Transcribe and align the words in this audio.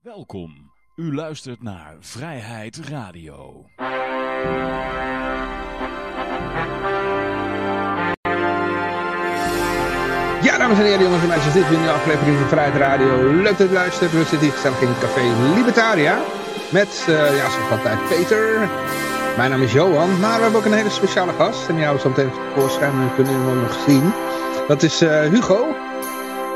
Welkom. 0.00 0.72
U 0.96 1.14
luistert 1.14 1.62
naar 1.62 1.96
Vrijheid 2.00 2.76
Radio. 2.76 3.64
Ja, 10.42 10.58
dames 10.58 10.78
en 10.78 10.84
heren, 10.84 11.02
jongens 11.02 11.22
en 11.22 11.28
meisjes, 11.28 11.52
dit 11.52 11.62
is 11.62 11.68
weer 11.68 11.78
een 11.78 11.88
aflevering 11.88 12.38
van 12.38 12.48
Vrijheid 12.48 12.76
Radio. 12.76 13.32
Leuk 13.42 13.58
dat 13.58 13.70
u 13.70 13.72
luistert. 13.72 14.12
We 14.12 14.18
zitten 14.18 14.40
hier 14.40 14.52
gezellig 14.52 14.80
in 14.80 14.88
het 14.88 14.98
café 14.98 15.54
Libertaria. 15.54 16.18
Met, 16.72 17.06
uh, 17.08 17.36
ja, 17.36 17.50
zoals 17.50 17.70
altijd, 17.70 18.08
Peter. 18.08 18.68
Mijn 19.36 19.50
naam 19.50 19.62
is 19.62 19.72
Johan, 19.72 20.20
maar 20.20 20.36
we 20.36 20.42
hebben 20.42 20.60
ook 20.60 20.66
een 20.66 20.72
hele 20.72 20.90
speciale 20.90 21.32
gast. 21.32 21.68
En 21.68 21.74
die 21.74 21.84
houden 21.84 22.06
we 22.06 22.14
zo 22.14 22.22
meteen 22.22 22.52
voorschijn 22.54 22.92
en 22.92 23.14
kunnen 23.14 23.46
we 23.46 23.60
nog 23.60 23.84
zien. 23.86 24.12
Dat 24.68 24.82
is 24.82 25.02
uh, 25.02 25.20
Hugo. 25.20 25.68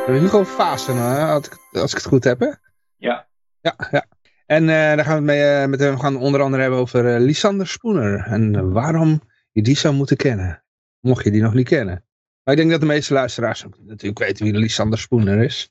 Uh, 0.08 0.18
Hugo 0.18 0.44
Vaassen, 0.44 0.98
als, 1.28 1.48
als 1.72 1.90
ik 1.90 1.96
het 1.96 2.06
goed 2.06 2.24
heb, 2.24 2.40
hè? 2.40 2.65
Ja. 2.96 3.26
Ja, 3.60 3.76
ja. 3.90 4.06
En 4.46 4.62
uh, 4.62 4.68
daar 4.68 5.04
gaan 5.04 5.24
we 5.24 5.32
het 5.32 5.40
mee, 5.40 5.66
met 5.66 5.80
hem 5.80 5.98
gaan 5.98 6.16
onder 6.16 6.40
andere 6.40 6.62
hebben 6.62 6.80
over 6.80 7.20
Lisander 7.20 7.66
Spoener. 7.66 8.26
En 8.26 8.72
waarom 8.72 9.20
je 9.52 9.62
die 9.62 9.76
zou 9.76 9.94
moeten 9.94 10.16
kennen. 10.16 10.64
Mocht 11.00 11.24
je 11.24 11.30
die 11.30 11.42
nog 11.42 11.54
niet 11.54 11.68
kennen. 11.68 12.04
Maar 12.42 12.54
ik 12.54 12.60
denk 12.60 12.70
dat 12.70 12.80
de 12.80 12.86
meeste 12.86 13.12
luisteraars 13.12 13.64
natuurlijk 13.78 14.18
weten 14.18 14.44
wie 14.44 14.54
Lisander 14.54 14.98
Spoener 14.98 15.42
is. 15.42 15.70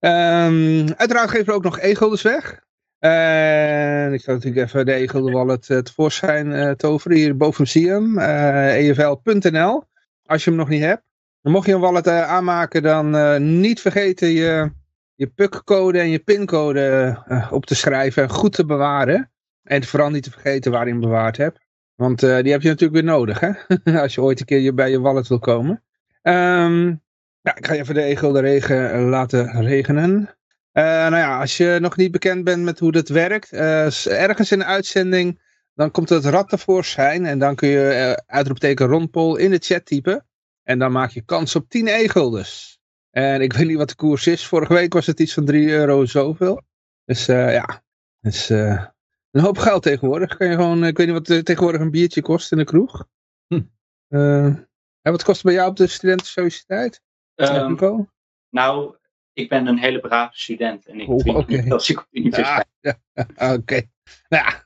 Um, 0.00 0.92
uiteraard 0.92 1.30
geven 1.30 1.46
we 1.46 1.52
ook 1.52 1.62
nog 1.62 1.78
e-guldens 1.78 2.22
weg. 2.22 2.64
En 2.98 4.12
ik 4.12 4.20
zal 4.20 4.34
natuurlijk 4.34 4.66
even 4.66 4.86
de 4.86 4.92
e-gulden 4.92 5.32
wallet 5.32 5.68
uh, 5.68 5.78
tevoorschijn 5.78 6.46
uh, 6.46 6.70
toveren. 6.70 7.16
Hier 7.16 7.36
boven 7.36 7.68
zie 7.68 7.84
je 7.84 7.90
hem. 7.90 8.18
Uh, 8.18 8.88
efl.nl. 8.88 9.84
Als 10.24 10.44
je 10.44 10.50
hem 10.50 10.58
nog 10.58 10.68
niet 10.68 10.82
hebt. 10.82 11.02
Mocht 11.40 11.66
je 11.66 11.72
een 11.74 11.80
wallet 11.80 12.08
aanmaken, 12.08 12.82
dan 12.82 13.60
niet 13.60 13.80
vergeten 13.80 14.28
je, 14.28 14.70
je 15.16 15.26
PUC-code 15.26 15.98
en 15.98 16.10
je 16.10 16.18
PIN-code 16.18 17.16
op 17.50 17.66
te 17.66 17.74
schrijven 17.74 18.22
en 18.22 18.28
goed 18.28 18.52
te 18.52 18.64
bewaren. 18.64 19.30
En 19.62 19.84
vooral 19.84 20.10
niet 20.10 20.22
te 20.22 20.30
vergeten 20.30 20.72
waar 20.72 20.84
je 20.84 20.90
hem 20.90 21.00
bewaard 21.00 21.36
hebt. 21.36 21.60
Want 21.94 22.20
die 22.20 22.28
heb 22.28 22.62
je 22.62 22.68
natuurlijk 22.68 22.92
weer 22.92 23.04
nodig, 23.04 23.40
hè? 23.40 23.50
Als 24.02 24.14
je 24.14 24.20
ooit 24.20 24.40
een 24.40 24.46
keer 24.46 24.74
bij 24.74 24.90
je 24.90 25.00
wallet 25.00 25.28
wil 25.28 25.38
komen. 25.38 25.82
Um, 26.22 27.02
ja, 27.40 27.56
ik 27.56 27.66
ga 27.66 27.74
even 27.74 27.94
de 27.94 28.02
e-gulden 28.02 28.42
regen 28.42 29.08
laten 29.08 29.62
regenen. 29.62 30.36
Nou 30.72 31.16
ja, 31.16 31.40
als 31.40 31.56
je 31.56 31.78
nog 31.80 31.96
niet 31.96 32.10
bekend 32.10 32.44
bent 32.44 32.62
met 32.62 32.78
hoe 32.78 32.92
dat 32.92 33.08
werkt, 33.08 33.52
ergens 33.52 34.52
in 34.52 34.58
de 34.58 34.64
uitzending, 34.64 35.40
dan 35.74 35.90
komt 35.90 36.08
het 36.08 36.24
rad 36.24 36.48
tevoorschijn 36.48 37.26
en 37.26 37.38
dan 37.38 37.54
kun 37.54 37.68
je 37.68 38.22
uitroepteken 38.26 38.86
rondpol 38.86 39.36
in 39.36 39.50
de 39.50 39.58
chat 39.58 39.86
typen. 39.86 40.26
En 40.62 40.78
dan 40.78 40.92
maak 40.92 41.10
je 41.10 41.24
kans 41.24 41.56
op 41.56 41.68
10 41.68 41.86
e-guldens. 41.88 42.75
En 43.16 43.40
ik 43.40 43.52
weet 43.52 43.66
niet 43.66 43.76
wat 43.76 43.88
de 43.88 43.94
koers 43.94 44.26
is. 44.26 44.46
Vorige 44.46 44.74
week 44.74 44.92
was 44.92 45.06
het 45.06 45.20
iets 45.20 45.34
van 45.34 45.44
3 45.44 45.68
euro 45.68 46.04
zoveel. 46.04 46.62
Dus 47.04 47.26
ja, 47.26 47.82
dus, 48.20 48.48
een 48.48 49.40
hoop 49.40 49.58
geld 49.58 49.82
tegenwoordig. 49.82 50.36
Kan 50.36 50.48
je 50.48 50.54
gewoon, 50.54 50.84
ik 50.84 50.96
weet 50.96 51.06
niet 51.06 51.28
wat 51.28 51.44
tegenwoordig 51.44 51.80
een 51.80 51.90
biertje 51.90 52.22
kost 52.22 52.52
in 52.52 52.58
de 52.58 52.64
kroeg. 52.64 53.06
Hm. 53.46 53.62
en 54.08 55.12
wat 55.12 55.24
kost 55.24 55.36
het 55.36 55.46
bij 55.46 55.54
jou 55.54 55.70
op 55.70 55.76
de 55.76 55.86
studentensociëteit? 55.86 57.02
Um, 57.34 58.08
nou, 58.50 58.96
ik 59.32 59.48
ben 59.48 59.66
een 59.66 59.78
hele 59.78 60.00
brave 60.00 60.38
student 60.38 60.86
en 60.86 61.00
ik 61.00 61.08
oh, 61.08 61.16
drink 61.16 61.36
okay. 61.36 61.56
niet 61.62 61.72
als 61.72 61.90
ik 61.90 61.98
op 61.98 62.06
de 62.10 62.18
universiteit 62.18 62.66
ja, 62.80 62.98
ja, 63.12 63.26
Oké. 63.52 63.60
Okay. 63.60 63.90
Nou 64.28 64.44
ja. 64.44 64.64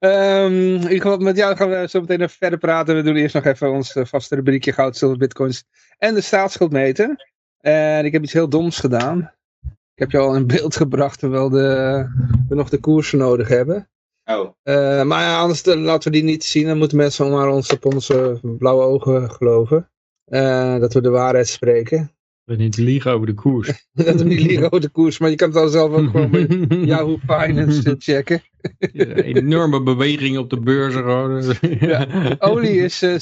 Um, 0.00 0.52
in 0.52 0.82
ieder 0.82 1.00
geval 1.00 1.18
met 1.18 1.36
jou 1.36 1.56
gaan 1.56 1.68
we 1.68 1.86
zo 1.88 2.00
meteen 2.00 2.20
even 2.20 2.36
verder 2.36 2.58
praten. 2.58 2.96
We 2.96 3.02
doen 3.02 3.16
eerst 3.16 3.34
nog 3.34 3.44
even 3.44 3.70
ons 3.70 3.92
vaste 4.02 4.34
rubriekje 4.34 4.72
goud, 4.72 4.96
zilver, 4.96 5.18
bitcoins 5.18 5.64
en 5.98 6.14
de 6.14 6.20
staatsschuld 6.20 6.72
meten. 6.72 7.16
En 7.60 8.04
ik 8.04 8.12
heb 8.12 8.22
iets 8.22 8.32
heel 8.32 8.48
doms 8.48 8.78
gedaan. 8.78 9.34
Ik 9.94 10.02
heb 10.02 10.10
je 10.10 10.18
al 10.18 10.34
in 10.34 10.46
beeld 10.46 10.76
gebracht 10.82 11.18
terwijl 11.18 11.48
de, 11.48 12.06
we 12.48 12.54
nog 12.54 12.68
de 12.68 12.80
koersen 12.80 13.18
nodig 13.18 13.48
hebben. 13.48 13.88
Oh. 14.24 14.50
Uh, 14.64 15.02
maar 15.02 15.22
ja, 15.22 15.38
anders 15.38 15.64
laten 15.64 16.10
we 16.10 16.16
die 16.16 16.26
niet 16.26 16.44
zien. 16.44 16.66
Dan 16.66 16.78
moeten 16.78 16.96
mensen 16.96 17.30
maar 17.30 17.48
ons 17.48 17.72
op 17.72 17.84
onze 17.84 18.40
blauwe 18.42 18.84
ogen 18.84 19.30
geloven. 19.30 19.90
Uh, 20.26 20.78
dat 20.78 20.92
we 20.92 21.00
de 21.00 21.10
waarheid 21.10 21.48
spreken. 21.48 22.15
We 22.46 22.56
niet 22.56 22.76
liegen 22.76 23.12
over 23.12 23.26
de 23.26 23.34
koers. 23.34 23.88
dat 23.92 24.14
we 24.20 24.24
niet 24.24 24.40
liegen 24.40 24.66
over 24.66 24.80
de 24.80 24.88
koers, 24.88 25.18
maar 25.18 25.30
je 25.30 25.36
kan 25.36 25.48
het 25.48 25.56
al 25.56 25.68
zelf 25.68 25.92
ook 25.92 26.10
gewoon 26.10 26.30
bij 26.30 26.46
Yahoo 26.90 27.18
Finance 27.26 27.96
checken. 27.98 28.42
ja, 28.78 29.04
enorme 29.04 29.82
beweging 29.82 30.38
op 30.38 30.50
de 30.50 30.60
beurzen 30.60 31.02
gewoon. 31.10 31.54
ja, 31.60 32.06
olie 32.38 32.80
is 32.82 33.02
uh, 33.02 33.14
76,87. 33.14 33.18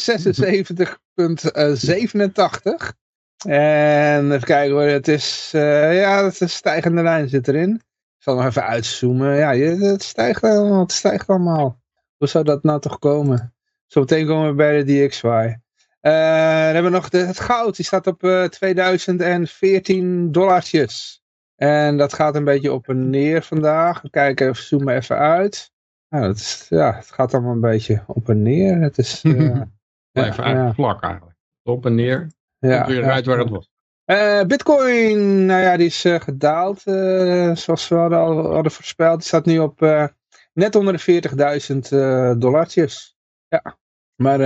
En 3.46 4.32
even 4.32 4.46
kijken 4.46 4.74
hoor, 4.74 4.82
het 4.82 5.08
is, 5.08 5.52
uh, 5.54 6.00
ja, 6.00 6.24
het 6.24 6.40
is 6.40 6.54
stijgende 6.54 7.02
lijn 7.02 7.28
zit 7.28 7.48
erin. 7.48 7.74
Ik 8.16 8.22
zal 8.22 8.34
nog 8.34 8.46
even 8.46 8.66
uitzoomen. 8.66 9.36
Ja, 9.36 9.54
het 9.54 10.02
stijgt 10.02 10.42
allemaal, 10.42 10.80
het 10.80 10.92
stijgt 10.92 11.26
allemaal. 11.26 11.80
Hoe 12.16 12.28
zou 12.28 12.44
dat 12.44 12.62
nou 12.62 12.80
toch 12.80 12.98
komen? 12.98 13.54
Zometeen 13.86 14.26
komen 14.26 14.48
we 14.48 14.54
bij 14.54 14.82
de 14.82 15.06
DXY. 15.06 15.54
Uh, 16.06 16.12
dan 16.12 16.74
hebben 16.74 16.84
we 16.84 16.98
nog 16.98 17.08
de, 17.08 17.18
het 17.18 17.40
goud. 17.40 17.76
Die 17.76 17.84
staat 17.84 18.06
op 18.06 18.22
uh, 18.22 18.44
2014 18.44 20.32
dollartjes. 20.32 21.22
En 21.56 21.96
dat 21.96 22.12
gaat 22.12 22.34
een 22.34 22.44
beetje 22.44 22.72
op 22.72 22.88
en 22.88 23.10
neer 23.10 23.42
vandaag. 23.42 24.02
We 24.02 24.10
kijken, 24.10 24.56
zoomen 24.56 24.94
even 24.94 25.18
uit. 25.18 25.72
Nou, 26.08 26.26
dat 26.26 26.36
is, 26.36 26.66
ja, 26.68 26.94
het 26.94 27.10
gaat 27.10 27.34
allemaal 27.34 27.52
een 27.52 27.60
beetje 27.60 28.02
op 28.06 28.28
en 28.28 28.42
neer. 28.42 28.80
Het 28.80 28.98
is... 28.98 29.24
Uh, 29.24 29.60
Blijf 30.12 30.36
ja, 30.36 30.72
vlak 30.72 31.02
eigenlijk. 31.02 31.36
Op 31.62 31.86
en 31.86 31.94
neer. 31.94 32.30
Ja, 32.58 32.86
weer 32.86 33.10
uit 33.10 33.26
waar 33.26 33.38
het 33.38 33.50
was. 33.50 33.70
Uh, 34.06 34.42
Bitcoin, 34.42 35.46
nou 35.46 35.62
ja, 35.62 35.76
die 35.76 35.86
is 35.86 36.04
uh, 36.04 36.20
gedaald, 36.20 36.82
uh, 36.86 37.54
zoals 37.54 37.88
we 37.88 37.94
hadden, 37.94 38.18
al 38.18 38.52
hadden 38.52 38.72
voorspeld. 38.72 39.18
Die 39.18 39.26
staat 39.26 39.44
nu 39.44 39.58
op 39.58 39.80
net 40.52 40.74
onder 40.74 41.04
de 41.04 41.22
40.000 42.34 42.38
dollartjes. 42.38 43.16
Ja, 43.48 43.76
maar 44.14 44.40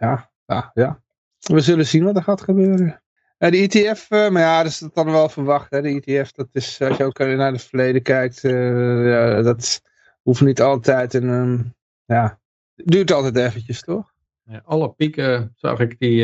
ja, 0.00 0.30
ja, 0.46 0.70
ja, 0.74 1.02
we 1.38 1.60
zullen 1.60 1.86
zien 1.86 2.04
wat 2.04 2.16
er 2.16 2.22
gaat 2.22 2.42
gebeuren. 2.42 3.00
Uh, 3.38 3.50
de 3.50 3.56
ETF, 3.56 4.10
uh, 4.10 4.28
maar 4.28 4.42
ja, 4.42 4.62
dat 4.62 4.72
is 4.72 4.78
dat 4.78 4.94
dan 4.94 5.10
wel 5.10 5.28
verwacht. 5.28 5.70
Hè? 5.70 5.82
De 5.82 6.02
ETF, 6.02 6.32
dat 6.32 6.48
is, 6.52 6.80
als 6.80 6.96
je 6.96 7.04
ook 7.04 7.18
naar 7.18 7.52
het 7.52 7.62
verleden 7.62 8.02
kijkt, 8.02 8.40
ja, 8.40 9.42
dat 9.42 9.82
hoeft 10.22 10.40
niet 10.40 10.60
altijd. 10.60 11.14
En, 11.14 11.28
um, 11.28 11.74
ja, 12.04 12.38
duurt 12.74 13.12
altijd 13.12 13.36
eventjes, 13.36 13.82
toch? 13.82 14.12
Ja, 14.44 14.62
alle 14.64 14.88
pieken 14.88 15.52
zag 15.56 15.80
ik, 15.80 15.98
die, 15.98 16.22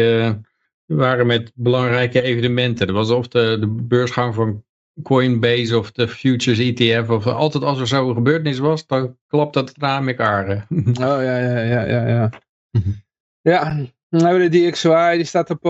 die, 0.87 0.97
waren 0.97 1.27
met 1.27 1.53
belangrijke 1.54 2.22
evenementen. 2.22 2.87
Dat 2.87 2.97
was 2.97 3.10
of 3.10 3.28
de, 3.28 3.56
de 3.60 3.66
beursgang 3.66 4.34
van 4.34 4.65
Coinbase 5.03 5.78
of 5.78 5.93
de 5.93 6.09
Futures 6.09 6.59
ETF. 6.59 7.10
Of 7.10 7.27
altijd 7.27 7.65
als 7.65 7.81
er 7.81 7.87
zo'n 7.87 8.15
gebeurtenis 8.15 8.59
was, 8.59 8.87
dan 8.87 9.16
klapt 9.27 9.54
dat 9.54 9.77
na 9.77 10.06
elkaar. 10.06 10.66
oh 10.71 10.94
ja, 10.97 11.39
ja, 11.39 11.59
ja, 11.59 11.84
ja. 11.84 12.06
Ja. 12.06 12.31
ja. 13.53 13.87
We 14.12 14.48
de 14.48 14.70
DXY, 14.70 15.16
die 15.16 15.24
staat 15.24 15.50
op 15.50 15.62
103,65. 15.62 15.64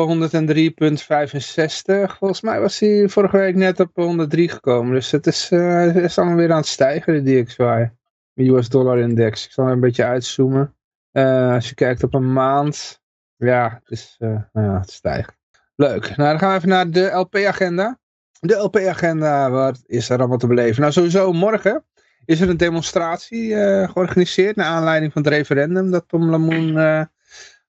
Volgens 2.19 2.41
mij 2.41 2.61
was 2.61 2.79
die 2.79 3.09
vorige 3.09 3.37
week 3.37 3.55
net 3.55 3.81
op 3.81 3.91
103 3.95 4.49
gekomen. 4.49 4.95
Dus 4.95 5.11
het 5.11 5.27
is, 5.27 5.51
uh, 5.51 5.81
het 5.81 5.97
is 5.97 6.19
allemaal 6.19 6.37
weer 6.37 6.51
aan 6.51 6.57
het 6.57 6.67
stijgen, 6.67 7.25
de 7.25 7.43
DXY. 7.43 7.89
De 8.33 8.49
US 8.49 8.69
dollar 8.69 8.99
index. 8.99 9.45
Ik 9.45 9.51
zal 9.51 9.69
een 9.69 9.81
beetje 9.81 10.05
uitzoomen. 10.05 10.75
Uh, 11.13 11.53
als 11.53 11.69
je 11.69 11.75
kijkt 11.75 12.03
op 12.03 12.15
een 12.15 12.33
maand. 12.33 13.01
Ja, 13.37 13.81
het, 13.83 13.91
is, 13.91 14.17
uh, 14.19 14.29
nou 14.53 14.67
ja, 14.67 14.79
het 14.79 14.91
stijgt. 14.91 15.37
Leuk. 15.77 16.17
Nou, 16.17 16.31
dan 16.31 16.39
gaan 16.39 16.51
we 16.51 16.57
even 16.57 16.69
naar 16.69 16.91
de 16.91 17.11
LP-agenda. 17.11 17.99
De 18.41 18.55
LP-agenda, 18.55 19.51
wat 19.51 19.83
is 19.87 20.09
er 20.09 20.19
allemaal 20.19 20.39
te 20.39 20.47
beleven? 20.47 20.81
Nou, 20.81 20.93
sowieso 20.93 21.33
morgen 21.33 21.85
is 22.25 22.41
er 22.41 22.49
een 22.49 22.57
demonstratie 22.57 23.55
georganiseerd. 23.87 24.57
Naar 24.57 24.67
aanleiding 24.67 25.13
van 25.13 25.23
het 25.23 25.33
referendum 25.33 25.91
dat 25.91 26.09
Tom 26.09 26.31
Lamoen 26.31 27.09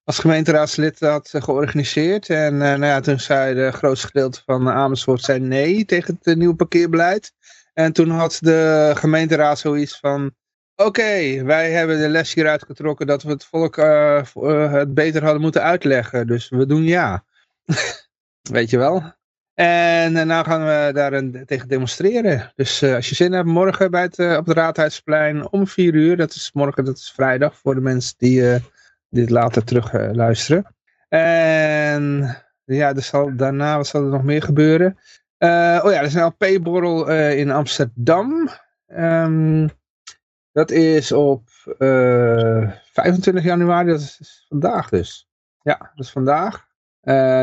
als 0.03 0.19
gemeenteraadslid 0.19 0.99
had 0.99 1.29
georganiseerd. 1.33 2.29
En 2.29 2.53
uh, 2.53 2.59
nou 2.59 2.85
ja, 2.85 2.99
toen 2.99 3.19
zei 3.19 3.53
de 3.53 3.71
grootste 3.71 4.07
gedeelte 4.07 4.41
van 4.45 4.69
Amersfoort 4.69 5.21
zei 5.21 5.39
nee 5.39 5.85
tegen 5.85 6.19
het 6.21 6.37
nieuwe 6.37 6.55
parkeerbeleid. 6.55 7.33
En 7.73 7.93
toen 7.93 8.09
had 8.09 8.37
de 8.41 8.91
gemeenteraad 8.95 9.59
zoiets 9.59 9.99
van... 9.99 10.33
Oké, 10.75 11.43
wij 11.43 11.71
hebben 11.71 11.99
de 11.99 12.09
les 12.09 12.33
hieruit 12.33 12.63
getrokken 12.65 13.07
dat 13.07 13.23
we 13.23 13.29
het 13.29 13.45
volk 13.45 13.75
het 14.71 14.93
beter 14.93 15.23
hadden 15.23 15.41
moeten 15.41 15.61
uitleggen. 15.61 16.27
Dus 16.27 16.49
we 16.49 16.65
doen 16.65 16.83
ja. 16.83 17.23
Weet 18.51 18.69
je 18.69 18.77
wel? 18.77 19.13
En 19.53 20.27
nou 20.27 20.45
gaan 20.45 20.65
we 20.65 20.93
daar 20.93 21.13
een, 21.13 21.43
tegen 21.45 21.67
demonstreren. 21.67 22.51
Dus 22.55 22.83
als 22.83 23.09
je 23.09 23.15
zin 23.15 23.31
hebt, 23.31 23.47
morgen 23.47 23.91
bij 23.91 24.01
het, 24.01 24.19
op 24.37 24.45
het 24.45 24.57
Raadhuisplein 24.57 25.49
om 25.49 25.67
4 25.67 25.93
uur. 25.93 26.17
Dat 26.17 26.33
is 26.33 26.51
morgen, 26.53 26.85
dat 26.85 26.97
is 26.97 27.11
vrijdag 27.15 27.57
voor 27.57 27.75
de 27.75 27.81
mensen 27.81 28.13
die 28.17 28.61
dit 29.13 29.29
later 29.29 29.63
terug 29.63 29.93
uh, 29.93 30.11
luisteren. 30.11 30.75
En 31.09 32.35
ja, 32.63 32.95
er 32.95 33.01
zal, 33.01 33.35
daarna 33.35 33.77
wat 33.77 33.87
zal 33.87 34.03
er 34.03 34.09
nog 34.09 34.23
meer 34.23 34.41
gebeuren? 34.41 34.97
Uh, 35.39 35.81
oh 35.83 35.91
ja, 35.91 35.99
er 35.99 36.03
is 36.03 36.13
een 36.13 36.25
LP-borrel 36.25 37.09
uh, 37.09 37.37
in 37.37 37.51
Amsterdam. 37.51 38.49
Um, 38.87 39.69
dat 40.51 40.71
is 40.71 41.11
op 41.11 41.49
25 41.77 43.43
januari, 43.43 43.89
dat 43.89 43.99
is 43.99 44.45
vandaag 44.49 44.89
dus. 44.89 45.29
Ja, 45.61 45.91
dat 45.95 46.05
is 46.05 46.11
vandaag. 46.11 46.65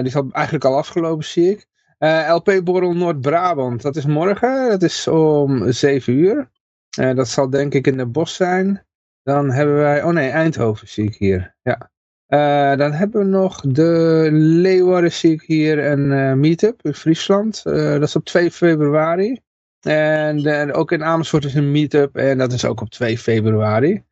die 0.03 0.05
is 0.05 0.15
eigenlijk 0.15 0.65
al 0.65 0.77
afgelopen, 0.77 1.25
zie 1.25 1.51
ik. 1.51 1.69
Eh, 2.01 2.35
LP-borrel 2.35 2.93
Noord-Brabant, 2.93 3.83
dat 3.83 3.97
is 3.97 4.07
morgen. 4.07 4.69
Dat 4.69 4.83
is 4.83 5.09
om 5.09 5.73
7 5.73 6.13
uur. 6.13 6.51
Eh, 6.99 7.15
dat 7.15 7.29
zal 7.29 7.51
denk 7.51 7.75
ik 7.75 7.87
in 7.87 7.97
de 7.97 8.07
bos 8.07 8.35
zijn. 8.35 8.87
Dan 9.23 9.51
hebben 9.51 9.75
wij, 9.75 10.03
oh 10.03 10.13
nee, 10.13 10.31
Eindhoven 10.31 10.89
zie 10.89 11.05
ik 11.05 11.15
hier. 11.15 11.55
Ja. 11.63 11.91
Eh, 12.31 12.77
dan 12.77 12.93
hebben 12.93 13.21
we 13.21 13.27
nog 13.27 13.61
de 13.61 14.29
Leeuwarden 14.33 15.13
zie 15.13 15.33
ik 15.33 15.43
hier 15.43 15.91
een 15.91 16.13
eh 16.13 16.33
meetup 16.33 16.83
in 16.83 16.95
Friesland. 16.95 17.63
Eh, 17.65 17.93
dat 17.93 18.03
is 18.03 18.17
op 18.17 18.25
2 18.25 18.51
februari. 18.51 19.41
En 19.81 20.73
ook 20.73 20.93
in 20.93 21.05
Amersfoort 21.05 21.45
is 21.45 21.55
een 21.55 21.71
meetup 21.71 22.17
en 22.17 22.39
dat 22.39 22.53
is 22.53 22.65
ook 22.65 22.81
op 22.81 22.91
2 22.91 23.19
februari. 23.19 24.03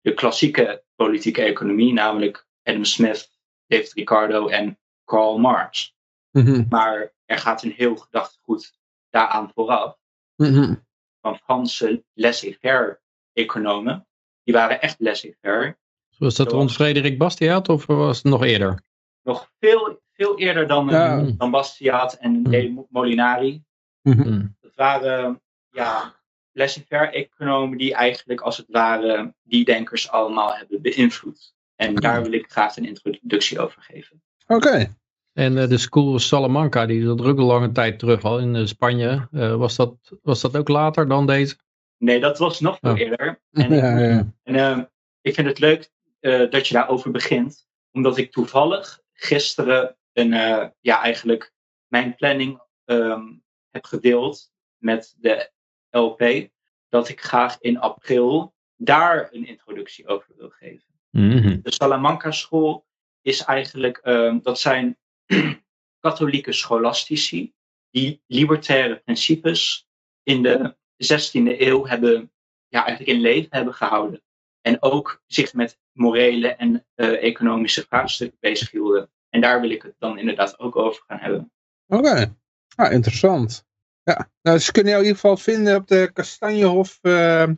de 0.00 0.14
klassieke 0.14 0.82
politieke 0.96 1.42
economie, 1.42 1.92
namelijk 1.92 2.46
Adam 2.62 2.84
Smith, 2.84 3.30
David 3.66 3.92
Ricardo 3.92 4.48
en 4.48 4.78
Karl 5.04 5.38
Marx. 5.38 5.96
Mhm. 6.44 6.64
Maar 6.68 7.12
er 7.24 7.38
gaat 7.38 7.62
een 7.62 7.72
heel 7.76 7.96
gedachtegoed 7.96 8.78
daaraan 9.10 9.50
vooraf 9.54 9.96
Mhm. 10.36 10.74
van 11.20 11.36
Franse 11.36 12.04
laissez-faire 12.14 13.00
economen. 13.32 14.06
Die 14.44 14.54
waren 14.54 14.80
echt 14.80 14.96
laissez-faire. 15.00 15.76
Was 16.18 16.34
dat 16.34 16.52
rond 16.52 16.72
Frederik 16.72 17.18
Bastiaat 17.18 17.68
of 17.68 17.86
was 17.86 18.16
het 18.16 18.26
nog 18.26 18.44
eerder? 18.44 18.82
Nog 19.22 19.50
veel, 19.60 20.00
veel 20.12 20.38
eerder 20.38 20.66
dan, 20.66 20.88
eh, 20.88 20.94
Ja. 20.94 21.22
dan 21.36 21.50
Bastiat 21.50 22.14
en 22.14 22.42
De 22.42 22.84
Molinari. 22.90 23.64
Mhm. 24.02 24.46
Dat 24.60 24.74
waren 24.74 25.40
ja, 25.70 26.14
laissez-faire 26.52 27.10
economen 27.10 27.78
die 27.78 27.94
eigenlijk 27.94 28.40
als 28.40 28.56
het 28.56 28.66
ware 28.68 29.34
die 29.42 29.64
denkers 29.64 30.10
allemaal 30.10 30.54
hebben 30.56 30.82
beïnvloed. 30.82 31.54
En 31.76 31.94
daar 31.94 32.22
wil 32.22 32.32
ik 32.32 32.50
graag 32.50 32.76
een 32.76 32.84
introductie 32.86 33.58
over 33.60 33.82
geven. 33.82 34.22
Oké. 34.46 34.96
En 35.38 35.58
eh, 35.58 35.68
de 35.68 35.78
School 35.78 36.18
Salamanca, 36.18 36.86
die 36.86 37.04
zat 37.04 37.20
er 37.20 37.26
ook 37.26 37.38
een 37.38 37.44
lange 37.44 37.72
tijd 37.72 37.98
terug 37.98 38.22
al 38.22 38.38
in 38.38 38.56
eh, 38.56 38.66
Spanje. 38.66 39.28
Eh, 39.32 39.54
was, 39.54 39.76
dat, 39.76 39.94
was 40.22 40.40
dat 40.40 40.56
ook 40.56 40.68
later 40.68 41.08
dan 41.08 41.26
deze? 41.26 41.56
Nee, 41.98 42.20
dat 42.20 42.38
was 42.38 42.60
nog 42.60 42.78
veel 42.80 42.92
Oh. 42.92 42.98
eerder. 42.98 43.40
En, 43.52 43.72
ik, 43.72 43.80
Ja, 43.80 43.98
ja. 43.98 44.32
en 44.42 44.54
eh, 44.54 44.78
ik 45.20 45.34
vind 45.34 45.46
het 45.46 45.58
leuk 45.58 45.90
eh, 46.20 46.50
dat 46.50 46.66
je 46.68 46.74
daarover 46.74 47.10
begint. 47.10 47.66
Omdat 47.92 48.16
ik 48.16 48.32
toevallig 48.32 49.00
gisteren 49.12 49.96
een, 50.12 50.32
eh, 50.32 50.66
ja, 50.80 51.02
eigenlijk 51.02 51.52
mijn 51.86 52.14
planning 52.14 52.62
ehm, 52.84 53.22
heb 53.70 53.84
gedeeld 53.84 54.50
met 54.76 55.14
de 55.18 55.50
LP. 55.90 56.48
Dat 56.88 57.08
ik 57.08 57.20
graag 57.20 57.56
in 57.60 57.78
april 57.80 58.54
daar 58.76 59.28
een 59.32 59.46
introductie 59.46 60.06
over 60.06 60.34
wil 60.36 60.50
geven. 60.50 60.86
Mhm. 61.10 61.60
De 61.62 61.72
Salamanca 61.72 62.30
school 62.30 62.86
is 63.22 63.44
eigenlijk, 63.44 63.96
ehm, 63.96 64.38
dat 64.42 64.58
zijn 64.60 64.96
katholieke 66.06 66.52
scholastici 66.52 67.52
die 67.90 68.22
libertaire 68.26 68.96
principes 68.96 69.88
in 70.22 70.42
de 70.42 70.76
16e 70.96 71.60
eeuw 71.60 71.86
hebben, 71.86 72.32
ja, 72.68 72.86
eigenlijk 72.86 73.16
in 73.16 73.20
leven 73.20 73.48
hebben 73.50 73.74
gehouden. 73.74 74.22
En 74.60 74.82
ook 74.82 75.22
zich 75.26 75.54
met 75.54 75.78
morele 75.92 76.48
en 76.48 76.86
eh, 76.94 77.22
economische 77.22 77.84
vraagstukken 77.88 78.38
bezighielden. 78.40 79.10
En 79.30 79.40
daar 79.40 79.60
wil 79.60 79.70
ik 79.70 79.82
het 79.82 79.94
dan 79.98 80.18
inderdaad 80.18 80.58
ook 80.58 80.76
over 80.76 81.02
gaan 81.06 81.18
hebben. 81.18 81.52
Oké, 81.86 82.36
ah, 82.74 82.92
interessant. 82.92 83.66
Ja, 84.02 84.30
nou, 84.42 84.58
ze 84.58 84.72
kunnen 84.72 84.92
jou 84.92 85.04
in 85.04 85.08
ieder 85.08 85.20
geval 85.20 85.36
vinden 85.36 85.76
op 85.76 85.86
de 85.86 86.10
Kastanjehof 86.12 86.98
eh, 87.02 87.48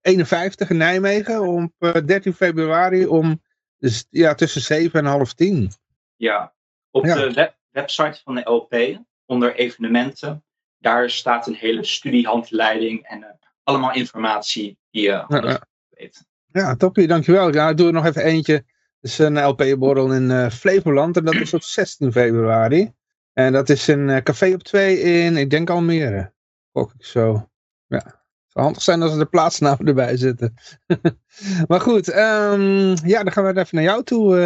51 0.00 0.70
in 0.70 0.76
Nijmegen 0.76 1.40
op 1.40 1.72
eh, 1.78 2.06
13 2.06 2.34
februari 2.34 3.06
om 3.06 3.42
dus, 3.78 4.06
ja, 4.10 4.34
tussen 4.34 4.60
7 4.60 5.00
en 5.00 5.06
half 5.06 5.34
10. 5.34 5.72
Ja, 6.16 6.54
op 6.90 7.04
Ja. 7.04 7.14
de 7.14 7.32
web- 7.32 7.56
website 7.70 8.20
van 8.24 8.34
de 8.34 8.50
LP, 8.50 9.00
onder 9.26 9.54
evenementen, 9.54 10.44
daar 10.78 11.10
staat 11.10 11.46
een 11.46 11.54
hele 11.54 11.84
studiehandleiding 11.84 13.02
en 13.06 13.22
eh, 13.22 13.30
allemaal 13.62 13.92
informatie 13.92 14.78
die 14.90 15.02
je 15.02 15.24
Ja, 15.28 15.62
weet. 15.88 16.26
Ja, 16.52 16.76
toppie, 16.76 17.06
dankjewel. 17.06 17.52
Ja, 17.54 17.68
ik 17.68 17.76
doe 17.76 17.86
er 17.86 17.92
nog 17.92 18.04
even 18.06 18.24
eentje. 18.24 18.52
Het 18.52 19.10
is 19.10 19.18
een 19.18 19.44
LP-borrel 19.44 20.12
in 20.12 20.30
eh, 20.30 20.50
Flevoland 20.50 21.16
en 21.16 21.24
dat 21.24 21.34
is 21.34 21.54
op 21.54 21.62
16 21.62 22.12
februari. 22.12 22.92
En 23.32 23.52
dat 23.52 23.68
is 23.68 23.86
een 23.86 24.10
eh, 24.10 24.22
café 24.22 24.52
op 24.54 24.62
2 24.62 24.98
in, 25.00 25.36
ik 25.36 25.50
denk 25.50 25.70
Almere. 25.70 26.32
Gok 26.72 26.92
ik 26.98 27.04
zo. 27.04 27.48
Ja, 27.86 27.96
het 27.96 28.14
zou 28.46 28.64
handig 28.64 28.82
zijn 28.82 29.02
als 29.02 29.12
er 29.12 29.18
de 29.18 29.26
plaatsnamen 29.26 29.86
erbij 29.88 30.16
zitten. 30.16 30.54
maar 31.68 31.80
goed, 31.80 32.08
ehm, 32.08 32.96
ja, 33.06 33.22
dan 33.22 33.32
gaan 33.32 33.44
we 33.44 33.60
even 33.60 33.76
naar 33.76 33.84
jou 33.84 34.02
toe, 34.04 34.36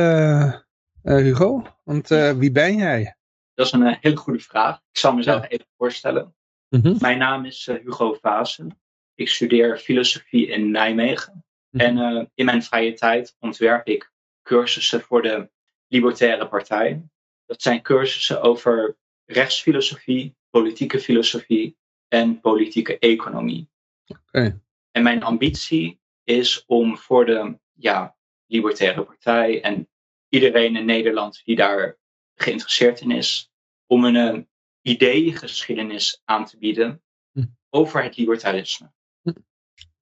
Hugo. 1.02 1.62
Want 1.84 2.10
eh, 2.10 2.32
wie 2.32 2.52
ben 2.52 2.76
jij? 2.76 3.16
Dat 3.54 3.66
is 3.66 3.72
een 3.72 3.86
eh, 3.86 3.96
hele 4.00 4.16
goede 4.16 4.38
vraag. 4.40 4.76
Ik 4.76 4.98
zal 4.98 5.14
mezelf 5.14 5.48
even 5.48 5.66
voorstellen. 5.76 6.34
Mhm. 6.68 6.96
Mijn 7.00 7.18
naam 7.18 7.44
is 7.44 7.66
eh, 7.66 7.76
Hugo 7.84 8.12
Vazen. 8.20 8.80
Ik 9.14 9.28
studeer 9.28 9.78
filosofie 9.78 10.46
in 10.46 10.70
Nijmegen. 10.70 11.44
Mhm. 11.70 11.84
En 11.84 11.98
eh, 11.98 12.24
in 12.34 12.44
mijn 12.44 12.62
vrije 12.62 12.92
tijd 12.92 13.36
ontwerp 13.38 13.86
ik 13.86 14.12
cursussen 14.42 15.00
voor 15.00 15.22
de 15.22 15.50
Libertaire 15.88 16.48
Partij. 16.48 17.02
Dat 17.46 17.62
zijn 17.62 17.82
cursussen 17.82 18.42
over 18.42 18.96
rechtsfilosofie, 19.24 20.36
politieke 20.50 21.00
filosofie 21.00 21.76
en 22.08 22.40
politieke 22.40 22.98
economie. 22.98 23.68
Oké. 24.06 24.60
En 24.90 25.02
mijn 25.02 25.22
ambitie 25.22 26.00
is 26.24 26.64
om 26.66 26.98
voor 26.98 27.26
de 27.26 27.58
ja, 27.72 28.16
Libertaire 28.46 29.02
Partij 29.02 29.62
en 29.62 29.88
iedereen 30.32 30.76
in 30.76 30.84
Nederland 30.84 31.42
die 31.44 31.56
daar 31.56 31.98
geïnteresseerd 32.34 33.00
in 33.00 33.10
is, 33.10 33.50
om 33.86 34.04
een 34.04 34.16
eh, 34.16 34.40
ideeëngeschiedenis 34.82 36.22
aan 36.24 36.46
te 36.46 36.58
bieden 36.58 37.02
Hm. 37.32 37.44
over 37.70 38.02
het 38.02 38.16
libertarisme. 38.16 38.92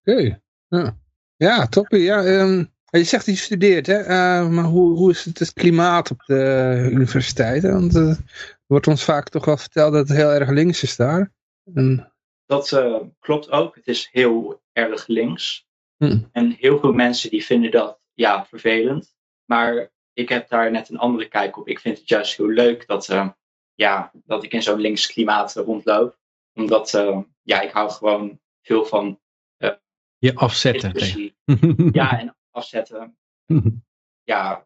Oké. 0.01 0.41
Ja. 0.67 0.97
ja, 1.35 1.67
toppie. 1.67 1.99
Ja, 1.99 2.23
ehm, 2.23 2.63
je 2.85 3.03
zegt 3.03 3.25
dat 3.25 3.35
je 3.35 3.41
studeert, 3.41 3.87
hè? 3.87 3.97
Eh, 3.97 4.49
maar 4.49 4.63
hoe, 4.63 4.97
hoe 4.97 5.11
is 5.11 5.25
het, 5.25 5.39
het 5.39 5.53
klimaat 5.53 6.11
op 6.11 6.23
de 6.25 6.89
universiteit? 6.91 7.63
hè? 7.63 7.71
Want 7.71 7.95
eh, 7.95 8.09
er 8.09 8.17
wordt 8.67 8.87
ons 8.87 9.03
vaak 9.03 9.29
toch 9.29 9.45
wel 9.45 9.57
verteld 9.57 9.93
dat 9.93 10.07
het 10.07 10.17
heel 10.17 10.31
erg 10.31 10.49
links 10.49 10.83
is 10.83 10.95
daar. 10.95 11.33
En, 11.73 12.13
Dat 12.45 12.71
eh, 12.71 12.99
klopt 13.19 13.51
ook. 13.51 13.75
Het 13.75 13.87
is 13.87 14.09
heel 14.11 14.61
erg 14.73 15.07
links. 15.07 15.67
Hm. 15.97 16.19
En 16.31 16.51
heel 16.51 16.79
veel 16.79 16.93
mensen 16.93 17.29
die 17.29 17.45
vinden 17.45 17.71
dat 17.71 17.99
ja, 18.13 18.45
vervelend. 18.45 19.15
Maar 19.45 19.90
ik 20.13 20.29
heb 20.29 20.49
daar 20.49 20.71
net 20.71 20.89
een 20.89 20.97
andere 20.97 21.27
kijk 21.27 21.57
op. 21.57 21.67
Ik 21.67 21.79
vind 21.79 21.97
het 21.97 22.07
juist 22.09 22.37
heel 22.37 22.47
leuk 22.49 22.87
dat, 22.87 23.09
eh, 23.09 23.29
ja, 23.73 24.11
dat 24.25 24.43
ik 24.43 24.53
in 24.53 24.61
zo'n 24.63 24.79
links 24.79 25.07
klimaat 25.07 25.55
eh, 25.55 25.63
rondloop. 25.63 26.19
Omdat 26.53 26.93
eh, 26.93 27.19
ja, 27.41 27.61
ik 27.61 27.71
hou 27.71 27.89
gewoon 27.91 28.39
veel 28.61 28.85
van 28.85 29.19
Je 30.17 30.35
afzetten. 30.35 30.93
discussie. 30.93 31.35
Ja, 31.99 32.19
en 32.19 32.35
afzetten. 32.51 33.17
Ja, 34.23 34.65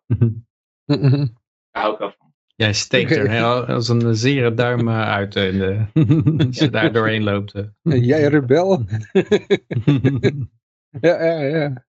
daar 0.86 1.30
hou 1.72 1.94
ik 1.94 2.00
wel 2.00 2.12
van. 2.18 2.34
Jij 2.56 2.74
steekt 2.74 3.12
er 3.12 3.30
heel- 3.30 3.66
als 3.66 3.88
een 3.88 4.16
zere 4.16 4.54
duim 4.54 4.90
uit 4.90 5.36
in 5.36 5.58
de, 5.60 5.86
als 6.46 6.58
je 6.58 6.70
daar 6.70 6.94
doorheen 6.94 7.24
loopt. 7.24 7.54
en 7.54 7.72
jij 8.00 8.28
rebel? 8.28 8.86
ja, 11.02 11.24
ja, 11.24 11.40
ja. 11.42 11.86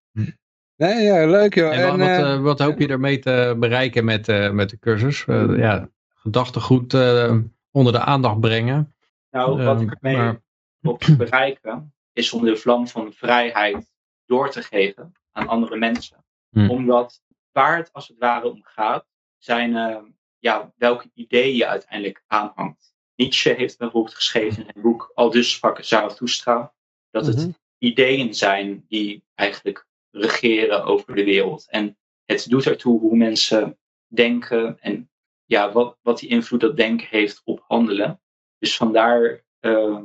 Nee, 0.77 1.03
ja, 1.05 1.27
leuk 1.27 1.55
joh. 1.55 1.73
En, 1.73 1.83
En, 1.83 1.99
wat, 1.99 2.09
eh, 2.09 2.33
eh, 2.33 2.41
wat 2.41 2.59
hoop 2.59 2.79
je 2.81 2.89
ermee 2.89 3.19
te 3.19 3.57
bereiken 3.59 4.05
met, 4.05 4.29
eh, 4.29 4.51
met 4.51 4.71
de 4.71 4.79
cursus? 4.79 5.25
Eh, 5.25 5.59
ja, 5.59 5.89
gedachtegoed 6.15 6.95
eh, 6.95 7.37
onder 7.71 7.93
de 7.93 8.01
aandacht 8.01 8.41
brengen. 8.41 8.95
Nou, 9.31 9.63
wat 9.65 9.81
ik 9.81 9.91
ermee 10.01 10.17
maar- 10.17 10.43
hoop 10.81 11.01
te 11.03 11.17
bereiken, 11.17 11.95
is 12.13 12.33
om 12.33 12.45
de 12.45 12.57
vlam 12.57 12.89
van 12.89 13.13
vrijheid 13.13 13.91
door 14.27 14.51
te 14.51 14.63
geven 14.63 15.13
aan 15.33 15.49
andere 15.49 15.77
mensen. 15.77 16.25
Hm. 16.51 16.71
Omdat 16.71 17.23
waar 17.53 17.77
het 17.77 17.93
als 17.93 18.09
het 18.09 18.19
ware 18.19 18.51
om 18.51 18.61
gaat, 18.63 19.07
zijn 19.39 19.77
eh, 19.77 19.97
ja, 20.39 20.73
welke 20.77 21.11
ideeën 21.15 21.57
je 21.57 21.67
uiteindelijk 21.67 22.23
aanhangt. 22.27 22.95
Nietzsche 23.15 23.53
heeft 23.53 23.79
bijvoorbeeld 23.79 24.15
geschreven 24.15 24.59
in 24.59 24.71
zijn 24.73 24.85
boek 24.85 25.11
Al 25.15 25.31
dus 25.31 25.53
sprak 25.53 25.85
Zarathustra, 25.85 26.73
dat 27.11 27.27
Mhm. 27.27 27.37
het 27.37 27.61
ideeën 27.79 28.35
zijn 28.35 28.85
die 28.89 29.25
eigenlijk 29.35 29.87
regeren 30.17 30.85
over 30.85 31.15
de 31.15 31.25
wereld. 31.25 31.67
En 31.71 31.99
het 32.25 32.47
doet 32.49 32.67
ertoe 32.67 33.01
hoe 33.01 33.17
mensen 33.17 33.79
denken 34.07 34.79
en 34.81 35.11
ja, 35.45 35.73
wat, 35.73 35.99
wat 36.03 36.19
die 36.19 36.29
invloed 36.29 36.61
dat 36.61 36.77
denken 36.77 37.07
heeft 37.11 37.41
op 37.45 37.65
handelen. 37.67 38.21
Dus 38.59 38.77
vandaar 38.77 39.45
ehm, 39.61 40.05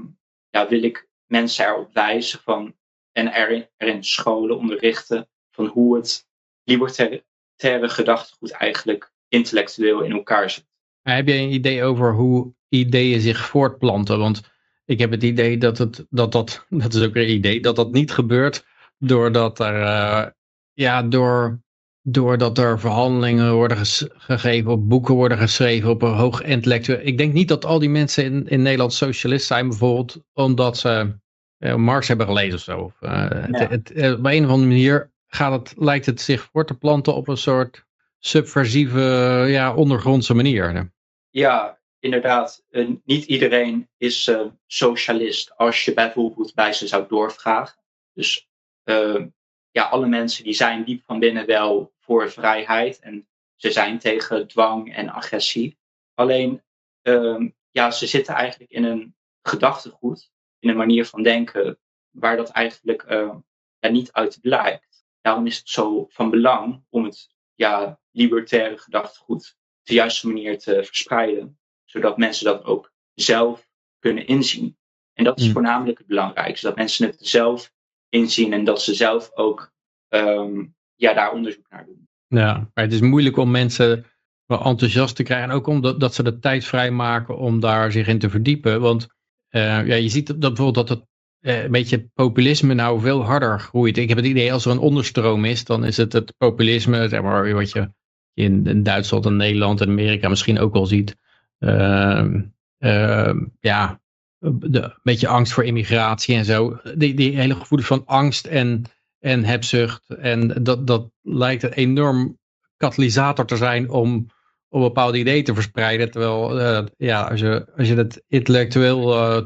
ja, 0.49 0.67
wil 0.67 0.83
ik 0.83 1.09
mensen 1.25 1.65
erop 1.65 1.93
wijzen 1.93 2.39
van, 2.39 2.75
en 3.11 3.27
erin, 3.27 3.67
erin 3.77 4.03
scholen, 4.03 4.57
onderrichten 4.57 5.29
van 5.51 5.65
hoe 5.65 5.95
het 5.95 6.27
libertaire 6.63 7.89
gedachtegoed 7.89 8.51
eigenlijk 8.51 9.13
intellectueel 9.27 10.01
in 10.01 10.11
elkaar 10.11 10.49
zit. 10.49 10.65
Heb 11.01 11.27
jij 11.27 11.43
een 11.43 11.53
idee 11.53 11.83
over 11.83 12.13
hoe 12.13 12.53
ideeën 12.69 13.19
zich 13.19 13.45
voortplanten? 13.45 14.19
Want 14.19 14.41
ik 14.85 14.99
heb 14.99 15.11
het 15.11 15.23
idee 15.23 15.57
dat 15.57 15.77
het, 15.77 16.05
dat, 16.09 16.31
dat, 16.31 16.65
dat 16.83 16.93
is 16.93 17.03
ook 17.03 17.15
een 17.15 17.29
idee, 17.29 17.59
dat 17.59 17.75
dat 17.75 17.91
niet 17.91 18.11
gebeurt 18.11 18.65
doordat 19.01 19.59
er, 19.59 19.81
eh, 19.81 20.27
ja, 20.73 21.03
door, 21.03 21.61
doordat 22.01 22.57
er 22.57 22.79
verhandelingen 22.79 23.53
worden 23.53 23.77
gegeven, 24.15 24.71
of 24.71 24.79
boeken 24.79 25.15
worden 25.15 25.37
geschreven 25.37 25.89
op 25.89 26.01
een 26.01 26.13
hoog 26.13 26.41
intellectueel. 26.41 26.99
Ik 27.03 27.17
denk 27.17 27.33
niet 27.33 27.47
dat 27.47 27.65
al 27.65 27.79
die 27.79 27.89
mensen 27.89 28.23
in, 28.23 28.47
in 28.47 28.61
Nederland 28.61 28.93
socialist 28.93 29.47
zijn, 29.47 29.67
bijvoorbeeld 29.67 30.23
omdat 30.33 30.77
ze 30.77 31.15
eh, 31.57 31.75
Marx 31.75 32.07
hebben 32.07 32.25
gelezen 32.25 32.53
of 32.53 32.61
zo. 32.61 32.93
Eh, 32.99 33.27
het, 33.29 33.69
het, 33.69 33.89
op 33.89 34.25
een 34.25 34.45
of 34.45 34.51
andere 34.51 34.67
manier 34.67 35.11
gaat 35.27 35.51
het, 35.51 35.73
lijkt 35.77 36.05
het 36.05 36.21
zich 36.21 36.49
voor 36.51 36.65
te 36.65 36.73
planten 36.73 37.15
op 37.15 37.27
een 37.27 37.37
soort 37.37 37.85
subversieve, 38.19 38.99
ja, 39.47 39.75
ondergrondse 39.75 40.33
manier. 40.33 40.91
Ja, 41.29 41.79
inderdaad. 41.99 42.63
niet 43.03 43.25
iedereen 43.25 43.89
is 43.97 44.31
socialist 44.67 45.57
als 45.57 45.85
je 45.85 45.93
bijvoorbeeld 45.93 46.53
bij 46.53 46.73
ze 46.73 46.87
zou 46.87 47.05
doorvragen. 47.07 47.79
Dus 48.13 48.50
eh, 48.83 49.25
ja, 49.71 49.83
alle 49.83 50.07
mensen 50.07 50.43
die 50.43 50.53
zijn 50.53 50.83
diep 50.83 51.03
van 51.05 51.19
binnen 51.19 51.45
wel 51.45 51.93
voor 51.99 52.31
vrijheid 52.31 52.99
en 52.99 53.27
ze 53.55 53.71
zijn 53.71 53.99
tegen 53.99 54.47
dwang 54.47 54.95
en 54.95 55.09
agressie. 55.09 55.77
Alleen, 56.13 56.63
ehm, 57.01 57.49
ja, 57.71 57.91
ze 57.91 58.07
zitten 58.07 58.33
eigenlijk 58.33 58.71
in 58.71 58.83
een 58.83 59.15
gedachtegoed, 59.41 60.31
in 60.59 60.69
een 60.69 60.77
manier 60.77 61.05
van 61.05 61.23
denken, 61.23 61.79
waar 62.09 62.37
dat 62.37 62.49
eigenlijk 62.49 63.03
eh, 63.03 63.35
ja, 63.79 63.89
niet 63.89 64.11
uit 64.11 64.39
blijkt. 64.41 65.05
Daarom 65.21 65.45
is 65.45 65.57
het 65.57 65.69
zo 65.69 66.07
van 66.09 66.29
belang 66.29 66.83
om 66.89 67.03
het 67.03 67.29
ja, 67.55 67.99
libertaire 68.11 68.77
gedachtegoed 68.77 69.57
op 69.79 69.87
de 69.87 69.93
juiste 69.93 70.27
manier 70.27 70.59
te 70.59 70.83
verspreiden, 70.83 71.59
zodat 71.85 72.17
mensen 72.17 72.45
dat 72.45 72.63
ook 72.63 72.93
zelf 73.13 73.69
kunnen 73.99 74.27
inzien. 74.27 74.77
En 75.13 75.23
dat 75.23 75.37
is 75.37 75.43
Hmm. 75.43 75.53
voornamelijk 75.53 75.97
het 75.97 76.07
belangrijkste, 76.07 76.67
dat 76.67 76.75
mensen 76.75 77.07
het 77.07 77.17
zelf 77.19 77.73
inzien 78.11 78.53
en 78.53 78.63
dat 78.63 78.81
ze 78.81 78.93
zelf 78.93 79.31
ook 79.33 79.71
ehm, 80.07 80.65
ja, 80.95 81.13
daar 81.13 81.33
onderzoek 81.33 81.65
naar 81.69 81.85
doen. 81.85 82.07
Ja, 82.27 82.69
maar 82.73 82.83
het 82.83 82.93
is 82.93 83.01
moeilijk 83.01 83.37
om 83.37 83.51
mensen 83.51 84.05
wel 84.45 84.63
enthousiast 84.63 85.15
te 85.15 85.23
krijgen. 85.23 85.49
En 85.49 85.55
ook 85.55 85.67
omdat 85.67 85.99
dat 85.99 86.13
ze 86.13 86.23
de 86.23 86.39
tijd 86.39 86.65
vrijmaken 86.65 87.37
om 87.37 87.59
daar 87.59 87.91
zich 87.91 88.07
in 88.07 88.19
te 88.19 88.29
verdiepen. 88.29 88.81
Want 88.81 89.07
eh, 89.47 89.61
ja, 89.61 89.95
je 89.95 90.09
ziet 90.09 90.27
dat 90.27 90.39
bijvoorbeeld 90.39 90.87
dat 90.87 90.89
het 90.89 91.07
eh, 91.39 91.63
een 91.63 91.71
beetje 91.71 92.09
populisme 92.13 92.73
nou 92.73 92.99
veel 92.99 93.23
harder 93.23 93.59
groeit. 93.59 93.97
Ik 93.97 94.09
heb 94.09 94.17
het 94.17 94.27
idee 94.27 94.53
als 94.53 94.65
er 94.65 94.71
een 94.71 94.77
onderstroom 94.77 95.45
is, 95.45 95.63
dan 95.63 95.85
is 95.85 95.97
het 95.97 96.13
het 96.13 96.33
populisme, 96.37 97.07
zeg 97.07 97.21
maar, 97.21 97.53
wat 97.53 97.71
je 97.71 97.91
in, 98.33 98.65
in 98.67 98.83
Duitsland 98.83 99.25
en 99.25 99.35
Nederland 99.35 99.81
en 99.81 99.89
Amerika 99.89 100.29
misschien 100.29 100.59
ook 100.59 100.75
al 100.75 100.85
ziet. 100.85 101.17
Ehm, 101.59 102.41
ehm, 102.77 103.45
ja, 103.59 104.00
de, 104.41 104.81
een 104.81 104.99
beetje 105.03 105.27
angst 105.27 105.53
voor 105.53 105.63
immigratie 105.63 106.35
en 106.35 106.45
zo. 106.45 106.79
Die, 106.95 107.13
die 107.13 107.35
hele 107.35 107.55
gevoelens 107.55 107.89
van 107.89 108.05
angst 108.05 108.45
en, 108.45 108.83
en 109.19 109.43
hebzucht. 109.43 110.09
En 110.09 110.63
dat, 110.63 110.87
dat 110.87 111.11
lijkt 111.21 111.63
een 111.63 111.73
enorm 111.73 112.39
katalysator 112.77 113.45
te 113.45 113.55
zijn 113.55 113.89
om, 113.89 114.27
om 114.69 114.81
bepaalde 114.81 115.17
ideeën 115.17 115.43
te 115.43 115.53
verspreiden. 115.53 116.11
Terwijl, 116.11 116.59
eh, 116.59 116.85
ja, 116.97 117.27
als 117.27 117.39
je, 117.39 117.67
als 117.77 117.87
je 117.87 117.95
het 117.95 118.23
intellectueel 118.27 119.13
eh, 119.13 119.45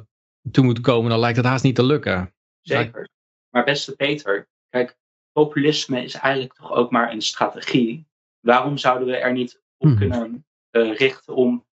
toe 0.51 0.63
moet 0.63 0.81
komen, 0.81 1.09
dan 1.09 1.19
lijkt 1.19 1.37
het 1.37 1.45
haast 1.45 1.63
niet 1.63 1.75
te 1.75 1.85
lukken. 1.85 2.33
Zeker. 2.61 3.09
Maar 3.49 3.63
beste 3.63 3.95
Peter, 3.95 4.47
kijk, 4.69 4.97
populisme 5.31 6.03
is 6.03 6.13
eigenlijk 6.13 6.53
toch 6.53 6.71
ook 6.71 6.91
maar 6.91 7.11
een 7.11 7.21
strategie. 7.21 8.07
Waarom 8.39 8.77
zouden 8.77 9.07
we 9.07 9.17
er 9.17 9.33
niet 9.33 9.61
op 9.77 9.87
Mhm. 9.87 9.97
kunnen 9.97 10.45
eh, 10.69 10.95
richten 10.95 11.35
om 11.35 11.65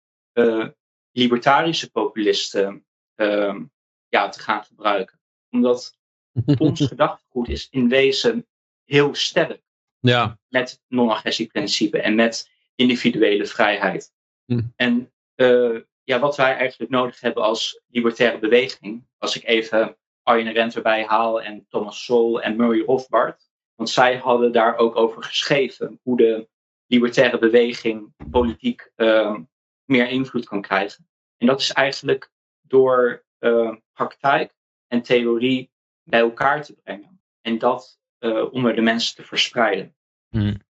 libertarische 1.12 1.90
populisten 1.90 2.84
ehm, 3.14 3.64
ja, 4.08 4.28
te 4.28 4.40
gaan 4.40 4.64
gebruiken? 4.64 5.20
Omdat 5.50 5.98
ons 6.58 6.86
gedachtegoed 6.86 7.48
is 7.48 7.68
in 7.70 7.88
wezen 7.88 8.46
heel 8.84 9.14
sterk 9.14 9.62
Ja, 10.00 10.38
met 10.48 10.82
non-agressieprincipe 10.88 12.00
en 12.00 12.14
met 12.14 12.50
individuele 12.74 13.46
vrijheid. 13.46 14.12
Hm. 14.44 14.62
En 14.76 15.12
eh, 15.34 15.80
ja, 16.04 16.18
wat 16.18 16.36
wij 16.36 16.56
eigenlijk 16.56 16.90
nodig 16.90 17.20
hebben 17.20 17.42
als 17.42 17.80
libertaire 17.86 18.38
beweging, 18.38 19.06
als 19.18 19.36
ik 19.36 19.44
even 19.44 19.96
Arjen 20.22 20.52
Rent 20.52 20.76
erbij 20.76 21.04
haal 21.04 21.42
en 21.42 21.66
Thomas 21.68 22.04
Sowell 22.04 22.42
en 22.42 22.56
Murray 22.56 22.80
Rothbard, 22.80 23.50
want 23.74 23.90
zij 23.90 24.16
hadden 24.16 24.52
daar 24.52 24.76
ook 24.76 24.96
over 24.96 25.22
geschreven 25.22 26.00
hoe 26.02 26.16
de 26.16 26.48
libertaire 26.86 27.38
beweging 27.38 28.14
politiek 28.30 28.90
eh, 28.94 29.36
meer 29.84 30.08
invloed 30.08 30.46
kan 30.46 30.62
krijgen. 30.62 31.08
En 31.36 31.46
dat 31.46 31.60
is 31.60 31.72
eigenlijk 31.72 32.30
door 32.66 33.24
eh, 33.38 33.74
praktijk 33.92 34.52
en 34.86 35.02
theorie 35.02 35.70
bij 36.02 36.20
elkaar 36.20 36.62
te 36.62 36.74
brengen 36.82 37.20
en 37.40 37.58
dat 37.58 37.98
eh, 38.18 38.52
onder 38.52 38.74
de 38.74 38.80
mensen 38.80 39.16
te 39.16 39.22
verspreiden. 39.22 39.94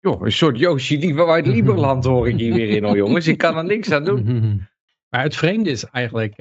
Joh, 0.00 0.20
een 0.20 0.32
soort 0.32 0.58
Yoshi 0.58 0.98
liever 0.98 1.28
uit 1.28 1.46
Lieberland 1.46 2.04
hoor 2.04 2.28
ik 2.28 2.38
hier 2.38 2.54
weer 2.54 2.68
in 2.68 2.84
al 2.84 2.96
jongens. 2.96 3.26
Ik 3.26 3.38
kan 3.38 3.56
er 3.56 3.64
niks 3.64 3.90
aan 3.90 4.04
doen. 4.04 4.20
Maar 5.08 5.22
het 5.22 5.36
vreemde 5.36 5.70
is 5.70 5.84
eigenlijk 5.84 6.34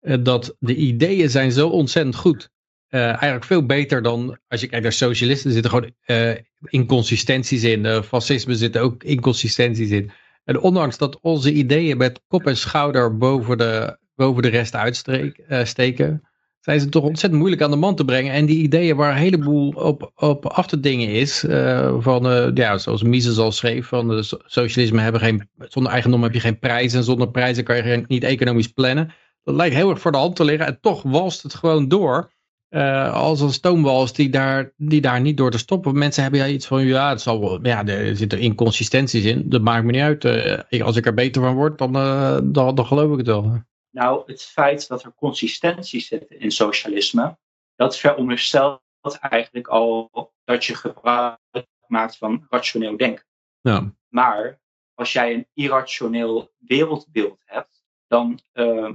eh, 0.00 0.16
dat 0.20 0.56
de 0.58 0.74
ideeën 0.74 1.30
zijn 1.30 1.52
zo 1.52 1.68
ontzettend 1.68 2.16
goed. 2.16 2.50
Eh, 2.88 3.06
eigenlijk 3.06 3.44
veel 3.44 3.66
beter 3.66 4.02
dan, 4.02 4.38
als 4.48 4.60
je 4.60 4.66
kijkt 4.66 4.84
naar 4.84 4.92
socialisten, 4.92 5.52
zitten 5.52 5.70
gewoon 5.70 5.90
eh, 6.04 6.34
inconsistenties 6.64 7.62
in. 7.62 7.84
Uh, 7.84 8.02
fascisme 8.02 8.54
zitten 8.54 8.82
ook 8.82 9.02
inconsistenties 9.02 9.90
in. 9.90 10.10
En 10.44 10.60
ondanks 10.60 10.98
dat 10.98 11.20
onze 11.20 11.52
ideeën 11.52 11.96
met 11.96 12.20
kop 12.26 12.46
en 12.46 12.56
schouder 12.56 13.16
boven 13.16 13.58
de, 13.58 13.98
boven 14.18 14.42
de 14.42 14.48
rest 14.48 14.74
uitsteken, 14.74 16.22
zijn 16.60 16.80
ze 16.80 16.88
toch 16.88 17.02
ontzettend 17.02 17.40
moeilijk 17.40 17.62
aan 17.62 17.70
de 17.70 17.76
man 17.76 17.94
te 17.94 18.04
brengen. 18.04 18.32
En 18.32 18.46
die 18.46 18.62
ideeën 18.62 18.96
waar 18.96 19.10
een 19.10 19.16
heleboel 19.16 19.70
op, 19.70 20.12
op 20.14 20.46
af 20.46 20.66
te 20.66 20.80
dingen 20.80 21.08
is, 21.08 21.44
uh, 21.44 21.94
van, 21.98 22.32
uh, 22.32 22.48
ja, 22.54 22.78
zoals 22.78 23.02
Mises 23.02 23.38
al 23.38 23.52
schreef, 23.52 23.86
van 23.86 24.24
so 24.24 24.36
socialisme 24.44 25.00
hebben 25.00 25.20
geen, 25.20 25.48
zonder 25.58 25.92
eigendom 25.92 26.22
heb 26.22 26.32
je 26.32 26.40
geen 26.40 26.58
prijzen 26.58 26.98
en 26.98 27.04
zonder 27.04 27.30
prijzen 27.30 27.64
kan 27.64 27.76
je 27.76 28.04
niet 28.06 28.24
economisch 28.24 28.72
plannen. 28.72 29.12
Dat 29.44 29.54
lijkt 29.54 29.74
heel 29.74 29.90
erg 29.90 30.00
voor 30.00 30.12
de 30.12 30.18
hand 30.18 30.36
te 30.36 30.44
liggen 30.44 30.66
en 30.66 30.78
toch 30.80 31.02
walst 31.02 31.42
het 31.42 31.54
gewoon 31.54 31.88
door. 31.88 32.32
Uh, 32.70 33.14
als 33.14 33.40
een 33.40 33.52
stoomwals 33.52 34.12
die 34.12 34.28
daar, 34.30 34.72
die 34.76 35.00
daar 35.00 35.20
niet 35.20 35.36
door 35.36 35.50
te 35.50 35.58
stoppen. 35.58 35.98
Mensen 35.98 36.22
hebben 36.22 36.40
ja 36.40 36.46
iets 36.46 36.66
van, 36.66 36.84
ja, 36.84 37.08
het 37.08 37.20
zal 37.20 37.58
ja, 37.62 37.86
er 37.86 38.16
zitten 38.16 38.38
inconsistenties 38.38 39.24
in. 39.24 39.42
Dat 39.48 39.62
maakt 39.62 39.84
me 39.84 39.92
niet 39.92 40.00
uit. 40.00 40.24
Uh, 40.70 40.82
als 40.84 40.96
ik 40.96 41.06
er 41.06 41.14
beter 41.14 41.42
van 41.42 41.54
word, 41.54 41.78
dan, 41.78 41.96
uh, 41.96 42.38
dan, 42.44 42.74
dan 42.74 42.86
geloof 42.86 43.12
ik 43.12 43.18
het 43.18 43.26
wel. 43.26 43.62
Nou, 43.98 44.22
het 44.26 44.42
feit 44.42 44.88
dat 44.88 45.02
er 45.02 45.14
consistenties 45.14 46.06
zitten 46.06 46.40
in 46.40 46.50
socialisme, 46.50 47.38
dat 47.76 47.98
veronderstelt 47.98 48.80
eigenlijk 49.20 49.68
al 49.68 50.10
dat 50.44 50.64
je 50.64 50.74
gebruik 50.74 51.38
maakt 51.86 52.16
van 52.16 52.46
rationeel 52.48 52.96
denken. 52.96 53.24
Ja. 53.60 53.94
Maar 54.08 54.60
als 54.94 55.12
jij 55.12 55.34
een 55.34 55.46
irrationeel 55.54 56.52
wereldbeeld 56.58 57.42
hebt, 57.44 57.84
dan, 58.06 58.40
uh, 58.54 58.90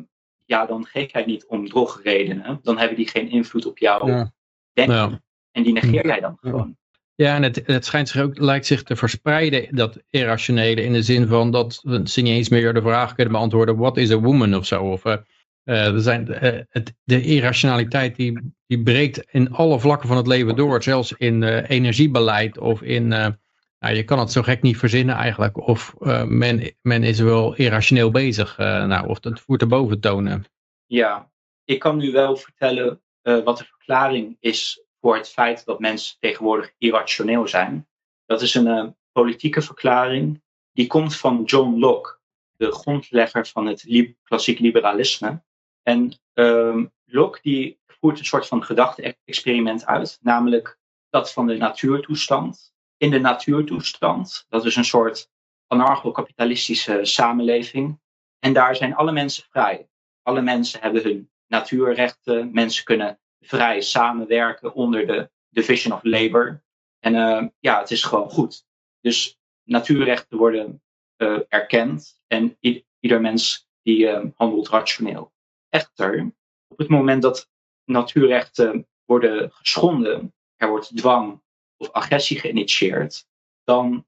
ja, 0.46 0.66
dan 0.66 0.86
geef 0.86 1.12
jij 1.12 1.26
niet 1.26 1.46
om 1.46 1.68
drogredenen. 1.68 2.60
Dan 2.62 2.78
hebben 2.78 2.98
die 2.98 3.08
geen 3.08 3.30
invloed 3.30 3.66
op 3.66 3.78
jouw 3.78 4.08
Ja. 4.08 4.34
denken. 4.74 4.96
Ja. 4.96 5.22
En 5.52 5.64
die 5.64 5.74
negeer 5.74 6.06
jij 6.06 6.20
dan 6.20 6.38
gewoon. 6.40 6.78
Ja, 7.15 7.36
en 7.36 7.43
het, 7.43 7.62
het 7.65 7.86
schijnt 7.86 8.10
zich 8.10 8.22
ook, 8.22 8.38
lijkt 8.39 8.65
zich 8.65 8.84
te 8.84 8.96
verspreiden, 8.96 9.75
dat 9.75 10.03
irrationele, 10.10 10.82
in 10.84 10.93
de 10.93 11.01
zin 11.03 11.27
van 11.27 11.51
dat 11.51 11.74
ze 12.03 12.22
niet 12.22 12.34
eens 12.34 12.50
meer 12.50 12.74
de 12.74 12.82
vraag 12.82 13.15
kunnen 13.15 13.34
beantwoorden, 13.34 13.77
what 13.77 13.98
is 13.98 14.12
a 14.12 14.20
woman 14.20 14.55
of 14.55 14.65
zo. 14.65 14.84
Of, 14.84 15.05
uh, 15.05 15.15
Eh, 15.63 15.86
er 15.93 16.01
zijn, 16.01 16.27
eh, 16.27 16.62
het, 16.70 16.93
de 17.03 17.22
irrationaliteit 17.22 18.15
die, 18.15 18.53
die 18.67 18.84
breekt 18.84 19.25
in 19.32 19.51
alle 19.51 19.79
vlakken 19.79 20.08
van 20.08 20.17
het 20.17 20.27
leven 20.27 20.55
door. 20.55 20.84
Zelfs 20.84 21.13
in 21.17 21.43
eh, 21.43 21.70
energiebeleid 21.70 22.58
of 22.58 22.82
in... 22.82 23.13
eh, 23.13 23.27
nou, 23.79 23.96
je 23.96 24.03
kan 24.03 24.20
het 24.20 24.32
zo 24.32 24.41
gek 24.41 24.62
niet 24.62 24.77
verzinnen 24.77 25.15
eigenlijk. 25.15 25.67
Of 25.67 25.96
eh, 26.00 26.24
men, 26.24 26.75
men 26.82 27.03
is 27.03 27.20
wel 27.20 27.55
irrationeel 27.55 28.12
bezig. 28.12 28.58
eh, 28.58 28.86
nou, 28.86 29.08
of 29.08 29.20
dat 29.20 29.39
voert 29.39 29.62
erboven 29.62 30.00
tonen. 30.00 30.46
Ja, 30.86 31.32
ik 31.65 31.79
kan 31.79 31.98
nu 31.98 32.12
wel 32.12 32.36
vertellen 32.36 33.01
eh, 33.22 33.43
wat 33.43 33.58
de 33.58 33.63
verklaring 33.65 34.38
is 34.39 34.83
voor 35.04 35.16
het 35.16 35.30
feit 35.30 35.66
dat 35.66 35.80
mensen 35.80 36.16
tegenwoordig 36.20 36.74
irrationeel 36.78 37.48
zijn. 37.48 37.88
Dat 38.26 38.42
is 38.42 38.54
een 38.54 38.68
eh, 38.68 38.88
politieke 39.12 39.62
verklaring. 39.62 40.42
Die 40.72 40.88
komt 40.88 41.16
van 41.16 41.44
John 41.44 41.80
Locke, 41.80 42.18
de 42.58 42.72
grondlegger 42.72 43.46
van 43.46 43.66
het 43.66 44.12
klassiek 44.24 44.60
liberalisme. 44.60 45.44
En 45.82 46.20
ehm, 46.34 46.86
Locke 47.06 47.40
die 47.42 47.80
voert 47.88 48.20
een 48.20 48.26
soort 48.26 48.48
van 48.48 48.64
gedachte-experiment 48.64 49.86
uit, 49.86 50.20
namelijk 50.22 50.80
dat 51.10 51.34
van 51.34 51.48
de 51.48 51.58
natuurtoestand. 51.58 52.74
In 52.98 53.12
de 53.12 53.20
natuurtoestand, 53.20 54.46
dat 54.50 54.66
is 54.66 54.76
een 54.76 54.86
soort 54.86 55.30
anarcho-kapitalistische 55.68 57.00
samenleving. 57.06 58.00
En 58.40 58.54
daar 58.54 58.76
zijn 58.76 58.96
alle 58.96 59.12
mensen 59.12 59.44
vrij. 59.50 59.90
Alle 60.22 60.42
mensen 60.42 60.82
hebben 60.82 61.04
hun 61.04 61.30
natuurrechten. 61.48 62.50
Mensen 62.54 62.84
kunnen 62.84 63.20
vrij 63.44 63.82
samenwerken 63.82 64.74
onder 64.74 65.08
de 65.08 65.30
Division 65.50 65.94
of 65.94 66.04
Labor. 66.04 66.64
En 67.00 67.16
eh, 67.16 67.48
ja, 67.60 67.80
het 67.80 67.92
is 67.92 68.04
gewoon 68.04 68.30
goed. 68.30 68.66
Dus 69.02 69.40
natuurrechten 69.64 70.38
worden 70.38 70.82
eh, 71.16 71.40
erkend 71.48 72.22
en 72.28 72.58
ieder 73.00 73.22
mens 73.22 73.68
die 73.82 74.08
eh, 74.08 74.26
handelt 74.36 74.70
rationeel. 74.70 75.34
Echter, 75.70 76.34
op 76.68 76.78
het 76.78 76.90
moment 76.90 77.22
dat 77.22 77.50
natuurrechten 77.86 78.88
worden 79.06 79.52
geschonden, 79.52 80.34
er 80.56 80.70
wordt 80.70 80.98
dwang 80.98 81.42
of 81.78 81.92
agressie 81.92 82.40
geïnitieerd, 82.40 83.28
dan 83.64 84.06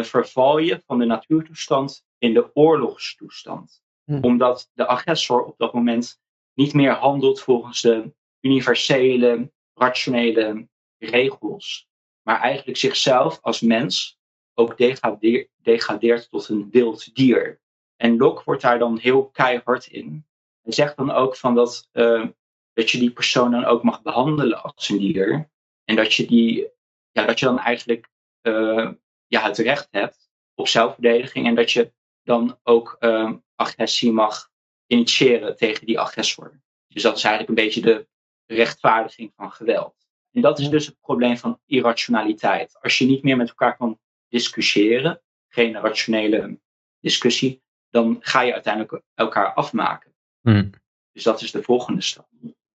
verval 0.00 0.58
je 0.58 0.82
van 0.86 0.98
de 0.98 1.04
natuurtoestand 1.04 2.04
in 2.18 2.34
de 2.34 2.50
oorlogstoestand. 2.54 3.82
Hm. 4.04 4.18
Omdat 4.20 4.70
de 4.74 4.86
agressor 4.86 5.44
op 5.44 5.58
dat 5.58 5.72
moment 5.72 6.20
niet 6.54 6.74
meer 6.74 6.92
handelt 6.92 7.40
volgens 7.40 7.80
de 7.80 8.14
universele, 8.40 9.52
rationele 9.74 10.68
regels, 10.98 11.88
maar 12.22 12.40
eigenlijk 12.40 12.78
zichzelf 12.78 13.38
als 13.42 13.60
mens 13.60 14.18
ook 14.54 14.76
degradeer- 14.76 15.48
degradeert 15.56 16.30
tot 16.30 16.48
een 16.48 16.70
wild 16.70 17.14
dier. 17.14 17.60
En 17.96 18.16
Locke 18.16 18.42
wordt 18.44 18.62
daar 18.62 18.78
dan 18.78 18.98
heel 18.98 19.28
keihard 19.28 19.86
in. 19.86 20.26
Hij 20.62 20.72
zegt 20.72 20.96
dan 20.96 21.10
ook 21.10 21.36
van 21.36 21.54
dat, 21.54 21.88
eh, 21.92 22.26
dat 22.72 22.90
je 22.90 22.98
die 22.98 23.10
persoon 23.10 23.50
dan 23.50 23.64
ook 23.64 23.82
mag 23.82 24.02
behandelen 24.02 24.62
als 24.62 24.88
een 24.88 24.98
dier. 24.98 25.50
En 25.84 25.96
dat 25.96 26.14
je, 26.14 26.26
die, 26.26 26.68
ja, 27.10 27.26
dat 27.26 27.38
je 27.38 27.46
dan 27.46 27.58
eigenlijk 27.58 28.08
eh, 28.40 28.90
ja, 29.26 29.42
het 29.42 29.58
recht 29.58 29.88
hebt 29.90 30.30
op 30.54 30.68
zelfverdediging. 30.68 31.46
En 31.46 31.54
dat 31.54 31.70
je 31.72 31.92
dan 32.22 32.58
ook 32.62 32.96
eh, 32.98 33.32
agressie 33.54 34.12
mag 34.12 34.50
initiëren 34.86 35.56
tegen 35.56 35.86
die 35.86 36.00
agressor. 36.00 36.60
Dus 36.88 37.02
dat 37.02 37.16
is 37.16 37.24
eigenlijk 37.24 37.58
een 37.58 37.64
beetje 37.64 37.80
de 37.80 38.08
rechtvaardiging 38.46 39.32
van 39.36 39.52
geweld. 39.52 39.94
En 40.32 40.42
dat 40.42 40.58
is 40.58 40.68
dus 40.68 40.86
het 40.86 41.00
probleem 41.00 41.36
van 41.36 41.60
irrationaliteit. 41.66 42.78
Als 42.80 42.98
je 42.98 43.06
niet 43.06 43.22
meer 43.22 43.36
met 43.36 43.48
elkaar 43.48 43.76
kan 43.76 43.98
discussiëren, 44.28 45.20
geen 45.48 45.74
rationele 45.74 46.58
discussie, 47.00 47.62
dan 47.90 48.16
ga 48.20 48.40
je 48.40 48.52
uiteindelijk 48.52 49.02
elkaar 49.14 49.54
afmaken. 49.54 50.14
Hm. 50.40 50.70
Dus 51.12 51.22
dat 51.22 51.42
is 51.42 51.50
de 51.50 51.62
volgende 51.62 52.02
stap. 52.02 52.28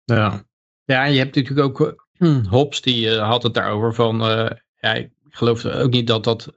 Ja. 0.04 0.44
ja, 0.84 1.04
je 1.04 1.18
hebt 1.18 1.34
natuurlijk 1.34 1.80
ook 1.80 1.98
eh, 2.18 2.46
Hobbes, 2.54 2.80
die 2.80 3.10
eh, 3.10 3.28
had 3.28 3.42
het 3.42 3.54
daarover 3.54 3.94
van, 3.94 4.20
eh, 4.20 4.50
ja, 4.80 4.94
ik 4.94 5.10
geloof 5.28 5.64
ook 5.64 5.90
niet 5.90 6.06
dat 6.06 6.25
dat, 6.25 6.52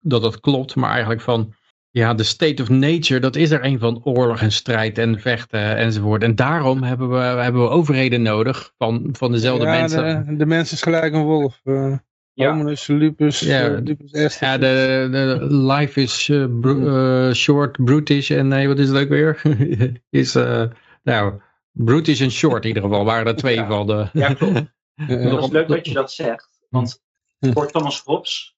dat 0.00 0.22
dat 0.22 0.40
klopt, 0.40 0.74
maar 0.74 0.90
eigenlijk 0.90 1.20
van, 1.20 1.54
ja, 1.94 2.14
de 2.14 2.22
state 2.22 2.62
of 2.62 2.68
nature, 2.68 3.20
dat 3.20 3.36
is 3.36 3.50
er 3.50 3.64
een 3.64 3.78
van 3.78 4.04
oorlog 4.04 4.40
en 4.40 4.52
strijd 4.52 4.98
en 4.98 5.20
vechten 5.20 5.76
enzovoort. 5.76 6.22
En 6.22 6.34
daarom 6.34 6.82
hebben 6.82 7.10
we, 7.10 7.16
hebben 7.16 7.62
we 7.62 7.68
overheden 7.68 8.22
nodig 8.22 8.72
van, 8.78 9.08
van 9.12 9.32
dezelfde 9.32 9.64
ja, 9.66 9.70
mensen. 9.80 10.26
De, 10.26 10.36
de 10.36 10.46
mens 10.46 10.72
is 10.72 10.82
gelijk 10.82 11.14
een 11.14 11.22
wolf. 11.22 11.60
eh 11.64 11.96
Ja. 12.32 12.50
Hominus, 12.50 12.86
lupus, 12.86 13.40
Ja, 13.40 13.74
eh, 13.74 13.82
lupus 13.82 14.10
est. 14.10 14.40
Ja, 14.40 14.58
de, 14.58 15.08
de 15.10 15.46
life 15.54 16.00
is 16.00 16.28
eh, 16.28 17.32
short, 17.32 17.84
brutish 17.84 18.30
en 18.30 18.48
nee, 18.48 18.68
wat 18.68 18.78
is 18.78 18.88
het 18.88 18.98
ook 18.98 19.08
weer? 19.08 19.42
is, 20.10 20.34
eh, 20.34 20.64
nou, 21.02 21.40
brutish 21.72 22.20
en 22.20 22.30
short 22.30 22.62
in 22.62 22.68
ieder 22.68 22.82
geval, 22.82 23.04
waren 23.04 23.26
er 23.26 23.36
twee 23.36 23.54
Ja. 23.56 23.66
van 23.66 23.86
de... 23.86 24.08
Ja, 24.12 24.34
klopt. 24.34 24.52
Het 24.94 25.42
is 25.42 25.48
leuk 25.48 25.68
dat 25.68 25.86
je 25.86 25.94
dat 25.94 26.12
zegt, 26.12 26.48
want 26.68 27.02
voor 27.38 27.70
Thomas 27.70 28.02
Hobbes 28.04 28.56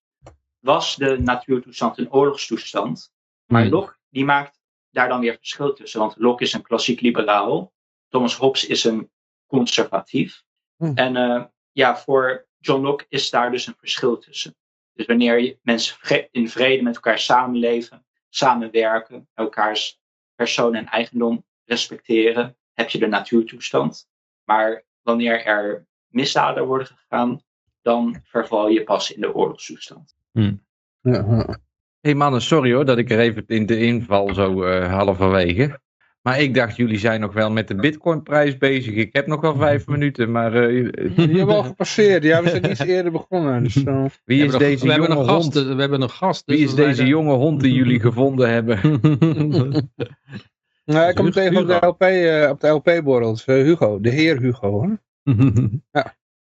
was 0.61 0.96
de 0.96 1.18
natuurtoestand 1.20 1.99
een 1.99 2.12
oorlogstoestand. 2.12 3.14
Maar 3.47 3.65
Hm. 3.65 3.71
Locke 3.71 3.97
die 4.09 4.25
maakt 4.25 4.61
daar 4.91 5.09
dan 5.09 5.21
weer 5.21 5.37
verschil 5.37 5.73
tussen. 5.73 6.01
Want 6.01 6.15
Locke 6.19 6.45
is 6.45 6.53
een 6.53 6.63
klassiek 6.63 7.01
liberaal. 7.01 7.73
Thomas 8.09 8.37
Hobbes 8.37 8.67
is 8.67 8.85
een 8.85 9.11
conservatief. 9.47 10.45
Hm. 10.77 10.93
En 10.95 11.17
eh, 11.17 11.45
ja, 11.73 11.97
voor 11.97 12.47
John 12.59 12.83
Locke 12.83 13.07
is 13.09 13.31
daar 13.31 13.51
dus 13.51 13.67
een 13.67 13.77
verschil 13.79 14.19
tussen. 14.19 14.57
Dus 14.93 15.07
wanneer 15.07 15.59
mensen 15.63 16.29
in 16.31 16.49
vrede 16.49 16.83
met 16.83 16.95
elkaar 16.95 17.19
samenleven, 17.19 18.07
samenwerken, 18.29 19.29
elkaars 19.35 20.01
persoon 20.35 20.75
en 20.75 20.87
eigendom 20.87 21.45
respecteren, 21.65 22.57
heb 22.73 22.89
je 22.91 22.99
de 22.99 23.07
natuurtoestand. 23.07 24.09
Maar 24.45 24.85
wanneer 25.03 25.45
er 25.45 25.87
misdaden 26.07 26.67
worden 26.67 26.87
gegaan, 26.87 27.41
dan 27.83 28.21
verval 28.25 28.69
je 28.69 28.83
pas 28.85 29.13
in 29.13 29.21
de 29.21 29.35
oorlogstoestand. 29.35 30.17
ja, 31.01 31.25
ja. 31.27 31.59
Hey 32.07 32.14
mannen, 32.14 32.42
sorry 32.42 32.73
hoor 32.73 32.85
dat 32.85 32.99
ik 32.99 33.11
er 33.11 33.19
even 33.19 33.45
in 33.47 33.66
de 33.66 33.79
inval 33.79 34.35
zo 34.35 34.62
eh 34.62 34.92
halverwege. 34.92 35.81
Maar 36.23 36.40
ik 36.40 36.55
dacht, 36.55 36.77
jullie 36.77 36.99
zijn 36.99 37.21
nog 37.21 37.33
wel 37.33 37.51
met 37.51 37.69
de 37.69 37.75
bitcoinprijs 37.75 38.57
bezig. 38.57 38.95
Ik 38.95 39.12
heb 39.12 39.27
nog 39.27 39.40
wel 39.40 39.57
vijf 39.57 39.87
minuten, 39.95 40.31
maar 40.31 40.55
eh, 40.55 40.90
Die 41.16 41.37
hebben 41.37 41.55
al 41.55 41.62
gepasseerd. 41.62 42.23
Ja, 42.23 42.42
we 42.42 42.49
zijn 42.49 42.71
iets 42.71 42.81
eerder 42.81 43.12
begonnen. 43.12 43.62
Dus, 43.62 43.85
eh, 43.85 44.05
wie 44.25 44.40
We 44.40 44.47
is 44.47 44.57
deze 44.57 44.85
we 44.87 44.92
hebben 44.92 45.09
jonge 45.09 45.21
een 45.21 45.29
gast, 45.29 45.55
hond? 45.55 45.66
We 45.66 45.81
hebben 45.81 46.03
een 46.03 46.11
gast. 46.11 46.47
dus 46.47 46.57
Wie 46.57 46.64
is 46.64 46.75
deze 46.75 47.07
jonge 47.07 47.35
hond 47.35 47.61
die 47.61 47.73
jullie 47.73 48.01
gevonden 48.01 48.51
hebben? 48.51 48.81
nou, 50.85 51.09
ik 51.09 51.14
kom 51.14 51.31
tegen 51.31 51.57
op 51.57 51.66
de 51.66 51.87
LP, 51.87 52.03
eh, 52.03 52.51
op 52.51 52.61
de 52.61 52.69
LP-borrel. 52.69 53.38
Eh, 53.47 53.55
Hugo, 53.55 54.01
de 54.01 54.11
heer 54.11 54.38
Hugo. 54.40 54.71
Hoor. 54.71 54.99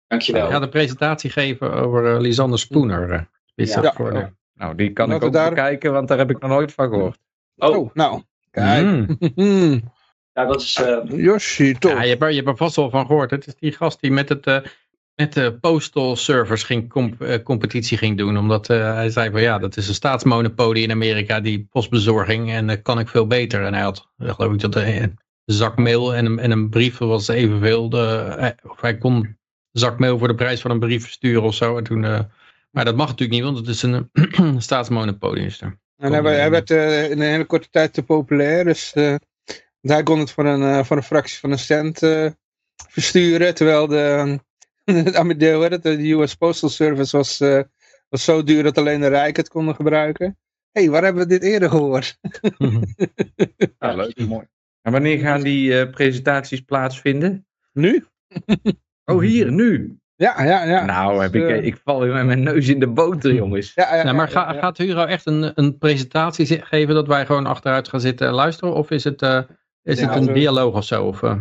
Dankjewel. 0.07 0.49
Ja, 0.49 0.59
de 0.59 0.69
presentatie 0.69 1.29
geven 1.29 1.73
over 1.73 2.21
Lisander 2.21 2.59
Spooner. 2.59 3.11
eh, 3.11 3.21
is 3.55 3.73
Ja. 3.73 3.81
dat 3.81 3.93
voor 3.93 4.11
de- 4.13 4.37
Nou, 4.59 4.75
die 4.75 4.93
kan 4.93 5.07
Laten 5.07 5.21
ik 5.21 5.27
ook 5.27 5.33
daar- 5.33 5.49
bekijken, 5.49 5.91
want 5.91 6.07
daar 6.07 6.17
heb 6.17 6.29
ik 6.29 6.39
nog 6.39 6.49
nooit 6.49 6.73
van 6.73 6.89
gehoord. 6.89 7.17
Oh, 7.57 7.77
Oh, 7.77 7.89
nou. 7.93 8.21
Kijk. 8.51 8.85
Mm. 8.85 9.17
Hmm. 9.35 9.81
nou, 10.33 10.47
dat 10.47 10.61
is 10.61 10.75
eh, 10.75 10.97
Yoshi, 11.05 11.73
toch. 11.73 11.91
Ja, 11.91 12.01
je 12.03 12.09
hebt, 12.09 12.21
er, 12.21 12.29
je 12.29 12.35
hebt 12.35 12.47
er 12.47 12.57
vast 12.57 12.75
wel 12.75 12.89
van 12.89 13.05
gehoord. 13.05 13.31
Het 13.31 13.47
is 13.47 13.55
die 13.55 13.71
gast 13.71 14.01
die 14.01 14.11
met, 14.11 14.29
het, 14.29 14.45
eh, 14.47 14.57
met 15.15 15.33
de 15.33 15.57
postal 15.61 16.15
servers 16.15 16.63
ging 16.63 16.89
comp- 16.89 17.21
eh, 17.21 17.43
competitie 17.43 17.97
ging 17.97 18.17
doen. 18.17 18.37
Omdat 18.37 18.69
eh, 18.69 18.93
hij 18.93 19.09
zei 19.09 19.31
van 19.31 19.41
ja, 19.41 19.57
dat 19.57 19.77
is 19.77 19.87
een 19.87 19.93
staatsmonopolie 19.93 20.83
in 20.83 20.91
Amerika, 20.91 21.39
die 21.39 21.67
postbezorging. 21.71 22.51
En 22.51 22.67
dat 22.67 22.81
kan 22.81 22.99
ik 22.99 23.07
veel 23.07 23.27
beter. 23.27 23.63
En 23.65 23.73
hij 23.73 23.83
had, 23.83 24.07
geloof 24.19 24.53
ik, 24.53 24.59
dat 24.59 24.75
een, 24.75 24.85
een 24.85 25.19
zak 25.45 25.77
mail 25.77 26.15
en 26.15 26.25
een, 26.25 26.39
en 26.39 26.51
een 26.51 26.69
brief 26.69 26.97
was 26.97 27.27
evenveel. 27.27 27.89
De, 27.89 28.55
of 28.67 28.81
hij 28.81 28.97
kon 28.97 29.13
een 29.15 29.37
zak 29.71 29.99
mail 29.99 30.17
voor 30.17 30.27
de 30.27 30.35
prijs 30.35 30.61
van 30.61 30.71
een 30.71 30.79
brief 30.79 31.03
versturen 31.03 31.43
of 31.43 31.53
zo. 31.55 31.77
En 31.77 31.83
toen, 31.83 32.05
eh, 32.05 32.19
maar 32.69 32.85
dat 32.85 32.95
mag 32.95 33.07
natuurlijk 33.07 33.41
niet, 33.41 33.53
want 33.53 33.57
het 33.57 33.67
is 33.67 33.81
een 33.81 34.09
eh, 34.31 34.55
staatsmonopolie. 34.57 35.45
Is 35.45 35.61
er. 35.61 35.79
En 35.95 36.13
hij, 36.13 36.35
hij 36.35 36.49
werd 36.49 36.71
eh, 36.71 37.03
in 37.11 37.21
een 37.21 37.29
hele 37.29 37.45
korte 37.45 37.69
tijd 37.69 37.93
te 37.93 38.03
populair. 38.03 38.63
Dus 38.63 38.93
eh, 38.93 39.15
want 39.81 39.93
hij 39.93 40.03
kon 40.03 40.19
het 40.19 40.31
voor 40.31 40.45
een, 40.45 40.61
eh, 40.61 40.83
voor 40.83 40.97
een 40.97 41.03
fractie 41.03 41.39
van 41.39 41.51
een 41.51 41.59
cent 41.59 42.03
eh, 42.03 42.31
versturen. 42.87 43.55
Terwijl 43.55 43.87
de, 43.87 44.39
de, 45.37 45.79
de, 45.81 46.11
US 46.11 46.35
Postal 46.35 46.69
Service 46.69 47.17
was, 47.17 47.39
eh, 47.39 47.61
was 48.09 48.23
zo 48.23 48.43
duur 48.43 48.63
dat 48.63 48.77
alleen 48.77 48.99
de 48.99 49.07
rijken 49.07 49.43
het 49.43 49.51
konden 49.51 49.75
gebruiken. 49.75 50.37
Hé, 50.71 50.81
hey, 50.81 50.89
waar 50.89 51.03
hebben 51.03 51.23
we 51.23 51.29
dit 51.29 51.43
eerder 51.43 51.69
gehoord? 51.69 52.17
Ja, 53.79 53.93
leuk, 53.93 54.27
mooi. 54.27 54.47
En 54.81 54.91
wanneer 54.91 55.19
gaan 55.19 55.41
die 55.41 55.79
eh, 55.79 55.89
presentaties 55.89 56.61
plaatsvinden? 56.61 57.47
Nu? 57.73 58.05
Oh, 59.05 59.21
hier, 59.21 59.51
nu. 59.51 59.99
Ja, 60.19 60.43
ja, 60.43 60.63
ja. 60.63 60.85
Nou, 60.85 61.21
heb 61.21 61.31
Dus, 61.31 61.41
ik, 61.41 61.49
eh, 61.49 61.65
ik 61.65 61.77
val 61.83 61.99
weer 61.99 62.13
met 62.13 62.25
mijn 62.25 62.43
neus 62.43 62.67
in 62.67 62.79
de 62.79 62.87
boter, 62.87 63.33
jongens. 63.43 63.73
ja, 63.73 63.95
ja, 63.95 64.03
Nou, 64.03 64.15
maar 64.15 64.31
ja, 64.31 64.31
ga, 64.31 64.53
ja. 64.53 64.59
gaat 64.59 64.77
Hugo 64.77 65.05
echt 65.05 65.25
een, 65.25 65.51
een 65.55 65.77
presentatie 65.77 66.61
geven 66.61 66.95
dat 66.95 67.07
wij 67.07 67.25
gewoon 67.25 67.45
achteruit 67.45 67.87
gaan 67.87 67.99
zitten 67.99 68.27
en 68.27 68.33
luisteren? 68.33 68.73
Of 68.73 68.89
is 68.91 69.03
het, 69.03 69.21
eh, 69.21 69.41
is 69.83 69.99
Ja, 69.99 70.09
het 70.13 70.27
een 70.27 70.33
dialoog 70.33 70.75
of 70.75 70.83
zo? 70.83 71.05
Of, 71.05 71.23
eh, 71.23 71.35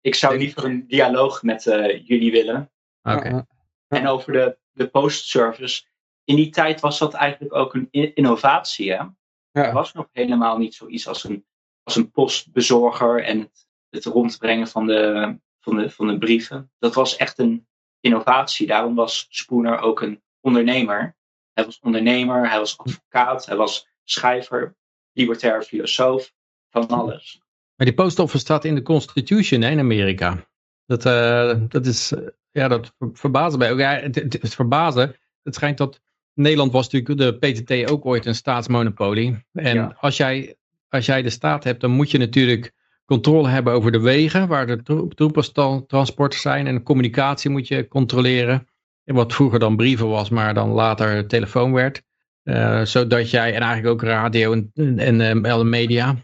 ik 0.00 0.14
zou 0.14 0.38
liever 0.38 0.64
een 0.64 0.84
dialoog 0.86 1.42
met 1.42 1.66
eh, 1.66 2.06
jullie 2.06 2.32
willen. 2.32 2.70
oké. 3.02 3.46
En 3.88 4.06
over 4.06 4.32
de, 4.32 4.58
de 4.72 4.86
postservice. 4.88 5.82
In 6.24 6.36
die 6.36 6.50
tijd 6.50 6.80
was 6.80 6.98
dat 6.98 7.14
eigenlijk 7.14 7.54
ook 7.54 7.74
een 7.74 7.88
innovatie. 8.14 8.92
Hè? 8.92 9.04
Er 9.52 9.72
was 9.72 9.92
nog 9.92 10.08
helemaal 10.12 10.58
niet 10.58 10.74
zoiets 10.74 11.08
als 11.08 11.24
een, 11.24 11.44
als 11.82 11.96
een 11.96 12.10
postbezorger 12.10 13.24
en 13.24 13.40
het 13.40 13.68
het 13.90 14.04
rondbrengen 14.04 14.68
van 14.68 14.86
de, 14.86 15.36
van, 15.60 15.76
de, 15.76 15.90
van 15.90 16.06
de 16.06 16.18
brieven. 16.18 16.70
Dat 16.78 16.94
was 16.94 17.16
echt 17.16 17.38
een 17.38 17.66
innovatie. 18.00 18.66
Daarom 18.66 18.94
was 18.94 19.26
Spooner 19.30 19.78
ook 19.78 20.00
een 20.00 20.22
ondernemer. 20.40 21.16
Hij 21.52 21.64
was 21.64 21.78
ondernemer, 21.80 22.48
hij 22.48 22.58
was 22.58 22.78
advocaat, 22.78 23.46
hij 23.46 23.56
was 23.56 23.88
schrijver, 24.04 24.76
libertair 25.12 25.62
filosoof, 25.62 26.32
van 26.70 26.86
alles. 26.88 27.40
Maar 27.76 27.86
die 27.86 27.94
post 27.94 28.18
office 28.18 28.38
staat 28.38 28.64
in 28.64 28.74
de 28.74 28.82
Constitution 28.82 29.60
hè, 29.60 29.70
in 29.70 29.78
Amerika. 29.78 30.48
Dat, 30.86 31.06
uh, 31.06 31.60
dat 31.68 31.86
is, 31.86 32.12
ja, 32.50 32.68
dat 32.68 32.94
verbaast 33.12 33.56
mij 33.56 33.72
ook. 33.72 33.78
Ja, 33.78 33.92
het, 33.94 34.14
het, 34.14 34.32
het 34.32 34.54
verbazen, 34.54 35.16
het 35.42 35.54
schijnt 35.54 35.78
dat 35.78 36.00
Nederland 36.34 36.72
was 36.72 36.88
natuurlijk 36.88 37.40
de 37.40 37.52
PTT 37.52 37.90
ook 37.90 38.06
ooit 38.06 38.26
een 38.26 38.34
staatsmonopolie. 38.34 39.44
En 39.52 39.74
Ja. 39.74 39.96
als, 40.00 40.16
jij, 40.16 40.56
als 40.88 41.06
jij 41.06 41.22
de 41.22 41.30
staat 41.30 41.64
hebt, 41.64 41.80
dan 41.80 41.90
moet 41.90 42.10
je 42.10 42.18
natuurlijk 42.18 42.72
controle 43.10 43.48
hebben 43.48 43.72
over 43.72 43.92
de 43.92 44.00
wegen 44.00 44.48
waar 44.48 44.66
de 44.66 44.82
troep- 44.82 45.14
troepentransporten 45.14 46.40
zijn. 46.40 46.66
En 46.66 46.74
de 46.74 46.82
communicatie 46.82 47.50
moet 47.50 47.68
je 47.68 47.88
controleren. 47.88 48.68
En 49.04 49.14
Wat 49.14 49.32
vroeger 49.32 49.58
dan 49.58 49.76
brieven 49.76 50.08
was, 50.08 50.28
maar 50.28 50.54
dan 50.54 50.68
later 50.68 51.26
telefoon 51.26 51.72
werd. 51.72 52.02
Eh, 52.42 52.84
zodat 52.84 53.30
jij, 53.30 53.54
en 53.54 53.60
eigenlijk 53.60 53.92
ook 53.92 54.02
radio 54.02 54.52
en, 54.52 54.70
en, 54.98 55.20
en 55.20 55.68
media. 55.68 56.16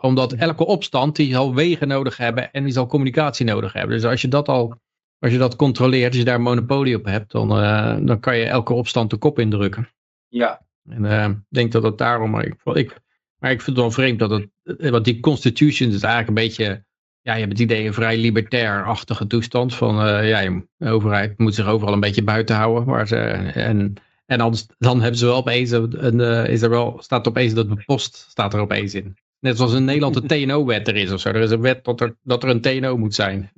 Omdat 0.00 0.32
elke 0.32 0.66
opstand 0.66 1.16
die 1.16 1.32
zal 1.32 1.54
wegen 1.54 1.88
nodig 1.88 2.16
hebben 2.16 2.52
en 2.52 2.64
die 2.64 2.72
zal 2.72 2.86
communicatie 2.86 3.46
nodig 3.46 3.72
hebben. 3.72 3.96
Dus 3.96 4.04
als 4.04 4.20
je 4.20 4.28
dat 4.28 4.48
al, 4.48 4.74
als 5.18 5.32
je 5.32 5.38
dat 5.38 5.56
controleert, 5.56 6.08
als 6.08 6.16
je 6.16 6.24
daar 6.24 6.34
een 6.34 6.42
monopolie 6.42 6.96
op 6.96 7.04
hebt, 7.04 7.30
dan, 7.30 7.50
eh, 7.50 7.96
dan 8.00 8.20
kan 8.20 8.36
je 8.36 8.44
elke 8.44 8.72
opstand 8.72 9.10
de 9.10 9.16
kop 9.16 9.38
indrukken. 9.38 9.88
Ja, 10.28 10.66
En 10.88 11.04
eh, 11.04 11.28
ik 11.28 11.36
denk 11.48 11.72
dat 11.72 11.82
het 11.82 11.98
daarom, 11.98 12.30
maar 12.30 12.44
ik, 12.44 12.54
ik, 12.64 12.98
maar 13.38 13.50
ik 13.50 13.60
vind 13.60 13.76
het 13.76 13.86
wel 13.86 13.90
vreemd 13.90 14.18
dat 14.18 14.30
het, 14.30 14.48
want 14.64 15.04
die 15.04 15.20
constitution 15.20 15.88
is 15.92 16.02
eigenlijk 16.02 16.28
een 16.28 16.46
beetje, 16.46 16.84
ja, 17.20 17.32
je 17.34 17.38
hebt 17.40 17.52
het 17.52 17.60
idee 17.60 17.86
een 17.86 17.94
vrij 17.94 18.16
libertair-achtige 18.18 19.26
toestand 19.26 19.74
van, 19.74 20.06
eh, 20.06 20.28
ja, 20.28 20.38
je- 20.38 20.66
de 20.76 20.90
overheid 20.90 21.38
moet 21.38 21.54
zich 21.54 21.66
overal 21.66 21.92
een 21.94 22.00
beetje 22.00 22.24
buiten 22.24 22.56
houden. 22.56 22.84
Waar 22.84 23.06
ze, 23.08 23.16
en 23.16 23.94
en 24.26 24.40
anders, 24.40 24.66
dan 24.78 25.00
hebben 25.00 25.18
ze 25.18 25.26
wel 25.26 25.36
opeens, 25.36 25.70
een, 25.70 26.04
een, 26.06 26.20
eh, 26.20 26.52
is 26.52 26.62
er 26.62 26.70
wel, 26.70 26.96
staat 27.02 27.28
opeens 27.28 27.54
dat 27.54 27.68
de 27.68 27.82
post 27.86 28.14
staat 28.16 28.54
er 28.54 28.60
opeens 28.60 28.94
in. 28.94 29.16
Net 29.38 29.56
zoals 29.56 29.72
in 29.74 29.84
Nederland 29.84 30.14
de 30.14 30.26
TNO-wet 30.46 30.88
er 30.88 30.96
is 30.96 31.12
of 31.12 31.20
zo. 31.20 31.28
Er 31.28 31.36
is 31.42 31.50
een 31.50 31.60
wet 31.60 31.84
dat 31.84 32.00
er, 32.00 32.16
dat 32.22 32.42
er 32.42 32.48
een 32.48 32.60
TNO 32.60 32.96
moet 32.96 33.14
zijn. 33.14 33.52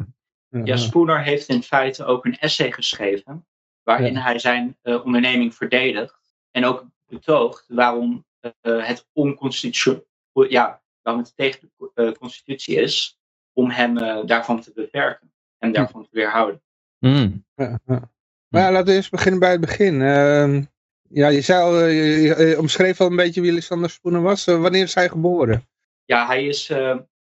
ja, 0.65 0.77
Spooner 0.77 1.23
heeft 1.23 1.49
in 1.49 1.63
feite 1.63 2.05
ook 2.05 2.25
een 2.25 2.39
essay 2.39 2.73
geschreven. 2.73 3.47
Waarin 3.83 4.13
Ja. 4.13 4.21
hij 4.23 4.39
zijn 4.39 4.77
eh, 4.83 5.05
onderneming 5.05 5.55
verdedigt. 5.55 6.15
En 6.51 6.65
ook 6.65 6.85
betoogt 7.09 7.65
waarom 7.69 8.25
eh, 8.41 8.51
het 8.87 9.07
onconstitutioneel, 9.13 10.05
ja, 10.49 10.83
waarom 11.07 11.23
het 11.25 11.37
tegen 11.37 11.61
de 11.79 11.91
eh, 11.95 12.13
constitutie 12.13 12.77
is. 12.81 13.19
Om 13.53 13.71
hem 13.71 13.99
eh, 13.99 14.25
daarvan 14.27 14.61
te 14.61 14.73
beperken. 14.75 15.33
En 15.59 15.73
daarvan 15.73 16.03
te 16.03 16.09
weerhouden. 16.13 16.63
Ja, 16.99 17.81
ja. 17.87 18.11
Maar 18.49 18.63
ja, 18.63 18.73
laten 18.73 18.87
we 18.87 18.93
eerst 18.93 19.11
beginnen 19.11 19.41
bij 19.41 19.51
het 19.51 19.61
begin. 19.61 20.03
Ehm, 20.03 20.63
ja, 21.09 21.29
je, 21.29 21.41
zei 21.41 21.63
al, 21.63 21.81
eh, 21.81 21.89
je, 21.97 22.21
je- 22.23 22.47
je 22.47 22.59
omschreef 22.59 23.01
al 23.01 23.07
een 23.07 23.17
beetje 23.17 23.41
wie 23.41 23.53
Lysander 23.53 23.91
Spooner 23.91 24.23
was. 24.23 24.45
Wanneer 24.45 24.83
is 24.83 24.95
hij 24.95 25.09
geboren? 25.09 25.69
Ja, 26.05 26.27
hij 26.27 26.47
is 26.47 26.71
eh, 26.71 26.91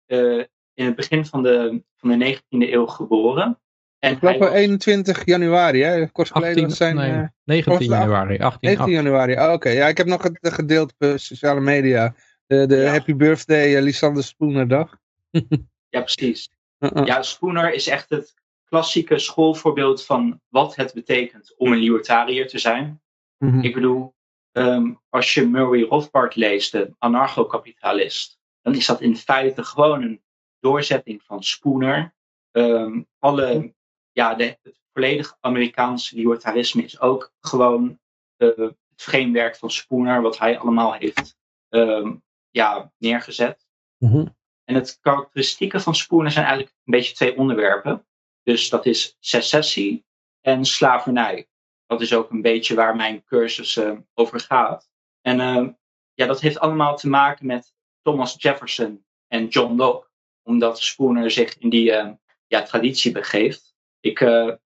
eh, 0.05 0.43
in 0.73 0.85
het 0.85 0.95
begin 0.95 1.25
van 1.25 1.43
de, 1.43 1.83
van 1.97 2.19
de 2.19 2.35
19e 2.35 2.41
eeuw 2.49 2.85
geboren. 2.85 3.59
En 3.99 4.11
Ik 4.11 4.17
geloof 4.17 4.33
hij 4.33 4.41
wel 4.43 4.51
was- 4.51 4.59
21 4.59 5.25
januari, 5.25 5.81
hè? 5.81 6.07
Kort 6.07 6.31
geleden 6.31 6.49
18, 6.49 6.67
was 6.67 6.77
zijn... 6.77 6.95
nee, 6.95 7.11
eh, 7.11 7.27
19 7.43 7.73
was 7.73 7.81
het 7.81 7.91
januari, 7.91 8.37
18, 8.39 8.69
19 8.69 8.93
januari, 8.93 9.33
oh, 9.33 9.51
oké. 9.51 9.69
Ja, 9.69 9.87
ik 9.87 9.97
heb 9.97 10.07
nog 10.07 10.23
het 10.23 10.37
gedeeld 10.41 10.93
op 10.97 11.13
sociale 11.19 11.59
media. 11.59 12.15
De, 12.47 12.65
de 12.65 12.75
Ja. 12.75 12.91
Happy 12.91 13.15
Birthday 13.15 13.75
eh, 13.75 13.81
Lysander 13.81 14.23
Spooner 14.23 14.67
dag. 14.67 14.97
Ja, 15.89 16.01
precies. 16.01 16.49
Uh, 16.79 16.91
uh. 16.93 17.05
Ja, 17.05 17.21
Spooner 17.21 17.73
is 17.73 17.87
echt 17.87 18.09
het 18.09 18.33
klassieke 18.65 19.19
schoolvoorbeeld 19.19 20.05
van 20.05 20.41
wat 20.47 20.75
het 20.75 20.93
betekent 20.93 21.53
om 21.57 21.71
een 21.71 21.77
libertariër 21.77 22.47
te 22.47 22.59
zijn. 22.59 23.01
Mhm. 23.37 23.59
Ik 23.59 23.73
bedoel, 23.73 24.13
ehm, 24.51 24.93
als 25.09 25.33
je 25.33 25.47
Murray 25.47 25.81
Rothbard 25.81 26.35
leest, 26.35 26.71
de 26.71 26.93
anarcho-kapitalist, 26.97 28.39
dan 28.61 28.75
is 28.75 28.85
dat 28.85 29.01
in 29.01 29.17
feite 29.17 29.63
gewoon 29.63 30.01
een 30.01 30.21
doorzetting 30.59 31.23
van 31.23 31.43
Spooner. 31.43 32.13
Ehm, 32.51 33.01
alle, 33.19 33.73
ja, 34.11 34.33
de, 34.33 34.57
het 34.61 34.81
volledig 34.93 35.37
Amerikaanse 35.39 36.15
libertarisme 36.15 36.83
is 36.83 36.99
ook 36.99 37.33
gewoon 37.39 37.99
eh, 38.37 38.47
het 38.57 38.75
framewerk 38.95 39.55
van 39.55 39.71
Spooner, 39.71 40.21
wat 40.21 40.37
hij 40.37 40.57
allemaal 40.59 40.93
heeft 40.93 41.37
ehm, 41.69 42.15
ja, 42.57 42.91
neergezet. 42.97 43.67
Mhm. 43.97 44.25
En 44.63 44.75
het 44.75 44.97
karakteristieke 45.01 45.79
van 45.79 45.95
Spooner 45.95 46.31
zijn 46.31 46.45
eigenlijk 46.45 46.75
een 46.75 46.91
beetje 46.91 47.13
twee 47.13 47.37
onderwerpen. 47.37 48.07
Dus 48.43 48.69
dat 48.69 48.85
is 48.85 49.17
secessie 49.19 50.05
en 50.41 50.65
slavernij. 50.65 51.47
Dat 51.85 52.01
is 52.01 52.13
ook 52.13 52.31
een 52.31 52.41
beetje 52.41 52.75
waar 52.75 52.95
mijn 52.95 53.23
cursus 53.23 53.77
eh, 53.77 53.97
over 54.13 54.39
gaat. 54.39 54.89
En 55.21 55.39
eh, 55.39 55.67
ja, 56.13 56.25
dat 56.25 56.41
heeft 56.41 56.59
allemaal 56.59 56.97
te 56.97 57.09
maken 57.09 57.45
met 57.45 57.73
Thomas 58.01 58.35
Jefferson 58.37 59.05
en 59.27 59.47
John 59.47 59.75
Locke. 59.75 60.09
Omdat 60.43 60.79
Spooner 60.79 61.31
zich 61.31 61.57
in 61.57 61.69
die 61.69 61.91
eh, 61.91 62.11
ja, 62.47 62.63
traditie 62.63 63.11
begeeft. 63.11 63.75
Ik 63.99 64.19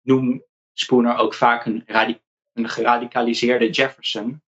noem 0.02 0.44
Spooner 0.74 1.18
ook 1.18 1.34
vaak 1.34 1.66
een, 1.66 1.84
radi- 1.86 2.22
een 2.54 2.70
geradicaliseerde 2.70 3.70
Jefferson. 3.70 4.42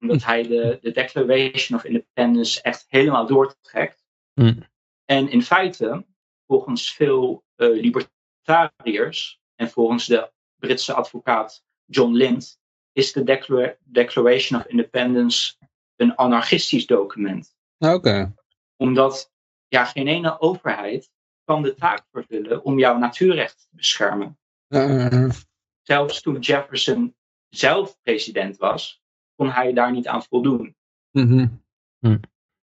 Omdat 0.00 0.24
hij 0.24 0.42
de, 0.42 0.78
de 0.80 0.90
Declaration 0.90 1.78
of 1.78 1.84
Independence 1.84 2.62
echt 2.62 2.84
helemaal 2.88 3.26
doortrekt. 3.26 4.04
Hmm. 4.32 4.62
En 5.04 5.30
in 5.30 5.42
feite, 5.42 6.06
volgens 6.46 6.94
veel 6.94 7.44
eh, 7.56 7.68
libertariërs 7.68 9.40
en 9.54 9.70
volgens 9.70 10.06
de 10.06 10.32
Britse 10.56 10.92
advocaat 10.92 11.64
John 11.84 12.12
Lind, 12.12 12.58
is 12.92 13.12
de 13.12 13.22
Decla- 13.22 13.76
Declaration 13.84 14.60
of 14.60 14.66
Independence 14.66 15.54
een 15.96 16.16
anarchistisch 16.16 16.86
document. 16.86 17.56
Oké. 17.78 18.34
Omdat 18.76 19.32
ja, 19.68 19.84
geen 19.84 20.08
ene 20.08 20.40
overheid 20.40 21.10
kan 21.44 21.62
de 21.62 21.74
taak 21.74 22.06
vervullen 22.10 22.64
om 22.64 22.78
jouw 22.78 22.98
natuurrecht 22.98 23.58
te 23.60 23.76
beschermen. 23.76 24.38
Uh, 24.68 25.30
Zelfs 25.82 26.20
toen 26.20 26.38
Jefferson 26.38 27.16
zelf 27.48 27.98
president 28.02 28.56
was, 28.56 29.02
kon 29.36 29.50
hij 29.50 29.72
daar 29.72 29.92
niet 29.92 30.06
aan 30.08 30.22
voldoen. 30.22 30.76
mhm. 31.10 31.46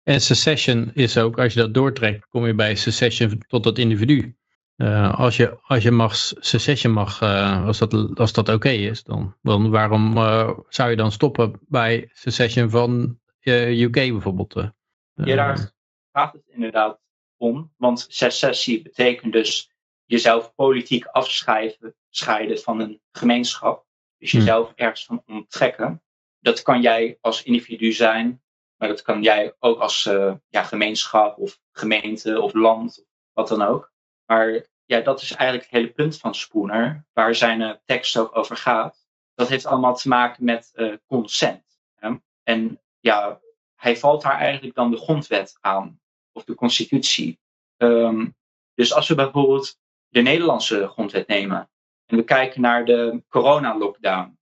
En 0.04 0.22
secession 0.22 0.92
is 0.94 1.18
ook, 1.18 1.40
als 1.40 1.54
je 1.54 1.60
dat 1.60 1.74
doortrekt, 1.74 2.28
kom 2.28 2.46
je 2.46 2.54
bij 2.54 2.76
secession 2.76 3.44
tot 3.48 3.66
het 3.66 3.78
individu. 3.78 4.36
Eh, 4.76 5.20
als, 5.20 5.38
je, 5.38 5.60
als 5.62 5.84
je 5.84 5.92
mag, 5.92 6.16
secession 6.40 6.94
mag, 6.94 7.22
eh, 7.22 7.66
als 7.66 7.78
dat, 7.78 8.20
als 8.20 8.34
dat 8.34 8.50
oké 8.50 8.70
is, 8.70 9.04
dan, 9.04 9.36
dan 9.42 9.70
waarom 9.70 10.18
eh, 10.18 10.58
zou 10.68 10.90
je 10.90 10.96
dan 10.96 11.12
stoppen 11.12 11.60
bij 11.68 12.10
secession 12.14 12.70
van 12.70 13.20
eh, 13.40 13.82
UK 13.82 13.94
bijvoorbeeld? 13.94 14.56
eh? 14.56 14.70
Ja, 15.14 15.36
daar 15.36 15.72
gaat 16.12 16.34
het 16.34 16.48
inderdaad 16.48 17.00
om. 17.38 17.74
Want 17.78 18.06
secessie 18.10 18.82
betekent 18.82 19.34
dus 19.34 19.72
jezelf 20.06 20.54
politiek 20.56 21.06
afscheiden 21.06 21.96
scheiden 22.10 22.60
van 22.60 22.80
een 22.80 23.02
gemeenschap. 23.12 23.86
Dus 24.18 24.32
Hmm. 24.32 24.40
jezelf 24.40 24.74
ergens 24.76 25.06
van 25.06 25.24
onttrekken. 25.26 26.02
Dat 26.40 26.62
kan 26.62 26.82
jij 26.82 27.18
als 27.22 27.44
individu 27.44 27.92
zijn, 27.92 28.42
maar 28.80 28.88
dat 28.88 29.02
kan 29.02 29.22
jij 29.22 29.56
ook 29.60 29.80
als 29.80 30.06
eh, 30.06 30.34
ja, 30.50 30.64
gemeenschap 30.64 31.38
of 31.38 31.60
gemeente 31.72 32.42
of 32.42 32.54
land, 32.54 33.06
wat 33.34 33.48
dan 33.48 33.62
ook. 33.62 33.92
Maar 34.26 34.66
ja, 34.86 35.00
dat 35.00 35.22
is 35.22 35.32
eigenlijk 35.32 35.70
het 35.70 35.80
hele 35.80 35.94
punt 35.94 36.18
van 36.18 36.36
Spooner, 36.36 37.06
waar 37.14 37.36
zijn 37.36 37.62
eh, 37.62 37.74
tekst 37.86 38.18
ook 38.18 38.38
over 38.38 38.58
gaat. 38.58 39.08
Dat 39.34 39.48
heeft 39.48 39.66
allemaal 39.66 39.96
te 39.96 40.08
maken 40.08 40.46
met 40.46 40.72
eh, 40.74 40.94
consent. 41.06 41.80
Hè? 41.96 42.16
En 42.44 42.82
ja, 43.00 43.40
hij 43.76 43.98
valt 43.98 44.22
daar 44.22 44.38
eigenlijk 44.38 44.76
dan 44.76 44.92
de 44.92 44.98
grondwet 44.98 45.58
aan, 45.62 46.00
of 46.32 46.44
de 46.44 46.56
constitutie. 46.56 47.40
Ehm, 47.78 48.28
dus 48.74 48.94
als 48.94 49.08
we 49.08 49.16
bijvoorbeeld 49.16 49.80
de 50.08 50.22
Nederlandse 50.22 50.88
grondwet 50.88 51.28
nemen 51.28 51.70
en 52.06 52.18
we 52.18 52.24
kijken 52.24 52.62
naar 52.62 52.86
de 52.86 53.24
corona-lockdown. 53.28 54.39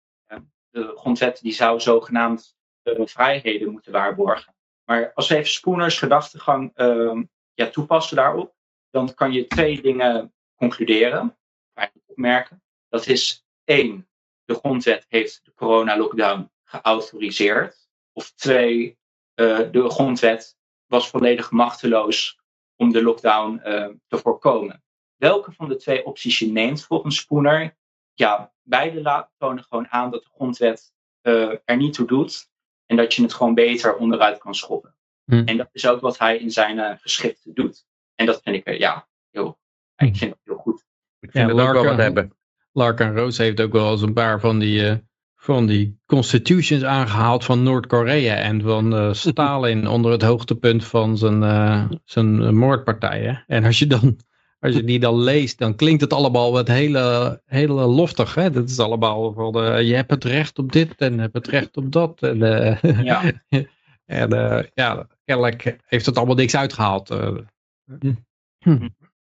De 0.69 0.93
grondwet 0.95 1.41
die 1.41 1.53
zou 1.53 1.79
zogenaamd 1.79 2.57
eh, 2.81 3.05
vrijheden 3.05 3.71
moeten 3.71 3.91
waarborgen. 3.91 4.55
Maar 4.83 5.13
als 5.13 5.27
we 5.27 5.35
even 5.35 5.49
Spooners 5.49 5.97
gedachtegang 5.97 6.71
ehm, 6.75 7.23
ja, 7.53 7.69
toepassen 7.69 8.15
daarop, 8.15 8.55
dan 8.89 9.13
kan 9.13 9.31
je 9.31 9.47
twee 9.47 9.81
dingen 9.81 10.33
concluderen, 10.55 11.37
eigenlijk 11.73 12.09
opmerken. 12.09 12.63
Dat 12.89 13.07
is 13.07 13.45
één, 13.63 14.09
de 14.45 14.53
grondwet 14.53 15.05
heeft 15.09 15.41
de 15.43 15.53
corona-lockdown 15.53 16.51
geautoriseerd. 16.63 17.89
Of 18.13 18.31
twee, 18.31 18.97
eh, 19.33 19.59
de 19.71 19.89
grondwet 19.89 20.57
was 20.85 21.09
volledig 21.09 21.51
machteloos 21.51 22.39
om 22.75 22.91
de 22.91 23.03
lockdown 23.03 23.57
eh, 23.57 23.89
te 24.07 24.17
voorkomen. 24.17 24.83
Welke 25.15 25.51
van 25.51 25.69
de 25.69 25.75
twee 25.75 26.05
opties 26.05 26.39
je 26.39 26.51
neemt 26.51 26.85
volgens 26.85 27.17
Spooner, 27.17 27.77
ja, 28.13 28.53
beide 28.67 29.27
tonen 29.37 29.63
gewoon 29.63 29.87
aan 29.89 30.11
dat 30.11 30.23
de 30.23 30.29
grondwet 30.33 30.93
eh, 31.21 31.51
er 31.65 31.77
niet 31.77 31.93
toe 31.93 32.07
doet 32.07 32.49
en 32.85 32.95
dat 32.97 33.13
je 33.13 33.21
het 33.21 33.33
gewoon 33.33 33.53
beter 33.53 33.95
onderuit 33.95 34.37
kan 34.37 34.55
schoppen. 34.55 34.95
Hm. 35.25 35.41
En 35.45 35.57
dat 35.57 35.69
is 35.71 35.87
ook 35.87 36.01
wat 36.01 36.17
hij 36.17 36.37
in 36.37 36.51
zijn 36.51 36.79
eh, 36.79 36.97
geschriften 36.99 37.53
doet. 37.53 37.85
En 38.15 38.25
dat 38.25 38.39
vind 38.43 38.55
ik, 38.55 38.65
eh, 38.65 38.79
ja, 38.79 39.07
Ja, 39.29 39.55
ik 39.95 40.15
vind 40.15 40.35
heel 40.43 40.55
goed. 40.55 40.85
Ik 41.19 41.31
vind 41.31 41.33
Ja, 41.33 41.41
het 41.41 41.51
ook 41.51 41.57
wel 41.57 41.65
Larkin- 41.73 41.89
wat 41.89 42.01
hebben. 42.01 42.35
Larkin 42.71 43.15
Roos 43.15 43.37
heeft 43.37 43.61
ook 43.61 43.71
wel 43.71 43.91
eens 43.91 44.01
een 44.01 44.13
paar 44.13 44.39
van 44.39 44.59
die, 44.59 44.87
eh, 44.87 44.95
van 45.35 45.65
die 45.65 45.99
constitutions 46.05 46.83
aangehaald 46.83 47.43
van 47.45 47.63
Noord-Korea 47.63 48.35
en 48.35 48.61
van 48.61 48.95
eh, 48.95 49.13
Stalin 49.29 49.87
onder 49.87 50.11
het 50.11 50.21
hoogtepunt 50.21 50.85
van 50.85 51.17
zijn, 51.17 51.43
eh, 51.43 51.89
zijn 52.03 52.55
moordpartijen. 52.55 53.43
En 53.47 53.63
als 53.65 53.79
je, 53.79 53.87
dan, 53.87 54.19
als 54.59 54.75
je 54.75 54.83
die 54.83 54.99
dan 54.99 55.19
leest, 55.21 55.57
dan 55.57 55.75
klinkt 55.75 56.01
het 56.01 56.13
allemaal 56.13 56.51
wat 56.51 56.67
hele, 56.67 57.41
hele 57.45 57.73
loftig. 57.73 58.35
Hè? 58.35 58.49
Dat 58.51 58.69
is 58.69 58.79
allemaal 58.79 59.33
van, 59.33 59.63
eh, 59.63 59.87
je 59.87 59.95
hebt 59.95 60.11
het 60.11 60.23
recht 60.23 60.59
op 60.59 60.71
dit 60.71 60.95
en 60.95 61.13
je 61.13 61.19
hebt 61.19 61.33
het 61.33 61.47
recht 61.47 61.77
op 61.77 61.91
dat. 61.91 62.21
En, 62.21 62.43
eh, 62.43 63.03
Ja. 63.03 63.21
en 64.05 64.31
eh, 64.33 64.63
ja, 64.73 65.07
kennelijk 65.25 65.77
heeft 65.85 66.05
het 66.05 66.17
allemaal 66.17 66.35
niks 66.35 66.55
uitgehaald. 66.55 67.09
eh. 67.09 67.35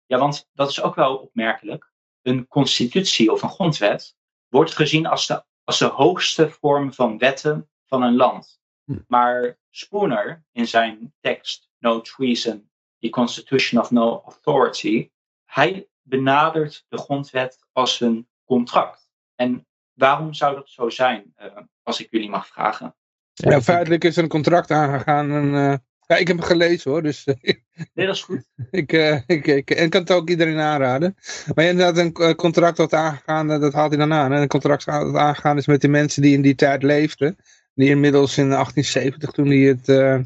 Ja, 0.06 0.18
want 0.18 0.48
dat 0.52 0.70
is 0.70 0.82
ook 0.82 0.94
wel 0.94 1.16
opmerkelijk. 1.16 1.92
Een 2.22 2.46
constitutie 2.46 3.32
of 3.32 3.42
een 3.42 3.48
grondwet 3.50 4.16
wordt 4.48 4.74
gezien 4.74 5.06
als 5.06 5.26
de, 5.26 5.44
als 5.64 5.78
de 5.78 5.86
hoogste 5.86 6.50
vorm 6.50 6.92
van 6.92 7.18
wetten 7.18 7.68
van 7.86 8.02
een 8.02 8.16
land. 8.16 8.60
Hm. 8.84 8.98
Maar 9.06 9.58
Spooner 9.70 10.44
in 10.52 10.66
zijn 10.66 11.14
tekst 11.20 11.70
No 11.78 12.00
Treason, 12.00 12.70
The 12.98 13.10
Constitution 13.10 13.80
of 13.80 13.90
No 13.90 14.22
Authority, 14.24 15.10
hij 15.50 15.88
benadert 16.02 16.84
de 16.88 16.98
grondwet 16.98 17.58
als 17.72 18.00
een 18.00 18.28
contract. 18.44 19.10
En 19.34 19.66
waarom 19.92 20.34
zou 20.34 20.54
dat 20.54 20.68
zo 20.68 20.88
zijn, 20.88 21.32
eh, 21.34 21.56
als 21.82 22.00
ik 22.00 22.10
jullie 22.10 22.30
mag 22.30 22.46
vragen? 22.46 22.94
Ja, 23.32 23.62
feitelijk 23.62 24.04
is 24.04 24.16
er 24.16 24.22
een 24.22 24.28
contract 24.28 24.70
aangegaan. 24.70 25.30
En, 25.30 25.54
eh, 25.54 25.76
ja, 26.06 26.16
ik 26.16 26.28
heb 26.28 26.36
hem 26.36 26.46
gelezen 26.46 26.90
hoor, 26.90 27.02
dus 27.02 27.26
Nee, 27.94 28.06
dat 28.06 28.14
is 28.14 28.22
goed. 28.22 28.44
ik, 28.70 28.92
eh, 28.92 29.20
ik, 29.26 29.46
ik, 29.46 29.70
en 29.70 29.84
ik 29.84 29.90
kan 29.90 30.00
het 30.00 30.10
ook 30.10 30.28
iedereen 30.28 30.58
aanraden. 30.58 31.16
Maar 31.54 31.64
inderdaad, 31.64 31.96
een 31.96 32.12
eh, 32.12 32.34
contract 32.34 32.78
wat 32.78 32.92
aangegaan, 32.92 33.50
eh, 33.50 33.60
dat 33.60 33.72
haalt 33.72 33.90
hij 33.90 33.98
dan 33.98 34.12
aan. 34.12 34.32
En 34.32 34.40
een 34.42 34.48
contract 34.48 34.84
dat 34.84 35.14
aangegaan 35.14 35.56
is 35.56 35.66
met 35.66 35.80
de 35.80 35.88
mensen 35.88 36.22
die 36.22 36.34
in 36.34 36.42
die 36.42 36.54
tijd 36.54 36.82
leefden. 36.82 37.36
Die 37.74 37.88
inmiddels 37.88 38.38
in 38.38 38.48
1870, 38.48 39.30
toen 39.30 39.46
hij 39.46 39.58
het 39.58 39.88
eh, 39.88 40.18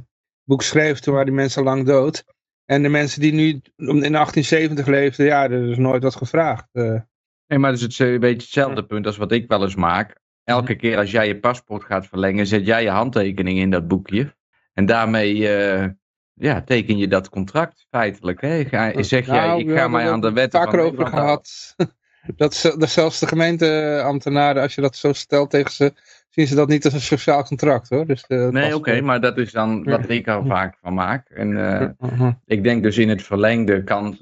boek 0.44 0.62
schreef, 0.62 0.98
toen 0.98 1.12
waren 1.12 1.28
die 1.28 1.36
mensen 1.36 1.62
lang 1.62 1.86
dood. 1.86 2.24
En 2.64 2.82
de 2.82 2.88
mensen 2.88 3.20
die 3.20 3.32
nu 3.32 3.48
in 3.76 4.12
1870 4.12 4.86
leefden, 4.86 5.26
ja, 5.26 5.44
er 5.44 5.70
is 5.70 5.76
nooit 5.78 6.02
wat 6.02 6.16
gevraagd. 6.16 6.68
eh. 6.72 7.00
Nee, 7.46 7.58
maar 7.58 7.70
dat 7.70 7.80
is 7.80 7.98
het 7.98 8.08
een 8.08 8.20
beetje 8.20 8.36
hetzelfde 8.36 8.84
punt 8.84 9.06
als 9.06 9.16
wat 9.16 9.32
ik 9.32 9.48
wel 9.48 9.62
eens 9.62 9.74
maak. 9.74 10.20
Elke 10.44 10.74
keer 10.74 10.96
als 10.98 11.10
jij 11.10 11.26
je 11.26 11.40
paspoort 11.40 11.84
gaat 11.84 12.06
verlengen, 12.06 12.46
zet 12.46 12.66
jij 12.66 12.82
je 12.82 12.90
handtekening 12.90 13.58
in 13.58 13.70
dat 13.70 13.88
boekje. 13.88 14.34
En 14.72 14.86
daarmee 14.86 15.48
eh, 15.56 15.88
ja, 16.34 16.62
teken 16.62 16.96
je 16.98 17.08
dat 17.08 17.28
contract 17.28 17.86
feitelijk. 17.90 18.40
Hè? 18.40 18.64
Ga, 18.64 19.02
zeg 19.02 19.26
jij, 19.26 19.46
Nou, 19.46 19.60
ik 19.60 19.70
ga 19.70 19.88
mij 19.88 20.10
aan 20.10 20.20
de 20.20 20.26
het 20.26 20.34
wetten 20.34 20.62
van 20.62 20.70
vaker 20.70 20.84
over 20.86 21.06
gehad. 21.06 21.74
Dat, 22.36 22.74
dat 22.78 22.90
zelfs 22.90 23.20
de 23.20 23.26
gemeenteambtenaren, 23.26 24.62
als 24.62 24.74
je 24.74 24.80
dat 24.80 24.96
zo 24.96 25.12
stelt 25.12 25.50
tegen 25.50 25.72
ze, 25.72 25.92
zien 26.34 26.46
ze 26.46 26.54
dat 26.54 26.68
niet 26.68 26.84
als 26.84 26.94
een 26.94 27.00
sociaal 27.00 27.44
contract 27.44 27.88
hoor. 27.88 28.06
Dus, 28.06 28.26
eh, 28.26 28.48
Nee, 28.48 28.74
oké, 28.74 29.00
maar 29.00 29.20
dat 29.20 29.38
is 29.38 29.52
dan 29.52 29.84
wat 29.84 30.08
ik 30.08 30.26
er 30.26 30.46
vaak 30.46 30.78
van 30.80 30.94
maak. 30.94 31.28
En 31.28 31.56
eh, 32.00 32.28
ik 32.44 32.62
denk 32.62 32.82
dus 32.82 32.98
in 32.98 33.08
het 33.08 33.22
verlengde 33.22 33.84
kan, 33.84 34.18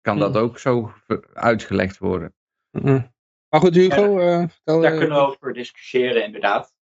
kan 0.00 0.18
dat 0.18 0.36
ook 0.36 0.58
zo 0.58 0.92
uitgelegd 1.34 1.98
worden. 1.98 2.34
Maar 3.48 3.60
goed, 3.60 3.74
Hugo, 3.74 4.18
eh, 4.18 4.48
vertel. 4.48 4.80
Daar 4.80 4.92
eh, 4.92 4.98
kunnen 4.98 5.16
we 5.16 5.22
over 5.22 5.52
discussiëren, 5.52 6.24
inderdaad. 6.24 6.74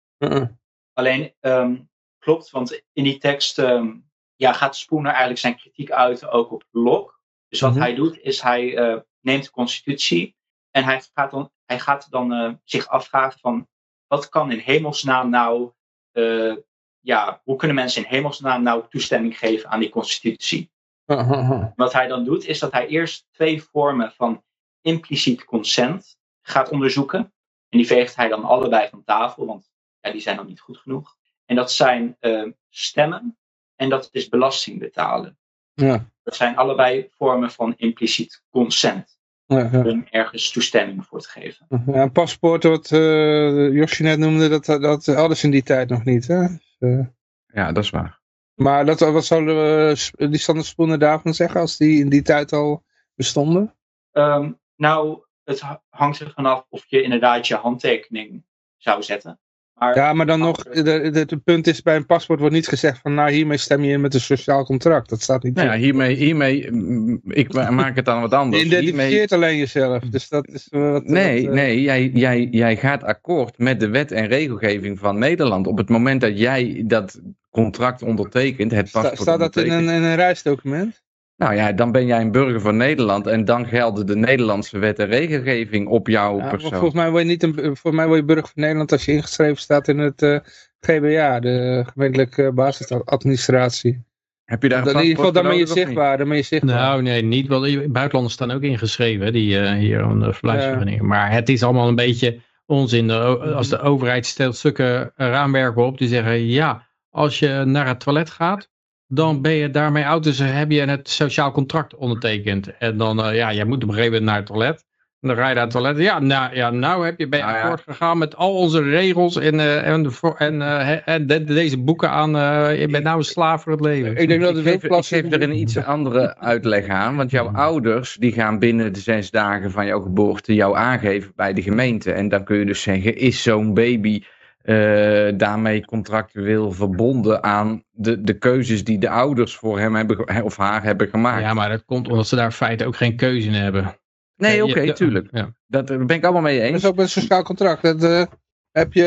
Alleen 0.93 1.35
ehm, 1.41 1.77
klopt, 2.19 2.51
want 2.51 2.83
in 2.93 3.05
die 3.05 3.19
tekst 3.19 3.59
ehm, 3.59 3.93
ja, 4.37 4.53
gaat 4.53 4.77
Spooner 4.77 5.11
eigenlijk 5.11 5.41
zijn 5.41 5.57
kritiek 5.57 5.91
uiten 5.91 6.31
ook 6.31 6.53
op 6.53 6.65
Locke. 6.71 7.15
Dus 7.49 7.61
wat 7.61 7.71
Mhm. 7.71 7.81
hij 7.81 7.95
doet, 7.95 8.19
is 8.19 8.41
hij 8.41 8.77
eh, 8.77 9.01
neemt 9.21 9.45
de 9.45 9.51
constitutie 9.51 10.37
en 10.71 10.85
hij 10.85 11.03
gaat 11.15 11.31
dan, 11.31 11.51
hij 11.65 11.79
gaat 11.81 12.11
dan 12.11 12.33
eh, 12.33 12.53
zich 12.65 12.89
afvragen 12.89 13.41
van 13.41 13.69
wat 14.07 14.29
kan 14.29 14.51
in 14.51 14.59
hemelsnaam 14.59 15.31
nou, 15.31 15.71
eh, 16.13 16.55
ja, 17.01 17.41
hoe 17.45 17.57
kunnen 17.57 17.77
mensen 17.77 18.03
in 18.03 18.09
hemelsnaam 18.09 18.63
nou 18.63 18.85
toestemming 18.89 19.39
geven 19.39 19.71
aan 19.71 19.81
die 19.81 19.89
constitutie? 19.89 20.71
Wat 21.77 21.93
hij 21.93 22.07
dan 22.07 22.25
doet, 22.25 22.45
is 22.45 22.59
dat 22.59 22.73
hij 22.73 22.87
eerst 22.87 23.27
twee 23.31 23.63
vormen 23.63 24.13
van 24.13 24.43
impliciet 24.81 25.45
consent 25.45 26.19
gaat 26.43 26.69
onderzoeken. 26.71 27.33
En 27.69 27.79
die 27.79 27.87
veegt 27.87 28.17
hij 28.17 28.29
dan 28.29 28.45
allebei 28.45 28.89
van 28.89 29.05
tafel, 29.05 29.47
want 29.47 29.71
ja, 30.01 30.11
die 30.11 30.21
zijn 30.21 30.37
dan 30.37 30.47
niet 30.47 30.61
goed 30.61 30.79
genoeg. 30.79 31.17
En 31.45 31.57
dat 31.57 31.73
zijn 31.73 32.17
eh, 32.21 32.47
stemmen 32.69 33.39
en 33.77 33.89
dat 33.89 34.09
is 34.13 34.29
belasting 34.29 34.79
betalen. 34.79 35.39
Ja, 35.73 36.11
Dat 36.23 36.37
zijn 36.37 36.57
allebei 36.57 37.09
vormen 37.11 37.51
van 37.51 37.75
impliciet 37.77 38.43
consent. 38.51 39.16
Ja, 39.47 39.69
ja. 39.73 39.85
Om 39.85 40.07
ergens 40.11 40.51
toestemming 40.53 41.07
voor 41.07 41.21
te 41.21 41.29
geven. 41.29 41.67
Ja, 41.87 42.03
een 42.03 42.13
paspoort, 42.13 42.63
wat 42.63 42.93
eh 42.93 43.73
Josje 43.73 44.03
net 44.03 44.19
noemde, 44.19 44.49
dat, 44.49 44.65
dat 44.65 45.07
hadden 45.07 45.37
ze 45.37 45.45
in 45.45 45.51
die 45.51 45.63
tijd 45.63 45.89
nog 45.89 46.05
niet. 46.05 46.27
Hè? 46.27 46.47
Dus, 46.49 46.77
eh, 46.79 47.07
Ja, 47.47 47.73
dat 47.73 47.85
is 47.85 47.91
waar. 47.91 48.21
maar 48.55 48.87
dat, 48.87 49.01
wat 49.01 49.25
zouden 49.25 49.55
we, 49.57 50.29
die 50.29 50.39
Sander 50.39 50.65
Spoenen 50.65 50.99
daarvan 50.99 51.35
zeggen 51.35 51.61
als 51.61 51.77
die 51.77 52.01
in 52.01 52.09
die 52.09 52.23
tijd 52.23 52.53
al 52.53 52.85
bestonden? 53.15 53.75
Ehm, 54.13 54.53
nou, 54.77 55.23
het 55.45 55.61
ha- 55.61 55.83
hangt 55.89 56.21
er 56.21 56.33
vanaf 56.35 56.67
of 56.69 56.85
je 56.87 57.03
inderdaad 57.03 57.47
je 57.47 57.55
handtekening 57.55 58.45
zou 58.77 59.03
zetten. 59.03 59.41
Maar 59.77 59.97
Ja, 59.97 60.13
maar 60.13 60.27
dan 60.27 60.39
nog, 60.39 60.65
het 60.71 61.45
punt 61.45 61.67
is 61.67 61.83
bij 61.83 61.97
een 61.97 62.07
paspoort 62.07 62.41
wordt 62.41 62.55
niet 62.55 62.69
gezegd 62.69 62.99
van 63.03 63.15
nou 63.15 63.31
hiermee 63.31 63.57
stem 63.57 63.85
je 63.85 63.93
in 63.93 64.01
met 64.01 64.15
een 64.15 64.21
sociaal 64.21 64.65
contract. 64.65 65.09
Dat 65.09 65.23
staat 65.23 65.43
niet 65.43 65.55
Nou 65.55 65.69
ja, 65.69 65.77
hiermee, 65.77 66.15
hiermee, 66.17 66.71
mm, 66.71 67.21
ik 67.25 67.53
ma- 67.53 67.71
maak 67.71 67.97
het 67.97 68.05
dan 68.05 68.21
wat 68.21 68.31
Je 68.31 68.37
anders. 68.37 68.63
Hiermee- 68.63 68.83
identificeert 68.83 69.33
alleen 69.33 69.57
jezelf. 69.57 70.03
Dus 70.03 70.29
dat 70.29 70.49
is 70.49 70.67
wat... 70.71 71.05
Nee, 71.05 71.41
wat, 71.43 71.51
eh, 71.51 71.55
nee 71.57 71.83
jij, 71.83 72.11
jij, 72.15 72.49
jij 72.51 72.77
gaat 72.77 73.03
akkoord 73.03 73.59
met 73.59 73.81
de 73.81 73.89
wet 73.89 74.13
en 74.13 74.27
regelgeving 74.27 74.99
van 74.99 75.19
Nederland. 75.19 75.67
Op 75.67 75.79
het 75.79 75.89
moment 75.89 76.21
dat 76.21 76.39
jij 76.39 76.83
dat 76.87 77.21
contract 77.51 78.03
ondertekent, 78.03 78.71
het 78.71 78.89
sta- 78.89 79.01
paspoort 79.01 79.21
staat 79.21 79.39
dat 79.39 79.57
in 79.57 79.71
een, 79.73 79.89
in 79.89 80.03
een 80.03 80.15
reisdocument? 80.17 81.05
Nou 81.37 81.55
ja, 81.55 81.73
dan 81.73 81.93
ben 81.93 82.07
jij 82.07 82.21
een 82.21 82.33
burger 82.33 82.61
van 82.61 82.77
Nederland 82.77 83.27
en 83.27 83.45
dan 83.45 83.67
gelden 83.67 84.07
de 84.07 84.17
Nederlandse 84.17 84.79
wet 84.79 84.99
en 84.99 85.07
regelgeving 85.07 85.89
op 85.89 86.09
jouw 86.09 86.39
Ja, 86.39 86.49
persoon. 86.49 86.71
volgens 86.71 86.95
mij 86.95 87.11
word 87.11 87.23
je 87.23 87.29
niet 87.29 87.43
een, 87.43 87.55
volgens 87.55 87.95
mij 87.95 88.07
word 88.07 88.19
je 88.19 88.25
burger 88.25 88.51
van 88.55 88.63
Nederland 88.63 88.93
als 88.93 89.05
je 89.05 89.13
ingeschreven 89.13 89.57
staat 89.57 89.89
in 89.89 89.99
het 89.99 90.23
eh, 90.23 90.39
GBA, 90.81 91.41
de 91.41 91.85
gemeentelijke 91.93 92.53
basisadministratie. 92.53 94.05
Heb 94.45 94.63
je 94.63 94.69
daar 94.69 94.79
een 94.79 94.85
Dan, 94.85 94.95
in 94.95 95.01
ieder 95.01 95.17
geval, 95.17 95.33
dan 95.33 95.43
ben 95.43 95.57
je 95.57 95.67
voor 95.67 95.77
zichtbaar. 95.77 96.19
Dan 96.19 96.29
ben 96.29 96.37
je 96.37 96.43
zichtbaar. 96.43 96.77
Nou, 96.77 97.03
nee, 97.03 97.23
niet. 97.23 97.47
Want 97.49 97.63
buitenlanders 97.93 98.35
staan 98.35 98.51
ook 98.51 98.63
ingeschreven, 98.63 99.33
die 99.33 99.59
eh, 99.59 99.73
hier 99.73 100.01
een 100.01 100.21
uh, 100.23 100.33
verblijfsvergunning. 100.33 101.01
Maar 101.01 101.33
het 101.33 101.49
is 101.49 101.63
allemaal 101.63 101.89
een 101.89 101.95
beetje 101.95 102.41
onzin. 102.67 103.07
De 103.07 103.15
o- 103.15 103.53
Als 103.53 103.69
de 103.69 103.79
overheid 103.81 104.27
stelt 104.27 104.57
stukken 104.57 105.13
raamwerken 105.17 105.85
op 105.85 105.99
die 105.99 106.09
zeggen, 106.09 106.47
ja, 106.47 106.87
als 107.11 107.39
je 107.39 107.63
naar 107.67 107.87
het 107.87 108.01
toilet 108.01 108.31
gaat, 108.31 108.71
dan 109.09 109.43
ben 109.43 109.53
je 109.53 109.71
daarmee 109.71 110.07
oud, 110.07 110.25
dus 110.25 110.39
heb 110.39 110.71
je 110.71 110.81
het 110.81 111.09
sociaal 111.09 111.53
contract 111.53 111.95
ondertekend. 111.97 112.77
En 112.79 112.97
dan, 112.97 113.23
eh, 113.25 113.35
ja, 113.35 113.53
jij 113.53 113.65
moet 113.65 113.83
op 113.83 113.89
een 113.89 113.95
gegeven 113.95 114.13
moment 114.13 114.25
naar 114.31 114.37
het 114.37 114.47
toilet. 114.47 114.85
En 115.21 115.29
dan 115.29 115.37
ga 115.37 115.49
je 115.49 115.55
naar 115.55 115.63
het 115.65 115.73
toilet. 115.73 115.99
Ja, 115.99 116.19
nou, 116.19 116.55
ja, 116.55 116.71
nou 116.71 117.05
heb 117.05 117.19
je, 117.19 117.29
ben 117.29 117.39
je 117.39 117.45
Nou 117.45 117.57
ja. 117.57 117.63
akkoord 117.63 117.83
gegaan 117.83 118.19
met 118.19 118.37
al 118.37 118.55
onze 118.55 118.83
regels 118.83 119.37
en, 119.37 119.61
eh, 119.61 119.89
en, 119.89 120.03
de 120.03 120.35
en, 120.37 120.63
eh, 120.63 121.09
en 121.09 121.27
de- 121.27 121.45
deze 121.45 121.79
boeken 121.79 122.11
aan. 122.11 122.31
je 122.79 122.89
bent 122.91 123.05
nou 123.05 123.19
een 123.19 123.25
slaaf 123.25 123.63
voor 123.63 123.73
het 123.73 123.81
leven. 123.81 124.17
ik 124.17 124.29
denk 124.29 124.41
dat 124.43 124.57
ik 124.57 124.81
klasse- 124.81 125.15
geef 125.23 125.33
er 125.33 125.43
een 125.43 125.59
iets 125.59 125.85
andere 125.85 126.37
uitleg 126.39 126.87
aan, 126.89 127.17
want 127.17 127.31
jouw 127.31 127.49
ouders 127.49 128.17
die 128.21 128.33
gaan 128.33 128.59
binnen 128.59 128.93
de 128.93 129.01
zes 129.01 129.31
dagen 129.31 129.71
van 129.71 129.87
jouw 129.87 130.01
geboorte 130.01 130.55
jou 130.55 130.77
aangeven 130.77 131.33
bij 131.37 131.53
de 131.53 131.63
gemeente. 131.63 132.13
En 132.13 132.29
dan 132.29 132.45
kun 132.45 132.59
je 132.59 132.65
dus 132.65 132.83
zeggen, 132.83 133.17
is 133.17 133.43
zo'n 133.43 133.75
baby 133.75 134.23
eh, 134.67 135.33
daarmee 135.39 135.85
contractueel 135.85 136.73
verbonden 136.73 137.43
aan 137.43 137.85
de, 137.91 138.23
de 138.23 138.39
keuzes 138.39 138.85
die 138.85 138.99
de 138.99 139.09
ouders 139.09 139.57
voor 139.57 139.79
hem 139.79 139.95
hebben, 139.95 140.45
of 140.45 140.57
haar 140.57 140.83
hebben 140.83 141.09
gemaakt? 141.09 141.43
Ja, 141.43 141.55
maar 141.55 141.69
dat 141.69 141.85
komt 141.85 142.09
omdat 142.09 142.27
ze 142.29 142.37
daar 142.37 142.45
in 142.45 142.53
feite 142.53 142.87
ook 142.87 142.97
geen 142.97 143.17
keuze 143.17 143.47
in 143.49 143.55
hebben. 143.55 143.97
nee, 144.37 144.65
oké, 144.65 144.93
tuurlijk. 144.93 145.29
Ja. 145.31 145.55
Dat, 145.67 145.87
daar 145.87 146.05
ben 146.05 146.17
ik 146.17 146.25
allemaal 146.25 146.43
mee 146.43 146.59
Dat 146.59 146.67
eens. 146.69 146.77
is 146.83 146.87
ook 146.89 146.97
met 146.97 147.05
een 147.05 147.11
sociaal 147.11 147.43
contract. 147.43 147.83
Dat 147.83 148.03
eh, 148.05 148.25
heb 148.71 148.93
je, 148.93 149.05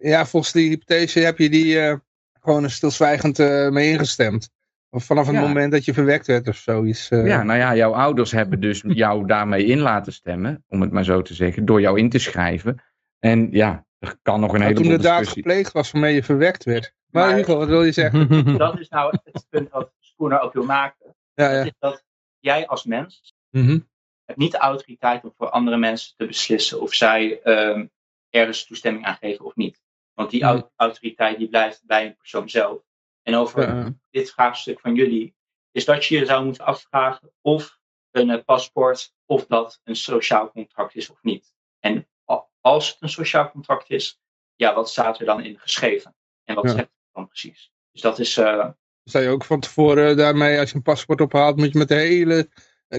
eh, 0.00 0.10
ja, 0.10 0.26
volgens 0.26 0.52
die 0.52 0.68
hypothese 0.68 1.20
heb 1.20 1.38
je 1.38 1.50
die 1.50 1.78
eh, 1.80 1.96
gewoon 2.40 2.70
stilzwijgend 2.70 3.38
eh, 3.38 3.68
mee 3.68 3.90
ingestemd. 3.90 4.50
Of 4.90 5.04
vanaf 5.04 5.26
het 5.26 5.34
Ja. 5.34 5.40
moment 5.40 5.72
dat 5.72 5.84
je 5.84 5.94
verwekt 5.94 6.26
werd 6.26 6.48
of 6.48 6.56
zoiets. 6.56 7.08
eh. 7.08 7.26
Ja, 7.26 7.42
nou 7.42 7.58
ja, 7.58 7.76
jouw 7.76 7.92
ouders 7.94 8.30
hebben 8.30 8.60
dus 8.60 8.82
jou 9.04 9.26
daarmee 9.26 9.64
in 9.64 9.78
laten 9.78 10.12
stemmen, 10.12 10.64
om 10.68 10.80
het 10.80 10.92
maar 10.92 11.04
zo 11.04 11.22
te 11.22 11.34
zeggen, 11.34 11.64
door 11.64 11.80
jou 11.80 11.98
in 11.98 12.08
te 12.10 12.18
schrijven. 12.18 12.82
En 13.18 13.48
ja, 13.50 13.84
er 14.02 14.16
kan 14.22 14.40
nog 14.40 14.54
een 14.54 14.60
heleboel 14.62 14.82
toen 14.84 14.92
de 14.92 15.02
daad 15.02 15.28
gepleegd 15.28 15.72
was 15.72 15.90
waarmee 15.90 16.14
je 16.14 16.22
verwekt 16.22 16.64
werd. 16.64 16.94
Maar, 17.06 17.26
Maar- 17.26 17.36
Hugo, 17.36 17.56
wat 17.56 17.68
wil 17.68 17.82
je 17.84 17.92
zeggen? 17.92 18.28
dat 18.58 18.78
is 18.80 18.88
nou 18.88 19.16
het 19.22 19.46
punt 19.48 19.70
wat 19.70 19.92
Spooner 20.00 20.40
ook 20.40 20.52
wil 20.52 20.64
maken. 20.64 21.14
Ja, 21.34 21.48
Dat 21.56 21.66
is 21.66 21.72
dat 21.78 22.04
jij 22.38 22.66
als 22.66 22.84
mens 22.84 23.34
hebt 24.24 24.38
niet 24.38 24.52
de 24.52 24.58
autoriteit 24.58 25.24
om 25.24 25.32
voor 25.36 25.50
andere 25.50 25.76
mensen 25.76 26.16
te 26.16 26.26
beslissen 26.26 26.80
of 26.80 26.94
zij 26.94 27.40
ehm, 27.42 27.86
ergens 28.30 28.66
toestemming 28.66 29.04
aan 29.04 29.16
geven 29.16 29.44
of 29.44 29.56
niet. 29.56 29.80
Want 30.14 30.30
die 30.30 30.44
Mhm. 30.44 30.50
au- 30.52 30.70
autoriteit 30.76 31.38
die 31.38 31.48
blijft 31.48 31.82
bij 31.86 32.06
een 32.06 32.16
persoon 32.16 32.48
zelf. 32.48 32.82
En 33.22 33.34
over 33.34 33.62
Ja. 33.62 33.92
dit 34.10 34.30
vraagstuk 34.30 34.80
van 34.80 34.94
jullie 34.94 35.34
is 35.70 35.84
dat 35.84 36.04
je 36.04 36.18
je 36.18 36.24
zou 36.26 36.44
moeten 36.44 36.64
afvragen 36.64 37.32
of 37.40 37.78
een 38.10 38.30
eh, 38.30 38.44
paspoort 38.44 39.14
of 39.26 39.46
dat 39.46 39.80
een 39.84 39.96
sociaal 39.96 40.50
contract 40.50 40.94
is 40.94 41.10
of 41.10 41.18
niet. 41.22 41.54
En 41.80 42.06
als 42.62 42.88
het 42.88 42.96
een 43.00 43.08
sociaal 43.08 43.50
contract 43.50 43.90
is, 43.90 44.20
ja, 44.56 44.74
wat 44.74 44.90
staat 44.90 45.20
er 45.20 45.26
dan 45.26 45.44
in 45.44 45.58
geschreven? 45.58 46.14
En 46.44 46.54
wat 46.54 46.64
Ja. 46.64 46.70
zegt 46.70 46.82
het 46.82 47.12
dan 47.12 47.26
precies? 47.28 47.72
Dus 47.92 48.00
dat 48.00 48.18
is, 48.18 48.36
eh, 48.36 48.68
Zou 49.04 49.24
je 49.24 49.30
ook 49.30 49.44
van 49.44 49.60
tevoren 49.60 50.16
daarmee, 50.16 50.58
als 50.58 50.70
je 50.70 50.76
een 50.76 50.82
paspoort 50.82 51.20
ophaalt, 51.20 51.56
moet 51.56 51.72
je 51.72 51.78
met 51.78 51.88
de 51.88 51.94
hele, 51.94 52.48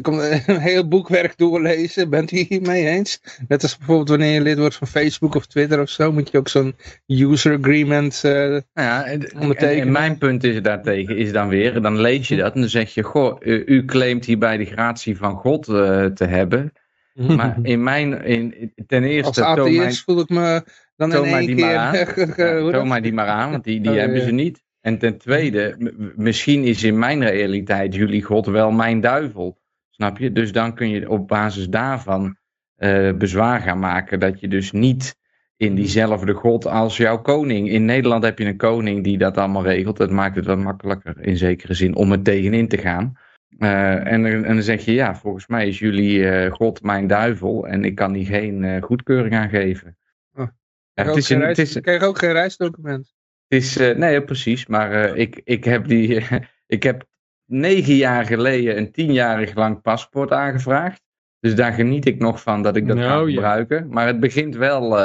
komt 0.02 0.18
een 0.48 0.60
heel 0.60 0.88
boekwerk 0.88 1.38
doorlezen. 1.38 2.10
Bent 2.10 2.32
u 2.32 2.38
hiermee 2.38 2.88
eens? 2.88 3.22
Net 3.48 3.62
als 3.64 3.78
bijvoorbeeld 3.78 4.10
wanneer 4.10 4.34
je 4.34 4.42
lid 4.42 4.58
wordt 4.58 4.76
van 4.76 4.88
Facebook 4.88 5.36
of 5.36 5.46
Twitter 5.46 5.82
of 5.82 5.90
zo, 5.90 6.12
moet 6.12 6.32
je 6.32 6.38
ook 6.38 6.48
zo'n 6.48 6.76
user 7.08 7.58
agreement. 7.58 8.22
eh, 8.24 8.32
Nou 8.32 8.62
ja, 8.74 9.04
en, 9.06 9.30
en- 9.30 9.40
Ondertekenen. 9.42 9.82
en 9.86 9.92
mijn 9.92 10.18
punt 10.18 10.44
is 10.44 10.62
daartegen 10.62 11.18
is 11.18 11.32
dan 11.32 11.48
weer, 11.48 11.82
dan 11.82 12.00
lees 12.00 12.28
je 12.28 12.36
dat 12.36 12.54
en 12.54 12.60
dan 12.60 12.70
zeg 12.70 12.94
je, 12.94 13.04
goh, 13.04 13.38
u, 13.40 13.64
u 13.66 13.86
claimt 13.86 14.26
hierbij 14.26 14.58
de 14.58 14.66
gratie 14.66 15.18
van 15.18 15.36
God 15.36 15.68
eh, 15.68 16.06
te 16.06 16.26
hebben. 16.26 16.74
Maar 17.38 17.58
in 17.62 17.84
mijn, 17.84 18.24
in, 18.24 18.74
ten 18.88 19.04
eerste, 19.04 19.46
als 19.46 20.02
voel 20.04 20.20
ik 20.20 20.30
me 20.30 20.64
dan 20.96 21.10
in 21.10 21.16
toon 21.16 21.30
mij 21.30 21.40
één 21.40 21.48
die 21.48 21.56
keer. 21.56 21.66
maar 21.66 22.08
aan. 22.36 22.72
toon 22.72 22.88
mij 22.88 23.02
die 23.02 23.14
maar 23.14 23.28
aan, 23.28 23.52
want 23.52 23.64
die, 23.64 23.82
die 23.82 23.92
Oh, 23.92 23.98
hebben 23.98 24.18
ja. 24.18 24.24
ze 24.24 24.32
niet. 24.32 24.64
En 24.82 24.98
ten 24.98 25.18
tweede, 25.18 25.76
misschien 26.16 26.64
is 26.64 26.84
in 26.84 27.00
mijn 27.00 27.24
realiteit 27.24 27.96
jullie 27.96 28.24
God 28.24 28.46
wel 28.46 28.72
mijn 28.72 29.02
duivel. 29.02 29.62
Snap 29.90 30.18
je? 30.18 30.32
Dus 30.32 30.52
dan 30.52 30.76
kun 30.76 30.90
je 30.90 31.10
op 31.10 31.28
basis 31.28 31.70
daarvan 31.70 32.38
eh, 32.76 33.14
bezwaar 33.14 33.62
gaan 33.62 33.80
maken 33.80 34.20
dat 34.20 34.40
je 34.40 34.48
dus 34.48 34.72
niet 34.72 35.16
in 35.58 35.76
diezelfde 35.76 36.34
God 36.34 36.66
als 36.66 36.98
jouw 36.98 37.22
koning. 37.22 37.70
In 37.70 37.86
Nederland 37.86 38.24
heb 38.24 38.40
je 38.40 38.46
een 38.46 38.58
koning 38.58 39.04
die 39.04 39.18
dat 39.18 39.38
allemaal 39.38 39.64
regelt. 39.64 39.98
Dat 39.98 40.10
maakt 40.10 40.36
het 40.36 40.46
wat 40.46 40.58
makkelijker 40.58 41.22
in 41.22 41.38
zekere 41.38 41.74
zin 41.74 41.96
om 41.96 42.12
er 42.12 42.22
tegenin 42.22 42.68
te 42.68 42.78
gaan. 42.78 43.18
Eh, 43.58 44.12
en, 44.12 44.24
dan- 44.24 44.32
en 44.46 44.54
dan 44.54 44.64
zeg 44.64 44.86
je, 44.86 44.94
ja, 44.94 45.16
volgens 45.16 45.48
mij 45.48 45.68
is 45.68 45.80
jullie 45.80 46.30
eh, 46.30 46.52
God 46.52 46.84
mijn 46.84 47.08
duivel 47.08 47.68
en 47.68 47.84
ik 47.86 47.96
kan 47.96 48.14
die 48.14 48.26
geen 48.26 48.64
eh, 48.64 48.82
goedkeuring 48.82 49.36
aan 49.36 49.50
geven. 49.50 49.98
Oh. 50.34 50.46
Ja, 50.46 50.54
Krijg 50.94 51.08
het 51.08 51.10
ook 51.10 51.18
is 51.18 51.28
geen 51.28 51.42
een, 51.42 51.48
het 51.48 51.58
reis- 51.58 51.76
is, 51.76 51.82
krijg 51.82 52.04
ook 52.04 52.18
geen 52.18 52.32
reisdocument. 52.32 53.14
het 53.48 53.64
is, 53.64 53.76
nee, 53.76 54.24
precies. 54.24 54.66
Maar 54.68 55.16
ik, 55.18 55.42
ik 55.44 55.64
heb 55.64 55.88
die. 55.88 56.26
ik 56.68 56.84
heb 56.84 57.06
negen 57.46 57.96
jaar 57.96 58.26
geleden 58.26 58.78
een 58.78 58.92
tienjarig 58.92 59.56
lang 59.56 59.82
paspoort 59.82 60.32
aangevraagd. 60.32 61.02
Dus 61.40 61.56
daar 61.56 61.74
geniet 61.74 62.06
ik 62.06 62.20
nog 62.20 62.42
van 62.42 62.62
dat 62.62 62.76
ik 62.76 62.88
dat 62.88 62.98
Nou, 62.98 63.10
ga 63.10 63.28
ja. 63.28 63.34
gebruiken. 63.34 63.88
Maar 63.90 64.08
het 64.08 64.20
begint 64.20 64.56
wel. 64.56 64.98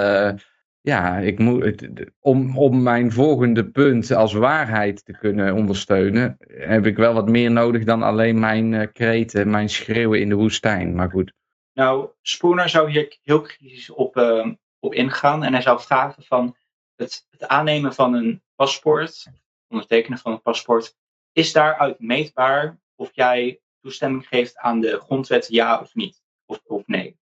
Ja, 0.80 1.18
ik 1.18 1.38
moet, 1.38 1.64
het, 1.64 2.10
om, 2.20 2.58
om 2.58 2.82
mijn 2.82 3.12
volgende 3.12 3.70
punt 3.70 4.12
als 4.12 4.32
waarheid 4.32 5.04
te 5.04 5.12
kunnen 5.12 5.54
ondersteunen, 5.54 6.36
heb 6.48 6.86
ik 6.86 6.96
wel 6.96 7.14
wat 7.14 7.28
meer 7.28 7.50
nodig 7.50 7.84
dan 7.84 8.02
alleen 8.02 8.38
mijn 8.38 8.74
eh, 8.74 8.86
kreten, 8.92 9.50
mijn 9.50 9.68
schreeuwen 9.68 10.20
in 10.20 10.28
de 10.28 10.34
woestijn. 10.34 10.94
Maar 10.94 11.10
goed. 11.10 11.32
Nou, 11.72 12.08
Spooner 12.22 12.68
zou 12.68 12.90
hier 12.90 13.18
heel 13.22 13.40
kritisch 13.40 13.90
op, 13.90 14.16
eh, 14.16 14.50
op 14.78 14.94
ingaan. 14.94 15.44
En 15.44 15.52
hij 15.52 15.62
zou 15.62 15.80
vragen 15.80 16.22
van 16.22 16.56
het, 16.96 17.26
het 17.30 17.48
aannemen 17.48 17.94
van 17.94 18.14
een 18.14 18.42
paspoort, 18.54 19.26
ondertekenen 19.68 20.18
van 20.18 20.32
een 20.32 20.42
paspoort, 20.42 20.96
is 21.32 21.52
daaruit 21.52 22.00
meetbaar 22.00 22.78
of 22.94 23.10
jij 23.12 23.60
toestemming 23.80 24.26
geeft 24.28 24.56
aan 24.56 24.80
de 24.80 25.00
grondwet 25.00 25.46
ja 25.48 25.80
of 25.80 25.94
niet? 25.94 26.22
Of, 26.46 26.60
of 26.64 26.86
nee? 26.86 27.16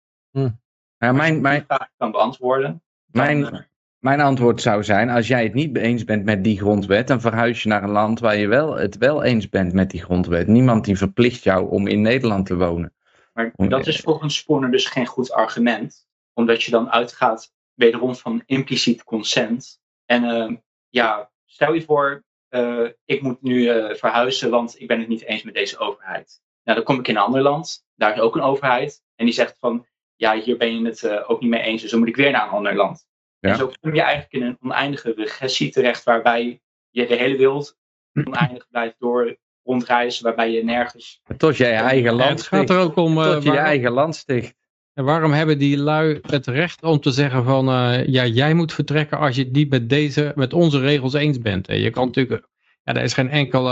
Ja, 0.98 1.12
mijn, 1.12 1.32
Die 1.32 1.42
mijn, 1.42 1.64
vraag 1.66 1.88
kan 1.96 2.10
beantwoorden. 2.10 2.82
Mijn, 3.06 3.44
eh, 3.44 3.60
mijn 3.98 4.20
antwoord 4.20 4.60
zou 4.60 4.84
zijn, 4.84 5.10
als 5.10 5.28
jij 5.28 5.42
het 5.42 5.54
niet 5.54 5.76
eens 5.76 6.04
bent 6.04 6.24
met 6.24 6.44
die 6.44 6.58
grondwet, 6.58 7.08
dan 7.08 7.20
verhuis 7.20 7.62
je 7.62 7.68
naar 7.68 7.82
een 7.82 7.90
land 7.90 8.20
waar 8.20 8.36
je 8.36 8.46
wel, 8.46 8.76
het 8.76 8.96
wel 8.96 9.22
eens 9.22 9.48
bent 9.48 9.72
met 9.72 9.90
die 9.90 10.02
grondwet. 10.02 10.46
Niemand 10.46 10.84
die 10.84 10.96
verplicht 10.96 11.42
jou 11.42 11.70
om 11.70 11.86
in 11.86 12.00
Nederland 12.00 12.46
te 12.46 12.56
wonen. 12.56 12.94
Maar 13.32 13.52
dat 13.56 13.86
is 13.86 14.00
volgens 14.00 14.36
Spooner 14.36 14.70
dus 14.70 14.86
geen 14.86 15.06
goed 15.06 15.32
argument. 15.32 16.06
Omdat 16.32 16.62
je 16.62 16.70
dan 16.70 16.90
uitgaat 16.90 17.54
wederom 17.74 18.14
van 18.14 18.42
impliciet 18.46 19.04
consent. 19.04 19.80
En 20.04 20.24
eh, 20.24 20.56
ja, 20.88 21.30
stel 21.44 21.72
je 21.72 21.82
voor, 21.82 22.24
eh, 22.48 22.88
ik 23.04 23.22
moet 23.22 23.42
nu 23.42 23.68
eh, 23.68 23.94
verhuizen, 23.94 24.50
want 24.50 24.80
ik 24.80 24.88
ben 24.88 24.98
het 24.98 25.08
niet 25.08 25.24
eens 25.24 25.42
met 25.42 25.54
deze 25.54 25.78
overheid. 25.78 26.40
Nou, 26.62 26.76
dan 26.76 26.86
kom 26.86 26.98
ik 26.98 27.08
in 27.08 27.16
een 27.16 27.22
ander 27.22 27.42
land, 27.42 27.84
daar 27.94 28.14
is 28.14 28.20
ook 28.20 28.34
een 28.34 28.42
overheid. 28.42 29.02
En 29.14 29.24
die 29.24 29.34
zegt 29.34 29.58
van, 29.58 29.86
ja, 30.16 30.40
hier 30.40 30.56
ben 30.56 30.78
je 30.78 30.86
het 30.86 31.02
eh, 31.02 31.30
ook 31.30 31.40
niet 31.40 31.50
mee 31.50 31.60
eens, 31.60 31.82
dus 31.82 31.90
dan 31.90 31.98
moet 31.98 32.08
ik 32.08 32.16
weer 32.16 32.30
naar 32.30 32.42
een 32.42 32.48
ander 32.48 32.74
land. 32.74 33.06
Ja. 33.38 33.50
En 33.50 33.56
zo 33.56 33.70
kom 33.80 33.94
je 33.94 34.00
eigenlijk 34.02 34.32
in 34.32 34.42
een 34.42 34.58
oneindige 34.60 35.12
regressie 35.16 35.70
terecht, 35.70 36.04
waarbij 36.04 36.60
je 36.90 37.06
de 37.06 37.14
hele 37.14 37.36
wereld 37.36 37.76
oneindig 38.12 38.66
blijft 38.68 38.94
door 38.98 39.36
rondreizen, 39.62 40.24
waarbij 40.24 40.50
je 40.50 40.64
nergens 40.64 41.20
Tot 41.36 41.56
jij 41.56 41.70
je 41.70 41.76
eigen 41.76 42.12
land 42.12 42.38
het 42.38 42.46
gaat 42.46 42.70
er 42.70 42.78
ook 42.78 42.96
om, 42.96 43.18
eh, 43.18 43.32
Tot 43.32 43.42
je 43.42 43.50
je 43.50 43.56
eigen 43.56 43.90
land 43.90 44.16
sticht. 44.16 44.54
en 44.92 45.04
waarom 45.04 45.32
hebben 45.32 45.58
die 45.58 45.78
lui 45.78 46.18
het 46.22 46.46
recht 46.46 46.82
om 46.82 47.00
te 47.00 47.10
zeggen 47.10 47.44
van, 47.44 47.68
eh, 47.68 48.06
ja, 48.06 48.26
jij 48.26 48.54
moet 48.54 48.72
vertrekken 48.72 49.18
als 49.18 49.36
je 49.36 49.42
het 49.42 49.52
niet 49.52 49.70
met, 49.70 49.88
deze, 49.88 50.32
met 50.34 50.52
onze 50.52 50.80
regels 50.80 51.12
eens 51.12 51.38
bent. 51.38 51.68
En 51.68 51.78
je 51.78 51.90
kan 51.90 52.06
natuurlijk, 52.06 52.48
ja, 52.82 52.92
daar 52.92 53.04
is 53.04 53.14
geen 53.14 53.30
enkel, 53.30 53.70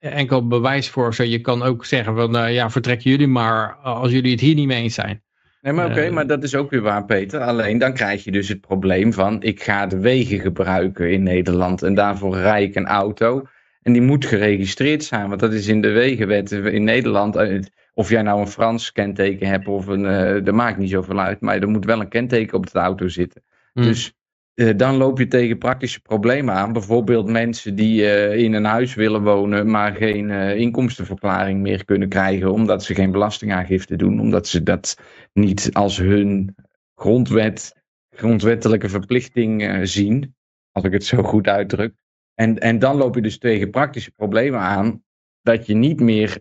enkel 0.00 0.46
bewijs 0.46 0.88
voor. 0.88 1.14
Zo, 1.14 1.22
je 1.22 1.40
kan 1.40 1.62
ook 1.62 1.84
zeggen 1.84 2.16
van, 2.16 2.36
eh, 2.36 2.54
ja, 2.54 2.70
vertrekken 2.70 3.10
jullie 3.10 3.26
maar 3.26 3.74
als 3.74 4.10
jullie 4.10 4.30
het 4.30 4.40
hier 4.40 4.54
niet 4.54 4.66
mee 4.66 4.82
eens 4.82 4.94
zijn. 4.94 5.22
Nee, 5.60 5.72
maar 5.72 5.86
oké, 5.86 6.00
Eh, 6.00 6.12
maar 6.12 6.26
dat 6.26 6.42
is 6.42 6.54
ook 6.54 6.70
weer 6.70 6.80
waar, 6.80 7.04
Peter. 7.04 7.40
Alleen 7.40 7.78
dan 7.78 7.92
krijg 7.94 8.24
je 8.24 8.30
dus 8.30 8.48
het 8.48 8.60
probleem 8.60 9.12
van, 9.12 9.42
ik 9.42 9.62
ga 9.62 9.86
de 9.86 9.98
wegen 9.98 10.40
gebruiken 10.40 11.12
in 11.12 11.22
Nederland 11.22 11.82
en 11.82 11.94
daarvoor 11.94 12.36
rij 12.36 12.62
ik 12.62 12.74
een 12.74 12.86
auto. 12.86 13.46
En 13.82 13.92
die 13.92 14.02
moet 14.02 14.24
geregistreerd 14.24 15.04
zijn, 15.04 15.28
want 15.28 15.40
dat 15.40 15.52
is 15.52 15.66
in 15.68 15.80
de 15.80 15.90
wegenwet 15.90 16.50
in 16.50 16.84
Nederland. 16.84 17.36
eh, 17.36 17.60
Of 17.94 18.08
jij 18.08 18.22
nou 18.22 18.40
een 18.40 18.46
Frans 18.48 18.92
kenteken 18.92 19.46
hebt 19.46 19.68
of 19.68 19.86
een, 19.86 20.06
eh, 20.06 20.44
dat 20.44 20.54
maakt 20.54 20.78
niet 20.78 20.90
zoveel 20.90 21.20
uit. 21.20 21.40
Maar 21.40 21.58
er 21.58 21.68
moet 21.68 21.84
wel 21.84 22.00
een 22.00 22.08
kenteken 22.08 22.56
op 22.58 22.70
de 22.70 22.78
auto 22.78 23.08
zitten. 23.08 23.42
Hm. 23.72 23.82
Dus 23.82 24.12
eh, 24.54 24.76
dan 24.76 24.96
loop 24.96 25.18
je 25.18 25.26
tegen 25.26 25.58
praktische 25.58 26.00
problemen 26.00 26.54
aan. 26.54 26.72
Bijvoorbeeld 26.72 27.28
mensen 27.28 27.74
die 27.74 28.06
eh, 28.06 28.44
in 28.44 28.52
een 28.52 28.64
huis 28.64 28.94
willen 28.94 29.22
wonen, 29.22 29.70
maar 29.70 29.94
geen 29.94 30.30
eh, 30.30 30.56
inkomstenverklaring 30.56 31.60
meer 31.60 31.84
kunnen 31.84 32.08
krijgen. 32.08 32.52
Omdat 32.52 32.84
ze 32.84 32.94
geen 32.94 33.10
belastingaangifte 33.10 33.96
doen. 33.96 34.20
Omdat 34.20 34.48
ze 34.48 34.62
dat 34.62 34.96
niet 35.32 35.70
als 35.72 35.96
hun 35.98 36.54
grondwet, 36.94 37.82
grondwettelijke 38.10 38.88
verplichting 38.88 39.78
zien. 39.88 40.34
Als 40.72 40.84
ik 40.84 40.92
het 40.92 41.04
zo 41.04 41.22
goed 41.22 41.48
uitdruk. 41.48 41.94
En, 42.34 42.58
en 42.58 42.78
dan 42.78 42.96
loop 42.96 43.14
je 43.14 43.22
dus 43.22 43.38
tegen 43.38 43.70
praktische 43.70 44.10
problemen 44.10 44.60
aan. 44.60 45.02
Dat 45.42 45.66
je 45.66 45.74
niet 45.74 46.00
meer. 46.00 46.38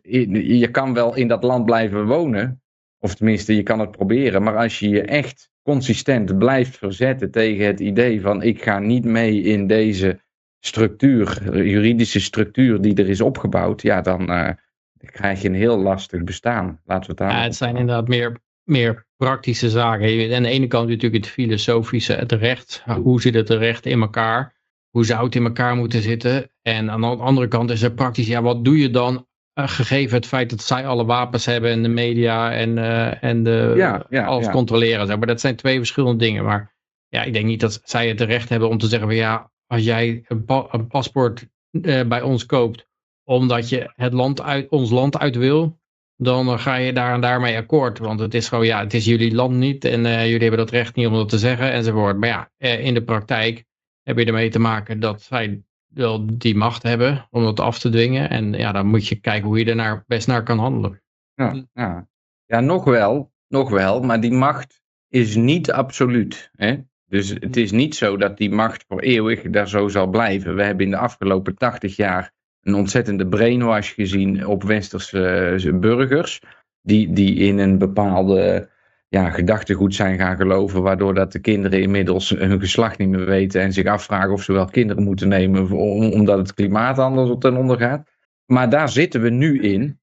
Je 0.58 0.72
kan 0.72 0.94
wel 0.94 1.16
in 1.16 1.28
dat 1.28 1.44
land 1.44 1.66
blijven 1.66 2.06
wonen. 2.06 2.62
Of 3.00 3.16
tenminste, 3.16 3.56
je 3.56 3.64
kan 3.64 3.80
het 3.80 3.92
proberen. 3.92 4.44
Maar 4.44 4.58
als 4.58 4.80
je 4.80 4.90
je 4.90 5.02
echt 5.02 5.52
consistent 5.64 6.38
blijft 6.38 6.78
verzetten 6.78 7.32
tegen 7.32 7.66
het 7.66 7.80
idee 7.80 8.22
van 8.22 8.44
ik 8.44 8.64
ga 8.64 8.80
niet 8.80 9.06
mee 9.06 9.42
in 9.42 9.68
deze 9.68 10.20
structuur, 10.60 11.56
juridische 11.66 12.20
structuur 12.20 12.82
die 12.82 12.96
er 12.96 13.10
is 13.10 13.22
opgebouwd, 13.22 13.82
ja, 13.82 14.02
dan 14.02 14.30
eh, 14.30 14.50
krijg 14.98 15.42
je 15.42 15.48
een 15.48 15.56
heel 15.56 15.78
lastig 15.78 16.24
bestaan. 16.24 16.82
Laten 16.86 17.04
we 17.04 17.10
het 17.10 17.18
daar. 17.18 17.32
Ja, 17.32 17.44
het 17.44 17.56
zijn 17.56 17.78
inderdaad 17.78 18.08
meer, 18.08 18.38
meer 18.64 19.08
praktische 19.18 19.70
zaken. 19.70 20.36
Aan 20.36 20.44
de 20.44 20.50
ene 20.50 20.68
kant 20.68 20.88
natuurlijk 20.88 21.24
het 21.24 21.34
filosofische, 21.34 22.14
het 22.14 22.32
recht. 22.32 22.84
Hoe 22.86 23.22
zit 23.22 23.34
het 23.34 23.50
recht 23.50 23.86
in 23.86 24.02
elkaar? 24.02 24.58
Hoe 24.90 25.06
zou 25.06 25.26
het 25.26 25.36
in 25.36 25.44
elkaar 25.44 25.76
moeten 25.76 26.02
zitten? 26.02 26.52
En 26.62 26.92
aan 26.92 27.02
de 27.02 27.08
andere 27.08 27.48
kant 27.48 27.70
is 27.70 27.82
het 27.82 27.96
praktisch, 27.96 28.28
ja, 28.28 28.42
wat 28.42 28.66
doe 28.66 28.78
je 28.78 28.90
dan? 28.90 29.28
Eh, 29.64 29.68
gegeven 29.68 30.16
het 30.18 30.26
feit 30.26 30.50
dat 30.50 30.62
zij 30.64 30.88
alle 30.88 31.06
wapens 31.06 31.46
hebben 31.46 31.72
en 31.72 31.84
de 31.84 31.90
media 31.90 32.52
en, 32.52 32.78
eh, 32.78 33.24
en 33.24 33.44
de, 33.44 33.74
Ja, 33.76 34.06
ja, 34.10 34.26
alles 34.26 34.46
ja. 34.46 34.52
controleren. 34.52 35.08
Zeg. 35.08 35.18
Maar 35.18 35.28
dat 35.28 35.40
zijn 35.40 35.56
twee 35.56 35.78
verschillende 35.78 36.24
dingen. 36.26 36.44
Maar 36.44 36.76
ja, 37.08 37.24
ik 37.24 37.34
denk 37.34 37.46
niet 37.46 37.60
dat 37.60 37.82
zij 37.84 38.08
het 38.08 38.22
recht 38.22 38.50
hebben 38.50 38.70
om 38.70 38.78
te 38.78 38.88
zeggen 38.88 39.08
van 39.08 39.18
ja, 39.18 39.52
als 39.68 39.84
jij 39.84 40.24
een, 40.28 40.46
pa- 40.46 40.68
een 40.72 40.88
paspoort 40.88 41.48
eh, 41.82 42.02
bij 42.08 42.22
ons 42.22 42.46
koopt, 42.46 42.88
omdat 43.24 43.70
je 43.70 43.92
het 43.96 44.14
land 44.14 44.42
uit, 44.42 44.70
ons 44.70 44.90
land 44.92 45.18
uit 45.20 45.36
wil, 45.36 45.80
dan 46.16 46.60
ga 46.60 46.76
je 46.76 46.94
daar 46.94 47.14
en 47.14 47.22
daarmee 47.22 47.58
akkoord. 47.58 48.00
Want 48.00 48.20
het 48.20 48.34
is 48.34 48.48
gewoon, 48.48 48.66
ja, 48.66 48.80
het 48.80 48.94
is 48.94 49.06
jullie 49.06 49.36
land 49.36 49.56
niet 49.56 49.86
en 49.86 50.02
jullie 50.02 50.40
hebben 50.40 50.58
dat 50.58 50.70
recht 50.70 50.96
niet 50.96 51.08
om 51.08 51.14
dat 51.14 51.30
te 51.30 51.38
zeggen 51.38 51.72
enzovoort. 51.72 52.18
Maar 52.18 52.30
ja, 52.58 52.68
in 52.78 52.94
de 52.94 53.04
praktijk 53.04 53.66
heb 54.04 54.18
je 54.18 54.26
ermee 54.26 54.50
te 54.50 54.60
maken 54.60 55.00
dat 55.00 55.22
zij 55.22 55.64
wel 55.90 56.38
die 56.38 56.56
macht 56.56 56.84
hebben 56.84 57.28
om 57.30 57.44
dat 57.44 57.60
af 57.60 57.80
te 57.80 57.90
dwingen. 57.90 58.30
En 58.30 58.54
ja, 58.54 58.72
dan 58.72 58.88
moet 58.88 59.08
je 59.08 59.16
kijken 59.16 59.48
hoe 59.48 59.60
je 59.60 59.66
er 59.66 59.76
naar, 59.76 60.04
best 60.08 60.28
naar 60.28 60.44
kan 60.44 60.60
handelen. 60.60 61.02
Ja, 61.34 61.66
ja. 61.74 62.08
ja, 62.46 62.60
nog 62.60 62.84
wel, 62.84 63.32
nog 63.48 63.70
wel, 63.70 64.02
maar 64.02 64.22
die 64.22 64.32
macht 64.32 64.82
is 65.08 65.36
niet 65.36 65.72
absoluut. 65.72 66.52
Hè? 66.56 66.78
Dus 67.06 67.30
het 67.30 67.58
is 67.58 67.72
niet 67.72 67.96
zo 67.96 68.18
dat 68.18 68.38
die 68.38 68.52
macht 68.52 68.86
voor 68.88 69.00
eeuwig 69.00 69.42
daar 69.42 69.68
zo 69.68 69.88
zal 69.88 70.08
blijven. 70.08 70.56
We 70.56 70.64
hebben 70.64 70.86
in 70.86 70.92
de 70.92 70.98
afgelopen 70.98 71.56
80 71.56 71.96
jaar 71.96 72.32
een 72.62 72.74
ontzettende 72.74 73.28
brainwash 73.28 73.94
gezien 73.94 74.48
op 74.48 74.64
westerse 74.64 75.58
eh, 75.64 75.80
burgers. 75.80 76.42
Die, 76.82 77.14
die 77.14 77.36
in 77.36 77.58
een 77.58 77.78
bepaalde 77.78 78.70
ja, 79.10 79.30
gedachtegoed 79.30 79.96
zijn 79.96 80.18
gaan 80.18 80.36
geloven. 80.38 80.82
Waardoor 80.82 81.14
dat 81.14 81.32
de 81.32 81.40
kinderen 81.40 81.82
inmiddels 81.82 82.30
hun 82.30 82.60
geslacht 82.60 82.98
niet 82.98 83.10
meer 83.10 83.26
weten. 83.26 83.62
En 83.62 83.74
zich 83.74 83.86
afvragen 83.86 84.32
of 84.32 84.44
ze 84.44 84.54
wel 84.54 84.66
kinderen 84.66 85.04
moeten 85.04 85.28
nemen. 85.28 85.72
om- 85.72 86.12
Omdat 86.12 86.38
het 86.38 86.54
klimaat 86.54 87.00
anders 87.00 87.30
op 87.30 87.42
ten 87.42 87.56
onder 87.58 87.78
gaat. 87.78 88.08
Maar 88.46 88.70
daar 88.70 88.90
zitten 88.90 89.22
we 89.22 89.30
nu 89.30 89.62
in. 89.62 90.00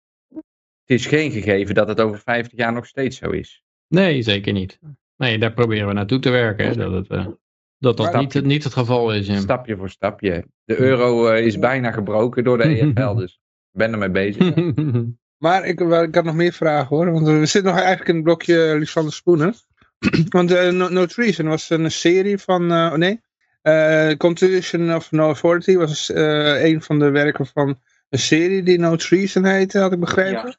het 0.84 0.98
is 0.98 1.06
geen 1.06 1.30
gegeven 1.30 1.74
dat 1.74 1.88
het 1.88 2.00
over 2.00 2.18
50 2.18 2.58
jaar 2.58 2.72
nog 2.72 2.86
steeds 2.86 3.16
zo 3.16 3.30
is. 3.30 3.64
Nee, 3.88 4.22
zeker 4.22 4.52
niet. 4.52 4.78
Nee, 5.16 5.38
daar 5.38 5.52
proberen 5.52 5.86
we 5.86 5.92
naartoe 5.92 6.18
te 6.18 6.30
werken. 6.30 6.66
Hè, 6.66 6.74
dat 6.76 6.92
het, 6.92 7.08
eh, 7.08 7.26
dat, 7.78 7.96
dat 7.96 8.16
niet, 8.16 8.42
niet 8.44 8.64
het 8.64 8.72
geval 8.72 9.14
is. 9.14 9.38
Stapje 9.40 9.76
voor 9.76 9.90
stapje. 9.90 10.44
De 10.64 10.78
euro 10.80 11.26
eh, 11.28 11.46
is 11.46 11.58
bijna 11.58 11.90
gebroken 11.90 12.44
door 12.44 12.58
de 12.58 12.64
EFL, 12.64 13.14
dus 13.14 13.32
ik 13.72 13.78
ben 13.78 13.92
ermee 13.92 14.10
bezig. 14.10 14.54
Maar 15.38 15.64
ik, 15.64 15.80
ik 15.80 16.14
had 16.14 16.24
nog 16.24 16.34
meer 16.34 16.52
vragen 16.52 16.96
hoor. 16.96 17.12
Want 17.12 17.26
we 17.26 17.46
zitten 17.46 17.72
nog 17.72 17.80
eigenlijk 17.80 18.08
in 18.08 18.14
het 18.14 18.24
blokje 18.24 18.78
Lysander 18.78 19.12
Spoenen. 19.12 19.54
want 20.28 20.50
eh, 20.50 20.70
no, 20.70 20.88
no 20.88 21.06
Treason 21.06 21.48
was 21.48 21.70
een 21.70 21.90
serie 21.90 22.38
van... 22.38 22.72
oh 22.72 22.92
nee. 22.92 23.20
eh 23.62 24.16
Constitution 24.16 24.94
of 24.94 25.10
No 25.10 25.24
Authority 25.24 25.76
was 25.76 26.10
een 26.14 26.82
van 26.82 26.98
de 26.98 27.10
werken 27.10 27.46
van 27.46 27.80
een 28.08 28.18
serie 28.18 28.62
die 28.62 28.78
No 28.78 28.96
Treason 28.96 29.44
heette, 29.44 29.78
had 29.78 29.92
ik 29.92 30.00
begrepen. 30.00 30.56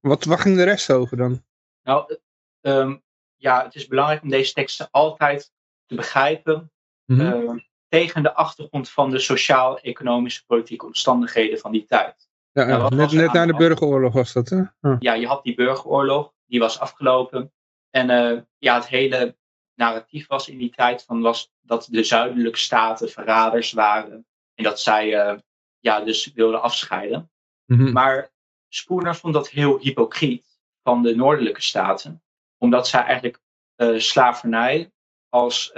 Wat, 0.00 0.24
wat 0.24 0.40
ging 0.40 0.56
de 0.56 0.62
rest 0.62 0.92
over 0.92 1.16
dan? 1.16 1.42
Nou, 1.82 2.16
eh, 2.60 2.78
ehm, 2.78 2.96
ja, 3.36 3.64
het 3.64 3.74
is 3.74 3.86
belangrijk 3.86 4.22
om 4.22 4.28
deze 4.28 4.52
teksten 4.52 4.88
altijd 4.90 5.52
te 5.86 5.94
begrijpen 5.94 6.70
Mhm. 7.06 7.20
ehm, 7.20 7.58
tegen 7.88 8.22
de 8.22 8.34
achtergrond 8.34 8.90
van 8.90 9.10
de 9.10 9.18
sociaal-economische 9.18 10.46
politieke 10.46 10.86
omstandigheden 10.86 11.58
van 11.58 11.72
die 11.72 11.84
tijd. 11.84 12.25
Ja, 12.64 12.76
nou, 12.76 12.94
net, 12.94 13.12
net 13.12 13.32
na 13.32 13.46
de 13.46 13.54
burgeroorlog 13.54 14.12
was 14.12 14.32
dat, 14.32 14.48
hè? 14.48 14.62
Ja, 14.98 15.12
je 15.12 15.26
had 15.26 15.44
die 15.44 15.54
burgeroorlog, 15.54 16.32
die 16.46 16.60
was 16.60 16.80
afgelopen. 16.80 17.52
En 17.90 18.10
eh, 18.10 18.40
ja, 18.58 18.74
het 18.74 18.88
hele 18.88 19.36
narratief 19.74 20.26
was 20.26 20.48
in 20.48 20.58
die 20.58 20.70
tijd 20.70 21.02
van 21.02 21.20
was 21.20 21.52
dat 21.60 21.88
de 21.90 22.04
zuidelijke 22.04 22.58
staten 22.58 23.10
verraders 23.10 23.72
waren. 23.72 24.26
En 24.54 24.64
dat 24.64 24.80
zij 24.80 25.14
eh, 25.14 25.38
ja, 25.78 26.00
dus 26.00 26.32
wilden 26.32 26.62
afscheiden. 26.62 27.30
Mhm. 27.64 27.92
Maar 27.92 28.30
Spooner 28.68 29.16
vond 29.16 29.34
dat 29.34 29.48
heel 29.48 29.78
hypocriet 29.78 30.58
van 30.82 31.02
de 31.02 31.14
noordelijke 31.14 31.62
staten. 31.62 32.22
Omdat 32.58 32.88
zij 32.88 33.02
eigenlijk 33.02 33.40
eh, 33.74 33.98
slavernij 33.98 34.90
als 35.28 35.72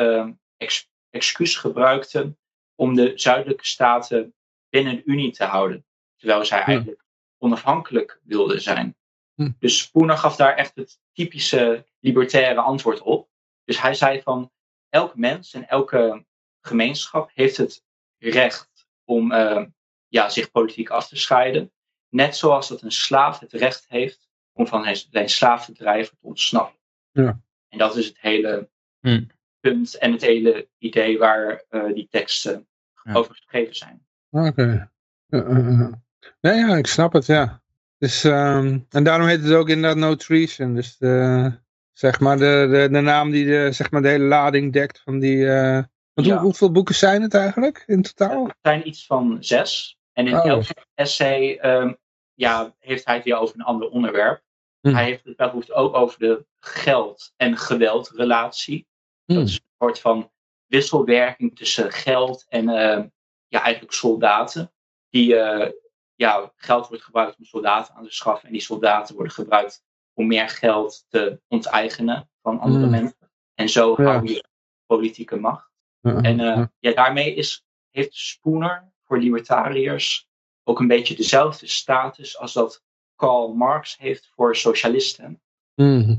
ex- 0.57 0.91
excuus 1.11 1.57
gebruikten 1.57 2.39
om 2.75 2.95
de 2.95 3.13
zuidelijke 3.15 3.67
staten 3.67 4.35
binnen 4.71 4.97
de 4.97 5.03
Unie 5.05 5.33
te 5.33 5.45
houden. 5.45 5.87
Terwijl 6.19 6.45
zij 6.45 6.61
eigenlijk 6.63 7.05
onafhankelijk 7.39 8.21
wilden 8.23 8.61
zijn. 8.63 8.97
Hm. 9.35 9.51
Dus 9.59 9.79
Spooner 9.79 10.17
gaf 10.17 10.37
daar 10.37 10.55
echt 10.55 10.75
het 10.75 10.99
typische 11.13 11.87
libertaire 12.01 12.61
antwoord 12.61 13.01
op. 13.01 13.29
Dus 13.65 13.81
hij 13.81 13.95
zei 13.95 14.23
van 14.23 14.51
elk 14.89 15.17
mens 15.17 15.55
en 15.55 15.69
elke 15.69 16.25
gemeenschap 16.61 17.31
heeft 17.35 17.57
het 17.57 17.85
recht 18.19 18.87
om 19.05 19.33
eh, 19.33 19.65
ja, 20.09 20.29
zich 20.29 20.51
politiek 20.51 20.91
af 20.91 21.09
te 21.09 21.17
scheiden. 21.17 21.73
Net 22.09 22.37
zoals 22.37 22.69
dat 22.69 22.83
een 22.83 22.93
slaaf 22.93 23.39
het 23.39 23.53
recht 23.53 23.85
heeft 23.89 24.29
om 24.53 24.67
van 24.67 24.95
zijn- 25.11 25.29
slavendrijver 25.29 26.17
te 26.17 26.27
ontsnappen. 26.27 26.79
Ja. 27.11 27.41
En 27.69 27.79
dat 27.79 27.97
is 27.97 28.07
het 28.07 28.21
hele 28.21 28.71
Hm. 29.01 29.25
punt 29.61 29.95
en 29.99 30.13
het 30.13 30.21
hele 30.23 30.69
idee 30.79 31.19
waar 31.19 31.65
eh, 31.69 31.93
die 31.95 32.09
teksten 32.11 32.69
Ja. 33.03 33.13
over 33.15 33.35
geschreven 33.35 33.75
zijn. 33.77 34.07
Oké. 34.31 34.91
Ja, 35.27 35.39
ja. 35.39 36.03
Nee, 36.41 36.55
ja, 36.59 36.77
ik 36.77 36.87
snap 36.87 37.13
het, 37.13 37.27
ja. 37.27 37.63
Dus, 37.99 38.25
ehm, 38.25 38.79
en 38.91 39.05
daarom 39.05 39.27
heet 39.27 39.43
het 39.43 39.53
ook 39.53 39.69
inderdaad 39.69 39.97
No 39.99 40.15
Treason. 40.15 40.75
Dus 40.75 40.97
de, 40.97 41.51
zeg 41.93 42.21
maar 42.21 42.37
de, 42.39 42.69
de, 42.71 42.89
de 42.93 43.01
naam 43.01 43.31
die 43.31 43.47
de, 43.47 43.73
zeg 43.73 43.91
maar 43.91 44.03
de 44.03 44.09
hele 44.09 44.25
lading 44.25 44.73
dekt 44.73 45.01
van 45.05 45.19
die... 45.19 45.49
eh, 45.51 45.83
want 46.15 46.27
Ja. 46.29 46.35
hoe- 46.35 46.43
hoeveel 46.43 46.73
boeken 46.73 46.95
zijn 46.95 47.23
het 47.23 47.35
eigenlijk 47.35 47.83
in 47.87 48.03
totaal? 48.03 48.47
Er 48.47 48.55
zijn 48.63 48.89
iets 48.89 49.07
van 49.07 49.37
zes. 49.41 49.99
En 50.13 50.27
in 50.27 50.37
Oh. 50.37 50.45
elk 50.47 50.65
essay 50.95 51.57
ehm, 51.61 51.93
ja, 52.35 52.75
heeft 52.79 53.05
hij 53.05 53.15
het 53.15 53.25
weer 53.25 53.37
over 53.39 53.55
een 53.55 53.65
ander 53.65 53.89
onderwerp. 53.89 54.43
Hm. 54.81 54.89
Hij 54.95 55.05
heeft 55.05 55.25
het 55.25 55.37
bijvoorbeeld 55.37 55.73
ook 55.73 55.95
over 55.95 56.19
de 56.19 56.47
geld- 56.61 57.33
en 57.37 57.57
geweldrelatie. 57.57 58.87
Hm. 59.25 59.35
Dat 59.35 59.47
is 59.47 59.55
een 59.55 59.65
soort 59.79 60.01
van 60.01 60.31
wisselwerking 60.67 61.57
tussen 61.57 61.93
geld 61.93 62.47
en 62.49 62.69
eh, 62.69 63.05
ja, 63.49 63.63
eigenlijk 63.63 63.93
soldaten. 63.95 64.73
Die, 65.11 65.37
eh, 65.37 65.71
ja, 66.19 66.53
geld 66.57 66.89
wordt 66.89 67.03
gebruikt 67.05 67.39
om 67.39 67.45
soldaten 67.45 67.95
aan 67.95 68.05
te 68.05 68.11
schaffen. 68.13 68.47
En 68.47 68.53
die 68.53 68.63
soldaten 68.63 69.15
worden 69.15 69.33
gebruikt 69.33 69.85
om 70.15 70.27
meer 70.27 70.49
geld 70.49 71.05
te 71.09 71.41
onteigenen 71.49 72.31
van 72.43 72.59
andere 72.61 72.85
Hm. 72.85 72.91
mensen. 72.91 73.31
En 73.55 73.69
zo 73.69 73.95
Ja. 73.99 74.05
hou 74.13 74.27
je 74.29 74.45
politieke 74.87 75.37
macht. 75.37 75.71
Ja, 76.01 76.21
En 76.23 76.41
eh, 76.41 76.65
ja. 76.79 76.93
daarmee 76.95 77.35
is, 77.35 77.65
heeft 77.91 78.15
Spooner 78.15 78.93
voor 79.05 79.19
libertariërs 79.19 80.29
ook 80.65 80.81
een 80.81 80.87
beetje 80.87 81.15
dezelfde 81.17 81.67
status 81.67 82.39
als 82.39 82.53
dat 82.53 82.83
Karl 83.17 83.55
Marx 83.55 83.97
heeft 83.99 84.31
voor 84.35 84.57
socialisten. 84.57 85.43
Mhm. 85.75 86.17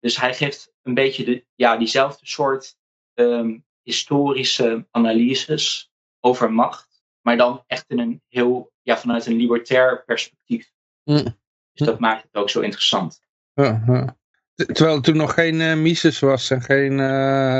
Dus 0.00 0.16
hij 0.16 0.34
geeft 0.34 0.72
een 0.82 0.94
beetje 0.94 1.24
de, 1.24 1.44
ja, 1.54 1.76
diezelfde 1.76 2.26
soort 2.26 2.76
ehm, 3.14 3.58
historische 3.82 4.86
analyses 4.90 5.90
over 6.20 6.52
macht, 6.52 6.91
maar 7.22 7.36
dan 7.36 7.64
echt 7.66 7.84
in 7.88 7.98
een 7.98 8.22
heel, 8.28 8.72
ja, 8.82 8.98
vanuit 8.98 9.26
een 9.26 9.36
libertair 9.36 10.02
perspectief. 10.04 10.70
Dus 11.04 11.86
dat 11.86 11.98
maakt 11.98 12.22
het 12.22 12.34
ook 12.34 12.50
zo 12.50 12.60
interessant. 12.60 13.20
Ja, 13.54 13.82
ja. 13.86 14.16
T- 14.54 14.74
Terwijl 14.74 14.96
er 14.96 15.02
toen 15.02 15.16
nog 15.16 15.34
geen 15.34 15.60
eh, 15.60 15.74
Mises 15.76 16.18
was 16.18 16.50
en 16.50 16.62
geen 16.62 17.00
eh, 17.00 17.06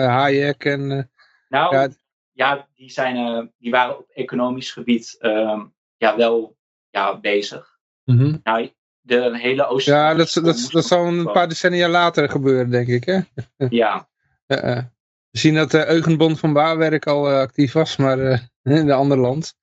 Hayek 0.06 0.64
en... 0.64 0.90
eh, 0.90 1.02
Nou, 1.48 1.74
Ja, 1.74 1.88
ja, 2.32 2.68
die, 2.74 2.90
zijn, 2.90 3.52
die 3.58 3.70
waren 3.70 3.98
op 3.98 4.10
economisch 4.10 4.72
gebied 4.72 5.16
ehm, 5.18 5.60
ja, 5.96 6.16
wel 6.16 6.56
ja, 6.90 7.18
bezig. 7.20 7.78
mhm. 8.04 8.36
Nou, 8.42 8.72
de 9.00 9.38
hele 9.38 9.66
Oost. 9.66 9.86
Ja, 9.86 10.14
dat, 10.14 10.32
dat, 10.32 10.68
dat 10.70 10.84
zal 10.84 11.06
een 11.06 11.32
paar 11.32 11.48
decennia 11.48 11.88
later 11.88 12.30
gebeuren, 12.30 12.70
denk 12.70 12.88
ik, 12.88 13.04
hè? 13.04 13.20
Ja. 13.68 14.08
we 15.32 15.38
zien 15.38 15.54
dat 15.54 15.70
de 15.70 15.88
Eugenbond 15.88 16.38
van 16.38 16.52
Baarwerk 16.52 17.06
al 17.06 17.30
eh, 17.30 17.38
actief 17.38 17.72
was, 17.72 17.96
maar 17.96 18.18
eh, 18.18 18.38
in 18.62 18.72
een 18.72 18.90
ander 18.90 19.18
land. 19.18 19.54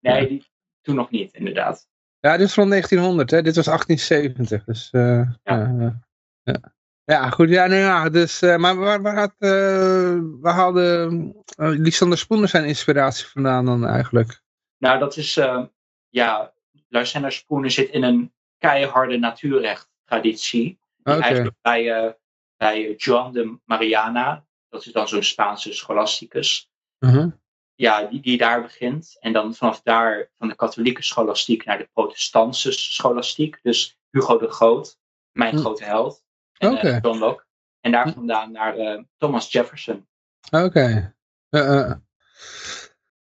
nee, 0.00 0.28
die, 0.28 0.46
toen 0.80 0.94
nog 0.94 1.10
niet, 1.10 1.32
inderdaad. 1.32 1.86
Ja, 2.20 2.36
dit 2.36 2.46
is 2.46 2.54
van 2.54 2.68
1900, 2.68 3.30
hè? 3.30 3.42
Dit 3.42 3.56
was 3.56 3.64
1870, 3.64 4.64
dus... 4.64 4.88
eh, 4.90 5.30
ja. 5.42 6.00
Ja, 6.42 6.60
ja. 7.04 7.30
Goed, 7.30 7.48
ja, 7.48 7.66
nou 7.66 7.80
ja, 7.80 8.08
dus... 8.08 8.42
eh, 8.42 8.56
maar 8.56 8.76
waar, 8.76 9.02
waar, 9.02 9.16
had, 9.16 9.34
eh, 9.38 10.18
waar 10.40 10.54
haalde 10.54 11.08
uh, 11.56 11.68
Lysander 11.68 12.18
Spoener 12.18 12.48
zijn 12.48 12.64
inspiratie 12.64 13.26
vandaan 13.26 13.64
dan 13.64 13.86
eigenlijk? 13.86 14.42
Nou, 14.78 14.98
dat 14.98 15.16
is, 15.16 15.36
eh, 15.36 15.64
ja, 16.08 16.52
Lysander 16.88 17.32
Spooner 17.32 17.70
zit 17.70 17.90
in 17.90 18.02
een 18.02 18.32
keiharde 18.58 19.18
natuurrecht-traditie. 19.18 20.80
Die 20.96 21.14
Oké. 21.14 21.22
eigenlijk 21.22 21.56
bij, 21.60 21.92
eh, 21.92 22.12
bij 22.56 22.94
Juan 22.96 23.32
de 23.32 23.58
Mariana, 23.64 24.46
dat 24.68 24.86
is 24.86 24.92
dan 24.92 25.08
zo'n 25.08 25.22
Spaanse 25.22 25.72
scholasticus, 25.72 26.70
Mhm. 26.98 27.28
ja, 27.74 28.02
die, 28.02 28.20
die 28.20 28.38
daar 28.38 28.62
begint. 28.62 29.16
En 29.20 29.32
dan 29.32 29.54
vanaf 29.54 29.82
daar 29.82 30.30
van 30.38 30.48
de 30.48 30.54
katholieke 30.54 31.02
scholastiek 31.02 31.64
naar 31.64 31.78
de 31.78 31.88
protestantse 31.92 32.72
scholastiek. 32.72 33.58
Dus 33.62 33.98
Hugo 34.10 34.38
de 34.38 34.48
Groot, 34.50 34.98
mijn 35.32 35.54
Hm. 35.54 35.60
grote 35.60 35.84
held. 35.84 36.22
En 36.58 36.76
eh, 36.78 36.98
John 37.02 37.18
Locke. 37.18 37.44
En 37.80 37.92
daar 37.92 38.06
Hm. 38.08 38.12
vandaan 38.12 38.52
naar 38.52 38.76
eh, 38.76 39.02
Thomas 39.16 39.52
Jefferson. 39.52 40.08
Oké. 40.50 41.14
Eh. 41.48 41.92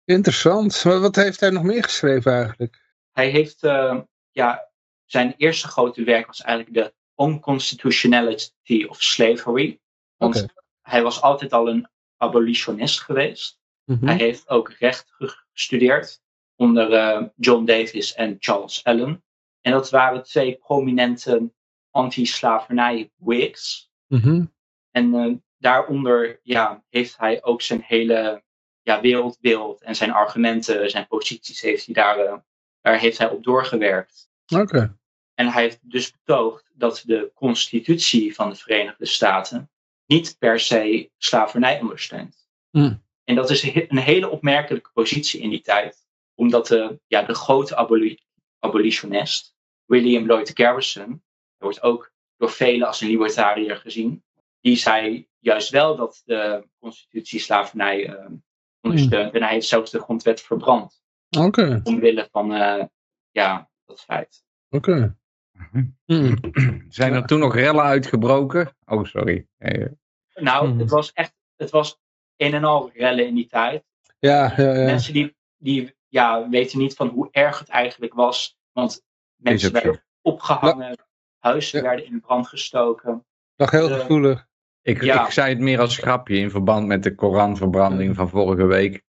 Interessant. 0.04 0.82
Wat, 0.82 1.00
wat 1.00 1.16
heeft 1.16 1.40
hij 1.40 1.50
nog 1.50 1.62
meer 1.62 1.82
geschreven 1.82 2.32
eigenlijk? 2.32 2.82
Hij 3.12 3.28
heeft, 3.28 3.60
ja, 4.30 4.70
zijn 5.04 5.34
eerste 5.36 5.68
grote 5.68 6.04
werk 6.04 6.26
was 6.26 6.40
eigenlijk 6.40 6.76
de 6.76 7.24
Unconstitutionality 7.24 8.84
of 8.88 9.02
Slavery. 9.02 9.80
Want. 10.16 10.46
Hij 10.92 11.02
was 11.02 11.20
altijd 11.20 11.52
al 11.52 11.68
een 11.68 11.88
abolitionist 12.16 13.00
geweest. 13.00 13.60
Mhm. 13.84 14.06
Hij 14.06 14.16
heeft 14.16 14.48
ook 14.48 14.72
recht 14.72 15.14
gestudeerd 15.52 16.22
onder 16.56 16.92
eh, 16.92 17.22
John 17.36 17.64
Davis 17.64 18.14
en 18.14 18.36
Charles 18.38 18.84
Allen. 18.84 19.24
En 19.60 19.72
dat 19.72 19.90
waren 19.90 20.22
twee 20.22 20.56
prominente 20.56 21.52
anti-slavernij 21.90 23.10
Whigs. 23.16 23.90
Mhm. 24.06 24.44
En 24.90 25.14
eh, 25.14 25.34
daaronder 25.58 26.40
ja, 26.42 26.84
heeft 26.88 27.18
hij 27.18 27.42
ook 27.42 27.62
zijn 27.62 27.82
hele 27.86 28.42
ja, 28.82 29.00
wereldbeeld 29.00 29.82
en 29.82 29.94
zijn 29.94 30.12
argumenten, 30.12 30.90
zijn 30.90 31.06
posities, 31.06 31.60
heeft 31.60 31.84
hij 31.84 31.94
daar, 31.94 32.18
eh, 32.18 32.36
daar 32.80 32.98
heeft 32.98 33.18
hij 33.18 33.30
op 33.30 33.44
doorgewerkt. 33.44 34.30
Oké. 34.54 34.96
En 35.34 35.48
hij 35.48 35.62
heeft 35.62 35.78
dus 35.82 36.12
betoogd 36.12 36.70
dat 36.74 37.02
de 37.06 37.30
constitutie 37.34 38.34
van 38.34 38.50
de 38.50 38.56
Verenigde 38.56 39.06
Staten 39.06 39.71
niet 40.12 40.36
per 40.38 40.60
se 40.60 41.10
slavernij 41.18 41.80
ondersteunt. 41.80 42.48
Hmm. 42.70 43.02
En 43.24 43.34
dat 43.34 43.50
is 43.50 43.62
een 43.62 43.98
hele 43.98 44.28
opmerkelijke 44.28 44.90
positie 44.92 45.40
in 45.40 45.50
die 45.50 45.60
tijd, 45.60 46.06
omdat 46.34 46.66
de, 46.66 47.00
ja, 47.06 47.22
de 47.22 47.34
grote 47.34 47.76
aboli- 47.76 48.18
abolitionist, 48.58 49.54
William 49.84 50.26
Lloyd 50.26 50.50
Garrison, 50.54 51.08
hij 51.56 51.68
wordt 51.68 51.82
ook 51.82 52.12
door 52.36 52.50
velen 52.50 52.86
als 52.86 53.00
een 53.00 53.08
libertariër 53.08 53.76
gezien, 53.76 54.22
die 54.60 54.76
zei 54.76 55.28
juist 55.38 55.70
wel 55.70 55.96
dat 55.96 56.22
de 56.24 56.66
constitutie 56.78 57.40
slavernij 57.40 58.06
eh, 58.06 58.30
ondersteunt. 58.80 59.34
En 59.34 59.42
hij 59.42 59.52
heeft 59.52 59.66
zelfs 59.66 59.90
de 59.90 60.00
grondwet 60.00 60.40
verbrand, 60.40 61.02
Oké. 61.38 61.80
omwille 61.84 62.28
van 62.30 62.52
eh, 62.54 62.84
ja, 63.30 63.70
dat 63.84 64.00
feit. 64.00 64.44
Oké. 64.68 65.16
Mm. 66.06 66.36
Zijn 66.88 67.12
er 67.12 67.26
toen 67.26 67.38
nog 67.38 67.54
rellen 67.54 67.84
uitgebroken? 67.84 68.76
Oh, 68.84 69.04
sorry. 69.04 69.46
Eh, 69.56 69.86
Nou, 70.34 70.68
Mhm. 70.68 70.78
het 70.78 70.90
was 70.90 71.12
echt, 71.12 71.34
het 71.56 71.70
was 71.70 71.98
een 72.36 72.54
en 72.54 72.64
al 72.64 72.90
rellen 72.94 73.26
in 73.26 73.34
die 73.34 73.46
tijd. 73.46 73.84
Ja, 74.18 74.52
ja, 74.56 74.74
ja. 74.74 74.84
Mensen 74.84 75.12
die, 75.12 75.36
die 75.56 75.94
ja, 76.08 76.48
weten 76.48 76.78
niet 76.78 76.94
van 76.94 77.08
hoe 77.08 77.28
erg 77.30 77.58
het 77.58 77.68
eigenlijk 77.68 78.14
was. 78.14 78.56
Want 78.72 79.02
mensen 79.36 79.68
zo. 79.68 79.72
werden 79.74 80.04
opgehangen, 80.22 80.96
huizen 81.38 81.78
Ja. 81.82 81.84
werden 81.88 82.06
in 82.06 82.20
brand 82.20 82.48
gestoken. 82.48 83.24
Nog 83.56 83.70
heel 83.70 83.88
Eh, 83.90 83.98
gevoelig. 84.00 84.46
Ik, 84.82 85.02
Ja. 85.02 85.24
ik 85.24 85.30
zei 85.32 85.48
het 85.48 85.58
meer 85.58 85.80
als 85.80 85.96
grapje 85.96 86.36
in 86.36 86.50
verband 86.50 86.86
met 86.86 87.02
de 87.02 87.14
Koranverbranding 87.14 88.16
van 88.16 88.28
vorige 88.28 88.64
week. 88.66 89.02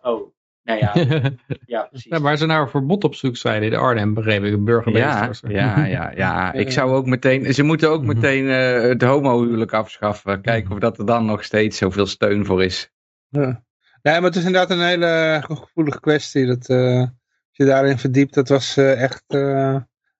Oh, 0.00 0.32
nou 0.68 0.78
ja, 0.80 0.92
ja 1.66 1.82
precies. 1.82 2.10
Ja, 2.10 2.20
waar 2.20 2.36
ze 2.36 2.46
nou 2.46 2.62
een 2.62 2.68
verbod 2.68 3.04
op 3.04 3.14
zoek 3.14 3.36
zijn 3.36 3.62
in 3.62 3.74
Arnhem, 3.74 4.14
begreep 4.14 4.42
ik, 4.44 4.50
de 4.50 4.56
Ja, 4.56 4.62
burgemeester. 4.62 5.50
ja, 5.50 5.84
ja, 5.84 6.12
ja. 6.16 6.52
Ik 6.52 6.70
zou 6.70 6.92
ook 6.92 7.06
meteen, 7.06 7.54
ze 7.54 7.62
moeten 7.62 7.90
ook 7.90 8.02
Mhm. 8.04 8.14
meteen 8.14 8.48
eh, 8.48 8.82
het 8.82 9.02
homohuwelijk 9.02 9.72
afschaffen. 9.72 10.40
Kijken 10.40 10.72
of 10.72 10.78
dat 10.78 10.98
er 10.98 11.06
dan 11.06 11.24
nog 11.24 11.44
steeds 11.44 11.78
zoveel 11.78 12.06
steun 12.06 12.46
voor 12.46 12.64
is. 12.64 12.90
Ja. 13.28 13.62
Nee, 14.02 14.14
maar 14.14 14.22
het 14.30 14.36
is 14.36 14.44
inderdaad 14.44 14.70
een 14.70 14.84
hele 14.86 15.40
gevoelige 15.44 16.00
kwestie. 16.00 16.46
Dat, 16.46 16.68
eh, 16.68 16.98
als 17.00 17.10
je 17.52 17.64
daarin 17.64 17.98
verdiept, 17.98 18.34
dat 18.34 18.48
was 18.48 18.76
eh, 18.76 19.02
echt... 19.02 19.24
eh, 19.26 19.76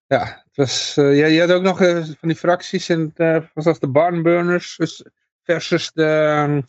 ja, 0.07 0.25
het 0.25 0.57
was... 0.57 0.97
eh, 0.97 1.19
je, 1.19 1.27
je 1.27 1.41
had 1.41 1.53
ook 1.53 1.63
nog 1.63 1.81
eh, 1.81 1.95
van 1.97 2.29
die 2.29 2.37
fracties, 2.37 2.89
en, 2.89 3.13
eh 3.15 3.37
was 3.55 3.65
dat 3.65 3.81
de 3.81 3.89
barnburners 3.89 4.77
dus 4.77 5.05
versus 5.43 5.93
de... 5.93 6.05
ehm, 6.05 6.61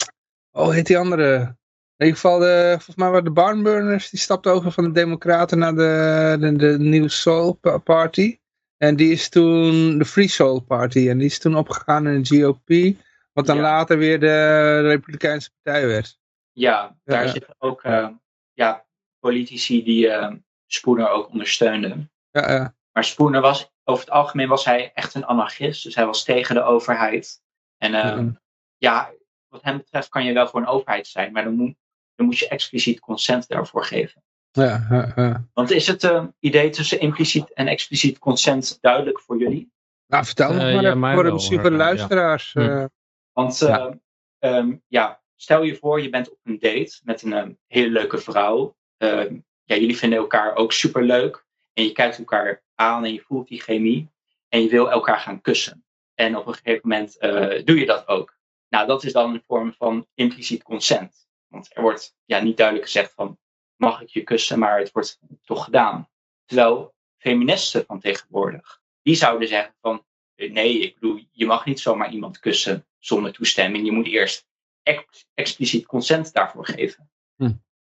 oh, 0.51 0.63
hoe 0.63 0.73
heet 0.73 0.87
die 0.87 0.97
andere? 0.97 1.57
In 1.99 2.05
ieder 2.05 2.19
geval, 2.21 2.39
de, 2.39 2.67
volgens 2.69 2.95
mij 2.95 3.09
waren 3.09 3.23
de 3.23 3.31
barnburners, 3.31 4.09
die 4.09 4.19
stapten 4.19 4.51
over 4.51 4.71
van 4.71 4.83
de 4.83 4.91
democraten 4.91 5.57
naar 5.59 5.75
de, 5.75 6.37
de, 6.39 6.55
de 6.55 6.77
New 6.79 7.09
Soul 7.09 7.53
Pa- 7.53 7.77
Party. 7.77 8.39
En 8.77 8.95
die 8.95 9.11
is 9.11 9.29
toen 9.29 9.97
de 9.97 10.05
Free 10.05 10.27
Soul 10.27 10.59
Party. 10.59 11.09
En 11.09 11.17
die 11.17 11.27
is 11.27 11.39
toen 11.39 11.55
opgegaan 11.55 12.07
in 12.07 12.21
de 12.23 12.41
GOP. 12.41 12.95
Wat 13.33 13.45
dan 13.45 13.55
Ja. 13.55 13.61
later 13.61 13.97
weer 13.97 14.19
de 14.19 14.79
Republikeinse 14.81 15.51
partij 15.61 15.87
werd. 15.87 16.19
Ja, 16.51 16.97
daar 17.03 17.23
Ja. 17.25 17.31
zitten 17.31 17.55
ook 17.57 17.83
eh, 17.83 18.09
ja, 18.53 18.85
politici 19.19 19.83
die 19.83 20.09
eh 20.09 20.33
Spooner 20.65 21.09
ook 21.09 21.29
ondersteunden. 21.29 22.11
Ja, 22.31 22.51
ja. 22.51 22.75
Maar 22.91 23.03
Spooner 23.03 23.41
was, 23.41 23.71
over 23.83 24.03
het 24.05 24.13
algemeen 24.13 24.47
was 24.47 24.65
hij 24.65 24.91
echt 24.93 25.13
een 25.15 25.25
anarchist. 25.25 25.83
Dus 25.83 25.95
hij 25.95 26.05
was 26.05 26.23
tegen 26.23 26.55
de 26.55 26.61
overheid. 26.63 27.41
En 27.77 27.93
eh, 27.93 28.01
Ja. 28.17 28.31
ja, 28.77 29.11
wat 29.47 29.63
hem 29.63 29.77
betreft 29.77 30.09
kan 30.09 30.25
je 30.25 30.33
wel 30.33 30.47
voor 30.47 30.59
een 30.59 30.67
overheid 30.67 31.07
zijn. 31.07 31.31
Maar 31.31 31.43
dan 31.43 31.53
moet, 31.53 31.75
dan 32.19 32.27
moet 32.27 32.39
je 32.39 32.47
expliciet 32.47 32.99
consent 32.99 33.47
daarvoor 33.47 33.85
geven. 33.85 34.23
Ja, 34.51 34.87
ja, 34.89 35.13
ja. 35.15 35.47
Want 35.53 35.71
is 35.71 35.87
het 35.87 36.03
eh, 36.03 36.25
idee 36.39 36.69
tussen 36.69 36.99
impliciet 36.99 37.53
en 37.53 37.67
expliciet 37.67 38.19
consent 38.19 38.77
duidelijk 38.81 39.19
voor 39.19 39.37
jullie? 39.37 39.71
Nou, 40.07 40.25
vertel 40.25 40.53
nog 40.53 40.63
Eh, 40.63 40.73
maar 40.73 40.81
ja, 40.81 40.87
even 40.87 40.99
mij 40.99 41.13
voor 41.13 41.33
misschien 41.33 41.59
voor 41.59 41.69
de 41.69 41.75
ja. 41.75 41.83
luisteraars. 41.83 42.53
Hm. 42.53 42.59
eh, 42.59 42.85
Want 43.33 43.59
Ja. 43.59 43.67
ja. 43.67 43.99
ehm, 44.39 44.75
ja, 44.87 45.21
stel 45.35 45.63
je 45.63 45.75
voor, 45.75 46.01
je 46.01 46.09
bent 46.09 46.31
op 46.31 46.37
een 46.43 46.59
date 46.59 46.99
met 47.03 47.21
een 47.21 47.33
ehm, 47.33 47.51
hele 47.67 47.89
leuke 47.89 48.17
vrouw. 48.17 48.75
Ehm, 48.97 49.39
ja, 49.63 49.75
jullie 49.75 49.97
vinden 49.97 50.19
elkaar 50.19 50.55
ook 50.55 50.73
super 50.73 51.03
leuk. 51.03 51.45
En 51.73 51.83
je 51.83 51.91
kijkt 51.91 52.17
elkaar 52.17 52.63
aan 52.75 53.05
en 53.05 53.13
je 53.13 53.21
voelt 53.21 53.47
die 53.47 53.61
chemie. 53.61 54.09
En 54.49 54.61
je 54.61 54.69
wil 54.69 54.91
elkaar 54.91 55.19
gaan 55.19 55.41
kussen. 55.41 55.83
En 56.15 56.37
op 56.37 56.47
een 56.47 56.53
gegeven 56.53 56.89
moment 56.89 57.17
eh, 57.17 57.65
doe 57.65 57.79
je 57.79 57.85
dat 57.85 58.07
ook. 58.07 58.37
Nou, 58.69 58.87
dat 58.87 59.03
is 59.03 59.13
dan 59.13 59.33
een 59.33 59.43
vorm 59.47 59.73
van 59.73 60.07
impliciet 60.13 60.63
consent. 60.63 61.28
Want 61.49 61.75
er 61.75 61.81
wordt 61.81 62.15
ja, 62.25 62.39
niet 62.39 62.57
duidelijk 62.57 62.85
gezegd 62.85 63.13
van 63.13 63.37
mag 63.75 64.01
ik 64.01 64.09
je 64.09 64.23
kussen, 64.23 64.59
maar 64.59 64.79
het 64.79 64.91
wordt 64.91 65.19
toch 65.43 65.63
gedaan. 65.63 66.09
Terwijl 66.45 66.93
feministen 67.17 67.85
van 67.85 67.99
tegenwoordig, 67.99 68.81
die 69.01 69.15
zouden 69.15 69.47
zeggen 69.47 69.75
van 69.81 70.05
eh, 70.35 70.51
nee, 70.51 70.79
ik 70.79 70.93
bedoel, 70.93 71.25
je 71.31 71.45
mag 71.45 71.65
niet 71.65 71.79
zomaar 71.79 72.11
iemand 72.11 72.39
kussen 72.39 72.87
zonder 72.97 73.33
toestemming. 73.33 73.85
Je 73.85 73.91
moet 73.91 74.07
eerst 74.07 74.47
ex- 74.83 75.25
expliciet 75.33 75.85
consent 75.85 76.33
daarvoor 76.33 76.65
geven. 76.65 77.11
Hm. 77.35 77.51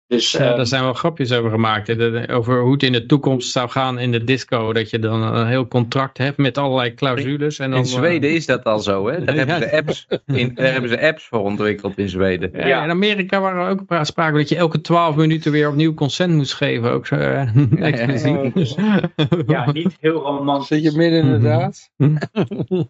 Dus 0.07 0.33
Ja, 0.33 0.39
ehm, 0.41 0.57
daar 0.57 0.67
zijn 0.67 0.83
wel 0.83 0.93
grapjes 0.93 1.33
over 1.33 1.51
gemaakt. 1.51 1.87
hè. 1.87 2.35
Over 2.35 2.61
hoe 2.61 2.73
het 2.73 2.83
in 2.83 2.93
de 2.93 3.07
toekomst 3.07 3.51
zou 3.53 3.69
gaan 3.71 3.99
in 3.99 4.13
de 4.13 4.25
disco. 4.25 4.73
Dat 4.73 4.91
je 4.91 4.99
dan 4.99 5.23
een 5.23 5.47
heel 5.47 5.69
contract 5.69 6.19
hebt 6.19 6.37
met 6.37 6.59
allerlei 6.59 6.95
clausules. 6.95 7.59
En 7.59 7.71
dan, 7.71 7.79
In 7.79 7.87
Zweden 7.87 8.31
is 8.35 8.47
dat 8.47 8.65
al 8.65 8.79
zo, 8.79 9.09
hè? 9.09 9.25
Daar, 9.25 9.35
Ja. 9.35 9.45
hebben 9.47 9.61
ze 9.61 9.71
apps, 9.77 10.07
in, 10.27 10.55
daar 10.55 10.73
hebben 10.73 10.91
ze 10.91 11.01
apps 11.01 11.25
voor 11.25 11.39
ontwikkeld 11.41 11.99
in 11.99 12.09
Zweden. 12.09 12.51
Ja, 12.53 12.67
Ja. 12.67 12.85
In 12.85 12.91
Amerika 12.91 13.41
waren 13.41 13.63
er 13.65 13.71
ook 13.71 13.85
pra- 13.87 14.05
sprake 14.05 14.37
dat 14.37 14.49
je 14.49 14.57
elke 14.57 14.81
twaalf 14.81 15.17
minuten 15.17 15.53
weer 15.53 15.69
opnieuw 15.69 15.95
consent 15.95 16.35
moest 16.35 16.55
geven. 16.55 16.91
Ook 16.91 17.07
zo, 17.07 17.15
eh, 17.15 17.55
ja. 17.55 17.77
expliciet. 17.77 18.75
ja, 19.47 19.73
niet 19.73 19.97
heel 20.01 20.21
romantisch. 20.21 20.67
Zit 20.69 20.83
je 20.83 20.97
midden 20.99 21.21
in 21.25 21.41
de 21.41 21.71
Mhm. 21.97 22.17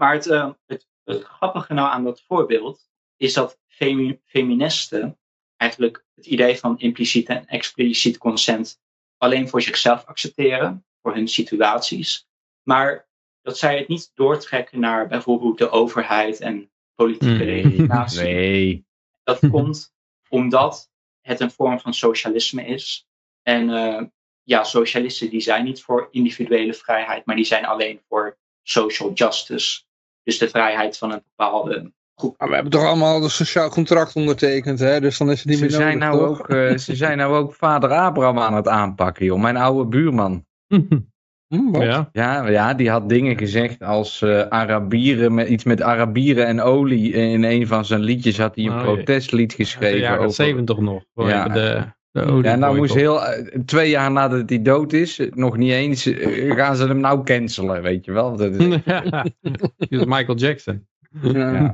Maar 0.00 0.12
het, 0.12 0.26
ehm, 0.26 0.50
het, 0.66 0.86
het 1.04 1.22
grappige 1.24 1.74
nou 1.74 1.92
aan 1.92 2.04
dat 2.04 2.22
voorbeeld 2.26 2.88
is 3.16 3.32
dat 3.34 3.58
femi- 3.68 4.18
feministen 4.24 5.18
eigenlijk 5.60 6.04
het 6.14 6.26
idee 6.26 6.58
van 6.58 6.78
impliciet 6.78 7.28
en 7.28 7.46
expliciet 7.46 8.18
consent 8.18 8.80
alleen 9.16 9.48
voor 9.48 9.62
zichzelf 9.62 10.04
accepteren, 10.04 10.84
voor 11.02 11.14
hun 11.14 11.28
situaties. 11.28 12.26
Maar 12.62 13.08
dat 13.42 13.58
zij 13.58 13.78
het 13.78 13.88
niet 13.88 14.10
doortrekken 14.14 14.80
naar 14.80 15.08
bijvoorbeeld 15.08 15.58
de 15.58 15.70
overheid 15.70 16.40
en 16.40 16.70
politieke 16.94 17.44
Nee. 17.44 17.62
legitimatie. 17.62 18.22
Nee. 18.22 18.84
Dat 19.22 19.38
komt 19.50 19.92
omdat 20.28 20.90
het 21.20 21.40
een 21.40 21.50
vorm 21.50 21.80
van 21.80 21.94
socialisme 21.94 22.66
is. 22.66 23.06
En 23.42 23.70
eh, 23.70 24.02
ja, 24.42 24.64
socialisten 24.64 25.30
die 25.30 25.40
zijn 25.40 25.64
niet 25.64 25.82
voor 25.82 26.08
individuele 26.10 26.74
vrijheid, 26.74 27.26
maar 27.26 27.36
die 27.36 27.44
zijn 27.44 27.64
alleen 27.64 28.00
voor 28.08 28.38
social 28.62 29.12
justice. 29.12 29.82
Dus 30.22 30.38
de 30.38 30.48
vrijheid 30.48 30.98
van 30.98 31.10
een 31.10 31.22
bepaalde 31.36 31.92
Maar 32.38 32.48
we 32.48 32.54
hebben 32.54 32.72
toch 32.72 32.84
allemaal 32.84 33.22
een 33.22 33.30
sociaal 33.30 33.68
contract 33.68 34.14
ondertekend, 34.14 34.78
hè? 34.78 35.00
Dus 35.00 35.18
dan 35.18 35.30
is 35.30 35.38
het 35.38 35.48
niet 35.48 35.56
Ze 35.58 35.62
meer 35.62 35.72
zijn, 35.72 35.98
nodig, 35.98 36.18
nou 36.18 36.28
toch? 36.28 36.40
ook, 36.40 36.48
eh, 36.48 36.76
ze 36.76 36.96
zijn 36.96 37.18
nou 37.18 37.34
ook 37.36 37.54
vader 37.54 37.90
Abraham 37.90 38.38
aan 38.38 38.54
het 38.54 38.68
aanpakken, 38.68 39.24
joh. 39.24 39.40
Mijn 39.40 39.56
oude 39.56 39.88
buurman. 39.88 40.44
Hm, 41.54 41.70
wat? 41.70 41.82
ja. 41.82 42.08
Ja, 42.12 42.46
ja, 42.48 42.74
die 42.74 42.90
had 42.90 43.08
dingen 43.08 43.38
gezegd 43.38 43.82
als 43.82 44.22
eh, 44.22 44.40
Arabieren, 44.40 45.34
met, 45.34 45.48
iets 45.48 45.64
met 45.64 45.82
Arabieren 45.82 46.46
en 46.46 46.60
olie. 46.60 47.12
In 47.12 47.42
een 47.44 47.66
van 47.66 47.84
zijn 47.84 48.00
liedjes 48.00 48.38
had 48.38 48.54
hij 48.54 48.64
een 48.64 48.72
Oh, 48.72 48.82
protestlied 48.82 49.52
geschreven. 49.52 49.98
jaren 49.98 50.18
over- 50.18 50.32
70 50.34 50.78
nog. 50.78 51.02
Ja. 51.14 51.28
Ja. 51.28 51.48
De, 51.48 51.84
de 52.12 52.38
Ja, 52.42 52.54
nou 52.56 52.76
moest 52.76 52.94
heel, 52.94 53.24
eh, 53.24 53.44
twee 53.64 53.90
jaar 53.90 54.10
nadat 54.12 54.48
hij 54.48 54.62
dood 54.62 54.92
is, 54.92 55.20
nog 55.30 55.56
niet 55.56 55.72
eens, 55.72 56.10
gaan 56.48 56.76
ze 56.76 56.86
hem 56.86 57.00
nou 57.00 57.24
cancelen, 57.24 57.82
weet 57.82 58.04
je 58.04 58.12
wel. 58.12 58.36
Dat 58.36 58.54
is- 58.54 58.78
Ja. 58.84 59.24
Michael 60.14 60.36
Jackson. 60.36 60.86
Ja. 61.22 61.72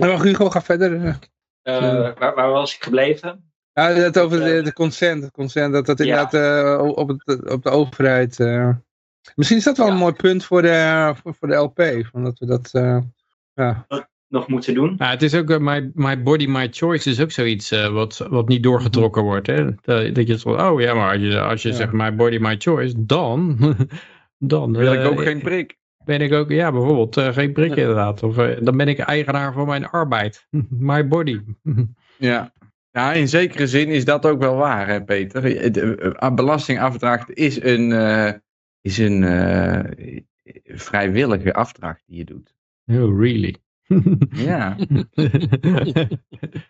Maar 0.00 0.22
Hugo, 0.22 0.50
ga 0.50 0.62
verder. 0.62 1.18
Eh, 1.62 1.80
waar, 2.18 2.34
waar 2.34 2.50
was 2.50 2.74
ik 2.74 2.82
gebleven? 2.82 3.52
Ja, 3.72 3.82
het 3.88 4.18
over 4.18 4.40
de, 4.44 4.62
de 4.62 4.72
consent. 4.72 5.22
Het 5.22 5.32
consent 5.32 5.72
dat 5.72 5.86
dat 5.86 5.98
Ja. 5.98 6.04
inderdaad 6.04 6.34
eh, 6.34 6.86
op, 6.94 7.08
het, 7.08 7.50
op 7.50 7.62
de 7.62 7.70
overheid... 7.70 8.40
eh, 8.40 8.68
Misschien 9.34 9.58
is 9.58 9.64
dat 9.64 9.76
wel 9.76 9.86
Ja. 9.86 9.92
een 9.92 9.98
mooi 9.98 10.12
punt 10.12 10.44
voor 10.44 10.62
de, 10.62 11.12
voor, 11.22 11.34
voor 11.34 11.48
de 11.48 11.54
LP. 11.54 11.82
Van 12.12 12.24
dat 12.24 12.38
we 12.38 12.46
dat... 12.46 12.68
eh, 12.72 12.98
ja. 13.54 13.86
Nog 14.28 14.48
moeten 14.48 14.74
doen. 14.74 14.94
Ja, 14.98 15.10
het 15.10 15.22
is 15.22 15.34
ook, 15.34 15.50
eh, 15.50 15.58
my, 15.58 15.90
my 15.94 16.22
body, 16.22 16.46
my 16.46 16.68
choice 16.70 17.10
is 17.10 17.20
ook 17.20 17.30
zoiets 17.30 17.70
eh, 17.70 17.88
wat, 17.92 18.18
wat 18.18 18.48
niet 18.48 18.62
doorgetrokken 18.62 19.22
wordt. 19.22 19.46
Hè? 19.46 19.64
Dat, 19.64 20.14
dat 20.14 20.26
je 20.26 20.38
zo, 20.38 20.48
oh 20.48 20.80
ja, 20.80 20.94
maar 20.94 21.12
als 21.12 21.20
je, 21.22 21.40
als 21.40 21.62
je 21.62 21.68
Ja. 21.68 21.74
zegt 21.74 21.92
my 21.92 22.14
body, 22.14 22.38
my 22.40 22.54
choice, 22.58 22.94
dan, 23.06 23.56
dan 24.38 24.76
wil 24.76 24.92
ik 24.92 25.00
eh, 25.00 25.06
ook 25.06 25.22
geen 25.22 25.40
prik. 25.42 25.76
Ben 26.04 26.20
ik 26.20 26.32
ook, 26.32 26.50
ja 26.50 26.72
bijvoorbeeld, 26.72 27.16
eh, 27.16 27.32
geen 27.32 27.52
prik 27.52 27.76
inderdaad. 27.76 28.22
Of 28.22 28.38
eh, 28.38 28.56
dan 28.60 28.76
ben 28.76 28.88
ik 28.88 28.98
eigenaar 28.98 29.52
van 29.52 29.66
mijn 29.66 29.86
arbeid. 29.86 30.46
my 30.70 31.08
body. 31.08 31.40
Ja. 32.18 32.52
ja, 32.90 33.12
in 33.12 33.28
zekere 33.28 33.66
zin 33.66 33.88
is 33.88 34.04
dat 34.04 34.26
ook 34.26 34.38
wel 34.38 34.56
waar, 34.56 34.88
hè, 34.88 35.04
Peter. 35.04 35.56
Eh, 35.56 36.34
Belastingafdracht 36.34 37.30
is 37.30 37.62
een, 37.62 37.92
eh, 37.92 38.32
is 38.80 38.98
een 38.98 39.24
vrijwillige 40.64 41.54
afdracht 41.54 42.02
die 42.06 42.16
je 42.16 42.24
doet. 42.24 42.54
oh, 42.86 43.20
really? 43.20 43.56
Ja, 44.30 44.76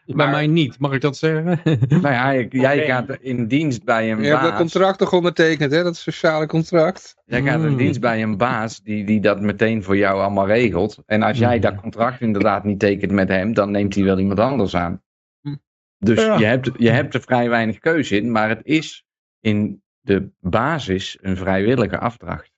Bij 0.06 0.30
mij 0.30 0.46
niet, 0.46 0.78
mag 0.78 0.92
ik 0.92 1.00
dat 1.00 1.16
zeggen? 1.16 1.60
nou 1.88 2.02
ja, 2.14 2.32
jij- 2.34 2.48
jij 2.50 2.86
gaat 2.86 3.16
in 3.20 3.46
dienst 3.46 3.84
bij 3.84 4.12
een 4.12 4.22
Je 4.22 4.28
hebt 4.28 4.40
dat 4.40 4.50
baas. 4.50 4.60
contract 4.60 4.98
toch 4.98 5.12
ondertekend, 5.12 5.72
hè? 5.72 5.82
Dat 5.82 5.96
sociale 5.96 6.46
contract. 6.46 7.14
Jij 7.24 7.42
gaat 7.42 7.62
in 7.62 7.68
Mm. 7.70 7.76
dienst 7.76 8.00
bij 8.00 8.22
een 8.22 8.36
baas 8.36 8.80
die, 8.82 9.04
die 9.04 9.20
dat 9.20 9.40
meteen 9.40 9.82
voor 9.82 9.96
jou 9.96 10.20
allemaal 10.20 10.46
regelt. 10.46 11.02
En 11.06 11.22
als 11.22 11.38
jij 11.38 11.54
Mm. 11.54 11.60
dat 11.60 11.74
contract 11.74 12.20
inderdaad 12.20 12.64
niet 12.64 12.78
tekent 12.78 13.12
met 13.12 13.28
hem, 13.28 13.54
dan 13.54 13.70
neemt 13.70 13.94
hij 13.94 14.04
wel 14.04 14.18
iemand 14.18 14.40
anders 14.40 14.76
aan. 14.76 15.02
Hm. 15.40 15.54
Dus 15.98 16.24
Ja. 16.24 16.38
je, 16.38 16.44
hebt, 16.44 16.70
je 16.76 16.90
hebt 16.90 17.14
er 17.14 17.20
vrij 17.20 17.48
weinig 17.48 17.78
keuze 17.78 18.16
in, 18.16 18.30
maar 18.32 18.48
het 18.48 18.60
is 18.62 19.04
in 19.40 19.82
de 20.00 20.30
basis 20.40 21.18
een 21.20 21.36
vrijwillige 21.36 21.98
afdracht. 21.98 22.50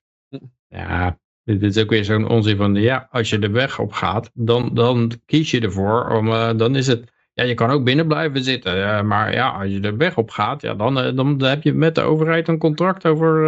Ja, 0.67 1.19
dit 1.45 1.63
is 1.63 1.77
ook 1.83 1.89
weer 1.89 2.03
zo'n 2.05 2.27
onzin 2.29 2.57
van, 2.57 2.75
ja, 2.75 3.07
als 3.11 3.29
je 3.29 3.39
de 3.39 3.49
weg 3.49 3.79
op 3.79 3.91
gaat, 3.91 4.31
dan, 4.33 4.69
dan 4.73 5.11
kies 5.25 5.51
je 5.51 5.61
ervoor, 5.61 6.09
om, 6.09 6.27
eh, 6.27 6.49
dan 6.57 6.75
is 6.75 6.87
het 6.87 7.13
ja, 7.33 7.43
je 7.43 7.53
kan 7.53 7.69
ook 7.69 7.83
binnen 7.83 8.07
blijven 8.07 8.43
zitten. 8.43 8.83
eh, 8.97 9.01
maar 9.01 9.33
ja, 9.33 9.49
als 9.49 9.71
je 9.71 9.79
de 9.79 9.95
weg 9.95 10.17
op 10.17 10.29
gaat, 10.29 10.61
ja, 10.61 10.73
dan, 10.73 10.99
eh, 10.99 11.15
dan 11.15 11.41
heb 11.43 11.63
je 11.63 11.73
met 11.73 11.95
de 11.95 12.01
overheid 12.01 12.47
een 12.47 12.57
contract 12.57 13.05
over, 13.05 13.45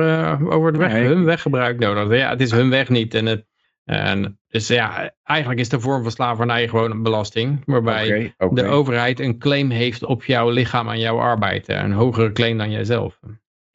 over 0.49 0.67
het 0.67 0.77
weg, 0.77 0.91
Nee. 0.91 1.05
hun 1.05 1.23
weggebruik 1.23 1.79
nodig. 1.79 2.17
Ja, 2.17 2.29
het 2.29 2.41
is 2.41 2.51
hun 2.51 2.69
weg 2.69 2.89
niet. 2.89 3.13
En 3.13 3.25
het, 3.25 3.45
en, 3.83 4.39
dus 4.47 4.67
ja, 4.67 5.11
eigenlijk 5.23 5.59
is 5.59 5.69
de 5.69 5.79
vorm 5.79 6.01
van 6.03 6.11
slavernij 6.11 6.67
gewoon 6.67 6.91
een 6.91 7.03
belasting. 7.03 7.61
Waarbij 7.65 8.33
de 8.49 8.65
overheid 8.65 9.19
een 9.19 9.37
claim 9.39 9.69
heeft 9.69 10.05
op 10.05 10.23
jouw 10.23 10.49
lichaam 10.49 10.89
en 10.89 10.99
jouw 10.99 11.17
arbeid. 11.17 11.69
Een 11.69 11.91
hogere 11.91 12.31
claim 12.31 12.57
dan 12.57 12.71
jijzelf. 12.71 13.19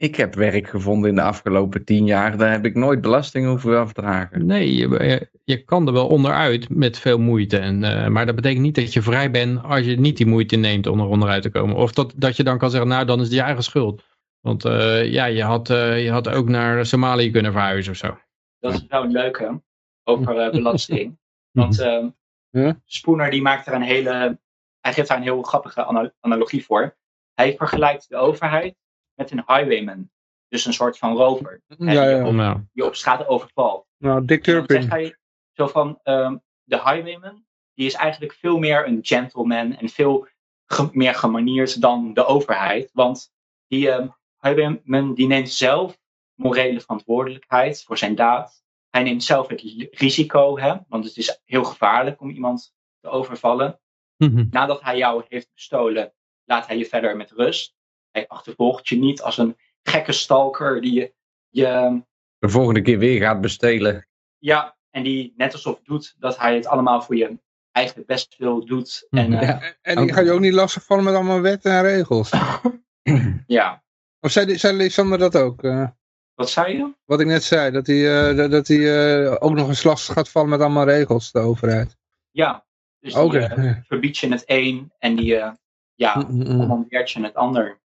Ik 0.03 0.17
heb 0.17 0.35
werk 0.35 0.69
gevonden 0.69 1.11
in 1.11 1.15
de 1.17 1.23
afgelopen 1.23 1.85
tien 1.85 2.07
jaar. 2.07 2.37
Daar 2.37 2.51
heb 2.51 2.65
ik 2.65 2.75
nooit 2.75 3.01
belasting 3.01 3.47
hoeven 3.47 3.79
afdragen. 3.79 4.47
Nee, 4.47 4.75
je, 4.75 4.89
je- 4.89 5.29
je 5.45 5.65
kan 5.65 5.87
er 5.87 5.93
wel 5.93 6.07
onderuit 6.09 6.69
met 6.69 6.99
veel 6.99 7.19
moeite. 7.19 7.59
En, 7.59 7.85
eh, 7.85 8.09
maar 8.09 8.27
dat 8.27 8.35
betekent 8.35 8.63
niet 8.63 8.75
dat 8.75 8.93
je 8.93 9.03
vrij 9.03 9.31
bent 9.31 9.63
als 9.63 9.85
je 9.85 10.01
niet 10.01 10.17
die 10.17 10.27
moeite 10.27 10.57
neemt 10.57 10.87
om 10.87 11.01
er 11.01 11.07
onderuit 11.07 11.43
te 11.43 11.51
komen. 11.51 11.77
Of 11.77 11.93
dat, 11.93 12.13
dat 12.17 12.37
je 12.37 12.45
dan 12.45 12.59
kan 12.59 12.71
zeggen, 12.71 12.89
nou 12.89 13.05
dan 13.05 13.19
is 13.21 13.25
het 13.27 13.35
je 13.35 13.41
eigen 13.41 13.63
schuld. 13.63 14.03
Want 14.41 14.65
eh, 14.65 15.13
ja, 15.13 15.25
je 15.25 15.43
had, 15.43 15.71
eh, 15.71 16.05
je 16.05 16.11
had 16.11 16.29
ook 16.29 16.49
naar 16.49 16.87
Somalië 16.87 17.31
kunnen 17.31 17.53
verhuizen 17.53 17.93
of 17.93 17.99
zo. 17.99 18.19
Dat 18.59 18.73
is 18.73 18.87
wel 18.89 19.03
een 19.05 19.13
leuke 19.13 19.63
over 20.05 20.39
eh, 20.39 20.51
belasting. 20.51 21.19
Want 21.59 21.81
ehm 21.81 22.09
Ja. 22.51 22.81
Spooner 22.85 23.31
die 23.31 23.43
maakt 23.43 23.67
er 23.67 23.73
een 23.75 23.83
hele, 23.83 24.39
hij 24.81 24.93
geeft 24.93 25.09
daar 25.09 25.17
een 25.17 25.23
heel 25.23 25.43
grappige 25.43 25.85
ana- 25.85 26.13
analogie 26.21 26.65
voor. 26.65 26.97
Hij 27.35 27.55
vergelijkt 27.57 28.09
de 28.09 28.17
overheid 28.17 28.75
met 29.23 29.31
een 29.31 29.57
highwayman. 29.57 30.11
Dus 30.49 30.65
een 30.67 30.73
soort 30.73 30.99
van 30.99 31.17
rover. 31.17 31.63
En 31.69 31.93
Ja, 31.93 32.05
die 32.05 32.27
op- 32.27 32.35
Die 32.73 32.85
op 32.85 32.95
straat 32.95 33.27
overvalt. 33.27 33.87
Nou, 33.99 34.25
Dick 34.25 34.45
zegt 34.45 34.69
Turpin. 34.69 34.89
hij 34.89 35.17
zo 35.53 35.67
van, 35.67 35.99
ehm, 36.03 36.37
de 36.65 36.77
highwayman, 36.77 37.45
die 37.75 37.87
is 37.87 37.95
eigenlijk 37.95 38.33
veel 38.33 38.59
meer 38.59 38.87
een 38.87 38.99
gentleman 39.03 39.77
en 39.77 39.89
veel 39.89 40.29
ge- 40.67 40.89
meer 40.93 41.15
gemanierd 41.15 41.81
dan 41.81 42.15
de 42.15 42.25
overheid. 42.25 42.91
Want 42.93 43.33
die 43.67 43.91
ehm, 43.91 44.09
highwayman 44.41 45.15
die 45.15 45.27
neemt 45.27 45.51
zelf 45.51 45.99
morele 46.35 46.81
verantwoordelijkheid 46.81 47.85
voor 47.85 47.99
zijn 47.99 48.15
daad. 48.15 48.63
Hij 48.91 49.03
neemt 49.03 49.25
zelf 49.25 49.49
het 49.49 49.61
risico, 49.91 50.59
hè, 50.59 50.75
want 50.89 51.05
het 51.05 51.17
is 51.17 51.41
heel 51.45 51.65
gevaarlijk 51.65 52.21
om 52.21 52.31
iemand 52.31 52.75
te 53.01 53.09
overvallen. 53.09 53.81
mhm. 54.17 54.47
Nadat 54.51 54.83
hij 54.83 54.97
jou 54.97 55.25
heeft 55.29 55.51
bestolen, 55.55 56.13
laat 56.45 56.67
hij 56.67 56.79
je 56.79 56.85
verder 56.87 57.17
met 57.17 57.31
rust. 57.31 57.75
Hij 58.13 58.29
achtervolgt 58.29 58.89
je 58.89 58.97
niet 58.99 59.23
als 59.23 59.39
een 59.39 59.57
gekke 59.83 60.13
stalker 60.13 60.81
die 60.81 60.93
je, 60.93 61.13
je 61.49 62.03
De 62.39 62.49
volgende 62.49 62.83
keer 62.83 62.99
weer 62.99 63.21
gaat 63.21 63.41
bestelen. 63.41 64.07
ja, 64.39 64.77
en 64.91 65.03
die 65.03 65.33
net 65.37 65.53
alsof 65.53 65.81
doet 65.85 66.15
dat 66.19 66.39
hij 66.39 66.55
het 66.55 66.67
allemaal 66.67 67.03
voor 67.03 67.17
je 67.17 67.39
eigen 67.73 68.05
best 68.07 68.37
wil 68.39 68.67
doet. 68.67 69.07
En 69.11 69.31
Mhm. 69.31 69.39
eh, 69.43 69.49
Ja. 69.49 69.61
En 69.83 69.97
die 69.97 70.13
ga 70.13 70.21
je 70.21 70.33
ook 70.33 70.41
niet 70.41 70.53
lastigvallen 70.53 71.05
met 71.05 71.15
allemaal 71.15 71.41
wetten 71.41 71.73
en 71.73 71.83
regels. 71.83 72.31
ja, 73.47 73.83
Of 74.21 74.31
zei, 74.31 74.47
die- 74.47 74.57
zei 74.57 74.77
Lisander 74.77 75.19
dat 75.19 75.37
ook? 75.37 75.63
eh? 75.63 75.89
wat 76.35 76.51
zei 76.51 76.77
je? 76.77 76.93
wat 77.05 77.21
ik 77.21 77.27
net 77.27 77.43
zei, 77.45 77.71
dat 77.71 77.87
hij, 77.87 78.29
eh, 78.31 78.37
dat, 78.37 78.51
dat 78.51 78.69
hij 78.69 79.23
eh, 79.25 79.37
ook 79.39 79.53
nog 79.53 79.69
eens 79.69 79.83
lastig 79.83 80.15
gaat 80.15 80.29
vallen 80.29 80.49
met 80.51 80.61
allemaal 80.61 80.85
regels, 80.85 81.33
de 81.33 81.39
overheid. 81.39 81.97
Ja, 82.31 82.65
dus 83.01 83.15
die 83.15 83.23
Oké. 83.23 83.39
eh, 83.39 83.77
verbiedt 83.87 84.19
je 84.19 84.29
het 84.29 84.43
een 84.47 84.93
en 84.99 85.17
die 85.17 85.37
eh, 85.37 85.53
ja, 85.95 86.17
Mm, 86.17 86.27
mm, 86.37 86.39
mm. 86.53 86.59
commandeert 86.59 87.11
je 87.11 87.23
het 87.23 87.35
ander. 87.35 87.81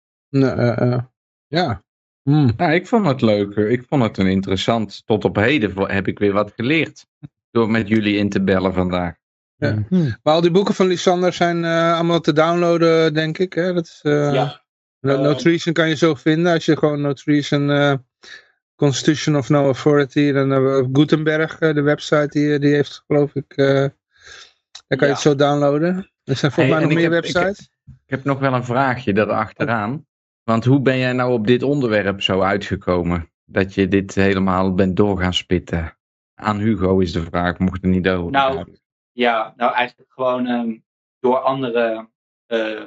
Eh, 0.42 0.80
eh. 0.92 0.98
Ja. 1.46 1.82
Hmm. 2.22 2.52
Nou, 2.56 2.72
ik 2.72 2.86
vond 2.86 3.06
het 3.06 3.20
leuk. 3.20 3.54
Ik 3.56 3.84
vond 3.88 4.02
het 4.02 4.18
een 4.18 4.26
interessant. 4.26 5.02
Tot 5.06 5.24
op 5.24 5.36
heden 5.36 5.90
heb 5.90 6.06
ik 6.08 6.18
weer 6.18 6.32
wat 6.32 6.52
geleerd. 6.56 7.06
Door 7.50 7.70
met 7.70 7.88
jullie 7.88 8.16
in 8.16 8.28
te 8.28 8.42
bellen 8.42 8.74
vandaag. 8.74 9.14
Ja. 9.56 9.84
Mhm. 9.88 10.10
Maar 10.22 10.34
al 10.34 10.40
die 10.40 10.50
boeken 10.50 10.74
van 10.74 10.86
Lisander 10.86 11.32
zijn 11.32 11.64
eh, 11.64 11.94
allemaal 11.94 12.20
te 12.20 12.32
downloaden, 12.32 13.14
denk 13.14 13.38
ik. 13.38 13.52
Hè? 13.52 13.72
Dat 13.72 13.84
is, 13.84 14.00
eh, 14.02 14.32
Ja, 14.32 14.62
No, 15.00 15.16
no 15.20 15.30
Eh, 15.30 15.36
Treason 15.36 15.72
kan 15.72 15.88
je 15.88 15.96
zo 15.96 16.14
vinden. 16.14 16.52
Als 16.52 16.64
je 16.64 16.76
gewoon 16.76 17.00
No 17.00 17.12
Treason 17.12 17.70
eh, 17.70 17.94
Constitution 18.76 19.36
of 19.36 19.48
No 19.48 19.64
Authority, 19.64 20.32
dan 20.32 20.50
Gutenberg, 20.92 21.58
de 21.58 21.82
website, 21.82 22.28
die, 22.30 22.58
die 22.58 22.74
heeft 22.74 23.02
geloof 23.06 23.34
ik, 23.34 23.52
eh, 23.56 23.66
daar 23.66 24.98
kan 24.98 24.98
je 24.98 25.06
Ja. 25.06 25.10
het 25.12 25.20
zo 25.20 25.34
downloaden. 25.34 25.96
Er 26.24 26.36
zijn 26.36 26.52
volgens 26.52 26.56
Hey, 26.56 26.68
mij 26.68 26.80
nog 26.80 26.92
meer 26.92 27.12
heb- 27.12 27.24
ik 27.24 27.34
heb- 27.34 27.42
websites. 27.44 27.70
Ik 27.84 28.10
heb 28.10 28.24
nog 28.24 28.38
wel 28.38 28.52
een 28.54 28.64
vraagje 28.64 29.16
erachteraan. 29.16 30.06
Want 30.44 30.64
hoe 30.64 30.80
ben 30.80 30.98
jij 30.98 31.12
nou 31.12 31.32
op 31.32 31.46
dit 31.46 31.62
onderwerp 31.62 32.22
zo 32.22 32.40
uitgekomen? 32.40 33.30
Dat 33.44 33.74
je 33.74 33.88
dit 33.88 34.14
helemaal 34.14 34.74
bent 34.74 34.96
door 34.96 35.18
gaan 35.18 35.34
spitten. 35.34 35.98
Aan 36.34 36.58
Hugo 36.58 36.98
is 36.98 37.12
de 37.12 37.22
vraag, 37.22 37.58
mocht 37.58 37.82
er 37.82 37.88
niet 37.88 38.08
over. 38.08 38.30
Nou, 38.32 38.76
ja, 39.12 39.52
nou 39.56 39.72
eigenlijk 39.74 40.12
gewoon 40.12 40.46
ehm, 40.46 40.76
door 41.20 41.38
andere 41.38 42.08
eh, 42.46 42.82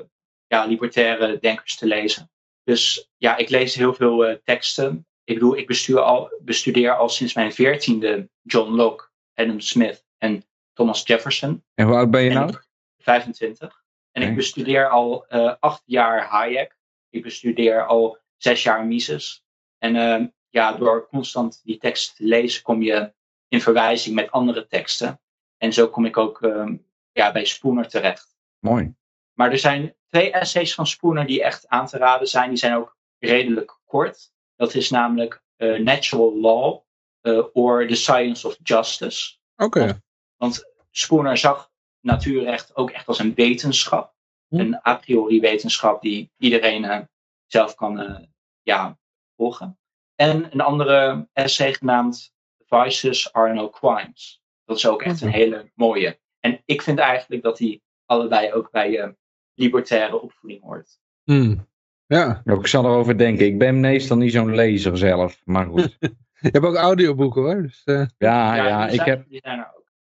ja, 0.47 0.66
libertaire 0.66 1.38
denkers 1.39 1.76
te 1.76 1.86
lezen. 1.86 2.32
Dus 2.64 3.10
ja, 3.18 3.38
ik 3.38 3.49
lees 3.49 3.76
heel 3.76 3.93
veel 3.93 4.26
eh, 4.26 4.36
teksten. 4.43 5.08
Ik 5.24 5.34
bedoel, 5.34 5.58
ik 5.58 5.68
bestuur 5.68 5.99
al, 5.99 6.30
bestudeer 6.43 6.95
al 6.95 7.10
sinds 7.10 7.34
mijn 7.34 7.53
veertiende 7.53 8.30
John 8.41 8.72
Locke, 8.72 9.10
Adam 9.34 9.60
Smith 9.60 10.05
en 10.18 10.43
Thomas 10.74 11.01
Jefferson. 11.03 11.64
En 11.74 11.86
hoe 11.86 11.95
oud 11.95 12.12
ben 12.12 12.22
je 12.22 12.30
En 12.30 12.36
nou? 12.36 12.49
ik- 12.49 12.66
25. 12.97 13.84
En 14.12 14.22
ik 14.24 14.36
bestudeer 14.36 14.89
al 14.89 15.26
eh, 15.28 15.53
acht 15.60 15.82
jaar 15.86 16.26
Hayek. 16.26 16.76
Ik 17.10 17.24
bestudeer 17.24 17.86
al 17.86 18.18
zes 18.38 18.64
jaar 18.64 18.86
Mises. 18.86 19.43
En 19.78 19.95
eh, 19.95 20.26
ja, 20.49 20.72
door 20.74 21.08
constant 21.08 21.62
die 21.64 21.78
tekst 21.78 22.16
te 22.16 22.24
lezen 22.24 22.64
kom 22.64 22.82
je 22.82 23.14
in 23.47 23.62
verwijzing 23.62 24.16
met 24.16 24.32
andere 24.32 24.68
teksten. 24.68 25.20
En 25.58 25.74
zo 25.74 25.88
kom 25.88 26.05
ik 26.05 26.18
ook 26.18 26.41
eh, 26.41 26.70
ja, 27.12 27.32
bij 27.32 27.45
Spooner 27.45 27.88
terecht. 27.88 28.38
Mooi. 28.60 28.95
Maar 29.34 29.51
er 29.51 29.58
zijn 29.58 29.95
twee 30.08 30.32
essays 30.32 30.74
van 30.74 30.88
Spooner 30.88 31.26
die 31.26 31.43
echt 31.43 31.68
aan 31.68 31.88
te 31.88 31.97
raden 31.97 32.28
zijn. 32.28 32.49
Die 32.49 32.58
zijn 32.58 32.76
ook 32.76 32.97
redelijk 33.20 33.80
kort. 33.86 34.32
Dat 34.55 34.74
is 34.74 34.89
namelijk 34.89 35.43
eh, 35.55 35.80
Natural 35.80 36.39
Law 36.39 36.82
eh, 37.22 37.43
or 37.53 37.88
The 37.88 37.95
Science 37.95 38.47
of 38.47 38.58
Justice. 38.64 39.36
Oké. 39.55 40.01
Want 40.38 40.64
Spooner 40.91 41.38
zag 41.38 41.72
natuurrecht 42.01 42.76
ook 42.76 42.91
echt 42.91 43.08
als 43.08 43.20
een 43.20 43.34
wetenschap. 43.34 44.16
Hm. 44.48 44.60
Een 44.60 44.88
a 44.88 44.95
priori 44.95 45.39
wetenschap 45.39 46.02
die 46.02 46.32
iedereen 46.38 46.86
eh, 46.86 47.00
zelf 47.45 47.76
kan 47.76 48.00
eh, 48.00 48.24
ja, 48.62 48.98
volgen. 49.36 49.80
En 50.16 50.54
een 50.54 50.62
andere 50.62 51.28
essay 51.34 51.74
genaamd 51.74 52.36
Vices 52.66 53.34
are 53.34 53.54
no 53.54 53.70
crimes. 53.70 54.41
Dat 54.66 54.78
is 54.78 54.88
ook 54.88 55.02
echt 55.02 55.22
een 55.22 55.32
hele 55.32 55.72
mooie. 55.76 56.20
En 56.39 56.62
ik 56.66 56.82
vind 56.82 57.00
eigenlijk 57.00 57.43
dat 57.43 57.58
die 57.58 57.82
allebei 58.06 58.54
ook 58.54 58.72
bij 58.72 59.00
eh, 59.00 59.10
libertaire 59.54 60.22
opvoeding 60.22 60.64
hoort. 60.64 61.00
Hmm. 61.24 61.68
Ja. 62.06 62.41
Ook 62.45 62.60
ik 62.60 62.68
zal 62.68 62.86
erover 62.86 63.18
denken. 63.18 63.45
Ik 63.45 63.58
ben 63.58 63.80
meestal 63.80 64.18
niet 64.18 64.32
zo'n 64.32 64.56
lezer 64.56 64.98
zelf. 64.98 65.41
Maar 65.43 65.66
goed. 65.66 65.98
Je 66.39 66.50
hebt 66.52 66.66
ook 66.66 66.76
audioboeken 66.76 67.41
hoor. 67.41 67.62
Dus, 67.62 67.82
eh, 67.84 68.06
Ja, 68.18 68.56
ja, 68.56 68.88
ik 68.88 68.95
zijn, 68.95 69.10
heb... 69.10 69.26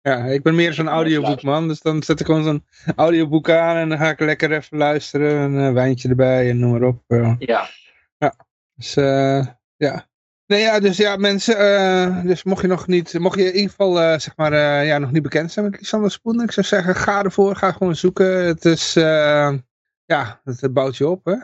ja, 0.01 0.17
ik 0.25 0.43
ben 0.43 0.55
meer 0.55 0.73
zo'n 0.73 0.87
audioboekman. 0.87 1.67
Dus 1.67 1.81
dan 1.81 2.03
zet 2.03 2.19
ik 2.19 2.25
gewoon 2.25 2.43
zo'n 2.43 2.65
audioboek 2.95 3.49
aan 3.49 3.75
en 3.75 3.89
dan 3.89 3.97
ga 3.97 4.09
ik 4.09 4.19
lekker 4.19 4.51
even 4.51 4.77
luisteren. 4.77 5.35
Een 5.35 5.67
eh, 5.67 5.73
wijntje 5.73 6.09
erbij 6.09 6.49
en 6.49 6.59
noem 6.59 6.71
maar 6.71 6.83
op. 6.83 7.03
eh. 7.07 7.35
Ja, 7.39 7.67
Dus 8.75 8.95
eh, 8.95 9.47
ja. 9.75 10.07
Nee, 10.45 10.61
ja, 10.61 10.79
dus 10.79 10.97
ja, 10.97 11.15
mensen, 11.15 11.57
eh, 11.57 12.23
dus 12.23 12.43
mocht 12.43 12.61
je 12.61 12.67
nog 12.67 12.87
niet, 12.87 13.19
mocht 13.19 13.37
je 13.39 13.45
in 13.45 13.53
ieder 13.55 13.69
geval, 13.69 14.19
zeg 14.19 14.37
maar, 14.37 14.53
ja, 14.85 14.97
nog 14.97 15.11
niet 15.11 15.23
bekend 15.23 15.51
zijn 15.51 15.69
met 15.69 15.79
Lisander 15.79 16.11
Spoen, 16.11 16.41
ik 16.41 16.51
zou 16.51 16.65
zeggen, 16.65 16.95
ga 16.95 17.23
ervoor, 17.23 17.55
ga 17.55 17.71
gewoon 17.71 17.95
zoeken. 17.95 18.45
Het 18.45 18.65
is, 18.65 18.95
eh, 18.95 19.53
ja, 20.05 20.41
het 20.43 20.73
bouwt 20.73 20.97
je 20.97 21.07
op, 21.07 21.25
hè. 21.25 21.35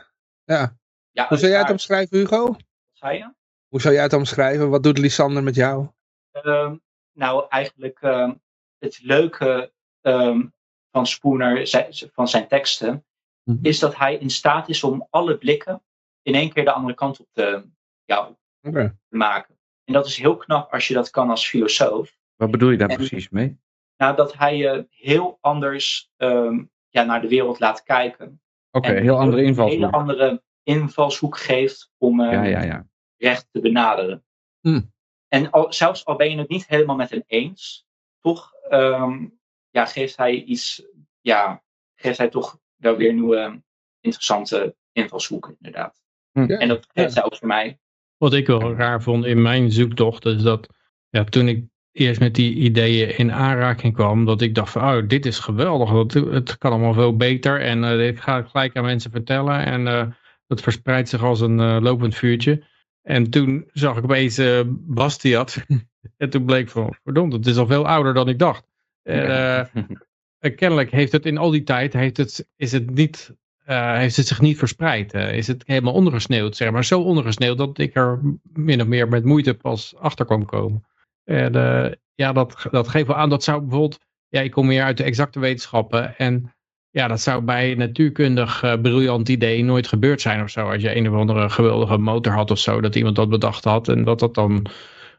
Ja. 0.43 0.77
ja 1.11 1.27
Hoe 1.27 1.37
zou 1.37 1.51
jij 1.51 1.59
het 1.59 1.69
omschrijven, 1.71 2.17
Hugo? 2.17 2.45
Wat 2.45 2.63
zei 2.93 3.17
je? 3.17 3.33
Hoe 3.67 3.81
zou 3.81 3.93
jij 3.93 4.03
het 4.03 4.13
omschrijven? 4.13 4.69
Wat 4.69 4.83
doet 4.83 4.97
Lisander 4.97 5.43
met 5.43 5.55
jou? 5.55 5.87
Ehm, 6.31 6.75
nou, 7.13 7.45
eigenlijk 7.49 7.97
ehm, 8.01 8.31
het 8.79 8.99
leuke 9.03 9.73
ehm, 10.01 10.45
van 10.91 11.07
Spooner, 11.07 11.67
zijn- 11.67 11.93
van 12.13 12.27
zijn 12.27 12.47
teksten, 12.47 13.05
Mhm. 13.43 13.57
is 13.65 13.79
dat 13.79 13.95
hij 13.97 14.15
in 14.17 14.29
staat 14.29 14.69
is 14.69 14.83
om 14.83 15.07
alle 15.09 15.37
blikken 15.37 15.83
in 16.21 16.35
één 16.35 16.53
keer 16.53 16.63
de 16.65 16.71
andere 16.71 16.93
kant 16.95 17.19
op 17.19 17.27
te, 17.31 17.65
ja, 18.05 18.35
te 18.61 18.93
maken. 19.09 19.57
En 19.83 19.93
dat 19.93 20.05
is 20.05 20.17
heel 20.17 20.37
knap 20.37 20.71
als 20.73 20.87
je 20.87 20.93
dat 20.93 21.09
kan 21.09 21.29
als 21.29 21.47
filosoof. 21.49 22.17
Wat 22.35 22.51
bedoel 22.51 22.69
je 22.69 22.77
daar 22.77 22.89
En- 22.89 22.95
precies 22.95 23.29
mee? 23.29 23.59
Nou, 23.97 24.15
dat 24.15 24.33
hij 24.37 24.57
je 24.57 24.87
heel 24.89 25.37
anders 25.41 26.11
ehm, 26.17 26.63
ja, 26.89 27.03
naar 27.03 27.21
de 27.21 27.27
wereld 27.27 27.59
laat 27.59 27.83
kijken. 27.83 28.41
Oké, 28.71 28.91
heel 28.93 29.17
andere 29.17 29.41
Een 29.41 29.47
invalshoek. 29.47 29.79
hele 29.79 29.91
andere 29.91 30.43
invalshoek 30.63 31.37
geeft 31.37 31.91
om 31.97 32.19
ehm, 32.21 32.31
Ja, 32.33 32.43
ja, 32.43 32.61
ja. 32.63 32.87
recht 33.17 33.47
te 33.51 33.59
benaderen. 33.59 34.25
Hmm. 34.59 34.93
En 35.27 35.51
al, 35.51 35.73
zelfs 35.73 36.05
al 36.05 36.15
ben 36.15 36.31
je 36.31 36.37
het 36.37 36.49
niet 36.49 36.67
helemaal 36.67 36.95
met 36.95 37.09
hem 37.09 37.23
eens, 37.27 37.85
toch 38.25 38.53
ehm, 38.69 39.25
ja, 39.69 39.85
geeft 39.85 40.17
hij 40.17 40.43
iets, 40.43 40.83
ja, 41.21 41.63
geeft 41.95 42.17
hij 42.17 42.29
toch 42.29 42.59
wel 42.75 42.95
weer 42.95 43.13
nieuwe 43.13 43.61
interessante 44.01 44.75
invalshoeken, 44.91 45.55
inderdaad. 45.59 46.01
Hm. 46.31 46.51
Ja. 46.51 46.57
En 46.57 46.67
dat 46.67 46.87
geeft 46.93 47.13
Ja. 47.13 47.21
hij 47.21 47.23
ook 47.23 47.37
voor 47.37 47.47
mij. 47.47 47.79
Wat 48.17 48.33
ik 48.33 48.47
wel 48.47 48.73
raar 48.73 49.01
vond 49.01 49.25
in 49.25 49.41
mijn 49.41 49.71
zoektocht 49.71 50.25
is 50.25 50.41
dat 50.41 50.67
ja, 51.09 51.23
toen 51.23 51.47
ik 51.47 51.63
eerst 51.91 52.19
met 52.19 52.35
die 52.35 52.53
ideeën 52.55 53.17
in 53.17 53.31
aanraking 53.31 53.93
kwam, 53.93 54.25
dat 54.25 54.41
ik 54.41 54.55
dacht 54.55 54.71
van, 54.71 54.81
oh, 54.81 55.07
dit 55.07 55.25
is 55.25 55.39
geweldig, 55.39 55.89
het, 55.89 56.13
het 56.13 56.57
kan 56.57 56.71
allemaal 56.71 56.93
veel 56.93 57.15
beter 57.15 57.61
en 57.61 57.83
uh, 57.83 57.89
dit 57.89 58.21
ga 58.21 58.37
ik 58.37 58.47
gelijk 58.47 58.75
aan 58.75 58.83
mensen 58.83 59.11
vertellen 59.11 59.65
en 59.65 59.81
uh, 59.81 60.11
dat 60.47 60.61
verspreidt 60.61 61.09
zich 61.09 61.23
als 61.23 61.39
een 61.39 61.59
uh, 61.59 61.77
lopend 61.81 62.15
vuurtje. 62.15 62.63
En 63.01 63.29
toen 63.29 63.69
zag 63.73 63.97
ik 63.97 64.03
opeens 64.03 64.41
Bastiat 64.67 65.65
en 66.17 66.29
toen 66.29 66.45
bleek 66.45 66.69
van, 66.69 66.95
verdomd, 67.03 67.33
het 67.33 67.45
is 67.45 67.57
al 67.57 67.67
veel 67.67 67.87
ouder 67.87 68.13
dan 68.13 68.29
ik 68.29 68.39
dacht. 68.39 68.63
En, 69.03 69.69
kennelijk 70.55 70.91
heeft 70.91 71.11
het 71.11 71.25
in 71.25 71.37
al 71.37 71.49
die 71.49 71.63
tijd, 71.63 71.93
heeft 71.93 72.17
het, 72.17 72.47
is 72.55 72.71
het 72.71 72.89
niet 72.89 73.33
uh, 73.67 73.95
heeft 73.95 74.15
het 74.15 74.27
zich 74.27 74.41
niet 74.41 74.57
verspreid. 74.57 75.13
Uh, 75.13 75.33
is 75.33 75.47
het 75.47 75.63
helemaal 75.65 75.93
ondergesneeuwd, 75.93 76.55
zeg 76.55 76.71
maar. 76.71 76.85
Zo 76.85 77.01
ondergesneeuwd 77.01 77.57
dat 77.57 77.77
ik 77.77 77.95
er 77.95 78.19
min 78.53 78.81
of 78.81 78.87
meer 78.87 79.07
met 79.07 79.23
moeite 79.23 79.53
pas 79.53 79.95
achter 79.97 80.25
kwam 80.25 80.45
komen. 80.45 80.85
En 81.23 81.53
ja, 82.15 82.33
dat, 82.33 82.67
dat 82.71 82.87
geeft 82.87 83.07
wel 83.07 83.15
aan, 83.15 83.29
dat 83.29 83.43
zou 83.43 83.61
bijvoorbeeld, 83.61 83.99
ja, 84.27 84.41
ik 84.41 84.51
kom 84.51 84.67
meer 84.67 84.83
uit 84.83 84.97
de 84.97 85.03
exacte 85.03 85.39
wetenschappen 85.39 86.17
en 86.17 86.53
ja, 86.89 87.07
dat 87.07 87.21
zou 87.21 87.41
bij 87.41 87.71
een 87.71 87.77
natuurkundig 87.77 88.79
briljant 88.81 89.29
idee 89.29 89.63
nooit 89.63 89.87
gebeurd 89.87 90.21
zijn 90.21 90.41
of 90.41 90.49
zo. 90.49 90.71
Als 90.71 90.81
je 90.81 90.95
een 90.95 91.09
of 91.09 91.15
andere 91.15 91.49
geweldige 91.49 91.97
motor 91.97 92.33
had 92.33 92.51
of 92.51 92.59
zo, 92.59 92.81
dat 92.81 92.95
iemand 92.95 93.15
dat 93.15 93.29
bedacht 93.29 93.63
had 93.63 93.87
en 93.87 94.03
dat 94.03 94.19
dat 94.19 94.33
dan... 94.33 94.65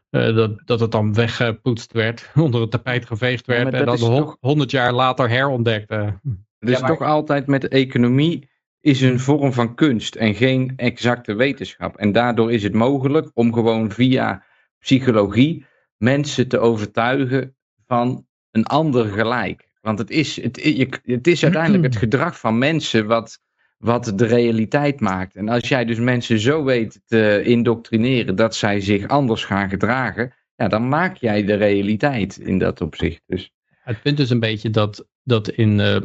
dat, 0.09 0.61
dat 0.65 0.79
het 0.79 0.91
dan 0.91 1.13
weggepoetst 1.13 1.91
werd, 1.91 2.31
onder 2.35 2.61
het 2.61 2.71
tapijt 2.71 3.05
geveegd 3.05 3.45
werd 3.45 3.71
ja, 3.71 3.79
en 3.79 3.85
dan 3.85 4.37
honderd 4.39 4.71
jaar 4.71 4.93
later 4.93 5.29
herontdekt. 5.29 5.89
Dus 5.89 6.73
ja, 6.73 6.79
maar... 6.79 6.89
toch 6.89 7.01
altijd 7.01 7.47
met 7.47 7.61
de 7.61 7.69
economie 7.69 8.49
is 8.79 9.01
een 9.01 9.19
vorm 9.19 9.53
van 9.53 9.75
kunst 9.75 10.15
en 10.15 10.35
geen 10.35 10.73
exacte 10.75 11.33
wetenschap. 11.33 11.97
En 11.97 12.11
daardoor 12.11 12.51
is 12.51 12.63
het 12.63 12.73
mogelijk 12.73 13.31
om 13.33 13.53
gewoon 13.53 13.91
via 13.91 14.43
psychologie 14.79 15.65
mensen 15.97 16.47
te 16.47 16.59
overtuigen 16.59 17.55
van 17.85 18.25
een 18.51 18.65
ander 18.65 19.05
gelijk. 19.05 19.69
Want 19.81 19.99
het 19.99 20.09
is, 20.09 20.41
het, 20.41 20.63
het 21.03 21.27
is 21.27 21.43
uiteindelijk 21.43 21.83
het 21.83 21.95
gedrag 22.05 22.39
van 22.39 22.57
mensen 22.57 23.05
wat, 23.05 23.39
wat 23.77 24.13
de 24.15 24.25
realiteit 24.25 24.99
maakt. 24.99 25.35
En 25.35 25.49
als 25.49 25.67
jij 25.67 25.85
dus 25.85 25.99
mensen 25.99 26.39
zo 26.39 26.63
weet 26.63 27.01
te 27.05 27.41
indoctrineren 27.43 28.35
dat 28.35 28.55
zij 28.55 28.79
zich 28.81 29.07
anders 29.07 29.43
gaan 29.43 29.69
gedragen, 29.69 30.33
ja, 30.55 30.67
dan 30.67 30.89
maak 30.89 31.17
jij 31.17 31.43
de 31.43 31.55
realiteit 31.55 32.37
in 32.37 32.57
dat 32.57 32.81
opzicht. 32.81 33.21
Dus. 33.25 33.51
Het 33.83 34.01
punt 34.01 34.19
is 34.19 34.29
een 34.29 34.39
beetje 34.39 34.69
dat, 34.69 35.07
dat 35.23 35.49
in, 35.49 35.79
uh, 35.79 35.97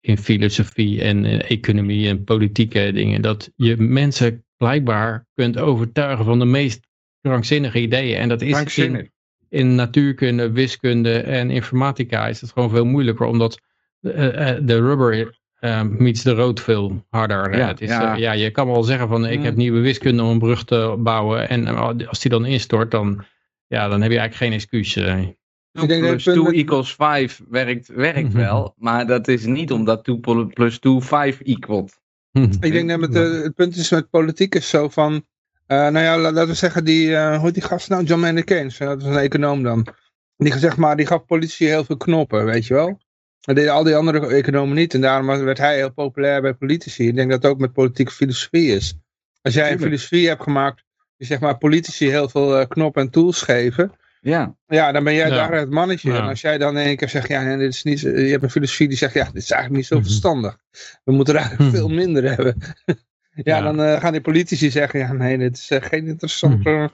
in 0.00 0.18
filosofie 0.18 1.02
en 1.02 1.24
economie 1.24 2.08
en 2.08 2.24
politieke 2.24 2.90
dingen. 2.92 3.22
Dat 3.22 3.52
je 3.56 3.76
mensen 3.76 4.44
blijkbaar 4.56 5.26
kunt 5.34 5.58
overtuigen 5.58 6.24
van 6.24 6.38
de 6.38 6.44
meest 6.44 6.86
krankzinnige 7.20 7.80
ideeën. 7.80 8.16
En 8.16 8.28
dat 8.28 8.42
is 8.42 8.78
in, 8.78 9.10
in 9.48 9.74
natuurkunde, 9.74 10.50
wiskunde 10.50 11.18
en 11.18 11.50
informatica 11.50 12.28
is 12.28 12.40
het 12.40 12.52
gewoon 12.52 12.70
veel 12.70 12.86
moeilijker. 12.86 13.26
Omdat 13.26 13.60
de, 14.00 14.12
uh, 14.60 14.66
de 14.66 14.80
rubber 14.80 15.37
uh, 15.60 15.82
meets 15.82 16.22
de 16.22 16.34
rood 16.34 16.60
veel 16.60 17.06
harder. 17.10 17.56
Ja, 17.56 17.66
het 17.66 17.80
is, 17.80 17.88
ja. 17.88 18.14
Uh, 18.14 18.18
ja, 18.18 18.32
je 18.32 18.50
kan 18.50 18.66
wel 18.66 18.82
zeggen 18.82 19.08
van 19.08 19.26
ik 19.26 19.42
heb 19.42 19.56
nieuwe 19.56 19.80
wiskunde 19.80 20.22
om 20.22 20.28
een 20.28 20.38
brug 20.38 20.64
te 20.64 20.94
bouwen. 20.98 21.48
En 21.48 21.66
als 22.08 22.20
die 22.20 22.30
dan 22.30 22.46
instort, 22.46 22.90
dan, 22.90 23.24
ja, 23.66 23.88
dan 23.88 24.02
heb 24.02 24.10
je 24.10 24.18
eigenlijk 24.18 24.34
geen 24.34 24.52
excuus. 24.52 24.96
Ik 25.72 25.88
denk 25.88 26.06
plus 26.06 26.22
2 26.22 26.52
equals 26.52 26.94
5 26.94 27.42
werkt, 27.48 27.88
werkt 27.88 28.32
wel, 28.32 28.74
maar 28.76 29.06
dat 29.06 29.28
is 29.28 29.44
niet 29.44 29.72
omdat 29.72 30.04
2 30.04 30.46
plus 30.46 30.78
2 30.78 31.00
5 31.00 31.40
equalt. 31.40 32.00
Ik 32.60 32.72
denk 32.72 32.88
dat 32.88 33.00
het, 33.00 33.14
het 33.14 33.54
punt 33.54 33.76
is 33.76 33.90
met 33.90 34.10
politiek 34.10 34.54
is 34.54 34.68
zo 34.68 34.88
van, 34.88 35.12
uh, 35.12 35.22
nou 35.68 35.98
ja, 35.98 36.18
laten 36.18 36.46
we 36.46 36.54
zeggen, 36.54 36.84
die, 36.84 37.08
uh, 37.08 37.36
hoe 37.36 37.44
heet 37.44 37.54
die 37.54 37.62
gast 37.62 37.88
nou, 37.88 38.04
John 38.04 38.20
Maynard 38.20 38.46
Keynes, 38.46 38.78
dat 38.78 39.02
was 39.02 39.14
een 39.14 39.20
econoom 39.20 39.62
dan. 39.62 39.86
Die, 40.36 40.58
zeg 40.58 40.76
maar, 40.76 40.96
die 40.96 41.06
gaf 41.06 41.26
politici 41.26 41.66
heel 41.66 41.84
veel 41.84 41.96
knoppen, 41.96 42.44
weet 42.44 42.66
je 42.66 42.74
wel. 42.74 42.98
Dat 43.48 43.56
deden 43.56 43.72
al 43.72 43.84
die 43.84 43.96
andere 43.96 44.26
economen 44.26 44.76
niet 44.76 44.94
en 44.94 45.00
daarom 45.00 45.26
werd 45.26 45.58
hij 45.58 45.76
heel 45.76 45.92
populair 45.92 46.40
bij 46.40 46.54
politici. 46.54 47.08
Ik 47.08 47.14
denk 47.14 47.30
dat 47.30 47.42
het 47.42 47.52
ook 47.52 47.58
met 47.58 47.72
politieke 47.72 48.12
filosofie 48.12 48.74
is. 48.74 48.94
Als 49.42 49.54
jij 49.54 49.72
een 49.72 49.78
filosofie 49.78 50.28
hebt 50.28 50.42
gemaakt, 50.42 50.84
die 51.16 51.26
zeg 51.26 51.40
maar 51.40 51.58
politici 51.58 52.10
heel 52.10 52.28
veel 52.28 52.60
uh, 52.60 52.66
knoppen 52.66 53.02
en 53.02 53.10
tools 53.10 53.42
geven, 53.42 53.92
ja. 54.20 54.56
ja, 54.66 54.92
dan 54.92 55.04
ben 55.04 55.14
jij 55.14 55.30
daar 55.30 55.52
het 55.52 55.70
mannetje. 55.70 56.12
En 56.12 56.22
als 56.22 56.40
jij 56.40 56.58
dan 56.58 56.78
in 56.78 56.84
één 56.84 56.96
keer 56.96 57.08
zegt, 57.08 57.28
ja, 57.28 57.56
dit 57.56 57.72
is 57.72 57.82
niet, 57.82 58.00
je 58.00 58.08
hebt 58.08 58.42
een 58.42 58.50
filosofie 58.50 58.88
die 58.88 58.96
zegt, 58.96 59.14
ja, 59.14 59.24
dit 59.24 59.42
is 59.42 59.50
eigenlijk 59.50 59.80
niet 59.80 59.90
zo 59.90 59.96
mhm. 59.96 60.04
verstandig. 60.04 60.58
We 61.04 61.12
moeten 61.12 61.34
er 61.34 61.40
eigenlijk 61.40 61.76
veel 61.76 61.88
minder 61.88 62.24
hebben. 62.24 62.56
ja, 63.50 63.60
dan 63.60 63.80
uh, 63.80 64.00
gaan 64.00 64.12
die 64.12 64.20
politici 64.20 64.70
zeggen, 64.70 64.98
ja, 64.98 65.12
nee, 65.12 65.38
dit 65.38 65.56
is 65.56 65.70
uh, 65.70 65.82
geen 65.82 66.06
interessant. 66.06 66.66
Uh, 66.66 66.86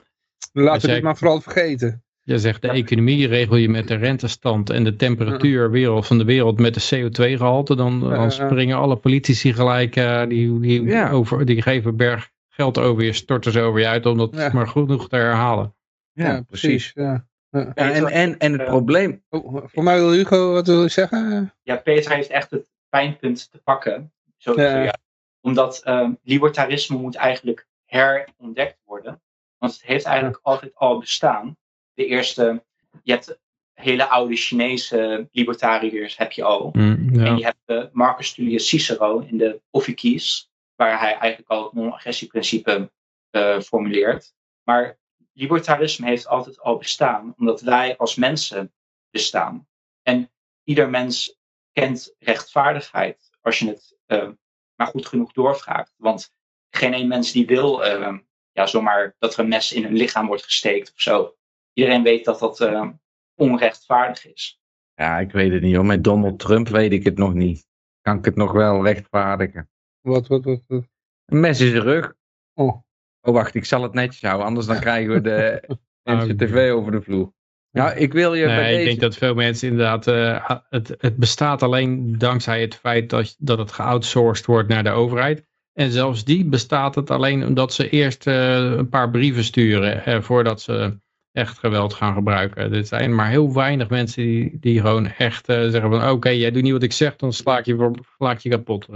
laten 0.51 0.89
we 0.89 0.93
dit 0.93 1.03
maar 1.03 1.17
vooral 1.17 1.41
vergeten. 1.41 2.03
Je 2.27 2.39
zegt, 2.39 2.61
de 2.61 2.69
economie 2.69 3.27
regel 3.27 3.55
je 3.55 3.69
met 3.69 3.87
de 3.87 3.95
rentestand 3.95 4.69
en 4.69 4.83
de 4.83 4.95
temperatuur 4.95 5.71
wereld 5.71 6.07
van 6.07 6.17
de 6.17 6.23
wereld 6.23 6.59
met 6.59 6.73
de 6.73 7.09
CO2-gehalte. 7.09 7.75
Dan, 7.75 7.99
dan 7.99 8.31
springen 8.31 8.77
alle 8.77 8.95
politici 8.95 9.53
gelijk, 9.53 9.93
die, 10.29 10.59
die, 10.59 11.09
over, 11.09 11.45
die 11.45 11.61
geven 11.61 11.95
berg 11.95 12.31
geld 12.49 12.77
over 12.77 13.03
je, 13.03 13.13
storten 13.13 13.51
ze 13.51 13.61
over 13.61 13.79
je 13.79 13.87
uit 13.87 14.05
om 14.05 14.17
dat 14.17 14.53
maar 14.53 14.67
goed 14.67 14.83
genoeg 14.83 15.09
te 15.09 15.15
herhalen. 15.15 15.75
Ja, 16.11 16.41
precies. 16.41 16.91
Ja. 16.93 17.25
Ja, 17.49 17.73
en, 17.73 18.05
en, 18.05 18.37
en 18.37 18.51
het 18.51 18.61
uh, 18.61 18.67
probleem... 18.67 19.23
Oh, 19.29 19.63
voor 19.65 19.83
mij 19.83 19.99
wil 19.99 20.11
Hugo 20.11 20.51
wat 20.51 20.67
wil 20.67 20.81
je 20.81 20.89
zeggen? 20.89 21.53
Ja, 21.63 21.75
Peter 21.75 22.11
heeft 22.11 22.29
echt 22.29 22.51
het 22.51 22.69
pijnpunt 22.89 23.51
te 23.51 23.57
pakken. 23.57 24.13
Zo, 24.37 24.53
ja. 24.61 24.83
ja. 24.83 24.95
Omdat 25.41 25.81
uh, 25.85 26.09
libertarisme 26.23 26.97
moet 26.97 27.15
eigenlijk 27.15 27.67
herontdekt 27.85 28.77
worden. 28.85 29.21
Want 29.57 29.73
het 29.73 29.81
heeft 29.81 30.05
eigenlijk 30.05 30.39
altijd 30.41 30.75
al 30.75 30.99
bestaan. 30.99 31.57
De 31.95 32.05
eerste, 32.05 32.63
je 33.03 33.11
hebt 33.11 33.39
hele 33.73 34.07
oude 34.07 34.35
Chinese 34.35 35.27
libertariërs 35.31 36.17
heb 36.17 36.31
je 36.31 36.43
al. 36.43 36.69
Mm, 36.73 37.19
en 37.19 37.37
je 37.37 37.43
hebt 37.43 37.59
uh, 37.65 37.83
Marcus 37.91 38.33
Tullius 38.33 38.67
Cicero 38.67 39.19
in 39.19 39.37
de 39.37 39.61
Officies, 39.69 40.51
waar 40.75 40.99
hij 40.99 41.15
eigenlijk 41.17 41.51
al 41.51 41.63
het 41.63 41.73
non-agressieprincipe 41.73 42.91
uh, 43.31 43.59
formuleert. 43.59 44.33
Maar 44.63 44.97
libertarisme 45.33 46.07
heeft 46.07 46.27
altijd 46.27 46.59
al 46.59 46.77
bestaan, 46.77 47.33
omdat 47.37 47.61
wij 47.61 47.97
als 47.97 48.15
mensen 48.15 48.73
bestaan. 49.09 49.67
En 50.01 50.31
ieder 50.63 50.89
mens 50.89 51.39
kent 51.71 52.15
rechtvaardigheid 52.19 53.29
als 53.41 53.59
je 53.59 53.67
het 53.67 53.97
uh, 54.07 54.29
maar 54.75 54.87
goed 54.87 55.05
genoeg 55.05 55.31
doorvraagt. 55.31 55.93
Want 55.97 56.33
geen 56.69 56.93
een 56.93 57.07
mens 57.07 57.31
die 57.31 57.45
wil 57.45 57.85
uh, 57.85 58.17
ja, 58.51 58.65
zomaar 58.65 59.15
dat 59.19 59.33
er 59.33 59.39
een 59.39 59.47
mes 59.47 59.73
in 59.73 59.83
hun 59.83 59.95
lichaam 59.95 60.27
wordt 60.27 60.43
gesteekt 60.43 60.93
of 60.93 61.01
zo. 61.01 61.35
Iedereen 61.75 62.03
weet 62.03 62.25
dat 62.25 62.39
dat 62.39 62.59
uh, 62.59 62.89
onrechtvaardig 63.35 64.31
is. 64.33 64.59
Ja, 64.93 65.19
ik 65.19 65.31
weet 65.31 65.51
het 65.51 65.61
niet 65.61 65.75
hoor. 65.75 65.85
Met 65.85 66.03
Donald 66.03 66.39
Trump 66.39 66.67
weet 66.67 66.91
ik 66.91 67.03
het 67.03 67.17
nog 67.17 67.33
niet. 67.33 67.67
Kan 68.01 68.17
ik 68.17 68.25
het 68.25 68.35
nog 68.35 68.51
wel 68.51 68.83
rechtvaardigen? 68.83 69.69
Wat, 70.01 70.27
wat, 70.27 70.43
wat? 70.43 70.63
wat? 70.67 70.85
Een 71.25 71.39
mes 71.39 71.61
in 71.61 71.69
zijn 71.69 71.83
rug. 71.83 72.13
Oh. 72.53 72.83
Oh, 73.21 73.33
wacht, 73.33 73.55
ik 73.55 73.65
zal 73.65 73.83
het 73.83 73.93
netjes 73.93 74.21
houden, 74.21 74.45
anders 74.45 74.65
dan 74.65 74.79
krijgen 74.79 75.13
we 75.13 75.21
de 75.21 75.63
NCTV 76.03 76.71
over 76.73 76.91
de 76.91 77.01
vloer. 77.01 77.33
Nou, 77.71 77.97
ik 77.97 78.13
wil 78.13 78.33
je 78.33 78.45
nee, 78.45 78.55
bij 78.55 78.71
ik 78.71 78.75
deze... 78.75 78.89
denk 78.89 78.99
dat 78.99 79.15
veel 79.15 79.33
mensen 79.33 79.69
inderdaad, 79.69 80.07
uh, 80.07 80.49
het, 80.69 80.95
het 80.97 81.15
bestaat 81.17 81.63
alleen 81.63 82.17
dankzij 82.17 82.61
het 82.61 82.75
feit 82.75 83.09
dat, 83.09 83.35
dat 83.39 83.57
het 83.57 83.71
geoutsourced 83.71 84.45
wordt 84.45 84.69
naar 84.69 84.83
de 84.83 84.89
overheid. 84.89 85.45
En 85.73 85.91
zelfs 85.91 86.23
die 86.23 86.45
bestaat 86.45 86.95
het 86.95 87.09
alleen 87.09 87.45
omdat 87.45 87.73
ze 87.73 87.89
eerst 87.89 88.27
uh, 88.27 88.55
een 88.55 88.89
paar 88.89 89.09
brieven 89.09 89.43
sturen 89.43 90.09
uh, 90.09 90.21
voordat 90.21 90.61
ze 90.61 90.99
echt 91.35 91.57
geweld 91.57 91.93
gaan 91.93 92.13
gebruiken. 92.13 92.73
Er 92.73 92.85
zijn 92.85 93.15
maar 93.15 93.29
heel 93.29 93.53
weinig 93.53 93.89
mensen 93.89 94.23
die, 94.23 94.57
die 94.59 94.79
gewoon 94.79 95.07
echt 95.07 95.45
zeggen 95.45 95.89
van 95.89 96.09
oké, 96.09 96.29
jij 96.29 96.51
doet 96.51 96.63
niet 96.63 96.71
wat 96.71 96.83
ik 96.83 96.93
zeg, 96.93 97.15
dan 97.15 97.33
sla 97.33 97.57
ik 97.57 97.65
je, 97.65 97.91
sla 98.17 98.35
je 98.39 98.49
kapot. 98.49 98.87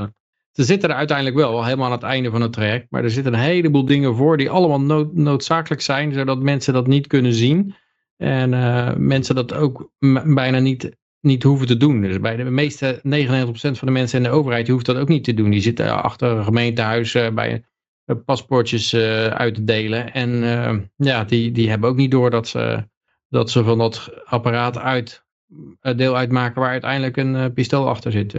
Ze 0.52 0.64
zitten 0.64 0.90
er 0.90 0.96
uiteindelijk 0.96 1.38
wel, 1.38 1.64
helemaal 1.64 1.86
aan 1.86 1.92
het 1.92 2.04
einde 2.04 2.30
van 2.30 2.42
het 2.42 2.54
traject. 2.54 2.86
Maar 2.90 3.04
er 3.04 3.12
zitten 3.12 3.34
een 3.34 3.40
heleboel 3.40 3.86
dingen 3.86 4.16
voor 4.16 4.38
die 4.38 4.50
allemaal 4.50 4.82
nood, 4.82 5.14
noodzakelijk 5.14 5.82
zijn. 5.82 6.14
Zodat 6.14 6.42
mensen 6.42 6.74
dat 6.74 6.88
niet 6.88 7.08
kunnen 7.08 7.34
zien. 7.34 7.76
En 8.18 8.52
uh, 8.52 8.94
mensen 8.96 9.36
dat 9.36 9.54
ook 9.54 9.92
bijna 10.26 10.60
niet, 10.60 10.98
niet 11.22 11.44
hoeven 11.44 11.68
te 11.68 11.78
doen. 11.78 12.02
Dus 12.02 12.20
bij 12.20 12.36
de 12.36 12.44
meeste 12.44 12.98
99% 12.98 13.02
van 13.52 13.88
de 13.88 13.92
mensen 13.92 14.18
in 14.18 14.24
de 14.24 14.36
overheid 14.36 14.68
hoeft 14.68 14.86
dat 14.86 14.98
ook 14.98 15.08
niet 15.08 15.24
te 15.24 15.34
doen. 15.34 15.50
Die 15.50 15.62
zitten 15.62 16.04
achter 16.04 16.30
een 16.30 16.44
gemeentehuis 16.44 17.14
uh, 17.16 17.30
bij 17.30 17.64
paspoortjes 18.26 18.95
uit 19.30 19.55
te 19.55 19.64
delen. 19.64 20.14
En 20.14 20.91
ja, 20.95 21.24
die, 21.24 21.51
die 21.51 21.70
hebben 21.70 21.89
ook 21.89 21.95
niet 21.95 22.12
door 22.12 22.30
dat 22.30 22.47
ze, 22.47 22.88
dat 23.30 23.51
ze 23.51 23.64
van 23.64 23.78
dat 23.78 24.10
apparaat 24.26 24.78
uit, 24.78 25.26
deel 25.95 26.18
uitmaken 26.18 26.62
waar 26.62 26.72
uiteindelijk 26.72 27.18
een 27.18 27.53
pistool 27.53 27.89
achter 27.89 28.12
zit. 28.12 28.34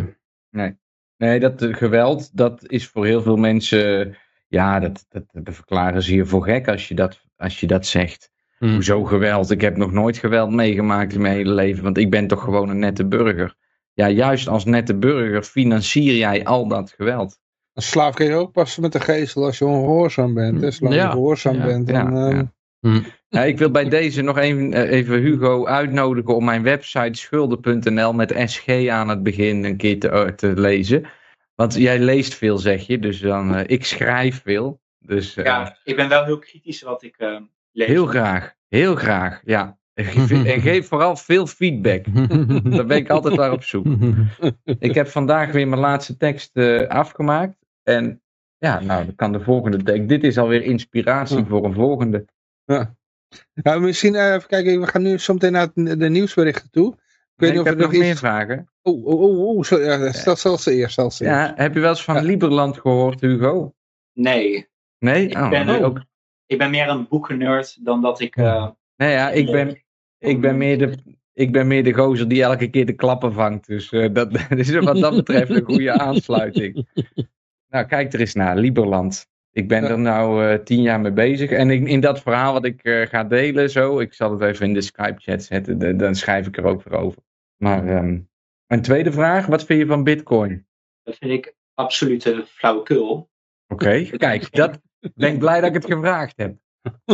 Nee. 0.51 0.79
Nee, 1.17 1.41
dat 1.41 1.67
geweld, 1.71 2.37
dat 2.37 2.71
is 2.71 2.87
voor 2.87 3.07
heel 3.07 3.23
veel 3.23 3.37
mensen, 3.37 4.17
ja, 4.49 4.81
dat, 4.81 5.07
dat, 5.09 5.25
dat 5.33 5.55
verklaren 5.55 6.03
ze 6.03 6.15
je 6.15 6.27
voor 6.27 6.45
gek 6.45 6.69
als 6.69 6.89
je 6.89 6.95
dat, 6.95 7.21
als 7.37 7.61
je 7.61 7.67
dat 7.67 7.87
zegt. 7.87 8.31
Hmm. 8.59 8.73
Hoezo 8.73 9.05
geweld? 9.05 9.51
Ik 9.51 9.61
heb 9.61 9.77
nog 9.77 9.93
nooit 9.93 10.19
geweld 10.19 10.51
meegemaakt 10.51 11.13
in 11.13 11.21
mijn 11.21 11.35
hele 11.35 11.53
leven, 11.53 11.83
want 11.83 11.99
ik 11.99 12.11
ben 12.11 12.27
toch 12.27 12.43
gewoon 12.43 12.69
een 12.69 12.79
nette 12.79 13.07
burger. 13.07 13.55
Ja, 13.93 14.09
juist 14.09 14.49
als 14.49 14.65
nette 14.65 14.95
burger 14.95 15.43
financier 15.43 16.17
jij 16.17 16.45
al 16.45 16.69
dat 16.69 16.91
geweld. 16.91 17.39
Een 17.81 17.87
slaaf 17.87 18.15
kun 18.15 18.27
je 18.27 18.35
ook 18.35 18.53
passen 18.53 18.83
met 18.83 18.93
de 18.93 19.01
geestel 19.01 19.45
als 19.45 19.59
je 19.59 19.65
ongehoorzaam 19.65 20.35
bent. 20.35 20.65
Als 20.65 20.79
je 20.79 20.85
ongehoorzaam 20.85 21.57
ja, 21.57 21.65
bent, 21.65 21.87
dan... 21.87 22.17
Ja, 22.17 22.29
ehm, 22.31 22.45
Hm. 22.81 23.01
Ja, 23.29 23.43
ik 23.45 23.59
wil 23.59 23.71
bij 23.71 23.89
deze 23.89 24.23
nog 24.23 24.39
even, 24.39 24.73
eh, 24.73 24.91
even 24.91 25.21
Hugo 25.21 25.67
uitnodigen 25.67 26.37
om 26.37 26.45
mijn 26.45 26.63
website 26.63 27.19
schulden.nl 27.19 28.13
met 28.13 28.35
SG 28.47 28.89
aan 28.89 29.09
het 29.09 29.23
begin 29.23 29.65
een 29.65 29.77
keer 29.77 29.99
te, 29.99 30.09
eh, 30.09 30.27
te 30.27 30.53
lezen. 30.61 31.05
Want 31.55 31.75
jij 31.75 31.99
leest 31.99 32.35
veel, 32.35 32.59
zeg 32.59 32.87
je. 32.87 32.99
Dus 32.99 33.21
dan, 33.21 33.55
eh, 33.55 33.65
ik 33.67 33.85
schrijf 33.85 34.43
veel. 34.43 34.81
Dus 34.99 35.37
eh, 35.37 35.45
Ja, 35.45 35.77
ik 35.85 35.97
ben 35.97 36.09
wel 36.09 36.25
heel 36.25 36.39
kritisch 36.39 36.83
wat 36.83 37.03
ik 37.03 37.15
eh, 37.17 37.37
lees. 37.73 37.87
heel 37.89 38.07
graag. 38.07 38.55
Heel 38.69 38.95
graag, 38.95 39.41
ja. 39.45 39.79
En 39.95 40.05
geef- 40.05 40.45
en 40.55 40.61
geef 40.61 40.89
vooral 40.89 41.17
veel 41.17 41.47
feedback. 41.47 42.05
Daar 42.73 42.87
ben 42.87 42.97
ik 42.97 43.11
altijd 43.11 43.37
naar 43.37 43.53
op 43.53 43.63
zoek. 43.65 43.87
Ik 44.79 44.95
heb 44.95 45.09
vandaag 45.09 45.53
weer 45.53 45.69
mijn 45.69 45.81
laatste 45.81 46.17
tekst 46.17 46.57
eh, 46.57 46.87
afgemaakt. 46.87 47.59
En 47.97 48.23
ja, 48.59 48.81
nou, 48.81 49.05
dan 49.05 49.15
kan 49.15 49.33
de 49.33 49.41
volgende 49.41 49.83
tekst. 49.83 50.09
Dit 50.09 50.25
is 50.25 50.39
alweer 50.39 50.63
inspiratie 50.63 51.37
Ja. 51.39 51.45
voor 51.45 51.65
een 51.65 51.75
volgende. 51.75 52.25
Nou, 53.63 53.81
misschien 53.81 54.15
eh, 54.15 54.33
even 54.35 54.49
kijken, 54.49 54.81
we 54.81 54.87
gaan 54.87 55.03
nu 55.03 55.19
zometeen 55.19 55.53
naar 55.53 55.69
de 55.75 56.09
nieuwsberichten 56.09 56.71
toe. 56.71 56.93
Ik 56.93 56.97
weet 57.37 57.37
Nee, 57.37 57.51
niet 57.51 57.59
ik 57.59 57.61
of 57.61 57.67
heb 57.67 57.75
er 57.75 57.81
nog 57.83 57.91
nog 57.93 58.01
meer 58.01 58.11
iets... 58.11 58.21
vragen. 58.21 58.71
Oh, 58.83 59.07
oh, 59.07 59.21
oh, 59.21 59.49
oh 59.57 59.63
zo, 59.65 59.81
ja, 59.81 60.13
stel, 60.13 60.37
stel 60.37 60.59
ze 60.59 60.73
eerst, 60.75 60.93
stel 60.93 61.11
ze 61.11 61.25
eerst. 61.25 61.37
Ja, 61.37 61.53
heb 61.57 61.75
je 61.75 61.81
wel 61.81 61.91
eens 61.91 62.05
van 62.05 62.15
Ja. 62.15 62.21
Liberland 62.23 62.79
gehoord, 62.81 63.21
Hugo? 63.21 63.75
Nee, 64.13 64.69
Nee? 64.99 65.27
Ik 65.29 65.37
Oh, 65.37 65.49
ben 65.51 65.67
nee, 65.67 65.85
ook- 65.85 66.05
ik 66.47 66.59
ben 66.59 66.71
meer 66.71 66.89
een 66.89 67.07
boekennerd 67.09 67.85
dan 67.85 68.03
dat 68.03 68.21
ik... 68.21 68.37
eh, 68.37 68.69
Nee, 68.97 69.13
ja, 69.13 69.31
ik 69.31 69.51
ben, 69.51 69.83
ik 70.19 70.41
ben 70.41 70.57
meer 70.57 70.79
de... 70.79 71.19
Ik 71.33 71.53
ben 71.53 71.67
meer 71.67 71.85
de 71.85 71.93
gozer 71.93 72.29
die 72.29 72.43
elke 72.43 72.69
keer 72.71 72.87
de 72.87 72.93
klappen 72.93 73.33
vangt. 73.33 73.67
Dus 73.67 73.91
eh, 73.93 74.09
dat, 74.13 74.33
dat 74.49 74.59
is 74.59 74.71
wat 74.71 74.97
dat 75.01 75.17
betreft 75.17 75.51
een 75.51 75.65
goede 75.65 75.93
aansluiting. 76.09 76.87
Nou, 77.71 77.87
kijk 77.87 78.13
er 78.13 78.21
eens 78.21 78.35
naar. 78.35 78.57
Liberland. 78.57 79.29
Ik 79.53 79.69
ben 79.69 79.83
Ja. 79.83 79.89
er 79.89 79.99
nou 79.99 80.45
eh, 80.47 80.59
tien 80.59 80.83
jaar 80.83 81.01
mee 81.01 81.13
bezig. 81.13 81.51
En 81.51 81.71
in, 81.71 81.87
in 81.87 82.01
dat 82.01 82.21
verhaal 82.23 82.53
wat 82.53 82.65
ik 82.65 82.83
eh, 82.83 83.07
ga 83.07 83.25
delen, 83.25 83.71
zo, 83.71 83.99
ik 84.01 84.15
zal 84.15 84.31
het 84.33 84.41
even 84.41 84.67
in 84.67 84.75
de 84.75 84.81
Skype-chat 84.81 85.43
zetten. 85.43 85.79
de- 85.79 85.97
dan 85.97 86.15
schrijf 86.15 86.47
ik 86.47 86.57
er 86.57 86.65
ook 86.65 86.83
voor 86.83 86.93
over. 86.93 87.23
Maar 87.57 87.87
ehm, 87.87 88.19
een 88.67 88.83
tweede 88.83 89.13
vraag. 89.13 89.47
Wat 89.47 89.65
vind 89.65 89.81
je 89.81 89.87
van 89.87 90.05
Bitcoin? 90.05 90.67
dat 91.03 91.17
vind 91.19 91.33
ik 91.33 91.55
absolute 91.75 92.45
flauwekul. 92.49 93.31
Oké, 93.69 94.03
kijk, 94.17 94.53
dat 94.53 94.81
ben 95.15 95.33
ik 95.33 95.39
blij 95.39 95.61
dat 95.61 95.69
ik 95.69 95.75
het 95.83 95.93
gevraagd 95.93 96.37
heb. 96.37 96.57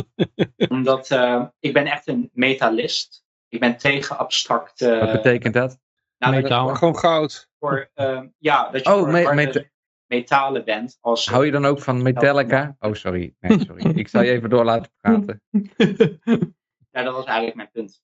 Omdat 0.69 1.11
eh, 1.11 1.45
ik 1.61 1.73
ben 1.73 1.87
echt 1.87 2.07
een 2.07 2.31
metalist. 2.33 3.25
Ik 3.49 3.61
ben 3.61 3.77
tegen 3.77 4.19
abstract... 4.19 4.81
Wat 4.81 5.13
betekent 5.13 5.55
dat? 5.55 5.79
nou, 6.19 6.33
dat 6.33 6.43
Metaal. 6.43 6.67
Maar 6.67 6.77
gewoon 6.77 6.97
goud. 6.99 7.49
voor, 7.59 7.91
eh, 7.95 8.21
ja, 8.39 8.71
dat 8.71 8.85
je 8.85 8.91
Oh, 8.93 8.99
voor 8.99 9.09
me- 9.11 9.23
harde 9.23 9.35
meta- 9.45 9.63
metalen 10.07 10.65
bent. 10.65 10.99
Als, 11.01 11.29
Hou 11.29 11.45
je 11.45 11.51
dan 11.51 11.65
ook 11.65 11.81
van 11.81 12.03
Metallica? 12.03 12.77
Oh, 12.79 12.93
sorry. 12.93 13.35
Nee, 13.41 13.61
sorry. 13.61 13.99
Ik 13.99 14.09
zal 14.09 14.23
je 14.23 14.31
even 14.31 14.51
door 14.51 14.65
laten 14.65 14.91
praten. 15.01 15.43
Ja, 16.91 17.03
dat 17.03 17.15
was 17.15 17.25
eigenlijk 17.25 17.57
mijn 17.57 17.71
punt. 17.73 18.03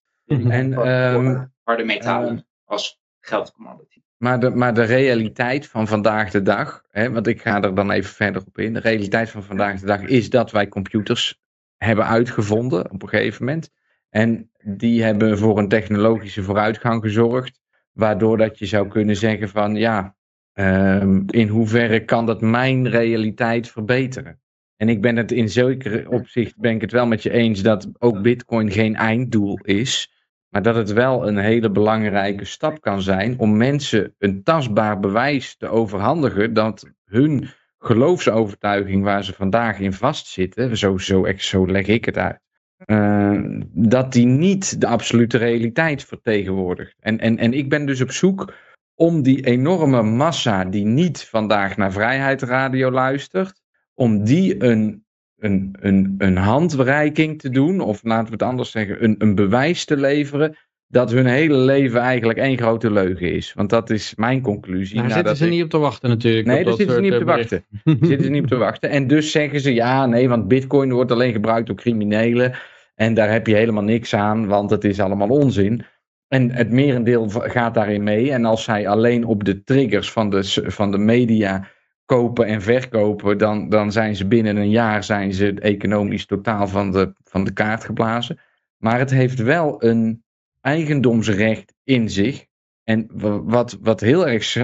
En, 0.50 0.74
Voor- 0.74 0.84
ehm, 0.84 1.44
harde 1.62 1.84
metalen 1.84 2.28
ehm, 2.28 2.40
als 2.64 3.00
geldcommodity. 3.20 4.02
Maar 4.16 4.40
de, 4.40 4.50
maar 4.50 4.74
de 4.74 4.82
realiteit 4.82 5.68
van 5.68 5.86
vandaag 5.88 6.30
de 6.30 6.42
dag, 6.42 6.84
hè, 6.90 7.10
want 7.10 7.26
ik 7.26 7.40
ga 7.40 7.62
er 7.62 7.74
dan 7.74 7.90
even 7.90 8.10
verder 8.14 8.42
op 8.46 8.58
in. 8.58 8.72
De 8.72 8.80
realiteit 8.80 9.30
van 9.30 9.42
vandaag 9.42 9.80
de 9.80 9.86
dag 9.86 10.00
is 10.00 10.30
dat 10.30 10.50
wij 10.50 10.68
computers 10.68 11.40
hebben 11.76 12.06
uitgevonden 12.06 12.90
op 12.90 13.02
een 13.02 13.08
gegeven 13.08 13.44
moment. 13.44 13.70
En 14.10 14.50
die 14.64 15.02
hebben 15.02 15.38
voor 15.38 15.58
een 15.58 15.68
technologische 15.68 16.42
vooruitgang 16.42 17.02
gezorgd. 17.02 17.60
Waardoor 17.92 18.36
dat 18.36 18.58
je 18.58 18.66
zou 18.66 18.88
kunnen 18.88 19.16
zeggen 19.16 19.48
van 19.48 19.74
ja, 19.74 20.16
ehm, 20.52 21.22
in 21.26 21.48
hoeverre 21.48 22.04
kan 22.04 22.26
dat 22.26 22.40
mijn 22.40 22.88
realiteit 22.88 23.68
verbeteren? 23.68 24.40
En 24.76 24.88
ik 24.88 25.00
ben 25.00 25.16
het 25.16 25.32
in 25.32 25.48
zekere 25.48 26.10
opzicht 26.10 26.58
ben 26.58 26.74
ik 26.74 26.80
het 26.80 26.92
wel 26.92 27.06
met 27.06 27.22
je 27.22 27.30
eens 27.30 27.62
dat 27.62 27.88
ook 27.98 28.22
bitcoin 28.22 28.70
geen 28.70 28.96
einddoel 28.96 29.58
is. 29.58 30.12
Maar 30.48 30.62
dat 30.62 30.74
het 30.74 30.92
wel 30.92 31.28
een 31.28 31.38
hele 31.38 31.70
belangrijke 31.70 32.44
stap 32.44 32.80
kan 32.80 33.02
zijn 33.02 33.38
om 33.38 33.56
mensen 33.56 34.14
een 34.18 34.42
tastbaar 34.42 35.00
bewijs 35.00 35.56
te 35.56 35.68
overhandigen 35.68 36.54
dat 36.54 36.90
hun 37.04 37.48
geloofsovertuiging 37.78 39.04
waar 39.04 39.24
ze 39.24 39.32
vandaag 39.32 39.78
in 39.78 39.92
vastzitten, 39.92 40.76
zo, 40.76 40.98
zo, 40.98 41.26
zo 41.36 41.66
leg 41.66 41.86
ik 41.86 42.04
het 42.04 42.18
uit, 42.18 42.40
eh, 42.76 43.40
dat 43.72 44.12
die 44.12 44.26
niet 44.26 44.80
de 44.80 44.86
absolute 44.86 45.38
realiteit 45.38 46.04
vertegenwoordigt. 46.04 46.96
En, 47.00 47.18
en, 47.18 47.38
en 47.38 47.52
ik 47.52 47.68
ben 47.68 47.86
dus 47.86 48.00
op 48.00 48.10
zoek 48.10 48.54
om 49.02 49.22
die 49.22 49.46
enorme 49.46 50.02
massa 50.02 50.64
die 50.64 50.84
niet 50.84 51.24
vandaag 51.24 51.76
naar 51.76 51.92
Vrijheid 51.92 52.42
Radio 52.42 52.90
luistert, 52.90 53.60
om 53.94 54.24
die 54.24 54.64
een, 54.64 55.04
een, 55.38 55.76
een, 55.80 56.14
een 56.18 56.36
handreiking 56.36 57.40
te 57.40 57.50
doen, 57.50 57.80
of 57.80 58.00
laten 58.02 58.26
we 58.26 58.32
het 58.32 58.42
anders 58.42 58.70
zeggen, 58.70 59.04
een, 59.04 59.14
een 59.18 59.34
bewijs 59.34 59.84
te 59.84 59.96
leveren 59.96 60.56
dat 60.86 61.10
hun 61.10 61.26
hele 61.26 61.56
leven 61.56 62.00
eigenlijk 62.00 62.38
één 62.38 62.58
grote 62.58 62.90
leugen 62.90 63.32
is. 63.32 63.52
Want 63.52 63.70
dat 63.70 63.90
is 63.90 64.14
mijn 64.14 64.40
conclusie. 64.40 65.00
Daar 65.00 65.10
zitten 65.10 65.36
ze 65.36 65.44
ik- 65.44 65.50
niet 65.50 65.62
op 65.62 65.70
te 65.70 65.78
wachten 65.78 66.08
natuurlijk. 66.08 66.46
Nee, 66.46 66.64
daar 66.64 66.74
zitten 66.74 66.94
ze 66.94 67.00
niet 67.00 67.12
op 67.12 67.22
soort, 67.28 67.48
te 67.48 67.56
eh, 67.56 67.62
wachten. 67.84 68.08
zitten 68.08 68.24
ze 68.24 68.30
niet 68.30 68.42
op 68.42 68.48
te 68.48 68.56
wachten. 68.56 68.90
En 68.90 69.06
dus 69.06 69.30
zeggen 69.30 69.60
ze 69.60 69.74
ja, 69.74 70.06
nee, 70.06 70.28
want 70.28 70.48
bitcoin 70.48 70.92
wordt 70.92 71.12
alleen 71.12 71.32
gebruikt 71.32 71.66
door 71.66 71.76
criminelen. 71.76 72.54
En 72.94 73.14
daar 73.14 73.30
heb 73.30 73.46
je 73.46 73.54
helemaal 73.54 73.82
niks 73.82 74.14
aan, 74.14 74.46
want 74.46 74.70
het 74.70 74.84
is 74.84 75.00
allemaal 75.00 75.28
onzin. 75.28 75.84
En 76.32 76.50
het 76.50 76.70
merendeel 76.70 77.28
gaat 77.28 77.74
daarin 77.74 78.02
mee. 78.02 78.32
En 78.32 78.44
als 78.44 78.64
zij 78.64 78.88
alleen 78.88 79.24
op 79.24 79.44
de 79.44 79.62
triggers 79.62 80.12
van 80.12 80.30
de, 80.30 80.44
van 80.66 80.90
de 80.90 80.98
media 80.98 81.68
kopen 82.04 82.46
en 82.46 82.62
verkopen, 82.62 83.38
dan, 83.38 83.68
dan 83.68 83.92
zijn 83.92 84.16
ze 84.16 84.26
binnen 84.26 84.56
een 84.56 84.70
jaar 84.70 85.04
zijn 85.04 85.32
ze 85.32 85.54
economisch 85.60 86.26
totaal 86.26 86.68
van 86.68 86.90
de, 86.90 87.12
van 87.24 87.44
de 87.44 87.52
kaart 87.52 87.84
geblazen. 87.84 88.38
Maar 88.76 88.98
het 88.98 89.10
heeft 89.10 89.38
wel 89.38 89.84
een 89.84 90.24
eigendomsrecht 90.60 91.74
in 91.84 92.10
zich. 92.10 92.46
En 92.84 93.06
wa- 93.12 93.42
wat, 93.42 93.78
wat 93.80 94.00
heel 94.00 94.28
erg 94.28 94.56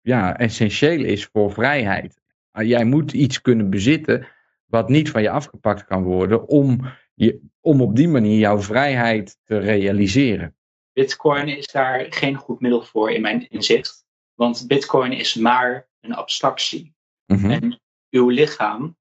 ja, 0.00 0.38
essentieel 0.38 1.04
is 1.04 1.24
voor 1.32 1.52
vrijheid. 1.52 2.20
Ah, 2.50 2.66
Jij 2.66 2.84
moet 2.84 3.12
iets 3.12 3.40
kunnen 3.40 3.70
bezitten 3.70 4.26
wat 4.66 4.88
niet 4.88 5.10
van 5.10 5.22
je 5.22 5.30
afgepakt 5.30 5.84
kan 5.84 6.02
worden 6.02 6.48
om, 6.48 6.80
je, 7.14 7.40
om 7.60 7.80
op 7.80 7.96
die 7.96 8.08
manier 8.08 8.38
jouw 8.38 8.60
vrijheid 8.60 9.38
te 9.44 9.58
realiseren. 9.58 10.54
Bitcoin 10.92 11.48
is 11.48 11.66
daar 11.66 12.06
geen 12.12 12.34
goed 12.34 12.60
middel 12.60 12.82
voor 12.82 13.10
in 13.10 13.20
mijn 13.20 13.48
inzicht. 13.48 14.04
Want 14.34 14.66
Bitcoin 14.66 15.12
is 15.12 15.34
maar 15.34 15.88
een 16.00 16.14
abstractie. 16.14 16.94
Mhm. 17.26 17.50
En 17.50 17.80
uw 18.10 18.28
lichaam, 18.28 18.96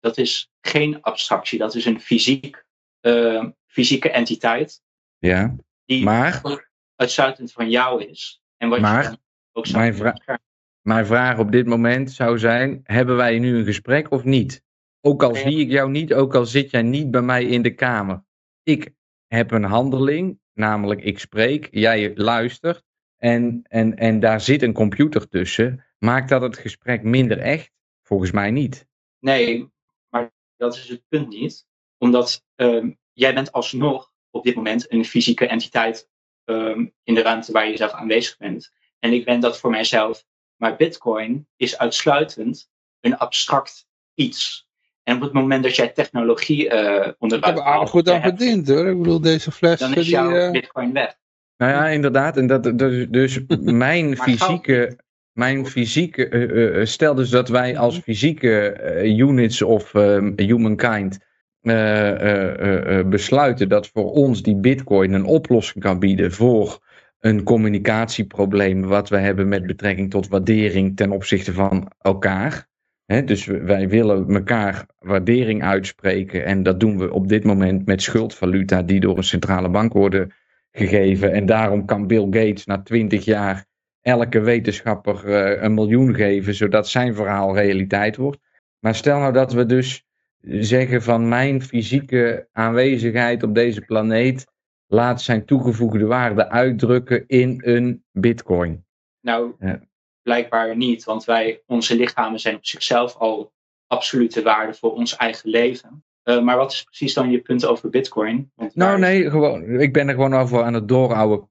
dat 0.00 0.18
is 0.18 0.50
geen 0.60 1.02
abstractie. 1.02 1.58
Dat 1.58 1.74
is 1.74 1.84
een 1.84 2.00
fysiek, 2.00 2.64
eh, 3.00 3.44
fysieke 3.66 4.10
entiteit 4.10 4.82
Ja, 5.18 5.56
die 5.84 6.04
maar 6.04 6.68
uitsluitend 6.96 7.52
van 7.52 7.70
jou 7.70 8.04
is. 8.04 8.42
En 8.56 8.68
wat 8.68 8.80
Maar, 8.80 9.10
je 9.10 9.18
ook 9.52 9.66
zou 9.66 9.78
mijn 9.78 9.94
vra- 9.94 10.38
mijn 10.80 11.06
vraag 11.06 11.38
op 11.38 11.52
dit 11.52 11.66
moment 11.66 12.10
zou 12.12 12.38
zijn: 12.38 12.80
hebben 12.84 13.16
wij 13.16 13.38
nu 13.38 13.56
een 13.56 13.64
gesprek 13.64 14.10
of 14.10 14.24
niet? 14.24 14.62
Ook 15.00 15.22
al 15.22 15.34
zie 15.34 15.58
ik 15.58 15.70
jou 15.70 15.90
niet, 15.90 16.14
ook 16.14 16.34
al 16.34 16.46
zit 16.46 16.70
jij 16.70 16.82
niet 16.82 17.10
bij 17.10 17.22
mij 17.22 17.44
in 17.44 17.62
de 17.62 17.74
kamer. 17.74 18.24
Ik 18.62 18.92
heb 19.26 19.50
een 19.50 19.64
handeling, 19.64 20.40
namelijk 20.54 21.00
ik 21.00 21.18
spreek, 21.18 21.68
jij 21.70 22.12
luistert 22.14 22.82
en, 23.16 23.62
en, 23.68 23.96
en 23.96 24.20
daar 24.20 24.40
zit 24.40 24.62
een 24.62 24.72
computer 24.72 25.28
tussen. 25.28 25.84
Maakt 25.98 26.28
dat 26.28 26.42
het 26.42 26.58
gesprek 26.58 27.02
minder 27.02 27.38
echt? 27.38 27.70
Volgens 28.02 28.30
mij 28.30 28.50
niet. 28.50 28.86
Nee, 29.18 29.68
maar 30.08 30.32
dat 30.56 30.74
is 30.74 30.88
het 30.88 31.02
punt 31.08 31.28
niet. 31.28 31.66
Omdat 31.98 32.44
ehm, 32.54 32.90
jij 33.12 33.34
bent 33.34 33.52
alsnog 33.52 34.12
op 34.30 34.44
dit 34.44 34.54
moment 34.54 34.92
een 34.92 35.04
fysieke 35.04 35.46
entiteit 35.46 36.08
ehm, 36.44 36.86
in 37.02 37.14
de 37.14 37.22
ruimte 37.22 37.52
waar 37.52 37.68
je 37.68 37.76
zelf 37.76 37.92
aanwezig 37.92 38.36
bent. 38.36 38.72
En 38.98 39.12
ik 39.12 39.24
ben 39.24 39.40
dat 39.40 39.58
voor 39.58 39.70
mijzelf. 39.70 40.24
Maar 40.56 40.76
Bitcoin 40.76 41.48
is 41.56 41.78
uitsluitend 41.78 42.70
een 43.00 43.16
abstract 43.16 43.86
iets. 44.14 44.63
En 45.04 45.16
op 45.16 45.20
het 45.22 45.32
moment 45.32 45.62
dat 45.62 45.76
jij 45.76 45.88
technologie 45.88 46.68
eh 46.68 47.12
onder 47.18 47.38
Ik 47.38 47.44
heb 47.44 47.58
aardig 47.58 47.90
goed 47.90 48.08
aan 48.10 48.20
verdiend 48.22 48.68
hoor. 48.68 48.86
Ik 48.86 48.98
bedoel, 48.98 49.20
deze 49.20 49.50
fles. 49.52 49.78
dan 49.78 49.94
is 49.94 50.04
die, 50.04 50.14
jouw 50.14 50.36
eh, 50.36 50.50
Bitcoin 50.50 50.92
weg. 50.92 51.14
Nou 51.56 51.72
ja, 51.72 51.88
inderdaad. 51.88 52.36
En 52.36 52.46
dat, 52.46 52.78
dus, 52.78 53.06
dus 53.10 53.40
mijn 53.86 54.16
fysieke. 54.16 54.96
Mijn 55.32 55.66
fysieke. 55.66 56.28
eh, 56.28 56.80
eh, 56.80 56.86
stel 56.86 57.14
dus 57.14 57.30
dat 57.30 57.48
wij 57.48 57.78
als 57.78 57.98
fysieke 57.98 58.70
eh, 58.70 59.18
units 59.18 59.62
of 59.62 59.94
ehm, 59.94 60.32
humankind. 60.36 61.18
eh, 61.60 62.10
eh, 62.10 62.60
eh, 62.60 62.98
eh, 62.98 63.06
besluiten 63.06 63.68
dat 63.68 63.88
voor 63.88 64.12
ons 64.12 64.42
die 64.42 64.56
Bitcoin 64.56 65.12
een 65.12 65.24
oplossing 65.24 65.84
kan 65.84 65.98
bieden 65.98 66.32
voor 66.32 66.78
een 67.20 67.42
communicatieprobleem. 67.42 68.82
wat 68.82 69.08
we 69.08 69.16
hebben 69.16 69.48
met 69.48 69.66
betrekking 69.66 70.10
tot 70.10 70.28
waardering 70.28 70.96
ten 70.96 71.10
opzichte 71.10 71.52
van 71.52 71.92
elkaar. 72.00 72.68
Dus 73.06 73.46
wij 73.46 73.88
willen 73.88 74.28
elkaar 74.34 74.86
waardering 74.98 75.62
uitspreken. 75.62 76.44
En 76.44 76.62
dat 76.62 76.80
doen 76.80 76.98
we 76.98 77.12
op 77.12 77.28
dit 77.28 77.44
moment 77.44 77.86
met 77.86 78.02
schuldvaluta 78.02 78.82
die 78.82 79.00
door 79.00 79.16
een 79.16 79.24
centrale 79.24 79.68
bank 79.68 79.92
worden 79.92 80.32
gegeven. 80.70 81.32
En 81.32 81.46
daarom 81.46 81.84
kan 81.84 82.06
Bill 82.06 82.24
Gates 82.24 82.64
na 82.64 82.82
twintig 82.82 83.24
jaar 83.24 83.66
elke 84.00 84.40
wetenschapper 84.40 85.28
eh, 85.28 85.62
een 85.62 85.74
miljoen 85.74 86.14
geven, 86.14 86.54
zodat 86.54 86.88
zijn 86.88 87.14
verhaal 87.14 87.54
realiteit 87.54 88.16
wordt. 88.16 88.38
Maar 88.78 88.94
stel 88.94 89.18
nou 89.18 89.32
dat 89.32 89.52
we 89.52 89.66
dus 89.66 90.06
zeggen 90.40 91.02
van 91.02 91.28
mijn 91.28 91.62
fysieke 91.62 92.48
aanwezigheid 92.52 93.42
op 93.42 93.54
deze 93.54 93.80
planeet 93.80 94.46
laat 94.86 95.22
zijn 95.22 95.44
toegevoegde 95.44 96.06
waarde 96.06 96.48
uitdrukken 96.48 97.24
in 97.26 97.60
een 97.64 98.04
bitcoin. 98.12 98.84
Nou, 99.20 99.54
Ja. 99.58 99.80
Blijkbaar 100.24 100.76
niet, 100.76 101.04
want 101.04 101.24
wij, 101.24 101.62
onze 101.66 101.96
lichamen 101.96 102.40
zijn 102.40 102.54
op 102.56 102.66
zichzelf 102.66 103.16
al 103.16 103.52
absolute 103.86 104.42
waarde 104.42 104.74
voor 104.74 104.92
ons 104.94 105.16
eigen 105.16 105.50
leven. 105.50 106.04
Eh, 106.22 106.40
maar 106.42 106.56
wat 106.56 106.72
is 106.72 106.82
precies 106.82 107.14
dan 107.14 107.30
je 107.30 107.40
punt 107.40 107.66
over 107.66 107.90
Bitcoin? 107.90 108.50
Want 108.54 108.74
Nou 108.74 108.98
nee, 108.98 109.30
gewoon, 109.30 109.80
ik 109.80 109.92
ben 109.92 110.08
er 110.08 110.14
gewoon 110.14 110.34
over 110.34 110.62
aan 110.62 110.74
het 110.74 110.88
doorhouden, 110.88 111.48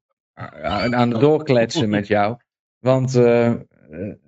aan 0.62 0.96
aan 0.96 1.12
het 1.12 1.20
doorkletsen 1.22 1.90
met 1.90 2.08
jou. 2.08 2.38
Want 2.80 3.16
eh, 3.16 3.46
eh, 3.48 3.56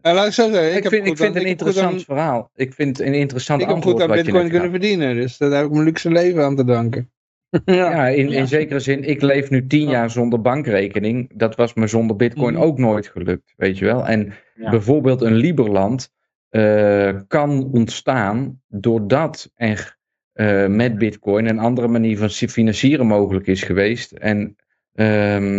Nou, 0.02 0.16
laat 0.16 0.28
ik 0.28 0.34
zo 0.34 0.52
zeggen, 0.52 0.76
ik, 0.78 0.88
vind, 0.88 1.08
ik 1.08 1.18
vind 1.18 1.36
aan- 1.36 1.42
een 1.42 1.48
interessant 1.48 1.94
aan- 1.94 2.00
verhaal. 2.00 2.50
Ik 2.56 2.74
vind 2.74 3.00
een 3.00 3.14
interessant 3.14 3.62
Ik 3.62 3.66
heb 3.68 3.76
antwoord 3.76 4.02
goed 4.02 4.10
aan 4.10 4.16
bitcoin 4.24 4.50
kunnen 4.50 4.70
verdienen, 4.70 5.16
dus 5.16 5.38
daar 5.38 5.52
heb 5.52 5.66
ik 5.66 5.72
mijn 5.72 5.84
luxe 5.84 6.10
leven 6.12 6.44
aan 6.44 6.56
te 6.56 6.64
danken. 6.66 7.10
ja. 7.66 7.74
Ja, 7.92 8.08
in, 8.08 8.32
in 8.32 8.48
zekere 8.48 8.80
zin, 8.80 9.04
ik 9.04 9.22
leef 9.22 9.50
nu 9.50 9.68
tien 9.68 9.90
jaar 9.90 10.10
zonder 10.12 10.42
bankrekening. 10.42 11.32
Dat 11.36 11.56
was 11.56 11.74
me 11.74 11.88
zonder 11.88 12.16
bitcoin 12.16 12.54
Mhm. 12.54 12.64
ook 12.64 12.78
nooit 12.78 13.08
gelukt, 13.08 13.54
weet 13.58 13.78
je 13.78 13.86
wel. 13.86 14.08
En 14.08 14.34
bijvoorbeeld 14.56 15.22
een 15.22 15.36
Liberland 15.36 16.14
eh, 16.50 17.20
kan 17.28 17.70
ontstaan 17.72 18.62
doordat 18.68 19.52
er 19.56 19.98
eh, 20.34 20.68
met 20.68 20.98
bitcoin 20.98 21.46
een 21.50 21.60
andere 21.60 21.88
manier 21.88 22.18
van 22.18 22.30
financieren 22.30 23.08
mogelijk 23.08 23.48
is 23.48 23.64
geweest. 23.64 24.12
En 24.12 24.56
ehm, 24.94 25.58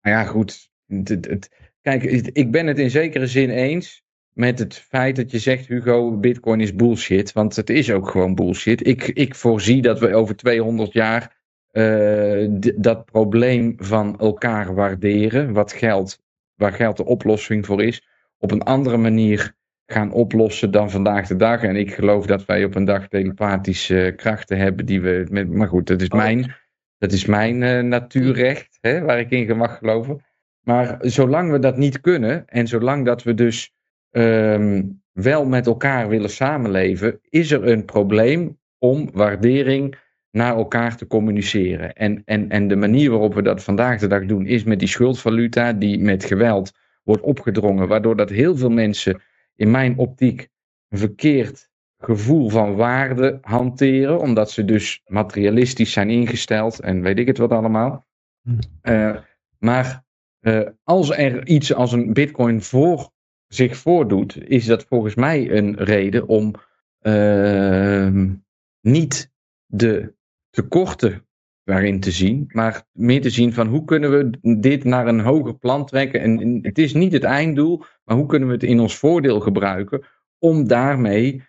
nou 0.00 0.16
ja, 0.16 0.24
goed. 0.24 0.70
Het- 0.86 1.08
het- 1.08 1.26
het- 1.26 1.72
kijk, 1.80 2.02
ik 2.32 2.50
ben 2.50 2.66
het 2.66 2.78
in 2.78 2.90
zekere 2.90 3.26
zin 3.26 3.50
eens 3.50 4.01
met 4.32 4.58
het 4.58 4.74
feit 4.74 5.16
dat 5.16 5.30
je 5.30 5.38
zegt, 5.38 5.66
Hugo, 5.66 6.16
bitcoin 6.16 6.60
is 6.60 6.74
bullshit. 6.74 7.32
Want 7.32 7.56
het 7.56 7.70
is 7.70 7.90
ook 7.90 8.08
gewoon 8.08 8.34
bullshit. 8.34 8.86
Ik, 8.86 9.08
ik 9.08 9.34
voorzie 9.34 9.82
dat 9.82 10.00
we 10.00 10.14
over 10.14 10.36
200 10.36 10.92
jaar 10.92 11.40
eh, 11.70 12.46
dat 12.76 13.04
probleem 13.04 13.74
van 13.76 14.18
elkaar 14.18 14.74
waarderen, 14.74 15.52
wat 15.52 15.72
geld, 15.72 16.18
waar 16.54 16.72
geld 16.72 16.96
de 16.96 17.04
oplossing 17.04 17.66
voor 17.66 17.82
is, 17.82 18.06
op 18.38 18.50
een 18.50 18.62
andere 18.62 18.96
manier 18.96 19.54
gaan 19.86 20.12
oplossen 20.12 20.70
dan 20.70 20.90
vandaag 20.90 21.26
de 21.26 21.36
dag. 21.36 21.62
En 21.62 21.76
ik 21.76 21.94
geloof 21.94 22.26
dat 22.26 22.44
wij 22.44 22.64
op 22.64 22.74
een 22.74 22.84
dag 22.84 23.08
telepathische 23.08 24.12
krachten 24.16 24.58
hebben 24.58 24.86
die 24.86 25.00
we. 25.00 25.26
Met, 25.30 25.50
maar 25.50 25.68
goed, 25.68 25.86
dat 25.86 26.00
is 26.00 26.08
Oh. 26.08 26.18
mijn, 26.18 26.54
dat 26.98 27.12
is 27.12 27.26
mijn 27.26 27.62
eh, 27.62 27.82
natuurrecht, 27.82 28.78
hè, 28.80 29.00
waar 29.00 29.18
ik 29.18 29.30
in 29.30 29.56
mag 29.56 29.78
geloven. 29.78 30.24
Maar 30.62 30.98
zolang 31.00 31.50
we 31.50 31.58
dat 31.58 31.76
niet 31.76 32.00
kunnen 32.00 32.46
en 32.46 32.66
zolang 32.66 33.04
dat 33.04 33.22
we 33.22 33.34
dus 33.34 33.72
ehm, 34.12 34.82
wel 35.12 35.44
met 35.44 35.66
elkaar 35.66 36.08
willen 36.08 36.30
samenleven, 36.30 37.18
is 37.28 37.50
er 37.50 37.66
een 37.66 37.84
probleem 37.84 38.58
om 38.78 39.10
waardering 39.12 39.96
naar 40.30 40.56
elkaar 40.56 40.96
te 40.96 41.06
communiceren. 41.06 41.92
En, 41.92 42.22
en, 42.24 42.50
en 42.50 42.68
de 42.68 42.76
manier 42.76 43.10
waarop 43.10 43.34
we 43.34 43.42
dat 43.42 43.62
vandaag 43.62 44.00
de 44.00 44.06
dag 44.06 44.26
doen, 44.26 44.46
is 44.46 44.64
met 44.64 44.78
die 44.78 44.88
schuldvaluta 44.88 45.72
die 45.72 45.98
met 45.98 46.24
geweld 46.24 46.72
wordt 47.02 47.22
opgedrongen, 47.22 47.88
waardoor 47.88 48.16
dat 48.16 48.30
heel 48.30 48.56
veel 48.56 48.70
mensen 48.70 49.20
in 49.56 49.70
mijn 49.70 49.98
optiek 49.98 50.48
een 50.88 50.98
verkeerd 50.98 51.70
gevoel 51.98 52.48
van 52.48 52.74
waarde 52.74 53.38
hanteren, 53.40 54.20
omdat 54.20 54.50
ze 54.50 54.64
dus 54.64 55.02
materialistisch 55.06 55.92
zijn 55.92 56.10
ingesteld 56.10 56.80
en 56.80 57.02
weet 57.02 57.18
ik 57.18 57.26
het 57.26 57.38
wat 57.38 57.50
allemaal. 57.50 58.06
Hm. 58.42 58.58
Eh, 58.80 59.16
maar 59.58 60.04
eh, 60.40 60.60
als 60.82 61.10
er 61.10 61.46
iets 61.46 61.74
als 61.74 61.92
een 61.92 62.12
bitcoin 62.12 62.62
voor 62.62 63.11
zich 63.54 63.76
voordoet, 63.76 64.48
is 64.48 64.66
dat 64.66 64.84
volgens 64.84 65.14
mij 65.14 65.50
een 65.50 65.76
reden 65.76 66.26
om 66.28 66.54
ehm, 66.98 68.34
niet 68.80 69.32
de 69.66 70.14
tekorten 70.50 71.26
daarin 71.64 72.00
te 72.00 72.10
zien, 72.10 72.50
maar 72.52 72.84
meer 72.92 73.20
te 73.20 73.30
zien 73.30 73.52
van 73.52 73.66
hoe 73.66 73.84
kunnen 73.84 74.10
we 74.10 74.38
dit 74.60 74.84
naar 74.84 75.06
een 75.06 75.20
hoger 75.20 75.54
plan 75.54 75.86
trekken. 75.86 76.20
En 76.20 76.58
het 76.62 76.78
is 76.78 76.92
niet 76.92 77.12
het 77.12 77.24
einddoel, 77.24 77.84
maar 78.04 78.16
hoe 78.16 78.26
kunnen 78.26 78.48
we 78.48 78.54
het 78.54 78.62
in 78.62 78.80
ons 78.80 78.96
voordeel 78.96 79.40
gebruiken 79.40 80.04
om 80.38 80.68
daarmee 80.68 81.42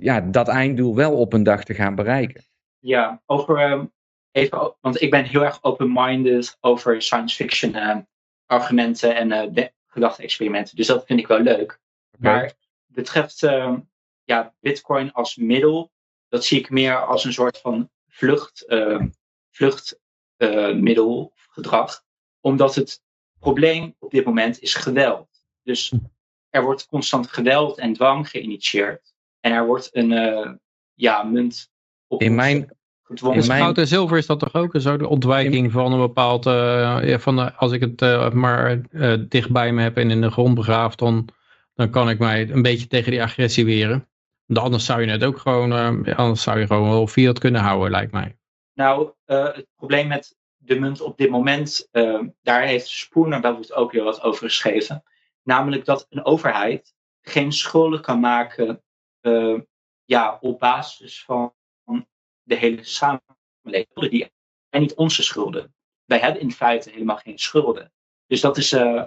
ja, 0.00 0.20
dat 0.20 0.48
einddoel 0.48 0.94
wel 0.94 1.16
op 1.16 1.32
een 1.32 1.42
dag 1.42 1.64
te 1.64 1.74
gaan 1.74 1.94
bereiken. 1.94 2.44
Ja, 2.78 3.22
over 3.26 3.58
ehm, 3.58 3.84
even, 4.30 4.76
want 4.80 5.02
ik 5.02 5.10
ben 5.10 5.24
heel 5.24 5.44
erg 5.44 5.58
open-minded 5.62 6.56
over 6.60 7.02
science 7.02 7.36
fiction 7.36 7.74
eh, 7.74 7.96
argumenten 8.46 9.16
en 9.16 9.32
eh, 9.32 9.66
gedachte-experimenten. 9.96 10.76
Dus 10.76 10.86
dat 10.86 11.06
vind 11.06 11.20
ik 11.20 11.26
wel 11.26 11.40
leuk. 11.40 11.80
Maar 12.18 12.52
betreft 12.86 13.42
ehm, 13.42 13.80
ja, 14.24 14.54
Bitcoin 14.60 15.12
als 15.12 15.36
middel, 15.36 15.92
dat 16.28 16.44
zie 16.44 16.58
ik 16.58 16.70
meer 16.70 17.06
als 17.06 17.24
een 17.24 17.32
soort 17.32 17.58
van 17.58 17.90
vlucht, 18.08 18.66
ehm, 18.66 19.08
vluchtmiddel 19.50 21.32
of 21.34 21.46
gedrag. 21.50 22.04
Omdat 22.40 22.74
het 22.74 23.02
probleem 23.38 23.94
op 23.98 24.10
dit 24.10 24.24
moment 24.24 24.60
is 24.60 24.74
geweld. 24.74 25.28
Dus 25.62 25.92
er 26.50 26.62
wordt 26.62 26.86
constant 26.86 27.26
geweld 27.26 27.78
en 27.78 27.92
dwang 27.92 28.28
geïnitieerd. 28.28 29.14
En 29.40 29.52
er 29.52 29.66
wordt 29.66 29.88
een 29.92 30.12
eh, 30.12 30.52
ja, 30.94 31.22
munt 31.22 31.70
op 32.06 32.22
In 32.22 32.34
mijn, 32.34 32.76
gedwongen. 33.06 33.40
in 33.40 33.46
mijn- 33.46 33.62
Goud 33.62 33.78
en 33.78 33.86
zilver 33.86 34.16
is 34.16 34.26
dat 34.26 34.38
toch 34.38 34.54
ook 34.54 34.74
zo? 34.80 34.96
De 34.96 35.08
ontwijking 35.08 35.72
van 35.72 35.92
een 35.92 35.98
bepaald... 35.98 36.46
eh, 36.46 36.98
ja, 37.02 37.18
van, 37.18 37.36
de- 37.36 37.54
als 37.54 37.72
ik 37.72 37.80
het 37.80 38.02
eh, 38.02 38.30
maar 38.30 38.80
eh, 38.90 39.14
dicht 39.28 39.50
bij 39.52 39.72
me 39.72 39.82
heb 39.82 39.96
en 39.96 40.10
in 40.10 40.20
de 40.20 40.30
grond 40.30 40.54
begraaf, 40.54 40.94
dan, 40.94 41.28
dan 41.74 41.90
kan 41.90 42.10
ik 42.10 42.18
mij 42.18 42.50
een 42.50 42.62
beetje 42.62 42.86
tegen 42.86 43.10
die 43.10 43.22
agressie 43.22 43.64
weren. 43.64 44.08
Want 44.46 44.60
Anders 44.60 44.84
zou 44.84 45.02
je 45.02 45.10
het 45.10 45.24
ook 45.24 45.38
gewoon... 45.38 45.72
eh, 46.04 46.16
anders 46.18 46.42
zou 46.42 46.58
je 46.58 46.66
gewoon 46.66 46.88
wel 46.90 47.06
fiat 47.06 47.38
kunnen 47.38 47.60
houden, 47.60 47.90
lijkt 47.90 48.12
mij. 48.12 48.36
Nou, 48.74 49.10
eh, 49.24 49.44
het 49.44 49.66
probleem 49.76 50.08
met 50.08 50.36
de 50.56 50.78
munt 50.78 51.00
op 51.00 51.16
dit 51.16 51.30
moment, 51.30 51.88
daar 52.42 52.62
heeft 52.62 52.86
Spooner 52.88 53.40
bijvoorbeeld 53.40 53.72
ook 53.74 53.92
weer 53.92 54.04
wat 54.04 54.22
over 54.22 54.42
geschreven. 54.46 55.02
Namelijk 55.42 55.84
dat 55.84 56.06
een 56.10 56.24
overheid 56.24 56.94
geen 57.20 57.52
schulden 57.52 58.00
kan 58.00 58.20
maken 58.20 58.82
eh, 59.20 59.54
ja, 60.04 60.36
op 60.40 60.58
basis 60.58 61.24
van 61.24 61.52
de 62.46 62.56
hele 62.56 62.84
samenleving. 62.84 64.10
Die 64.10 64.30
zijn 64.70 64.82
niet 64.82 64.94
onze 64.94 65.22
schulden. 65.22 65.74
Wij 66.04 66.18
hebben 66.18 66.40
in 66.40 66.52
feite 66.52 66.90
helemaal 66.90 67.16
geen 67.16 67.38
schulden. 67.38 67.92
Dus 68.26 68.40
dat 68.40 68.56
is, 68.56 68.72
eh, 68.72 69.04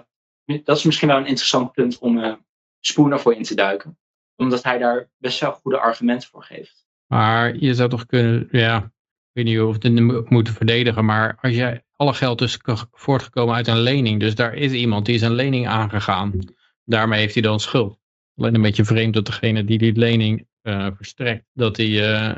dat 0.64 0.76
is 0.76 0.84
misschien 0.84 1.08
wel 1.08 1.16
een 1.16 1.26
interessant 1.26 1.72
punt 1.72 1.98
om 1.98 2.18
eh 2.18 2.34
Spooner 2.82 3.20
voor 3.20 3.34
in 3.34 3.42
te 3.42 3.54
duiken. 3.54 3.98
Omdat 4.36 4.62
hij 4.62 4.78
daar 4.78 5.10
best 5.18 5.40
wel 5.40 5.52
goede 5.52 5.78
argumenten 5.78 6.28
voor 6.28 6.44
geeft. 6.44 6.86
Maar 7.06 7.56
je 7.56 7.74
zou 7.74 7.88
toch 7.88 8.06
kunnen, 8.06 8.48
ja, 8.50 8.76
ik 8.76 9.30
weet 9.32 9.44
niet 9.44 9.60
of 9.60 9.82
het 9.82 10.00
mo- 10.00 10.24
moeten 10.28 10.54
verdedigen, 10.54 11.04
maar 11.04 11.38
als 11.40 11.54
jij 11.54 11.84
alle 11.96 12.14
geld 12.14 12.40
is 12.40 12.58
voortgekomen 12.90 13.54
uit 13.54 13.66
een 13.66 13.80
lening, 13.80 14.20
dus 14.20 14.34
daar 14.34 14.54
is 14.54 14.72
iemand 14.72 15.06
die 15.06 15.14
is 15.14 15.20
een 15.20 15.34
lening 15.34 15.68
aangegaan, 15.68 16.38
daarmee 16.84 17.20
heeft 17.20 17.34
hij 17.34 17.42
dan 17.42 17.60
schuld. 17.60 17.98
Alleen 18.36 18.54
een 18.54 18.62
beetje 18.62 18.84
vreemd 18.84 19.14
dat 19.14 19.26
degene 19.26 19.64
die 19.64 19.78
die 19.78 19.96
lening 19.96 20.48
eh, 20.62 20.88
verstrekt, 20.96 21.44
dat 21.52 21.76
hij, 21.76 22.32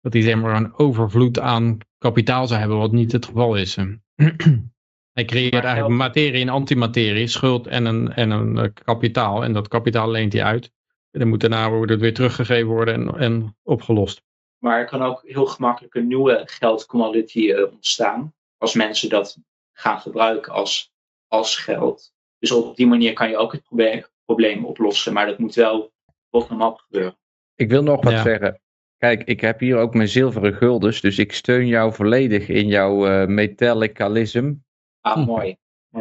dat 0.00 0.12
hij 0.12 0.22
zeg 0.22 0.36
maar 0.36 0.56
een 0.56 0.74
overvloed 0.78 1.38
aan 1.38 1.78
kapitaal 1.98 2.46
zou 2.46 2.60
hebben, 2.60 2.78
wat 2.78 2.92
niet 2.92 3.12
het 3.12 3.24
geval 3.26 3.56
is. 3.56 3.76
hij 5.12 5.24
creëert 5.24 5.52
Maar 5.52 5.64
eigenlijk 5.64 5.76
geld- 5.76 5.88
materie 6.14 6.40
en 6.42 6.48
antimaterie, 6.48 7.26
schuld 7.26 7.66
en 7.66 7.84
een, 7.84 8.12
en 8.12 8.30
een 8.30 8.58
eh, 8.58 8.68
kapitaal, 8.84 9.44
en 9.44 9.52
dat 9.52 9.68
kapitaal 9.68 10.10
leent 10.10 10.32
hij 10.32 10.42
uit. 10.44 10.70
En 11.10 11.20
dan 11.20 11.28
moet 11.28 11.40
daarna 11.40 11.70
worden 11.70 11.90
het 11.90 12.00
weer 12.00 12.14
teruggegeven 12.14 12.68
worden 12.68 12.94
en, 12.94 13.18
en 13.18 13.56
opgelost. 13.62 14.22
Maar 14.58 14.78
er 14.78 14.86
kan 14.86 15.02
ook 15.02 15.22
heel 15.24 15.46
gemakkelijk 15.46 15.94
een 15.94 16.06
nieuwe 16.06 16.42
geldcommodity 16.44 17.50
eh, 17.52 17.72
ontstaan. 17.72 18.34
Als 18.56 18.74
mensen 18.74 19.08
dat 19.08 19.38
gaan 19.72 20.00
gebruiken 20.00 20.52
als, 20.52 20.92
als 21.26 21.56
geld. 21.56 22.12
Dus 22.38 22.52
op 22.52 22.76
die 22.76 22.86
manier 22.86 23.12
kan 23.12 23.28
je 23.30 23.36
ook 23.36 23.52
het 23.52 23.62
probleem, 23.62 24.04
probleem 24.24 24.64
oplossen. 24.64 25.12
Maar 25.12 25.26
dat 25.26 25.38
moet 25.38 25.54
wel 25.54 25.92
bottom-up 26.30 26.76
gebeuren. 26.78 27.18
Ik 27.54 27.68
wil 27.70 27.82
nog 27.82 28.02
wat 28.04 28.12
Ja. 28.12 28.22
zeggen. 28.22 28.60
Kijk, 28.98 29.22
ik 29.24 29.40
heb 29.40 29.60
hier 29.60 29.76
ook 29.76 29.94
mijn 29.94 30.08
zilveren 30.08 30.54
guldens, 30.54 31.00
dus 31.00 31.18
ik 31.18 31.32
steun 31.32 31.66
jou 31.66 31.92
volledig 31.94 32.48
in 32.48 32.66
jouw 32.66 33.06
eh 33.06 33.26
metallicalism. 33.26 34.52
Ah, 35.00 35.14
Hm. 35.14 35.24
mooi. 35.24 35.56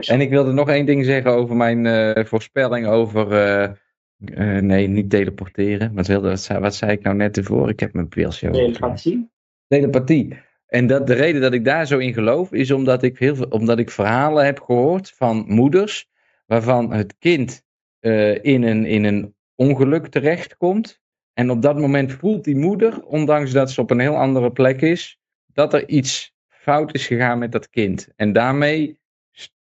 En 0.07 0.21
ik 0.21 0.29
wilde 0.29 0.51
nog 0.51 0.69
één 0.69 0.85
ding 0.85 1.05
zeggen 1.05 1.31
over 1.31 1.55
mijn 1.55 1.85
eh, 1.85 2.25
voorspelling 2.25 2.87
over. 2.87 3.31
eh, 3.31 3.63
eh, 3.63 4.63
nee, 4.63 4.87
niet 4.87 5.09
teleporteren. 5.09 5.93
Wat, 5.93 6.07
wilde, 6.07 6.27
wat, 6.29 6.39
zei, 6.39 6.59
wat 6.59 6.75
zei 6.75 6.91
ik 6.91 7.01
nou 7.03 7.15
net 7.15 7.37
ervoor? 7.37 7.69
Ik 7.69 7.79
heb 7.79 7.93
mijn 7.93 8.07
pilsje 8.07 8.49
over. 8.49 8.61
Telepathie? 8.61 9.29
Telepathie. 9.67 10.37
En 10.67 10.87
dat, 10.87 11.07
de 11.07 11.13
reden 11.13 11.41
dat 11.41 11.53
ik 11.53 11.65
daar 11.65 11.87
zo 11.87 11.97
in 11.97 12.13
geloof 12.13 12.51
is 12.51 12.71
omdat 12.71 13.03
ik, 13.03 13.19
heel 13.19 13.35
veel, 13.35 13.45
omdat 13.49 13.79
ik 13.79 13.89
verhalen 13.91 14.45
heb 14.45 14.59
gehoord 14.61 15.11
van 15.11 15.43
moeders. 15.47 16.09
waarvan 16.45 16.93
het 16.93 17.15
kind 17.19 17.63
eh, 17.99 18.43
in, 18.43 18.63
een, 18.63 18.85
in 18.85 19.03
een 19.03 19.35
ongeluk 19.55 20.07
terechtkomt. 20.07 21.01
En 21.37 21.49
op 21.49 21.61
dat 21.61 21.79
moment 21.79 22.11
voelt 22.11 22.43
die 22.43 22.55
moeder, 22.55 23.03
ondanks 23.03 23.51
dat 23.51 23.71
ze 23.71 23.81
op 23.81 23.91
een 23.91 23.99
heel 23.99 24.17
andere 24.17 24.51
plek 24.51 24.81
is. 24.81 25.19
dat 25.53 25.73
er 25.73 25.87
iets 25.87 26.33
fout 26.47 26.93
is 26.93 27.07
gegaan 27.07 27.39
met 27.39 27.51
dat 27.51 27.69
kind. 27.69 28.07
En 28.15 28.33
daarmee 28.33 28.99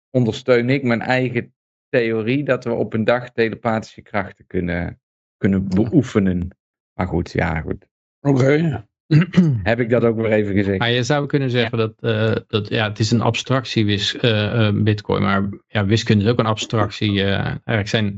ondersteun 0.10 0.70
ik 0.70 0.84
mijn 0.84 1.02
eigen 1.02 1.54
theorie 1.90 2.44
dat 2.44 2.64
we 2.64 2.72
op 2.72 2.94
een 2.94 3.04
dag 3.04 3.30
telepathische 3.30 4.02
krachten 4.02 4.48
kunnen, 4.48 5.00
kunnen 5.38 5.68
beoefenen. 5.68 6.48
Maar 6.94 7.08
goed, 7.08 7.32
ja, 7.32 7.62
goed. 7.62 7.88
Oké. 8.22 8.86
Heb 9.64 9.80
ik 9.80 9.90
dat 9.90 10.04
ook 10.04 10.16
weer 10.16 10.32
even 10.32 10.54
gezegd. 10.54 10.80
Maar 10.80 10.92
je 10.92 11.04
zou 11.04 11.26
kunnen 11.26 11.50
zeggen 11.50 11.78
dat, 11.78 11.94
eh, 12.00 12.36
dat 12.48 12.70
ja, 12.70 12.90
het 12.90 13.00
is 13.00 13.12
een 13.12 13.22
abstractie 13.22 13.86
wis, 13.86 14.18
eh, 14.18 14.68
eh, 14.68 14.76
bitcoin, 14.76 15.22
maar 15.22 15.50
ja, 15.68 15.86
wiskunde 15.86 16.24
is 16.24 16.30
ook 16.30 16.40
een 16.40 16.46
abstractie. 16.46 17.24
eh, 17.24 17.46
eigenlijk 17.46 17.88
zijn 17.88 18.18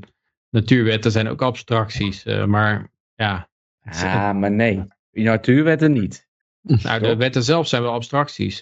natuurwetten 0.50 1.12
zijn 1.12 1.28
ook 1.28 1.42
abstracties, 1.42 2.26
eh, 2.26 2.46
maar 2.46 2.94
ja, 3.16 3.50
Ah, 3.86 4.36
maar 4.36 4.52
nee. 4.52 4.84
Natuurwetten 5.12 5.92
niet. 5.92 6.28
nou, 6.62 7.00
de 7.00 7.16
wetten 7.16 7.44
zelf 7.44 7.68
zijn 7.68 7.82
wel 7.82 7.94
abstracties. 7.94 8.62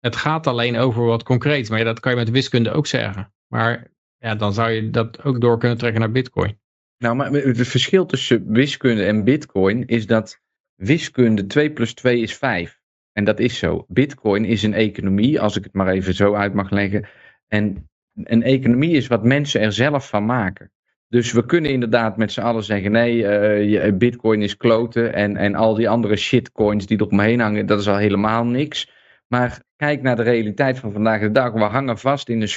Het 0.00 0.16
gaat 0.16 0.46
alleen 0.46 0.76
over 0.76 1.04
wat 1.04 1.22
concreets, 1.22 1.68
maar 1.70 1.78
ja, 1.78 1.84
dat 1.84 2.00
kan 2.00 2.12
je 2.12 2.18
met 2.18 2.30
wiskunde 2.30 2.70
ook 2.70 2.86
zeggen. 2.86 3.32
Maar 3.46 3.90
ja, 4.18 4.34
dan 4.34 4.52
zou 4.52 4.70
je 4.70 4.90
dat 4.90 5.22
ook 5.22 5.40
door 5.40 5.58
kunnen 5.58 5.78
trekken 5.78 6.00
naar 6.00 6.10
bitcoin. 6.10 6.58
Nou, 6.98 7.16
maar 7.16 7.30
het 7.32 7.66
verschil 7.68 8.06
tussen 8.06 8.52
wiskunde 8.52 9.04
en 9.04 9.24
bitcoin 9.24 9.86
is 9.86 10.06
dat 10.06 10.40
wiskunde 10.74 11.46
2 11.46 11.72
plus 11.72 11.94
2 11.94 12.20
is 12.20 12.36
5. 12.36 12.80
En 13.12 13.24
dat 13.24 13.38
is 13.38 13.58
zo. 13.58 13.84
Bitcoin 13.88 14.44
is 14.44 14.62
een 14.62 14.74
economie, 14.74 15.40
als 15.40 15.56
ik 15.56 15.64
het 15.64 15.72
maar 15.72 15.88
even 15.88 16.14
zo 16.14 16.34
uit 16.34 16.54
mag 16.54 16.70
leggen. 16.70 17.08
En 17.46 17.88
een 18.14 18.42
economie 18.42 18.96
is 18.96 19.06
wat 19.06 19.24
mensen 19.24 19.60
er 19.60 19.72
zelf 19.72 20.08
van 20.08 20.24
maken. 20.24 20.72
Dus 21.08 21.32
we 21.32 21.46
kunnen 21.46 21.70
inderdaad 21.70 22.16
met 22.16 22.32
z'n 22.32 22.40
allen 22.40 22.64
zeggen: 22.64 22.92
nee, 22.92 23.26
eh, 23.26 23.70
je- 23.70 23.92
Bitcoin 23.92 24.42
is 24.42 24.56
kloten. 24.56 25.12
En, 25.14 25.36
en 25.36 25.54
al 25.54 25.74
die 25.74 25.88
andere 25.88 26.16
shitcoins 26.16 26.86
die 26.86 27.00
eromheen 27.00 27.40
hangen, 27.40 27.66
dat 27.66 27.80
is 27.80 27.88
al 27.88 27.96
helemaal 27.96 28.44
niks. 28.44 28.90
Maar 29.26 29.62
kijk 29.76 30.02
naar 30.02 30.16
de 30.16 30.22
realiteit 30.22 30.78
van 30.78 30.92
vandaag 30.92 31.20
de 31.20 31.30
dag. 31.30 31.52
We 31.52 31.60
hangen 31.60 31.98
vast 31.98 32.28
in 32.28 32.40
een 32.40 32.48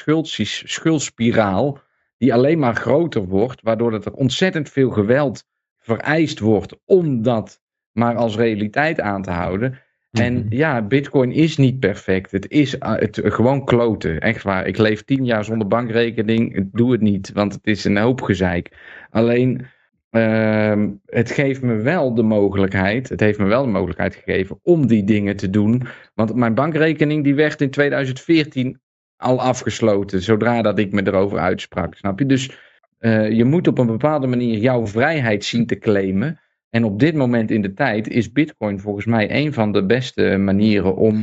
schuldspiraal. 0.46 1.80
die 2.18 2.34
alleen 2.34 2.60
maar 2.60 2.76
groter 2.76 3.26
wordt. 3.26 3.62
Waardoor 3.62 3.92
dat 3.92 4.06
er 4.06 4.14
ontzettend 4.14 4.70
veel 4.70 4.90
geweld 4.90 5.44
vereist 5.78 6.40
wordt. 6.40 6.76
om 6.86 7.22
dat 7.22 7.62
maar 7.92 8.16
als 8.16 8.36
realiteit 8.36 9.00
aan 9.02 9.22
te 9.22 9.32
houden. 9.32 9.80
En 10.12 10.34
Mhm. 10.34 10.46
ja, 10.56 10.82
Bitcoin 10.82 11.32
is 11.32 11.58
niet 11.58 11.80
perfect. 11.80 12.32
Het 12.32 12.50
is 12.50 12.76
uh, 12.76 12.96
het, 12.96 13.20
gewoon 13.24 13.66
kloten. 13.66 14.20
Echt 14.20 14.44
waar. 14.44 14.68
Ik 14.68 14.78
leef 14.78 15.04
tien 15.04 15.26
jaar 15.26 15.44
zonder 15.44 15.68
bankrekening. 15.68 16.56
Ik 16.56 16.66
Doe 16.72 16.92
het 16.92 17.02
niet, 17.02 17.32
want 17.34 17.54
het 17.54 17.68
is 17.68 17.84
een 17.84 17.98
hoop 17.98 18.22
gezeik. 18.22 18.72
Alleen, 19.10 19.66
ehm, 20.10 20.90
het 21.06 21.32
geeft 21.32 21.62
me 21.62 21.76
wel 21.76 22.14
de 22.14 22.24
mogelijkheid. 22.24 23.10
Het 23.10 23.20
heeft 23.20 23.40
me 23.40 23.46
wel 23.46 23.64
de 23.64 23.72
mogelijkheid 23.72 24.16
gegeven 24.16 24.60
om 24.64 24.88
die 24.88 25.04
dingen 25.04 25.36
te 25.36 25.50
doen. 25.50 25.84
Want 26.14 26.36
mijn 26.36 26.54
bankrekening 26.54 27.24
die 27.24 27.36
werd 27.36 27.62
in 27.62 27.70
2014 27.70 28.80
al 29.18 29.42
afgesloten. 29.42 30.22
Zodra 30.22 30.62
dat 30.62 30.80
ik 30.80 30.92
me 30.92 31.08
erover 31.08 31.38
uitsprak. 31.40 31.96
Snap 31.96 32.20
je? 32.20 32.26
Dus 32.26 32.58
eh, 32.98 33.32
je 33.32 33.46
moet 33.46 33.68
op 33.68 33.78
een 33.78 33.88
bepaalde 33.88 34.28
manier 34.28 34.58
jouw 34.58 34.88
vrijheid 34.88 35.44
zien 35.46 35.66
te 35.66 35.78
claimen. 35.78 36.41
En 36.72 36.84
op 36.84 37.00
dit 37.00 37.16
moment 37.16 37.52
in 37.52 37.62
de 37.62 37.74
tijd 37.74 38.08
is 38.08 38.32
Bitcoin 38.32 38.80
volgens 38.80 39.06
mij 39.06 39.36
een 39.36 39.54
van 39.54 39.72
de 39.72 39.86
beste 39.86 40.38
manieren 40.38 40.96
om 40.96 41.16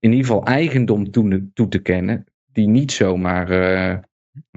in 0.00 0.10
ieder 0.12 0.26
geval 0.26 0.44
eigendom 0.44 1.10
toe, 1.10 1.50
toe 1.54 1.68
te 1.68 1.78
kennen. 1.78 2.24
Die 2.52 2.68
niet 2.68 2.92
zomaar. 2.92 3.50
eh, 3.50 3.98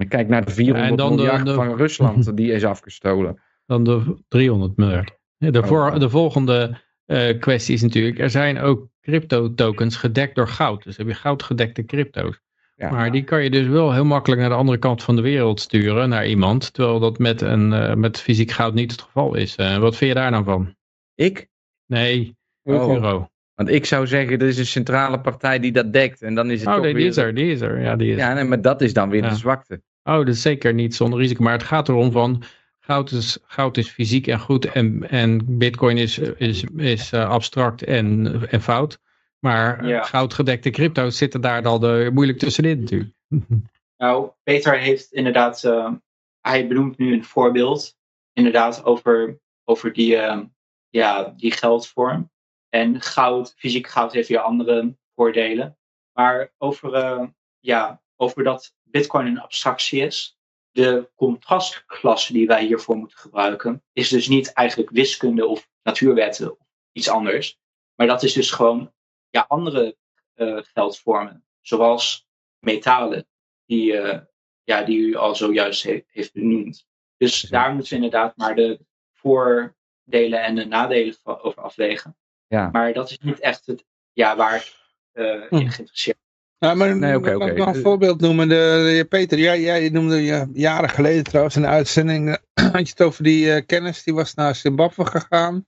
kijk 0.08 0.28
naar 0.28 0.44
de 0.44 0.50
400 0.50 0.90
en 0.90 0.96
dan 0.96 1.10
de- 1.10 1.22
miljard 1.22 1.46
de- 1.46 1.54
van 1.54 1.76
Rusland, 1.76 2.36
die 2.36 2.52
is 2.52 2.64
afgestolen. 2.64 3.40
Dan 3.66 3.84
de 3.84 4.16
300 4.28 4.76
miljard. 4.76 5.18
Ja, 5.36 5.50
De, 5.50 5.62
voor, 5.64 5.90
Oh. 5.92 5.98
de 5.98 6.10
volgende 6.10 6.78
eh, 7.06 7.38
kwestie 7.38 7.74
is 7.74 7.82
natuurlijk, 7.82 8.18
er 8.18 8.30
zijn 8.30 8.58
ook 8.58 8.88
crypto 9.00 9.54
tokens 9.54 9.96
gedekt 9.96 10.34
door 10.34 10.48
goud. 10.48 10.84
Dus 10.84 10.96
heb 10.96 11.06
je 11.06 11.14
goudgedekte 11.14 11.84
crypto's. 11.84 12.40
Ja. 12.80 12.90
Maar 12.90 13.12
die 13.12 13.22
kan 13.24 13.42
je 13.42 13.50
dus 13.50 13.66
wel 13.66 13.92
heel 13.92 14.04
makkelijk 14.04 14.40
naar 14.40 14.50
de 14.50 14.56
andere 14.56 14.78
kant 14.78 15.02
van 15.02 15.16
de 15.16 15.22
wereld 15.22 15.60
sturen, 15.60 16.08
naar 16.08 16.26
iemand. 16.26 16.72
Terwijl 16.72 17.00
dat 17.00 17.18
met, 17.18 17.40
een, 17.40 17.72
eh, 17.72 17.94
met 17.94 18.20
fysiek 18.20 18.50
goud 18.50 18.74
niet 18.74 18.90
het 18.90 19.00
geval 19.02 19.34
is. 19.34 19.56
Eh, 19.56 19.78
wat 19.78 19.96
vind 19.96 20.10
je 20.12 20.16
daar 20.16 20.30
nou 20.30 20.44
van? 20.44 20.74
Ik? 21.14 21.48
Nee, 21.86 22.36
Oh. 22.62 22.92
euro. 22.94 23.28
Want 23.54 23.68
ik 23.68 23.84
zou 23.86 24.06
zeggen, 24.06 24.38
er 24.38 24.46
is 24.46 24.58
een 24.58 24.66
centrale 24.66 25.20
partij 25.20 25.58
die 25.58 25.72
dat 25.72 25.92
dekt. 25.92 26.22
En 26.22 26.34
dan 26.34 26.50
is 26.50 26.60
het 26.60 26.68
Oh 26.68 26.74
toch 26.74 26.82
nee, 26.82 26.92
die 26.94 27.02
weer... 27.02 27.10
is 27.10 27.16
er, 27.16 27.34
die 27.34 27.52
is 27.52 27.60
er. 27.60 27.80
Ja, 27.80 27.96
die 27.96 28.10
is 28.10 28.16
Ja, 28.18 28.34
nee, 28.34 28.44
maar 28.44 28.62
dat 28.62 28.80
is 28.80 28.92
dan 28.92 29.10
weer 29.10 29.22
Ja. 29.22 29.28
de 29.28 29.34
zwakte. 29.34 29.82
Oh, 30.04 30.16
dat 30.16 30.28
is 30.28 30.42
zeker 30.42 30.74
niet 30.74 30.94
zonder 30.94 31.18
risico. 31.18 31.42
Maar 31.42 31.52
het 31.52 31.62
gaat 31.62 31.88
erom 31.88 32.12
van, 32.12 32.42
goud 32.80 33.10
is, 33.10 33.38
goud 33.46 33.76
is 33.76 33.88
fysiek 33.88 34.26
en 34.26 34.38
goed 34.38 34.64
en, 34.64 35.10
en 35.10 35.58
bitcoin 35.58 35.96
is, 35.98 36.18
is, 36.18 36.64
is 36.76 37.12
eh, 37.12 37.28
abstract 37.28 37.84
en, 37.84 38.40
en 38.50 38.60
fout. 38.60 38.98
Maar 39.40 39.86
Ja. 39.86 40.02
goudgedekte 40.02 40.70
crypto's 40.70 41.16
zitten 41.16 41.40
daar 41.40 41.62
dan 41.62 41.80
de, 41.80 42.10
moeilijk 42.12 42.38
tussenin 42.38 42.80
natuurlijk. 42.80 43.14
Nou, 44.00 44.30
Peter 44.42 44.78
heeft 44.78 45.12
inderdaad, 45.12 45.64
eh, 45.64 45.92
hij 46.40 46.66
benoemt 46.66 46.98
nu 46.98 47.12
een 47.12 47.24
voorbeeld, 47.24 47.96
inderdaad 48.32 48.84
over, 48.84 49.40
over 49.64 49.92
die, 49.92 50.16
eh, 50.16 50.40
ja, 50.88 51.34
die 51.36 51.52
geldvorm. 51.52 52.30
En 52.68 53.00
goud, 53.00 53.54
fysiek 53.56 53.86
goud 53.86 54.12
heeft 54.12 54.28
weer 54.28 54.38
andere 54.38 54.96
voordelen. 55.14 55.78
Maar 56.12 56.52
over, 56.58 56.94
eh, 56.94 57.26
ja, 57.58 58.02
over 58.16 58.44
dat 58.44 58.74
Bitcoin 58.82 59.26
een 59.26 59.40
abstractie 59.40 60.02
is, 60.02 60.38
de 60.70 61.10
contrastklasse 61.14 62.32
die 62.32 62.46
wij 62.46 62.64
hiervoor 62.64 62.96
moeten 62.96 63.18
gebruiken, 63.18 63.82
is 63.92 64.08
dus 64.08 64.28
niet 64.28 64.52
eigenlijk 64.52 64.90
wiskunde 64.90 65.46
of 65.46 65.68
natuurwetten 65.82 66.50
of 66.52 66.66
iets 66.92 67.08
anders. 67.08 67.58
Maar 67.94 68.06
dat 68.06 68.22
is 68.22 68.32
dus 68.32 68.50
gewoon 68.50 68.92
ja, 69.30 69.44
andere 69.48 69.96
eh, 70.34 70.58
geldvormen, 70.62 71.44
zoals 71.60 72.26
metalen 72.58 73.26
die, 73.66 73.96
eh, 73.96 74.20
ja, 74.64 74.82
die 74.82 74.98
u 74.98 75.14
al 75.14 75.34
zojuist 75.34 75.82
he- 75.82 76.04
heeft 76.06 76.32
benoemd. 76.32 76.86
Dus 77.16 77.40
daar 77.40 77.72
moeten 77.74 77.88
we 77.90 77.94
inderdaad 78.04 78.36
maar 78.36 78.54
de 78.54 78.80
voordelen 79.12 80.42
en 80.42 80.54
de 80.54 80.64
nadelen 80.64 81.14
van, 81.22 81.40
over 81.40 81.62
afwegen. 81.62 82.16
Ja. 82.46 82.68
Maar 82.72 82.92
dat 82.92 83.10
is 83.10 83.18
niet 83.18 83.38
echt 83.40 83.66
het, 83.66 83.84
ja, 84.12 84.36
waar 84.36 84.56
ik 84.56 84.78
eh, 85.12 85.24
in 85.34 85.46
Hm. 85.48 85.68
geïnteresseerd 85.68 86.18
Ja, 86.58 86.74
maar 86.74 86.96
Nee, 86.96 87.16
oké. 87.16 87.54
nog 87.54 87.74
een 87.74 87.82
voorbeeld 87.82 88.20
noemen. 88.20 88.48
De, 88.48 88.54
de- 88.98 89.06
Peter, 89.08 89.38
jij, 89.38 89.60
jij 89.60 89.88
noemde 89.88 90.22
ja, 90.22 90.46
jaren 90.52 90.88
geleden 90.90 91.24
trouwens 91.24 91.56
in 91.56 91.62
een 91.62 91.68
uitzending, 91.68 92.38
had 92.72 92.72
je 92.72 92.90
het 92.96 93.02
over 93.02 93.24
die 93.24 93.52
eh, 93.52 93.66
kennis, 93.66 94.02
die 94.02 94.14
was 94.14 94.34
naar 94.34 94.54
Zimbabwe 94.54 95.06
gegaan 95.06 95.66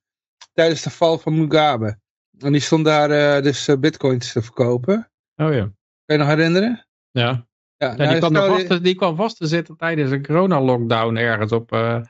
tijdens 0.53 0.83
de 0.83 0.91
val 0.91 1.19
van 1.19 1.39
Mugabe. 1.39 1.99
En 2.43 2.53
die 2.53 2.61
stond 2.61 2.85
daar 2.85 3.11
eh, 3.11 3.43
dus 3.43 3.69
eh, 3.69 3.77
bitcoins 3.77 4.33
te 4.33 4.43
verkopen. 4.43 5.11
Oh 5.37 5.53
ja. 5.53 5.61
Kan 6.05 6.17
je 6.17 6.17
nog 6.17 6.27
herinneren? 6.27 6.87
Ja, 7.11 7.23
Ja, 7.23 7.45
ja 7.77 7.95
nou, 7.97 8.09
die, 8.11 8.19
kwam 8.19 8.35
vast, 8.35 8.67
te- 8.67 8.81
die 8.81 8.95
kwam 8.95 9.17
vast 9.17 9.37
te 9.37 9.47
zitten 9.47 9.77
tijdens 9.77 10.11
een 10.11 10.27
corona-lockdown 10.27 11.17
ergens 11.17 11.53
op... 11.53 11.73
eh, 11.73 12.01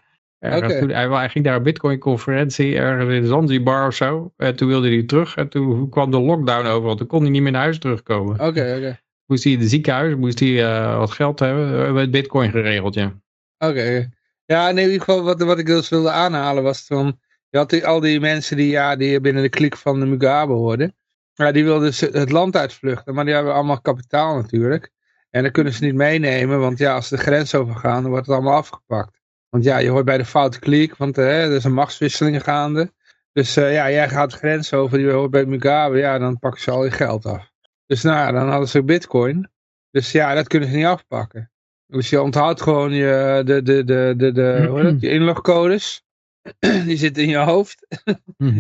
toen, 0.78 0.88
hij, 0.90 1.08
hij 1.08 1.28
ging 1.28 1.44
naar 1.44 1.56
een 1.56 1.62
bitcoin-conferentie 1.62 2.76
ergens 2.76 3.14
in 3.14 3.26
Zanzibar 3.26 3.86
of 3.86 3.94
zo. 3.94 4.32
En 4.36 4.56
toen 4.56 4.68
wilde 4.68 4.88
hij 4.88 5.02
terug 5.02 5.36
en 5.36 5.48
toen 5.48 5.88
kwam 5.88 6.10
de 6.10 6.20
lockdown 6.20 6.66
over, 6.66 6.86
want 6.86 6.98
toen 6.98 7.06
kon 7.06 7.20
hij 7.22 7.30
niet 7.30 7.42
meer 7.42 7.52
naar 7.52 7.62
huis 7.62 7.78
terugkomen. 7.78 8.32
Oké, 8.34 8.74
oké. 8.76 9.00
Moest 9.26 9.44
hij 9.44 9.52
in 9.52 9.60
het 9.60 9.70
ziekenhuis, 9.70 10.14
moest 10.14 10.38
hij 10.38 10.62
wat 10.96 11.10
geld 11.10 11.38
hebben, 11.38 11.70
we 11.76 11.76
hebben 11.84 12.02
het 12.02 12.10
bitcoin 12.10 12.50
geregeld, 12.50 12.94
ja. 12.94 13.20
Oké. 13.58 14.08
Ja, 14.44 14.68
in 14.68 14.78
ieder 14.78 14.98
geval 14.98 15.22
wat, 15.22 15.42
wat 15.42 15.58
ik 15.58 15.66
dus 15.66 15.88
wilde 15.88 16.10
aanhalen 16.10 16.62
was 16.62 16.86
van... 16.86 17.20
Je 17.52 17.58
had 17.58 17.70
die, 17.70 17.86
al 17.86 18.00
die 18.00 18.20
mensen 18.20 18.56
die, 18.56 18.70
ja, 18.70 18.96
die 18.96 19.20
binnen 19.20 19.42
de 19.42 19.48
klik 19.48 19.76
van 19.76 20.00
de 20.00 20.06
Mugabe 20.06 20.52
hoorden. 20.52 20.94
Ja, 21.34 21.52
die 21.52 21.64
wilden 21.64 21.92
het 22.12 22.30
land 22.30 22.56
uitvluchten. 22.56 23.14
Maar 23.14 23.24
die 23.24 23.34
hebben 23.34 23.54
allemaal 23.54 23.80
kapitaal 23.80 24.36
natuurlijk. 24.36 24.90
En 25.30 25.42
dat 25.42 25.52
kunnen 25.52 25.72
ze 25.72 25.84
niet 25.84 25.94
meenemen. 25.94 26.60
Want 26.60 26.78
ja, 26.78 26.94
als 26.94 27.08
ze 27.08 27.16
de 27.16 27.22
grens 27.22 27.54
overgaan, 27.54 28.02
dan 28.02 28.10
wordt 28.10 28.26
het 28.26 28.34
allemaal 28.34 28.56
afgepakt. 28.56 29.20
Want 29.48 29.64
ja, 29.64 29.78
je 29.78 29.88
hoort 29.88 30.04
bij 30.04 30.18
de 30.18 30.24
foute 30.24 30.58
kliek. 30.58 30.96
Want 30.96 31.18
eh, 31.18 31.44
er 31.44 31.52
is 31.52 31.64
een 31.64 31.72
machtswisseling 31.72 32.42
gaande. 32.42 32.92
Dus 33.32 33.56
eh, 33.56 33.72
ja, 33.72 33.90
jij 33.90 34.08
gaat 34.08 34.30
de 34.30 34.36
grens 34.36 34.72
over. 34.72 34.98
Die 34.98 35.10
hoort 35.10 35.30
bij 35.30 35.44
Mugabe. 35.44 35.98
Ja, 35.98 36.18
dan 36.18 36.38
pakken 36.38 36.60
ze 36.60 36.70
al 36.70 36.84
je 36.84 36.90
geld 36.90 37.26
af. 37.26 37.50
Dus 37.86 38.02
nou, 38.02 38.32
dan 38.32 38.48
hadden 38.48 38.68
ze 38.68 38.82
bitcoin. 38.82 39.50
Dus 39.90 40.12
ja, 40.12 40.34
dat 40.34 40.48
kunnen 40.48 40.68
ze 40.68 40.76
niet 40.76 40.86
afpakken. 40.86 41.50
Dus 41.86 42.10
je 42.10 42.22
onthoudt 42.22 42.60
gewoon 42.60 42.92
je, 42.92 43.42
de, 43.44 43.62
de, 43.62 43.84
de, 43.84 44.14
de, 44.16 44.32
de, 44.32 44.96
je 45.00 45.10
inlogcodes. 45.10 46.04
Die 46.86 46.96
zitten 46.96 47.22
in 47.22 47.28
je 47.28 47.36
hoofd. 47.36 47.86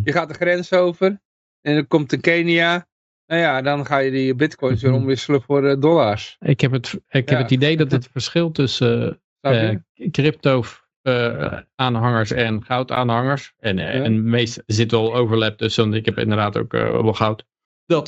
Je 0.04 0.12
gaat 0.12 0.28
de 0.28 0.34
grens 0.34 0.72
over. 0.72 1.20
En 1.60 1.74
dan 1.74 1.86
komt 1.86 2.10
de 2.10 2.20
Kenia. 2.20 2.86
Nou 3.26 3.40
ja, 3.40 3.62
dan 3.62 3.86
ga 3.86 3.98
je 3.98 4.10
die 4.10 4.34
bitcoins 4.34 4.82
weer 4.82 4.92
omwisselen 4.92 5.42
voor 5.42 5.66
eh, 5.66 5.80
dollars. 5.80 6.36
Ik 6.40 6.60
heb 6.60 6.72
het, 6.72 7.00
ik 7.08 7.28
heb 7.28 7.38
het 7.38 7.50
idee 7.50 7.76
dat 7.76 7.90
het 7.90 8.08
verschil 8.12 8.50
tussen 8.50 9.20
eh 9.40 9.74
crypto 10.10 10.64
eh, 11.02 11.58
aanhangers 11.74 12.30
en 12.30 12.64
goud 12.64 12.90
aanhangers. 12.90 13.52
En, 13.58 13.76
Ja. 13.76 13.88
en 13.88 14.30
meest 14.30 14.62
zit 14.66 14.90
wel 14.90 15.14
overlap 15.14 15.56
tussen, 15.56 15.84
want 15.84 15.94
ik 15.96 16.04
heb 16.04 16.18
inderdaad 16.18 16.58
ook 16.58 16.72
wel 16.72 17.12
goud. 17.12 17.44
Dat, 17.86 18.06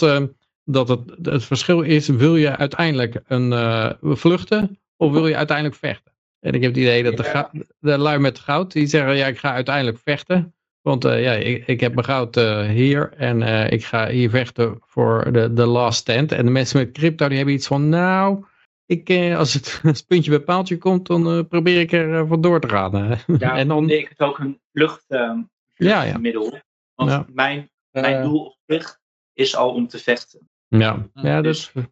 dat 0.64 0.88
het, 0.88 1.00
het 1.22 1.44
verschil 1.44 1.80
is, 1.80 2.08
wil 2.08 2.36
je 2.36 2.56
uiteindelijk 2.56 3.20
een, 3.26 3.96
vluchten 4.00 4.78
of 4.96 5.12
wil 5.12 5.26
je 5.26 5.36
uiteindelijk 5.36 5.76
vechten? 5.76 6.13
En 6.44 6.52
ik 6.52 6.62
heb 6.62 6.70
het 6.70 6.80
idee 6.80 7.02
dat 7.02 7.16
de, 7.16 7.22
Ja. 7.22 7.50
de 7.78 7.98
lui 7.98 8.18
met 8.18 8.38
goud, 8.38 8.72
die 8.72 8.86
zeggen 8.86 9.16
ja 9.16 9.26
ik 9.26 9.38
ga 9.38 9.52
uiteindelijk 9.52 9.98
vechten. 10.04 10.54
Want 10.80 11.04
eh, 11.04 11.22
ja, 11.22 11.32
ik, 11.32 11.66
ik 11.66 11.80
heb 11.80 11.94
mijn 11.94 12.06
goud 12.06 12.36
eh, 12.36 12.68
hier 12.68 13.12
en 13.12 13.42
eh, 13.42 13.70
ik 13.70 13.84
ga 13.84 14.08
hier 14.08 14.30
vechten 14.30 14.78
voor 14.86 15.32
de, 15.32 15.52
de 15.52 15.66
last 15.66 15.98
stand. 15.98 16.32
En 16.32 16.44
de 16.44 16.50
mensen 16.50 16.78
met 16.78 16.92
crypto 16.92 17.28
die 17.28 17.36
hebben 17.36 17.54
iets 17.54 17.66
van 17.66 17.88
nou, 17.88 18.44
ik, 18.86 19.08
eh, 19.08 19.38
als, 19.38 19.54
het, 19.54 19.80
als 19.84 19.98
het 19.98 20.06
puntje 20.06 20.30
bij 20.30 20.40
paaltje 20.40 20.78
komt, 20.78 21.06
dan 21.06 21.30
eh, 21.30 21.44
probeer 21.48 21.80
ik 21.80 21.92
er 21.92 22.14
eh, 22.18 22.28
vandoor 22.28 22.60
te 22.60 22.68
gaan. 22.68 23.18
Ja, 23.38 23.56
en 23.56 23.68
dan, 23.68 23.90
ik 23.90 24.08
het 24.08 24.20
ook 24.20 24.38
een 24.38 24.60
vlucht, 24.72 25.04
ehm, 25.08 25.22
Ja, 25.22 25.42
ja. 25.74 26.00
vluchtmiddel. 26.02 26.58
Want 26.94 27.10
Ja. 27.10 27.26
mijn, 27.32 27.70
mijn 27.90 28.22
doel 28.22 28.44
op 28.46 28.56
zich 28.66 28.98
is 29.32 29.56
al 29.56 29.74
om 29.74 29.88
te 29.88 29.98
vechten. 29.98 30.48
Ja, 30.68 31.06
ja 31.14 31.42
Dus- 31.42 31.72
dat, 31.74 31.84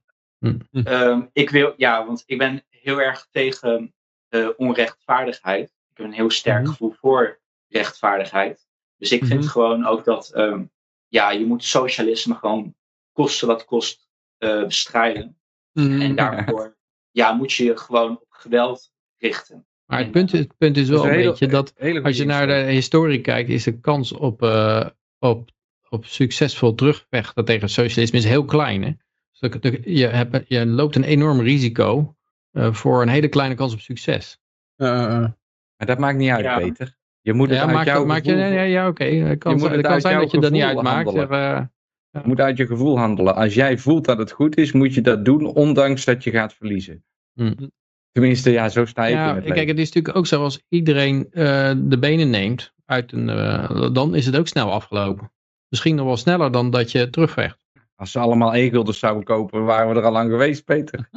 Ehm, 0.72 1.20
ik 1.32 1.50
wil, 1.50 1.74
ja, 1.76 2.06
want 2.06 2.22
ik 2.26 2.38
ben 2.38 2.62
heel 2.68 3.00
erg 3.00 3.26
tegen 3.30 3.94
onrechtvaardigheid. 4.56 5.68
Ik 5.90 5.96
heb 5.96 6.06
een 6.06 6.12
heel 6.12 6.30
sterk 6.30 6.62
Mhm. 6.62 6.70
gevoel 6.70 6.92
voor 7.00 7.40
rechtvaardigheid. 7.68 8.66
Dus 8.96 9.12
ik 9.12 9.24
vind 9.24 9.40
Mhm. 9.40 9.48
gewoon 9.48 9.86
ook 9.86 10.04
dat, 10.04 10.30
ehm, 10.34 10.64
ja, 11.08 11.30
je 11.30 11.46
moet 11.46 11.64
socialisme 11.64 12.34
gewoon 12.34 12.74
kosten 13.12 13.46
wat 13.48 13.64
kost 13.64 14.10
eh, 14.38 14.64
bestrijden. 14.64 15.36
mm, 15.72 16.00
En 16.00 16.14
daarvoor, 16.16 16.76
ja, 17.10 17.32
moet 17.32 17.52
je 17.52 17.64
je 17.64 17.76
gewoon 17.76 18.10
op 18.20 18.26
geweld 18.30 18.92
richten. 19.18 19.66
maar 19.86 19.98
het 19.98 20.10
punt, 20.10 20.32
is- 20.32 20.38
het 20.38 20.56
punt 20.58 20.76
is 20.76 20.88
wel 20.88 21.04
een 21.04 21.10
hele- 21.10 21.30
beetje 21.30 21.46
dat 21.46 21.74
als 22.02 22.16
je 22.16 22.24
naar 22.24 22.46
de 22.46 22.52
historie 22.52 23.20
kijkt, 23.20 23.50
is 23.50 23.64
de 23.64 23.80
kans 23.80 24.12
op, 24.12 24.42
eh, 24.42 24.86
op, 25.18 25.50
op 25.88 26.04
succesvol 26.06 26.74
terugvechten 26.74 27.44
tegen 27.44 27.68
socialisme 27.68 28.18
is 28.18 28.24
heel 28.24 28.44
klein. 28.44 28.82
Hè? 28.82 28.90
Dus 29.40 29.76
je, 29.84 30.06
hebt, 30.06 30.48
je 30.48 30.66
loopt 30.66 30.96
een 30.96 31.04
enorm 31.04 31.40
risico 31.40 32.16
voor 32.52 33.02
een 33.02 33.08
hele 33.08 33.28
kleine 33.28 33.54
kans 33.54 33.72
op 33.72 33.80
succes. 33.80 34.38
eh, 34.76 34.88
eh, 35.04 35.18
Maar 35.76 35.86
dat 35.86 35.98
maakt 35.98 36.18
niet 36.18 36.30
uit, 36.30 36.44
Ja. 36.44 36.58
Peter. 36.58 36.96
Je 37.20 37.32
moet 37.32 37.48
het 37.48 37.56
Ja, 37.58 37.64
uit 37.64 37.74
maak, 37.74 37.86
jouw 37.86 37.98
dat, 37.98 38.06
maak 38.06 38.24
je, 38.24 38.30
gevoel- 38.30 38.46
ja, 38.52 38.62
ja 38.62 38.88
oké. 38.88 39.04
Het 39.04 39.38
kan, 39.38 39.52
moet 39.52 39.60
zijn- 39.60 39.72
het 39.72 39.80
het 39.80 39.82
kan 39.86 39.92
uit 39.92 40.02
zijn 40.02 40.14
jouw 40.14 40.22
dat 40.22 40.30
je 40.32 40.40
dat 40.40 40.50
niet 40.50 40.62
gevoel 40.62 40.76
uitmaakt. 40.86 41.30
eh, 41.30 42.20
Je 42.22 42.28
moet 42.28 42.40
uit 42.40 42.56
je 42.56 42.66
gevoel 42.66 42.98
handelen. 42.98 43.34
Als 43.34 43.54
jij 43.54 43.78
voelt 43.78 44.04
dat 44.04 44.18
het 44.18 44.30
goed 44.32 44.56
is, 44.56 44.72
moet 44.72 44.94
je 44.94 45.00
dat 45.00 45.24
doen, 45.24 45.46
ondanks 45.46 46.04
dat 46.04 46.24
je 46.24 46.30
gaat 46.30 46.54
verliezen. 46.54 47.04
Hm. 47.34 47.54
Tenminste, 48.12 48.50
ja, 48.50 48.68
zo 48.68 48.84
sta 48.84 49.04
ik 49.06 49.10
in 49.12 49.16
ja, 49.16 49.34
het 49.34 49.44
kijk, 49.44 49.54
leven. 49.54 49.68
het 49.68 49.78
is 49.78 49.84
natuurlijk 49.86 50.16
ook 50.16 50.26
zo 50.26 50.42
als 50.42 50.62
iedereen 50.68 51.26
eh, 51.30 51.72
de 51.76 51.98
benen 51.98 52.30
neemt, 52.30 52.72
uit 52.86 53.12
een, 53.12 53.28
eh, 53.28 53.92
dan 53.92 54.14
is 54.14 54.26
het 54.26 54.36
ook 54.36 54.48
snel 54.48 54.72
afgelopen. 54.72 55.32
Misschien 55.68 55.94
nog 55.94 56.06
wel 56.06 56.16
sneller 56.16 56.52
dan 56.52 56.70
dat 56.70 56.92
je 56.92 57.10
terugvecht. 57.10 57.61
Als 58.02 58.10
ze 58.10 58.18
allemaal 58.18 58.54
e-gulders 58.54 58.98
zouden 58.98 59.24
kopen, 59.24 59.64
waren 59.64 59.94
we 59.94 60.00
er 60.00 60.06
al 60.06 60.12
lang 60.12 60.30
geweest, 60.30 60.64
Peter. 60.64 61.08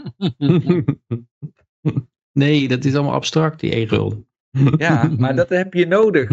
nee, 2.43 2.67
dat 2.67 2.85
is 2.85 2.95
allemaal 2.95 3.13
abstract, 3.13 3.59
die 3.59 3.75
e-gulden. 3.75 4.27
Ja, 4.77 5.09
maar 5.17 5.35
dat 5.35 5.49
heb 5.49 5.73
je 5.73 5.87
nodig. 5.87 6.29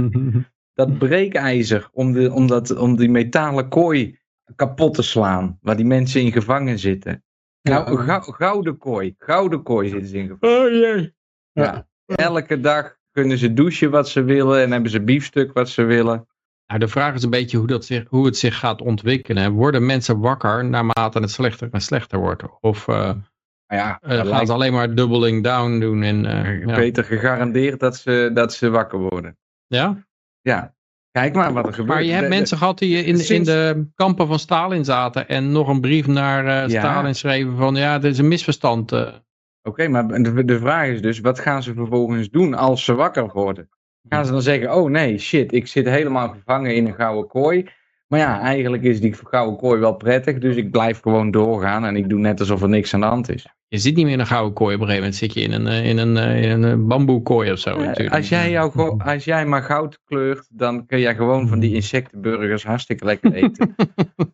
Dat 0.74 0.98
breekijzer 0.98 1.88
om, 1.92 2.12
de, 2.12 2.32
om, 2.32 2.46
dat, 2.46 2.76
om 2.76 2.96
die 2.96 3.08
metalen 3.08 3.68
kooi 3.68 4.18
kapot 4.56 4.94
te 4.94 5.02
slaan, 5.02 5.58
waar 5.60 5.76
die 5.76 5.84
mensen 5.84 6.20
in 6.20 6.32
gevangen 6.32 6.78
zitten. 6.78 7.24
Nou, 7.62 8.22
gouden 8.32 8.78
kooi. 8.78 9.14
Gouden 9.18 9.62
kooi 9.62 9.88
zitten 9.88 10.08
ze 10.08 10.18
in 10.18 10.28
gevangen. 10.28 10.64
Oh 10.64 10.70
jee. 10.70 11.14
Ja. 11.52 11.88
Elke 12.04 12.60
dag 12.60 12.98
kunnen 13.10 13.38
ze 13.38 13.52
douchen 13.52 13.90
wat 13.90 14.08
ze 14.08 14.22
willen 14.22 14.62
en 14.62 14.72
hebben 14.72 14.90
ze 14.90 15.00
biefstuk 15.00 15.52
wat 15.52 15.68
ze 15.68 15.82
willen. 15.82 16.26
Nou, 16.72 16.84
de 16.84 16.90
vraag 16.90 17.14
is 17.14 17.22
een 17.22 17.30
beetje 17.30 17.56
hoe, 17.56 17.66
dat 17.66 17.84
zich, 17.84 18.04
hoe 18.08 18.26
het 18.26 18.36
zich 18.36 18.58
gaat 18.58 18.80
ontwikkelen. 18.80 19.52
Worden 19.52 19.86
mensen 19.86 20.18
wakker 20.20 20.64
naarmate 20.64 21.18
het 21.18 21.30
slechter 21.30 21.68
en 21.70 21.80
slechter 21.80 22.18
wordt? 22.18 22.42
Of 22.60 22.88
eh, 22.88 23.12
ja, 23.66 23.98
dat 24.00 24.10
gaan 24.16 24.26
lijkt 24.26 24.46
ze 24.46 24.52
alleen 24.52 24.72
maar 24.72 24.94
doubling 24.94 25.42
down 25.44 25.78
doen? 25.80 26.02
En, 26.02 26.22
ja. 26.66 26.74
Peter 26.74 27.04
gegarandeerd 27.04 27.80
dat 27.80 27.96
ze, 27.96 28.30
dat 28.34 28.52
ze 28.54 28.70
wakker 28.70 28.98
worden. 28.98 29.36
ja? 29.66 30.06
Ja, 30.40 30.74
kijk 31.10 31.34
maar 31.34 31.52
wat 31.52 31.66
er 31.66 31.72
gebeurt. 31.72 31.88
Maar 31.94 32.02
je 32.02 32.10
hebt 32.10 32.22
De- 32.22 32.28
de- 32.30 32.34
mensen 32.36 32.58
gehad 32.58 32.78
die 32.78 33.04
in, 33.04 33.28
in 33.28 33.42
de 33.44 33.86
kampen 33.94 34.26
van 34.26 34.38
Stalin 34.38 34.84
zaten 34.84 35.28
en 35.28 35.52
nog 35.52 35.68
een 35.68 35.80
brief 35.80 36.06
naar 36.06 36.44
Ja. 36.70 36.78
Stalin 36.80 37.14
schreven 37.14 37.56
van 37.56 37.74
ja, 37.74 37.98
dit 37.98 38.12
is 38.12 38.18
een 38.18 38.28
misverstand. 38.28 38.92
Oké, 39.62 39.88
maar 39.88 40.08
de, 40.22 40.44
de 40.44 40.58
vraag 40.58 40.86
is 40.88 41.02
dus, 41.02 41.20
wat 41.20 41.40
gaan 41.40 41.62
ze 41.62 41.74
vervolgens 41.74 42.30
doen 42.30 42.54
als 42.54 42.84
ze 42.84 42.94
wakker 42.94 43.32
worden? 43.32 43.68
Gaan 44.08 44.26
ze 44.26 44.32
dan 44.32 44.42
zeggen, 44.42 44.74
oh 44.74 44.90
nee, 44.90 45.18
shit, 45.18 45.52
ik 45.52 45.66
zit 45.66 45.88
helemaal 45.88 46.28
gevangen 46.28 46.74
in 46.74 46.86
een 46.86 46.94
gouden 46.94 47.28
kooi. 47.28 47.68
Maar 48.06 48.20
ja, 48.20 48.40
eigenlijk 48.40 48.82
is 48.82 49.00
die 49.00 49.14
gouden 49.24 49.58
kooi 49.58 49.80
wel 49.80 49.94
prettig, 49.94 50.38
dus 50.38 50.56
ik 50.56 50.70
blijf 50.70 51.00
gewoon 51.00 51.30
doorgaan 51.30 51.84
en 51.84 51.96
ik 51.96 52.08
doe 52.08 52.18
net 52.18 52.40
alsof 52.40 52.62
er 52.62 52.68
niks 52.68 52.94
aan 52.94 53.00
de 53.00 53.06
hand 53.06 53.30
is. 53.30 53.46
Je 53.68 53.78
zit 53.78 53.94
niet 53.96 54.04
meer 54.04 54.14
in 54.14 54.20
een 54.20 54.26
gouden 54.26 54.52
kooi. 54.52 54.74
Op 54.74 54.80
een 54.80 54.86
gegeven 54.86 55.08
moment 55.10 55.20
zit 55.20 55.34
je 55.34 55.40
in 55.40 55.52
een, 55.52 55.66
eh, 55.66 55.88
in 55.88 55.98
een, 55.98 56.16
eh, 56.16 56.50
in 56.50 56.62
een 56.62 56.86
bamboekooi 56.86 57.52
of 57.52 57.58
zo. 57.58 57.70
Eh, 57.70 57.86
natuurlijk. 57.86 58.16
als, 58.16 58.28
jij 58.28 58.50
jou, 58.50 58.72
als 59.12 59.24
jij 59.24 59.46
maar 59.46 59.62
goud 59.62 59.98
kleurt, 60.04 60.46
dan 60.50 60.86
kun 60.86 61.00
jij 61.00 61.14
gewoon 61.14 61.48
van 61.48 61.58
die 61.58 61.74
insectenburgers 61.74 62.64
hartstikke 62.64 63.04
lekker 63.04 63.32
eten. 63.32 63.74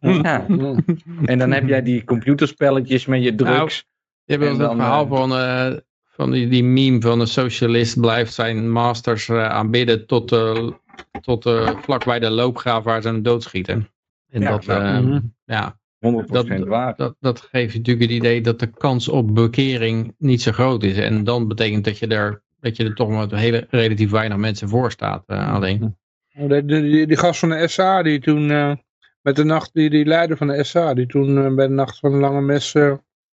ja. 0.22 0.44
mm. 0.48 0.84
En 1.24 1.38
dan 1.38 1.52
heb 1.52 1.68
jij 1.68 1.82
die 1.82 2.04
computerspelletjes 2.04 3.06
met 3.06 3.22
je 3.22 3.34
drugs. 3.34 3.86
Je 4.28 4.34
hebt 4.34 4.44
wel 4.44 4.52
eens 4.52 4.62
En 4.62 4.68
het 4.68 4.78
dan, 4.78 4.86
verhaal 4.86 5.04
eh, 5.04 5.10
van, 5.10 5.32
eh, 5.32 5.78
van 6.18 6.30
die, 6.30 6.48
die 6.48 6.64
meme 6.64 7.00
van 7.00 7.20
een 7.20 7.26
socialist 7.26 8.00
blijft 8.00 8.32
zijn 8.34 8.70
masters 8.70 9.28
eh, 9.28 9.48
aanbidden 9.48 10.06
tot, 10.06 10.28
tot 11.20 11.42
vlak 11.82 12.04
bij 12.04 12.18
de 12.18 12.30
loopgraaf 12.30 12.84
waar 12.84 13.02
ze 13.02 13.08
hem 13.08 13.22
doodschieten. 13.22 13.88
En 14.30 14.40
Ja, 14.40 14.50
dat, 14.50 14.66
nou, 14.66 14.82
eh, 14.82 15.00
mhm. 15.00 15.20
ja, 15.44 15.78
100% 16.06 16.26
dat, 16.26 16.48
waar. 16.48 16.96
dat, 16.96 17.16
dat 17.20 17.40
geeft 17.40 17.74
natuurlijk 17.76 18.10
het 18.10 18.18
idee 18.18 18.40
dat 18.40 18.58
de 18.58 18.66
kans 18.66 19.08
op 19.08 19.34
bekering 19.34 20.14
niet 20.18 20.42
zo 20.42 20.52
groot 20.52 20.82
is. 20.82 20.96
En 20.96 21.24
dan 21.24 21.48
betekent 21.48 21.84
dat 21.84 21.98
je 21.98 22.06
er, 22.06 22.42
dat 22.60 22.76
je 22.76 22.84
er 22.84 22.94
toch 22.94 23.08
met 23.10 23.30
hele, 23.30 23.66
relatief 23.70 24.10
weinig 24.10 24.38
mensen 24.38 24.68
voor 24.68 24.90
staat. 24.90 25.22
eh, 25.26 25.54
alleen. 25.54 25.96
Oh, 26.36 26.48
de- 26.48 26.64
de- 26.64 26.80
die, 26.82 27.06
die 27.06 27.16
gast 27.16 27.40
van 27.40 27.48
de 27.48 27.68
SA, 27.68 28.02
die 28.02 28.18
toen, 28.20 28.46
met 29.22 29.36
de 29.36 29.44
nacht, 29.44 29.70
die, 29.72 29.90
die 29.90 30.04
leider 30.04 30.36
van 30.36 30.46
de 30.46 30.64
SA, 30.64 30.94
die 30.94 31.06
toen 31.06 31.54
bij 31.54 31.66
de 31.66 31.72
nacht 31.72 31.98
van 31.98 32.10
de 32.12 32.18
lange 32.18 32.40
mes 32.40 32.72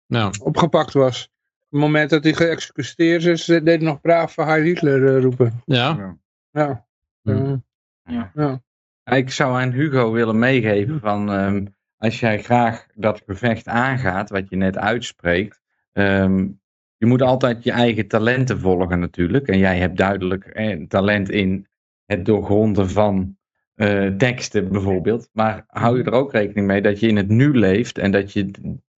Nou, 0.06 0.34
opgepakt 0.42 0.92
was. 0.92 1.31
Op 1.72 1.78
het 1.78 1.86
moment 1.86 2.10
dat 2.10 2.24
hij 2.24 2.32
geëxecuteerd 2.34 3.24
is, 3.24 3.44
deed 3.44 3.66
hij 3.66 3.76
nog 3.76 4.00
braaf 4.00 4.36
Heil 4.36 4.62
Hitler 4.62 5.16
eh, 5.16 5.22
roepen. 5.22 5.62
ja. 5.64 6.16
Ja. 6.50 6.86
Ja. 7.22 8.30
ja. 8.34 8.62
Ik 9.04 9.30
zou 9.30 9.60
aan 9.60 9.70
Hugo 9.70 10.12
willen 10.12 10.38
meegeven 10.38 11.00
van 11.00 11.32
ehm, 11.32 11.66
als 11.96 12.20
jij 12.20 12.42
graag 12.42 12.86
dat 12.94 13.22
gevecht 13.26 13.68
aangaat, 13.68 14.30
wat 14.30 14.48
je 14.48 14.56
net 14.56 14.78
uitspreekt, 14.78 15.60
ehm, 15.92 16.48
je 16.96 17.06
moet 17.06 17.22
altijd 17.22 17.64
je 17.64 17.72
eigen 17.72 18.08
talenten 18.08 18.60
volgen 18.60 19.00
natuurlijk. 19.00 19.48
En 19.48 19.58
jij 19.58 19.78
hebt 19.78 19.96
duidelijk 19.96 20.44
eh, 20.44 20.86
talent 20.86 21.30
in 21.30 21.66
het 22.06 22.24
doorgronden 22.24 22.90
van 22.90 23.36
eh, 23.74 24.06
teksten 24.06 24.68
bijvoorbeeld. 24.72 25.28
Maar 25.32 25.64
hou 25.66 25.98
je 25.98 26.04
er 26.04 26.12
ook 26.12 26.32
rekening 26.32 26.66
mee 26.66 26.82
dat 26.82 27.00
je 27.00 27.08
in 27.08 27.16
het 27.16 27.28
nu 27.28 27.58
leeft 27.58 27.98
en 27.98 28.10
dat 28.10 28.32
je 28.32 28.50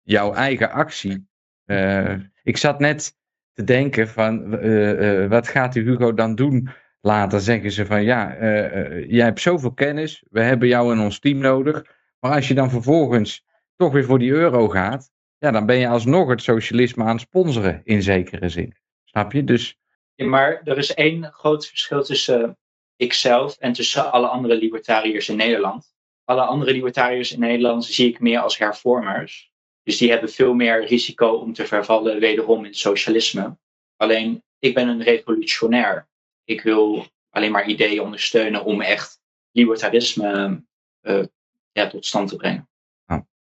jouw 0.03 0.33
eigen 0.33 0.71
actie. 0.71 1.27
eh, 1.65 2.15
ik 2.43 2.57
zat 2.57 2.79
net 2.79 3.17
te 3.53 3.63
denken 3.63 4.07
van 4.07 4.57
eh, 4.57 5.23
eh, 5.23 5.29
wat 5.29 5.47
gaat 5.47 5.73
die 5.73 5.83
Hugo 5.83 6.13
dan 6.13 6.35
doen 6.35 6.69
later 7.01 7.41
zeggen 7.41 7.71
ze 7.71 7.85
van 7.85 8.03
ja, 8.03 8.35
eh, 8.35 9.09
jij 9.09 9.25
hebt 9.25 9.41
zoveel 9.41 9.73
kennis, 9.73 10.23
we 10.29 10.41
hebben 10.41 10.67
jou 10.67 10.93
in 10.93 10.99
ons 10.99 11.19
team 11.19 11.37
nodig. 11.37 11.85
Maar 12.19 12.31
als 12.31 12.47
je 12.47 12.53
dan 12.53 12.69
vervolgens 12.69 13.45
toch 13.75 13.91
weer 13.91 14.05
voor 14.05 14.19
die 14.19 14.31
euro 14.31 14.69
gaat, 14.69 15.11
ja, 15.37 15.51
dan 15.51 15.65
ben 15.65 15.77
je 15.77 15.87
alsnog 15.87 16.29
het 16.29 16.41
socialisme 16.41 17.03
aan 17.03 17.09
het 17.09 17.21
sponsoren 17.21 17.81
in 17.83 18.01
zekere 18.01 18.49
zin. 18.49 18.75
Snap 19.03 19.31
je? 19.31 19.43
Dus 19.43 19.77
maar 20.15 20.61
er 20.63 20.77
is 20.77 20.93
één 20.93 21.31
groot 21.31 21.67
verschil 21.67 22.03
tussen 22.03 22.57
ikzelf 22.95 23.57
en 23.57 23.73
tussen 23.73 24.11
alle 24.11 24.27
andere 24.27 24.55
libertariërs 24.55 25.29
in 25.29 25.35
Nederland. 25.35 25.93
Alle 26.23 26.41
andere 26.41 26.71
libertariërs 26.71 27.31
in 27.31 27.39
Nederland 27.39 27.85
zie 27.85 28.07
ik 28.07 28.19
meer 28.19 28.39
als 28.39 28.57
hervormers. 28.57 29.52
Dus 29.83 29.97
die 29.97 30.11
hebben 30.11 30.29
veel 30.29 30.53
meer 30.53 30.85
risico 30.85 31.27
om 31.27 31.53
te 31.53 31.65
vervallen 31.65 32.19
wederom 32.19 32.65
in 32.65 32.73
socialisme. 32.73 33.57
Alleen, 33.95 34.43
ik 34.59 34.73
ben 34.73 34.87
een 34.87 35.03
revolutionair. 35.03 36.07
Ik 36.43 36.61
wil 36.61 37.05
alleen 37.29 37.51
maar 37.51 37.67
ideeën 37.67 38.01
ondersteunen 38.01 38.63
om 38.63 38.81
echt 38.81 39.19
libertarisme 39.51 40.63
eh, 41.01 41.23
ja, 41.71 41.87
tot 41.87 42.05
stand 42.05 42.29
te 42.29 42.35
brengen. 42.35 42.67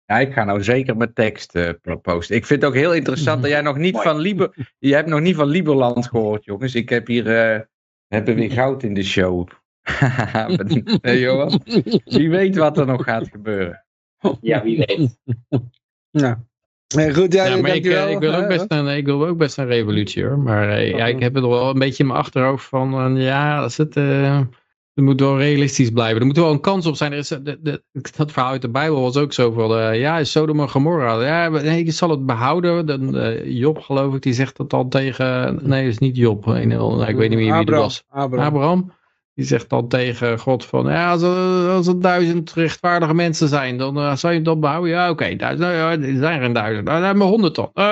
ja, 0.06 0.20
ik 0.20 0.34
ga 0.34 0.44
nou 0.44 0.64
zeker 0.64 0.98
mijn 0.98 1.14
tekst 1.14 1.54
posten. 2.02 2.36
Ik 2.36 2.46
vind 2.46 2.62
het 2.62 2.70
ook 2.70 2.78
heel 2.78 2.94
interessant 2.94 3.42
dat 3.42 3.52
jij 3.52 3.62
nog 3.62 3.78
niet 3.78 3.94
Mooi. 4.04 4.06
van 4.06 4.20
Liber, 4.20 4.74
je 4.80 4.94
hebt 4.94 5.08
nog 5.10 5.20
niet 5.20 5.36
van 5.36 5.48
Liberland 5.48 6.08
gehoord, 6.08 6.46
jongens. 6.46 6.76
Ik 6.76 6.90
heb 6.90 7.08
hier, 7.08 7.28
eh, 7.28 7.60
we 8.08 8.16
hebben 8.16 8.36
weer 8.36 8.52
goud 8.52 8.84
in 8.84 8.94
de 8.94 9.04
show. 9.04 9.48
hey, 11.02 11.20
Johan, 11.26 11.62
wie 12.04 12.30
weet 12.30 12.56
wat 12.56 12.78
er 12.78 12.86
nog 12.86 13.04
gaat 13.04 13.28
gebeuren. 13.28 13.86
Ja, 14.42 14.64
wie 14.64 14.78
weet. 14.78 15.18
Ja. 16.14 16.44
Nee, 16.96 17.14
goed, 17.14 17.34
ja, 17.34 17.46
Ja, 17.46 17.58
maar 17.58 17.76
ik, 17.76 17.86
eh, 17.86 18.12
ik, 18.12 18.20
wil 18.20 18.34
ook 18.34 18.48
best 18.48 18.66
een, 18.68 18.88
ik 18.88 19.06
wil 19.06 19.28
ook 19.28 19.38
best 19.38 19.58
een 19.58 19.66
revolutie 19.66 20.26
hoor. 20.26 20.40
Maar 20.40 20.70
eh, 20.70 20.90
ja, 20.90 21.06
ik 21.06 21.20
heb 21.20 21.34
het 21.34 21.44
wel 21.44 21.70
een 21.70 21.80
beetje 21.80 22.04
in 22.04 22.10
mijn 22.10 22.20
achterhoofd 22.20 22.66
van, 22.66 23.18
eh, 23.18 23.26
ja, 23.26 23.62
als 23.62 23.78
het, 23.78 23.96
het 24.94 25.06
moet 25.06 25.20
wel 25.20 25.38
realistisch 25.38 25.90
blijven. 25.90 26.20
Er 26.20 26.26
moet 26.26 26.38
wel 26.38 26.52
een 26.52 26.60
kans 26.60 26.86
op 26.86 26.96
zijn. 26.96 27.12
Er 27.12 27.18
is, 27.18 27.28
de, 27.28 27.60
de, 27.62 27.84
dat 28.18 28.32
verhaal 28.32 28.52
uit 28.52 28.62
de 28.62 28.70
Bijbel 28.70 29.02
was 29.02 29.18
ook 29.18 29.34
zo 29.34 29.52
van, 29.52 29.78
eh, 29.78 30.00
ja, 30.00 30.18
is 30.18 30.32
Sodom 30.32 30.60
en 30.60 30.70
Gomorra. 30.70 31.22
Ja, 31.22 31.50
nee, 31.50 31.84
ik 31.84 31.92
zal 31.92 32.10
het 32.10 32.26
behouden. 32.26 32.86
Dan, 32.86 33.16
Job 33.50 33.80
geloof 33.80 34.16
ik, 34.16 34.22
die 34.22 34.34
zegt 34.34 34.58
dat 34.58 34.70
dan 34.70 34.90
tegen, 34.90 35.60
nee, 35.62 35.84
dat 35.84 35.92
is 35.92 36.00
niet 36.00 36.18
Job. 36.18 36.46
Nee, 36.46 36.66
ik 37.08 37.16
weet 37.16 37.30
niet 37.30 37.40
meer 37.40 37.52
wie 37.52 37.54
het 37.54 37.70
was. 37.70 38.04
Abraham. 38.10 38.48
Abraham. 38.48 38.92
Die 39.36 39.46
zegt 39.46 39.70
dan 39.70 39.88
tegen 39.88 40.40
God 40.40 40.66
van, 40.66 40.86
ja, 40.86 41.12
als 41.12 41.22
er, 41.22 41.70
als 41.70 41.88
er 41.88 42.02
duizend 42.02 42.54
rechtvaardige 42.54 43.14
mensen 43.14 43.48
zijn, 43.48 43.78
dan 43.78 43.98
uh, 43.98 44.16
zou 44.16 44.34
je 44.34 44.40
het 44.40 44.48
dan 44.48 44.60
behouden? 44.60 44.92
Ja, 44.92 45.04
oké, 45.10 45.24
okay, 45.24 45.36
duizend, 45.36 45.62
nou, 45.62 45.74
ja, 45.74 46.08
er 46.08 46.18
zijn 46.18 46.42
geen 46.42 46.54
duizend. 46.54 46.86
Nou, 46.86 46.98
dan 46.98 47.06
hebben 47.06 47.24
we 47.26 47.32
honderd 47.32 47.56
dan. 47.56 47.72
Uh, 47.74 47.86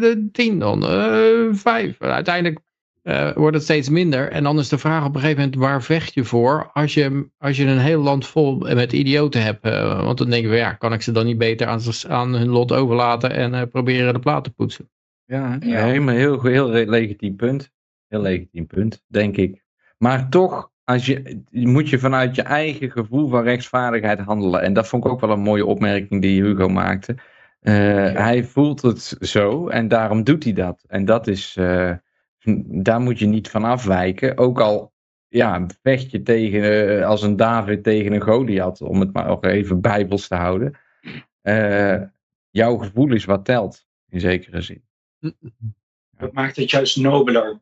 de, 0.00 0.28
tien 0.32 0.58
dan, 0.58 0.84
uh, 0.84 1.54
vijf. 1.54 2.00
Uiteindelijk 2.00 2.60
eh, 3.02 3.32
wordt 3.34 3.54
het 3.54 3.64
steeds 3.64 3.88
minder. 3.88 4.30
En 4.30 4.42
dan 4.42 4.58
is 4.58 4.68
de 4.68 4.78
vraag 4.78 5.04
op 5.04 5.14
een 5.14 5.20
gegeven 5.20 5.42
moment, 5.42 5.60
waar 5.60 5.82
vecht 5.82 6.14
je 6.14 6.24
voor 6.24 6.70
als 6.72 6.94
je, 6.94 7.28
als 7.38 7.56
je 7.56 7.66
een 7.66 7.78
heel 7.78 8.02
land 8.02 8.26
vol 8.26 8.58
met 8.58 8.92
idioten 8.92 9.42
hebt? 9.42 9.64
Eh, 9.64 10.04
want 10.04 10.18
dan 10.18 10.30
denken 10.30 10.50
we, 10.50 10.56
ja, 10.56 10.72
kan 10.72 10.92
ik 10.92 11.02
ze 11.02 11.12
dan 11.12 11.26
niet 11.26 11.38
beter 11.38 11.66
aan, 11.66 11.80
aan 12.08 12.34
hun 12.34 12.48
lot 12.48 12.72
overlaten 12.72 13.30
en 13.30 13.54
eh, 13.54 13.62
proberen 13.70 14.12
de 14.12 14.18
plaat 14.18 14.44
te 14.44 14.50
poetsen? 14.50 14.90
Ja, 15.24 15.56
Ja. 15.60 15.84
helemaal 15.84 16.14
heel, 16.14 16.40
heel 16.42 16.68
legitiem 16.68 17.36
punt. 17.36 17.70
Heel 18.08 18.20
legitiem 18.20 18.66
punt, 18.66 19.02
denk 19.06 19.36
ik. 19.36 19.64
Maar 19.98 20.28
toch, 20.28 20.70
als 20.84 21.06
je, 21.06 21.42
moet 21.50 21.88
je 21.88 21.98
vanuit 21.98 22.34
je 22.34 22.42
eigen 22.42 22.90
gevoel 22.90 23.28
van 23.28 23.42
rechtvaardigheid 23.42 24.18
handelen. 24.18 24.62
En 24.62 24.72
dat 24.72 24.88
vond 24.88 25.04
ik 25.04 25.10
ook 25.10 25.20
wel 25.20 25.30
een 25.30 25.40
mooie 25.40 25.66
opmerking 25.66 26.22
die 26.22 26.42
Hugo 26.42 26.68
maakte. 26.68 27.16
Eh, 27.60 27.74
Hij 28.12 28.44
voelt 28.44 28.82
het 28.82 29.16
zo 29.20 29.68
en 29.68 29.88
daarom 29.88 30.24
doet 30.24 30.44
hij 30.44 30.52
dat. 30.52 30.84
En 30.86 31.04
dat 31.04 31.26
is, 31.26 31.56
eh, 31.56 31.92
daar 32.64 33.00
moet 33.00 33.18
je 33.18 33.26
niet 33.26 33.50
van 33.50 33.64
afwijken. 33.64 34.38
Ook 34.38 34.60
al 34.60 34.92
ja, 35.28 35.66
vecht 35.82 36.10
je 36.10 36.22
tegen, 36.22 36.98
eh, 36.98 37.06
als 37.06 37.22
een 37.22 37.36
David 37.36 37.82
tegen 37.82 38.12
een 38.12 38.20
Goliath, 38.20 38.80
om 38.80 39.00
het 39.00 39.12
maar 39.12 39.28
ook 39.28 39.44
even 39.44 39.80
bijbels 39.80 40.28
te 40.28 40.34
houden. 40.34 40.78
Jouw 42.50 42.76
gevoel 42.76 43.12
is 43.12 43.24
wat 43.24 43.44
telt, 43.44 43.86
in 44.08 44.20
zekere 44.20 44.60
zin. 44.60 44.84
Dat 46.10 46.32
maakt 46.32 46.56
het 46.56 46.70
juist 46.70 46.96
nobeler. 46.96 47.60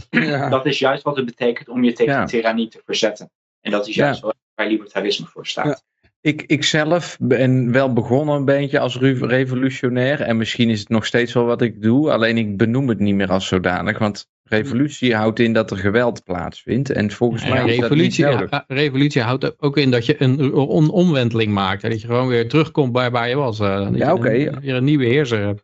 Ja. 0.10 0.48
Dat 0.48 0.66
is 0.66 0.78
juist 0.78 1.02
wat 1.02 1.16
het 1.16 1.24
betekent 1.26 1.68
om 1.68 1.84
je 1.84 1.92
tegen 1.92 2.12
Ja. 2.12 2.24
tirannie 2.24 2.68
te 2.68 2.80
verzetten. 2.84 3.30
En 3.60 3.70
dat 3.70 3.88
is 3.88 3.94
juist 3.94 4.20
waar- 4.20 4.34
waar 4.54 4.66
libertarisme 4.66 5.26
voor 5.26 5.46
staat. 5.46 5.66
Ja. 5.66 5.80
Ik, 6.20 6.42
ik 6.42 6.64
zelf 6.64 7.16
ben 7.20 7.72
wel 7.72 7.92
begonnen 7.92 8.34
een 8.36 8.44
beetje 8.44 8.78
als 8.78 8.98
revolutionair. 8.98 10.20
En 10.20 10.36
misschien 10.36 10.70
is 10.70 10.80
het 10.80 10.88
nog 10.88 11.06
steeds 11.06 11.32
wel 11.32 11.44
wat 11.44 11.62
ik 11.62 11.82
doe. 11.82 12.12
Alleen 12.12 12.38
ik 12.38 12.56
benoem 12.56 12.88
het 12.88 12.98
niet 12.98 13.14
meer 13.14 13.28
als 13.30 13.46
zodanig. 13.46 13.98
Want 13.98 14.26
revolutie 14.42 15.14
houdt 15.14 15.38
in 15.38 15.52
dat 15.52 15.70
er 15.70 15.76
geweld 15.76 16.24
plaatsvindt. 16.24 16.90
En 16.90 17.10
volgens 17.10 17.42
En 17.42 17.48
mij 17.48 17.58
is 17.58 17.64
dat 17.64 17.74
niet 17.74 17.82
revolutie, 17.82 18.24
nodig. 18.24 18.64
revolutie 18.66 19.22
houdt 19.22 19.60
ook 19.62 19.76
in 19.76 19.90
dat 19.90 20.06
je 20.06 20.22
een 20.22 20.52
on- 20.54 20.90
omwenteling 20.90 21.52
maakt. 21.52 21.84
En 21.84 21.90
dat 21.90 22.00
je 22.00 22.06
gewoon 22.06 22.28
weer 22.28 22.48
terugkomt 22.48 22.92
bij 22.92 23.10
waar 23.10 23.28
je 23.28 23.36
was. 23.36 23.60
eh, 23.60 23.84
dat 23.84 23.96
Ja, 23.96 24.06
je 24.08 24.14
oké. 24.14 24.30
een- 24.32 24.60
weer 24.60 24.74
een 24.74 24.84
nieuwe 24.84 25.04
heerser 25.06 25.40
hebt. 25.46 25.62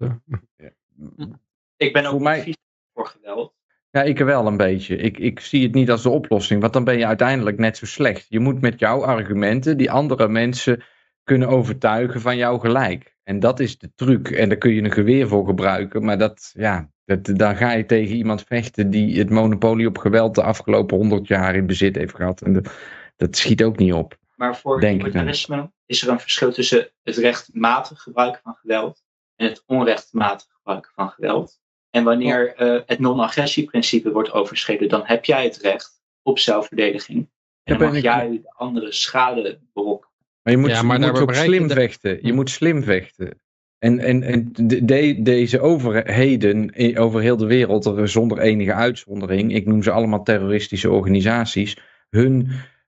Ik 1.77 1.93
ben 1.93 2.05
ook 2.05 2.11
Voor 2.11 2.23
mij- 2.23 2.55
voor 2.95 3.07
geweld. 3.07 3.53
Ja, 3.99 4.05
ik 4.05 4.19
wel 4.19 4.47
een 4.47 4.57
beetje. 4.57 4.97
Ik, 4.97 5.19
ik 5.19 5.41
zie 5.41 5.63
het 5.63 5.75
niet 5.75 5.91
als 5.91 6.03
de 6.03 6.09
oplossing. 6.09 6.61
Want 6.61 6.73
dan 6.73 6.85
ben 6.85 6.99
je 6.99 7.07
uiteindelijk 7.07 7.59
net 7.59 7.77
zo 7.77 7.87
slecht. 7.87 8.27
Je 8.29 8.41
moet 8.41 8.61
met 8.61 8.81
jouw 8.81 9.05
argumenten 9.05 9.77
die 9.77 9.91
andere 9.91 10.29
mensen 10.29 10.83
kunnen 11.25 11.49
overtuigen 11.49 12.21
van 12.21 12.37
jouw 12.37 12.59
gelijk. 12.59 13.17
En 13.25 13.41
dat 13.41 13.61
is 13.61 13.79
de 13.79 13.93
truc. 13.95 14.31
En 14.31 14.49
daar 14.49 14.59
kun 14.59 14.73
je 14.73 14.83
een 14.83 14.93
geweer 14.93 15.29
voor 15.29 15.47
gebruiken. 15.47 16.05
Maar 16.05 16.19
dat, 16.19 16.51
ja, 16.55 16.91
dat, 17.05 17.25
dan 17.25 17.57
ga 17.57 17.73
je 17.73 17.87
tegen 17.87 18.17
iemand 18.17 18.45
vechten 18.45 18.91
die 18.91 19.19
het 19.19 19.31
monopolie 19.31 19.87
op 19.87 19.99
geweld 19.99 20.35
de 20.35 20.43
afgelopen 20.43 20.97
honderd 20.97 21.27
jaar 21.27 21.55
in 21.55 21.67
bezit 21.67 21.97
heeft 21.97 22.15
gehad. 22.15 22.43
En 22.43 22.53
dat, 22.53 22.71
dat 23.17 23.37
schiet 23.37 23.63
ook 23.63 23.79
niet 23.79 23.93
op. 23.93 24.17
Maar 24.37 24.57
voor 24.57 24.81
Denk 24.81 25.03
libertarisme 25.03 25.71
is 25.87 26.03
er 26.03 26.09
een 26.09 26.21
verschil 26.21 26.53
tussen 26.53 26.89
het 27.03 27.17
rechtmatig 27.17 28.03
gebruiken 28.03 28.41
van 28.43 28.55
geweld 28.55 29.03
en 29.37 29.47
het 29.47 29.63
onrechtmatig 29.67 30.49
gebruiken 30.57 30.91
van 30.95 31.09
geweld. 31.09 31.61
En 31.99 32.05
wanneer 32.05 32.55
eh, 32.55 32.81
het 32.87 32.99
non-agressieprincipe 32.99 34.13
wordt 34.13 34.33
overschreden, 34.33 34.89
dan 34.89 35.03
heb 35.05 35.25
jij 35.25 35.45
het 35.45 35.57
recht 35.57 36.03
op 36.23 36.39
zelfverdediging. 36.39 37.19
En 37.19 37.29
dan 37.65 37.79
ben 37.79 37.93
mag 37.93 38.03
jij 38.03 38.31
de 38.31 38.53
andere 38.55 38.93
schade 38.93 39.59
berokkenen. 39.73 40.17
Maar 40.43 40.53
je 40.53 40.59
moet, 40.59 40.71
Ja, 40.71 40.83
maar 40.83 41.01
je 41.01 41.07
moet 41.07 41.21
ook 41.21 41.35
slim 41.35 41.69
de- 41.69 41.75
vechten. 41.75 42.19
Je 42.23 42.33
moet 42.33 42.51
slim 42.51 42.83
vechten. 42.83 43.41
En, 43.79 43.99
en, 43.99 44.23
en 44.23 44.49
de, 44.53 44.85
de- 44.85 45.23
deze 45.23 45.61
overheden 45.61 46.73
over 46.97 47.21
heel 47.21 47.37
de 47.37 47.47
wereld, 47.47 47.85
er- 47.85 48.09
zonder 48.09 48.39
enige 48.39 48.73
uitzondering, 48.75 49.55
ik 49.55 49.67
noem 49.67 49.83
ze 49.83 49.91
allemaal 49.91 50.23
terroristische 50.23 50.91
organisaties, 50.91 51.77
hun 52.11 52.51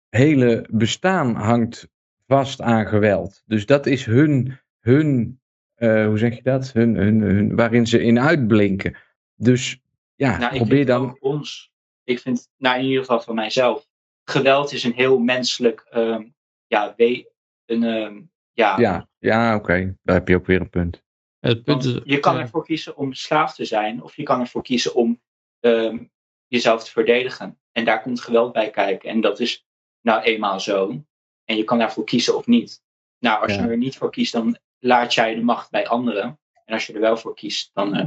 hele 0.09 0.67
bestaan 0.71 1.35
hangt 1.35 1.89
vast 2.27 2.61
aan 2.61 2.87
geweld. 2.87 3.43
Dus 3.47 3.67
dat 3.67 3.87
is 3.87 4.05
hun, 4.05 4.59
hun 4.81 5.40
eh, 5.81 6.07
hoe 6.07 6.19
zeg 6.19 6.36
je 6.36 6.43
dat? 6.43 6.73
Hun, 6.73 6.94
hun, 6.94 7.20
hun, 7.20 7.57
waarin 7.57 7.86
ze 7.86 8.02
in 8.02 8.20
uitblinken. 8.20 8.97
Dus 9.35 9.81
ja, 10.15 10.39
Nou, 10.39 10.51
ik 10.52 10.57
probeer 10.61 10.77
vind 10.77 10.89
dan. 10.89 11.16
ons, 11.20 11.73
ik 12.05 12.19
vind, 12.20 12.48
nou 12.57 12.78
in 12.78 12.85
ieder 12.85 13.01
geval 13.01 13.20
van 13.20 13.35
mijzelf, 13.35 13.89
geweld 14.24 14.73
is 14.73 14.85
een 14.85 14.93
heel 14.93 15.19
menselijk, 15.19 15.81
ehm, 15.90 16.24
ja, 16.66 16.94
we, 16.97 17.31
een, 17.66 17.85
ehm, 17.85 18.20
ja, 18.52 18.78
Ja, 18.78 19.09
ja 19.19 19.55
oké, 19.57 19.97
daar 20.02 20.16
heb 20.16 20.28
je 20.28 20.36
ook 20.36 20.47
weer 20.47 20.61
een 20.61 20.70
punt. 20.70 21.02
Het 21.39 21.65
punt 21.65 21.85
is, 21.85 22.01
je 22.05 22.19
kan 22.20 22.35
ja. 22.35 22.40
ervoor 22.40 22.65
kiezen 22.65 22.97
om 22.97 23.12
slaaf 23.12 23.55
te 23.55 23.65
zijn, 23.65 24.02
of 24.02 24.16
je 24.16 24.23
kan 24.23 24.40
ervoor 24.40 24.62
kiezen 24.62 24.94
om 24.94 25.20
ehm, 25.61 26.05
jezelf 26.47 26.85
te 26.85 26.90
verdedigen. 26.90 27.59
En 27.73 27.85
daar 27.85 28.02
komt 28.02 28.20
geweld 28.20 28.52
bij 28.52 28.70
kijken. 28.70 29.11
En 29.11 29.20
dat 29.20 29.40
is 29.40 29.66
nou 30.01 30.23
eenmaal 30.23 30.61
zo. 30.61 31.05
En 31.44 31.57
je 31.57 31.65
kan 31.65 31.78
daarvoor 31.78 32.05
kiezen 32.05 32.36
of 32.36 32.47
niet. 32.47 32.82
Nou, 33.19 33.43
als 33.43 33.55
Ja. 33.55 33.62
je 33.62 33.69
er 33.69 33.77
niet 33.77 33.97
voor 33.97 34.11
kiest, 34.11 34.32
dan 34.32 34.59
laat 34.81 35.15
jij 35.15 35.35
de 35.35 35.43
macht 35.43 35.70
bij 35.70 35.86
anderen. 35.86 36.39
En 36.65 36.74
als 36.74 36.86
je 36.86 36.93
er 36.93 37.01
wel 37.01 37.16
voor 37.16 37.35
kiest, 37.35 37.70
dan 37.73 37.94
eh, 37.94 38.07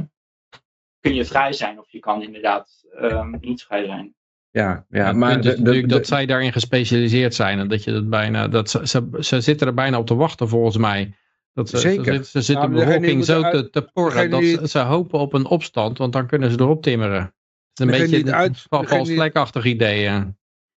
kun 1.00 1.14
je 1.14 1.24
vrij 1.24 1.52
zijn, 1.52 1.78
of 1.78 1.90
je 1.90 1.98
kan 1.98 2.22
inderdaad 2.22 2.84
ehm, 2.98 3.34
niet 3.40 3.62
vrij 3.62 3.84
zijn. 3.84 4.14
Ja, 4.50 4.86
ja 4.88 5.06
het 5.06 5.16
maar 5.16 5.40
de- 5.40 5.62
de- 5.62 5.80
de- 5.80 5.86
dat 5.86 6.06
zij 6.06 6.26
daarin 6.26 6.52
gespecialiseerd 6.52 7.34
zijn. 7.34 7.58
En 7.58 7.68
dat 7.68 7.84
je 7.84 7.92
dat 7.92 8.08
bijna. 8.08 8.48
Dat 8.48 8.70
ze, 8.70 8.86
ze, 8.86 9.08
ze 9.20 9.40
zitten 9.40 9.66
er 9.66 9.74
bijna 9.74 9.98
op 9.98 10.06
te 10.06 10.14
wachten 10.14 10.48
volgens 10.48 10.76
mij. 10.76 11.16
Dat 11.52 11.68
ze, 11.68 11.78
Zeker. 11.78 12.04
Ze, 12.04 12.10
zitten- 12.12 12.24
ze 12.30 12.40
zitten 12.42 12.70
Nou, 12.70 12.80
de 12.84 12.86
bevolking 12.86 13.24
zo 13.24 13.50
te, 13.50 13.70
te 13.70 13.82
porren 13.82 14.30
dat 14.30 14.42
ze, 14.44 14.68
ze 14.68 14.78
hopen 14.78 15.18
op 15.18 15.32
een 15.32 15.46
opstand, 15.46 15.98
want 15.98 16.12
dan 16.12 16.26
kunnen 16.26 16.50
ze 16.50 16.60
erop 16.60 16.82
timmeren. 16.82 17.20
Het 17.20 17.32
is 17.74 17.84
een 17.84 17.90
beetje 18.10 18.32
een 18.32 18.54
val- 18.54 18.80
degene 18.80 18.96
vals 18.96 19.08
die- 19.08 19.16
vlekachtig 19.16 19.64
idee. 19.64 20.10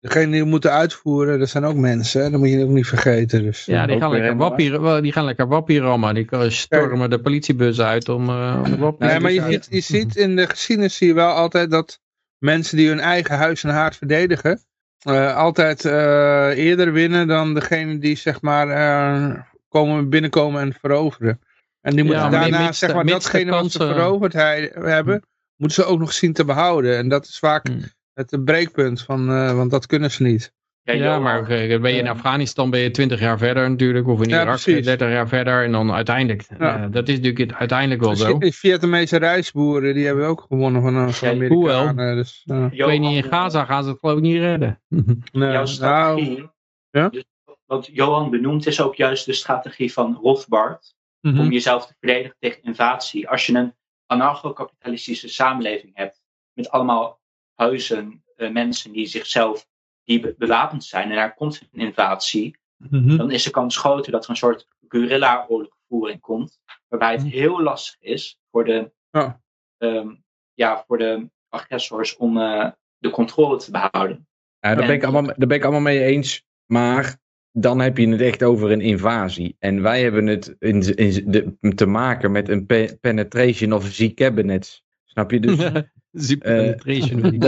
Degene 0.07 0.31
die 0.31 0.43
moeten 0.43 0.71
uitvoeren, 0.71 1.39
dat 1.39 1.49
zijn 1.49 1.63
ook 1.65 1.75
mensen. 1.75 2.23
hè. 2.23 2.29
Dat 2.29 2.39
moet 2.39 2.49
je 2.49 2.63
ook 2.63 2.69
niet 2.69 2.87
vergeten. 2.87 3.43
Dus, 3.43 3.65
Ja, 3.65 3.85
die 3.85 3.97
gaan, 3.99 4.09
lekker 4.09 4.27
helemaal 4.27 4.47
wappie, 4.49 4.79
wel, 4.79 5.01
die 5.01 5.11
gaan 5.11 5.25
lekker 5.25 5.47
wappie 5.47 5.79
rammen. 5.79 6.13
Die 6.15 6.25
kan- 6.25 6.51
stormen 6.51 7.09
de 7.09 7.19
politiebus 7.19 7.81
uit 7.81 8.09
om, 8.09 8.29
eh 8.29 8.61
om 8.63 8.71
de 8.71 8.77
wappies 8.77 9.07
Nee, 9.07 9.19
maar 9.19 9.31
je 9.31 9.41
te 9.41 9.51
ziet, 9.51 9.67
je 9.69 9.81
ziet 9.81 10.15
in 10.15 10.35
de 10.35 10.47
geschiedenis 10.47 10.97
zie 10.97 11.07
je 11.07 11.13
wel 11.13 11.29
altijd 11.31 11.71
dat 11.71 11.99
mensen 12.37 12.77
die 12.77 12.87
hun 12.87 12.99
eigen 12.99 13.37
huis 13.37 13.63
en 13.63 13.69
haard 13.69 13.95
verdedigen, 13.95 14.59
eh, 15.03 15.35
altijd 15.35 15.85
eh, 15.85 16.47
eerder 16.57 16.91
winnen 16.93 17.27
dan 17.27 17.53
degene 17.53 17.97
die 17.97 18.15
zeg 18.15 18.41
maar 18.41 18.69
eh, 18.69 19.39
komen, 19.69 20.09
binnenkomen 20.09 20.61
en 20.61 20.73
veroveren. 20.81 21.39
En 21.81 21.95
die 21.95 22.03
moeten 22.03 22.23
Ja, 22.23 22.29
daarna 22.29 22.65
mits 22.65 22.79
zeg 22.79 22.93
maar 22.93 23.05
datgene 23.05 23.51
wat 23.51 23.71
ze 23.71 23.77
veroverd 23.77 24.33
hebben, 24.33 25.23
moeten 25.55 25.83
ze 25.83 25.89
ook 25.89 25.99
nog 25.99 26.13
zien 26.13 26.33
te 26.33 26.45
behouden. 26.45 26.97
En 26.97 27.07
dat 27.07 27.25
is 27.25 27.39
vaak 27.39 27.67
Hmm. 27.67 27.81
Het 28.17 28.45
breekpunt 28.45 29.01
van, 29.01 29.29
eh, 29.31 29.55
want 29.55 29.71
dat 29.71 29.85
kunnen 29.85 30.11
ze 30.11 30.23
niet. 30.23 30.55
Ja, 30.83 31.19
maar 31.19 31.39
oké, 31.39 31.79
ben 31.79 31.93
je 31.93 31.99
in. 31.99 32.07
Afghanistan 32.07 32.69
ben 32.69 32.79
je 32.79 32.91
20 32.91 33.19
jaar 33.19 33.37
verder 33.37 33.69
natuurlijk, 33.69 34.07
of 34.07 34.21
in 34.21 34.29
Ja, 34.29 34.41
Irak 34.41 34.47
precies. 34.61 34.85
30 34.85 35.09
jaar 35.09 35.27
verder. 35.27 35.63
En 35.63 35.71
dan 35.71 35.91
uiteindelijk, 35.91 36.45
Ja. 36.59 36.83
eh, 36.83 36.91
dat 36.91 37.07
is 37.07 37.13
natuurlijk 37.15 37.49
het 37.49 37.53
uiteindelijk 37.59 38.01
wel 38.01 38.15
zo. 38.15 38.37
Die 38.37 38.53
Vietnamese 38.53 39.17
reisboeren, 39.17 39.93
die 39.93 40.05
hebben 40.05 40.27
ook 40.27 40.45
gewonnen 40.47 40.81
van, 40.81 40.95
eh, 40.95 41.07
van 41.07 41.27
Ja, 41.27 41.33
Amerikanen. 41.35 42.15
Dus, 42.15 42.43
eh, 42.45 42.65
Ik 42.71 42.85
weet 42.85 42.99
niet, 42.99 43.23
in 43.23 43.29
Gaza 43.31 43.65
gaan 43.65 43.83
ze 43.83 43.89
het 43.89 43.99
geloof 43.99 44.17
ik 44.17 44.23
niet 44.23 44.39
redden. 44.39 44.81
nee, 44.89 45.17
jouw 45.31 45.51
nou, 45.51 45.67
strategie. 45.67 46.49
Ja? 46.89 47.09
Dus 47.09 47.23
wat 47.65 47.89
Johan 47.91 48.29
benoemt 48.29 48.67
is 48.67 48.81
ook 48.81 48.95
juist 48.95 49.25
de 49.25 49.33
strategie 49.33 49.93
van 49.93 50.19
Rothbard. 50.21 50.95
mhm. 51.21 51.39
Om 51.39 51.51
jezelf 51.51 51.85
te 51.87 51.93
verdedigen 51.99 52.35
tegen 52.39 52.61
invasie. 52.63 53.29
Als 53.29 53.45
je 53.45 53.53
een 53.55 53.73
anarcho-kapitalistische 54.05 55.27
samenleving 55.27 55.91
hebt. 55.93 56.21
Met 56.53 56.69
allemaal 56.69 57.19
huizen, 57.57 58.23
eh, 58.35 58.51
mensen 58.51 58.91
die 58.91 59.05
zichzelf 59.07 59.67
die 60.03 60.19
be- 60.19 60.35
bewapend 60.37 60.83
zijn. 60.83 61.09
En 61.09 61.15
daar 61.15 61.33
komt 61.33 61.61
een 61.71 61.79
invasie. 61.81 62.57
Mhm. 62.77 63.17
Dan 63.17 63.31
is 63.31 63.43
de 63.43 63.49
kans 63.51 63.77
groter 63.77 64.11
dat 64.11 64.23
er 64.23 64.29
een 64.29 64.35
soort 64.35 64.67
guerrilla-oorlogvoering 64.87 66.19
komt. 66.19 66.59
Waarbij 66.87 67.11
het 67.11 67.23
heel 67.23 67.61
lastig 67.61 67.95
is 68.01 68.39
voor 68.51 68.65
de, 68.65 68.91
Ja. 69.11 69.41
ehm, 69.77 70.15
ja, 70.53 70.83
voor 70.87 70.97
de 70.97 71.29
agressors 71.49 72.15
om 72.17 72.37
eh, 72.37 72.69
de 72.97 73.09
controle 73.09 73.57
te 73.57 73.71
behouden. 73.71 74.27
Ja, 74.59 74.69
daar, 74.69 74.79
En- 74.79 74.85
ben 74.87 74.95
ik 74.95 75.03
allemaal, 75.03 75.23
daar 75.23 75.47
ben 75.47 75.57
ik 75.57 75.63
allemaal 75.63 75.81
mee 75.81 76.03
eens. 76.03 76.43
Maar 76.65 77.17
dan 77.51 77.79
heb 77.79 77.97
je 77.97 78.07
het 78.09 78.21
echt 78.21 78.43
over 78.43 78.71
een 78.71 78.81
invasie. 78.81 79.55
En 79.59 79.81
wij 79.81 80.01
hebben 80.01 80.27
het 80.27 80.55
in, 80.59 80.81
in 80.95 81.31
de, 81.31 81.73
te 81.75 81.85
maken 81.85 82.31
met 82.31 82.49
een 82.49 82.65
pe- 82.65 82.97
penetration 83.01 83.73
of 83.73 83.85
Z-cabinets. 83.85 84.83
Snap 85.05 85.31
je? 85.31 85.39
Dus 85.39 85.57
Super 86.17 86.55
penetration. 86.55 87.21
weet 87.21 87.33
ik 87.33 87.41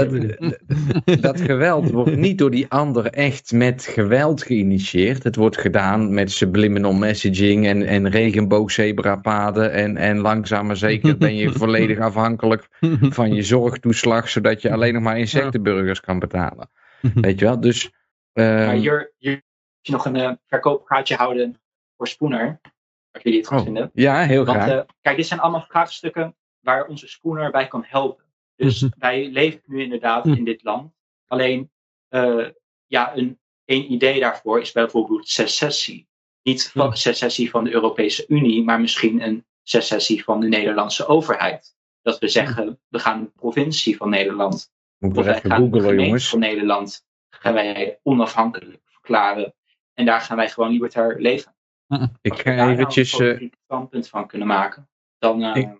dat, 1.05 1.21
dat 1.21 1.41
geweld 1.41 1.91
wordt 1.91 2.15
niet 2.15 2.37
door 2.37 2.51
die 2.51 2.67
ander 2.69 3.05
echt 3.05 3.51
met 3.51 3.83
geweld 3.85 4.43
geïnitieerd. 4.43 5.23
Het 5.23 5.35
wordt 5.35 5.57
gedaan 5.57 6.13
met 6.13 6.31
subliminal 6.31 6.93
messaging 6.93 7.67
en, 7.67 7.83
en 7.83 8.09
regenboogzebrapaden. 8.09 9.71
En, 9.71 9.97
en 9.97 10.17
langzaam 10.17 10.65
maar 10.65 10.77
zeker 10.77 11.17
ben 11.17 11.35
je 11.35 11.51
volledig 11.59 11.99
afhankelijk 11.99 12.67
van 13.01 13.33
je 13.33 13.43
zorgtoeslag, 13.43 14.29
zodat 14.29 14.61
je 14.61 14.71
alleen 14.71 14.93
nog 14.93 15.03
maar 15.03 15.19
insectenburgers 15.19 15.99
kan 15.99 16.19
betalen. 16.19 16.69
Weet 17.13 17.39
je 17.39 17.45
wel? 17.45 17.59
Dus 17.59 17.91
Maar 18.33 18.67
ehm, 18.67 18.73
moet 18.73 19.15
je 19.19 19.41
nog 19.91 20.05
een 20.05 20.15
eh, 20.15 20.31
verkoopkaartje 20.47 21.15
houden 21.15 21.61
voor 21.97 22.07
Spooner. 22.07 22.59
Als 23.11 23.23
jullie 23.23 23.39
het 23.39 23.47
goed 23.47 23.57
oh, 23.57 23.63
vinden. 23.63 23.89
ja, 23.93 24.21
heel 24.23 24.45
Want 24.45 24.57
graag. 24.57 24.69
eh, 24.69 24.81
kijk, 25.01 25.17
dit 25.17 25.27
zijn 25.27 25.39
allemaal 25.39 25.65
vraagstukken 25.69 26.35
waar 26.59 26.85
onze 26.85 27.07
Spooner 27.07 27.51
bij 27.51 27.67
kan 27.67 27.83
helpen. 27.87 28.23
Dus 28.59 28.81
Mhm. 28.81 28.91
wij 28.97 29.29
leven 29.29 29.61
nu 29.65 29.81
inderdaad 29.83 30.25
Mhm. 30.25 30.37
in 30.37 30.43
dit 30.43 30.63
land. 30.63 30.93
Alleen, 31.27 31.71
eh, 32.07 32.47
ja, 32.87 33.15
een, 33.17 33.39
een 33.65 33.91
idee 33.91 34.19
daarvoor 34.19 34.61
is 34.61 34.71
bijvoorbeeld 34.71 35.27
secessie. 35.27 36.07
Niet 36.41 36.71
van, 36.71 36.87
Mhm. 36.87 36.95
secessie 36.95 37.49
van 37.49 37.63
de 37.63 37.71
Europese 37.71 38.25
Unie, 38.27 38.63
maar 38.63 38.81
misschien 38.81 39.21
een 39.21 39.45
secessie 39.63 40.23
van 40.23 40.39
de 40.39 40.47
Nederlandse 40.47 41.07
overheid. 41.07 41.75
Dat 42.01 42.19
we 42.19 42.27
zeggen, 42.27 42.79
we 42.87 42.99
gaan 42.99 43.19
een 43.19 43.31
provincie 43.31 43.97
van 43.97 44.09
Nederland 44.09 44.71
Moet 44.97 45.17
of 45.17 45.25
wij 45.25 45.39
gaan 45.41 45.69
jongens. 45.69 46.29
van 46.29 46.39
Nederland 46.39 47.05
gaan 47.29 47.53
wij 47.53 47.99
onafhankelijk 48.03 48.81
verklaren. 48.85 49.53
En 49.93 50.05
daar 50.05 50.21
gaan 50.21 50.37
wij 50.37 50.49
gewoon 50.49 50.71
libertair 50.71 51.19
leven. 51.19 51.55
Ik 51.87 51.97
Als 51.97 52.09
we 52.21 52.35
ga 52.35 52.43
daar 52.43 52.55
nou 52.55 52.71
eventjes... 52.71 53.19
een 53.19 53.39
eh, 53.39 53.49
standpunt 53.63 54.09
van 54.09 54.27
kunnen 54.27 54.47
maken, 54.47 54.89
dan 55.17 55.43
eh, 55.43 55.55
Ik-. 55.55 55.77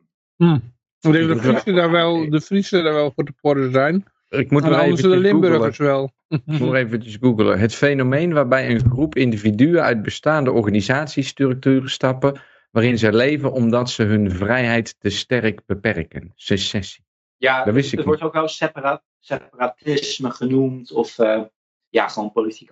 Ik 1.01 1.11
denk 1.11 1.27
dat 1.27 1.37
de 1.41 1.43
Friesen 1.43 1.75
daar 1.75 1.91
wel, 1.91 2.29
de 2.29 2.41
Friesen 2.41 2.83
daar 2.83 2.93
wel 2.93 3.11
voor 3.15 3.23
te 3.23 3.33
porren 3.41 3.71
zijn. 3.71 4.03
ik 4.29 4.51
moet 4.51 4.63
En 4.63 4.69
wel 4.69 4.79
anders 4.79 5.01
de. 5.01 5.07
Limburgers 5.07 5.77
wel. 5.77 6.11
Ik 6.27 6.41
moet 6.45 6.73
eventjes 6.73 7.17
googelen. 7.21 7.59
Het 7.59 7.75
fenomeen 7.75 8.33
waarbij 8.33 8.69
een 8.69 8.79
groep 8.89 9.15
individuen 9.15 9.83
uit 9.83 10.01
bestaande 10.01 10.51
organisatiestructuren 10.51 11.89
stappen, 11.89 12.41
waarin 12.71 12.97
ze 12.97 13.13
leven 13.13 13.51
omdat 13.51 13.89
ze 13.89 14.03
hun 14.03 14.31
vrijheid 14.31 14.95
te 14.99 15.09
sterk 15.09 15.61
beperken. 15.65 16.31
Secessie. 16.35 17.03
ja, 17.37 17.63
Dat 17.63 17.73
wist 17.73 17.91
ik 17.91 17.97
het 17.97 18.07
wordt 18.07 18.21
ook 18.21 18.33
wel 18.33 18.47
separa- 18.47 19.03
separatisme 19.19 20.31
genoemd 20.31 20.91
of 20.91 21.19
eh, 21.19 21.41
ja, 21.89 22.07
gewoon 22.07 22.31
politiek. 22.31 22.69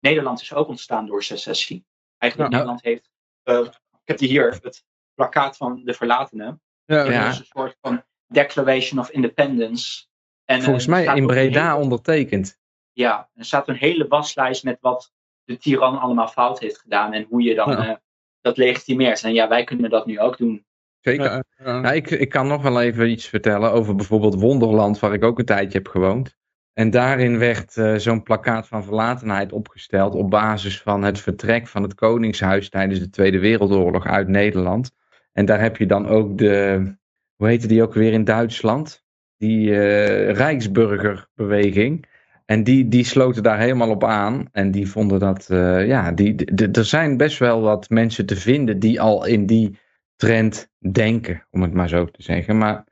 Nederland 0.00 0.40
is 0.40 0.54
ook 0.54 0.68
ontstaan 0.68 1.06
door 1.06 1.22
secessie. 1.22 1.84
Eigenlijk 2.18 2.52
Ja. 2.52 2.56
Nederland 2.58 2.82
heeft, 2.84 3.10
eh, 3.42 3.58
ik 3.92 4.04
heb 4.04 4.18
die 4.18 4.28
hier, 4.28 4.58
het 4.62 4.84
plakkaat 5.14 5.56
van 5.56 5.80
de 5.84 5.94
verlatenen. 5.94 6.60
Ja, 6.94 7.28
is 7.28 7.38
een 7.38 7.44
soort 7.44 7.76
van 7.80 8.02
Declaration 8.26 8.98
of 9.00 9.10
Independence. 9.10 10.06
En, 10.44 10.58
eh, 10.58 10.64
Volgens 10.64 10.84
er 10.84 10.90
mij 10.90 11.16
in 11.16 11.26
Breda 11.26 11.70
hele- 11.70 11.82
ondertekend. 11.82 12.58
Ja, 12.92 13.28
er 13.34 13.44
staat 13.44 13.68
een 13.68 13.74
hele 13.74 14.06
waslijst 14.08 14.64
met 14.64 14.78
wat 14.80 15.12
de 15.44 15.56
tiran 15.58 16.00
allemaal 16.00 16.28
fout 16.28 16.58
heeft 16.60 16.78
gedaan 16.78 17.12
en 17.12 17.26
hoe 17.28 17.42
je 17.42 17.54
dan 17.54 17.70
Ja. 17.70 17.88
eh, 17.88 17.94
dat 18.40 18.56
legitimeert. 18.56 19.22
En 19.24 19.32
ja, 19.32 19.48
wij 19.48 19.64
kunnen 19.64 19.90
dat 19.90 20.06
nu 20.06 20.20
ook 20.20 20.36
doen. 20.38 20.66
Zeker. 21.00 21.24
Ja, 21.24 21.42
ja. 21.64 21.80
Nou, 21.80 21.94
ik, 21.94 22.10
ik 22.10 22.28
kan 22.28 22.46
nog 22.46 22.62
wel 22.62 22.80
even 22.82 23.10
iets 23.10 23.26
vertellen 23.26 23.72
over 23.72 23.94
bijvoorbeeld 23.94 24.40
Wonderland, 24.40 24.98
waar 24.98 25.12
ik 25.12 25.24
ook 25.24 25.38
een 25.38 25.44
tijdje 25.44 25.78
heb 25.78 25.88
gewoond. 25.88 26.36
En 26.72 26.90
daarin 26.90 27.38
werd 27.38 27.76
eh, 27.76 27.94
zo'n 27.96 28.22
plakkaat 28.22 28.68
van 28.68 28.84
verlatenheid 28.84 29.52
opgesteld 29.52 30.14
op 30.14 30.30
basis 30.30 30.80
van 30.82 31.02
het 31.02 31.20
vertrek 31.20 31.66
van 31.66 31.82
het 31.82 31.94
Koningshuis 31.94 32.68
tijdens 32.70 32.98
de 33.00 33.10
Tweede 33.10 33.38
Wereldoorlog 33.38 34.06
uit 34.06 34.28
Nederland. 34.28 34.90
En 35.32 35.44
daar 35.44 35.60
heb 35.60 35.76
je 35.76 35.86
dan 35.86 36.06
ook 36.06 36.38
de, 36.38 36.82
hoe 37.36 37.48
heette 37.48 37.66
die 37.66 37.82
ook 37.82 37.94
weer 37.94 38.12
in 38.12 38.24
Duitsland? 38.24 39.06
Die 39.36 39.74
eh, 39.74 40.30
Rijksburgerbeweging. 40.30 42.06
En 42.44 42.64
die, 42.64 42.88
die 42.88 43.04
sloten 43.04 43.42
daar 43.42 43.58
helemaal 43.58 43.90
op 43.90 44.04
aan. 44.04 44.48
En 44.52 44.70
die 44.70 44.90
vonden 44.90 45.18
dat, 45.18 45.50
eh, 45.50 45.86
ja, 45.86 46.12
die, 46.12 46.44
er 46.72 46.84
zijn 46.84 47.16
best 47.16 47.38
wel 47.38 47.60
wat 47.60 47.88
mensen 47.90 48.26
te 48.26 48.36
vinden 48.36 48.78
die 48.78 49.00
al 49.00 49.26
in 49.26 49.46
die 49.46 49.78
trend 50.16 50.70
denken, 50.92 51.46
om 51.50 51.62
het 51.62 51.72
maar 51.72 51.88
zo 51.88 52.04
te 52.04 52.22
zeggen. 52.22 52.58
Maar 52.58 52.84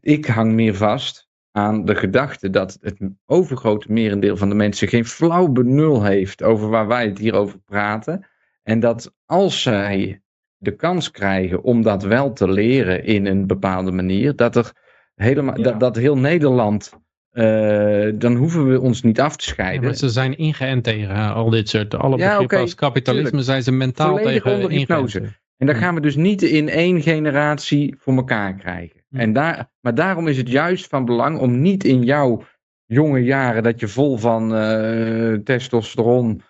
ik 0.00 0.26
hang 0.26 0.52
meer 0.52 0.74
vast 0.74 1.28
aan 1.50 1.84
de 1.84 1.94
gedachte 1.94 2.50
dat 2.50 2.78
het 2.80 2.98
overgrote 3.26 3.92
merendeel 3.92 4.36
van 4.36 4.48
de 4.48 4.54
mensen 4.54 4.88
geen 4.88 5.04
flauw 5.04 5.48
benul 5.48 6.04
heeft 6.04 6.42
over 6.42 6.68
waar 6.68 6.86
wij 6.86 7.06
het 7.06 7.18
hier 7.18 7.34
over 7.34 7.58
praten. 7.58 8.26
En 8.62 8.80
dat 8.80 9.14
als 9.26 9.62
zij 9.62 10.22
de 10.58 10.70
kans 10.76 11.10
krijgen 11.10 11.62
om 11.62 11.82
dat 11.82 12.02
wel 12.02 12.32
te 12.32 12.50
leren 12.50 13.04
in 13.04 13.26
een 13.26 13.46
bepaalde 13.46 13.90
manier, 13.92 14.36
dat 14.36 14.56
er 14.56 14.72
helemaal, 15.14 15.56
Ja. 15.56 15.62
dat, 15.62 15.80
dat 15.80 15.96
heel 15.96 16.18
Nederland, 16.18 16.92
eh, 17.30 18.08
dan 18.14 18.34
hoeven 18.36 18.68
we 18.70 18.80
ons 18.80 19.02
niet 19.02 19.20
af 19.20 19.36
te 19.36 19.44
Ja, 19.46 19.52
scheiden. 19.52 19.84
maar 19.84 19.94
ze 19.94 20.08
zijn 20.08 20.36
ingeënt 20.38 20.84
tegen 20.84 21.14
eh, 21.14 21.34
al 21.34 21.50
dit 21.50 21.68
soort, 21.68 21.94
alle 21.94 22.16
Ja, 22.16 22.30
begrippen 22.32 22.58
als 22.58 22.74
kapitalisme 22.74 23.26
tuurlijk. 23.28 23.46
zijn 23.46 23.62
ze 23.62 23.72
mentaal 23.72 24.08
Volledig 24.16 24.42
tegen 24.42 24.54
onder 24.56 24.70
hypnose. 24.70 25.22
En 25.56 25.66
dat 25.66 25.76
gaan 25.76 25.94
we 25.94 26.00
dus 26.00 26.16
niet 26.16 26.42
in 26.42 26.68
één 26.68 27.02
generatie 27.02 27.94
voor 27.98 28.14
elkaar 28.16 28.54
krijgen. 28.54 28.96
En 29.10 29.32
daar, 29.32 29.70
maar 29.80 29.94
daarom 29.94 30.28
is 30.28 30.36
het 30.36 30.48
juist 30.50 30.86
van 30.86 31.04
belang 31.04 31.38
om 31.38 31.60
niet 31.60 31.84
in 31.84 32.02
jouw 32.02 32.42
jonge 32.86 33.24
jaren, 33.24 33.62
dat 33.62 33.80
je 33.80 33.88
vol 33.88 34.16
van 34.16 34.54
eh, 34.54 35.32
testosteron 35.34 36.42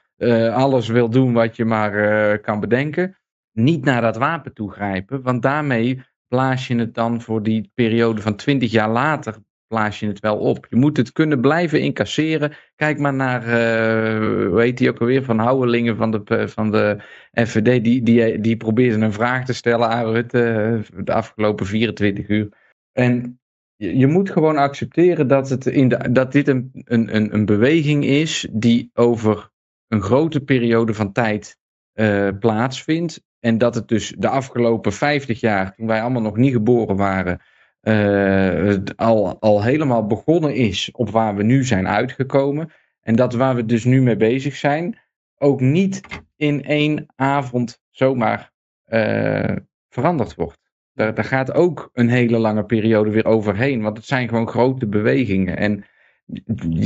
alles 0.52 0.89
wil 0.89 1.09
doen 1.09 1.32
wat 1.32 1.56
je 1.56 1.64
maar 1.64 2.39
kan 2.39 2.60
bedenken, 2.60 3.18
niet 3.59 3.85
naar 3.85 4.01
dat 4.01 4.16
wapen 4.16 4.55
toe 4.55 4.70
grijpen. 4.70 5.22
Want 5.22 5.43
daarmee 5.43 6.02
blaas 6.28 6.66
je 6.66 6.76
het 6.76 6.94
dan 6.94 7.20
voor 7.22 7.43
die 7.43 7.70
periode 7.74 8.20
van 8.20 8.36
20 8.36 8.70
jaar 8.70 8.90
later, 8.90 9.36
blaas 9.66 10.01
je 10.01 10.06
het 10.06 10.20
wel 10.20 10.39
op. 10.39 10.66
Je 10.70 10.76
moet 10.76 10.97
het 10.97 11.12
kunnen 11.12 11.40
blijven 11.40 11.80
incasseren. 11.80 12.52
Kijk 12.76 12.98
maar 12.98 13.14
naar, 13.14 13.43
eh, 13.43 14.48
hoe 14.48 14.60
heet 14.60 14.78
die 14.78 14.89
ook 14.89 15.01
alweer, 15.01 15.24
van 15.24 15.39
Houwelingen 15.39 15.97
van 15.97 16.10
de, 16.10 16.48
van 16.48 16.70
de 16.70 17.02
FVD, 17.32 17.85
die, 17.85 18.02
die, 18.02 18.40
die 18.40 18.56
probeerde 18.56 19.05
een 19.05 19.12
vraag 19.12 19.44
te 19.44 19.52
stellen 19.52 19.89
aan 19.89 20.12
Rutte 20.12 20.43
eh, 20.43 21.05
de 21.05 21.12
afgelopen 21.12 21.66
24 21.66 22.28
uur. 22.28 22.48
En 22.93 23.40
je, 23.76 23.97
je 23.97 24.06
moet 24.06 24.30
gewoon 24.30 24.56
accepteren 24.56 25.28
dat, 25.28 25.48
het 25.48 25.66
in 25.66 25.89
de, 25.89 26.12
dat 26.12 26.32
dit 26.32 26.48
een, 26.48 26.70
een, 26.74 27.16
een, 27.16 27.35
een 27.35 27.44
beweging 27.44 28.05
is 28.05 28.48
die 28.52 28.90
over 28.94 29.51
een 29.89 30.02
grote 30.02 30.40
periode 30.40 30.94
van 30.94 31.12
tijd 31.12 31.59
eh, 31.93 32.28
plaatsvindt. 32.40 33.26
En 33.40 33.59
dat 33.59 33.74
het 33.74 33.89
dus 33.89 34.15
de 34.19 34.28
afgelopen 34.28 34.93
50 34.93 35.40
jaar, 35.40 35.74
toen 35.74 35.86
wij 35.86 36.01
allemaal 36.01 36.23
nog 36.23 36.36
niet 36.36 36.52
geboren 36.52 36.97
waren, 36.97 37.40
eh, 37.81 38.74
al, 38.97 39.40
al 39.40 39.62
helemaal 39.62 40.06
begonnen 40.06 40.55
is 40.55 40.90
op 40.93 41.10
waar 41.10 41.35
we 41.35 41.43
nu 41.43 41.65
zijn 41.65 41.89
uitgekomen. 41.89 42.73
En 43.01 43.16
dat 43.16 43.35
waar 43.35 43.55
we 43.55 43.65
dus 43.65 43.85
nu 43.85 44.02
mee 44.02 44.16
bezig 44.16 44.56
zijn, 44.56 44.98
ook 45.39 45.60
niet 45.60 46.01
in 46.36 46.65
één 46.65 47.06
avond 47.16 47.81
zomaar 47.90 48.52
eh, 48.85 49.56
veranderd 49.89 50.35
wordt. 50.35 50.59
Daar, 50.94 51.15
daar 51.15 51.24
gaat 51.24 51.52
ook 51.52 51.90
een 51.93 52.09
hele 52.09 52.39
lange 52.39 52.65
periode 52.65 53.10
weer 53.10 53.24
overheen, 53.24 53.82
want 53.82 53.97
het 53.97 54.06
zijn 54.06 54.28
gewoon 54.28 54.48
grote 54.48 54.86
bewegingen. 54.86 55.56
En 55.56 55.85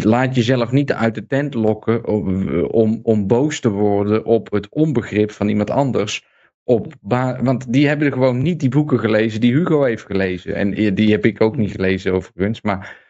laat 0.02 0.34
jezelf 0.34 0.70
niet 0.70 0.92
uit 0.92 1.14
de 1.14 1.26
tent 1.26 1.54
lokken 1.54 2.06
om, 2.72 3.00
om 3.02 3.26
boos 3.26 3.60
te 3.60 3.70
worden 3.70 4.24
op 4.24 4.50
het 4.50 4.68
onbegrip 4.68 5.30
van 5.30 5.48
iemand 5.48 5.70
anders. 5.70 6.26
Op 6.64 6.94
want 7.00 7.72
die 7.72 7.88
hebben 7.88 8.12
gewoon 8.12 8.42
niet 8.42 8.60
die 8.60 8.68
boeken 8.68 8.98
gelezen 8.98 9.40
die 9.40 9.52
Hugo 9.52 9.82
heeft 9.82 10.06
gelezen. 10.06 10.54
En 10.54 10.94
die 10.94 11.10
heb 11.10 11.24
ik 11.24 11.40
ook 11.40 11.56
niet 11.56 11.70
gelezen 11.70 12.12
overigens. 12.12 12.60
Maar 12.60 13.00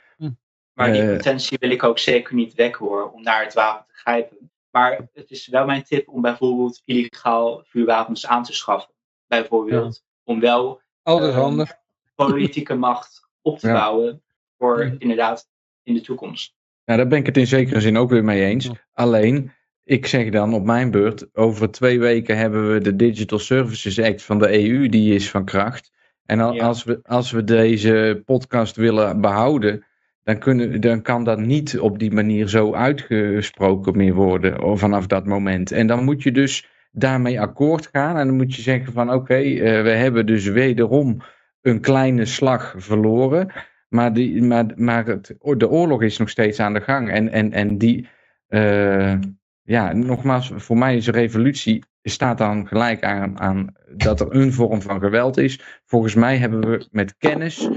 Maar 0.75 0.93
die 0.93 1.03
Eh. 1.03 1.13
potentie 1.17 1.57
wil 1.61 1.71
ik 1.71 1.83
ook 1.83 1.99
zeker 1.99 2.35
niet 2.35 2.55
wekken 2.55 2.87
hoor, 2.87 3.11
om 3.11 3.23
naar 3.23 3.45
het 3.45 3.55
wapen 3.55 3.87
te 3.87 3.95
grijpen. 3.95 4.51
Maar 4.71 5.09
het 5.13 5.31
is 5.31 5.47
wel 5.49 5.65
mijn 5.67 5.83
tip 5.83 6.09
om 6.09 6.21
bijvoorbeeld 6.23 6.83
illegaal 6.85 7.63
vuurwapens 7.65 8.27
aan 8.27 8.43
te 8.43 8.53
schaffen. 8.53 8.95
Bijvoorbeeld 9.27 10.05
om 10.25 10.41
wel 10.41 10.81
Altijd 11.03 11.33
Ehm, 11.33 11.41
handig. 11.41 11.73
politieke 12.15 12.75
macht 12.75 13.29
op 13.43 13.59
te 13.59 13.67
Ja. 13.67 13.73
bouwen 13.73 14.23
voor 14.59 14.85
Ja. 14.85 14.95
inderdaad 14.99 15.49
in 15.83 15.95
de 15.95 16.01
toekomst. 16.01 16.55
Nou, 16.85 16.99
daar 16.99 17.09
ben 17.09 17.19
ik 17.19 17.27
het 17.27 17.37
in 17.37 17.47
zekere 17.47 17.81
zin 17.81 17.97
ook 17.97 18.11
weer 18.11 18.25
mee 18.25 18.45
eens. 18.45 18.65
Ja. 18.65 18.73
Alleen, 18.93 19.53
ik 19.85 20.07
zeg 20.07 20.31
dan 20.31 20.55
op 20.55 20.65
mijn 20.65 20.91
beurt, 20.91 21.29
over 21.33 21.71
twee 21.71 22.01
weken 22.01 22.37
hebben 22.37 22.73
we 22.73 22.81
de 22.81 22.97
Digital 22.97 23.39
Services 23.39 24.01
Act 24.01 24.23
van 24.23 24.39
de 24.39 24.69
EU, 24.69 24.89
die 24.89 25.15
is 25.15 25.31
van 25.31 25.45
kracht. 25.45 25.93
En 26.27 26.39
Ja. 26.39 26.45
als, 26.65 26.85
we, 26.85 27.01
als 27.03 27.31
we 27.31 27.45
deze 27.45 28.23
podcast 28.25 28.77
willen 28.77 29.21
behouden, 29.21 29.85
dan, 30.25 30.39
kunnen, 30.39 30.81
dan 30.81 31.03
kan 31.03 31.25
dat 31.25 31.39
niet 31.39 31.79
op 31.79 31.99
die 31.99 32.13
manier 32.13 32.49
zo 32.49 32.75
uitgesproken 32.75 33.97
meer 33.97 34.15
worden 34.15 34.63
of 34.63 34.81
vanaf 34.81 35.07
dat 35.07 35.27
moment. 35.27 35.73
En 35.73 35.87
dan 35.87 36.05
moet 36.05 36.23
je 36.23 36.33
dus 36.33 36.69
daarmee 36.93 37.41
akkoord 37.41 37.89
gaan 37.93 38.17
en 38.17 38.27
dan 38.27 38.37
moet 38.37 38.55
je 38.55 38.63
zeggen 38.63 38.93
van 38.93 39.13
oké, 39.13 39.35
eh, 39.35 39.83
we 39.83 39.91
hebben 39.91 40.27
dus 40.27 40.47
wederom 40.47 41.23
een 41.63 41.81
kleine 41.81 42.25
slag 42.25 42.75
verloren. 42.77 43.53
Maar, 43.89 44.13
die, 44.13 44.43
maar, 44.43 44.67
maar 44.77 45.07
het, 45.07 45.35
de 45.57 45.69
oorlog 45.69 46.03
is 46.03 46.19
nog 46.19 46.29
steeds 46.31 46.61
aan 46.61 46.73
de 46.75 46.81
gang. 46.81 47.11
En, 47.11 47.29
en, 47.29 47.53
en 47.53 47.79
die, 47.79 48.09
eh, 48.49 49.15
ja, 49.63 49.93
nogmaals, 49.93 50.51
voor 50.55 50.79
mij 50.79 50.97
is 50.97 51.07
een 51.07 51.13
revolutie, 51.13 51.85
staat 52.03 52.39
dan 52.39 52.67
gelijk 52.67 53.03
aan, 53.03 53.41
aan 53.41 53.75
dat 53.97 54.21
er 54.21 54.35
een 54.35 54.53
vorm 54.53 54.83
van 54.83 55.01
geweld 55.01 55.37
is. 55.37 55.61
Volgens 55.87 56.15
mij 56.15 56.37
hebben 56.37 56.61
we 56.71 56.87
met 56.91 57.17
kennis 57.17 57.69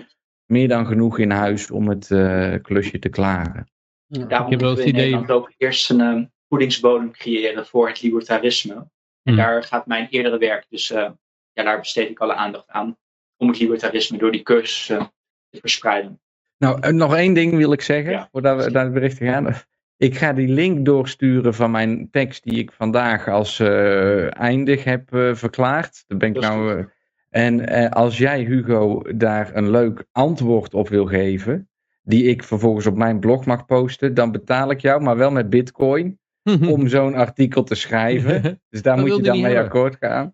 meer 0.45 0.67
dan 0.67 0.85
genoeg 0.85 1.19
in 1.19 1.31
huis 1.31 1.71
om 1.71 1.89
het 1.89 2.11
eh, 2.11 2.53
klusje 2.61 2.99
te 2.99 3.09
klaren. 3.09 3.69
Daarom 4.07 4.51
heb 4.51 4.59
wel 4.59 4.69
het 4.69 4.79
idee- 4.79 4.91
Nederland 4.91 5.31
ook 5.31 5.51
eerst 5.57 5.89
een 5.89 6.01
eh, 6.01 6.23
voedingsbodem 6.49 7.11
creëren 7.11 7.65
voor 7.65 7.87
het 7.87 8.01
libertarisme. 8.01 8.73
En 8.73 8.87
Hmm. 9.23 9.35
daar 9.35 9.63
gaat 9.63 9.85
mijn 9.87 10.07
eerdere 10.09 10.37
werk, 10.37 10.65
dus 10.69 10.91
eh, 10.91 11.09
ja, 11.53 11.63
daar 11.63 11.79
besteed 11.79 12.09
ik 12.09 12.19
alle 12.19 12.33
aandacht 12.33 12.69
aan. 12.69 12.97
Om 13.37 13.47
het 13.47 13.59
libertarisme 13.59 14.17
door 14.17 14.31
die 14.31 14.43
cursussen 14.43 15.11
te 15.49 15.59
verspreiden. 15.59 16.19
Nou, 16.57 16.93
nog 16.93 17.15
één 17.15 17.33
ding 17.33 17.55
wil 17.55 17.71
ik 17.71 17.81
zeggen, 17.81 18.11
Ja. 18.11 18.27
voordat 18.31 18.63
we 18.63 18.71
naar 18.71 18.83
het 18.83 18.93
bericht 18.93 19.17
gaan. 19.17 19.53
Ik 19.97 20.17
ga 20.17 20.33
die 20.33 20.47
link 20.47 20.85
doorsturen 20.85 21.53
van 21.53 21.71
mijn 21.71 22.09
tekst 22.11 22.43
die 22.43 22.57
ik 22.57 22.71
vandaag 22.71 23.27
als 23.27 23.59
eh, 23.59 24.39
eindig 24.39 24.83
heb 24.83 25.13
eh, 25.13 25.33
verklaard. 25.33 26.03
Daar 26.07 26.17
ben 26.17 26.29
ik 26.29 26.41
nou, 26.41 26.77
eh, 26.77 26.85
En 27.29 27.89
als 27.89 28.17
jij, 28.17 28.41
Hugo, 28.43 29.01
daar 29.15 29.55
een 29.55 29.69
leuk 29.69 30.05
antwoord 30.11 30.73
op 30.73 30.89
wil 30.89 31.05
geven, 31.05 31.69
die 32.03 32.23
ik 32.23 32.43
vervolgens 32.43 32.85
op 32.85 32.95
mijn 32.95 33.19
blog 33.19 33.45
mag 33.45 33.65
posten, 33.65 34.13
dan 34.13 34.31
betaal 34.31 34.71
ik 34.71 34.79
jou, 34.79 35.01
maar 35.01 35.17
wel 35.17 35.31
met 35.31 35.49
bitcoin, 35.49 36.19
om 36.73 36.87
zo'n 36.87 37.15
artikel 37.15 37.63
te 37.63 37.75
schrijven. 37.75 38.41
Dus 38.69 38.81
daar 38.81 38.99
moet 38.99 39.15
je 39.15 39.21
dan 39.21 39.41
mee 39.41 39.59
akkoord 39.59 39.95
gaan. 39.99 40.33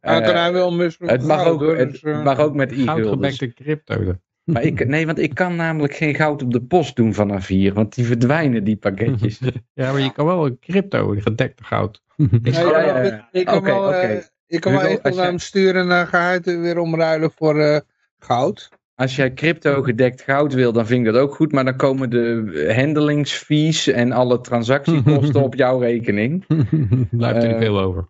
Kan 0.00 0.22
hij 0.22 0.52
wel 0.52 0.78
het 0.78 1.22
mag 1.22 1.46
ook, 1.46 1.60
het 1.76 1.90
dus, 1.90 2.02
eh, 2.02 2.24
mag 2.24 2.38
ook 2.38 2.54
met 2.54 2.72
e-guldens. 2.72 3.54
Crypto. 3.54 4.14
Maar 4.44 4.62
ik, 4.62 4.86
nee, 4.94 5.06
want 5.06 5.18
ik 5.18 5.34
kan 5.34 5.56
namelijk 5.56 5.94
geen 5.94 6.14
goud 6.14 6.42
op 6.42 6.52
de 6.52 6.62
post 6.62 6.96
doen 6.96 7.14
vanaf 7.14 7.46
hier, 7.46 7.72
want 7.74 7.94
die 7.94 8.04
verdwijnen, 8.04 8.64
die 8.64 8.76
pakketjes. 8.76 9.40
Ja, 9.74 9.92
maar 9.92 10.00
je 10.00 10.12
kan 10.12 10.26
wel 10.26 10.46
een 10.46 10.58
crypto, 10.58 11.14
gedekte 11.18 11.64
goud. 11.64 12.02
Ja, 12.16 12.28
Ja, 12.42 12.80
ja, 12.80 13.02
ja. 13.02 13.28
Ik 13.32 13.46
kan 13.46 13.62
wel, 13.62 13.94
eh, 13.94 14.22
ik 14.46 14.60
kan 14.60 14.72
wel 14.72 14.80
Hugo, 14.80 14.92
even 14.94 15.16
naar 15.16 15.26
hem 15.26 15.38
sturen 15.38 15.82
en 15.82 15.88
dan 15.88 16.06
ga 16.06 16.20
hij 16.20 16.32
het 16.32 16.44
weer 16.44 16.78
omruilen 16.78 17.30
voor 17.30 17.58
eh, 17.60 17.80
goud. 18.18 18.68
Als 18.94 19.16
jij 19.16 19.32
crypto 19.32 19.82
gedekt 19.82 20.22
goud 20.22 20.52
wil, 20.52 20.72
dan 20.72 20.86
vind 20.86 21.06
ik 21.06 21.12
dat 21.12 21.22
ook 21.22 21.34
goed, 21.34 21.52
maar 21.52 21.64
dan 21.64 21.76
komen 21.76 22.10
de 22.10 22.72
handelingsfees 22.76 23.86
en 23.86 24.12
alle 24.12 24.40
transactiekosten 24.40 25.42
op 25.48 25.54
jouw 25.54 25.78
rekening. 25.78 26.44
Blijft 27.10 27.42
er 27.42 27.46
niet 27.46 27.56
Eh, 27.56 27.58
veel 27.58 27.80
over. 27.80 28.08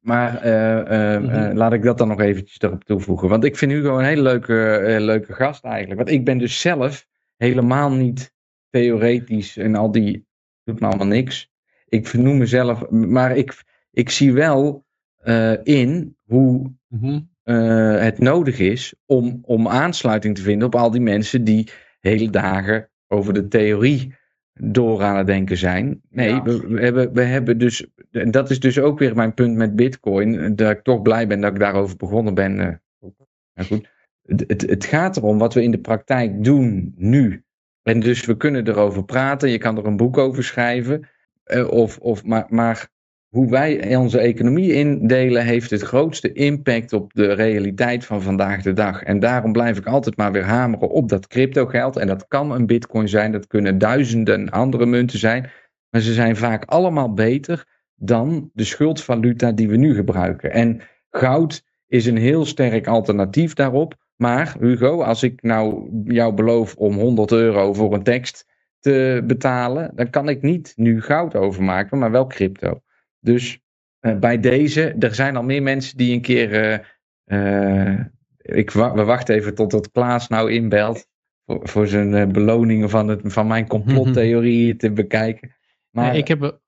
Maar 0.00 0.36
eh, 0.42 0.78
eh, 0.80 1.14
eh, 1.14 1.22
Mhm. 1.22 1.56
laat 1.56 1.72
ik 1.72 1.82
dat 1.82 1.98
dan 1.98 2.08
nog 2.08 2.20
eventjes 2.20 2.60
erop 2.60 2.84
toevoegen. 2.84 3.28
Want 3.28 3.44
ik 3.44 3.56
vind 3.56 3.72
Hugo 3.72 3.98
een 3.98 4.04
hele 4.04 4.22
leuke, 4.22 4.96
leuke 4.98 5.32
gast 5.32 5.64
eigenlijk. 5.64 5.96
Want 5.96 6.10
ik 6.10 6.24
ben 6.24 6.38
dus 6.38 6.60
zelf 6.60 7.06
helemaal 7.36 7.92
niet 7.92 8.32
theoretisch 8.70 9.56
en 9.56 9.74
al 9.74 9.90
die 9.90 10.26
doet 10.64 10.80
me 10.80 10.86
allemaal 10.86 11.06
niks. 11.06 11.50
Ik 11.88 12.06
vernoem 12.06 12.38
mezelf, 12.38 12.90
maar 12.90 13.36
ik, 13.36 13.62
ik 13.90 14.10
zie 14.10 14.32
wel 14.32 14.84
in 15.62 16.16
hoe 16.24 16.72
eh, 17.50 18.00
het 18.00 18.18
nodig 18.18 18.58
is 18.58 18.94
om, 19.06 19.38
om 19.42 19.68
aansluiting 19.68 20.34
te 20.36 20.42
vinden 20.42 20.66
op 20.66 20.74
al 20.74 20.90
die 20.90 21.00
mensen 21.00 21.44
die 21.44 21.68
hele 22.00 22.30
dagen 22.30 22.90
over 23.08 23.32
de 23.34 23.48
theorie 23.48 24.14
door 24.62 25.02
aan 25.02 25.16
het 25.16 25.26
denken 25.26 25.56
zijn. 25.56 26.00
Nee, 26.10 26.28
Ja. 26.28 26.42
we, 26.42 26.66
we 26.68 26.80
hebben, 26.80 27.12
we 27.12 27.22
hebben 27.22 27.58
dus, 27.58 27.86
en 28.10 28.30
dat 28.30 28.50
is 28.50 28.60
dus 28.60 28.78
ook 28.78 28.98
weer 28.98 29.14
mijn 29.16 29.34
punt 29.34 29.56
met 29.56 29.76
Bitcoin, 29.76 30.54
dat 30.56 30.70
ik 30.70 30.82
toch 30.82 31.02
blij 31.02 31.26
ben 31.26 31.40
dat 31.40 31.52
ik 31.52 31.58
daarover 31.58 31.96
begonnen 31.96 32.34
ben. 32.34 32.60
eh. 32.60 32.74
Nou 33.54 33.68
goed, 33.68 33.88
het, 34.22 34.44
het, 34.46 34.60
het 34.62 34.84
gaat 34.84 35.16
erom 35.16 35.38
wat 35.38 35.54
we 35.54 35.62
in 35.62 35.70
de 35.70 35.80
praktijk 35.80 36.44
doen 36.44 36.94
nu. 36.96 37.42
En 37.82 38.00
dus 38.00 38.24
we 38.24 38.36
kunnen 38.36 38.68
erover 38.68 39.04
praten, 39.04 39.50
je 39.50 39.58
kan 39.58 39.76
er 39.78 39.86
een 39.86 39.96
boek 39.96 40.18
over 40.18 40.44
schrijven, 40.44 41.08
eh, 41.44 41.68
of, 41.68 41.98
of, 41.98 42.24
maar, 42.24 42.46
maar 42.48 42.88
hoe 43.30 43.50
wij 43.50 43.96
onze 43.96 44.18
economie 44.18 44.72
indelen, 44.72 45.44
heeft 45.44 45.70
het 45.70 45.82
grootste 45.82 46.32
impact 46.32 46.92
op 46.92 47.14
de 47.14 47.32
realiteit 47.32 48.04
van 48.04 48.22
vandaag 48.22 48.62
de 48.62 48.72
dag. 48.72 49.02
En 49.02 49.18
daarom 49.18 49.52
blijf 49.52 49.78
ik 49.78 49.86
altijd 49.86 50.16
maar 50.16 50.32
weer 50.32 50.44
hameren 50.44 50.88
op 50.88 51.08
dat 51.08 51.26
crypto 51.26 51.66
geld. 51.66 51.96
En 51.96 52.06
dat 52.06 52.26
kan 52.28 52.50
een 52.50 52.66
bitcoin 52.66 53.08
zijn, 53.08 53.32
dat 53.32 53.46
kunnen 53.46 53.78
duizenden 53.78 54.50
andere 54.50 54.86
munten 54.86 55.18
zijn. 55.18 55.50
Maar 55.90 56.00
ze 56.00 56.12
zijn 56.12 56.36
vaak 56.36 56.64
allemaal 56.64 57.14
beter 57.14 57.64
dan 57.94 58.50
de 58.52 58.64
schuldvaluta 58.64 59.52
die 59.52 59.68
we 59.68 59.76
nu 59.76 59.94
gebruiken. 59.94 60.52
En 60.52 60.80
goud 61.10 61.62
is 61.86 62.06
een 62.06 62.16
heel 62.16 62.44
sterk 62.44 62.86
alternatief 62.86 63.54
daarop. 63.54 63.94
Maar 64.16 64.56
Hugo, 64.60 65.02
als 65.02 65.22
ik 65.22 65.42
nou 65.42 65.88
jou 66.04 66.34
beloof 66.34 66.74
om 66.74 66.94
100 66.94 67.32
euro 67.32 67.72
voor 67.72 67.94
een 67.94 68.02
tekst 68.02 68.46
te 68.80 69.22
betalen, 69.26 69.92
dan 69.94 70.10
kan 70.10 70.28
ik 70.28 70.42
niet 70.42 70.72
nu 70.76 71.02
goud 71.02 71.36
overmaken, 71.36 71.98
maar 71.98 72.10
wel 72.10 72.26
crypto. 72.26 72.80
Dus 73.20 73.60
eh, 74.00 74.16
bij 74.18 74.40
deze, 74.40 74.94
er 74.98 75.14
zijn 75.14 75.36
al 75.36 75.42
meer 75.42 75.62
mensen 75.62 75.96
die 75.96 76.12
een 76.14 76.20
keer. 76.20 76.52
eh, 76.52 76.78
eh, 77.94 78.00
ik 78.38 78.70
wa- 78.70 78.94
we 78.94 79.04
wachten 79.04 79.34
even 79.34 79.54
totdat 79.54 79.90
Klaas 79.90 80.28
nou 80.28 80.50
inbelt. 80.52 81.06
Voor, 81.46 81.68
voor 81.68 81.86
zijn 81.86 82.32
beloningen 82.32 82.90
van, 82.90 83.08
het, 83.08 83.20
van 83.24 83.46
mijn 83.46 83.66
complottheorieën 83.66 84.76
te 84.76 84.90
bekijken. 84.92 85.56
Maar 85.90 86.16
ik 86.16 86.28
heb, 86.28 86.58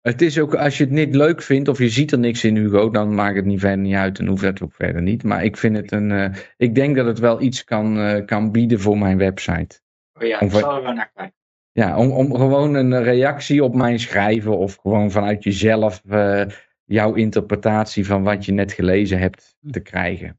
het 0.00 0.22
is 0.22 0.38
ook, 0.38 0.54
als 0.54 0.78
je 0.78 0.84
het 0.84 0.92
niet 0.92 1.14
leuk 1.14 1.42
vindt 1.42 1.68
of 1.68 1.78
je 1.78 1.88
ziet 1.88 2.12
er 2.12 2.18
niks 2.18 2.44
in, 2.44 2.56
Hugo, 2.56 2.90
dan 2.90 3.14
maakt 3.14 3.36
het 3.36 3.44
niet 3.44 3.60
verder 3.60 3.78
niet 3.78 3.94
uit 3.94 4.18
en 4.18 4.26
hoeft 4.26 4.42
dat 4.42 4.62
ook 4.62 4.74
verder 4.74 5.02
niet. 5.02 5.22
Maar 5.22 5.44
ik 5.44 5.56
vind 5.56 5.76
het 5.76 5.92
een. 5.92 6.10
eh, 6.10 6.34
ik 6.56 6.74
denk 6.74 6.96
dat 6.96 7.06
het 7.06 7.18
wel 7.18 7.40
iets 7.40 7.64
kan, 7.64 7.98
eh, 7.98 8.24
kan 8.24 8.52
bieden 8.52 8.80
voor 8.80 8.98
mijn 8.98 9.18
website. 9.18 9.80
Oh 10.12 10.26
ja, 10.26 10.40
ik 10.40 10.50
zal 10.50 10.76
er 10.76 10.82
wel 10.82 10.92
naar 10.92 11.10
kijken. 11.14 11.35
Ja, 11.76 11.96
om, 11.96 12.10
om 12.10 12.34
gewoon 12.34 12.74
een 12.74 13.02
reactie 13.02 13.64
op 13.64 13.74
mijn 13.74 13.98
schrijven 13.98 14.58
of 14.58 14.76
gewoon 14.76 15.10
vanuit 15.10 15.44
jezelf 15.44 16.02
eh, 16.08 16.42
jouw 16.84 17.14
interpretatie 17.14 18.06
van 18.06 18.22
wat 18.22 18.44
je 18.44 18.52
net 18.52 18.72
gelezen 18.72 19.18
hebt 19.18 19.56
te 19.70 19.80
krijgen. 19.80 20.38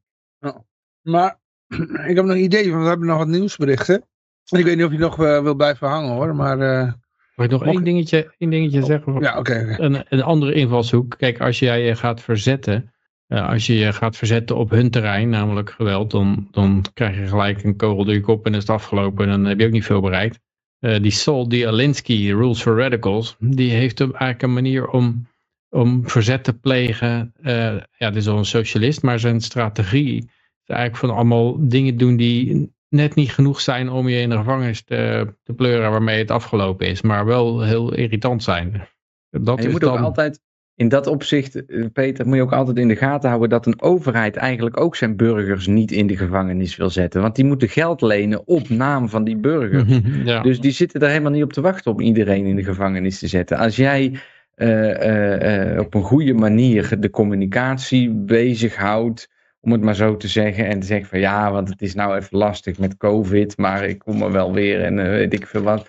Maar 1.02 1.38
ik 2.08 2.16
heb 2.16 2.24
nog 2.24 2.36
een 2.36 2.42
idee, 2.42 2.70
want 2.70 2.82
we 2.82 2.88
hebben 2.88 3.06
nog 3.06 3.18
wat 3.18 3.28
nieuwsberichten. 3.28 4.04
Ik 4.50 4.64
weet 4.64 4.76
niet 4.76 4.84
of 4.84 4.92
je 4.92 4.98
nog 4.98 5.24
eh, 5.24 5.42
wil 5.42 5.54
blijven 5.54 5.88
hangen 5.88 6.10
hoor, 6.10 6.34
maar... 6.34 6.60
eh, 6.60 6.92
mag 7.34 7.46
ik 7.46 7.52
nog 7.52 7.64
één 7.64 7.84
dingetje, 7.84 8.34
één 8.38 8.50
dingetje 8.50 8.82
zeggen? 8.82 9.20
ja, 9.20 9.38
oké. 9.38 9.68
oké. 9.72 9.82
een, 9.82 10.04
een 10.08 10.22
andere 10.22 10.54
invalshoek. 10.54 11.14
Kijk, 11.18 11.40
als 11.40 11.58
jij 11.58 11.82
je 11.82 11.94
gaat 11.94 12.20
verzetten, 12.20 12.92
eh, 13.26 13.48
als 13.48 13.66
je 13.66 13.74
je 13.74 13.92
gaat 13.92 14.16
verzetten 14.16 14.56
op 14.56 14.70
hun 14.70 14.90
terrein, 14.90 15.28
namelijk 15.28 15.70
geweld, 15.70 16.10
dan, 16.10 16.48
dan 16.50 16.84
krijg 16.94 17.16
je 17.16 17.26
gelijk 17.26 17.62
een 17.64 17.76
kogel 17.76 18.04
door 18.04 18.14
je 18.14 18.20
kop 18.20 18.46
en 18.46 18.54
is 18.54 18.60
het 18.60 18.70
afgelopen 18.70 19.24
en 19.24 19.30
dan 19.30 19.44
heb 19.44 19.60
je 19.60 19.66
ook 19.66 19.72
niet 19.72 19.84
veel 19.84 20.00
bereikt. 20.00 20.46
Eh, 20.78 21.00
die 21.02 21.10
Sol 21.10 21.50
Alinsky, 21.66 22.32
Rules 22.32 22.62
for 22.62 22.76
Radicals, 22.76 23.36
die 23.38 23.70
heeft 23.70 24.00
eigenlijk 24.00 24.42
een 24.42 24.52
manier 24.52 24.88
om, 24.88 25.26
om 25.68 26.08
verzet 26.08 26.44
te 26.44 26.58
plegen. 26.58 27.32
Eh, 27.42 27.76
ja, 27.96 28.10
dit 28.10 28.16
is 28.16 28.28
al 28.28 28.38
een 28.38 28.44
socialist, 28.44 29.02
maar 29.02 29.18
zijn 29.18 29.40
strategie 29.40 30.16
is 30.64 30.74
eigenlijk 30.74 31.00
van 31.00 31.10
allemaal 31.10 31.68
dingen 31.68 31.96
doen 31.96 32.16
die 32.16 32.72
net 32.88 33.14
niet 33.14 33.32
genoeg 33.32 33.60
zijn 33.60 33.90
om 33.90 34.08
je 34.08 34.20
in 34.20 34.30
de 34.30 34.36
gevangenis 34.36 34.82
te, 34.82 35.34
te 35.42 35.52
pleuren 35.52 35.90
waarmee 35.90 36.18
het 36.18 36.30
afgelopen 36.30 36.86
is, 36.86 37.02
maar 37.02 37.24
wel 37.24 37.62
heel 37.62 37.94
irritant 37.94 38.42
zijn. 38.42 38.88
Dat 39.30 39.56
En 39.56 39.62
je 39.62 39.66
is 39.66 39.72
moet 39.72 39.80
dan... 39.80 39.98
ook 39.98 40.04
altijd, 40.04 40.40
in 40.78 40.88
dat 40.88 41.06
opzicht, 41.06 41.66
eh, 41.66 41.84
Peter, 41.92 42.26
moet 42.26 42.36
je 42.36 42.42
ook 42.42 42.52
altijd 42.52 42.76
in 42.76 42.88
de 42.88 42.96
gaten 42.96 43.28
houden 43.28 43.50
dat 43.50 43.66
een 43.66 43.82
overheid 43.82 44.36
eigenlijk 44.36 44.80
ook 44.80 44.96
zijn 44.96 45.16
burgers 45.16 45.66
niet 45.66 45.90
in 45.90 46.06
de 46.06 46.16
gevangenis 46.16 46.76
wil 46.76 46.90
zetten. 46.90 47.22
Want 47.22 47.36
die 47.36 47.44
moeten 47.44 47.68
geld 47.68 48.00
lenen 48.00 48.46
op 48.46 48.68
naam 48.68 49.08
van 49.08 49.24
die 49.24 49.36
burgers. 49.36 50.00
ja. 50.24 50.42
Dus 50.42 50.60
die 50.60 50.70
zitten 50.70 51.00
er 51.00 51.08
helemaal 51.08 51.30
niet 51.30 51.42
op 51.42 51.52
te 51.52 51.60
wachten 51.60 51.92
om 51.92 52.00
iedereen 52.00 52.46
in 52.46 52.56
de 52.56 52.64
gevangenis 52.64 53.18
te 53.18 53.26
zetten. 53.26 53.58
Als 53.58 53.76
jij 53.76 54.18
eh, 54.54 55.72
eh, 55.72 55.80
op 55.80 55.94
een 55.94 56.02
goede 56.02 56.34
manier 56.34 57.00
de 57.00 57.10
communicatie 57.10 58.10
bezighoudt, 58.10 59.28
om 59.60 59.72
het 59.72 59.80
maar 59.80 59.94
zo 59.94 60.16
te 60.16 60.28
zeggen, 60.28 60.66
en 60.66 60.80
te 60.80 60.86
zeggen 60.86 61.08
van 61.08 61.20
ja, 61.20 61.52
want 61.52 61.68
het 61.68 61.82
is 61.82 61.94
nou 61.94 62.16
even 62.16 62.38
lastig 62.38 62.78
met 62.78 62.96
COVID, 62.96 63.56
maar 63.56 63.84
ik 63.84 63.98
kom 63.98 64.22
er 64.22 64.32
wel 64.32 64.52
weer 64.52 64.82
en 64.82 64.96
weet 64.96 65.32
ik 65.32 65.46
veel 65.46 65.62
wat. 65.62 65.88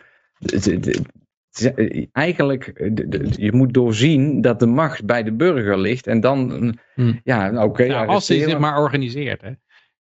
Is 1.52 1.72
Eigenlijk, 2.12 2.68
eh, 2.68 3.32
je 3.32 3.52
moet 3.54 3.74
doorzien 3.74 4.42
dat 4.42 4.60
de 4.60 4.66
macht 4.66 5.06
bij 5.06 5.24
de 5.24 5.34
burger 5.34 5.80
ligt 5.80 6.08
en 6.08 6.20
dan, 6.20 6.74
Hmm. 6.96 7.20
ja, 7.24 7.50
nou, 7.50 7.70
oké. 7.70 7.84
Ja, 7.84 8.00
als 8.00 8.08
arresteren. 8.08 8.50
zich 8.50 8.60
maar 8.60 8.80
organiseert. 8.80 9.42
Hè. 9.42 9.52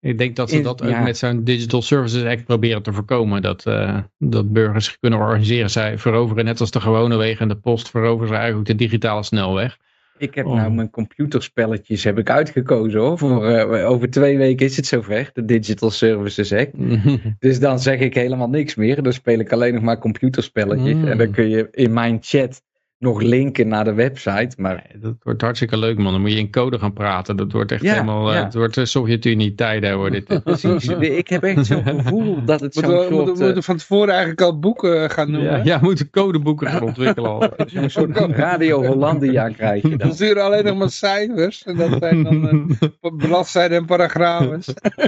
Ik 0.01 0.17
denk 0.17 0.35
dat 0.35 0.49
ze 0.49 0.61
dat 0.61 0.83
ook 0.83 0.89
ja. 0.89 1.01
met 1.01 1.17
zo'n 1.17 1.43
Digital 1.43 1.81
Services 1.81 2.23
Act 2.23 2.45
proberen 2.45 2.83
te 2.83 2.93
voorkomen. 2.93 3.41
Dat, 3.41 3.65
eh, 3.65 3.97
dat 4.17 4.53
burgers 4.53 4.85
zich 4.85 4.97
kunnen 4.99 5.19
organiseren. 5.19 5.69
Zij 5.69 5.97
veroveren 5.97 6.45
net 6.45 6.59
als 6.59 6.71
de 6.71 6.81
gewone 6.81 7.17
wegen 7.17 7.41
en 7.41 7.47
de 7.47 7.55
post 7.55 7.89
veroveren 7.89 8.27
ze 8.27 8.35
eigenlijk 8.35 8.67
de 8.67 8.75
digitale 8.75 9.23
snelweg. 9.23 9.77
Ik 10.19 10.35
heb 10.35 10.45
Oh. 10.45 10.55
nou 10.55 10.71
mijn 10.71 10.89
computerspelletjes 10.89 12.03
heb 12.03 12.17
ik 12.17 12.29
uitgekozen 12.29 12.99
hoor. 12.99 13.17
Voor, 13.17 13.45
eh, 13.47 13.89
over 13.89 14.09
twee 14.09 14.37
weken 14.37 14.65
is 14.65 14.75
het 14.75 14.85
zover, 14.85 15.29
de 15.33 15.45
Digital 15.45 15.89
Services 15.91 16.53
Act. 16.53 16.71
Dus 17.39 17.59
dan 17.59 17.79
zeg 17.79 17.99
ik 17.99 18.13
helemaal 18.13 18.49
niks 18.49 18.75
meer. 18.75 19.03
Dan 19.03 19.13
speel 19.13 19.39
ik 19.39 19.51
alleen 19.51 19.73
nog 19.73 19.83
maar 19.83 19.97
computerspelletjes. 19.99 20.93
Mm. 20.93 21.07
En 21.07 21.17
dan 21.17 21.31
kun 21.31 21.49
je 21.49 21.67
in 21.71 21.93
mijn 21.93 22.17
chat 22.21 22.61
nog 22.99 23.21
linken 23.21 23.67
naar 23.67 23.83
de 23.83 23.93
website. 23.93 24.49
Maar 24.57 24.77
Nee, 24.91 25.01
dat 25.01 25.15
wordt 25.23 25.41
hartstikke 25.41 25.77
leuk 25.77 25.97
man. 25.97 26.11
Dan 26.11 26.21
moet 26.21 26.31
je 26.31 26.37
in 26.37 26.51
code 26.51 26.79
gaan 26.79 26.93
praten. 26.93 27.35
Dat 27.35 27.51
wordt 27.51 27.71
echt 27.71 27.81
Ja, 27.81 27.91
helemaal, 27.93 28.29
eh, 28.29 28.35
ja. 28.35 28.43
het 28.43 28.53
wordt 28.53 28.75
de 28.75 28.85
Sovjet-Unie 28.85 29.55
tijden 29.55 29.97
wordt 29.97 30.13
dit. 30.27 30.43
precies, 30.43 30.87
ik 30.87 31.27
heb 31.27 31.43
echt 31.43 31.65
zo'n 31.65 31.83
gevoel 31.83 32.45
dat 32.45 32.59
het 32.59 32.73
zo'n 32.73 32.83
we, 32.83 32.89
moeten, 32.89 33.15
soort, 33.17 33.37
we 33.37 33.43
moeten 33.43 33.63
van 33.63 33.77
tevoren 33.77 34.09
eigenlijk 34.09 34.41
al 34.41 34.59
boeken 34.59 35.09
gaan 35.09 35.31
noemen. 35.31 35.63
Ja, 35.65 35.79
we 35.79 35.85
moeten 35.85 36.09
codeboeken 36.09 36.67
gaan 36.67 36.81
ontwikkelen 36.81 37.29
al. 37.29 37.55
eh, 37.55 37.65
zo'n 37.73 37.89
soort 37.89 38.17
Radio 38.17 38.85
Hollandia 38.85 39.49
krijg 39.49 39.81
je 39.81 39.89
We 39.89 39.97
dan. 39.97 40.13
sturen 40.13 40.43
alleen 40.43 40.63
nog 40.63 40.77
maar 40.77 40.89
cijfers. 40.89 41.63
En 41.63 41.75
dat 41.75 41.95
zijn 41.99 42.23
dan 42.23 42.69
eh, 42.79 43.11
bladzijden 43.27 43.77
en 43.77 43.85
paragrafen. 43.85 44.61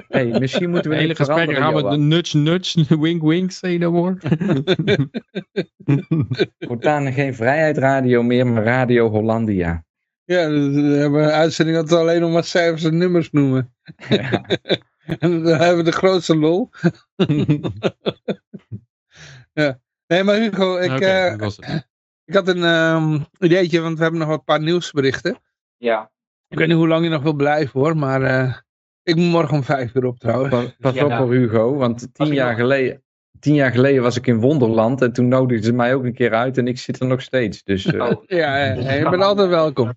Hey, 0.08 0.36
misschien 0.40 0.70
moeten 0.70 0.92
we 0.92 0.98
Hele 0.98 1.16
gesprekken 1.16 1.56
gaan 1.56 1.74
met 1.74 1.90
de 1.90 1.98
nudge 1.98 2.38
nudge, 2.38 2.86
wink 3.00 3.22
wink, 3.22 3.52
say 3.52 3.78
no 3.78 3.92
more. 3.92 4.18
Voortaan 6.60 7.14
geen 7.14 7.36
Vrijheid 7.36 7.78
Radio 7.82 8.24
meer, 8.24 8.48
maar 8.48 8.64
Radio 8.64 9.10
Hollandia. 9.10 9.86
Ja, 10.24 10.48
dus 10.48 10.76
we 10.76 10.82
hebben 10.82 11.24
een 11.24 11.30
uitzending 11.30 11.78
dat 11.78 11.90
we 11.90 11.96
alleen 11.96 12.22
nog 12.22 12.32
maar 12.32 12.44
cijfers 12.44 12.84
en 12.84 12.98
nummers 12.98 13.32
noemen. 13.32 13.76
Ja. 14.10 14.46
En 15.20 15.44
dan 15.44 15.60
hebben 15.60 15.78
we 15.78 15.84
de 15.84 15.92
grootste 15.92 16.38
lol. 16.38 16.70
Nee, 20.08 20.24
maar 20.24 20.36
Hugo, 20.36 20.78
ik, 20.78 21.00
eh, 21.00 21.34
ik 22.30 22.34
had 22.34 22.48
een 22.48 22.64
ehm, 22.64 23.20
ideetje, 23.40 23.82
want 23.82 23.98
we 23.98 24.04
hebben 24.04 24.22
nog 24.22 24.30
een 24.30 24.44
paar 24.44 24.62
nieuwsberichten. 24.62 25.38
Ja, 25.78 26.12
Ik 26.48 26.58
weet 26.58 26.68
niet 26.68 26.78
hoe 26.78 26.88
lang 26.88 27.04
je 27.04 27.10
nog 27.10 27.24
wil 27.24 27.34
blijven 27.34 27.80
hoor, 27.80 27.98
maar 27.98 28.22
eh, 28.22 28.54
ik 29.04 29.16
moet 29.16 29.30
morgen 29.32 29.54
om 29.54 29.64
vijf 29.64 29.96
uur 29.96 30.06
op 30.06 30.20
trouwens. 30.20 30.50
Pas, 30.50 30.76
pas 30.80 30.94
Ja, 30.94 31.04
op 31.04 31.10
nou. 31.10 31.26
voor 31.26 31.36
Hugo, 31.36 31.76
want 31.76 32.14
tien 32.14 32.34
jaar, 32.34 32.56
geleden, 32.56 33.04
tien 33.42 33.56
jaar 33.56 33.72
geleden 33.72 34.02
was 34.02 34.18
ik 34.18 34.28
in 34.28 34.40
Wonderland 34.40 35.02
en 35.02 35.14
toen 35.14 35.28
nodigden 35.28 35.66
ze 35.66 35.74
mij 35.74 35.94
ook 35.94 36.04
een 36.04 36.14
keer 36.14 36.34
uit 36.34 36.58
en 36.58 36.68
ik 36.68 36.78
zit 36.78 37.00
er 37.00 37.08
nog 37.08 37.22
steeds. 37.22 37.64
Dus 37.64 37.86
eh, 37.86 38.02
Oh, 38.02 38.24
Ja, 38.26 38.58
ja, 38.58 38.74
ja, 38.82 38.92
je 38.92 39.10
bent 39.10 39.24
altijd 39.24 39.50
welkom. 39.50 39.94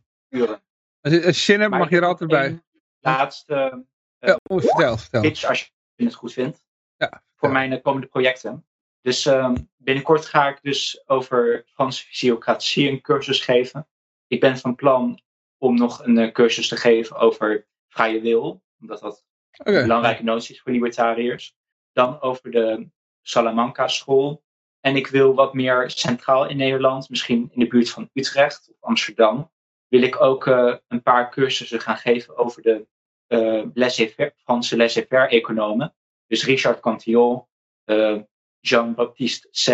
Als 1.01 1.13
je, 1.13 1.33
zin 1.33 1.61
hebt, 1.61 1.73
mag 1.73 1.91
je 1.91 1.97
er 1.97 2.07
altijd 2.07 2.31
bij. 2.31 2.63
Laatste 3.01 3.85
Ja, 4.19 4.39
oh, 4.43 4.61
vertel, 4.61 4.97
vertel. 4.97 5.21
pitch 5.21 5.45
als 5.45 5.73
je 5.95 6.05
het 6.05 6.15
goed 6.15 6.33
vindt. 6.33 6.65
Ja, 6.97 7.23
voor 7.35 7.49
ja. 7.49 7.55
mijn 7.55 7.73
eh, 7.73 7.83
komende 7.83 8.07
projecten. 8.07 8.67
Dus 9.01 9.27
ehm, 9.27 9.57
binnenkort 9.77 10.27
ga 10.27 10.49
ik 10.49 10.59
dus 10.63 11.03
over 11.07 11.65
Franse 11.67 12.05
fysiocratie 12.05 12.91
een 12.91 13.01
cursus 13.01 13.41
geven. 13.41 13.89
Ik 14.27 14.41
ben 14.41 14.59
van 14.59 14.75
plan 14.75 15.21
om 15.59 15.77
nog 15.77 16.05
een 16.05 16.19
eh, 16.19 16.33
cursus 16.33 16.69
te 16.69 16.77
geven 16.77 17.17
over 17.17 17.67
vrije 17.89 18.21
wil, 18.21 18.63
omdat 18.81 19.01
dat 19.01 19.25
een 19.51 19.83
belangrijke 19.83 20.23
notie 20.23 20.55
is 20.55 20.61
voor 20.61 20.73
libertariërs. 20.73 21.57
Dan 21.93 22.21
over 22.21 22.51
de 22.51 22.89
Salamanca 23.25 23.89
school. 23.89 24.43
En 24.81 24.97
ik 24.97 25.07
wil 25.07 25.35
wat 25.35 25.55
meer 25.55 25.91
centraal 25.91 26.47
in 26.49 26.57
Nederland, 26.57 27.09
misschien 27.09 27.51
in 27.53 27.61
de 27.61 27.67
buurt 27.67 27.91
van 27.91 28.11
Utrecht 28.13 28.69
of 28.71 28.77
Amsterdam, 28.81 29.51
wil 29.89 30.03
ik 30.03 30.21
ook 30.21 30.47
eh, 30.47 30.75
een 30.89 31.03
paar 31.03 31.31
cursussen 31.31 31.81
gaan 31.81 31.97
geven 31.97 32.37
over 32.37 32.63
de 32.63 32.87
eh 33.27 33.63
laissez-faire- 33.75 34.35
Franse 34.37 34.77
laissez-faire 34.77 35.29
economen. 35.29 35.95
Dus 36.27 36.45
Richard 36.45 36.81
Cantillon, 36.81 37.45
eh, 37.85 38.21
Jean-Baptiste 38.61 39.49
C. 39.51 39.69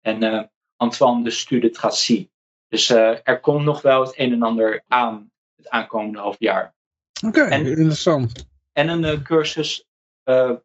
en 0.00 0.50
Antoine 0.76 1.24
de 1.24 1.30
Stu 1.30 1.58
de 1.58 1.70
Tracy. 1.70 2.28
Dus 2.68 2.88
er 2.90 3.40
komt 3.40 3.64
nog 3.64 3.82
wel 3.82 4.00
het 4.00 4.18
een 4.18 4.32
en 4.32 4.42
ander 4.42 4.84
aan 4.88 5.30
het 5.56 5.68
aankomende 5.68 6.18
half 6.18 6.36
jaar. 6.38 6.74
Oké, 7.26 7.54
interessant. 7.54 8.48
En 8.72 8.88
een 8.88 9.22
cursus 9.22 9.86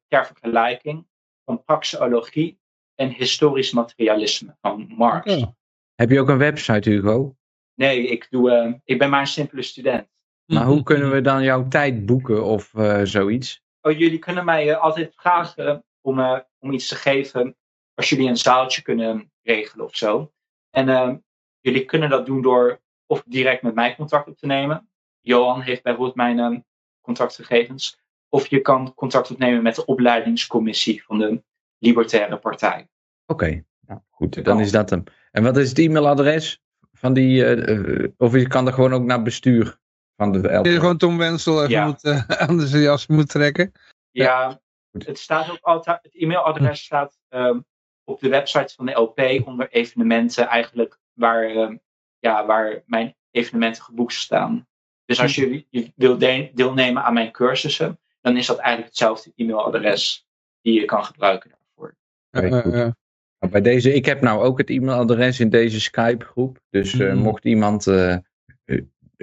ter 0.07 0.25
vergelijking 0.25 1.05
van 1.45 1.63
praxeologie 1.63 2.59
en 2.95 3.09
historisch 3.09 3.71
materialisme 3.71 4.57
van 4.61 4.93
Marx. 4.97 5.35
Oké. 5.35 5.55
heb 5.95 6.09
je 6.09 6.19
ook 6.19 6.29
een 6.29 6.37
website 6.37 6.89
Hugo? 6.89 7.35
Nee, 7.75 8.07
ik, 8.07 8.27
doe, 8.29 8.51
eh, 8.51 8.73
ik 8.83 8.97
ben 8.97 9.09
maar 9.09 9.19
een 9.19 9.27
simpele 9.27 9.61
student. 9.61 10.11
Maar 10.45 10.65
hoe 10.65 10.83
kunnen 10.83 11.11
we 11.11 11.21
dan 11.21 11.43
jouw 11.43 11.67
tijd 11.67 12.05
boeken 12.05 12.43
of 12.43 12.73
eh, 12.73 13.01
zoiets? 13.03 13.63
Oh, 13.81 13.97
jullie 13.97 14.19
kunnen 14.19 14.45
mij 14.45 14.69
eh, 14.69 14.81
altijd 14.81 15.13
vragen 15.15 15.85
om, 16.01 16.19
eh, 16.19 16.39
om 16.59 16.71
iets 16.71 16.87
te 16.87 16.95
geven 16.95 17.55
als 17.93 18.09
jullie 18.09 18.29
een 18.29 18.37
zaaltje 18.37 18.81
kunnen 18.81 19.31
regelen 19.41 19.85
of 19.85 19.95
zo. 19.95 20.31
En 20.69 21.23
jullie 21.59 21.85
kunnen 21.85 22.09
dat 22.09 22.25
doen 22.25 22.41
door 22.41 22.81
of 23.05 23.23
direct 23.25 23.61
met 23.61 23.75
mij 23.75 23.95
contact 23.95 24.27
op 24.27 24.37
te 24.37 24.45
nemen. 24.45 24.89
Johan 25.21 25.61
heeft 25.61 25.83
bijvoorbeeld 25.83 26.15
mijn 26.15 26.65
contactgegevens. 27.01 28.01
Of 28.33 28.47
je 28.47 28.61
kan 28.61 28.93
contact 28.93 29.31
opnemen 29.31 29.63
met 29.63 29.75
de 29.75 29.85
opleidingscommissie 29.85 31.03
van 31.03 31.19
de 31.19 31.43
Libertaire 31.77 32.37
Partij. 32.37 32.87
Oké, 33.25 33.63
nou 33.87 33.99
goed, 34.09 34.43
dan 34.45 34.59
is 34.59 34.71
dat 34.71 34.89
hem. 34.89 35.03
En 35.31 35.43
wat 35.43 35.57
is 35.57 35.69
het 35.69 35.79
e-mailadres 35.79 36.61
van 36.91 37.13
die, 37.13 37.45
eh, 37.45 38.03
eh, 38.03 38.09
of 38.17 38.33
je 38.33 38.47
kan 38.47 38.67
er 38.67 38.73
gewoon 38.73 38.93
ook 38.93 39.03
naar 39.03 39.21
bestuur 39.21 39.79
van 40.15 40.31
de 40.31 40.53
LP? 40.53 40.65
Je 40.65 40.79
gewoon 40.79 40.97
Tom 40.97 41.17
Wensel 41.17 41.57
even 41.59 41.69
Ja. 41.69 41.85
moet, 41.85 42.03
eh, 42.03 42.23
aan 42.47 42.57
de 42.57 42.79
jas 42.79 43.07
moet 43.07 43.29
trekken. 43.29 43.71
Ja, 44.11 44.61
Goed. 44.91 45.05
het 45.05 45.19
staat 45.19 45.51
ook 45.51 45.61
altijd. 45.61 45.99
Het 46.01 46.15
e-mailadres 46.15 46.83
staat 46.83 47.17
ehm, 47.29 47.59
op 48.03 48.19
de 48.19 48.29
website 48.29 48.73
van 48.75 48.85
de 48.85 48.91
LP 48.99 49.47
onder 49.47 49.69
evenementen, 49.71 50.47
eigenlijk 50.47 50.99
waar, 51.13 51.43
ehm, 51.43 51.77
ja, 52.19 52.45
waar 52.45 52.83
mijn 52.85 53.15
evenementen 53.31 53.83
geboekt 53.83 54.13
staan. 54.13 54.67
Dus 55.05 55.19
als 55.21 55.35
je, 55.35 55.65
je 55.69 55.91
wil 55.95 56.17
de- 56.17 56.51
deelnemen 56.53 57.03
aan 57.03 57.13
mijn 57.13 57.31
cursussen, 57.31 57.97
dan 58.23 58.37
is 58.37 58.45
dat 58.47 58.57
eigenlijk 58.57 58.87
hetzelfde 58.87 59.31
e-mailadres 59.35 60.27
die 60.61 60.79
je 60.79 60.85
kan 60.85 61.03
gebruiken 61.05 61.49
daarvoor. 61.49 61.95
Nou, 62.31 63.51
Bij 63.51 63.61
deze, 63.61 63.93
ik 63.93 64.05
heb 64.05 64.21
nou 64.21 64.43
ook 64.43 64.57
het 64.57 64.69
e-mailadres 64.69 65.39
in 65.39 65.49
deze 65.49 65.81
Skype 65.81 66.25
groep. 66.25 66.59
Dus 66.69 66.99
eh, 66.99 67.07
Mhm. 67.07 67.17
mocht 67.17 67.45
iemand 67.45 67.87
eh, 67.87 68.13
eh, 68.13 68.19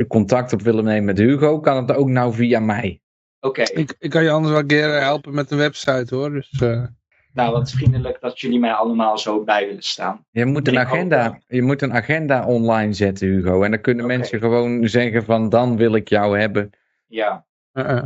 contact 0.09 0.53
op 0.53 0.63
willen 0.63 0.85
nemen 0.85 1.05
met 1.05 1.19
Hugo, 1.19 1.61
kan 1.61 1.77
het 1.77 1.97
ook 1.97 2.09
nou 2.09 2.35
via 2.35 2.61
mij. 2.61 3.01
Oké, 3.41 3.63
ik, 3.63 3.95
ik 3.99 4.11
kan 4.11 4.23
je 4.23 4.31
anders 4.31 4.53
wel 4.53 4.61
een 4.61 4.67
keer 4.67 5.01
helpen 5.01 5.35
met 5.35 5.49
de 5.49 5.57
website 5.57 6.15
hoor. 6.15 6.31
Dus, 6.33 6.51
eh, 6.51 6.85
nou 7.33 7.53
wat 7.53 7.71
vriendelijk 7.71 8.21
dat 8.21 8.41
jullie 8.41 8.59
mij 8.59 8.73
allemaal 8.73 9.19
zo 9.19 9.45
bij 9.45 9.67
willen 9.67 9.83
staan. 9.83 10.25
Je 10.31 10.45
moet 10.45 10.69
een 10.69 10.79
agenda, 10.79 11.41
je 11.47 11.63
moet 11.63 11.83
een 11.83 11.93
agenda 11.93 12.47
online 12.47 12.93
zetten, 12.93 13.29
Hugo. 13.29 13.63
En 13.63 13.71
dan 13.71 13.81
kunnen 13.81 14.07
mensen 14.07 14.39
gewoon 14.39 14.89
zeggen 14.89 15.25
van 15.25 15.49
dan 15.49 15.77
wil 15.77 15.95
ik 15.95 16.09
jou 16.09 16.39
hebben. 16.39 16.71
Ja, 17.07 17.47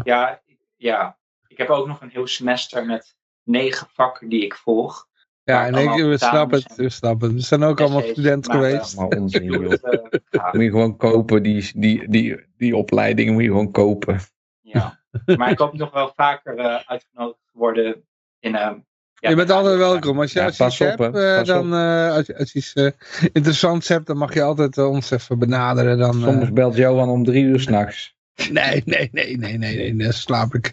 ja, 0.05 0.41
ja. 0.77 1.19
Ik 1.47 1.59
heb 1.59 1.69
ook 1.69 1.87
nog 1.87 2.01
een 2.01 2.09
heel 2.09 2.27
semester 2.27 2.87
met 2.87 3.17
negen 3.43 3.87
vakken 3.93 4.29
die 4.29 4.45
ik 4.45 4.55
volg. 4.55 5.07
Ja, 5.45 5.67
en 5.67 5.75
ik, 5.75 6.05
we 6.05 6.17
snappen 6.19 6.59
het, 6.63 6.75
we 6.77 6.89
snappen 6.89 7.27
het. 7.29 7.37
We 7.37 7.43
zijn 7.43 7.63
ook 7.63 7.81
allemaal 7.81 8.03
student 8.03 8.51
geweest. 8.51 8.97
Maar 8.97 9.07
onzin, 9.07 9.45
joh. 9.53 9.71
het 9.71 9.83
eh. 10.31 10.53
Moet 10.53 10.63
je 10.63 10.71
gewoon 10.71 10.97
kopen, 10.97 11.43
die, 11.43 11.71
die, 11.77 12.09
die, 12.09 12.45
die 12.57 12.77
opleidingen 12.77 13.33
moet 13.33 13.43
je 13.43 13.49
gewoon 13.49 13.71
kopen. 13.71 14.19
Ja. 14.61 15.01
Maar 15.37 15.51
ik 15.51 15.59
hoop 15.59 15.73
nog 15.73 15.93
wel 15.93 16.13
vaker 16.17 16.59
eh, 16.59 16.81
uitgenodigd 16.87 17.39
te 17.45 17.59
worden 17.59 18.05
in. 18.41 18.55
eh, 18.55 18.73
ja, 19.15 19.29
je 19.31 19.37
bent 19.37 19.51
altijd 19.51 19.77
welkom. 19.77 20.21
Als 20.21 20.33
je, 20.33 20.39
Ja, 20.39 20.45
als 20.47 20.57
je 20.57 20.65
pas 20.65 20.81
iets 20.81 20.93
op, 20.93 20.99
hebt, 20.99 21.17
eh, 21.17 21.45
dan, 21.45 21.75
eh, 21.75 22.13
als, 22.13 22.27
je- 22.27 22.39
als 22.39 22.53
je 22.53 22.59
iets 22.59 22.73
eh, 22.73 22.91
interessants 23.33 23.89
hebt, 23.89 24.07
dan 24.07 24.17
mag 24.17 24.35
je 24.35 24.43
altijd 24.43 24.79
eh, 24.79 24.89
ons 24.91 25.11
even 25.11 25.39
benaderen. 25.39 25.99
Dan, 25.99 26.17
eh, 26.17 26.23
Soms 26.23 26.53
belt 26.53 26.77
Johan 26.77 27.09
om 27.09 27.25
drie 27.25 27.45
uur 27.45 27.61
s'nachts. 27.61 28.14
Nee, 28.51 28.83
nee, 28.85 29.09
nee, 29.13 29.37
nee, 29.37 29.59
nee, 29.59 29.77
nee, 29.77 29.97
dan 29.97 30.13
slaap 30.13 30.55
ik. 30.55 30.73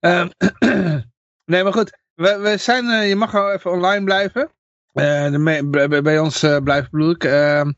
Ehm, 0.00 0.28
nee, 1.52 1.62
maar 1.62 1.72
goed. 1.72 1.98
We, 2.14 2.38
we 2.38 2.56
zijn, 2.56 2.90
eh, 2.90 3.08
je 3.08 3.16
mag 3.16 3.30
wel 3.30 3.52
even 3.52 3.70
online 3.70 4.04
blijven. 4.04 4.50
Eh, 4.92 5.30
de 5.30 6.02
bij, 6.02 6.18
ons 6.18 6.42
eh, 6.42 6.56
blijft 6.58 6.90
bedoel 6.90 7.10
ik. 7.10 7.24
Ehm, 7.24 7.72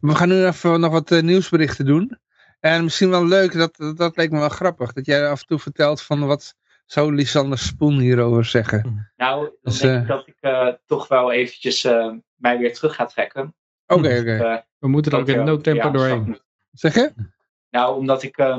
we 0.00 0.14
gaan 0.14 0.28
nu 0.28 0.46
even 0.46 0.80
nog 0.80 0.92
wat 0.92 1.10
nieuwsberichten 1.10 1.84
doen. 1.84 2.18
En 2.60 2.84
misschien 2.84 3.10
wel 3.10 3.26
leuk, 3.26 3.52
dat, 3.52 3.76
dat, 3.76 3.96
dat 3.96 4.16
leek 4.16 4.30
me 4.30 4.38
wel 4.38 4.48
grappig. 4.48 4.92
Dat 4.92 5.06
jij 5.06 5.28
af 5.28 5.40
en 5.40 5.46
toe 5.46 5.58
vertelt 5.58 6.02
van 6.02 6.26
wat 6.26 6.54
zou 6.86 7.14
Lisander 7.14 7.58
Spoen 7.58 7.98
hierover 7.98 8.44
zeggen. 8.44 9.10
Nou, 9.16 9.40
dan 9.44 9.52
Dus, 9.62 9.78
denk 9.78 10.02
ik 10.02 10.08
dat 10.08 10.26
ik 10.26 10.36
eh, 10.40 10.68
toch 10.86 11.08
wel 11.08 11.32
eventjes 11.32 11.84
eh, 11.84 12.12
mij 12.34 12.58
weer 12.58 12.74
terug 12.74 12.94
ga 12.94 13.04
trekken. 13.06 13.54
Oké, 13.86 14.18
oké. 14.18 14.36
Eh, 14.36 14.58
We 14.78 14.88
moeten 14.88 15.12
er 15.12 15.18
ook 15.18 15.28
in 15.28 15.44
no 15.44 15.60
tempo 15.60 15.86
ja, 15.86 15.90
doorheen. 15.90 16.40
Zeg 16.72 16.94
je? 16.94 17.12
Nou, 17.76 17.96
omdat 17.96 18.22
ik 18.22 18.36
eh, 18.36 18.58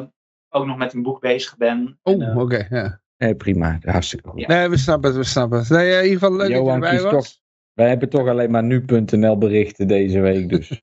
ook 0.49 0.65
nog 0.65 0.77
met 0.77 0.93
een 0.93 1.01
boek 1.01 1.19
bezig 1.19 1.57
ben. 1.57 1.99
Oh, 2.03 2.23
En, 2.23 2.37
oké, 2.37 2.67
ja. 2.69 3.01
Nee, 3.17 3.35
prima. 3.35 3.77
Hartstikke 3.81 4.29
goed. 4.29 4.39
Ja. 4.39 4.47
Nee, 4.47 4.69
we 4.69 4.77
snappen 4.77 5.09
het, 5.09 5.17
we 5.17 5.23
snappen 5.23 5.59
het. 5.59 5.69
Nee, 5.69 5.89
in 5.97 6.03
ieder 6.03 6.19
geval 6.19 6.35
leuk 6.35 6.49
Johan 6.49 6.79
dat 6.79 6.89
je 6.91 6.95
erbij 6.97 7.11
was. 7.11 7.41
Wij 7.73 7.87
hebben 7.87 8.09
toch 8.09 8.27
alleen 8.27 8.51
maar 8.51 8.63
nu.nl 8.63 9.37
berichten 9.37 9.87
deze 9.87 10.19
week. 10.19 10.49
Dus 10.49 10.81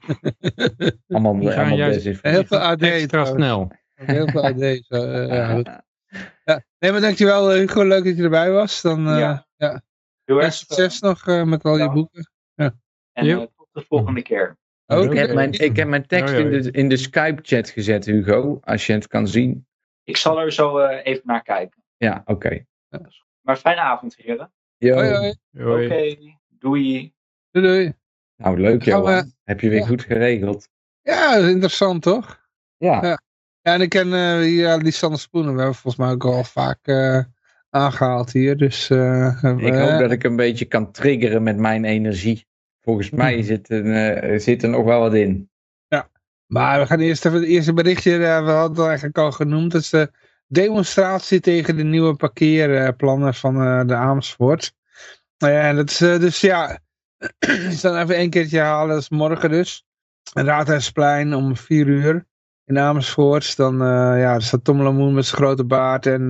allemaal, 1.09 1.39
Die 1.39 1.51
gaan 1.51 1.59
allemaal 1.59 1.77
juist-. 1.79 2.23
Heel 2.23 2.45
veel 2.45 2.59
AD. 2.59 2.83
Extra 2.83 3.25
snel. 3.25 3.71
Heel 3.95 4.29
veel 4.29 4.45
AD. 4.45 4.59
Zo, 4.89 5.05
eh, 5.11 5.29
ja, 5.29 5.55
goed. 5.55 5.71
Ja. 6.45 6.63
Nee, 6.79 6.93
maar 6.93 7.01
dankjewel 7.01 7.53
eh, 7.53 7.59
Hugo, 7.59 7.85
leuk 7.85 8.05
dat 8.05 8.17
je 8.17 8.23
erbij 8.23 8.51
was. 8.51 8.83
Dan 8.83 9.09
eh, 9.09 9.19
Ja. 9.19 9.47
ja. 9.57 9.83
heel 10.25 10.37
Ja, 10.39 10.45
erg, 10.45 10.55
succes 10.55 11.01
nog 11.01 11.27
eh, 11.27 11.43
met 11.45 11.65
al 11.65 11.77
je 11.77 11.83
ja. 11.83 11.93
boeken. 11.93 12.31
En 13.13 13.27
Jo. 13.27 13.41
eh, 13.41 13.47
tot 13.57 13.69
de 13.73 13.85
volgende 13.89 14.23
keer. 14.23 14.57
Oké. 14.87 15.11
Ik, 15.11 15.17
heb 15.19 15.35
mijn, 15.35 15.53
ik 15.53 15.77
heb 15.77 15.89
mijn 15.89 16.07
tekst 16.07 16.35
ja. 16.35 16.41
in 16.41 16.51
de, 16.51 16.71
in 16.71 16.89
de 16.89 16.97
Skype-chat 16.97 17.69
gezet, 17.71 18.05
Hugo. 18.05 18.61
Als 18.63 18.87
je 18.87 18.93
het 18.93 19.07
kan 19.07 19.29
zien. 19.29 19.67
Ik 20.05 20.17
zal 20.17 20.41
er 20.41 20.53
zo 20.53 20.79
eh, 20.79 21.01
even 21.13 21.23
naar 21.25 21.43
kijken. 21.43 21.83
Ja, 21.97 22.23
oké. 22.25 22.65
Maar 23.41 23.57
fijne 23.57 23.81
avond, 23.81 24.17
heren. 24.17 24.53
Yo. 24.77 24.95
Hoi, 24.95 25.09
hoi. 25.15 25.35
Hoi. 25.57 25.87
Oké, 25.87 26.17
doei. 26.49 27.13
Doei, 27.51 27.67
doei. 27.67 27.93
Nou, 28.37 28.61
leuk 28.61 28.85
we- 28.85 28.91
Johan. 28.91 29.33
Heb 29.45 29.61
je 29.61 29.69
weer 29.69 29.79
Ja. 29.79 29.87
goed 29.87 30.03
geregeld. 30.03 30.69
Ja, 31.03 31.35
dat 31.35 31.45
is 31.45 31.51
interessant 31.51 32.03
toch? 32.03 32.41
Ja. 32.77 33.03
Ja. 33.03 33.21
Ja, 33.61 33.75
en 33.75 33.81
ik 33.81 33.89
ken 33.89 34.13
eh 34.13 34.39
hier 34.39 34.77
Lisanne 34.77 35.17
Spoenen. 35.17 35.53
We 35.53 35.59
hebben 35.59 35.77
volgens 35.79 36.05
mij 36.05 36.13
ook 36.13 36.25
al 36.25 36.45
vaak 36.45 36.79
eh, 36.83 37.21
aangehaald 37.71 38.33
hier. 38.33 38.57
Dus 38.57 38.91
eh, 38.91 39.43
Ik 39.57 39.75
hoop 39.75 39.99
dat 39.99 40.11
ik 40.11 40.25
een 40.25 40.37
beetje 40.37 40.65
kan 40.65 40.93
triggeren 40.93 41.43
met 41.43 41.57
mijn 41.57 41.85
energie. 41.85 42.47
Volgens 42.85 43.11
mij 43.11 43.43
zit, 43.43 43.71
een, 43.71 43.93
eh, 43.93 44.39
zit 44.39 44.63
er 44.63 44.69
nog 44.69 44.85
wel 44.85 45.01
wat 45.01 45.15
in. 45.15 45.49
Maar 46.47 46.81
we 46.81 46.87
gaan 46.87 47.01
eerst 47.01 47.27
even 47.27 47.39
het 47.39 47.49
eerste 47.49 47.73
berichtje. 47.73 48.13
eh, 48.13 48.45
we 48.45 48.51
hadden 48.51 48.77
het 48.79 48.87
eigenlijk 48.87 49.19
al 49.19 49.33
genoemd. 49.33 49.73
Dat 49.73 49.81
is 49.81 49.91
de 49.91 50.11
demonstratie 50.47 51.41
tegen 51.41 51.77
de 51.77 51.83
nieuwe 51.83 52.15
parkeerplannen 52.15 53.35
van 53.35 53.63
eh, 53.63 53.87
de 53.87 53.95
Amersfoort. 53.95 54.75
Eh, 55.37 55.69
En 55.69 55.77
dat 55.77 55.91
is 55.91 55.99
dus 55.99 56.41
ja. 56.41 56.79
Ik 57.69 57.71
zal 57.71 57.99
even 57.99 58.17
één 58.17 58.31
keertje 58.31 58.61
halen. 58.61 58.89
Dat 58.95 59.03
is 59.03 59.09
morgen 59.09 59.51
dus. 59.51 59.85
Raadhuisplein 60.33 61.35
om 61.35 61.57
vier 61.57 61.87
uur 61.87 62.27
in 62.65 62.79
Amersfoort. 62.79 63.57
Dan 63.57 63.77
ja, 64.19 64.35
er 64.35 64.43
staat 64.43 64.65
Tom 64.65 64.83
Lamoen 64.83 65.15
met 65.15 65.27
zijn 65.27 65.43
grote 65.43 65.65
baard. 65.65 66.07
En 66.07 66.29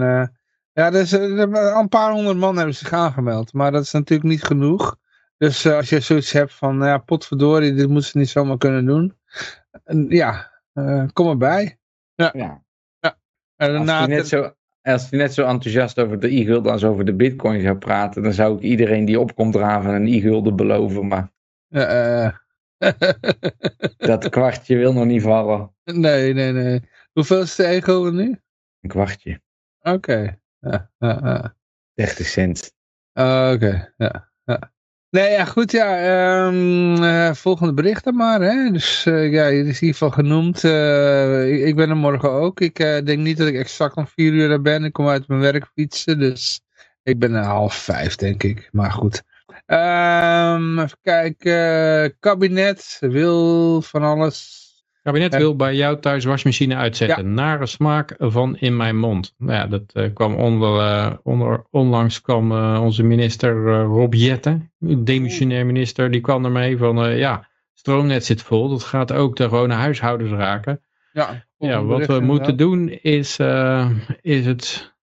ja, 0.73 0.91
dus, 0.91 1.15
al 1.15 1.81
een 1.81 1.89
paar 1.89 2.13
honderd 2.13 2.37
man 2.37 2.57
hebben 2.57 2.75
zich 2.75 2.93
aangemeld. 2.93 3.53
Maar 3.53 3.73
dat 3.73 3.83
is 3.83 3.93
natuurlijk 3.93 4.29
niet 4.29 4.45
genoeg. 4.45 4.97
Dus 5.37 5.65
eh, 5.65 5.77
als 5.77 5.89
je 5.89 6.01
zoiets 6.01 6.33
hebt 6.33 6.55
van, 6.55 6.79
ja, 6.79 6.99
potverdorie, 6.99 7.75
dit 7.75 7.89
moeten 7.89 8.11
ze 8.11 8.19
niet 8.19 8.29
zomaar 8.29 8.59
kunnen 8.59 8.85
doen. 8.87 9.17
En 9.85 10.07
ja, 10.09 10.51
eh, 10.73 11.05
kom 11.13 11.29
erbij. 11.29 11.79
Ja. 12.15 12.33
En 13.57 13.69
Als 13.69 13.87
daarna, 13.87 13.99
hij, 13.99 14.07
net 14.07 14.29
zo, 14.29 14.55
als 14.83 15.11
hij 15.11 15.19
net 15.19 15.35
zo 15.35 15.47
enthousiast 15.47 15.99
over 15.99 16.21
de 16.21 16.37
e-gulden 16.37 16.73
als 16.73 16.85
over 16.85 17.05
de 17.05 17.15
bitcoin 17.15 17.61
zou 17.61 17.77
praten, 17.77 18.23
dan 18.23 18.33
zou 18.33 18.57
ik 18.57 18.63
iedereen 18.63 19.05
die 19.05 19.21
opkomt 19.21 19.53
draven 19.53 19.95
een 19.95 20.07
e-gulden 20.07 20.57
beloven. 20.57 21.07
Maar 21.07 21.33
eh, 21.69 22.25
eh, 22.25 22.33
dat 23.97 24.29
kwartje 24.29 24.77
wil 24.77 24.93
nog 24.93 25.05
niet 25.05 25.23
vallen. 25.23 25.75
nee, 25.85 26.33
nee, 26.33 26.53
nee. 26.53 26.83
Hoeveel 27.13 27.41
is 27.41 27.55
de 27.55 27.65
ego 27.65 28.11
nu? 28.13 28.41
Een 28.81 28.91
kwartje. 28.91 29.41
Oké. 29.81 30.39
Ja, 30.59 30.91
ja, 30.99 31.19
ja. 31.23 31.57
30 31.95 32.27
cent. 32.27 32.75
Oh, 33.13 33.51
Oké, 33.55 33.93
ja, 33.97 34.33
ja. 34.33 34.33
Nee, 35.15 35.31
ja, 35.31 35.45
goed, 35.45 35.71
ja. 35.71 35.99
ehm, 35.99 37.03
eh, 37.03 37.35
volgende 37.35 37.75
bericht 37.75 38.05
dan 38.05 38.17
maar, 38.17 38.41
hè. 38.41 38.71
Dus 38.71 39.07
eh, 39.07 39.33
ja, 39.33 39.45
het 39.45 39.53
is 39.53 39.81
in 39.81 39.87
ieder 39.87 39.87
geval 39.87 40.11
genoemd. 40.11 40.65
Eh, 40.65 41.67
ik, 41.67 41.77
ben 41.77 41.91
er 41.91 41.97
morgen 41.97 42.31
ook. 42.31 42.61
Ik 42.61 42.77
denk 42.77 43.19
niet 43.19 43.37
dat 43.37 43.49
ik 43.49 43.55
exact 43.55 43.97
om 43.97 44.07
vier 44.07 44.33
uur 44.33 44.51
er 44.51 44.63
ben. 44.63 44.85
Ik 44.85 44.93
kom 44.93 45.09
uit 45.09 45.29
mijn 45.29 45.41
werk 45.41 45.71
fietsen, 45.75 46.19
dus 46.19 46.61
ik 47.03 47.19
ben 47.19 47.35
half 47.35 47.75
vijf, 47.75 48.17
denk 48.17 48.43
ik. 48.43 48.69
Maar 48.73 48.91
goed. 48.93 49.23
Ehm, 49.67 50.79
even 50.79 50.99
kijken. 51.03 52.19
kabinet 52.19 52.97
wil 53.01 53.83
van 53.83 54.03
alles. 54.03 54.64
Kabinet 55.05 55.37
wil 55.37 55.57
bij 55.57 55.75
jou 55.75 56.01
thuis 56.01 56.25
wasmachine 56.25 56.75
uitzetten. 56.75 57.35
Nare 57.35 57.67
smaak 57.67 58.15
van 58.19 58.57
in 58.57 58.77
mijn 58.77 58.99
mond. 58.99 59.35
Nou 59.39 59.53
ja, 59.53 59.67
dat 59.67 59.83
eh, 59.93 60.13
kwam 60.15 60.35
onder, 60.35 60.81
eh, 60.81 61.13
onder, 61.23 61.65
onlangs 61.71 62.21
kwam 62.21 62.53
eh, 62.53 62.81
onze 62.83 63.03
minister 63.03 63.83
Rob 63.83 64.15
Jetten, 64.15 64.73
demissionair 64.79 65.67
minister, 65.67 66.11
die 66.11 66.21
kwam 66.21 66.45
ermee 66.45 66.79
van 66.79 67.17
ja, 67.17 67.49
stroomnet 67.75 68.25
zit 68.25 68.43
vol. 68.43 68.69
Dat 68.69 68.85
gaat 68.85 69.13
ook 69.13 69.37
de 69.37 69.43
gewone 69.43 69.75
huishoudens 69.75 70.31
raken. 70.31 70.81
Ja, 71.13 71.45
Ja, 71.59 71.85
wat 71.85 72.07
we 72.07 72.21
moeten 72.21 72.57
doen 72.57 72.89
is, 72.89 73.39
is 74.21 74.47
het, 74.47 74.95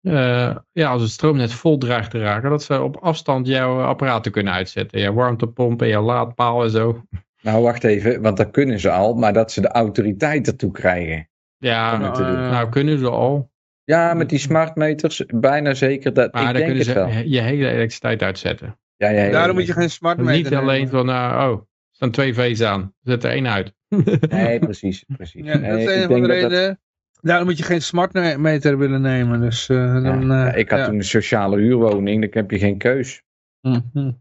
ja, 0.72 0.90
als 0.90 1.02
het 1.02 1.12
stroomnet 1.12 1.54
vol 1.54 1.78
dreigt 1.78 2.12
te 2.12 2.20
raken, 2.20 2.50
dat 2.50 2.64
ze 2.64 2.82
op 2.82 2.98
afstand 2.98 3.48
jouw 3.48 3.82
apparaten 3.82 4.32
kunnen 4.32 4.54
uitzetten. 4.54 5.00
Je 5.00 5.14
warmtepomp 5.14 5.82
en 5.82 5.88
je 5.88 6.00
laadpaal 6.00 6.64
en 6.64 6.70
zo. 6.70 7.06
Nou, 7.42 7.64
wacht 7.64 7.84
even, 7.84 8.22
want 8.22 8.38
dat 8.38 8.52
kunnen 8.52 8.80
ze 8.80 8.90
al, 8.92 9.14
maar 9.14 9.34
dat 9.34 9.52
ze 9.52 9.62
de 9.62 9.68
autoriteit 9.68 10.48
ertoe 10.48 10.72
krijgen. 10.72 11.30
Ja, 11.58 11.94
Om 11.96 12.02
het 12.02 12.14
te 12.14 12.24
doen. 12.24 12.34
nou 12.34 12.70
kunnen 12.70 13.00
ze 13.00 13.10
al. 13.10 13.50
Ja, 13.84 14.14
met 14.14 14.30
die 14.30 14.40
smartmeters, 14.40 15.24
bijna 15.28 15.74
zeker. 15.74 16.14
Dat, 16.14 16.34
Maar 16.34 16.42
ik 16.42 16.48
dan 16.48 16.56
denk 16.56 16.66
kunnen 16.68 16.86
ze 16.86 16.94
wel. 16.94 17.08
je 17.08 17.40
hele 17.42 17.68
elektriciteit 17.68 18.22
uitzetten. 18.22 18.80
Ja, 18.98 19.10
ja, 19.10 19.24
ja, 19.24 19.32
Daarom 19.32 19.56
moet 19.56 19.68
je 19.68 19.74
geen 19.74 19.90
smart 19.92 20.18
meter 20.18 20.52
Niet 20.52 20.60
alleen 20.60 20.76
nemen. 20.76 20.90
van, 20.90 21.06
nou, 21.06 21.52
oh, 21.54 21.60
er 21.60 21.66
staan 21.92 22.12
twee 22.12 22.34
V's 22.34 22.62
aan. 22.62 22.94
Zet 23.04 23.24
er 23.24 23.32
één 23.32 23.48
uit. 23.48 23.74
Nee, 24.30 24.60
precies. 24.60 25.04
precies. 25.18 25.46
Ja, 25.46 25.58
dat 25.58 25.78
is 25.80 25.84
ik 25.84 25.90
een 25.90 26.02
van 26.02 26.10
denk 26.10 26.22
de 26.26 26.28
dat 26.32 26.42
dat- 26.42 26.52
redenen. 26.52 26.80
Daarom 27.22 27.48
moet 27.48 27.58
je 27.58 27.64
geen 27.64 27.82
smart 27.82 28.38
meter 28.38 28.78
willen 28.78 29.02
nemen. 29.02 29.42
Dus, 29.42 29.70
eh, 29.70 29.78
ja, 29.78 30.00
dan, 30.02 30.28
ja, 30.28 30.52
eh, 30.52 30.60
ik 30.60 30.70
had 30.70 30.80
ja. 30.80 30.86
toen 30.86 30.96
een 30.96 31.04
sociale 31.04 31.58
huurwoning, 31.58 32.22
dan 32.22 32.30
heb 32.44 32.52
je 32.52 32.60
geen 32.60 32.78
keus. 32.78 33.24
Mhm. 33.62 34.12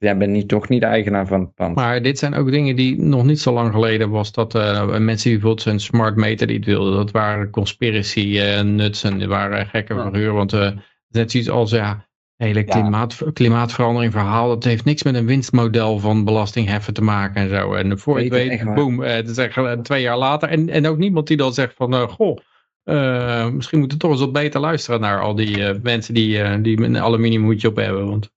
Jij 0.00 0.16
bent 0.16 0.32
niet, 0.32 0.48
toch 0.48 0.68
niet 0.68 0.82
eigenaar 0.82 1.26
van 1.26 1.40
het 1.40 1.54
pand. 1.54 1.74
Maar 1.76 2.02
dit 2.02 2.18
zijn 2.18 2.34
ook 2.34 2.50
dingen 2.50 2.76
die 2.76 3.00
nog 3.00 3.24
niet 3.24 3.40
zo 3.40 3.52
lang 3.52 3.72
geleden 3.72 4.10
was 4.10 4.32
dat 4.32 4.54
eh, 4.54 4.86
mensen 4.86 5.30
die 5.30 5.32
bijvoorbeeld 5.32 5.62
zijn 5.62 5.80
smart 5.80 6.16
meter 6.16 6.46
niet 6.46 6.64
wilden. 6.64 6.92
Dat 6.92 7.10
waren 7.10 7.50
conspiracy 7.50 8.38
eh, 8.38 8.60
nuts 8.62 9.02
en 9.04 9.18
die 9.18 9.28
waren 9.28 9.66
gekke 9.66 9.94
Ja. 9.94 10.02
verhuur. 10.02 10.32
Want 10.32 10.52
eh 10.52 10.70
net 11.08 11.30
zoiets 11.30 11.50
als 11.50 11.70
ja, 11.70 12.06
hele 12.36 12.58
Ja. 12.58 12.64
klimaat, 12.64 13.18
klimaatverandering 13.32 14.12
verhaal. 14.12 14.48
Dat 14.48 14.64
heeft 14.64 14.84
niks 14.84 15.02
met 15.02 15.14
een 15.14 15.26
winstmodel 15.26 15.98
van 15.98 16.24
belastingheffen 16.24 16.94
te 16.94 17.02
maken 17.02 17.42
en 17.42 17.48
zo. 17.48 17.74
En 17.74 17.98
voor 17.98 18.22
je 18.22 18.30
Weet 18.30 18.48
weet, 18.62 18.74
boom, 18.74 19.00
het 19.00 19.28
is 19.28 19.36
echt 19.36 19.84
twee 19.84 20.02
jaar 20.02 20.18
later. 20.18 20.48
En, 20.48 20.68
en 20.68 20.86
ook 20.86 20.98
niemand 20.98 21.26
die 21.26 21.36
dan 21.36 21.54
zegt 21.54 21.74
van, 21.74 21.94
goh, 22.08 22.38
misschien 23.52 23.78
moeten 23.78 23.98
we 23.98 24.02
toch 24.04 24.10
eens 24.10 24.20
wat 24.20 24.32
beter 24.32 24.60
luisteren 24.60 25.00
naar 25.00 25.20
al 25.20 25.34
die 25.34 25.74
mensen 25.82 26.14
die, 26.14 26.60
die 26.60 26.82
een 26.82 26.98
aluminium 26.98 27.44
hoedje 27.44 27.68
op 27.68 27.76
hebben. 27.76 28.06
Want. 28.06 28.30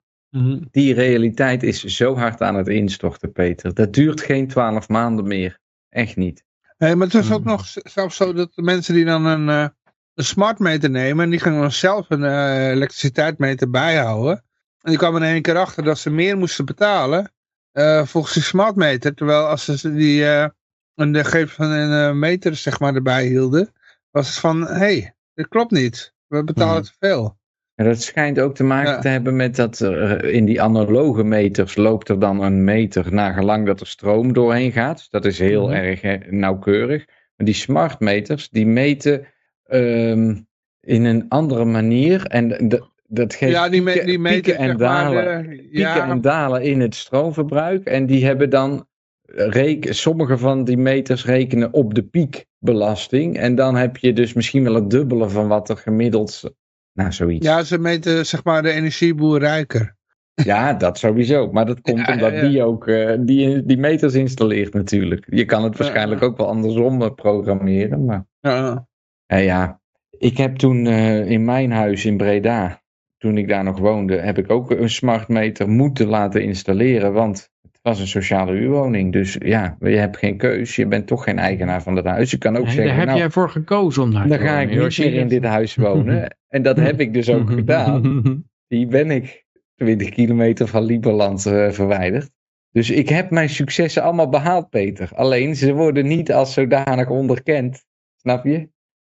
Die 0.71 0.93
realiteit 0.93 1.63
is 1.63 1.83
zo 1.83 2.15
hard 2.15 2.41
aan 2.41 2.55
het 2.55 2.67
instorten, 2.67 3.31
Peter. 3.31 3.73
Dat 3.73 3.93
duurt 3.93 4.21
geen 4.21 4.47
twaalf 4.47 4.87
maanden 4.89 5.27
meer. 5.27 5.59
Echt 5.89 6.15
niet. 6.15 6.43
Hey, 6.77 6.95
maar 6.95 7.07
het 7.07 7.15
is 7.15 7.31
ook 7.31 7.39
Mhm. 7.39 7.49
nog 7.49 7.65
zelfs 7.73 8.15
zo 8.15 8.33
dat 8.33 8.53
de 8.53 8.61
mensen 8.61 8.93
die 8.93 9.05
dan 9.05 9.25
een, 9.25 9.49
eh, 9.49 9.67
een 10.13 10.23
smart 10.25 10.59
meter 10.59 10.89
nemen, 10.89 11.23
en 11.23 11.29
die 11.29 11.39
gaan 11.39 11.59
dan 11.59 11.71
zelf 11.71 12.09
een 12.09 12.23
eh, 12.23 12.69
elektriciteitsmeter 12.69 13.69
bijhouden. 13.69 14.43
En 14.81 14.89
die 14.89 14.97
kwamen 14.97 15.21
in 15.23 15.29
één 15.29 15.41
keer 15.41 15.57
achter 15.57 15.83
dat 15.83 15.99
ze 15.99 16.09
meer 16.09 16.37
moesten 16.37 16.65
betalen 16.65 17.31
eh, 17.71 18.05
volgens 18.05 18.33
die 18.33 18.43
smart 18.43 18.75
meter. 18.75 19.13
Terwijl 19.15 19.45
als 19.47 19.65
ze 19.65 19.93
die 19.93 20.25
eh 20.25 20.47
een 20.95 21.15
gegevens 21.15 21.51
van 21.53 21.69
een 21.71 22.09
eh, 22.09 22.15
meter 22.15 22.55
zeg 22.55 22.79
maar 22.79 22.95
erbij 22.95 23.25
hielden, 23.25 23.73
was 24.11 24.27
het 24.27 24.37
van, 24.37 24.61
hé, 24.67 24.73
hey, 24.73 25.15
dit 25.33 25.47
klopt 25.47 25.71
niet. 25.71 26.13
We 26.27 26.43
betalen 26.43 26.75
Mhm. 26.81 26.83
te 26.83 26.93
veel. 26.99 27.37
En 27.75 27.85
dat 27.85 28.01
schijnt 28.01 28.39
ook 28.39 28.55
te 28.55 28.63
maken 28.63 28.91
Ja. 28.91 28.99
te 28.99 29.07
hebben 29.07 29.35
met 29.35 29.55
dat 29.55 29.79
er 29.79 30.25
in 30.25 30.45
die 30.45 30.61
analoge 30.61 31.23
meters 31.23 31.75
loopt 31.75 32.09
er 32.09 32.19
dan 32.19 32.41
een 32.41 32.63
meter 32.63 33.13
nagelang 33.13 33.65
dat 33.65 33.79
er 33.79 33.87
stroom 33.87 34.33
doorheen 34.33 34.71
gaat. 34.71 35.07
Dat 35.09 35.25
is 35.25 35.39
heel 35.39 35.67
Mhm. 35.67 35.73
erg 35.73 36.29
nauwkeurig. 36.29 37.05
Maar 37.35 37.45
die 37.45 37.55
smart 37.55 37.99
meters, 37.99 38.49
die 38.49 38.65
meten 38.67 39.25
ehm, 39.63 40.35
in 40.81 41.03
een 41.05 41.25
andere 41.29 41.65
manier. 41.65 42.25
En 42.25 42.67
dat 43.07 43.33
geeft 43.35 43.51
ja, 43.51 43.69
die, 43.69 43.81
me, 43.81 43.91
pieken, 43.91 44.07
die 44.07 44.19
meter, 44.19 44.41
pieken 44.41 44.57
en 44.57 44.77
dalen. 44.77 45.43
de- 45.43 45.49
pieken 45.49 45.79
ja, 45.79 46.09
en 46.09 46.21
dalen 46.21 46.61
in 46.63 46.79
het 46.79 46.95
stroomverbruik. 46.95 47.85
En 47.85 48.05
die 48.05 48.25
hebben 48.25 48.49
dan, 48.49 48.87
reken, 49.35 49.95
sommige 49.95 50.37
van 50.37 50.63
die 50.63 50.77
meters 50.77 51.25
rekenen 51.25 51.73
op 51.73 51.93
de 51.93 52.03
piekbelasting. 52.03 53.37
En 53.37 53.55
dan 53.55 53.75
heb 53.75 53.97
je 53.97 54.13
dus 54.13 54.33
misschien 54.33 54.63
wel 54.63 54.73
het 54.75 54.89
dubbele 54.89 55.29
van 55.29 55.47
wat 55.47 55.69
er 55.69 55.77
gemiddeld, 55.77 56.53
nou 56.93 57.11
zoiets. 57.11 57.45
ja, 57.45 57.63
ze 57.63 57.77
meten 57.77 58.25
zeg 58.25 58.43
maar 58.43 58.61
de 58.61 58.71
energieboer 58.71 59.39
rijker. 59.39 59.95
Ja, 60.33 60.73
dat 60.73 60.97
sowieso. 60.97 61.51
Maar 61.51 61.65
dat 61.65 61.81
komt 61.81 61.99
Ja, 61.99 62.13
omdat 62.13 62.31
ja, 62.31 62.37
ja. 62.37 62.47
die 62.47 62.63
ook 62.63 62.87
eh, 62.87 63.17
die, 63.19 63.65
die 63.65 63.77
meters 63.77 64.13
installeert 64.13 64.73
natuurlijk. 64.73 65.25
Je 65.29 65.45
kan 65.45 65.63
het 65.63 65.77
waarschijnlijk 65.77 66.21
ook 66.21 66.37
wel 66.37 66.47
andersom 66.47 67.01
eh, 67.01 67.13
programmeren. 67.13 68.05
Maar 68.05 68.25
Ja, 68.39 68.87
ja, 69.25 69.37
ja. 69.37 69.81
ik 70.09 70.37
heb 70.37 70.55
toen 70.55 70.85
eh, 70.85 71.29
in 71.29 71.45
mijn 71.45 71.71
huis 71.71 72.05
in 72.05 72.17
Breda, 72.17 72.81
toen 73.17 73.37
ik 73.37 73.47
daar 73.47 73.63
nog 73.63 73.79
woonde, 73.79 74.17
heb 74.17 74.37
ik 74.37 74.51
ook 74.51 74.71
een 74.71 74.89
smartmeter 74.89 75.69
moeten 75.69 76.07
laten 76.07 76.43
installeren. 76.43 77.13
Want 77.13 77.49
was 77.83 77.99
een 77.99 78.07
sociale 78.07 78.51
huurwoning. 78.51 79.11
Dus 79.11 79.35
ja, 79.39 79.77
je 79.79 79.87
hebt 79.97 80.17
geen 80.17 80.37
keus. 80.37 80.75
Je 80.75 80.87
bent 80.87 81.07
toch 81.07 81.23
geen 81.23 81.39
eigenaar 81.39 81.83
van 81.83 81.95
dat 81.95 82.05
huis. 82.05 82.31
Je 82.31 82.37
kan 82.37 82.57
ook 82.57 82.63
Nee, 82.63 82.71
zeggen, 82.73 82.89
daar 82.89 82.97
heb 82.99 83.07
nou, 83.07 83.19
jij 83.19 83.29
voor 83.29 83.49
gekozen 83.49 84.03
om 84.03 84.11
daar 84.11 84.27
dan 84.27 84.39
ga 84.39 84.59
ik 84.59 84.69
niet 84.69 84.97
meer 84.97 85.13
in 85.13 85.27
dit 85.27 85.43
huis 85.43 85.75
wonen. 85.75 86.35
En 86.47 86.61
dat 86.61 86.77
heb 86.77 86.99
ik 86.99 87.13
dus 87.13 87.29
ook 87.29 87.49
gedaan. 87.51 88.01
Die 88.67 88.87
ben 88.87 89.11
ik 89.11 89.45
20 89.75 90.09
kilometer 90.09 90.67
van 90.67 90.83
Lieberland 90.83 91.45
eh, 91.45 91.69
verwijderd. 91.71 92.31
Dus 92.71 92.89
ik 92.91 93.09
heb 93.09 93.29
mijn 93.29 93.49
successen 93.49 94.03
allemaal 94.03 94.29
behaald, 94.29 94.69
Peter. 94.69 95.09
Alleen 95.15 95.55
ze 95.55 95.73
worden 95.73 96.07
niet 96.07 96.33
als 96.33 96.53
zodanig 96.53 97.09
onderkend. 97.09 97.85
Snap 98.15 98.45
je? 98.45 98.57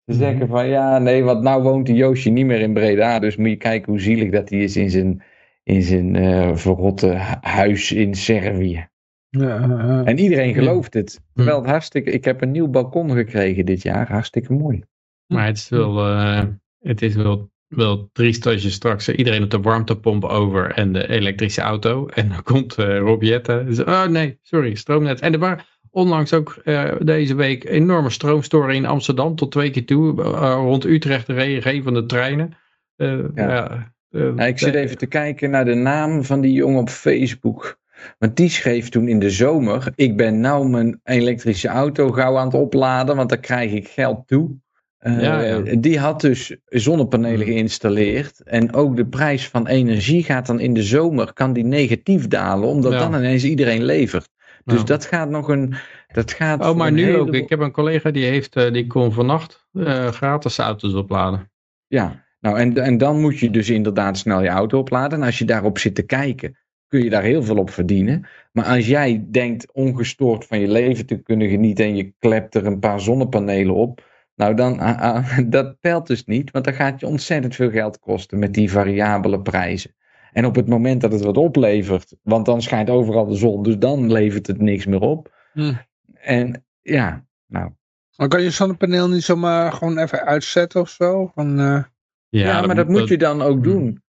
Ze 0.04 0.14
Mhm. 0.14 0.18
zeggen 0.18 0.48
van 0.48 0.68
ja, 0.68 0.98
nee, 0.98 1.22
want 1.22 1.42
nou 1.42 1.62
woont 1.62 1.86
die 1.86 1.94
Joosje 1.94 2.30
niet 2.30 2.46
meer 2.46 2.60
in 2.60 2.72
Breda. 2.72 3.18
Dus 3.18 3.36
moet 3.36 3.48
je 3.48 3.56
kijken 3.56 3.92
hoe 3.92 4.00
zielig 4.00 4.30
dat 4.30 4.48
hij 4.50 4.58
is 4.58 4.76
in 4.76 4.90
zijn, 4.90 5.22
in 5.68 5.82
zijn 5.82 6.16
eh, 6.16 6.56
verrotte 6.56 7.06
hu- 7.06 7.34
huis 7.40 7.92
in 7.92 8.14
Servië. 8.14 8.88
ja. 9.30 10.02
En 10.04 10.18
iedereen 10.18 10.48
Ja. 10.48 10.54
gelooft 10.54 10.94
het. 10.94 11.20
Terwijl 11.34 11.56
het 11.58 11.66
hartstikke, 11.70 12.10
ik 12.10 12.24
heb 12.24 12.42
een 12.42 12.50
nieuw 12.50 12.68
balkon 12.68 13.10
gekregen 13.10 13.66
dit 13.66 13.82
jaar. 13.82 14.10
Hartstikke 14.10 14.52
mooi. 14.52 14.82
Maar 15.26 15.46
het 15.46 15.56
is 15.56 15.68
wel, 15.68 15.98
eh, 16.06 16.44
het 16.78 17.02
is 17.02 17.14
wel, 17.14 17.50
wel 17.66 18.08
triest 18.12 18.46
als 18.46 18.62
je 18.62 18.70
straks 18.70 19.08
iedereen 19.08 19.42
op 19.42 19.50
de 19.50 19.60
warmtepomp 19.60 20.24
over 20.24 20.70
en 20.72 20.92
de 20.92 21.08
elektrische 21.08 21.60
auto. 21.60 22.06
En 22.06 22.28
dan 22.28 22.42
komt 22.42 22.74
eh 22.74 22.98
Rob 22.98 23.22
Jetten. 23.22 23.66
en 23.66 23.74
zegt, 23.74 23.88
Oh 23.88 24.04
nee, 24.06 24.38
sorry, 24.42 24.74
stroomnet. 24.74 25.20
En 25.20 25.32
er 25.32 25.38
waren 25.38 25.64
onlangs 25.90 26.32
ook 26.32 26.60
eh, 26.64 26.92
deze 27.00 27.34
week 27.34 27.64
enorme 27.64 28.10
stroomstoringen 28.10 28.82
in 28.82 28.86
Amsterdam 28.90 29.34
tot 29.34 29.50
twee 29.50 29.70
keer 29.70 29.86
toe. 29.86 30.22
rond 30.54 30.84
Utrecht 30.84 31.26
de 31.26 31.32
REG 31.32 31.82
van 31.82 31.94
de 31.94 32.06
treinen. 32.06 32.52
Eh, 32.96 33.18
Ja. 33.34 33.92
Ja, 34.10 34.18
eh, 34.20 34.32
Nou, 34.34 34.48
ik 34.48 34.58
zit 34.58 34.74
eh, 34.74 34.80
even 34.80 34.98
te 34.98 35.06
kijken 35.06 35.50
naar 35.50 35.64
de 35.64 35.74
naam 35.74 36.24
van 36.24 36.40
die 36.40 36.52
jongen 36.52 36.80
op 36.80 36.88
Facebook. 36.90 37.78
Want 38.18 38.36
die 38.36 38.48
schreef 38.48 38.88
toen 38.88 39.08
in 39.08 39.18
de 39.18 39.30
zomer: 39.30 39.92
Ik 39.94 40.16
ben 40.16 40.40
nou 40.40 40.68
mijn 40.68 41.00
elektrische 41.04 41.68
auto 41.68 42.10
gauw 42.10 42.36
aan 42.36 42.46
het 42.46 42.54
opladen, 42.54 43.16
want 43.16 43.28
daar 43.28 43.38
krijg 43.40 43.72
ik 43.72 43.88
geld 43.88 44.26
toe. 44.26 44.50
Eh, 44.98 45.20
Ja, 45.22 45.40
ja. 45.42 45.60
Die 45.78 45.98
had 45.98 46.20
dus 46.20 46.56
zonnepanelen 46.66 47.46
Hmm. 47.46 47.54
geïnstalleerd. 47.54 48.42
En 48.42 48.72
ook 48.74 48.96
de 48.96 49.06
prijs 49.06 49.48
van 49.48 49.66
energie 49.66 50.22
gaat 50.22 50.46
dan 50.46 50.60
in 50.60 50.74
de 50.74 50.82
zomer 50.82 51.32
kan 51.32 51.52
die 51.52 51.64
negatief 51.64 52.28
dalen, 52.28 52.68
omdat 52.68 52.92
Ja. 52.92 52.98
dan 52.98 53.14
ineens 53.14 53.44
iedereen 53.44 53.84
levert. 53.84 54.28
Dus 54.64 54.78
Ja. 54.78 54.84
dat 54.84 55.04
gaat 55.04 55.28
nog 55.30 55.48
een. 55.48 55.74
Dat 56.12 56.32
gaat 56.32 56.60
Oh, 56.60 56.76
maar 56.76 56.92
nu 56.92 57.16
ook. 57.16 57.34
Ik 57.34 57.48
heb 57.48 57.60
een 57.60 57.70
collega 57.72 58.10
die 58.10 58.24
heeft, 58.24 58.56
eh, 58.56 58.72
die 58.72 58.86
kon 58.86 59.12
vannacht 59.12 59.66
gratis 60.10 60.58
auto's 60.58 60.94
opladen. 60.94 61.50
Ja, 61.86 62.24
nou 62.40 62.58
en, 62.58 62.76
en 62.76 62.98
dan 62.98 63.20
moet 63.20 63.38
je 63.38 63.50
dus 63.50 63.70
inderdaad 63.70 64.18
snel 64.18 64.42
je 64.42 64.48
auto 64.48 64.78
opladen. 64.78 65.18
En 65.18 65.26
als 65.26 65.38
je 65.38 65.44
daarop 65.44 65.78
zit 65.78 65.94
te 65.94 66.02
kijken, 66.02 66.56
kun 66.88 67.04
je 67.04 67.10
daar 67.10 67.22
heel 67.22 67.42
veel 67.42 67.56
op 67.56 67.70
verdienen. 67.70 68.26
Maar 68.52 68.64
als 68.64 68.86
jij 68.86 69.26
denkt 69.30 69.72
ongestoord 69.72 70.46
van 70.46 70.60
je 70.60 70.68
leven 70.68 71.06
te 71.06 71.22
kunnen 71.22 71.48
genieten 71.48 71.84
en 71.84 71.96
je 71.96 72.14
klept 72.18 72.54
er 72.54 72.66
een 72.66 72.78
paar 72.78 73.00
zonnepanelen 73.00 73.74
op, 73.74 74.06
Nou, 74.34 74.54
dan, 74.54 74.78
ah, 74.78 75.00
ah, 75.00 75.38
dat 75.56 75.76
telt 75.80 76.06
dus 76.06 76.24
niet, 76.24 76.50
want 76.50 76.64
dan 76.64 76.74
gaat 76.74 77.00
je 77.00 77.06
ontzettend 77.06 77.54
veel 77.54 77.70
geld 77.70 77.98
kosten 77.98 78.38
met 78.38 78.54
die 78.54 78.70
variabele 78.70 79.42
prijzen. 79.42 79.94
En 80.32 80.44
op 80.44 80.54
het 80.54 80.68
moment 80.68 81.00
dat 81.00 81.12
het 81.12 81.22
wat 81.22 81.36
oplevert, 81.36 82.16
want 82.22 82.46
dan 82.46 82.62
schijnt 82.62 82.90
overal 82.90 83.26
de 83.26 83.34
zon, 83.34 83.62
dus 83.62 83.78
dan 83.78 84.12
levert 84.12 84.46
het 84.46 84.60
niks 84.60 84.86
meer 84.86 85.00
op. 85.00 85.34
Hm. 85.52 85.74
En 86.14 86.64
ja, 86.82 87.24
nou. 87.46 87.70
Maar 88.16 88.28
kan 88.28 88.42
je 88.42 88.50
zonnepaneel 88.50 89.08
niet 89.08 89.22
zomaar 89.22 89.72
gewoon 89.72 89.98
even 89.98 90.24
uitzetten 90.24 90.80
of 90.80 90.88
zo? 90.88 91.30
Van, 91.34 91.60
eh, 91.60 91.82
Ja, 92.28 92.66
maar 92.66 92.74
dat 92.74 92.88
moet 92.88 93.08
je 93.08 93.18
dan 93.18 93.42
ook 93.42 93.64
doen, 93.64 94.02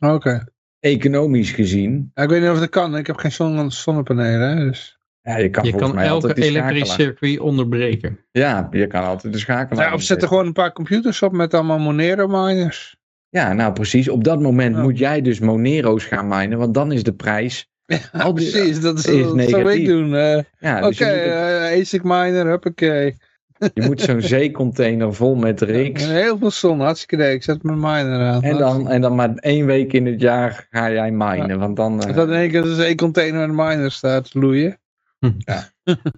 Oké. 0.00 0.44
economisch 0.80 1.50
gezien. 1.52 2.10
Ja, 2.14 2.22
ik 2.22 2.28
weet 2.28 2.40
niet 2.40 2.50
of 2.50 2.58
dat 2.58 2.68
kan. 2.68 2.96
Ik 2.96 3.06
heb 3.06 3.16
geen 3.16 3.32
zon 3.32 3.70
zonnepanelen. 3.70 4.56
hè, 4.56 4.64
Dus. 4.64 4.98
Ja, 5.22 5.36
je 5.38 5.50
kan 5.50 5.64
Je 5.64 5.70
volgens 5.70 5.90
kan 5.92 6.00
mij 6.00 6.08
elke 6.10 6.26
altijd 6.26 6.36
die 6.36 6.44
elektrisch 6.50 6.88
schakelaar. 6.88 7.08
circuit 7.16 7.38
onderbreken. 7.40 8.18
Ja, 8.30 8.68
je 8.70 8.86
kan 8.86 9.04
altijd 9.04 9.32
de 9.32 9.38
schakelaar. 9.38 9.86
Ja, 9.88 9.94
of 9.94 10.02
zet 10.02 10.22
er 10.22 10.28
gewoon 10.28 10.46
een 10.46 10.52
paar 10.52 10.72
computers 10.72 11.22
op 11.22 11.32
met 11.32 11.54
allemaal 11.54 11.78
Monero 11.78 12.26
miners. 12.26 12.96
Ja, 13.28 13.52
nou 13.52 13.72
precies. 13.72 14.08
Op 14.08 14.24
dat 14.24 14.40
moment 14.40 14.76
Ja. 14.76 14.82
moet 14.82 14.98
jij 14.98 15.20
dus 15.20 15.38
Monero's 15.38 16.04
gaan 16.04 16.28
minen, 16.28 16.58
want 16.58 16.74
dan 16.74 16.92
is 16.92 17.02
de 17.02 17.14
prijs. 17.14 17.68
Die- 17.86 18.32
Precies, 18.32 18.80
dat 18.80 18.98
is, 18.98 19.06
is 19.06 19.22
dat 19.22 19.28
zou 19.28 19.40
ik 19.40 19.64
negatief. 19.64 19.86
doen. 19.88 20.14
eh. 20.14 20.42
Ja, 20.58 20.76
Oké, 20.78 20.88
dus 20.88 20.98
je 20.98 21.04
moet, 21.04 21.14
het- 21.14 21.72
eh, 21.72 21.80
ASIC 21.80 22.02
miner, 22.02 22.46
huppakee. 22.46 23.16
Je 23.58 23.82
moet 23.82 24.00
zo'n 24.00 24.22
zeecontainer 24.36 25.14
vol 25.14 25.34
met 25.34 25.60
rigs. 25.60 26.06
Heel 26.06 26.38
veel 26.38 26.50
zon, 26.50 26.80
hartstikke 26.80 27.14
idee. 27.14 27.34
Ik 27.34 27.42
zet 27.42 27.62
mijn 27.62 27.80
miner 27.80 28.20
aan. 28.20 28.42
En 28.42 28.56
dan, 28.56 28.88
en 28.88 29.00
dan 29.00 29.14
maar 29.14 29.34
één 29.34 29.66
week 29.66 29.92
in 29.92 30.06
het 30.06 30.20
jaar 30.20 30.66
ga 30.70 30.90
jij 30.90 31.10
minen. 31.10 31.58
Want 31.58 31.76
dan. 31.76 32.02
Als 32.02 32.14
dat 32.14 32.28
in 32.28 32.34
één 32.34 32.50
keer 32.50 32.62
dus 32.62 32.78
één 32.78 32.96
container 32.96 33.48
met 33.48 33.66
miners 33.66 33.94
staat 33.94 34.34
loeien. 34.34 34.78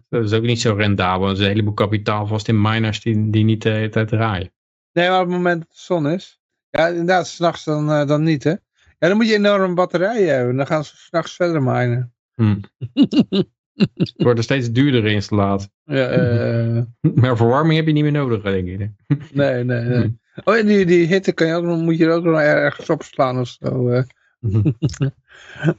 Dat 0.08 0.24
is 0.24 0.32
ook 0.32 0.42
niet 0.42 0.60
zo 0.60 0.74
rendabel. 0.74 1.26
Er 1.26 1.32
is 1.32 1.38
een 1.38 1.46
heleboel 1.46 1.74
kapitaal 1.74 2.26
vast 2.26 2.48
in 2.48 2.60
miners 2.60 3.00
die, 3.00 3.30
die 3.30 3.44
niet 3.44 3.62
de 3.62 3.70
hele 3.70 3.88
tijd 3.88 4.08
draaien. 4.08 4.52
Nee, 4.92 5.08
maar 5.08 5.20
op 5.20 5.26
het 5.26 5.36
moment 5.36 5.60
dat 5.60 5.68
de 5.68 5.80
zon 5.80 6.08
is. 6.08 6.40
Ja, 6.70 6.86
inderdaad, 6.86 7.26
s'nachts 7.26 7.64
dan, 7.64 7.90
eh, 7.90 8.06
dan 8.06 8.22
niet, 8.22 8.44
hè. 8.44 8.50
Ja, 8.98 9.08
dan 9.08 9.16
moet 9.16 9.28
je 9.28 9.34
enorm 9.34 9.74
batterijen 9.74 10.34
hebben. 10.34 10.56
Dan 10.56 10.66
gaan 10.66 10.84
ze 10.84 10.96
s'nachts 10.96 11.34
verder 11.34 11.62
minen. 11.62 12.14
Hm. 12.34 12.60
Het 13.76 14.12
wordt 14.24 14.42
steeds 14.42 14.70
duurdere 14.72 15.10
installatie. 15.10 15.68
Ja, 15.84 16.06
eh, 16.08 16.82
Maar 17.20 17.36
verwarming 17.36 17.76
heb 17.76 17.86
je 17.86 17.92
niet 17.92 18.02
meer 18.02 18.12
nodig, 18.12 18.42
denk 18.42 18.68
ik. 18.68 18.78
nee, 19.32 19.64
nee, 19.64 19.80
nee. 19.84 20.18
Oh, 20.44 20.56
en 20.56 20.66
die, 20.66 20.86
die 20.86 21.06
hitte 21.06 21.32
kan 21.32 21.46
je 21.46 21.54
ook, 21.54 21.64
nog- 21.64 21.80
moet 21.80 21.98
je 21.98 22.04
er 22.04 22.12
ook 22.12 22.24
nog 22.24 22.40
ergens 22.40 22.90
opslaan 22.90 23.38
of 23.40 23.48
zo. 23.48 24.02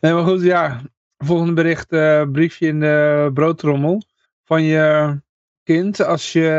Nee, 0.02 0.14
maar 0.14 0.24
goed, 0.26 0.42
ja. 0.42 0.82
Volgende 1.18 1.54
bericht, 1.54 1.92
eh, 1.92 2.24
briefje 2.32 2.68
in 2.68 2.80
de 2.80 3.30
broodtrommel 3.34 4.04
van 4.44 4.64
je 4.64 5.16
kind 5.64 6.02
als 6.06 6.32
je 6.34 6.50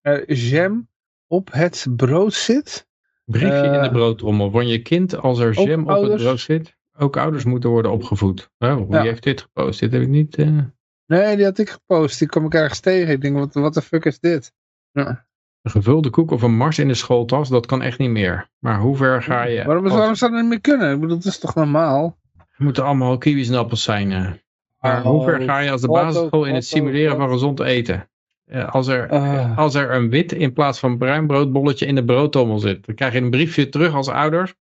eh, 0.00 0.26
jam 0.26 0.88
op 1.26 1.48
het 1.52 1.86
brood 1.96 2.32
zit. 2.34 2.88
Briefje 3.24 3.62
in 3.64 3.72
de 3.72 3.78
Eh, 3.78 3.92
broodtrommel. 3.92 4.50
Van 4.50 4.68
je 4.68 4.82
kind 4.82 5.16
als 5.16 5.38
er 5.38 5.60
jam 5.62 5.80
op 5.80 5.86
het 5.88 5.96
ouders? 5.96 6.22
brood 6.22 6.40
zit. 6.40 6.76
Ook 7.00 7.16
ouders 7.16 7.44
moeten 7.44 7.70
worden 7.70 7.90
opgevoed. 7.90 8.50
Oh, 8.58 8.76
wie 8.76 8.86
Ja. 8.88 9.02
heeft 9.02 9.22
dit 9.22 9.40
gepost? 9.40 9.80
Dit 9.80 9.92
heb 9.92 10.02
ik 10.02 10.08
niet... 10.08 10.36
eh, 10.36 10.58
Nee, 11.06 11.36
die 11.36 11.44
had 11.44 11.58
ik 11.58 11.70
gepost. 11.70 12.18
Die 12.18 12.28
kwam 12.28 12.44
ik 12.44 12.54
ergens 12.54 12.80
tegen. 12.80 13.12
Ik 13.12 13.20
denk, 13.20 13.36
wat 13.36 13.54
wat 13.54 13.74
de 13.74 13.82
fuck 13.82 14.04
is 14.04 14.20
dit? 14.20 14.52
Ja. 14.92 15.26
Een 15.62 15.70
gevulde 15.70 16.10
koek 16.10 16.30
of 16.30 16.42
een 16.42 16.56
mars 16.56 16.78
in 16.78 16.88
de 16.88 16.94
schooltas, 16.94 17.48
dat 17.48 17.66
kan 17.66 17.82
echt 17.82 17.98
niet 17.98 18.10
meer. 18.10 18.48
Maar 18.58 18.78
hoe 18.80 18.96
ver 18.96 19.22
ga 19.22 19.42
je... 19.44 19.64
waarom, 19.64 19.84
als- 19.84 19.94
waarom 19.94 20.14
zou 20.14 20.30
dat 20.32 20.40
niet 20.40 20.48
meer 20.50 20.60
kunnen? 20.60 20.92
Ik 20.94 21.00
bedoel, 21.00 21.16
dat 21.16 21.24
is 21.26 21.38
toch 21.38 21.54
normaal? 21.54 22.18
Het 22.36 22.58
moeten 22.58 22.84
allemaal 22.84 23.18
kiwis 23.18 23.48
en 23.48 23.54
appels 23.54 23.82
zijn. 23.82 24.12
eh. 24.12 24.30
Maar 24.78 25.02
hoe 25.02 25.24
ver 25.24 25.40
ga 25.40 25.58
je 25.58 25.70
als 25.70 25.80
de 25.80 25.88
basisschool 25.88 26.44
in 26.44 26.54
het 26.54 26.64
simuleren 26.66 27.16
van 27.16 27.28
gezond 27.30 27.60
eten? 27.60 28.08
Eh, 28.44 28.68
als, 28.74 28.86
er, 28.86 29.08
Ah. 29.08 29.58
als 29.58 29.74
er 29.74 29.94
een 29.94 30.10
wit 30.10 30.32
in 30.32 30.52
plaats 30.52 30.78
van 30.78 30.98
bruin 30.98 31.26
broodbolletje 31.26 31.86
in 31.86 31.94
de 31.94 32.04
broodtommel 32.04 32.58
zit, 32.58 32.86
dan 32.86 32.94
krijg 32.94 33.12
je 33.12 33.20
een 33.20 33.30
briefje 33.30 33.68
terug 33.68 33.94
als 33.94 34.08
ouder 34.08 34.54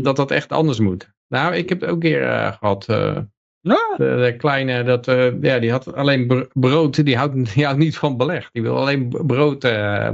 dat 0.00 0.16
dat 0.16 0.30
echt 0.30 0.52
anders 0.52 0.78
moet. 0.78 1.12
Nou, 1.28 1.54
ik 1.54 1.68
heb 1.68 1.80
het 1.80 1.88
ook 1.90 1.94
een 1.96 2.00
keer 2.10 2.22
eh, 2.22 2.52
gehad. 2.52 2.88
eh, 2.88 3.16
Ja, 3.60 3.94
de, 3.96 4.16
de 4.24 4.34
kleine, 4.36 4.82
dat, 4.84 5.08
eh, 5.08 5.42
ja, 5.42 5.58
die 5.58 5.70
had 5.70 5.94
alleen 5.94 6.26
br- 6.26 6.44
brood, 6.52 7.04
die 7.04 7.16
houdt, 7.16 7.34
die 7.54 7.64
houdt 7.64 7.78
niet 7.78 7.96
van 7.98 8.16
beleg. 8.16 8.50
Die 8.50 8.62
wil 8.62 8.76
alleen 8.76 9.08
brood, 9.08 9.58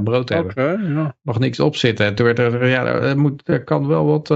brood 0.05 0.29
hebben. 0.29 0.93
ja. 0.95 1.17
Mag 1.23 1.39
niks 1.39 1.61
op 1.61 1.77
zitten. 1.77 2.07
En 2.07 2.15
toen 2.15 2.27
werd 2.27 2.39
er, 2.39 2.67
ja, 2.67 2.85
er, 2.87 3.19
moet, 3.19 3.49
er 3.49 3.65
kan 3.65 3.87
wel 3.87 4.05
wat, 4.07 4.29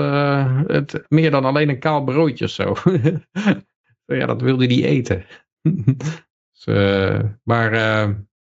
het, 0.67 1.05
meer 1.09 1.31
dan 1.31 1.45
alleen 1.45 1.69
een 1.69 1.79
kaal 1.79 2.05
broodje 2.05 2.45
of 2.45 2.51
zo. 2.51 2.75
ja, 4.19 4.27
dat 4.27 4.41
wilde 4.41 4.67
die 4.67 4.87
eten. 4.87 5.25
dus, 6.53 6.65
maar 7.43 7.73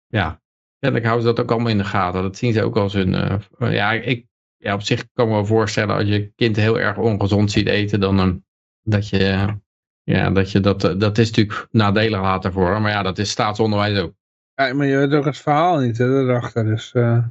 ja, 0.06 0.40
kennelijk 0.78 1.06
houden 1.08 1.28
ze 1.28 1.34
dat 1.34 1.40
ook 1.44 1.50
allemaal 1.50 1.70
in 1.70 1.78
de 1.78 1.84
gaten. 1.84 2.22
Dat 2.22 2.36
zien 2.36 2.52
ze 2.52 2.62
ook 2.62 2.76
als 2.76 2.92
hun, 2.92 3.40
ja, 3.58 3.92
ik, 3.92 4.26
ja, 4.56 4.74
op 4.74 4.82
zich 4.82 5.12
kan 5.12 5.24
ik 5.24 5.30
me 5.30 5.36
wel 5.36 5.46
voorstellen 5.46 5.94
als 5.94 6.08
je 6.08 6.32
kind 6.36 6.56
heel 6.56 6.78
erg 6.78 6.96
ongezond 6.98 7.50
ziet 7.50 7.66
eten, 7.68 8.00
dan 8.00 8.18
eh, 8.20 8.34
dat 8.82 9.08
je, 9.08 9.54
ja, 10.02 10.30
dat 10.30 10.50
je 10.50 10.60
dat, 10.60 10.84
eh, 10.84 10.98
dat 10.98 11.18
is 11.18 11.26
natuurlijk 11.30 11.68
nadelig 11.70 12.20
later 12.20 12.52
voor. 12.52 12.80
Maar 12.80 12.90
ja, 12.90 13.02
dat 13.02 13.18
is 13.18 13.30
staatsonderwijs 13.30 13.98
ook. 13.98 14.14
Ja, 14.54 14.74
maar 14.74 14.86
je 14.86 14.96
weet 14.96 15.12
ook 15.12 15.24
het 15.24 15.36
verhaal 15.38 15.78
niet, 15.78 15.98
hè, 15.98 16.06
daarachter. 16.26 16.64
Dus 16.64 16.92
eh 16.92 17.24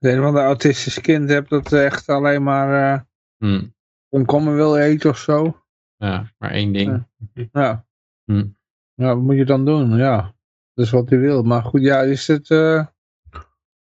als 0.00 0.10
je 0.10 0.16
een 0.16 0.22
van 0.22 0.34
de 0.34 0.40
autistische 0.40 1.00
kind 1.00 1.28
hebt 1.28 1.50
dat 1.50 1.72
echt 1.72 2.08
alleen 2.08 2.42
maar 2.42 2.92
eh 2.94 3.00
Hm, 3.36 3.66
komkommer 4.08 4.54
wil 4.54 4.76
eten 4.76 5.10
of 5.10 5.18
zo. 5.18 5.62
ja, 5.96 6.30
maar 6.38 6.50
één 6.50 6.72
ding. 6.72 7.06
Ja. 7.52 7.86
Hm. 8.24 8.46
Ja, 8.94 9.06
wat 9.14 9.22
moet 9.24 9.36
je 9.36 9.44
dan 9.44 9.64
doen? 9.64 9.96
Ja, 9.96 10.34
dat 10.74 10.84
is 10.84 10.90
wat 10.90 11.08
hij 11.10 11.18
wil. 11.18 11.42
Maar 11.42 11.62
goed, 11.62 11.80
ja, 11.80 12.00
is 12.00 12.26
het... 12.26 12.48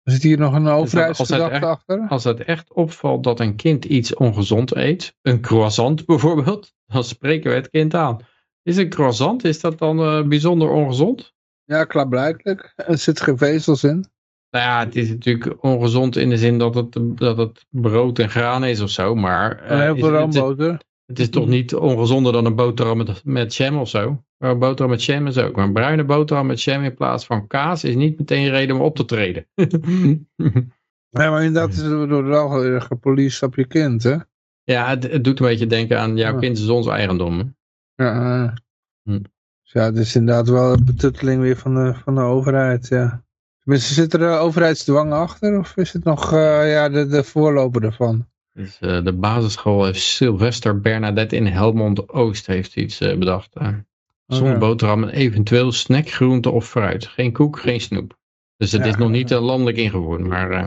eh 0.07 0.13
zit 0.13 0.23
hier 0.23 0.37
nog 0.37 0.53
een 0.53 0.67
overheidsgedachte 0.67 1.53
echt- 1.53 1.63
achter? 1.63 2.05
Als 2.09 2.23
het 2.23 2.43
echt 2.43 2.73
opvalt 2.73 3.23
dat 3.23 3.39
een 3.39 3.55
kind 3.55 3.85
iets 3.85 4.13
ongezond 4.13 4.75
eet, 4.75 5.15
een 5.21 5.41
croissant 5.41 6.05
bijvoorbeeld, 6.05 6.73
dan 6.93 7.03
spreken 7.03 7.49
we 7.51 7.55
het 7.55 7.69
kind 7.69 7.93
aan. 7.93 8.17
Is 8.63 8.77
een 8.77 8.89
croissant, 8.89 9.43
is 9.43 9.59
dat 9.59 9.77
dan 9.77 9.99
eh, 9.99 10.23
bijzonder 10.23 10.69
ongezond? 10.69 11.33
Ja, 11.63 11.83
klaarblijkelijk. 11.83 12.73
Er 12.75 12.97
zit 12.97 13.21
geen 13.21 13.37
vezels 13.37 13.83
in. 13.83 14.05
Nou 14.49 14.65
ja, 14.65 14.79
het 14.79 14.95
is 14.95 15.09
natuurlijk 15.09 15.63
ongezond 15.63 16.15
in 16.15 16.29
de 16.29 16.37
zin 16.37 16.57
dat 16.57 16.75
het, 16.75 16.97
dat 17.15 17.37
het 17.37 17.65
brood 17.69 18.19
en 18.19 18.29
graan 18.29 18.63
is 18.65 18.81
of 18.81 18.89
zo, 18.89 19.15
maar 19.15 19.59
eh, 19.63 19.79
heel 19.79 19.97
veel 19.97 20.09
roomboter. 20.09 20.79
Het 21.07 21.19
is 21.19 21.29
toch 21.29 21.47
niet 21.47 21.75
ongezonder 21.75 22.31
dan 22.33 22.45
een 22.45 22.55
boterham 22.55 22.97
met, 22.97 23.21
met 23.25 23.55
jam 23.55 23.77
of 23.77 23.89
zo? 23.89 24.23
Maar 24.37 24.51
een 24.51 24.59
boterham 24.59 24.89
met 24.89 25.03
jam 25.03 25.27
is 25.27 25.37
ook. 25.37 25.55
Maar 25.55 25.65
een 25.65 25.73
bruine 25.73 26.03
boterham 26.03 26.45
met 26.47 26.61
jam 26.63 26.83
in 26.83 26.93
plaats 26.93 27.25
van 27.25 27.47
kaas 27.47 27.83
is 27.83 27.95
niet 27.95 28.17
meteen 28.19 28.49
reden 28.49 28.75
om 28.75 28.81
op 28.81 28.95
te 28.95 29.05
treden. 29.05 29.45
Ja, 31.09 31.29
maar 31.29 31.43
inderdaad 31.43 31.71
is 31.71 31.77
het 31.81 32.09
door 32.09 32.23
wel 32.25 32.59
weer 32.59 32.81
gepoliceerd 32.81 33.43
op 33.51 33.55
je 33.55 33.65
kind, 33.67 34.03
hè? 34.03 34.15
ja, 34.63 34.87
het, 34.89 35.11
het 35.11 35.23
doet 35.23 35.39
een 35.39 35.45
beetje 35.45 35.67
denken 35.67 35.99
aan 35.99 36.17
jouw 36.17 36.33
Ja. 36.33 36.39
kind 36.39 36.57
is 36.57 36.69
ons 36.69 36.87
eigendom. 36.87 37.37
hè? 37.39 37.45
Ja, 38.05 38.43
eh. 38.45 38.51
Hm. 39.03 39.19
Dus 39.63 39.71
ja, 39.71 39.83
het 39.83 39.97
is 39.97 40.15
inderdaad 40.15 40.49
wel 40.49 40.73
een 40.73 40.85
betutteling 40.85 41.41
weer 41.41 41.57
van 41.57 41.75
de, 41.75 41.93
van 42.03 42.15
de 42.15 42.21
overheid, 42.21 42.87
ja. 42.87 43.23
Tenminste, 43.59 43.93
zit 43.93 44.13
er 44.13 44.39
overheidsdwang 44.39 45.11
achter? 45.13 45.59
Of 45.59 45.77
is 45.77 45.93
het 45.93 46.03
nog 46.03 46.33
uh, 46.33 46.71
ja, 46.71 46.89
de, 46.89 47.07
de 47.07 47.23
voorloper 47.23 47.83
ervan? 47.83 48.27
Dus, 48.57 48.77
uh, 48.81 49.03
de 49.03 49.13
basisschool 49.13 49.85
heeft 49.85 50.01
Sylvester 50.01 50.81
Bernadette 50.81 51.35
in 51.35 51.45
Helmond 51.45 52.09
Oost 52.09 52.47
heeft 52.47 52.75
iets 52.75 53.01
uh, 53.01 53.17
bedacht. 53.17 53.55
Uh, 53.55 53.67
zonder 54.27 54.55
okay. 54.55 54.59
boterham 54.59 55.03
en 55.03 55.09
eventueel 55.09 55.71
snack, 55.71 56.09
groente 56.09 56.49
of 56.49 56.69
fruit. 56.69 57.07
Geen 57.07 57.31
koek, 57.31 57.59
geen 57.59 57.81
snoep. 57.81 58.17
Dus 58.55 58.71
het 58.71 58.83
ja, 58.83 58.87
is 58.87 58.95
nog 58.95 59.09
niet 59.09 59.31
uh, 59.31 59.41
landelijk 59.41 59.77
ingevoerd. 59.77 60.21
Maar, 60.21 60.51
uh, 60.51 60.63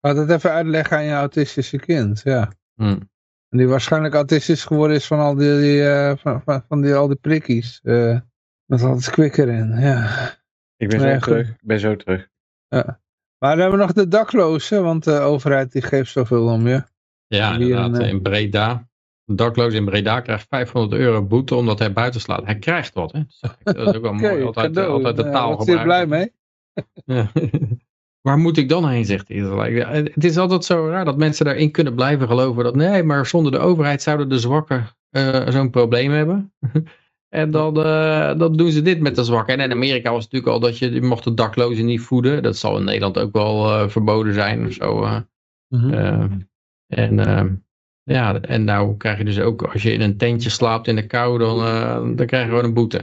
Laat 0.00 0.16
het 0.16 0.30
even 0.30 0.50
uitleggen 0.50 0.96
aan 0.96 1.04
je 1.04 1.12
autistische 1.12 1.78
kind, 1.78 2.20
ja. 2.24 2.52
Hmm. 2.74 3.10
Die 3.48 3.68
waarschijnlijk 3.68 4.14
autistisch 4.14 4.64
geworden 4.64 4.96
is 4.96 5.06
van 5.06 5.18
al 5.18 5.34
die, 5.34 5.58
die, 5.58 5.80
uh, 5.80 6.12
van, 6.16 6.42
van, 6.42 6.64
van, 6.68 6.80
die, 6.80 6.94
al 6.94 7.08
die 7.08 7.16
prikkies. 7.16 7.80
Uh, 7.82 8.18
met 8.64 8.82
al 8.82 8.94
het 8.94 9.10
quicker 9.10 9.48
in, 9.48 9.78
ja. 9.78 10.30
Ik 10.76 10.88
ben 10.88 11.00
zo 11.00 11.18
terug, 11.18 11.48
ik 11.48 11.60
ben 11.60 11.80
zo 11.80 11.96
terug. 11.96 12.28
Ja. 12.68 13.00
Maar 13.38 13.50
dan 13.50 13.60
hebben 13.60 13.78
we 13.78 13.84
nog 13.84 13.92
de 13.92 14.08
daklozen, 14.08 14.82
want 14.82 15.04
de 15.04 15.18
overheid 15.18 15.72
die 15.72 15.82
geeft 15.82 16.12
zoveel 16.12 16.46
om 16.46 16.68
je. 16.68 16.90
Ja, 17.36 17.52
inderdaad, 17.52 17.98
in, 17.98 18.08
in 18.08 18.22
Breda. 18.22 18.88
Een 19.26 19.36
dakloos 19.36 19.74
in 19.74 19.84
Breda 19.84 20.20
krijgt 20.20 20.46
500 20.48 21.00
euro 21.00 21.22
boete 21.22 21.54
omdat 21.54 21.78
hij 21.78 21.92
buiten 21.92 22.20
slaat. 22.20 22.44
Hij 22.44 22.58
krijgt 22.58 22.94
wat, 22.94 23.12
hè? 23.12 23.20
Dat 23.62 23.76
is 23.76 23.94
ook 23.94 24.02
wel 24.02 24.12
okay, 24.12 24.30
mooi. 24.30 24.42
Altijd, 24.42 24.66
cadeau. 24.66 24.92
altijd 24.92 25.16
de 25.16 25.22
taal 25.22 25.56
gebruiken. 25.56 25.74
je 25.74 25.82
blij 25.82 26.06
mee? 26.06 26.32
ja. 27.16 27.30
Waar 28.20 28.38
moet 28.38 28.56
ik 28.56 28.68
dan 28.68 28.88
heen, 28.88 29.04
zegt. 29.04 29.28
Het 29.28 30.24
is 30.24 30.36
altijd 30.36 30.64
zo 30.64 30.88
raar 30.88 31.04
dat 31.04 31.16
mensen 31.16 31.44
daarin 31.44 31.70
kunnen 31.70 31.94
blijven 31.94 32.28
geloven 32.28 32.64
dat 32.64 32.74
nee, 32.74 33.02
maar 33.02 33.26
zonder 33.26 33.52
de 33.52 33.58
overheid 33.58 34.02
zouden 34.02 34.28
de 34.28 34.38
zwakken 34.38 34.88
uh, 35.10 35.48
zo'n 35.48 35.70
probleem 35.70 36.10
hebben. 36.10 36.52
en 37.28 37.50
dan, 37.50 37.78
uh, 37.78 38.38
dan 38.38 38.56
doen 38.56 38.70
ze 38.70 38.82
dit 38.82 39.00
met 39.00 39.16
de 39.16 39.24
zwakken. 39.24 39.54
En 39.54 39.60
in 39.60 39.72
Amerika 39.72 40.12
was 40.12 40.24
het 40.24 40.32
natuurlijk 40.32 40.62
al 40.62 40.68
dat 40.68 40.78
je, 40.78 40.92
je 40.92 41.02
mocht 41.02 41.24
de 41.24 41.34
daklozen 41.34 41.84
niet 41.84 42.00
voeden. 42.00 42.42
Dat 42.42 42.56
zal 42.56 42.78
in 42.78 42.84
Nederland 42.84 43.18
ook 43.18 43.32
wel 43.32 43.66
uh, 43.66 43.88
verboden 43.88 44.34
zijn 44.34 44.66
of 44.66 44.72
zo. 44.72 45.06
Mm 45.68 45.80
-hmm. 45.80 46.50
En 46.94 47.18
ehm, 47.18 47.54
ja, 48.02 48.40
en 48.40 48.64
nou 48.64 48.96
krijg 48.96 49.18
je 49.18 49.24
dus 49.24 49.40
ook, 49.40 49.62
als 49.62 49.82
je 49.82 49.92
in 49.92 50.00
een 50.00 50.16
tentje 50.16 50.50
slaapt 50.50 50.86
in 50.88 50.96
de 50.96 51.06
kou, 51.06 51.38
dan, 51.38 51.58
uh, 51.58 52.16
dan 52.16 52.26
krijg 52.26 52.42
je 52.42 52.48
gewoon 52.48 52.64
een 52.64 52.74
boete. 52.74 52.98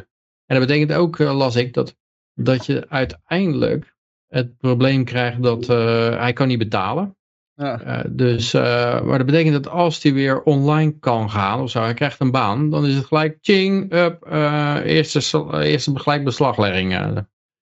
En 0.45 0.57
dat 0.59 0.67
betekent 0.67 0.93
ook, 0.93 1.17
uh, 1.17 1.37
las 1.37 1.55
ik, 1.55 1.73
dat, 1.73 1.95
dat 2.33 2.65
je 2.65 2.85
uiteindelijk 2.89 3.97
het 4.27 4.57
probleem 4.57 5.03
krijgt 5.03 5.43
dat 5.43 5.69
eh, 5.69 6.19
hij 6.19 6.33
kan 6.33 6.47
niet 6.47 6.57
betalen. 6.57 7.17
Ja. 7.53 7.81
Eh, 7.81 8.05
dus, 8.09 8.53
eh, 8.53 9.01
maar 9.01 9.17
dat 9.17 9.25
betekent 9.27 9.53
dat 9.63 9.73
als 9.73 10.03
hij 10.03 10.13
weer 10.13 10.41
online 10.41 10.99
kan 10.99 11.29
gaan 11.29 11.61
of 11.61 11.69
zo, 11.69 11.81
hij 11.81 11.93
krijgt 11.93 12.19
een 12.19 12.31
baan, 12.31 12.69
dan 12.69 12.85
is 12.85 12.95
het 12.95 13.05
gelijk 13.05 13.37
ching, 13.41 13.93
up, 13.93 14.23
eh, 14.23 14.75
eerste, 14.83 15.47
eerste 15.63 15.99
gelijk 15.99 16.23
beslaglegging. 16.23 16.93
eh. 16.93 17.17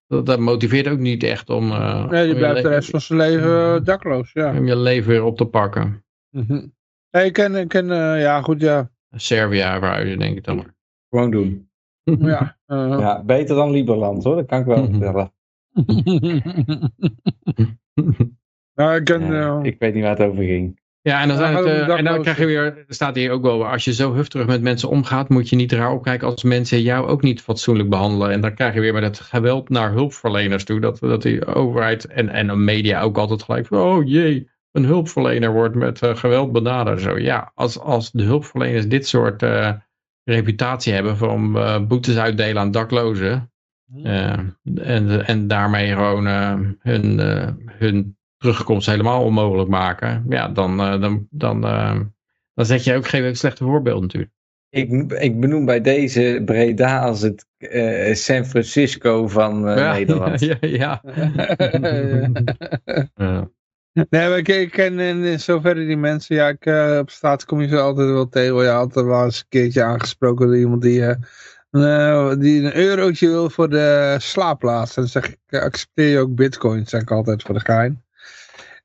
dat, 0.07 0.25
dat 0.25 0.39
motiveert 0.39 0.87
ook 0.87 0.99
niet 0.99 1.23
echt 1.23 1.49
om, 1.49 1.71
eh, 1.71 2.09
Nee, 2.09 2.23
om, 2.23 2.29
je 2.29 2.35
blijft 2.35 2.63
de 2.63 2.69
rest 2.69 2.89
van 2.89 3.01
zijn 3.01 3.19
leven 3.19 3.75
eh, 3.75 3.83
dakloos, 3.83 4.29
ja. 4.33 4.57
om 4.57 4.67
je 4.67 4.75
leven 4.75 5.09
weer 5.09 5.23
op 5.23 5.37
te 5.37 5.45
pakken. 5.45 6.05
Mhm. 6.37 6.65
Hey, 7.09 7.25
ik 7.25 7.33
ken, 7.33 7.55
ik 7.55 7.67
ken 7.67 7.91
eh, 7.91 8.21
ja 8.21 8.41
goed, 8.41 8.61
ja. 8.61 8.89
Servië 9.15 9.59
verhuizen, 9.61 10.19
denk 10.19 10.37
ik 10.37 10.43
dan 10.43 10.55
maar. 10.55 10.75
Gewoon 11.09 11.31
doen. 11.31 11.69
ja. 12.03 12.57
eh, 12.65 12.95
Ja, 12.99 13.23
beter 13.23 13.55
dan 13.55 13.71
Liberland 13.71 14.23
hoor, 14.23 14.35
dat 14.35 14.45
kan 14.45 14.59
ik 14.59 14.65
wel 14.65 14.83
Mhm. 14.83 14.91
vertellen. 14.91 15.31
nou, 18.75 18.95
ik 18.95 19.03
ken, 19.03 19.21
Ja, 19.21 19.57
eh, 19.57 19.59
ik 19.63 19.75
weet 19.79 19.93
niet 19.93 20.03
waar 20.03 20.17
het 20.17 20.27
over 20.27 20.43
ging. 20.43 20.79
Ja, 21.01 21.21
en 21.21 21.27
dan, 21.27 21.37
zijn 21.37 21.55
het, 21.55 21.65
en 21.65 21.77
dan 21.77 21.87
daklozen. 21.87 22.21
krijg 22.21 22.37
je 22.37 22.45
weer, 22.45 22.85
staat 22.87 23.15
hier 23.15 23.31
ook 23.31 23.41
wel, 23.41 23.67
als 23.67 23.85
je 23.85 23.93
zo 23.93 24.13
hufterig 24.13 24.47
met 24.47 24.61
mensen 24.61 24.89
omgaat, 24.89 25.29
moet 25.29 25.49
je 25.49 25.55
niet 25.55 25.71
raar 25.71 25.91
opkijken 25.91 26.27
als 26.27 26.43
mensen 26.43 26.81
jou 26.81 27.07
ook 27.07 27.21
niet 27.21 27.41
fatsoenlijk 27.41 27.89
behandelen. 27.89 28.31
En 28.31 28.41
dan 28.41 28.53
krijg 28.53 28.73
je 28.73 28.79
weer 28.79 28.93
met 28.93 29.03
het 29.03 29.19
geweld 29.19 29.69
naar 29.69 29.91
hulpverleners 29.91 30.63
toe, 30.63 30.79
dat, 30.79 30.99
dat 30.99 31.21
die 31.21 31.45
overheid 31.45 32.05
en, 32.05 32.29
en 32.29 32.47
de 32.47 32.55
media 32.55 33.01
ook 33.01 33.17
altijd 33.17 33.43
gelijk 33.43 33.67
van, 33.67 33.79
oh 33.79 34.07
jee, 34.07 34.49
een 34.71 34.85
hulpverlener 34.85 35.51
wordt 35.51 35.75
met 35.75 36.01
eh, 36.01 36.15
geweld 36.15 36.51
benaderd. 36.51 37.01
Zo, 37.01 37.17
ja, 37.19 37.51
als, 37.55 37.79
als 37.79 38.11
de 38.11 38.23
hulpverleners 38.23 38.87
dit 38.87 39.07
soort 39.07 39.43
eh, 39.43 39.71
reputatie 40.23 40.93
hebben 40.93 41.17
van 41.17 41.57
eh, 41.57 41.85
boetes 41.85 42.17
uitdelen 42.17 42.61
aan 42.61 42.71
daklozen, 42.71 43.51
eh, 44.03 44.39
en, 44.75 45.25
en 45.25 45.47
daarmee 45.47 45.93
gewoon 45.93 46.25
hun, 46.79 47.19
eh, 47.19 47.49
hun 47.67 48.17
terugkomst 48.37 48.87
helemaal 48.87 49.23
onmogelijk 49.23 49.69
maken. 49.69 50.25
Ja, 50.29 50.47
dan, 50.47 50.79
eh, 50.79 51.01
dan, 51.01 51.27
dan, 51.29 51.65
eh, 51.65 51.99
dan 52.53 52.65
zet 52.65 52.83
je 52.83 52.95
ook 52.95 53.07
geen 53.07 53.35
slechte 53.35 53.63
voorbeeld 53.63 54.01
natuurlijk. 54.01 54.31
Ik, 54.69 55.11
ik 55.11 55.39
benoem 55.39 55.65
bij 55.65 55.81
deze 55.81 56.41
Breda 56.45 56.99
als 56.99 57.21
het 57.21 57.47
eh, 57.57 58.13
San 58.13 58.45
Francisco 58.45 59.27
van 59.27 59.67
eh, 59.67 59.77
ja, 59.77 59.93
Nederland. 59.93 60.39
Ja, 60.49 60.57
ja. 60.59 61.01
Ja. 63.15 63.49
Nee, 64.09 64.29
maar 64.29 64.37
ik, 64.37 64.47
ik 64.47 64.71
ken 64.71 64.99
in, 64.99 65.23
in 65.23 65.39
zoverre 65.39 65.85
die 65.85 65.97
mensen, 65.97 66.35
ja, 66.35 66.47
ik, 66.47 66.65
eh, 66.65 66.97
op 67.01 67.09
straat 67.09 67.45
kom 67.45 67.61
je 67.61 67.67
ze 67.67 67.79
altijd 67.79 68.09
wel 68.09 68.29
tegen. 68.29 68.73
Had 68.73 68.95
er 68.95 69.05
wel 69.05 69.23
eens 69.23 69.39
een 69.39 69.45
keertje 69.49 69.83
aangesproken 69.83 70.47
door 70.47 70.57
iemand 70.57 70.81
die, 70.81 71.05
eh, 71.05 71.15
eh, 71.71 72.39
die 72.39 72.63
een 72.63 72.75
eurotje 72.75 73.27
wil 73.27 73.49
voor 73.49 73.69
de 73.69 74.15
slaapplaats. 74.19 74.95
En 74.95 75.01
dan 75.01 75.11
zeg 75.11 75.27
ik, 75.27 75.37
eh, 75.47 75.61
accepteer 75.61 76.09
je 76.09 76.19
ook 76.19 76.35
bitcoin, 76.35 76.87
zeg 76.87 77.01
ik 77.01 77.11
altijd 77.11 77.43
voor 77.43 77.53
de 77.53 77.59
gein. 77.59 78.03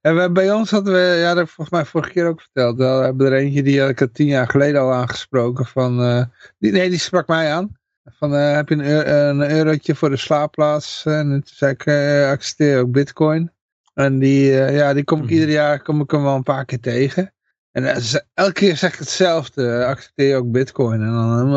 En 0.01 0.17
we, 0.17 0.31
bij 0.31 0.53
ons 0.53 0.71
hadden 0.71 0.93
we, 0.93 1.17
ja, 1.19 1.29
dat 1.29 1.37
heb 1.37 1.47
ik 1.47 1.53
volgens 1.53 1.77
mij 1.77 1.85
vorige 1.85 2.11
keer 2.11 2.27
ook 2.27 2.41
verteld. 2.41 2.77
We 2.77 2.85
hebben 2.85 3.27
er 3.27 3.33
eentje 3.33 3.63
die 3.63 3.81
had 3.81 3.91
ik 3.91 4.01
er 4.01 4.13
tien 4.13 4.27
jaar 4.27 4.49
geleden 4.49 4.81
al 4.81 4.93
aangesproken. 4.93 5.67
Van, 5.67 6.03
eh, 6.03 6.25
die, 6.59 6.73
nee, 6.73 6.91
die 6.91 6.99
sprak 6.99 7.27
mij 7.27 7.53
aan. 7.53 7.77
Van, 8.05 8.35
eh, 8.35 8.55
heb 8.55 8.69
je 8.69 8.75
een, 8.75 9.41
een 9.41 9.51
eurotje 9.51 9.95
voor 9.95 10.11
de 10.11 10.17
slaapplaats? 10.17 11.05
En 11.07 11.29
toen 11.29 11.43
zei 11.45 11.73
ik, 11.73 11.87
eh, 11.87 12.31
accepteer 12.31 12.71
je 12.71 12.79
ook 12.79 12.93
bitcoin. 12.93 13.51
En 13.95 14.19
die, 14.19 14.61
eh, 14.61 14.77
ja, 14.77 14.93
die 14.95 15.05
kom 15.05 15.19
ik 15.19 15.25
Mhm. 15.25 15.33
ieder 15.33 15.49
jaar 15.51 15.83
kom 15.83 16.01
ik 16.01 16.11
hem 16.11 16.23
wel 16.23 16.35
een 16.35 16.43
paar 16.43 16.65
keer 16.65 16.81
tegen. 16.81 17.35
En 17.71 17.85
eh, 17.85 18.15
elke 18.35 18.53
keer 18.53 18.77
zeg 18.77 18.93
ik 18.93 18.99
hetzelfde. 18.99 19.69
eh, 19.71 19.87
Accepteer 19.87 20.29
je 20.29 20.37
ook 20.37 20.51
bitcoin? 20.51 21.01
En 21.01 21.13
dan, 21.13 21.51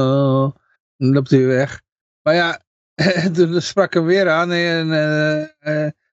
dan 0.98 1.14
loopt 1.14 1.30
hij 1.30 1.46
weg. 1.46 1.82
Maar 2.22 2.34
ja, 2.36 2.62
toen 3.34 3.62
sprak 3.62 3.86
ik 3.88 3.94
hem 3.94 4.06
weer 4.06 4.30
aan. 4.30 4.52
En 4.52 5.56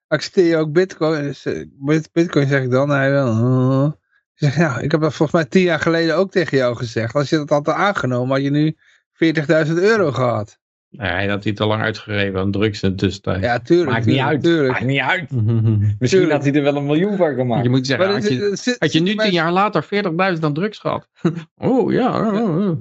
accepteer 0.06 0.46
je 0.46 0.56
ook 0.56 0.72
bitcoin? 0.72 1.22
Dus, 1.22 1.46
bit- 1.70 2.12
bitcoin 2.12 2.48
zeg 2.48 2.62
ik 2.62 2.70
dan. 2.70 2.90
Hij 2.90 3.10
wel. 3.10 3.26
eh. 3.26 3.90
Ik 4.34 4.48
zeg, 4.48 4.56
nou, 4.56 4.80
ik 4.82 4.90
heb 4.90 5.00
dat 5.00 5.14
volgens 5.14 5.40
mij 5.42 5.50
tien 5.50 5.62
jaar 5.62 5.80
geleden 5.80 6.16
ook 6.16 6.30
tegen 6.30 6.56
jou 6.58 6.76
gezegd. 6.76 7.14
Als 7.14 7.28
je 7.30 7.36
dat 7.36 7.48
had 7.48 7.68
aangenomen, 7.68 8.34
had 8.34 8.44
je 8.44 8.50
nu 8.50 8.76
40.000 9.12 9.78
euro 9.78 10.12
gehad. 10.12 10.58
Nee, 10.92 11.10
hij 11.10 11.28
had 11.28 11.44
hij 11.44 11.52
te 11.52 11.66
lang 11.66 11.82
uitgegeven 11.82 12.40
aan 12.40 12.50
drugs 12.50 12.82
in 12.82 12.88
de 12.90 12.94
tussentijd. 12.96 13.42
Ja, 13.42 13.58
tuurlijk. 13.58 13.90
Maakt 13.90 14.06
niet 14.06 14.18
uit. 14.18 14.42
tuurlijk. 14.42 14.72
Maakt 14.72 14.84
niet 14.84 15.00
uit. 15.00 15.30
Je 15.30 15.94
Misschien 15.98 16.30
had 16.30 16.44
hij 16.44 16.52
er 16.54 16.62
wel 16.62 16.76
een 16.76 16.86
miljoen 16.86 17.16
van 17.16 17.34
gemaakt. 17.34 17.68
moet 17.68 17.86
zeggen, 17.86 18.06
Maar 18.06 18.14
had 18.14 18.28
je, 18.28 18.34
zit- 18.38 18.58
zit- 18.58 18.76
had 18.78 18.92
je 18.92 19.00
nu 19.00 19.14
tien 19.14 19.32
jaar 19.32 19.52
later 19.52 19.84
40.000 19.84 20.40
aan 20.40 20.54
drugs 20.54 20.78
gehad? 20.78 21.08
Oh 21.56 21.92
ja. 21.92 22.30
oh, 22.32 22.56
oh. 22.68 22.76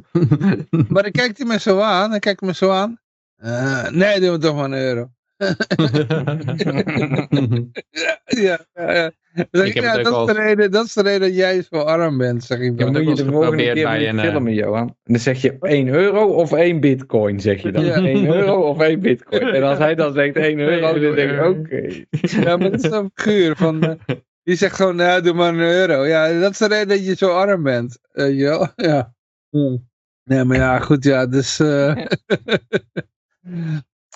Maar 0.87 1.03
dan 1.03 1.11
kijkt 1.11 1.37
hij 1.37 1.47
me 1.47 1.59
zo 1.59 1.79
aan. 1.79 2.09
Dan 2.09 2.19
kijkt 2.19 2.39
hij 2.39 2.49
me 2.49 2.55
zo 2.55 2.69
aan. 2.71 2.99
Eh, 3.35 3.89
nee, 3.89 4.19
doen 4.19 4.31
we 4.31 4.37
toch 4.37 4.55
maar 4.55 4.65
een 4.65 4.73
euro. 4.73 5.09
Ja, 8.25 8.59
ja, 8.73 8.93
ja. 8.93 9.11
Zeg 9.51 9.67
Ik 9.67 9.75
ik, 9.75 9.81
nou, 9.81 10.03
dat, 10.03 10.29
is 10.29 10.35
de 10.35 10.41
reden, 10.41 10.71
dat 10.71 10.85
is 10.85 10.93
de 10.93 11.01
reden 11.01 11.19
dat 11.19 11.35
jij 11.35 11.61
zo 11.61 11.75
arm 11.75 12.17
bent, 12.17 12.43
zeg 12.43 12.59
ik 12.59 12.77
dan. 12.77 12.91
moet 12.91 13.17
je 13.17 13.23
de 13.23 13.31
volgende 13.31 13.63
keer 13.63 13.83
bij 13.83 14.09
een, 14.09 14.19
eh, 14.19 14.29
filmen, 14.29 14.53
Johan. 14.53 14.87
En 14.87 15.13
dan 15.13 15.19
zeg 15.19 15.41
je 15.41 15.57
1 15.59 15.87
euro 15.87 16.25
of 16.25 16.51
1 16.51 16.79
bitcoin, 16.79 17.39
zeg 17.39 17.61
je 17.61 17.71
dan. 17.71 17.85
Ja. 17.85 17.95
1 17.95 18.25
euro 18.25 18.61
of 18.61 18.79
1 18.79 18.99
bitcoin. 18.99 19.41
En 19.41 19.63
als 19.63 19.77
hij 19.77 19.95
dan 19.95 20.13
zegt 20.13 20.35
1 20.35 20.59
euro, 20.59 20.99
dan 20.99 21.15
denk 21.15 21.31
ik, 21.31 21.45
oké. 21.45 22.05
Ja, 22.41 22.57
maar 22.57 22.71
dat 22.71 22.83
is 22.83 22.91
een 22.91 23.11
figuur 23.13 23.55
van... 23.55 23.81
eh, 23.83 24.15
die 24.43 24.55
zegt 24.55 24.75
gewoon, 24.75 24.95
nou, 24.95 25.21
doe 25.21 25.33
maar 25.33 25.53
een 25.53 25.59
euro. 25.59 26.05
Ja, 26.05 26.39
dat 26.39 26.51
is 26.51 26.57
de 26.57 26.67
reden 26.67 26.87
dat 26.87 27.05
je 27.05 27.15
zo 27.15 27.29
arm 27.31 27.63
bent. 27.63 27.99
Je 28.13 28.43
wel? 28.43 28.67
Ja. 28.75 29.13
Nee, 30.23 30.43
maar 30.43 30.57
ja, 30.57 30.79
goed, 30.79 31.03
ja, 31.03 31.27
dus... 31.27 31.59
eh, 31.59 31.95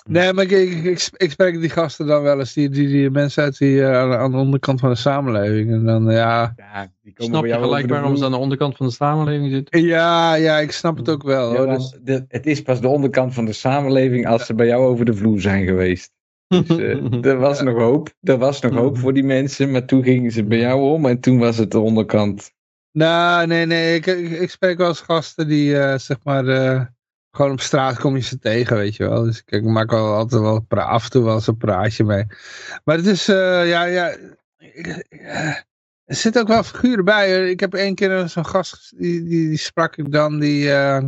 nee, 0.06 0.32
maar 0.32 0.44
ik, 0.44 0.50
ik, 0.50 0.84
ik, 0.84 1.08
ik 1.16 1.30
spreek 1.30 1.60
die 1.60 1.70
gasten 1.70 2.06
dan 2.06 2.22
wel 2.22 2.38
eens, 2.38 2.52
die, 2.52 2.68
die, 2.68 2.88
die 2.88 3.10
mensen 3.10 3.42
uit 3.42 3.58
die, 3.58 3.82
eh, 3.82 3.96
aan, 3.98 4.12
aan 4.12 4.30
de 4.30 4.36
onderkant 4.36 4.80
van 4.80 4.90
de 4.90 4.96
samenleving. 4.96 5.72
En 5.72 5.84
dan, 5.84 6.10
ja... 6.10 6.52
Ja, 6.56 6.92
die 7.02 7.12
komen 7.12 7.32
Snap 7.32 7.42
bij 7.42 7.50
je 7.58 7.64
gelijk 7.64 7.88
waarom 7.88 8.16
ze 8.16 8.24
aan 8.24 8.30
de 8.30 8.36
onderkant 8.36 8.76
van 8.76 8.86
de 8.86 8.92
samenleving 8.92 9.50
zitten? 9.52 9.82
Ja, 9.82 10.34
ja, 10.34 10.58
ik 10.58 10.72
snap 10.72 10.96
het 10.96 11.08
ook 11.08 11.22
wel. 11.22 11.52
Ja, 11.52 11.56
Hoor. 11.58 11.66
want 11.66 11.78
Dus, 11.90 12.00
de- 12.02 12.24
het 12.28 12.46
is 12.46 12.62
pas 12.62 12.80
de 12.80 12.88
onderkant 12.88 13.34
van 13.34 13.44
de 13.44 13.52
samenleving 13.52 14.26
als 14.26 14.46
ze 14.46 14.54
bij 14.54 14.66
jou 14.66 14.84
over 14.86 15.04
de 15.04 15.14
vloer 15.14 15.40
zijn 15.40 15.64
geweest. 15.64 16.12
Dus, 16.48 16.68
eh, 16.68 17.24
er 17.30 17.38
was 17.38 17.62
nog 17.62 17.78
hoop. 17.78 18.14
Er 18.22 18.38
was 18.38 18.60
nog 18.60 18.74
hoop 18.74 18.98
voor 18.98 19.12
die 19.12 19.24
mensen, 19.24 19.70
maar 19.70 19.84
toen 19.84 20.02
gingen 20.02 20.30
ze 20.32 20.44
bij 20.44 20.58
jou 20.58 20.80
om 20.82 21.06
en 21.06 21.20
toen 21.20 21.38
was 21.38 21.56
het 21.58 21.70
de 21.70 21.78
onderkant. 21.78 22.50
nou, 22.92 23.46
nee, 23.46 23.66
nee, 23.66 23.94
ik, 23.94 24.06
ik, 24.06 24.30
ik 24.30 24.50
spreek 24.50 24.78
wel 24.78 24.88
eens 24.88 25.00
gasten 25.00 25.48
die, 25.48 25.78
eh, 25.78 25.98
zeg 25.98 26.16
maar, 26.22 26.46
eh, 26.46 26.80
gewoon 27.36 27.50
op 27.52 27.60
straat 27.60 27.98
kom 27.98 28.14
je 28.16 28.22
ze 28.22 28.38
tegen, 28.38 28.76
weet 28.76 28.96
je 28.96 29.08
wel. 29.08 29.22
Dus 29.24 29.38
ik, 29.38 29.50
ik 29.50 29.64
maak 29.64 29.90
wel 29.90 30.14
altijd 30.14 30.42
wel 30.42 30.64
af 30.70 31.04
en 31.04 31.10
toe 31.10 31.24
wel 31.24 31.34
eens 31.34 31.46
een 31.46 31.56
praatje 31.56 32.04
mee. 32.04 32.24
Maar 32.84 32.96
het 32.96 33.06
is, 33.06 33.28
eh, 33.28 33.68
ja, 33.68 33.84
ja, 33.84 34.16
ik- 34.58 34.86
eh, 35.08 35.54
er 36.04 36.14
zitten 36.14 36.42
ook 36.42 36.48
wel 36.48 36.62
figuren 36.62 37.04
bij. 37.04 37.50
Ik 37.50 37.60
heb 37.60 37.74
één 37.74 37.94
keer 37.94 38.28
zo'n 38.28 38.46
gast, 38.46 38.98
die, 38.98 39.22
die, 39.24 39.48
die 39.48 39.56
sprak 39.56 39.96
ik 39.96 40.12
dan, 40.12 40.38
die 40.38 40.72
eh, 40.72 41.04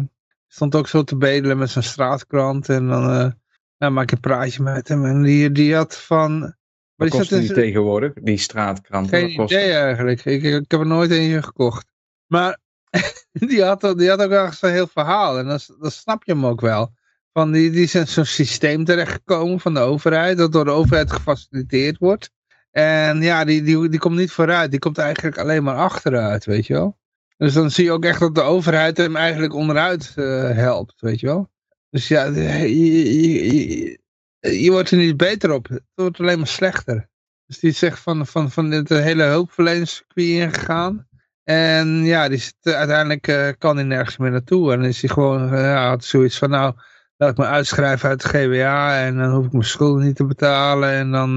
stond 0.49 0.75
ook 0.75 0.89
zo 0.89 1.03
te 1.03 1.17
bedelen 1.17 1.59
met 1.59 1.71
zijn 1.71 1.85
straatkrant. 1.85 2.69
En 2.69 2.89
dan 2.89 3.11
eh 3.11 3.31
nou, 3.79 3.93
maak 3.93 4.05
ik 4.05 4.13
een 4.13 4.21
praatje 4.21 4.63
met 4.63 4.89
hem. 4.89 5.05
En 5.05 5.23
die, 5.23 5.53
die 5.53 5.75
had 5.75 5.97
van... 5.97 6.41
Wat 6.41 7.11
die 7.11 7.19
kost 7.19 7.31
die 7.31 7.53
tegenwoordig, 7.53 8.13
die 8.15 8.39
straatkrant? 8.39 9.09
geen 9.09 9.37
Wat 9.37 9.51
idee 9.51 9.73
eigenlijk. 9.73 10.25
Ik, 10.25 10.43
ik 10.43 10.71
heb 10.71 10.81
er 10.81 10.87
nooit 10.87 11.11
eentje 11.11 11.43
gekocht. 11.43 11.87
Maar 12.27 12.59
die 13.49 13.63
had, 13.63 13.95
die 13.99 14.09
had 14.09 14.23
ook 14.23 14.31
ergens 14.31 14.63
een 14.63 14.71
heel 14.71 14.87
verhaal. 14.87 15.39
En 15.39 15.47
dan, 15.47 15.61
dan 15.81 15.91
snap 15.91 16.25
je 16.25 16.33
hem 16.33 16.47
ook 16.47 16.61
wel. 16.61 16.93
Van 17.33 17.53
die, 17.53 17.71
die 17.71 17.91
in 17.93 18.09
zo'n 18.09 18.25
systeem 18.25 18.85
terechtgekomen 18.85 19.61
van 19.61 19.75
de 19.75 19.81
overheid. 19.81 20.39
Dat 20.39 20.53
door 20.53 20.65
de 20.65 20.71
overheid 20.71 21.13
gefaciliteerd 21.13 21.99
wordt. 21.99 22.31
En 22.71 23.23
ja, 23.23 23.45
die, 23.45 23.63
die, 23.63 23.89
die 23.89 23.99
komt 23.99 24.17
niet 24.17 24.33
vooruit. 24.33 24.71
Die 24.71 24.81
komt 24.81 24.99
eigenlijk 24.99 25.39
alleen 25.39 25.63
maar 25.63 25.77
achteruit, 25.77 26.45
weet 26.45 26.67
je 26.67 26.75
wel. 26.75 26.99
Dus 27.37 27.53
dan 27.53 27.71
zie 27.71 27.85
je 27.85 27.93
ook 27.93 28.05
echt 28.05 28.21
dat 28.21 28.35
de 28.35 28.43
overheid 28.43 28.97
hem 28.97 29.17
eigenlijk 29.17 29.55
onderuit 29.55 30.13
eh, 30.17 30.51
helpt, 30.51 31.01
weet 31.01 31.21
je 31.21 31.27
wel. 31.27 31.51
Dus 31.91 32.09
ja, 32.09 32.25
je, 32.25 33.23
je, 33.23 33.99
je, 34.41 34.63
je 34.63 34.71
wordt 34.71 34.91
er 34.91 34.97
niet 34.97 35.17
beter 35.17 35.51
op. 35.53 35.69
Het 35.69 35.83
wordt 35.95 36.21
alleen 36.21 36.39
maar 36.39 36.47
slechter. 36.47 37.09
Dus 37.47 37.59
die 37.59 37.89
echt 37.89 37.99
van, 37.99 38.27
van, 38.27 38.51
van 38.51 38.71
het 38.71 38.89
hele 38.89 39.23
hulpverleningscircuit 39.23 40.27
ingegaan. 40.27 41.09
En 41.49 42.05
ja, 42.05 42.29
die 42.29 42.39
zit, 42.39 42.55
eh, 42.63 42.75
uiteindelijk 42.75 43.29
eh, 43.29 43.49
kan 43.59 43.77
hij 43.77 43.85
nergens 43.85 44.17
meer 44.17 44.31
naartoe. 44.31 44.73
En 44.73 44.79
dan 44.79 44.89
is 44.89 45.01
hij 45.01 45.11
gewoon, 45.11 45.53
eh, 45.53 45.61
ja, 45.61 45.89
had 45.89 46.05
zoiets 46.05 46.39
van, 46.39 46.51
nou, 46.51 46.75
laat 47.17 47.31
ik 47.31 47.37
me 47.37 47.45
uitschrijven 47.45 48.09
uit 48.09 48.23
de 48.23 48.29
GWA. 48.29 49.01
En 49.01 49.17
dan 49.17 49.31
hoef 49.31 49.47
ik 49.47 49.53
mijn 49.53 49.65
schulden 49.65 50.05
niet 50.05 50.17
te 50.17 50.25
betalen. 50.25 50.91
En 50.91 51.11
dan 51.11 51.31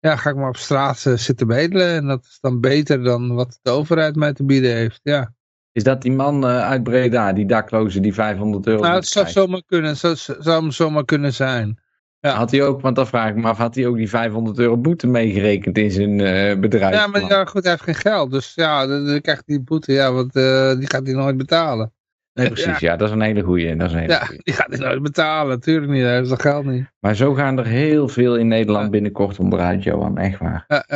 ja, 0.00 0.16
ga 0.16 0.30
ik 0.30 0.36
maar 0.36 0.48
op 0.48 0.56
straat 0.56 0.98
zitten 0.98 1.46
bedelen. 1.46 1.94
En 1.94 2.06
dat 2.06 2.24
is 2.24 2.38
dan 2.40 2.60
beter 2.60 3.02
dan 3.02 3.34
wat 3.34 3.58
de 3.62 3.70
overheid 3.70 4.16
mij 4.16 4.32
te 4.32 4.44
bieden 4.44 4.74
heeft. 4.74 5.00
Ja, 5.02 5.34
Is 5.72 5.84
dat 5.84 6.02
die 6.02 6.12
man 6.12 6.44
uit 6.44 6.82
Breda, 6.82 7.32
die 7.32 7.46
dakloze, 7.46 8.00
die 8.00 8.14
500 8.14 8.66
euro 8.66 8.82
nou, 8.82 8.94
het 8.94 9.08
zou 9.08 9.28
zomaar 9.28 9.62
kunnen. 9.66 9.96
Zou, 9.96 10.16
zou 10.16 10.62
hem 10.62 10.70
zomaar 10.70 11.04
kunnen 11.04 11.32
zijn. 11.32 11.81
Ja. 12.22 12.34
Had 12.34 12.50
hij 12.50 12.62
ook, 12.62 12.80
want 12.80 12.96
dan 12.96 13.06
vraag 13.06 13.28
ik 13.28 13.36
me 13.36 13.48
af, 13.48 13.56
had 13.58 13.74
hij 13.74 13.86
ook 13.86 13.96
die 13.96 14.08
500 14.08 14.58
euro 14.58 14.76
boete 14.76 15.06
meegerekend 15.06 15.78
in 15.78 15.90
zijn 15.90 16.20
eh 16.20 16.58
bedrijf? 16.58 16.94
Ja, 16.94 17.06
maar 17.06 17.20
ja, 17.20 17.44
goed, 17.44 17.62
hij 17.62 17.70
heeft 17.70 17.82
geen 17.84 17.94
geld. 17.94 18.30
Dus 18.30 18.54
ja, 18.54 18.86
dan, 18.86 19.06
dan 19.06 19.20
krijgt 19.20 19.42
hij 19.46 19.56
die 19.56 19.64
boete. 19.64 19.92
Ja, 19.92 20.12
want 20.12 20.36
eh, 20.36 20.78
die 20.78 20.90
gaat 20.90 21.06
hij 21.06 21.14
nooit 21.14 21.36
betalen. 21.36 21.92
Nee, 22.34 22.50
precies. 22.50 22.78
Ja, 22.78 22.96
dat 22.96 23.08
is 23.08 23.14
een 23.14 23.20
hele 23.20 23.42
goeie. 23.42 23.76
Dat 23.76 23.86
is 23.86 23.92
een 23.92 23.98
hele 23.98 24.12
Ja, 24.12 24.24
goeie. 24.24 24.40
die 24.42 24.54
gaat 24.54 24.68
hij 24.68 24.78
nooit 24.78 25.02
betalen. 25.02 25.48
Natuurlijk 25.56 25.92
niet. 25.92 26.02
Hij 26.02 26.14
heeft 26.14 26.28
dat 26.28 26.40
geld 26.40 26.64
niet. 26.64 26.90
Maar 27.00 27.14
zo 27.14 27.34
gaan 27.34 27.58
er 27.58 27.66
heel 27.66 28.08
veel 28.08 28.36
in 28.36 28.48
Nederland 28.48 28.90
binnenkort 28.90 29.38
onderuit, 29.38 29.82
Johan. 29.82 30.18
Echt 30.18 30.38
waar. 30.38 30.64
Ja, 30.68 30.86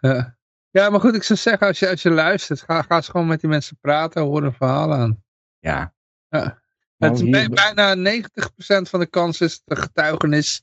eh. 0.00 0.24
ja, 0.70 0.90
maar 0.90 1.00
goed, 1.00 1.14
ik 1.14 1.22
zou 1.22 1.38
zeggen, 1.38 1.66
als 1.66 1.78
je, 1.78 1.88
als 1.88 2.02
je 2.02 2.10
luistert, 2.10 2.62
ga, 2.62 2.82
ga 2.82 2.96
eens 2.96 3.08
gewoon 3.08 3.26
met 3.26 3.40
die 3.40 3.50
mensen 3.50 3.78
praten, 3.80 4.22
hoor 4.22 4.42
een 4.42 4.52
verhaal 4.52 4.94
aan. 4.94 5.22
Ja. 5.58 5.94
Ja. 6.28 6.58
Nou, 6.98 7.12
het 7.12 7.22
hier- 7.22 7.30
bij- 7.30 7.48
bijna 7.74 7.94
90% 7.94 8.88
van 8.88 9.00
de 9.00 9.06
kans 9.06 9.40
is 9.40 9.62
de 9.64 9.76
getuigenis 9.76 10.62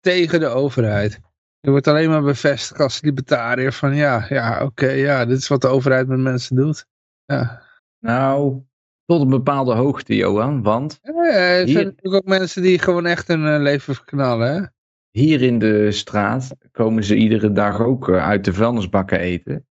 tegen 0.00 0.40
de 0.40 0.46
overheid. 0.46 1.20
Je 1.60 1.70
wordt 1.70 1.86
alleen 1.86 2.10
maar 2.10 2.22
bevestigd 2.22 2.80
als 2.80 3.00
libertariër 3.00 3.72
van 3.72 3.94
ja, 3.94 4.26
ja, 4.28 4.64
oké, 4.64 4.88
ja, 4.90 5.24
dit 5.24 5.38
is 5.38 5.48
wat 5.48 5.60
de 5.60 5.68
overheid 5.68 6.06
met 6.06 6.18
mensen 6.18 6.56
doet. 6.56 6.86
Ja. 7.24 7.62
Nou, 8.00 8.62
tot 9.06 9.20
een 9.20 9.28
bepaalde 9.28 9.74
hoogte, 9.74 10.14
Johan. 10.16 10.62
Want 10.62 10.98
Ja, 11.02 11.12
er 11.24 11.32
zijn 11.56 11.66
Hier- 11.66 11.84
natuurlijk 11.84 12.14
ook 12.14 12.24
mensen 12.38 12.62
die 12.62 12.78
gewoon 12.78 13.06
echt 13.06 13.28
hun 13.28 13.46
eh, 13.46 13.60
leven 13.60 13.94
verknallen, 13.94 14.54
hè? 14.54 14.62
hier 15.10 15.42
in 15.42 15.58
de 15.58 15.92
straat 15.92 16.54
komen 16.72 17.04
ze 17.04 17.16
iedere 17.16 17.52
dag 17.52 17.80
ook 17.80 18.08
eh, 18.08 18.26
uit 18.26 18.44
de 18.44 18.52
vuilnisbakken 18.52 19.18
eten. 19.18 19.66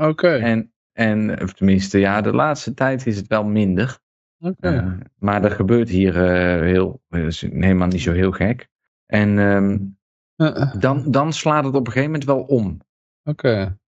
Oké, 0.00 0.36
En, 0.36 0.72
en 0.92 1.42
of 1.42 1.52
tenminste, 1.52 1.98
ja, 1.98 2.20
de 2.20 2.32
laatste 2.32 2.74
tijd 2.74 3.06
is 3.06 3.16
het 3.16 3.26
wel 3.26 3.44
minder. 3.44 3.98
Eh, 4.60 4.92
maar 5.18 5.44
er 5.44 5.50
gebeurt 5.50 5.88
hier 5.88 6.16
eh, 6.24 6.60
heel, 6.60 7.02
dat 7.08 7.20
is 7.20 7.40
helemaal 7.40 7.88
niet 7.88 8.00
zo 8.00 8.12
heel 8.12 8.32
gek. 8.32 8.68
En 9.06 9.38
ehm, 9.38 9.78
Eh, 10.36 10.62
eh, 10.62 10.74
dan, 10.80 11.10
dan 11.10 11.32
slaat 11.32 11.64
het 11.64 11.74
op 11.74 11.86
een 11.86 11.92
gegeven 11.92 12.10
moment 12.10 12.24
wel 12.28 12.42
om. 12.42 12.80
Oké. 13.24 13.78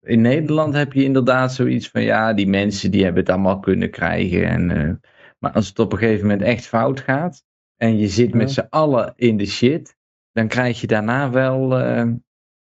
In 0.00 0.20
Nederland 0.20 0.74
heb 0.74 0.92
je 0.92 1.04
inderdaad 1.04 1.54
zoiets 1.54 1.88
van, 1.90 2.02
ja, 2.02 2.32
die 2.32 2.48
mensen 2.48 2.90
die 2.90 3.04
hebben 3.04 3.22
het 3.22 3.32
allemaal 3.32 3.60
kunnen 3.60 3.90
krijgen. 3.90 4.48
En, 4.48 4.70
eh, 4.70 4.94
maar 5.38 5.52
als 5.52 5.68
het 5.68 5.78
op 5.78 5.92
een 5.92 5.98
gegeven 5.98 6.26
moment 6.26 6.42
echt 6.42 6.66
fout 6.66 7.00
gaat 7.00 7.44
en 7.76 7.98
je 7.98 8.08
zit 8.08 8.34
met 8.34 8.50
z'n 8.50 8.66
allen 8.68 9.12
in 9.16 9.36
de 9.36 9.46
shit, 9.46 9.96
dan 10.32 10.48
krijg 10.48 10.80
je 10.80 10.86
daarna 10.86 11.30
wel, 11.30 11.78
eh, 11.78 12.08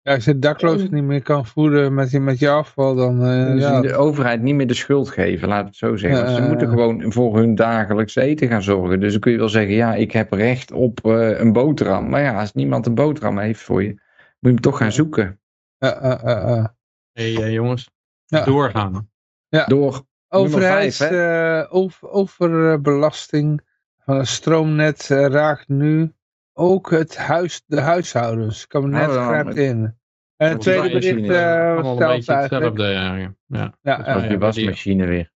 Ja, 0.02 0.14
als 0.14 0.26
je 0.26 0.40
dakloos 0.40 0.90
niet 0.90 1.04
meer 1.04 1.22
kan 1.22 1.46
voeden 1.46 1.94
met 1.94 2.12
je, 2.12 2.20
met 2.20 2.40
je 2.40 2.50
afval, 2.50 2.96
dan 2.96 3.26
eh, 3.26 3.46
dus 3.46 3.62
ja, 3.62 3.82
de 3.82 3.96
overheid 3.96 4.42
niet 4.42 4.56
meer 4.56 4.68
de 4.68 4.74
schuld 4.74 5.10
geven, 5.10 5.48
laat 5.48 5.66
het 5.66 5.76
zo 5.76 5.96
zeggen. 5.96 6.20
Ja, 6.20 6.36
Ze 6.36 6.42
ja, 6.42 6.48
moeten 6.48 6.68
ja. 6.68 6.74
gewoon 6.74 7.12
voor 7.14 7.38
hun 7.38 7.56
dagelijks 7.56 8.16
eten 8.16 8.48
gaan 8.48 8.62
zorgen. 8.62 9.00
Dus 9.00 9.12
dan 9.12 9.22
kun 9.22 9.32
je 9.32 9.38
wel 9.38 9.50
zeggen, 9.50 9.74
ja, 9.74 9.94
ik 9.96 10.12
heb 10.12 10.34
recht 10.34 10.72
op 10.72 11.06
eh, 11.06 11.40
een 11.40 11.54
boterham. 11.54 12.10
Maar 12.10 12.22
ja, 12.22 12.40
als 12.40 12.54
niemand 12.54 12.86
een 12.86 12.96
boterham 12.96 13.38
heeft 13.38 13.62
voor 13.62 13.84
je, 13.84 13.90
moet 13.90 14.02
je 14.40 14.48
hem 14.48 14.62
toch 14.62 14.78
gaan 14.78 14.92
zoeken. 14.92 15.40
ja, 15.78 16.00
ja, 16.02 16.20
ja, 16.24 16.48
ja. 16.48 16.76
Hé 17.12 17.34
hey, 17.34 17.44
eh, 17.44 17.54
jongens, 17.54 17.90
Ja. 18.26 18.46
doorgaan. 18.46 19.10
Door 19.50 20.08
Overheids, 20.28 20.98
vijf, 20.98 21.12
eh, 21.12 21.76
over, 21.76 22.10
overbelasting 22.10 23.62
van 23.98 24.18
het 24.18 24.28
stroomnet 24.28 25.08
raakt 25.08 25.68
nu 25.68 26.14
ook 26.60 26.92
het 26.92 27.18
huis, 27.18 27.64
de 27.66 27.80
huishoudens. 27.82 28.68
Kabinet 28.68 29.10
Oh, 29.10 29.28
grijpt 29.28 29.56
in. 29.56 29.98
En 30.38 30.50
het 30.50 30.62
tweede 30.62 30.90
bericht 30.90 31.20
het, 31.22 31.30
eh, 31.30 32.10
hetzelfde 32.10 32.34
eigenlijk. 32.34 32.78
Ja, 32.78 33.74
je 33.82 34.30
ja, 34.30 34.38
wasmachine 34.38 35.06
weer. 35.06 35.32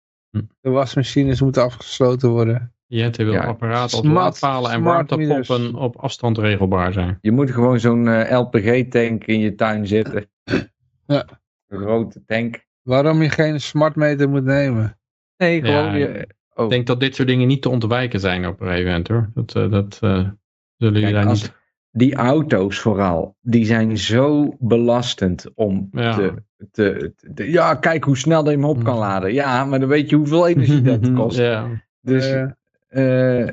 de 0.60 0.70
wasmachines 0.70 1.40
moeten 1.40 1.62
afgesloten 1.62 2.28
worden. 2.30 2.74
Jette 2.86 3.24
wil 3.24 3.32
Ja. 3.32 3.44
apparaten 3.44 3.98
als 3.98 4.06
laadpalen 4.06 4.70
en 4.70 4.82
warmtepompen 4.82 5.74
op 5.74 5.96
afstand 5.96 6.38
regelbaar 6.38 6.92
zijn. 6.92 7.18
Je 7.20 7.30
moet 7.32 7.50
gewoon 7.50 7.80
zo'n 7.80 8.08
eh, 8.08 8.38
LPG-tank 8.38 9.24
in 9.24 9.38
je 9.40 9.54
tuin 9.54 9.86
zetten. 9.86 10.30
Ja. 11.06 11.24
Een 11.68 11.78
grote 11.78 12.24
tank. 12.24 12.66
Waarom 12.82 13.22
je 13.22 13.28
geen 13.30 13.60
smartmeter 13.60 14.28
moet 14.28 14.44
nemen. 14.44 14.98
Nee, 15.36 15.60
gewoon 15.64 15.84
Ja, 15.84 15.94
je... 15.94 16.28
Oh, 16.54 16.64
Ik 16.64 16.70
denk 16.70 16.86
dat 16.86 17.00
dit 17.00 17.14
soort 17.14 17.28
dingen 17.28 17.46
niet 17.48 17.62
te 17.62 17.68
ontwijken 17.68 18.20
zijn 18.20 18.46
op 18.46 18.60
een 18.60 18.66
gegeven 18.66 18.86
moment 18.90 19.08
hoor. 19.08 19.30
Dat, 19.34 19.54
eh, 19.56 19.70
dat 19.70 19.98
eh, 20.00 20.28
zullen 20.80 21.00
jullie 21.00 21.14
Kijk, 21.14 21.14
daar 21.24 21.32
als- 21.32 21.42
niet... 21.42 21.52
die 21.90 22.14
auto's 22.14 22.78
vooral, 22.78 23.36
die 23.40 23.64
zijn 23.64 23.98
zo 23.98 24.56
belastend 24.58 25.46
om 25.54 25.88
Ja. 25.92 26.14
te, 26.16 26.34
te, 26.70 27.12
te- 27.34 27.50
Ja, 27.50 27.74
kijk 27.74 28.04
hoe 28.04 28.16
snel 28.16 28.44
je 28.44 28.50
hem 28.50 28.64
op 28.64 28.84
kan 28.84 28.94
Mhm. 28.94 29.02
laden. 29.02 29.32
Ja, 29.32 29.64
maar 29.64 29.80
dan 29.80 29.88
weet 29.88 30.10
je 30.10 30.16
hoeveel 30.16 30.48
energie 30.48 30.82
dat 30.98 31.12
kost. 31.12 31.38
ja. 31.38 31.66
Dus 32.00 32.34
Eh, 32.88 33.46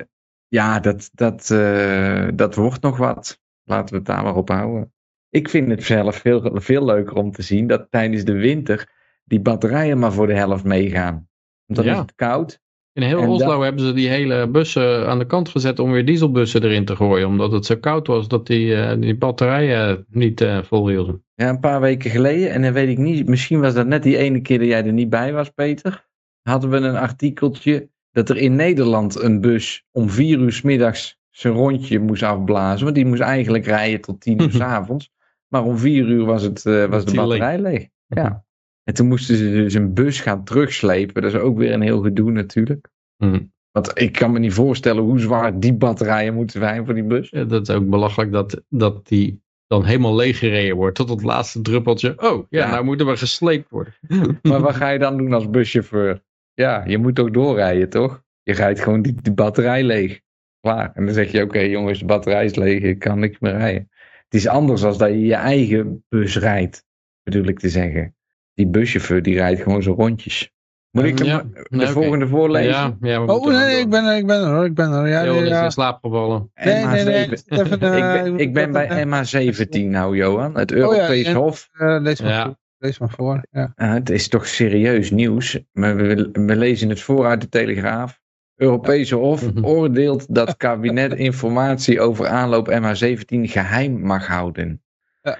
ja, 0.48 0.80
dat, 0.80 1.10
dat, 1.12 1.50
eh, 1.50 2.28
dat 2.34 2.54
wordt 2.54 2.82
nog 2.82 2.96
wat. 2.96 3.40
Laten 3.64 3.88
we 3.90 3.96
het 3.96 4.06
daar 4.06 4.22
maar 4.22 4.36
op 4.36 4.48
houden. 4.48 4.92
Ik 5.30 5.48
vind 5.48 5.68
het 5.70 5.84
zelf 5.84 6.16
veel, 6.16 6.50
veel 6.60 6.84
leuker 6.84 7.14
om 7.16 7.30
te 7.32 7.42
zien 7.42 7.66
dat 7.66 7.86
tijdens 7.90 8.24
de 8.24 8.32
winter 8.32 8.88
die 9.24 9.40
batterijen 9.40 9.98
maar 9.98 10.12
voor 10.12 10.26
de 10.26 10.34
helft 10.34 10.64
meegaan. 10.64 11.28
Want 11.66 11.78
dan 11.78 11.84
Ja. 11.84 11.92
is 11.92 11.98
het 11.98 12.14
koud. 12.14 12.60
In 12.98 13.04
heel 13.04 13.20
En 13.22 13.28
Oslo 13.28 13.50
dat- 13.50 13.62
hebben 13.62 13.84
ze 13.84 13.92
die 13.92 14.08
hele 14.08 14.48
bussen 14.48 15.08
aan 15.08 15.18
de 15.18 15.26
kant 15.26 15.48
gezet 15.48 15.78
om 15.78 15.90
weer 15.90 16.04
dieselbussen 16.04 16.62
erin 16.62 16.84
te 16.84 16.96
gooien. 16.96 17.26
Omdat 17.26 17.52
het 17.52 17.66
zo 17.66 17.76
koud 17.76 18.06
was 18.06 18.28
dat 18.28 18.46
die, 18.46 18.74
eh, 18.74 19.00
die 19.00 19.16
batterijen 19.16 20.06
niet 20.10 20.40
eh 20.40 20.58
volhielden. 20.62 21.24
Ja, 21.34 21.48
een 21.48 21.60
paar 21.60 21.80
weken 21.80 22.10
geleden, 22.10 22.50
en 22.50 22.62
dan 22.62 22.72
weet 22.72 22.88
ik 22.88 22.98
niet, 22.98 23.28
misschien 23.28 23.60
was 23.60 23.74
dat 23.74 23.86
net 23.86 24.02
die 24.02 24.16
ene 24.16 24.40
keer 24.40 24.58
dat 24.58 24.66
jij 24.68 24.84
er 24.84 24.92
niet 24.92 25.10
bij 25.10 25.32
was, 25.32 25.50
Peter. 25.50 26.06
Hadden 26.42 26.70
we 26.70 26.76
een 26.76 26.96
artikeltje 26.96 27.88
dat 28.12 28.28
er 28.28 28.36
in 28.36 28.54
Nederland 28.56 29.22
een 29.22 29.40
bus 29.40 29.84
om 29.92 30.10
vier 30.10 30.38
uur 30.38 30.52
's 30.52 30.62
middags 30.62 31.18
zijn 31.30 31.54
rondje 31.54 31.98
moest 31.98 32.22
afblazen. 32.22 32.84
Want 32.84 32.96
die 32.96 33.06
moest 33.06 33.20
eigenlijk 33.20 33.64
rijden 33.64 34.00
tot 34.00 34.20
tien 34.20 34.42
uur 34.42 34.50
's 34.52 34.60
avonds. 34.76 35.10
Maar 35.48 35.64
om 35.64 35.78
vier 35.78 36.06
uur 36.06 36.24
was, 36.24 36.42
het, 36.42 36.66
eh, 36.66 36.84
was 36.84 37.04
de 37.04 37.14
batterij 37.14 37.58
leeg. 37.60 37.88
Ja. 38.06 38.44
En 38.88 38.94
toen 38.94 39.08
moesten 39.08 39.36
ze 39.36 39.50
dus 39.50 39.74
een 39.74 39.94
bus 39.94 40.20
gaan 40.20 40.44
terugslepen. 40.44 41.22
Dat 41.22 41.34
is 41.34 41.40
ook 41.40 41.58
weer 41.58 41.72
een 41.72 41.80
heel 41.80 42.00
gedoe 42.00 42.30
natuurlijk. 42.30 42.88
Hm. 43.16 43.40
Want 43.70 43.90
ik 44.00 44.12
kan 44.12 44.32
me 44.32 44.38
niet 44.38 44.52
voorstellen 44.52 45.02
hoe 45.02 45.18
zwaar 45.18 45.60
die 45.60 45.74
batterijen 45.74 46.34
moeten 46.34 46.60
zijn 46.60 46.84
voor 46.84 46.94
die 46.94 47.04
bus. 47.04 47.30
Ja, 47.30 47.44
dat 47.44 47.68
is 47.68 47.74
ook 47.74 47.88
belachelijk 47.88 48.32
dat, 48.32 48.62
dat 48.68 49.06
die 49.06 49.42
dan 49.66 49.84
helemaal 49.84 50.14
leeggereden 50.14 50.76
wordt 50.76 50.96
tot 50.96 51.08
het 51.08 51.22
laatste 51.22 51.60
druppeltje. 51.60 52.14
Oh, 52.16 52.46
ja, 52.48 52.64
Ja. 52.64 52.70
nou 52.70 52.84
moeten 52.84 53.06
we 53.06 53.16
gesleept 53.16 53.70
worden. 53.70 53.94
Maar 54.42 54.60
wat 54.60 54.74
ga 54.74 54.88
je 54.88 54.98
dan 54.98 55.16
doen 55.16 55.32
als 55.32 55.50
buschauffeur? 55.50 56.22
Ja, 56.54 56.84
je 56.86 56.98
moet 56.98 57.18
ook 57.18 57.34
doorrijden, 57.34 57.88
toch? 57.88 58.22
Je 58.42 58.52
rijdt 58.52 58.80
gewoon 58.80 59.02
die, 59.02 59.14
die 59.22 59.32
batterij 59.32 59.82
leeg. 59.82 60.20
Klaar. 60.60 60.90
En 60.94 61.04
dan 61.04 61.14
zeg 61.14 61.32
je, 61.32 61.42
oké 61.42 61.60
jongens, 61.60 61.98
de 61.98 62.04
batterij 62.04 62.44
is 62.44 62.54
leeg, 62.54 62.82
ik 62.82 62.98
kan 62.98 63.18
niks 63.18 63.38
meer 63.38 63.52
rijden. 63.56 63.88
Het 64.24 64.34
is 64.34 64.48
anders 64.48 64.84
als 64.84 64.98
dat 64.98 65.08
je 65.08 65.20
je 65.20 65.34
eigen 65.34 66.04
bus 66.08 66.38
rijdt, 66.38 66.84
bedoel 67.22 67.44
ik 67.44 67.58
te 67.58 67.68
zeggen. 67.68 68.16
Die 68.58 68.66
buschauffeur, 68.66 69.22
die 69.22 69.34
rijdt 69.34 69.62
gewoon 69.62 69.82
zo 69.82 69.92
rondjes. 69.92 70.50
Moet 70.90 71.04
ik 71.04 71.18
hem 71.18 71.26
Ja, 71.26 71.42
de 71.42 71.66
nee, 71.76 71.86
volgende 71.86 72.28
voorlezen? 72.28 72.70
Ja, 72.70 72.96
ja, 73.00 73.24
we 73.24 73.32
Oh 73.32 73.46
nee, 73.46 73.80
ik 73.80 73.88
ben 73.90 74.04
er, 74.04 74.16
ik 74.16 74.26
ben 74.26 74.40
er 74.40 74.50
hoor, 74.54 74.64
ik 74.64 74.74
ben 74.74 74.92
er. 74.92 75.08
Ja, 75.08 75.22
is 75.22 75.48
ja. 75.48 75.64
in 75.64 75.70
slaap 75.70 75.98
gevallen. 76.02 76.50
Nee, 76.64 76.84
nee, 76.86 77.04
nee, 77.04 77.26
MH17. 77.26 77.30
ik 77.30 77.58
even, 77.58 77.80
eh, 77.80 77.96
ik 77.96 78.22
ben, 78.24 78.38
ik 78.38 78.52
ben 78.52 78.72
bij 78.72 78.90
even- 78.90 79.08
MH17 79.08 79.90
nou, 79.98 80.16
Johan. 80.16 80.56
Het 80.58 80.70
ja, 80.70 80.76
Europees 80.76 81.26
en- 81.26 81.34
Hof. 81.34 81.68
Eh, 81.72 81.96
lees, 82.00 82.20
maar 82.20 82.30
Ja. 82.32 82.44
voor, 82.44 82.56
lees 82.78 82.98
maar 82.98 83.10
voor. 83.10 83.46
Ja. 83.50 83.72
Ah, 83.76 83.92
het 83.92 84.10
is 84.10 84.28
toch 84.28 84.46
serieus 84.46 85.10
nieuws. 85.10 85.60
Maar 85.72 85.96
we, 85.96 86.28
we 86.32 86.56
lezen 86.56 86.88
het 86.88 87.00
voor 87.00 87.26
uit 87.26 87.40
de 87.40 87.48
Telegraaf. 87.48 88.20
Europese 88.56 89.14
Hof 89.14 89.52
Mhm. 89.54 89.64
oordeelt 89.64 90.26
dat 90.34 90.56
kabinet 90.56 91.14
informatie 91.14 92.00
over 92.00 92.26
aanloop 92.26 92.68
MH17 92.70 93.24
geheim 93.42 94.00
mag 94.00 94.26
houden. 94.26 94.82
Eh, 95.22 95.34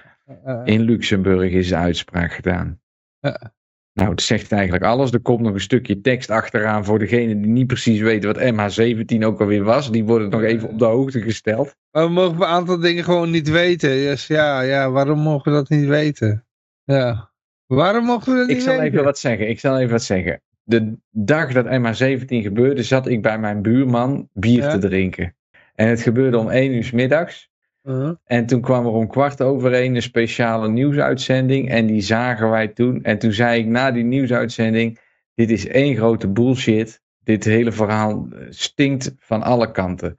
In 0.64 0.80
Luxemburg 0.80 1.50
is 1.52 1.68
de 1.68 1.76
uitspraak 1.76 2.32
gedaan. 2.32 2.80
Ja. 3.20 3.52
Nou, 3.92 4.10
het 4.10 4.22
zegt 4.22 4.52
eigenlijk 4.52 4.84
alles. 4.84 5.12
Er 5.12 5.20
komt 5.20 5.40
nog 5.40 5.54
een 5.54 5.60
stukje 5.60 6.00
tekst 6.00 6.30
achteraan 6.30 6.84
voor 6.84 6.98
degene 6.98 7.40
die 7.40 7.50
niet 7.50 7.66
precies 7.66 8.00
weten 8.00 8.34
wat 8.34 8.42
MH17 8.52 9.24
ook 9.24 9.40
alweer 9.40 9.64
was. 9.64 9.90
Die 9.92 10.04
worden 10.04 10.28
nog 10.30 10.42
even 10.42 10.68
op 10.68 10.78
de 10.78 10.84
hoogte 10.84 11.20
gesteld. 11.22 11.76
Maar 11.90 12.04
we 12.06 12.12
mogen 12.12 12.36
een 12.36 12.44
aantal 12.46 12.78
dingen 12.78 13.04
gewoon 13.04 13.30
niet 13.30 13.48
weten. 13.48 13.88
Dus 13.90 14.26
ja, 14.26 14.60
ja, 14.60 14.90
waarom 14.90 15.18
mogen 15.18 15.52
we 15.52 15.58
dat 15.58 15.68
niet 15.68 15.86
weten? 15.86 16.46
Ja. 16.84 17.30
Waarom 17.66 18.04
mogen 18.04 18.32
we 18.32 18.38
dat 18.38 18.46
niet 18.48 18.56
Ik 18.56 18.62
zal 18.62 18.72
weten? 18.76 18.86
even 18.92 19.04
wat 19.04 19.18
zeggen. 19.18 19.48
Ik 19.48 19.60
zal 19.60 19.78
even 19.78 19.90
wat 19.90 20.02
zeggen. 20.02 20.42
De 20.62 20.96
dag 21.10 21.52
dat 21.52 21.64
MH17 21.66 22.24
gebeurde, 22.26 22.82
zat 22.82 23.06
ik 23.08 23.22
bij 23.22 23.38
mijn 23.38 23.62
buurman 23.62 24.28
bier 24.32 24.62
Ja. 24.62 24.70
te 24.70 24.78
drinken. 24.78 25.36
En 25.74 25.88
het 25.88 26.00
gebeurde 26.00 26.38
om 26.38 26.48
1 26.50 26.72
uur 26.74 26.84
's 26.84 26.90
middags. 26.90 27.47
Uh-huh. 27.88 28.14
En 28.24 28.46
toen 28.46 28.60
kwam 28.60 28.86
er 28.86 28.92
om 28.92 29.08
kwart 29.08 29.42
over 29.42 29.72
één 29.72 29.94
een 29.94 30.02
speciale 30.02 30.68
nieuwsuitzending. 30.68 31.68
En 31.68 31.86
die 31.86 32.00
zagen 32.00 32.50
wij 32.50 32.68
toen. 32.68 33.02
En 33.02 33.18
toen 33.18 33.32
zei 33.32 33.60
ik 33.60 33.66
na 33.66 33.90
die 33.90 34.04
nieuwsuitzending: 34.04 34.98
Dit 35.34 35.50
is 35.50 35.66
één 35.66 35.96
grote 35.96 36.28
bullshit. 36.28 37.02
Dit 37.24 37.44
hele 37.44 37.72
verhaal 37.72 38.28
eh, 38.30 38.46
stinkt 38.48 39.14
van 39.18 39.42
alle 39.42 39.70
kanten. 39.70 40.18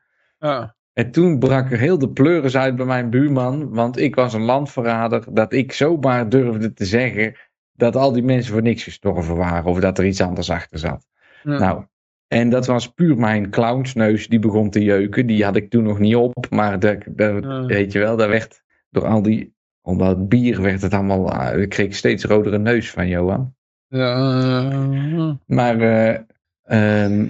En 0.93 1.11
toen 1.11 1.39
brak 1.39 1.71
er 1.71 1.79
heel 1.79 1.97
de 1.97 2.09
pleuris 2.09 2.57
uit 2.57 2.75
bij 2.75 2.85
mijn 2.85 3.09
buurman. 3.09 3.73
Want 3.73 3.97
ik 3.97 4.15
was 4.15 4.33
een 4.33 4.41
landverrader. 4.41 5.23
Dat 5.31 5.53
ik 5.53 5.71
zomaar 5.73 6.29
durfde 6.29 6.73
te 6.73 6.85
zeggen. 6.85 7.35
Dat 7.73 7.95
al 7.95 8.11
die 8.11 8.23
mensen 8.23 8.53
voor 8.53 8.61
niks 8.61 8.83
gestorven 8.83 9.35
waren. 9.35 9.71
Of 9.71 9.79
dat 9.79 9.97
er 9.97 10.05
iets 10.05 10.21
anders 10.21 10.49
achter 10.49 10.79
zat. 10.79 11.07
Ja. 11.43 11.57
Nou, 11.59 11.85
en 12.29 12.49
dat 12.49 12.65
was 12.65 12.93
puur 12.93 13.17
mijn 13.17 13.49
clownsneus 13.49 14.27
die 14.27 14.39
begon 14.39 14.69
te 14.69 14.83
jeuken. 14.83 15.25
Die 15.27 15.43
had 15.43 15.55
ik 15.55 15.69
toen 15.69 15.83
nog 15.83 15.99
niet 15.99 16.15
op. 16.15 16.49
Maar 16.49 16.79
de- 16.79 16.99
Ja. 17.41 17.65
weet 17.65 17.91
je 17.91 17.99
wel, 17.99 18.17
daar 18.17 18.29
werd 18.29 18.63
door 18.89 19.05
al 19.05 19.21
die. 19.21 19.53
Onder 19.81 20.07
het 20.07 20.29
bier 20.29 20.61
werd 20.61 20.81
het 20.81 20.93
allemaal. 20.93 21.31
ah, 21.31 21.61
ik 21.61 21.69
kreeg 21.69 21.95
steeds 21.95 22.23
rodere 22.23 22.57
neus 22.59 22.91
van 22.91 23.07
Johan. 23.07 23.53
Ja, 23.87 24.15
eh, 24.71 25.31
Maar 25.45 25.81
eh, 25.81 26.19
Ehm, 26.69 27.25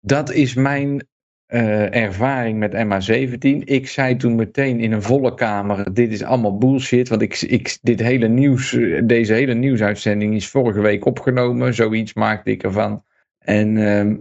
dat 0.00 0.32
is 0.32 0.54
mijn 0.54 1.06
eh, 1.46 1.94
ervaring 1.94 2.58
met 2.58 2.72
MH17. 2.72 3.64
Ik 3.64 3.88
zei 3.88 4.16
toen 4.16 4.34
meteen 4.34 4.80
in 4.80 4.92
een 4.92 5.02
volle 5.02 5.34
kamer: 5.34 5.94
dit 5.94 6.12
is 6.12 6.22
allemaal 6.22 6.58
bullshit. 6.58 7.08
Want 7.08 7.22
ik, 7.22 7.40
ik, 7.40 7.78
dit 7.82 8.00
hele 8.00 8.28
nieuws, 8.28 8.72
eh, 8.74 9.00
deze 9.04 9.32
hele 9.32 9.54
nieuwsuitzending 9.54 10.34
is 10.34 10.48
vorige 10.48 10.80
week 10.80 11.04
opgenomen. 11.04 11.74
Zoiets 11.74 12.14
maakte 12.14 12.50
ik 12.50 12.62
ervan. 12.62 13.04
En 13.38 13.76
ehm, 13.76 14.16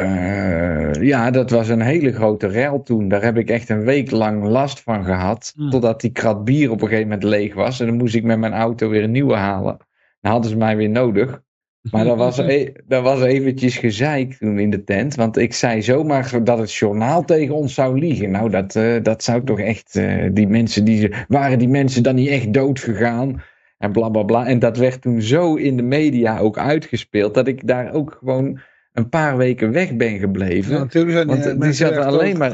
eh, 0.00 1.02
ja, 1.02 1.30
dat 1.30 1.50
was 1.50 1.68
een 1.68 1.80
hele 1.80 2.12
grote 2.12 2.46
rel 2.46 2.82
toen. 2.82 3.08
Daar 3.08 3.22
heb 3.22 3.36
ik 3.36 3.50
echt 3.50 3.68
een 3.68 3.84
week 3.84 4.10
lang 4.10 4.44
last 4.44 4.80
van 4.80 5.04
gehad. 5.04 5.52
Hmm. 5.56 5.70
Totdat 5.70 6.00
die 6.00 6.10
krat 6.10 6.44
bier 6.44 6.70
op 6.70 6.80
een 6.80 6.88
gegeven 6.88 7.08
moment 7.08 7.22
leeg 7.22 7.54
was. 7.54 7.80
En 7.80 7.86
dan 7.86 7.96
moest 7.96 8.14
ik 8.14 8.24
met 8.24 8.38
mijn 8.38 8.52
auto 8.52 8.88
weer 8.88 9.02
een 9.02 9.10
nieuwe 9.10 9.34
halen. 9.34 9.76
Dan 10.20 10.32
hadden 10.32 10.50
ze 10.50 10.56
mij 10.56 10.76
weer 10.76 10.90
nodig. 10.90 11.42
Maar 11.90 12.04
dat 12.04 12.16
was, 12.16 12.38
e 12.48 12.72
dat 12.86 13.02
was 13.02 13.22
eventjes 13.22 13.76
gezeik 13.76 14.34
toen 14.34 14.58
in 14.58 14.70
de 14.70 14.84
tent. 14.84 15.14
Want 15.14 15.36
ik 15.36 15.54
zei 15.54 15.82
zomaar 15.82 16.44
dat 16.44 16.58
het 16.58 16.74
journaal 16.74 17.24
tegen 17.24 17.54
ons 17.54 17.74
zou 17.74 17.98
liegen. 17.98 18.30
Nou, 18.30 18.50
dat, 18.50 18.76
eh, 18.76 19.02
dat 19.02 19.22
zou 19.22 19.44
toch 19.44 19.60
echt... 19.60 19.96
eh, 19.96 20.28
die 20.32 20.48
mensen, 20.48 20.84
die, 20.84 21.14
waren 21.28 21.58
die 21.58 21.68
mensen 21.68 22.02
dan 22.02 22.14
niet 22.14 22.28
echt 22.28 22.52
dood 22.52 22.78
gegaan? 22.78 23.42
En 23.78 23.92
bla 23.92 24.08
bla 24.08 24.22
bla. 24.22 24.46
En 24.46 24.58
dat 24.58 24.76
werd 24.76 25.02
toen 25.02 25.22
zo 25.22 25.54
in 25.54 25.76
de 25.76 25.82
media 25.82 26.38
ook 26.38 26.58
uitgespeeld. 26.58 27.34
Dat 27.34 27.48
ik 27.48 27.66
daar 27.66 27.92
ook 27.92 28.16
gewoon 28.18 28.60
een 28.92 29.08
paar 29.08 29.36
weken 29.36 29.72
weg 29.72 29.96
ben 29.96 30.18
gebleven. 30.18 30.72
Ja, 30.72 30.78
natuurlijk 30.78 31.12
zijn 31.14 31.26
Want, 31.26 31.42
die 31.42 31.58
die 31.58 31.72
zaten 31.72 32.04
alleen 32.04 32.38
maar- 32.38 32.52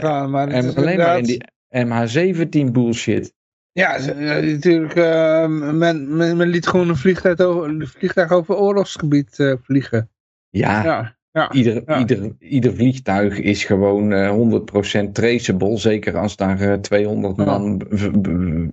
en 0.48 0.74
alleen 0.74 0.98
maar 0.98 1.18
in 1.18 1.24
die 1.24 1.44
MH17 1.70 2.72
bullshit. 2.72 3.34
Ja, 3.72 3.98
natuurlijk. 4.40 4.94
eh, 4.94 5.46
men, 5.48 6.16
men, 6.16 6.36
men 6.36 6.48
liet 6.48 6.66
gewoon 6.66 6.88
een 6.88 6.96
vliegtuig 6.96 7.40
over, 7.40 7.68
een 7.68 7.86
vliegtuig 7.86 8.30
over 8.32 8.56
oorlogsgebied 8.56 9.38
eh, 9.38 9.52
vliegen. 9.62 10.10
Ja, 10.50 10.84
Ja, 10.84 11.16
ja. 11.32 11.52
Ieder, 11.52 11.82
Ja. 11.86 11.98
ieder, 11.98 12.32
ieder 12.38 12.74
vliegtuig 12.74 13.38
is 13.38 13.64
gewoon 13.64 14.12
eh 14.12 14.30
100% 14.30 15.14
traceable. 15.14 15.78
Zeker 15.78 16.16
als 16.16 16.36
daar 16.36 16.60
eh, 16.60 16.72
200 16.74 17.36
Ja. 17.36 17.44
man 17.44 17.80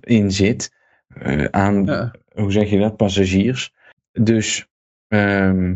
in 0.00 0.30
zit. 0.32 0.72
eh, 1.14 1.44
aan, 1.50 2.10
hoe 2.34 2.52
zeg 2.52 2.70
je 2.70 2.78
dat, 2.78 2.96
passagiers. 2.96 3.72
Dus, 4.12 4.66
ehm, 5.08 5.74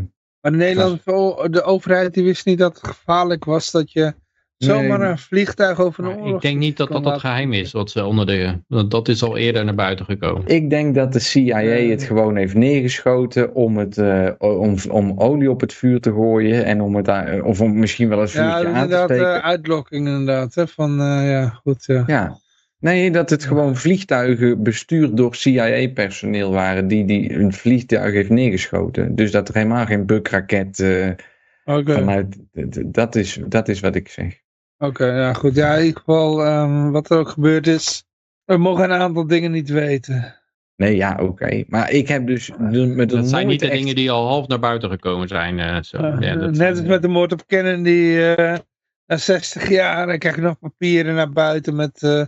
Maar 0.51 0.59
de 0.59 0.65
Nederlandse 0.65 1.49
de 1.51 1.63
overheid 1.63 2.15
die 2.15 2.25
wist 2.25 2.47
niet 2.47 2.59
dat 2.59 2.77
het 2.81 2.87
gevaarlijk 2.87 3.45
was 3.45 3.71
dat 3.71 3.93
je 3.93 4.15
zomaar 4.59 4.99
Nee. 4.99 5.09
een 5.09 5.19
vliegtuig 5.19 5.81
over 5.81 6.05
een 6.05 6.11
Maar 6.11 6.19
oorlog... 6.19 6.35
ik 6.35 6.41
denk 6.43 6.59
niet 6.59 6.77
dat 6.77 6.89
dat 6.89 7.05
laten 7.05 7.21
geheim 7.21 7.53
is. 7.53 7.73
Wat 7.73 7.91
ze 7.91 8.05
onder 8.05 8.27
de, 8.27 8.59
dat 8.89 9.09
is 9.09 9.23
al 9.23 9.37
eerder 9.37 9.65
naar 9.65 9.75
buiten 9.75 10.05
gekomen. 10.05 10.47
ik 10.47 10.71
denk 10.71 10.95
dat 10.95 11.13
de 11.13 11.19
CIA 11.19 11.59
het 11.61 12.03
gewoon 12.03 12.37
heeft 12.37 12.55
neergeschoten 12.55 13.55
om, 13.55 13.77
het, 13.77 13.99
eh, 13.99 14.29
om, 14.39 14.77
om 14.91 15.13
olie 15.21 15.51
op 15.51 15.61
het 15.61 15.73
vuur 15.75 16.01
te 16.01 16.13
gooien. 16.13 16.65
En 16.65 16.81
om 16.81 16.97
het, 16.97 17.05
daar- 17.05 17.43
of 17.43 17.61
om 17.61 17.79
misschien 17.79 18.09
wel 18.09 18.19
een 18.23 18.29
Ja, 18.33 18.59
vuurtje 18.59 18.69
aan 18.79 18.89
te 18.89 18.95
steken. 19.05 19.35
eh, 19.35 19.45
uitlokking 19.45 20.07
inderdaad. 20.07 20.55
Hè, 20.55 20.67
van, 20.69 21.01
eh, 21.01 21.31
ja, 21.31 21.49
goed, 21.49 21.85
ja. 21.85 22.05
Ja. 22.07 22.37
Nee, 22.81 23.11
dat 23.11 23.31
het 23.31 23.45
gewoon 23.45 23.77
vliegtuigen 23.77 24.63
bestuurd 24.63 25.17
door 25.17 25.35
CIA-personeel 25.35 26.53
waren 26.53 26.89
die, 26.89 27.05
die 27.05 27.35
een 27.35 27.53
vliegtuig 27.53 28.13
heeft 28.13 28.31
neergeschoten. 28.31 29.15
Dus 29.15 29.31
dat 29.31 29.49
er 29.49 29.55
helemaal 29.55 29.87
geen 29.87 30.07
bukraket 30.07 30.81
eh 30.81 31.11
vanuit... 31.85 32.37
Dat 32.87 33.15
is, 33.15 33.39
dat 33.47 33.69
is 33.69 33.81
wat 33.81 33.95
ik 33.95 34.09
zeg. 34.09 34.41
oké, 34.79 35.07
ja, 35.07 35.33
goed. 35.33 35.55
Ja, 35.55 35.75
in 35.75 35.85
ieder 35.85 35.99
geval, 36.01 36.45
ehm, 36.45 36.91
wat 36.91 37.11
er 37.11 37.19
ook 37.19 37.29
gebeurd 37.29 37.67
is, 37.67 38.05
we 38.45 38.57
mogen 38.57 38.85
een 38.85 39.01
aantal 39.01 39.27
dingen 39.27 39.51
niet 39.51 39.69
weten. 39.69 40.35
Nee, 40.77 40.97
ja, 40.97 41.19
oké. 41.23 41.65
Maar 41.69 41.91
ik 41.91 42.09
heb 42.09 42.27
dus 42.27 42.51
de- 42.71 42.87
met 42.87 43.09
Dat 43.11 43.29
zijn 43.29 43.47
niet 43.47 43.61
de 43.61 43.69
echt... 43.71 43.79
dingen 43.79 43.95
die 43.95 44.11
al 44.11 44.27
half 44.27 44.47
naar 44.47 44.59
buiten 44.59 44.91
gekomen 44.91 45.29
zijn. 45.29 45.59
eh, 45.59 45.83
zo. 45.83 45.97
Eh, 45.97 46.17
ja, 46.21 46.35
dat 46.35 46.47
net 46.47 46.57
zijn- 46.57 46.71
als 46.77 46.83
met 46.83 47.03
de 47.03 47.09
moord 47.09 47.33
op 47.33 47.47
Kennedy, 47.47 48.17
eh 48.19 48.57
na 49.07 49.17
60 49.17 49.69
jaar, 49.69 50.07
dan 50.07 50.19
krijg 50.19 50.35
je 50.35 50.41
nog 50.41 50.59
papieren 50.59 51.15
naar 51.15 51.31
buiten 51.33 51.77
met 51.77 52.03
eh, 52.03 52.23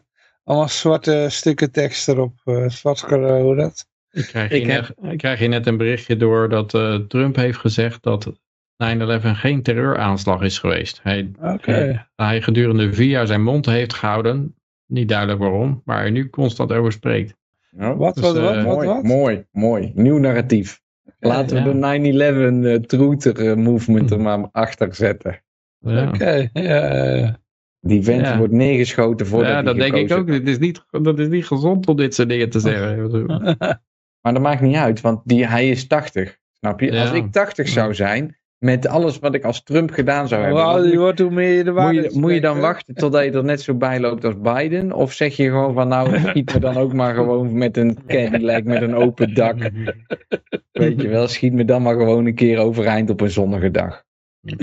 allemaal 0.45 0.69
zwarte 0.69 1.27
stukken 1.31 1.71
tekst 1.73 2.09
erop. 2.09 2.33
eh 2.45 2.69
zwart 2.69 3.01
hoe 3.01 3.57
dat? 3.57 3.89
Ik 4.11 4.25
krijg, 4.25 4.51
Ik 4.51 4.67
heb- 4.67 4.93
net, 5.01 5.13
ik 5.13 5.19
krijg 5.19 5.39
hier 5.39 5.49
net 5.49 5.67
een 5.67 5.77
berichtje 5.77 6.17
door 6.17 6.49
dat 6.49 6.75
eh, 6.75 6.95
Trump 6.95 7.37
heeft 7.37 7.59
gezegd 7.59 8.03
dat 8.03 8.33
9-11 8.77 9.37
geen 9.37 9.63
terreuraanslag 9.63 10.43
is 10.43 10.59
geweest. 10.59 11.01
Hij, 11.03 11.31
Oké. 11.43 12.07
hij 12.17 12.43
gedurende 12.43 12.93
vier 12.93 13.09
jaar 13.09 13.27
zijn 13.27 13.43
mond 13.43 13.67
heeft 13.67 13.95
gehouden. 13.95 14.55
Niet 14.87 15.09
duidelijk 15.09 15.39
waarom, 15.39 15.83
maar 15.85 15.99
hij 16.01 16.11
nu 16.11 16.31
constant 16.31 16.73
over 16.73 16.93
spreekt. 16.93 17.35
Oh, 17.79 17.97
Wat, 17.99 18.15
Dus, 18.15 18.25
wat, 18.25 18.37
wat, 18.37 18.55
eh, 18.55 18.65
wat, 18.65 18.75
mooi, 18.75 18.87
wat? 18.89 19.03
mooi, 19.03 19.45
mooi. 19.53 19.93
Nieuw 19.95 20.19
narratief. 20.19 20.81
Laten 21.19 21.57
ja. 21.57 21.65
we 21.65 21.73
de 21.73 21.79
9-11 21.79 22.67
eh, 22.67 22.75
truther 22.75 23.51
eh, 23.51 23.57
movement 23.57 24.11
er 24.11 24.21
maar 24.21 24.49
achter 24.53 24.95
zetten. 24.95 25.43
Ja, 25.79 26.09
Oké, 26.09 26.49
ja. 26.53 27.40
Die 27.81 28.03
vent 28.03 28.27
Ja. 28.27 28.39
wordt 28.39 28.53
neergeschoten 28.53 29.27
voordat 29.27 29.51
ja 29.51 29.63
dat 29.63 29.77
denk 29.77 29.95
ik 29.95 30.13
ook. 30.13 30.27
Dit 30.27 30.49
is 30.49 30.59
niet, 30.59 30.85
dat 30.91 31.19
is 31.19 31.29
niet 31.29 31.47
gezond 31.47 31.89
om 31.89 31.97
dit 31.97 32.15
soort 32.15 32.29
dingen 32.29 32.51
te 32.51 32.61
zeggen. 32.61 33.27
Maar 34.21 34.33
dat 34.33 34.43
maakt 34.43 34.61
niet 34.61 34.77
uit, 34.77 35.01
want 35.01 35.21
die, 35.25 35.47
hij 35.47 35.69
is 35.69 35.87
80. 35.87 36.39
Snap 36.53 36.81
je? 36.81 36.93
Ja. 36.93 37.01
Als 37.01 37.13
ik 37.13 37.33
80 37.33 37.69
zou 37.69 37.95
zijn, 37.95 38.37
met 38.59 38.87
alles 38.87 39.19
wat 39.19 39.35
ik 39.35 39.45
als 39.45 39.63
Trump 39.63 39.91
gedaan 39.91 40.29
zou 40.29 40.43
hebben, 40.43 40.65
wat 40.65 40.91
je 40.91 40.99
wordt, 40.99 41.19
hoe 41.19 41.31
meer 41.31 41.53
je 41.53 41.65
de 41.65 41.73
moet, 41.73 41.95
je, 41.95 42.11
moet 42.15 42.33
je 42.33 42.41
dan 42.41 42.61
wachten 42.61 42.95
totdat 42.95 43.25
je 43.25 43.31
er 43.31 43.45
net 43.45 43.61
zo 43.61 43.75
bij 43.75 44.01
loopt 44.01 44.25
als 44.25 44.41
Biden? 44.41 44.93
Of 44.93 45.13
zeg 45.13 45.37
je 45.37 45.45
gewoon 45.45 45.75
van 45.75 45.89
nou, 45.89 46.19
schiet 46.29 46.55
me 46.55 46.61
dan 46.61 46.77
ook 46.77 46.93
maar 46.93 47.15
gewoon 47.15 47.59
met 47.59 47.77
een 47.77 47.99
Cadillac 48.07 48.65
met 48.65 48.83
een 48.83 48.95
open 48.95 49.35
dak. 49.35 49.71
Weet 50.73 51.03
je 51.03 51.09
wel, 51.09 51.29
schiet 51.29 51.53
me 51.53 51.65
dan 51.65 51.83
maar 51.83 51.95
gewoon 51.95 52.27
een 52.27 52.35
keer 52.35 52.59
overeind 52.59 53.11
op 53.11 53.21
een 53.21 53.31
zonnige 53.31 53.71
dag. 53.71 54.05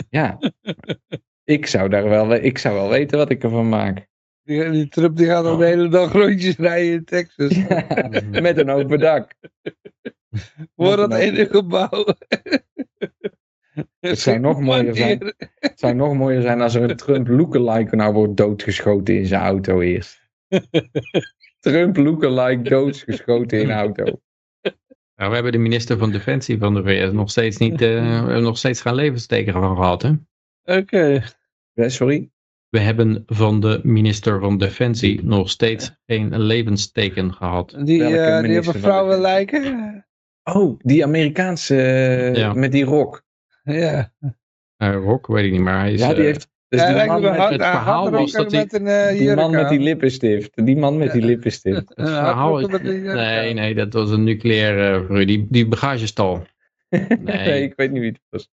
Ja. 0.10 0.38
Ik 1.48 1.66
zou, 1.66 1.90
daar 1.90 2.10
wel, 2.10 2.28
we- 2.28 2.42
ik 2.42 2.58
zou 2.58 2.76
wel 2.76 2.90
weten 2.90 3.18
wat 3.18 3.30
ik 3.30 3.44
ervan 3.44 3.70
maak. 3.70 4.08
Die, 4.44 4.70
die 4.70 4.88
Trump 4.88 5.18
die 5.18 5.26
gaat 5.26 5.46
al 5.46 5.58
de 5.58 5.66
hele 5.66 5.88
dag 5.88 6.12
rondjes 6.12 6.56
rijden 6.58 6.92
in 6.94 7.06
Texas. 7.06 7.56
Met 8.42 8.58
een 8.58 8.70
open 8.70 9.00
dak. 9.00 9.32
Voor 10.76 10.96
dat 10.96 11.14
ene 11.14 11.46
gebouw. 11.46 12.06
Het 14.00 14.20
zou 14.20 14.40
nog 14.40 14.60
mooier 14.60 14.96
zijn. 14.96 15.34
Het 15.60 15.80
zou 15.80 15.94
nog 15.94 16.14
mooier 16.14 16.42
zijn 16.42 16.62
als 16.62 16.76
er 16.76 16.90
een 16.90 16.96
Trump 16.96 17.28
lookalike 17.28 17.96
nou 17.96 18.14
wordt 18.14 18.38
doodgeschoten 18.38 19.16
in 19.16 19.26
zijn 19.26 19.42
auto 19.42 19.80
eerst. 19.82 20.30
Trump 21.60 21.98
lookalike 21.98 22.62
doodgeschoten 22.70 23.60
in 23.60 23.70
een 23.70 23.76
auto. 23.78 24.04
Nou, 25.16 25.30
we 25.30 25.34
hebben 25.36 25.52
de 25.52 25.58
minister 25.58 25.98
van 25.98 26.12
Defensie 26.12 26.58
van 26.58 26.74
de 26.74 26.84
VS 26.84 27.12
nog 27.12 27.30
steeds 27.30 27.58
niet, 27.58 27.82
eh, 27.82 27.88
we 27.90 28.16
hebben 28.16 28.44
nog 28.44 28.58
steeds 28.58 28.82
geen 28.82 28.96
levensteken 28.96 29.54
van 29.54 29.76
gehad. 29.76 30.02
Hè? 30.02 30.12
Oké. 30.64 31.24
Sorry? 31.86 32.30
We 32.70 32.80
hebben 32.80 33.24
van 33.26 33.60
de 33.60 33.80
minister 33.84 34.40
van 34.40 34.58
Defensie 34.58 35.24
nog 35.24 35.50
steeds 35.50 35.92
geen 36.06 36.42
levensteken 36.42 37.34
gehad. 37.34 37.76
Die, 37.84 38.04
eh, 38.04 38.42
die 38.44 38.54
hebben 38.54 38.74
vrouwen 38.74 39.20
lijken. 39.20 40.06
Oh, 40.44 40.80
die 40.80 41.04
Amerikaanse 41.04 41.82
eh, 41.82 42.36
Ja. 42.36 42.54
met 42.54 42.72
die 42.72 42.84
rok. 42.84 43.24
Ja. 43.64 44.12
Uh, 44.78 44.96
Rock, 44.96 45.28
weet 45.28 45.46
ik 45.46 45.52
niet, 45.52 45.62
maar 45.62 45.80
hij 45.80 45.94
is... 45.94 46.00
Ja, 46.00 46.08
die 46.08 46.18
eh, 46.18 46.24
heeft. 46.24 46.50
Dus 46.68 46.82
Ja, 46.82 46.88
die, 46.98 47.06
man 47.08 47.22
me 47.22 47.30
met, 47.30 47.40
het 47.50 47.62
verhaal 47.62 48.04
had 48.04 48.14
er 48.14 48.20
was 48.20 48.32
dat 48.32 48.52
met 48.52 48.74
een 48.74 48.88
eh, 48.88 49.18
die 49.18 49.36
man 49.36 49.52
met 49.52 49.70
die 49.70 49.80
lippenstift. 49.80 50.66
Die 50.66 50.78
man 50.78 50.98
met 50.98 51.12
die 51.12 51.22
lippenstift. 51.22 51.90
Het 51.96 52.10
verhaal 52.10 52.60
is- 52.60 52.82
nee, 52.82 53.54
nee, 53.54 53.76
dat 53.76 53.94
was 53.94 54.10
een 54.12 54.24
nucleaire 54.24 55.08
uh, 55.10 55.26
die, 55.28 55.48
die 55.50 55.68
bagagestal. 55.68 56.46
Nee. 57.24 57.62
ik 57.64 57.74
weet 57.76 57.92
niet 57.92 58.02
wie 58.02 58.12
het 58.12 58.22
was. 58.30 58.50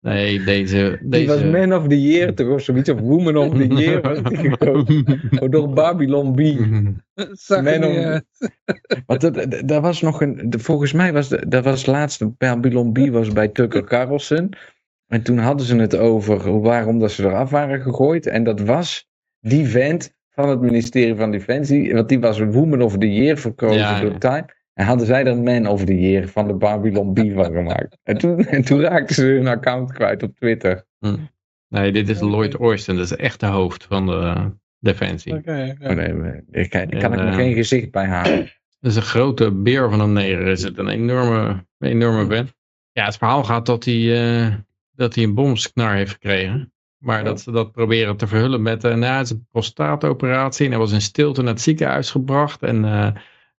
Nee, 0.00 0.44
deze... 0.44 0.98
Die 1.00 1.08
deze... 1.10 1.26
was 1.26 1.42
Man 1.42 1.74
of 1.74 1.86
the 1.88 2.02
Year 2.02 2.34
toch 2.34 2.48
of 2.48 2.60
zoiets. 2.60 2.88
Of 2.90 3.00
Woman 3.00 3.36
of 3.36 3.54
the 3.54 3.66
Year 3.66 4.24
die 4.28 4.36
gekozen. 4.36 5.04
Oh, 5.40 5.50
Door 5.50 5.68
Babylon 5.72 6.34
B. 6.34 6.38
Man 7.48 7.84
of-. 7.84 8.20
Want 9.06 9.20
dat, 9.20 9.62
dat- 9.66 9.82
was 9.82 10.00
nog 10.00 10.20
een. 10.20 10.52
Volgens 10.58 10.92
mij 10.92 11.12
was 11.12 11.28
de, 11.28 11.48
dat 11.48 11.64
was 11.64 11.78
het 11.78 11.86
laatste. 11.86 12.26
Babylon 12.38 12.92
B 12.92 12.98
was 12.98 13.32
bij 13.32 13.48
Tucker 13.48 13.84
Carlson. 13.84 14.52
En 15.06 15.22
toen 15.22 15.38
hadden 15.38 15.66
ze 15.66 15.76
het 15.76 15.96
over 15.96 16.60
waarom 16.60 16.98
dat 16.98 17.10
ze 17.10 17.24
eraf 17.24 17.50
waren 17.50 17.80
gegooid. 17.80 18.26
En 18.26 18.44
dat 18.44 18.60
was 18.60 19.08
die 19.40 19.66
vent 19.66 20.14
van 20.30 20.48
het 20.48 20.60
ministerie 20.60 21.14
van 21.14 21.30
Defensie. 21.30 21.94
Want 21.94 22.08
die 22.08 22.20
was 22.20 22.38
Woman 22.38 22.82
of 22.82 22.98
the 22.98 23.12
Year 23.12 23.38
verkozen 23.38 23.78
Ja, 23.78 24.00
door. 24.00 24.18
Time. 24.18 24.44
En 24.74 24.86
hadden 24.86 25.06
zij 25.06 25.24
er 25.24 25.38
Man 25.38 25.66
of 25.66 25.84
the 25.84 26.00
Year 26.00 26.28
van 26.28 26.46
de 26.46 26.54
Babylon 26.54 27.12
B 27.12 27.18
van 27.34 27.52
gemaakt. 27.52 27.98
En 28.02 28.18
toen, 28.18 28.44
en 28.56 28.64
toen 28.64 28.80
raakten 28.80 29.14
ze 29.14 29.24
hun 29.24 29.46
account 29.46 29.92
kwijt 29.92 30.22
op 30.22 30.36
Twitter. 30.36 30.86
Nee, 31.68 31.92
dit 31.92 32.08
is 32.08 32.20
Lloyd 32.20 32.54
Austin, 32.54 32.96
dat 32.96 33.04
is 33.04 33.16
echt 33.16 33.40
de 33.40 33.46
hoofd 33.46 33.84
van 33.84 34.06
de 34.06 34.12
uh, 34.12 34.46
Defensie. 34.78 35.34
Oké, 35.34 35.76
oké. 35.80 35.90
Oh, 35.90 35.96
nee, 35.96 36.42
ik 36.50 36.70
kan, 36.70 36.82
ik 36.82 36.98
kan 36.98 37.12
En, 37.12 37.18
er 37.18 37.24
nog 37.24 37.34
eh, 37.34 37.40
geen 37.40 37.54
gezicht 37.54 37.90
bij 37.90 38.06
halen. 38.06 38.50
Dat 38.80 38.90
is 38.90 38.96
een 38.96 39.02
grote 39.02 39.52
beer 39.52 39.90
van 39.90 40.00
een 40.00 40.12
neger. 40.12 40.46
Is 40.46 40.62
het 40.62 40.78
een 40.78 40.88
enorme, 40.88 41.66
een 41.78 41.90
enorme 41.90 42.26
vent. 42.26 42.54
Ja, 42.92 43.04
het 43.04 43.16
verhaal 43.16 43.44
gaat 43.44 43.66
dat 43.66 43.84
hij, 43.84 44.22
eh, 44.22 44.54
dat 44.92 45.14
hij 45.14 45.24
een 45.24 45.34
bomsknar 45.34 45.94
heeft 45.94 46.12
gekregen. 46.12 46.72
Maar 46.98 47.24
dat 47.24 47.40
ze 47.40 47.50
dat 47.50 47.72
proberen 47.72 48.16
te 48.16 48.26
verhullen 48.26 48.62
met 48.62 48.84
uh, 48.84 48.94
nou, 48.94 49.12
het 49.12 49.24
is 49.24 49.30
een 49.30 49.46
prostaatoperatie. 49.50 50.64
En 50.64 50.70
hij 50.70 50.80
was 50.80 50.92
in 50.92 51.00
stilte 51.00 51.42
naar 51.42 51.52
het 51.52 51.62
ziekenhuis 51.62 52.10
gebracht. 52.10 52.62
En, 52.62 52.84
uh, 52.84 53.10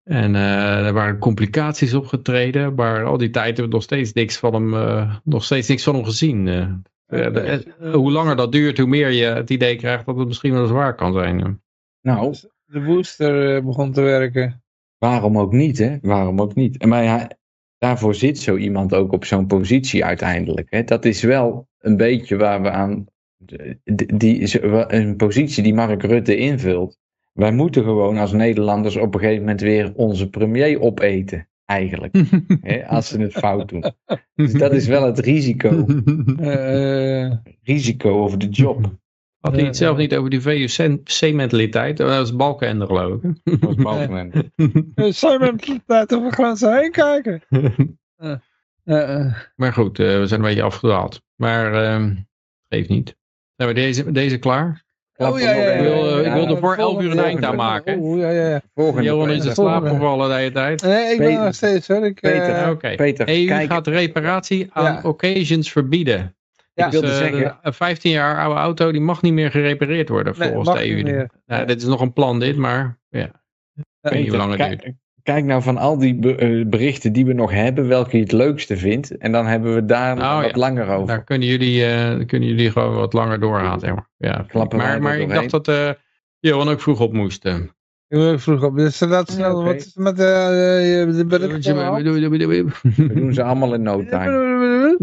en 0.03 0.33
uh, 0.33 0.85
er 0.85 0.93
waren 0.93 1.17
complicaties 1.17 1.93
opgetreden. 1.93 2.75
Maar 2.75 3.03
al 3.05 3.17
die 3.17 3.29
tijd 3.29 3.45
hebben 3.45 3.65
we 3.65 3.71
nog 3.73 3.83
steeds 3.83 4.13
niks 4.13 4.37
van 4.37 4.53
hem, 4.53 4.73
uh, 4.73 5.15
nog 5.23 5.43
steeds 5.43 5.67
niks 5.67 5.83
van 5.83 5.95
hem 5.95 6.03
gezien. 6.05 6.47
Uh, 6.47 6.61
eh, 7.05 7.33
de- 7.33 7.41
eh, 7.79 7.93
hoe 7.93 8.11
langer 8.11 8.35
dat 8.35 8.51
duurt, 8.51 8.77
hoe 8.77 8.87
meer 8.87 9.09
je 9.09 9.25
het 9.25 9.49
idee 9.49 9.75
krijgt 9.75 10.05
dat 10.05 10.17
het 10.17 10.27
misschien 10.27 10.53
wel 10.53 10.67
zwaar 10.67 10.95
kan 10.95 11.13
zijn. 11.13 11.61
Nou, 12.01 12.35
De 12.65 12.79
booster 12.79 13.55
eh, 13.55 13.63
begon 13.65 13.91
te 13.91 14.01
werken. 14.01 14.63
waarom 14.97 15.37
ook 15.37 15.51
niet, 15.51 15.77
hè? 15.77 15.97
Waarom 16.01 16.41
ook 16.41 16.55
niet? 16.55 16.85
Maar 16.85 17.03
ja, 17.03 17.29
daarvoor 17.77 18.15
zit 18.15 18.39
zo 18.39 18.55
iemand 18.55 18.93
ook 18.93 19.11
op 19.11 19.25
zo'n 19.25 19.47
positie 19.47 20.05
uiteindelijk. 20.05 20.67
Hè? 20.69 20.83
Dat 20.83 21.05
is 21.05 21.21
wel 21.23 21.67
een 21.79 21.97
beetje 21.97 22.37
waar 22.37 22.61
we 22.61 22.69
aan. 22.71 23.05
Die, 23.83 24.17
die, 24.17 24.37
is 24.37 24.57
een 24.87 25.15
positie 25.15 25.63
die 25.63 25.73
Mark 25.73 26.03
Rutte 26.03 26.35
invult. 26.37 26.99
Wij 27.33 27.51
moeten 27.51 27.83
gewoon 27.83 28.17
als 28.17 28.31
Nederlanders 28.31 28.95
op 28.95 29.13
een 29.13 29.19
gegeven 29.19 29.39
moment 29.39 29.61
weer 29.61 29.93
onze 29.95 30.29
premier 30.29 30.79
opeten. 30.79 31.49
Eigenlijk. 31.65 32.15
Hè? 32.61 32.87
Als 32.87 33.07
ze 33.07 33.21
het 33.21 33.33
fout 33.33 33.69
doen. 33.69 33.93
Dus 34.35 34.53
dat 34.53 34.73
is 34.73 34.87
wel 34.87 35.05
het 35.05 35.19
risico. 35.19 35.85
Eh, 36.37 37.25
eh, 37.31 37.37
Risico 37.63 38.23
over 38.23 38.37
de 38.37 38.49
job. 38.49 38.99
Had 39.39 39.55
hij 39.55 39.63
het 39.63 39.77
zelf 39.77 39.97
niet 39.97 40.15
over 40.15 40.29
die 40.29 40.41
VUC-mentaliteit? 40.41 41.97
Dat 41.97 42.09
was 42.09 42.35
Balkenende 42.35 42.85
geloof 42.85 43.23
ik. 43.23 43.39
Dat 43.43 43.59
was 43.59 43.75
Balkenende. 43.75 44.51
eh, 44.95 45.11
Simon, 45.11 45.59
laten 45.85 46.23
we 46.23 46.31
glanzen 46.31 46.77
heen 46.77 46.91
kijken. 46.91 47.41
Eh, 47.49 48.35
eh, 48.83 49.15
eh. 49.15 49.33
Maar 49.55 49.73
goed, 49.73 49.99
eh, 49.99 50.19
we 50.19 50.27
zijn 50.27 50.39
een 50.39 50.45
beetje 50.45 50.61
afgedwaald. 50.61 51.21
Maar 51.35 51.73
ehm 51.83 52.15
geeft 52.69 52.89
niet. 52.89 53.15
Zijn 53.55 53.69
we 53.69 53.75
deze, 53.75 54.11
deze 54.11 54.37
klaar? 54.37 54.83
Oh, 55.17 55.39
ja, 55.39 55.51
ja, 55.51 55.55
even- 55.55 55.73
Ik 55.73 55.79
wil, 55.81 56.19
eh, 56.19 56.25
ik 56.25 56.33
wil 56.33 56.41
er 56.41 56.47
voor 56.49 56.59
volgende- 56.59 56.81
11 56.81 57.01
uur 57.01 57.11
een 57.11 57.19
eind 57.19 57.45
aan 57.45 57.55
maken. 57.55 57.97
Oeh, 57.99 58.21
ja, 58.21 58.29
ja, 58.29 58.49
ja. 58.49 58.61
Volgende 58.75 59.03
Johan 59.03 59.29
is 59.29 59.45
in 59.45 59.51
slaap 59.53 59.87
gevallen 59.87 60.29
de 60.29 60.35
hele 60.35 60.51
tijd. 60.51 60.81
Nee, 60.81 61.11
ik 61.11 61.17
ben 61.17 61.43
nog 61.43 61.55
steeds 61.55 61.87
hoor. 61.87 62.05
Ik, 62.05 62.21
eh, 62.21 62.31
Peter, 62.31 62.69
Oké. 62.69 62.95
Peter, 62.95 63.29
EU 63.29 63.45
kijk, 63.45 63.71
gaat 63.71 63.87
reparatie 63.87 64.69
aan 64.73 64.83
Ja. 64.93 64.99
occasions 65.03 65.71
verbieden. 65.71 66.35
Ja. 66.73 66.85
ik 66.85 66.91
wilde 66.91 67.07
Dus, 67.07 67.19
eh, 67.19 67.25
zeggen, 67.27 67.57
Een 67.61 67.73
15 67.73 68.11
jaar 68.11 68.39
oude 68.39 68.59
auto 68.59 68.91
die 68.91 69.01
mag 69.01 69.21
niet 69.21 69.33
meer 69.33 69.51
gerepareerd 69.51 70.09
worden 70.09 70.35
volgens 70.35 70.77
de 70.77 70.85
EU. 70.87 71.27
Nou, 71.45 71.65
dit 71.65 71.81
is 71.81 71.87
nog 71.87 72.01
een 72.01 72.13
plan 72.13 72.39
dit, 72.39 72.55
maar 72.57 72.97
ja, 73.09 73.25
ik 73.75 73.83
weet 74.01 74.13
niet 74.19 74.27
hoe 74.29 74.37
lang 74.37 74.49
het 74.49 74.59
kijk, 74.59 74.81
duurt. 74.83 74.95
Kijk 75.23 75.45
nou 75.45 75.61
van 75.61 75.77
al 75.77 75.97
die 75.97 76.15
be- 76.15 76.35
eh, 76.35 76.65
berichten 76.65 77.13
die 77.13 77.25
we 77.25 77.33
nog 77.33 77.51
hebben, 77.51 77.87
welke 77.87 78.17
je 78.17 78.23
het 78.23 78.31
leukste 78.31 78.77
vindt. 78.77 79.17
En 79.17 79.31
dan 79.31 79.45
hebben 79.45 79.75
we 79.75 79.85
daar 79.85 80.15
nog 80.15 80.25
Oh, 80.25 80.41
wat 80.41 80.51
ja. 80.51 80.57
langer 80.57 80.87
over. 80.89 81.07
Daar 81.07 81.23
kunnen 81.23 81.47
jullie, 81.47 81.85
eh, 81.85 82.25
kunnen 82.25 82.49
jullie 82.49 82.71
gewoon 82.71 82.95
wat 82.95 83.13
langer 83.13 83.39
doorgaan. 83.39 83.79
Zeg 83.79 83.89
maar. 83.93 84.07
Ja. 84.17 84.45
Klappen 84.47 84.77
Maar, 84.77 84.93
er 84.95 85.01
maar 85.01 85.19
ik 85.19 85.29
dacht 85.29 85.49
dat 85.49 85.67
eh 85.67 85.89
Johan 86.39 86.69
ook 86.69 86.81
vroeg 86.81 86.99
op 86.99 87.13
moest. 87.13 87.45
eh. 87.45 87.55
Ik 88.07 88.17
wil 88.17 88.39
vroeg 88.39 88.63
op. 88.63 88.75
Dus 88.75 88.99
laat 88.99 89.35
Ja. 89.37 89.53
Wat 89.53 89.75
is 89.75 89.95
er 89.95 90.01
met 90.01 90.19
eh, 90.19 91.01
eh, 91.01 91.15
de 91.15 91.25
bericht? 91.25 91.65
We 92.95 93.13
doen 93.13 93.33
ze 93.33 93.43
allemaal 93.43 93.73
in 93.73 93.81
no 93.81 94.05
time. 94.05 94.95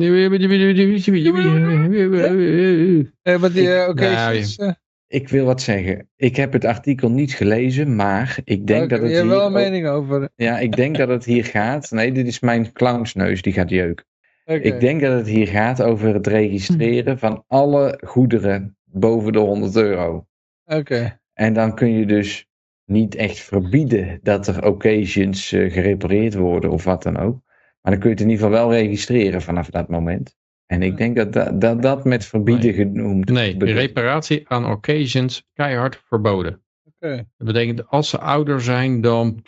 Eh, 3.22 3.36
Wat 3.40 3.52
die, 3.52 3.72
eh, 3.74 3.88
oké. 3.88 4.10
Nou, 4.10 4.32
dus, 4.34 4.56
eh, 4.56 4.70
Ik 5.08 5.28
wil 5.28 5.44
wat 5.44 5.62
zeggen. 5.62 6.08
Ik 6.16 6.36
heb 6.36 6.52
het 6.52 6.64
artikel 6.64 7.10
niet 7.10 7.32
gelezen, 7.32 7.96
maar 7.96 8.38
ik 8.44 8.66
denk 8.66 8.90
dat 8.90 9.00
het 9.00 9.10
Je 9.10 9.16
hebt 9.16 9.28
wel 9.28 9.46
een 9.46 9.52
mening 9.52 9.86
over. 9.86 10.28
Ja, 10.34 10.58
ik 10.58 10.76
denk 10.76 10.96
dat 10.96 11.08
het 11.08 11.24
hier 11.24 11.44
gaat. 11.56 11.90
Nee, 11.90 12.12
dit 12.12 12.26
is 12.26 12.40
mijn 12.40 12.72
clownsneus, 12.72 13.42
die 13.42 13.52
gaat 13.52 13.70
jeuken. 13.70 14.06
Oké. 14.44 14.58
Ik 14.58 14.80
denk 14.80 15.00
dat 15.00 15.12
het 15.12 15.26
hier 15.26 15.46
gaat 15.46 15.82
over 15.82 16.14
het 16.14 16.26
registreren 16.26 17.18
van 17.18 17.44
alle 17.46 18.00
goederen 18.04 18.76
boven 18.84 19.32
de 19.32 19.38
100 19.38 19.76
euro. 19.76 20.26
Oké. 20.64 21.20
En 21.32 21.52
dan 21.52 21.74
kun 21.74 21.90
je 21.92 22.06
dus 22.06 22.46
niet 22.84 23.14
echt 23.14 23.38
verbieden 23.38 24.18
dat 24.22 24.46
er 24.46 24.66
occasions 24.66 25.52
eh, 25.52 25.72
gerepareerd 25.72 26.34
worden 26.34 26.70
of 26.70 26.84
wat 26.84 27.02
dan 27.02 27.16
ook. 27.16 27.40
Maar 27.80 27.92
dan 27.92 27.98
kun 27.98 28.08
je 28.10 28.14
het 28.14 28.24
in 28.24 28.30
ieder 28.30 28.44
geval 28.44 28.60
wel 28.60 28.72
registreren 28.72 29.42
vanaf 29.42 29.70
dat 29.70 29.88
moment. 29.88 30.36
En 30.68 30.82
ik 30.82 30.96
denk 30.96 31.16
dat 31.16 31.32
dat, 31.32 31.60
dat, 31.60 31.82
dat 31.82 32.04
met 32.04 32.24
verbieden 32.24 32.64
Nee. 32.64 32.74
genoemd 32.74 33.28
Nee, 33.30 33.56
reparatie 33.58 34.48
aan 34.48 34.70
occasions 34.70 35.44
keihard 35.54 36.02
verboden. 36.06 36.62
Oké. 36.84 37.16
Dat 37.36 37.46
betekent 37.46 37.88
als 37.88 38.08
ze 38.08 38.18
ouder 38.18 38.60
zijn 38.60 39.00
dan, 39.00 39.44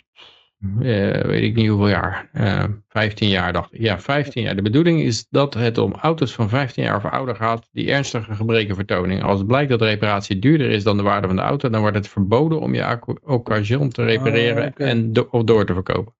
eh, 0.79 1.21
weet 1.21 1.43
ik 1.43 1.55
niet 1.55 1.67
hoeveel 1.67 1.89
jaar, 1.89 2.29
Eh 2.33 2.63
15 2.87 3.29
jaar 3.29 3.53
dacht 3.53 3.73
ik. 3.73 3.79
Ja, 3.81 3.99
15 3.99 4.43
jaar. 4.43 4.55
De 4.55 4.61
bedoeling 4.61 5.01
is 5.01 5.27
dat 5.29 5.53
het 5.53 5.77
om 5.77 5.93
auto's 5.93 6.33
van 6.33 6.49
15 6.49 6.83
jaar 6.83 6.95
of 6.95 7.05
ouder 7.05 7.35
gaat 7.35 7.69
die 7.71 7.91
ernstige 7.91 8.33
gebreken 8.35 8.75
vertonen. 8.75 9.21
Als 9.21 9.37
het 9.37 9.47
blijkt 9.47 9.69
dat 9.69 9.79
de 9.79 9.85
reparatie 9.85 10.39
duurder 10.39 10.69
is 10.69 10.83
dan 10.83 10.97
de 10.97 11.03
waarde 11.03 11.27
van 11.27 11.35
de 11.35 11.41
auto, 11.41 11.69
dan 11.69 11.81
wordt 11.81 11.95
het 11.97 12.07
verboden 12.07 12.59
om 12.59 12.73
je 12.73 12.99
occasion 13.23 13.89
te 13.89 14.03
repareren 14.03 14.63
Oh, 14.63 14.67
oké. 14.69 14.83
en 14.83 15.13
do- 15.13 15.27
of 15.31 15.43
door 15.43 15.65
te 15.65 15.73
verkopen. 15.73 16.13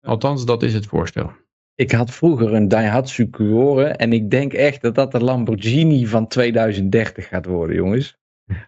Althans, 0.00 0.44
dat 0.44 0.62
is 0.62 0.74
het 0.74 0.86
voorstel. 0.86 1.32
Ik 1.80 1.90
had 1.92 2.10
vroeger 2.10 2.54
een 2.54 2.68
Daihatsu 2.68 3.30
Cuore 3.30 3.84
en 3.84 4.12
ik 4.12 4.30
denk 4.30 4.52
echt 4.52 4.82
dat 4.82 4.94
dat 4.94 5.12
de 5.12 5.20
Lamborghini 5.20 6.06
van 6.06 6.28
2030 6.28 7.28
gaat 7.28 7.46
worden, 7.46 7.76
jongens. 7.76 8.18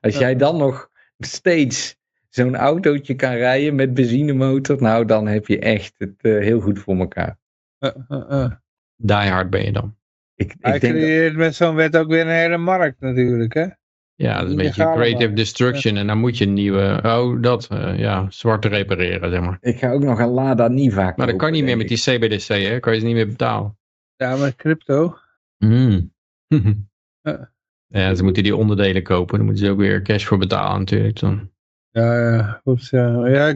Als 0.01 0.19
jij 0.19 0.37
dan 0.37 0.57
nog 0.57 0.91
steeds 1.19 1.97
zo'n 2.29 2.57
autootje 2.57 3.15
kan 3.15 3.33
rijden 3.33 3.75
met 3.75 3.95
benzinemotor, 3.95 4.83
nou 4.83 5.05
dan 5.05 5.27
heb 5.27 5.47
je 5.47 5.59
echt 5.59 5.95
het 5.99 6.15
eh, 6.21 6.39
heel 6.39 6.61
goed 6.61 6.79
voor 6.79 6.97
elkaar. 6.97 7.39
Eh, 7.79 7.91
eh, 8.09 8.45
eh. 8.45 8.51
Die 8.97 9.17
hard 9.17 9.51
ben 9.51 9.65
je 9.65 9.73
dan. 9.73 9.97
Ik, 10.35 10.55
Hij 10.61 10.75
ik 10.75 10.81
denk 10.81 10.95
dat- 10.95 11.03
creëert 11.03 11.37
met 11.37 11.55
zo'n 11.55 11.75
wet 11.75 11.97
ook 11.97 12.09
weer 12.09 12.21
een 12.21 12.29
hele 12.29 12.57
markt 12.59 13.01
natuurlijk, 13.01 13.55
hè? 13.55 13.67
Ja, 14.15 14.35
dat 14.35 14.45
is 14.45 14.51
een 14.51 14.57
beetje 14.57 14.93
creative 14.93 15.33
destruction. 15.33 15.97
En 15.97 16.07
dan 16.07 16.19
moet 16.19 16.39
je 16.39 16.47
een 16.47 16.53
nieuwe, 16.53 17.01
oh 17.03 17.43
dat, 17.43 17.67
eh, 17.67 17.99
ja, 17.99 18.27
zwarte 18.31 18.69
repareren, 18.69 19.31
zeg 19.31 19.41
maar. 19.41 19.59
ik 19.61 19.79
ga 19.79 19.91
ook 19.93 20.03
nog 20.03 20.19
een 20.19 20.29
Lada 20.29 20.69
Niva 20.69 21.01
kopen. 21.01 21.15
Maar 21.17 21.27
dat 21.27 21.37
kan 21.37 21.53
niet 21.53 21.65
meer 21.65 21.77
met 21.77 21.89
die 21.89 21.99
CBDC, 21.99 22.49
hè? 22.49 22.81
Kan 22.81 22.95
je 22.95 23.01
ze 23.01 23.07
niet 23.07 23.15
meer 23.15 23.27
betalen. 23.27 23.79
Ja, 24.17 24.37
met 24.37 24.57
crypto. 24.57 25.19
Hmm. 25.59 26.13
Ja. 27.25 27.53
ja, 27.87 28.15
ze 28.15 28.25
moeten 28.25 28.43
die 28.43 28.57
onderdelen 28.57 29.03
kopen. 29.03 29.37
Dan 29.37 29.47
moeten 29.47 29.65
ze 29.65 29.71
ook 29.71 29.79
weer 29.79 30.03
cash 30.03 30.25
voor 30.25 30.39
betalen 30.39 30.79
natuurlijk. 30.79 31.21
Dan. 31.21 31.51
Ja, 31.91 32.31
ja, 32.31 32.61
goed. 32.65 32.89
Ja, 32.89 33.29
ja, 33.29 33.51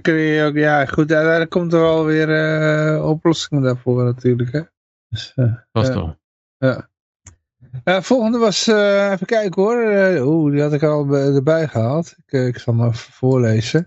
ook, 0.47 0.55
ja 0.55 0.87
goed. 0.87 1.13
Uiteindelijk 1.13 1.51
komt 1.51 1.73
er 1.73 1.81
wel 1.81 2.05
weer 2.05 2.31
eh 2.31 3.09
oplossingen 3.09 3.63
daarvoor 3.63 4.05
natuurlijk, 4.05 4.53
hè? 4.53 4.61
Dus, 5.09 5.35
Vast 5.73 5.95
Ja. 6.59 6.91
Eh, 7.85 8.01
volgende 8.01 8.39
was, 8.39 8.67
eh, 8.67 9.11
even 9.13 9.27
kijken 9.27 9.63
hoor. 9.63 9.83
Eh, 9.83 10.27
Oeh, 10.27 10.53
die 10.53 10.63
had 10.63 10.73
ik 10.73 10.83
al 10.83 11.07
bij- 11.07 11.35
erbij 11.35 11.69
gehaald. 11.69 12.15
Ik, 12.27 12.33
ik 12.47 12.59
zal 12.59 12.75
hem 12.77 12.87
even 12.87 13.13
voorlezen. 13.13 13.87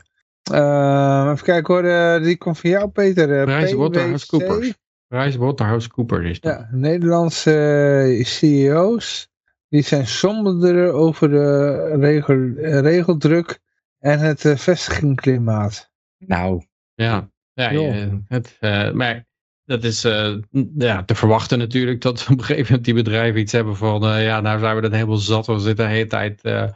Eh, 0.51 1.29
even 1.33 1.45
kijken 1.45 1.73
hoor, 1.73 2.21
die 2.21 2.37
komt 2.37 2.59
van 2.59 2.69
jou 2.69 2.87
Peter. 2.89 3.29
Uh, 3.29 3.43
PricewaterhouseCoopers. 3.43 4.73
PricewaterhouseCoopers 5.07 6.29
is 6.29 6.39
dat. 6.39 6.53
Ja, 6.57 6.67
Nederlandse 6.71 8.19
CEO's. 8.25 9.27
Die 9.69 9.81
zijn 9.81 10.07
somberder 10.07 10.91
over 10.91 11.29
de 11.29 11.95
regel, 11.99 12.51
regeldruk 12.81 13.59
en 13.99 14.19
het 14.19 14.43
uh, 14.43 14.55
vestigingsklimaat. 14.55 15.91
Nou, 16.17 16.63
Ja, 16.95 17.29
ja 17.53 17.69
je- 17.69 18.21
het, 18.27 18.57
eh, 18.59 18.91
maar 18.91 19.25
dat 19.69 19.83
is 19.83 20.03
eh, 20.03 20.35
ja, 20.77 21.03
te 21.03 21.15
verwachten 21.15 21.57
natuurlijk 21.57 22.01
dat 22.01 22.21
op 22.29 22.37
een 22.37 22.43
gegeven 22.43 22.65
moment 22.65 22.85
die 22.85 22.93
bedrijven 22.93 23.41
iets 23.41 23.51
hebben 23.51 23.75
van, 23.75 24.05
eh, 24.05 24.23
ja, 24.23 24.41
nou 24.41 24.59
zijn 24.59 24.75
we 24.75 24.81
dat 24.81 24.91
helemaal 24.91 25.17
zat, 25.17 25.47
we 25.47 25.59
zitten 25.59 25.85
de 25.85 25.91
hele 25.91 26.07
tijd 26.07 26.41
eh, 26.41 26.67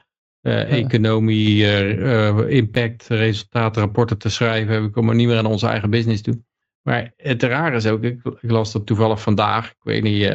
economie, 0.71 1.67
impact, 2.47 3.07
resultaten, 3.07 3.81
rapporten 3.81 4.17
te 4.17 4.29
schrijven, 4.29 4.83
we 4.83 4.89
komen 4.89 5.15
niet 5.15 5.27
meer 5.27 5.37
aan 5.37 5.45
onze 5.45 5.67
eigen 5.67 5.89
business 5.89 6.21
toe. 6.21 6.41
Maar 6.81 7.13
het 7.17 7.43
raar 7.43 7.73
is 7.73 7.85
ook, 7.85 8.03
ik, 8.03 8.19
ik 8.39 8.51
las 8.51 8.71
dat 8.71 8.85
toevallig 8.85 9.21
vandaag, 9.21 9.69
ik 9.69 9.83
weet 9.83 10.03
niet 10.03 10.27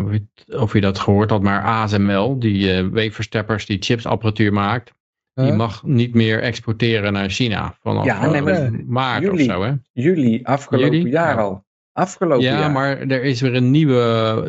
of, 0.00 0.12
je, 0.12 0.26
of 0.58 0.72
je 0.72 0.80
dat 0.80 0.98
gehoord 0.98 1.30
had, 1.30 1.42
maar 1.42 1.62
ASML, 1.62 2.38
die 2.38 2.82
weefversteppers 2.82 3.66
die 3.66 3.82
chipsapparatuur 3.82 4.52
maakt, 4.52 4.92
die 5.34 5.52
mag 5.52 5.82
niet 5.82 6.14
meer 6.14 6.42
exporteren 6.42 7.12
naar 7.12 7.30
China 7.30 7.74
vanaf 7.82 8.04
Ja, 8.04 8.30
nee, 8.30 8.42
maar 8.42 8.72
maart 8.86 9.28
of 9.28 9.40
zo. 9.40 9.62
Hè? 9.62 9.72
juli, 9.92 10.40
afgelopen 10.42 11.08
jaar 11.08 11.34
Ja. 11.36 11.42
al. 11.42 11.65
Afgelopen 11.96 12.44
Ja, 12.44 12.58
jaar. 12.58 12.70
maar 12.70 12.98
er 12.98 13.24
is 13.24 13.40
weer 13.40 13.54
een 13.54 13.70
nieuwe, 13.70 13.94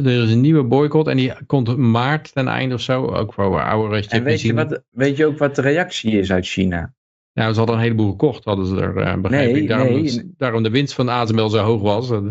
er 0.05 0.23
is 0.23 0.31
een 0.31 0.41
nieuwe 0.41 0.63
boycott 0.63 1.07
en 1.07 1.17
die 1.17 1.33
komt 1.45 1.77
maart 1.77 2.33
ten 2.33 2.47
einde 2.47 2.75
of 2.75 2.81
zo. 2.81 3.05
Ook 3.05 3.33
voor 3.33 3.61
oude 3.61 4.07
en 4.07 4.23
weet 4.23 4.41
je, 4.41 4.53
wat, 4.53 4.83
weet 4.91 5.17
je 5.17 5.25
ook 5.25 5.37
wat 5.37 5.55
de 5.55 5.61
reactie 5.61 6.11
is 6.11 6.31
uit 6.31 6.45
China? 6.47 6.93
Nou, 7.33 7.51
ze 7.51 7.57
hadden 7.57 7.75
een 7.75 7.81
heleboel 7.81 8.09
gekocht, 8.09 8.43
hadden 8.43 8.65
ze 8.65 8.81
er, 8.81 8.97
eh 8.97 9.17
begreep 9.17 9.51
Nee, 9.51 9.61
ik. 9.61 9.67
Daarom, 9.67 9.87
nee. 10.01 10.33
daarom 10.37 10.63
de 10.63 10.69
winst 10.69 10.93
van 10.93 11.09
ASML 11.09 11.49
zo 11.49 11.57
hoog 11.63 11.81
was. 11.81 12.11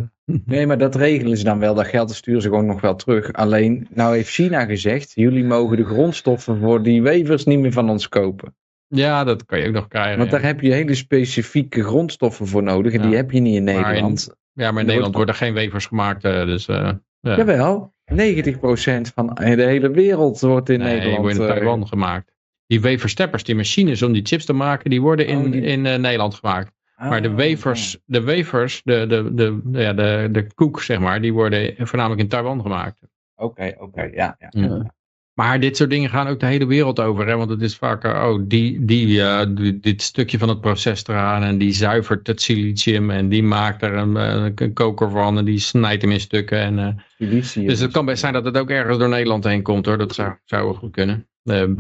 Nee, 0.45 0.67
maar 0.67 0.79
dat 0.79 0.95
regelen 0.95 1.37
ze 1.37 1.45
dan 1.45 1.59
wel. 1.59 1.75
Dat 1.75 1.87
geld 1.87 2.11
sturen 2.11 2.43
ze 2.43 2.49
gewoon 2.49 2.67
nog 2.67 2.81
wel 2.81 2.95
terug. 2.97 3.33
Alleen, 3.33 3.87
nou 3.95 4.15
heeft 4.15 4.31
China 4.31 4.65
gezegd, 4.65 5.13
jullie 5.15 5.45
mogen 5.45 5.77
de 5.77 5.85
grondstoffen 5.85 6.59
voor 6.61 6.83
die 6.83 7.03
wevers 7.03 7.45
niet 7.45 7.59
meer 7.59 7.73
van 7.73 7.91
ons 7.91 8.09
kopen. 8.09 8.55
Ja, 8.89 9.25
dat 9.25 9.45
kan 9.45 9.61
je 9.61 9.67
ook 9.67 9.73
nog 9.75 9.89
krijgen. 9.89 10.19
Want 10.19 10.31
ja. 10.31 10.37
daar 10.37 10.47
heb 10.47 10.61
je 10.61 10.73
hele 10.73 10.95
specifieke 10.95 11.83
grondstoffen 11.83 12.47
voor 12.47 12.63
nodig. 12.63 12.93
En 12.93 13.03
Ja. 13.03 13.07
die 13.07 13.17
heb 13.17 13.31
je 13.31 13.41
niet 13.41 13.55
in- 13.57 13.65
Nederland. 13.65 14.35
Ja, 14.57 14.71
maar 14.71 14.81
in 14.81 14.87
Nederland 14.87 15.15
worden 15.15 15.35
geen 15.35 15.55
wevers 15.55 15.87
gemaakt. 15.87 16.25
eh, 16.25 16.45
dus, 16.45 16.69
eh, 16.69 16.91
ja. 17.21 17.37
Jawel, 17.37 17.95
90% 18.05 19.13
van 19.15 19.35
de 19.35 19.63
hele 19.63 19.91
wereld 19.91 20.41
wordt 20.41 20.69
in 20.69 20.79
nee, 20.79 20.95
Nederland. 20.95 21.21
worden 21.23 21.37
in 21.43 21.49
eh, 21.49 21.55
Taiwan 21.55 21.87
gemaakt. 21.87 22.33
Die 22.67 22.81
weversteppers, 22.81 23.45
die 23.45 23.55
machines 23.55 24.03
om 24.03 24.13
die 24.13 24.25
chips 24.27 24.45
te 24.45 24.53
maken, 24.53 24.91
die 24.91 25.01
worden 25.01 25.27
in, 25.27 25.39
Oh, 25.39 25.53
die- 25.53 25.61
in 25.61 25.87
eh, 25.87 25.99
Nederland 25.99 26.35
gemaakt. 26.35 26.75
Maar 26.97 27.23
de 27.23 27.29
ah, 27.29 27.35
wafers, 27.37 27.99
de 28.05 28.23
wafers, 28.25 28.81
de, 28.85 29.07
de, 29.07 29.35
de, 29.35 29.61
ja, 29.73 29.93
de, 29.93 30.29
de 30.33 30.47
koek 30.55 30.83
zeg 30.83 30.99
maar, 30.99 31.21
die 31.21 31.33
worden 31.33 31.75
voornamelijk 31.79 32.21
in 32.21 32.29
Taiwan 32.29 32.61
gemaakt. 32.63 33.01
Oké, 33.37 33.75
oké, 33.79 34.03
ja. 34.03 34.37
ja. 34.39 34.49
Ja. 34.51 34.95
Maar 35.37 35.61
dit 35.61 35.77
soort 35.77 35.91
dingen 35.91 36.11
gaan 36.11 36.27
ook 36.27 36.41
de 36.41 36.47
hele 36.47 36.67
wereld 36.67 37.01
over. 37.01 37.27
Hè? 37.27 37.37
Want 37.37 37.51
het 37.51 37.63
is 37.63 37.77
vaak, 37.77 38.05
eh, 38.05 38.11
oh, 38.29 38.43
die, 38.47 38.85
die, 38.85 39.23
eh, 39.23 39.47
die- 39.55 39.81
dit 39.81 40.03
stukje 40.03 40.39
van 40.39 40.49
het 40.49 40.61
proces 40.61 41.07
eraan. 41.07 41.43
En 41.43 41.59
die 41.59 41.73
zuivert 41.73 42.27
het 42.27 42.43
silicium. 42.43 43.11
En 43.11 43.29
die 43.29 43.43
maakt 43.43 43.83
er 43.83 43.95
een, 43.95 44.17
eh, 44.17 44.51
een 44.55 44.73
koker 44.73 45.11
van. 45.11 45.39
En 45.39 45.45
die 45.45 45.59
snijdt 45.59 46.03
hem 46.03 46.11
in 46.11 46.21
stukken. 46.21 46.59
En, 46.59 47.05
Silicium. 47.19 47.67
dus 47.67 47.81
het 47.81 47.93
kan 47.93 48.05
best 48.05 48.21
zijn 48.21 48.33
dat 48.33 48.45
het 48.45 48.57
ook 48.57 48.71
ergens 48.71 48.99
door 48.99 49.09
Nederland 49.09 49.45
heen 49.45 49.63
komt 49.63 49.87
hoor. 49.87 49.99
Dat 49.99 50.15
zou, 50.15 50.35
zou 50.45 50.65
wel 50.65 50.75
goed 50.75 50.93
kunnen. 50.93 51.29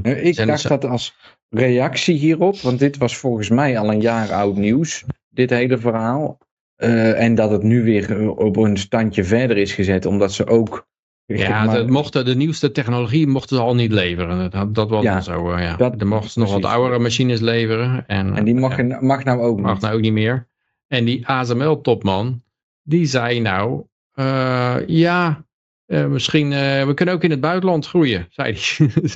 Ik 0.02 0.46
dacht 0.46 0.68
dat 0.68 0.84
als 0.84 1.14
reactie 1.48 2.16
hierop, 2.16 2.60
want 2.60 2.78
dit 2.78 2.96
was 2.96 3.16
volgens 3.16 3.48
mij 3.48 3.78
al 3.78 3.90
een 3.92 4.00
jaar 4.00 4.32
oud 4.32 4.56
nieuws, 4.56 5.04
dit 5.28 5.50
hele 5.50 5.78
verhaal. 5.78 6.38
En 6.76 7.34
dat 7.34 7.50
het 7.50 7.62
nu 7.62 7.82
weer 7.82 8.30
op 8.36 8.56
een 8.56 8.76
standje 8.76 9.24
verder 9.24 9.56
is 9.56 9.72
gezet, 9.72 10.06
omdat 10.06 10.32
ze 10.32 10.46
ook. 10.46 10.86
Ja, 11.26 11.64
maar- 11.64 11.76
de, 11.86 11.92
mochten, 11.92 12.24
de 12.24 12.34
nieuwste 12.36 12.72
technologie 12.72 13.26
mochten 13.26 13.56
ze 13.56 13.62
al 13.62 13.74
niet 13.74 13.92
leveren. 13.92 14.50
Dat, 14.50 14.74
dat 14.74 14.90
was 14.90 15.02
Ja, 15.02 15.20
zo. 15.20 15.50
eh, 15.52 15.62
ja. 15.62 15.76
dat- 15.76 16.00
er 16.00 16.06
mochten 16.06 16.30
ze 16.30 16.38
nog 16.38 16.52
wat 16.52 16.64
oudere 16.64 16.98
machines 16.98 17.40
leveren. 17.40 18.06
En, 18.06 18.34
en 18.36 18.44
die 18.44 18.54
mag, 18.54 18.78
eh, 18.78 19.00
mag 19.00 19.24
nou 19.24 19.40
ook 19.40 19.60
mag 19.60 19.72
niet. 19.72 19.82
nou 19.82 19.94
ook 19.94 20.00
niet 20.00 20.12
meer. 20.12 20.48
En 20.86 21.04
die 21.04 21.26
ASML-topman, 21.28 22.42
die 22.82 23.06
zei 23.06 23.40
nou, 23.40 23.82
eh, 24.12 24.76
ja, 24.86 25.44
misschien, 25.86 26.48
we 26.86 26.92
kunnen 26.94 27.14
ook 27.14 27.24
in 27.24 27.30
het 27.30 27.40
buitenland 27.40 27.86
groeien, 27.86 28.26
zei 28.30 28.56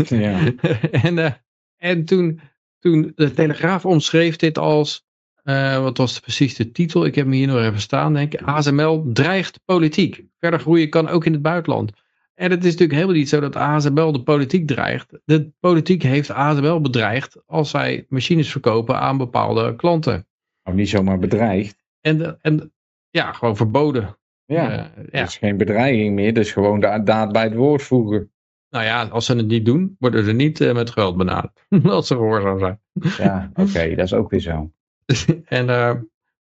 hij. 0.09 0.19
Ja. 0.19 0.53
en 1.03 1.41
en 1.77 2.05
toen, 2.05 2.41
toen 2.79 3.13
de 3.15 3.33
Telegraaf 3.33 3.85
omschreef 3.87 4.37
dit 4.37 4.59
als, 4.59 5.07
eh, 5.45 5.83
wat 5.83 5.97
was 5.97 6.21
precies 6.21 6.55
de 6.55 6.71
titel? 6.71 7.05
Ik 7.05 7.15
heb 7.15 7.25
hem 7.25 7.35
hier 7.35 7.47
nog 7.47 7.61
even 7.61 7.81
staan, 7.81 8.15
denk 8.15 8.33
ik. 8.33 8.43
ASML 8.43 9.11
dreigt 9.13 9.61
politiek. 9.65 10.25
Verder 10.39 10.61
groeien 10.61 10.91
kan 10.91 11.09
ook 11.09 11.25
in 11.25 11.33
het 11.33 11.43
buitenland. 11.43 11.93
En 12.35 12.51
het 12.51 12.59
is 12.59 12.71
natuurlijk 12.71 12.93
helemaal 12.93 13.17
niet 13.17 13.29
zo 13.29 13.41
dat 13.41 13.57
ASML 13.57 14.13
de 14.13 14.23
politiek 14.23 14.67
dreigt. 14.67 15.19
De 15.25 15.53
politiek 15.61 16.03
heeft 16.03 16.31
ASML 16.31 16.81
bedreigd 16.81 17.43
als 17.47 17.71
zij 17.71 18.07
machines 18.09 18.51
verkopen 18.51 19.01
aan 19.01 19.19
bepaalde 19.19 19.77
klanten. 19.77 20.27
Nou, 20.65 20.77
niet 20.77 20.89
zomaar 20.89 21.19
bedreigd. 21.19 21.85
En, 22.01 22.39
en 22.41 22.73
ja, 23.11 23.33
gewoon 23.33 23.57
verboden. 23.57 24.19
Ja, 24.45 24.91
dat 24.97 25.07
ja. 25.11 25.23
is 25.23 25.37
geen 25.37 25.57
bedreiging 25.57 26.15
meer, 26.15 26.35
dat 26.35 26.45
is 26.45 26.53
gewoon 26.53 26.81
de 26.81 27.01
daad 27.05 27.33
bij 27.33 27.43
het 27.43 27.55
woord 27.55 27.83
voegen. 27.83 28.33
Nou 28.71 28.85
ja, 28.85 29.05
als 29.05 29.27
ze 29.27 29.37
het 29.37 29.47
niet 29.47 29.65
doen, 29.65 29.97
worden 29.99 30.25
ze 30.25 30.33
niet 30.33 30.61
eh, 30.61 30.75
met 30.75 30.91
geweld 30.91 31.17
benaderd. 31.17 31.67
als 31.85 32.07
ze 32.07 32.15
gehoorzaam 32.15 32.59
zijn. 32.59 32.81
Ja, 33.17 33.51
oké, 33.55 33.89
dat 33.97 34.05
is 34.05 34.15
ook 34.15 34.31
weer 34.31 34.41
zo. 34.41 34.73
en, 35.45 35.69
eh, 35.69 35.95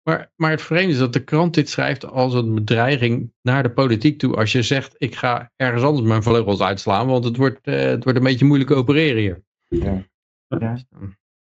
maar, 0.03 0.31
maar 0.35 0.52
het 0.52 0.61
vreemde 0.61 0.91
is 0.91 0.98
dat 0.99 1.14
de 1.14 1.23
krant 1.23 1.53
dit 1.53 1.69
schrijft 1.69 2.06
als 2.06 2.34
een 2.34 2.56
bedreiging 2.56 3.34
naar 3.41 3.64
de 3.64 3.72
politiek 3.72 4.19
toe. 4.19 4.35
Als 4.35 4.52
je 4.52 4.61
zegt, 4.61 4.95
ik 4.98 5.15
ga 5.15 5.52
ergens 5.56 5.84
anders 5.84 6.07
mijn 6.07 6.23
vleugels 6.23 6.61
uitslaan, 6.61 7.07
want 7.07 7.23
het 7.23 7.38
wordt, 7.38 7.60
eh, 7.61 7.76
het 7.76 8.03
wordt 8.03 8.19
een 8.19 8.26
beetje 8.26 8.45
moeilijk 8.45 8.72
opereren 8.72 9.22
hier. 9.22 9.44
Ja. 9.68 10.03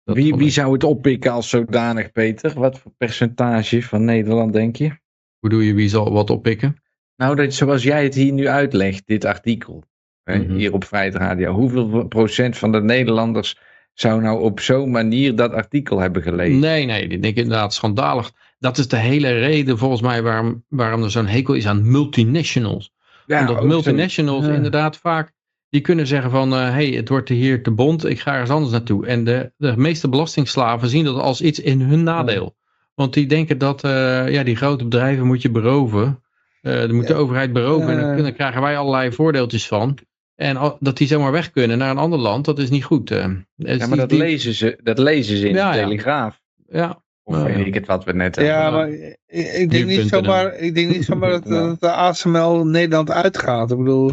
Wie, 0.02 0.34
wie 0.34 0.50
zou 0.50 0.72
het 0.72 0.84
oppikken 0.84 1.32
als 1.32 1.48
zodanig, 1.48 2.12
Peter? 2.12 2.60
Wat 2.60 2.78
voor 2.78 2.92
percentage 2.96 3.82
van 3.82 4.04
Nederland 4.04 4.52
denk 4.52 4.76
je? 4.76 4.98
Hoe 5.38 5.50
doe 5.50 5.66
je, 5.66 5.74
wie 5.74 5.88
zal 5.88 6.12
wat 6.12 6.30
oppikken? 6.30 6.82
Nou, 7.16 7.36
dat, 7.36 7.54
zoals 7.54 7.82
jij 7.82 8.02
het 8.02 8.14
hier 8.14 8.32
nu 8.32 8.48
uitlegt, 8.48 9.06
dit 9.06 9.24
artikel, 9.24 9.84
hè, 10.22 10.38
Mhm. 10.38 10.54
hier 10.54 10.72
op 10.72 10.84
Vrijheid 10.84 11.14
Radio, 11.14 11.52
hoeveel 11.52 12.06
procent 12.06 12.58
van 12.58 12.72
de 12.72 12.82
Nederlanders 12.82 13.58
zou 13.96 14.20
nou 14.20 14.40
op 14.40 14.60
zo'n 14.60 14.90
manier 14.90 15.36
dat 15.36 15.52
artikel 15.52 15.98
hebben 15.98 16.22
gelezen? 16.22 16.58
Nee, 16.58 16.84
nee, 16.84 17.08
dit 17.08 17.22
denk 17.22 17.36
ik 17.36 17.42
inderdaad 17.42 17.74
schandalig. 17.74 18.32
Dat 18.58 18.78
is 18.78 18.88
de 18.88 18.96
hele 18.96 19.28
reden 19.38 19.78
volgens 19.78 20.00
mij 20.00 20.22
waarom, 20.22 20.64
waarom 20.68 21.02
er 21.02 21.10
zo'n 21.10 21.26
hekel 21.26 21.54
is 21.54 21.66
aan 21.66 21.90
multinationals. 21.90 22.92
Ja, 23.26 23.40
Omdat 23.40 23.64
multinationals 23.64 24.46
Ja. 24.46 24.52
inderdaad 24.52 24.96
vaak, 24.96 25.32
die 25.68 25.80
kunnen 25.80 26.06
zeggen 26.06 26.30
van, 26.30 26.52
hé, 26.52 26.58
hey, 26.58 26.86
het 26.86 27.08
wordt 27.08 27.28
hier 27.28 27.62
te 27.62 27.70
bond, 27.70 28.04
ik 28.04 28.20
ga 28.20 28.32
ergens 28.32 28.50
anders 28.50 28.72
naartoe. 28.72 29.06
En 29.06 29.24
de, 29.24 29.52
de 29.56 29.76
meeste 29.76 30.08
belastingslaven 30.08 30.88
zien 30.88 31.04
dat 31.04 31.20
als 31.20 31.40
iets 31.40 31.60
in 31.60 31.80
hun 31.80 32.02
nadeel. 32.02 32.56
Want 32.94 33.14
die 33.14 33.26
denken 33.26 33.58
dat, 33.58 33.84
eh, 33.84 34.28
ja, 34.28 34.42
die 34.42 34.56
grote 34.56 34.84
bedrijven 34.84 35.26
moet 35.26 35.42
je 35.42 35.50
beroven. 35.50 36.20
Eh 36.62 36.78
dan 36.78 36.94
moet 36.94 37.06
de 37.06 37.14
overheid 37.14 37.52
beroven 37.52 38.16
en 38.16 38.22
dan 38.22 38.32
krijgen 38.32 38.60
wij 38.60 38.78
allerlei 38.78 39.12
voordeeltjes 39.12 39.66
van. 39.66 39.98
En 40.36 40.76
dat 40.80 40.96
die 40.96 41.06
zomaar 41.06 41.32
weg 41.32 41.50
kunnen 41.50 41.78
naar 41.78 41.90
een 41.90 41.98
ander 41.98 42.18
land, 42.18 42.44
dat 42.44 42.58
is 42.58 42.70
niet 42.70 42.84
goed. 42.84 43.10
eh. 43.10 43.18
Ja, 43.18 43.26
maar 43.56 43.78
die- 43.88 43.96
dat 43.96 44.08
die- 44.08 44.18
lezen 44.18 44.54
ze, 44.54 44.78
dat 44.82 44.98
lezen 44.98 45.36
ze 45.36 45.48
in 45.48 45.54
Ja, 45.54 45.70
de 45.72 45.78
ja. 45.78 45.82
Telegraaf. 45.84 46.40
Ja, 46.68 47.02
Of 47.22 47.36
Ja, 47.36 47.42
weet 47.42 47.58
ja. 47.58 47.64
ik 47.64 47.74
het 47.74 47.86
wat 47.86 48.04
we 48.04 48.12
net 48.12 48.36
Ja, 48.36 48.62
hebben. 48.62 48.72
maar 48.72 48.90
ik, 49.26 49.52
ik 49.52 49.70
denk 49.70 49.86
niet 49.86 50.08
zomaar, 50.08 50.54
ik 50.54 50.74
denk 50.74 50.88
niet 50.90 51.04
zomaar 51.04 51.30
dat, 51.40 51.44
dat 51.44 51.80
de 51.80 51.90
ASML 51.92 52.66
Nederland 52.66 53.10
uitgaat. 53.10 53.70
Ik 53.70 53.76
bedoel, 53.76 54.12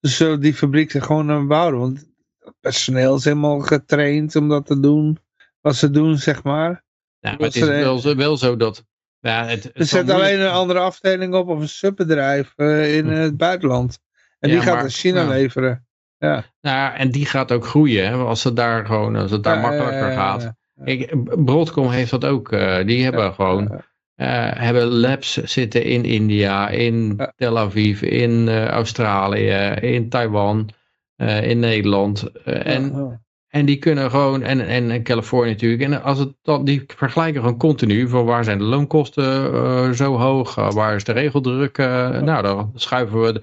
ze 0.00 0.08
zullen 0.10 0.40
die 0.40 0.54
fabriek 0.54 0.90
zich 0.90 1.04
gewoon 1.04 1.30
aan 1.30 1.46
bouwen. 1.46 1.78
Want 1.78 2.06
het 2.38 2.54
personeel 2.60 3.14
is 3.16 3.24
helemaal 3.24 3.60
getraind 3.60 4.36
om 4.36 4.48
dat 4.48 4.66
te 4.66 4.80
doen. 4.80 5.18
Wat 5.60 5.76
ze 5.76 5.90
doen, 5.90 6.18
zeg 6.18 6.42
maar. 6.42 6.84
Ja, 7.20 7.30
maar 7.30 7.38
het 7.40 7.54
is 7.56 7.62
ze- 7.62 7.66
wel, 7.70 7.98
zo- 7.98 8.16
wel 8.16 8.36
zo 8.36 8.56
dat... 8.56 8.84
Ja, 9.20 9.46
het, 9.46 9.62
het 9.64 9.72
Er 9.78 9.84
zet 9.86 10.10
alleen 10.10 10.40
een 10.40 10.50
andere 10.50 10.78
afdeling 10.78 11.34
op 11.34 11.48
of 11.48 11.60
een 11.60 11.68
subbedrijf 11.68 12.52
eh, 12.56 12.96
in 12.96 13.06
het 13.06 13.36
buitenland. 13.36 14.00
En 14.42 14.48
Ja, 14.48 14.54
die 14.54 14.64
gaat 14.64 14.72
maar- 14.74 14.82
naar 14.82 14.90
China 14.92 15.20
ja. 15.20 15.26
Nou, 15.26 15.38
leveren. 15.38 15.86
ja, 16.60 16.94
en 16.96 17.10
die 17.10 17.26
gaat 17.26 17.52
ook 17.52 17.66
groeien, 17.66 18.06
hè, 18.06 18.14
als 18.14 18.44
het 18.44 18.56
daar 18.56 18.86
gewoon, 18.86 19.16
als 19.16 19.30
het 19.30 19.42
daar 19.42 19.58
makkelijker 19.60 20.08
ja, 20.10 20.14
gaat. 20.14 20.52
Ik, 20.84 21.14
Broadcom 21.44 21.90
heeft 21.90 22.10
dat 22.10 22.24
ook. 22.24 22.52
eh, 22.52 22.84
die 22.86 23.04
hebben 23.04 23.34
gewoon 23.34 23.82
eh, 24.14 24.50
hebben 24.54 24.84
labs 24.84 25.32
zitten 25.42 25.82
in 25.84 26.04
India, 26.04 26.68
in 26.68 27.14
Ja. 27.16 27.32
Tel 27.36 27.58
Aviv, 27.58 28.02
in 28.02 28.48
eh, 28.48 28.66
Australië, 28.68 29.74
in 29.80 30.08
Taiwan, 30.08 30.68
in 31.42 31.58
Nederland. 31.58 32.30
en, 32.44 32.82
Ja, 32.94 33.20
en 33.48 33.64
die 33.66 33.76
kunnen 33.76 34.10
gewoon, 34.10 34.42
en, 34.42 34.66
en, 34.66 34.90
en 34.90 35.02
Californië 35.02 35.50
natuurlijk. 35.50 35.82
En 35.82 36.02
als 36.02 36.18
het, 36.18 36.32
dan, 36.42 36.64
die 36.64 36.84
vergelijken 36.96 37.40
gewoon 37.42 37.58
continu 37.58 38.08
van 38.08 38.24
waar 38.24 38.44
zijn 38.44 38.58
de 38.58 38.64
loonkosten 38.64 39.94
zo 39.94 40.16
hoog, 40.18 40.54
waar 40.54 40.94
is 40.94 41.04
de 41.04 41.12
regeldruk. 41.12 41.76
nou, 41.76 42.42
dan 42.42 42.72
schuiven 42.74 43.20
we. 43.20 43.42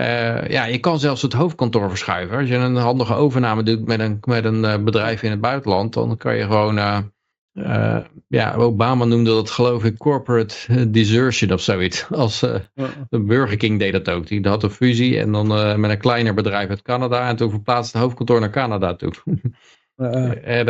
Eh, 0.00 0.48
ja, 0.48 0.64
je 0.64 0.78
kan 0.78 0.98
zelfs 0.98 1.22
het 1.22 1.32
hoofdkantoor 1.32 1.88
verschuiven. 1.88 2.38
Als 2.38 2.48
je 2.48 2.54
een 2.54 2.76
handige 2.76 3.14
overname 3.14 3.62
doet 3.62 3.86
met 3.86 4.00
een, 4.00 4.18
met 4.20 4.44
een 4.44 4.64
eh, 4.64 4.82
bedrijf 4.82 5.22
in 5.22 5.30
het 5.30 5.40
buitenland, 5.40 5.92
dan 5.92 6.16
kan 6.16 6.36
je 6.36 6.42
gewoon. 6.42 6.78
eh, 7.52 7.98
ja, 8.28 8.54
Obama 8.54 9.04
noemde 9.04 9.30
dat 9.30 9.50
geloof 9.50 9.84
ik 9.84 9.96
corporate 9.96 10.90
desertion 10.90 11.52
of 11.52 11.60
zoiets. 11.60 12.06
Als, 12.10 12.40
de 13.08 13.20
Burger 13.20 13.56
King 13.56 13.78
deed 13.78 13.92
dat 13.92 14.10
ook. 14.10 14.26
Die 14.26 14.48
had 14.48 14.62
een 14.62 14.70
fusie 14.70 15.18
en 15.18 15.32
dan 15.32 15.80
met 15.80 15.90
een 15.90 15.98
kleiner 15.98 16.34
bedrijf 16.34 16.68
uit 16.68 16.82
Canada. 16.82 17.28
En 17.28 17.36
toen 17.36 17.50
verplaatste 17.50 17.96
het 17.96 18.06
hoofdkantoor 18.06 18.40
naar 18.40 18.50
Canada 18.50 18.94
toe. 18.94 19.12
En 20.42 20.66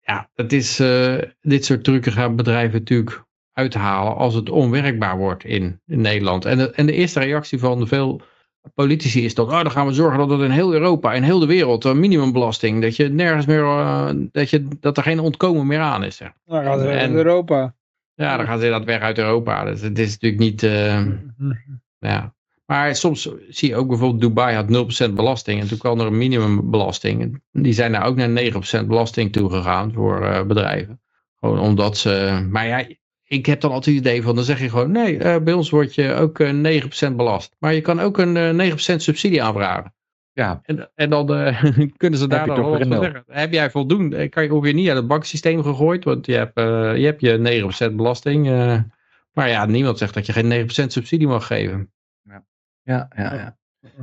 ja, 0.00 0.30
het 0.34 0.52
is, 0.52 0.76
dit 1.40 1.64
soort 1.64 1.84
trucken 1.84 2.12
gaan 2.12 2.36
bedrijven 2.36 2.78
natuurlijk 2.78 3.24
uithalen 3.52 4.16
als 4.16 4.34
het 4.34 4.50
onwerkbaar 4.50 5.16
wordt 5.16 5.44
in, 5.44 5.80
in 5.86 6.00
Nederland. 6.00 6.44
En 6.44 6.58
de, 6.58 6.70
en 6.70 6.86
de 6.86 6.92
eerste 6.92 7.20
reactie 7.20 7.58
van 7.58 7.88
veel 7.88 8.22
politici 8.74 9.24
is 9.24 9.34
dat, 9.34 9.46
oh, 9.46 9.62
dan 9.62 9.70
gaan 9.70 9.86
we 9.86 9.92
zorgen 9.92 10.18
dat 10.18 10.30
het 10.30 10.40
in 10.40 10.50
heel 10.50 10.72
Europa, 10.72 11.12
in 11.12 11.22
heel 11.22 11.38
de 11.38 11.46
wereld, 11.46 11.84
een 11.84 12.00
minimumbelasting, 12.00 12.82
dat 12.82 12.96
je 12.96 13.08
nergens 13.08 13.46
meer, 13.46 13.62
eh, 13.62 14.10
dat, 14.32 14.50
je, 14.50 14.68
dat 14.80 14.96
er 14.96 15.02
geen 15.02 15.20
ontkomen 15.20 15.66
meer 15.66 15.80
aan 15.80 16.04
is. 16.04 16.16
Zeg. 16.16 16.32
Dan 16.46 16.64
gaat 16.64 16.78
het 16.78 16.88
En- 16.88 17.10
in 17.10 17.16
Europa. 17.16 17.74
Ja, 18.14 18.36
dan 18.36 18.46
gaan 18.46 18.58
ze 18.60 18.68
dat 18.68 18.84
weg 18.84 19.00
uit 19.00 19.18
Europa. 19.18 19.64
Dus 19.64 19.80
het 19.80 19.98
is 19.98 20.10
natuurlijk 20.12 20.42
niet... 20.42 20.62
eh, 20.62 21.06
ja. 21.98 22.34
Maar 22.66 22.96
soms 22.96 23.28
zie 23.48 23.68
je 23.68 23.76
ook 23.76 23.88
bijvoorbeeld 23.88 24.20
Dubai 24.20 24.54
had 24.54 24.68
0% 25.10 25.14
belasting. 25.14 25.60
En 25.60 25.68
toen 25.68 25.78
kwam 25.78 26.00
er 26.00 26.06
een 26.06 26.18
minimumbelasting. 26.18 27.22
En 27.22 27.42
Die 27.62 27.72
zijn 27.72 27.92
daar 27.92 28.04
ook 28.04 28.16
naar 28.16 28.28
9% 28.82 28.86
belasting 28.86 29.32
toegegaan 29.32 29.92
voor 29.92 30.22
eh, 30.22 30.42
bedrijven. 30.42 31.00
Gewoon 31.40 31.58
omdat 31.58 31.96
ze... 31.96 32.46
Maar 32.50 32.66
ja, 32.66 32.86
ik 33.28 33.46
heb 33.46 33.60
dan 33.60 33.70
altijd 33.72 33.96
het 33.96 34.04
idee 34.06 34.22
van... 34.22 34.34
Dan 34.34 34.44
zeg 34.44 34.60
je 34.60 34.68
gewoon, 34.68 34.90
nee, 34.90 35.18
eh, 35.18 35.42
bij 35.42 35.52
ons 35.54 35.70
word 35.70 35.94
je 35.94 36.12
ook 36.14 36.40
eh, 36.40 36.50
9% 37.10 37.16
belast. 37.16 37.56
Maar 37.58 37.74
je 37.74 37.80
kan 37.80 38.00
ook 38.00 38.18
een 38.18 38.36
eh, 38.36 38.70
9% 38.70 38.74
subsidie 38.76 39.42
aanvragen. 39.42 39.92
Ja, 40.32 40.60
En, 40.62 40.90
en 40.94 41.10
dan 41.10 41.34
eh, 41.34 41.64
kunnen 41.96 42.18
ze 42.18 42.28
daar 42.28 42.46
dan 42.46 42.56
toch 42.56 42.64
wel 42.64 42.70
wat 42.70 42.78
weer 42.78 42.88
van 42.88 42.96
een 42.96 43.02
zeggen. 43.12 43.24
Heb 43.26 43.52
jij 43.52 43.70
voldoende? 43.70 44.16
Eh, 44.16 44.30
Kan 44.30 44.42
je 44.42 44.52
ongeveer 44.54 44.74
niet 44.74 44.88
uit 44.88 44.96
het 44.96 45.06
banksysteem 45.06 45.62
gegooid, 45.62 46.04
want 46.04 46.26
je 46.26 46.32
hebt, 46.32 46.56
eh, 46.56 46.96
je, 46.96 47.04
hebt 47.04 47.20
je 47.20 47.38
9% 47.92 47.96
belasting. 47.96 48.48
eh, 48.48 48.80
maar 49.32 49.48
ja, 49.48 49.66
niemand 49.66 49.98
zegt 49.98 50.14
dat 50.14 50.26
je 50.26 50.32
geen 50.32 50.48
9% 50.48 50.92
subsidie 50.92 51.26
mag 51.26 51.46
geven. 51.46 51.92
ja, 52.82 53.08
ja. 53.16 53.34
ja. 53.34 53.56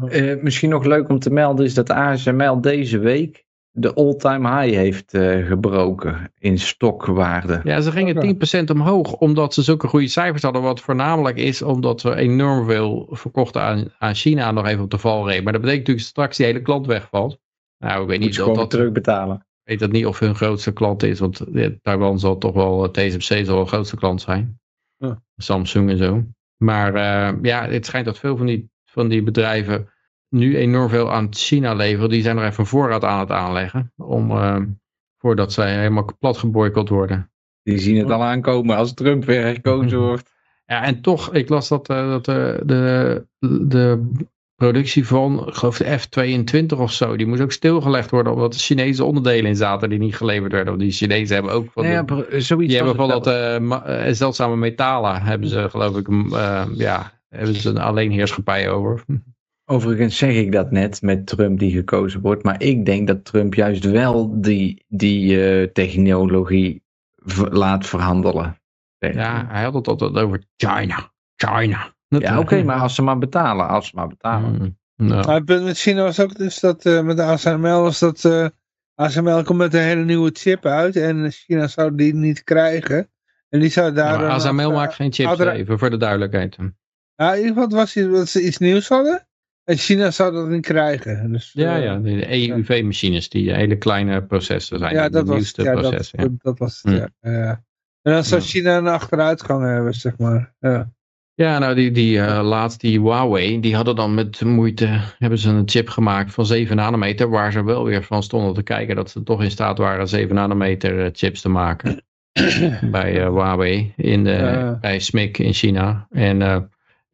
Eh, 0.09 0.41
misschien 0.41 0.69
nog 0.69 0.85
leuk 0.85 1.09
om 1.09 1.19
te 1.19 1.29
melden 1.29 1.65
is 1.65 1.73
dat 1.73 1.89
ASML 1.89 2.61
deze 2.61 2.97
week 2.97 3.44
de 3.77 3.93
all-time 3.93 4.61
high 4.61 4.75
heeft 4.77 5.13
eh, 5.13 5.45
gebroken 5.47 6.31
in 6.39 6.59
stokwaarde. 6.59 7.61
Ja, 7.63 7.81
ze 7.81 7.91
gingen 7.91 8.17
Oké. 8.17 8.61
10% 8.61 8.63
omhoog 8.71 9.13
omdat 9.13 9.53
ze 9.53 9.61
zulke 9.61 9.87
goede 9.87 10.07
cijfers 10.07 10.41
hadden. 10.43 10.61
Wat 10.61 10.81
voornamelijk 10.81 11.37
is 11.37 11.61
omdat 11.61 12.01
we 12.01 12.15
enorm 12.15 12.65
veel 12.65 13.07
verkochten 13.11 13.61
aan, 13.61 13.85
aan 13.97 14.15
China 14.15 14.51
nog 14.51 14.67
even 14.67 14.83
op 14.83 14.89
de 14.91 14.97
valreep. 14.97 15.43
Maar 15.43 15.53
dat 15.53 15.61
betekent 15.61 15.87
natuurlijk 15.87 16.07
straks 16.07 16.37
die 16.37 16.45
hele 16.45 16.61
klant 16.61 16.85
wegvalt. 16.85 17.39
Nou, 17.77 18.01
ik 18.01 18.07
weet 18.07 18.17
Moet 18.19 18.27
niet 18.27 18.35
je 18.35 18.45
of 18.45 18.57
dat, 18.57 18.69
terugbetalen. 18.69 19.35
ik 19.35 19.69
weet 19.69 19.79
dat 19.79 19.91
niet 19.91 20.05
of 20.05 20.19
hun 20.19 20.35
grootste 20.35 20.73
klant 20.73 21.03
is. 21.03 21.19
Want 21.19 21.41
Taiwan 21.81 22.19
zal 22.19 22.37
toch 22.37 22.53
wel, 22.53 22.83
eh, 22.83 22.91
TSMC 22.91 23.45
zal 23.45 23.55
wel 23.55 23.65
grootste 23.65 23.95
klant 23.95 24.21
zijn. 24.21 24.59
Ja. 24.97 25.21
Samsung 25.37 25.89
en 25.89 25.97
zo. 25.97 26.23
Maar 26.57 26.93
eh, 26.95 27.37
ja, 27.41 27.67
het 27.67 27.85
schijnt 27.85 28.05
dat 28.05 28.19
veel 28.19 28.37
van 28.37 28.45
die, 28.45 28.69
van 28.83 29.07
die 29.07 29.23
bedrijven 29.23 29.89
nu 30.35 30.57
enorm 30.57 30.89
veel 30.89 31.11
aan 31.11 31.27
China 31.33 31.73
leveren. 31.73 32.09
Die 32.09 32.21
zijn 32.21 32.37
er 32.37 32.45
even 32.45 32.65
voorraad 32.65 33.03
aan 33.03 33.19
het 33.19 33.31
aanleggen. 33.31 33.93
Om, 33.97 34.31
eh, 34.31 34.61
voordat 35.17 35.53
zij 35.53 35.77
helemaal 35.77 36.17
plat 36.19 36.37
geboycott 36.37 36.89
worden. 36.89 37.31
Die 37.63 37.77
zien 37.77 37.97
het 37.97 38.11
al 38.11 38.23
aankomen 38.23 38.77
als 38.77 38.93
Trump 38.93 39.25
weer 39.25 39.41
herkozen 39.41 39.99
wordt. 40.07 40.33
Ja, 40.65 40.83
en 40.83 41.01
toch, 41.01 41.33
ik 41.33 41.49
las 41.49 41.67
dat, 41.67 41.89
eh, 41.89 42.09
dat 42.09 42.25
de, 42.25 42.61
de, 42.65 43.25
de 43.67 44.07
productie 44.55 45.07
van, 45.07 45.47
ik 45.47 45.53
geloof 45.53 45.77
de 45.77 45.97
F-22 45.97 46.77
of 46.77 46.91
zo, 46.91 47.15
die 47.15 47.27
moest 47.27 47.41
ook 47.41 47.51
stilgelegd 47.51 48.09
worden 48.09 48.33
omdat 48.33 48.53
er 48.53 48.59
Chinese 48.59 49.03
onderdelen 49.03 49.45
in 49.45 49.55
zaten 49.55 49.89
die 49.89 49.99
niet 49.99 50.15
geleverd 50.15 50.51
werden. 50.51 50.69
Want 50.69 50.79
die 50.79 50.91
Chinezen 50.91 51.35
hebben 51.35 51.53
ook 51.53 51.71
van, 51.71 51.83
Nee, 51.83 51.91
ja, 51.91 52.01
maar 52.01 52.25
zoiets 52.29 52.67
die 52.67 52.75
hebben 52.75 52.95
van 52.95 53.09
dat 53.09 53.27
eh, 53.27 53.55
eh, 53.55 54.13
zeldzame 54.13 54.55
metalen, 54.55 55.21
hebben 55.21 55.49
ze 55.49 55.69
geloof 55.69 55.97
ik, 55.97 56.07
eh, 56.07 56.65
ja, 56.73 57.11
hebben 57.29 57.55
ze 57.55 57.69
een 57.69 57.77
alleenheerschappij 57.77 58.69
over. 58.69 59.03
Overigens 59.65 60.17
zeg 60.17 60.33
ik 60.35 60.51
dat 60.51 60.71
net 60.71 61.01
met 61.01 61.27
Trump 61.27 61.59
die 61.59 61.71
gekozen 61.71 62.21
wordt. 62.21 62.43
Maar 62.43 62.61
ik 62.61 62.85
denk 62.85 63.07
dat 63.07 63.25
Trump 63.25 63.53
juist 63.53 63.83
wel 63.85 64.41
die, 64.41 64.85
die 64.87 65.45
eh, 65.49 65.67
technologie 65.71 66.83
v- 67.15 67.47
laat 67.49 67.85
verhandelen. 67.85 68.59
Ja, 68.97 69.45
hij 69.49 69.63
had 69.63 69.73
het 69.73 69.87
altijd 69.87 70.15
over 70.15 70.43
China, 70.57 71.11
China. 71.35 71.93
Dat- 72.07 72.21
Ja, 72.21 72.39
oké, 72.39 72.63
maar 72.63 72.79
als 72.79 72.95
ze 72.95 73.01
maar 73.01 73.17
betalen. 73.17 73.67
Als 73.67 73.87
ze 73.87 73.95
maar 73.95 74.07
betalen. 74.07 74.51
Mm, 74.95 75.07
nou. 75.07 75.25
Maar 75.25 75.35
het 75.35 75.45
punt 75.45 75.63
met 75.63 75.77
China 75.77 76.03
was 76.03 76.19
ook 76.19 76.35
dus 76.35 76.59
dat 76.59 76.85
eh, 76.85 77.01
met 77.01 77.17
de 77.17 77.23
ASML 77.23 77.81
was 77.81 77.99
dat 77.99 78.25
eh, 78.25 78.47
ASML 78.95 79.43
komt 79.43 79.57
met 79.59 79.73
een 79.73 79.81
hele 79.81 80.03
nieuwe 80.03 80.29
chip 80.33 80.65
uit 80.65 80.95
en 80.95 81.31
China 81.31 81.67
zou 81.67 81.95
die 81.95 82.13
niet 82.15 82.43
krijgen. 82.43 83.09
En 83.49 83.59
die 83.59 83.69
zou 83.69 83.87
Ja, 83.87 83.93
daar... 83.93 84.11
maar 84.11 84.19
dan 84.21 84.31
ASML 84.31 84.71
maakt 84.71 84.93
geen 84.93 85.13
chips, 85.13 85.29
oudere- 85.29 85.51
even 85.51 85.79
voor 85.79 85.89
de 85.89 85.97
duidelijkheid. 85.97 86.55
Ja, 87.15 87.31
in 87.31 87.35
ieder 87.37 87.47
geval 87.47 87.63
het 87.63 87.73
was 87.73 87.95
iets, 87.97 88.09
dat 88.11 88.27
ze 88.27 88.45
iets 88.45 88.57
nieuws 88.57 88.87
hadden. 88.87 89.27
En 89.65 89.77
China 89.77 90.11
zou 90.11 90.33
dat 90.33 90.49
niet 90.49 90.65
krijgen. 90.65 91.31
Dus, 91.31 91.51
Ja, 91.53 91.77
eh, 91.77 91.83
ja, 91.83 91.97
de 91.97 92.31
EUV-machines, 92.31 93.29
die 93.29 93.53
hele 93.53 93.77
kleine 93.77 94.23
processen 94.23 94.79
zijn. 94.79 94.93
Ja, 94.93 95.03
de 95.03 95.09
dat 95.11 95.25
was, 95.27 95.35
nieuwste 95.35 95.63
ja, 95.63 95.73
dat, 95.73 95.81
processen. 95.81 96.21
ja. 96.21 96.27
dat, 96.27 96.39
dat 96.41 96.57
was 96.59 96.81
het, 96.81 96.93
Hm. 96.93 96.97
ja. 96.99 97.31
ja. 97.31 97.63
En 98.01 98.13
dan 98.13 98.23
zou. 98.23 98.41
China 98.41 98.77
een 98.77 98.87
achteruitgang 98.87 99.63
hebben, 99.63 99.93
zeg 99.93 100.17
maar. 100.17 100.53
Ja. 100.59 100.93
Ja, 101.33 101.59
nou 101.59 101.75
die, 101.75 101.91
die 101.91 102.21
laatst, 102.41 102.81
die 102.81 102.99
Huawei, 102.99 103.59
die 103.59 103.75
hadden 103.75 103.95
dan 103.95 104.13
met 104.13 104.41
moeite, 104.41 104.99
hebben 105.17 105.39
ze 105.39 105.49
een 105.49 105.69
chip 105.69 105.89
gemaakt 105.89 106.33
van 106.33 106.45
7 106.45 106.75
nanometer, 106.75 107.29
waar 107.29 107.51
ze 107.51 107.63
wel 107.63 107.83
weer 107.83 108.03
van 108.03 108.23
stonden 108.23 108.53
te 108.53 108.63
kijken 108.63 108.95
dat 108.95 109.09
ze 109.09 109.23
toch 109.23 109.43
in 109.43 109.51
staat 109.51 109.77
waren 109.77 110.07
7 110.07 110.35
nanometer 110.35 111.05
eh, 111.05 111.09
chips 111.13 111.41
te 111.41 111.49
maken. 111.49 112.03
bij 112.91 113.11
Huawei, 113.11 113.93
in 113.95 114.23
de, 114.23 114.77
bij 114.81 114.99
SMIC 114.99 115.37
in 115.37 115.53
China. 115.53 116.07
En 116.09 116.69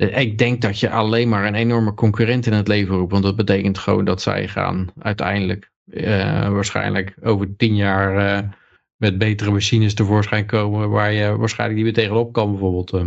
ik 0.10 0.38
denk 0.38 0.62
dat 0.62 0.80
je 0.80 0.90
alleen 0.90 1.30
maar 1.30 1.46
een 1.46 1.56
enorme 1.56 1.94
concurrent 1.94 2.46
in 2.46 2.54
het 2.54 2.68
leven 2.68 2.96
roept, 2.96 3.12
want 3.12 3.24
dat 3.24 3.36
betekent 3.36 3.78
gewoon 3.78 4.06
dat 4.06 4.22
zij 4.22 4.48
gaan 4.48 4.92
uiteindelijk 5.00 5.72
eh, 5.92 6.50
waarschijnlijk 6.50 7.16
over 7.22 7.56
10 7.56 7.76
jaar 7.76 8.18
eh, 8.18 8.50
met 8.96 9.18
betere 9.18 9.52
machines 9.52 9.94
tevoorschijn 9.94 10.46
komen, 10.46 10.90
waar 10.90 11.12
je 11.12 11.38
waarschijnlijk 11.38 11.78
niet 11.84 11.94
meer 11.96 12.04
tegenop 12.04 12.34
kan 12.34 12.52
bijvoorbeeld. 12.52 12.94
eh. 12.94 13.06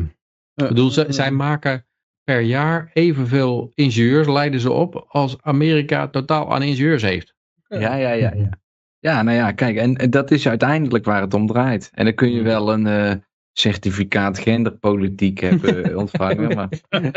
Ik 0.54 0.68
bedoel, 0.68 0.90
zij 0.90 1.30
maken 1.30 1.86
per 2.24 2.40
jaar 2.40 2.90
evenveel 2.92 3.70
ingenieurs, 3.74 4.26
leiden 4.26 4.60
ze 4.60 4.72
op, 4.72 5.04
als 5.08 5.36
Amerika 5.42 6.08
totaal 6.08 6.54
aan 6.54 6.62
ingenieurs 6.62 7.02
heeft. 7.02 7.34
Ja, 7.68 7.94
ja, 7.94 8.10
ja. 8.10 8.32
Ja, 8.34 8.48
ja 8.98 9.22
nou 9.22 9.36
ja, 9.36 9.52
kijk, 9.52 9.76
en, 9.76 9.96
en 9.96 10.10
dat 10.10 10.30
is 10.30 10.48
uiteindelijk 10.48 11.04
waar 11.04 11.20
het 11.20 11.34
om 11.34 11.46
draait. 11.46 11.90
En 11.94 12.04
dan 12.04 12.14
kun 12.14 12.32
je 12.32 12.42
wel 12.42 12.72
een 12.72 12.86
eh, 12.86 13.14
certificaat 13.58 14.38
genderpolitiek 14.38 15.38
hebben 15.40 15.96
ontvangen. 16.02 16.54
Maar 16.54 16.68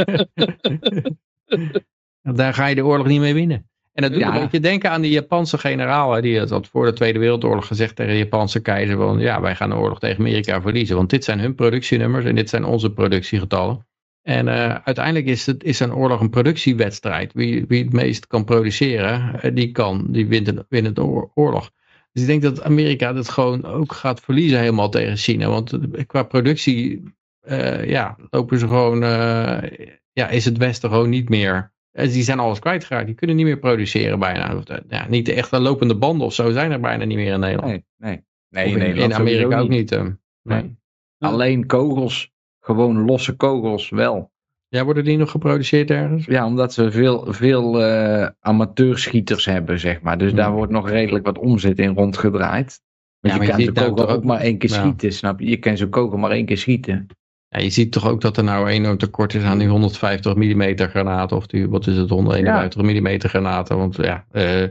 Daar 2.21 2.53
ga 2.53 2.65
je 2.65 2.75
de 2.75 2.85
oorlog 2.85 3.07
niet 3.07 3.19
mee 3.19 3.33
winnen. 3.33 3.69
En 3.93 4.03
dat 4.03 4.11
doet 4.11 4.21
Ja. 4.21 4.35
een 4.35 4.41
beetje 4.41 4.59
denken 4.59 4.91
aan 4.91 5.01
die 5.01 5.11
Japanse 5.11 5.57
generaal. 5.57 6.21
Die 6.21 6.39
had 6.39 6.67
voor 6.67 6.85
de 6.85 6.93
Tweede 6.93 7.19
Wereldoorlog 7.19 7.67
gezegd 7.67 7.95
tegen 7.95 8.11
de 8.11 8.17
Japanse 8.17 8.59
keizer. 8.61 8.97
Van, 8.97 9.19
ja, 9.19 9.41
wij 9.41 9.55
gaan 9.55 9.69
de 9.69 9.75
oorlog 9.75 9.99
tegen 9.99 10.19
Amerika 10.19 10.61
verliezen. 10.61 10.95
Want 10.95 11.09
dit 11.09 11.23
zijn 11.23 11.39
hun 11.39 11.55
productienummers 11.55 12.25
en 12.25 12.35
dit 12.35 12.49
zijn 12.49 12.63
onze 12.65 12.91
productiegetallen. 12.93 13.85
En 14.21 14.47
eh, 14.47 14.75
uiteindelijk 14.83 15.25
is, 15.25 15.45
het, 15.45 15.63
is 15.63 15.79
een 15.79 15.93
oorlog 15.93 16.19
een 16.19 16.29
productiewedstrijd. 16.29 17.33
Wie, 17.33 17.65
wie 17.67 17.83
het 17.83 17.93
meest 17.93 18.27
kan 18.27 18.43
produceren, 18.43 19.41
eh, 19.41 19.55
die, 19.55 19.71
kan, 19.71 20.05
die 20.09 20.27
wint, 20.27 20.47
een, 20.47 20.65
wint 20.69 20.87
een 20.97 21.03
oor- 21.03 21.31
oorlog. 21.33 21.71
Dus 22.17 22.25
ik 22.25 22.31
denk 22.41 22.55
dat 22.55 22.63
Amerika 22.63 23.13
dat 23.13 23.29
gewoon 23.29 23.65
ook 23.65 23.93
gaat 23.93 24.19
verliezen 24.19 24.59
helemaal 24.59 24.89
tegen 24.89 25.17
China. 25.17 25.47
Want 25.49 25.77
qua 26.07 26.23
productie 26.23 27.03
eh, 27.41 27.89
ja, 27.89 28.15
lopen 28.29 28.59
ze 28.59 28.67
gewoon, 28.67 29.03
eh, 29.03 29.87
ja, 30.13 30.29
is 30.29 30.45
het 30.45 30.57
Westen 30.57 30.89
gewoon 30.89 31.09
niet 31.09 31.29
meer. 31.29 31.71
eh, 31.91 32.11
Die 32.11 32.23
zijn 32.23 32.39
alles 32.39 32.59
kwijtgeraakt. 32.59 33.05
Die 33.05 33.15
kunnen 33.15 33.35
niet 33.35 33.45
meer 33.45 33.59
produceren 33.59 34.19
bijna. 34.19 34.55
Of, 34.55 34.63
Ja, 34.89 35.07
niet 35.09 35.25
de 35.25 35.33
echte 35.33 35.59
lopende 35.59 35.95
banden 35.97 36.25
of 36.27 36.33
zo 36.33 36.51
zijn 36.51 36.71
er 36.71 36.79
bijna 36.79 37.03
niet 37.05 37.17
meer 37.17 37.33
in 37.33 37.39
Nederland. 37.39 37.71
nee, 37.71 37.83
nee. 37.97 38.23
Nee, 38.49 38.65
in, 38.65 38.71
in, 38.71 38.77
Nederland 38.77 39.11
in 39.11 39.17
Amerika 39.19 39.59
ook 39.59 39.69
niet. 39.69 39.91
eh. 39.91 40.05
Nee. 40.43 40.77
Alleen 41.17 41.65
kogels, 41.65 42.31
gewoon 42.59 43.05
losse 43.05 43.35
kogels 43.35 43.89
wel. 43.89 44.31
Ja, 44.69 44.85
worden 44.85 45.03
die 45.03 45.17
nog 45.17 45.31
geproduceerd 45.31 45.91
ergens? 45.91 46.25
Ja, 46.25 46.45
omdat 46.45 46.73
ze 46.73 46.91
veel, 46.91 47.25
veel 47.33 47.83
eh, 47.83 48.27
amateurschieters 48.39 49.45
hebben, 49.45 49.79
zeg 49.79 50.01
maar. 50.01 50.17
Dus 50.17 50.27
Hmm. 50.27 50.37
daar 50.37 50.51
wordt 50.51 50.71
nog 50.71 50.89
redelijk 50.89 51.25
wat 51.25 51.37
omzet 51.39 51.79
in 51.79 51.93
rondgedraaid. 51.95 52.79
Ja, 53.19 53.29
Want 53.29 53.47
maar 53.47 53.57
je 53.57 53.63
je 53.65 53.71
kan 53.71 53.83
zo'n 53.83 53.83
nou 53.83 53.95
kogel 53.95 54.15
ook 54.15 54.23
maar 54.23 54.39
één 54.39 54.57
keer 54.57 54.69
schieten, 54.69 55.13
snap 55.13 55.39
je? 55.39 55.47
Je 55.49 55.57
kan 55.57 55.77
zo'n 55.77 55.89
kogel 55.89 56.17
maar 56.17 56.31
één 56.31 56.45
keer 56.45 56.57
schieten. 56.57 57.07
Ja, 57.49 57.59
je 57.59 57.69
ziet 57.69 57.91
toch 57.91 58.07
ook 58.09 58.21
dat 58.21 58.37
er 58.37 58.43
nou 58.43 58.67
enorm 58.67 58.97
tekort 58.97 59.33
is 59.33 59.43
aan 59.43 59.57
die 59.57 59.67
150 59.67 60.35
mm 60.35 60.77
granaten. 60.77 61.37
Of 61.37 61.47
die, 61.47 61.69
wat 61.69 61.87
is 61.87 61.97
het, 61.97 62.09
151 62.09 62.81
mm 62.83 63.19
granaten. 63.19 63.77
Want 63.77 63.95
ja, 63.95 64.25
eh, 64.31 64.63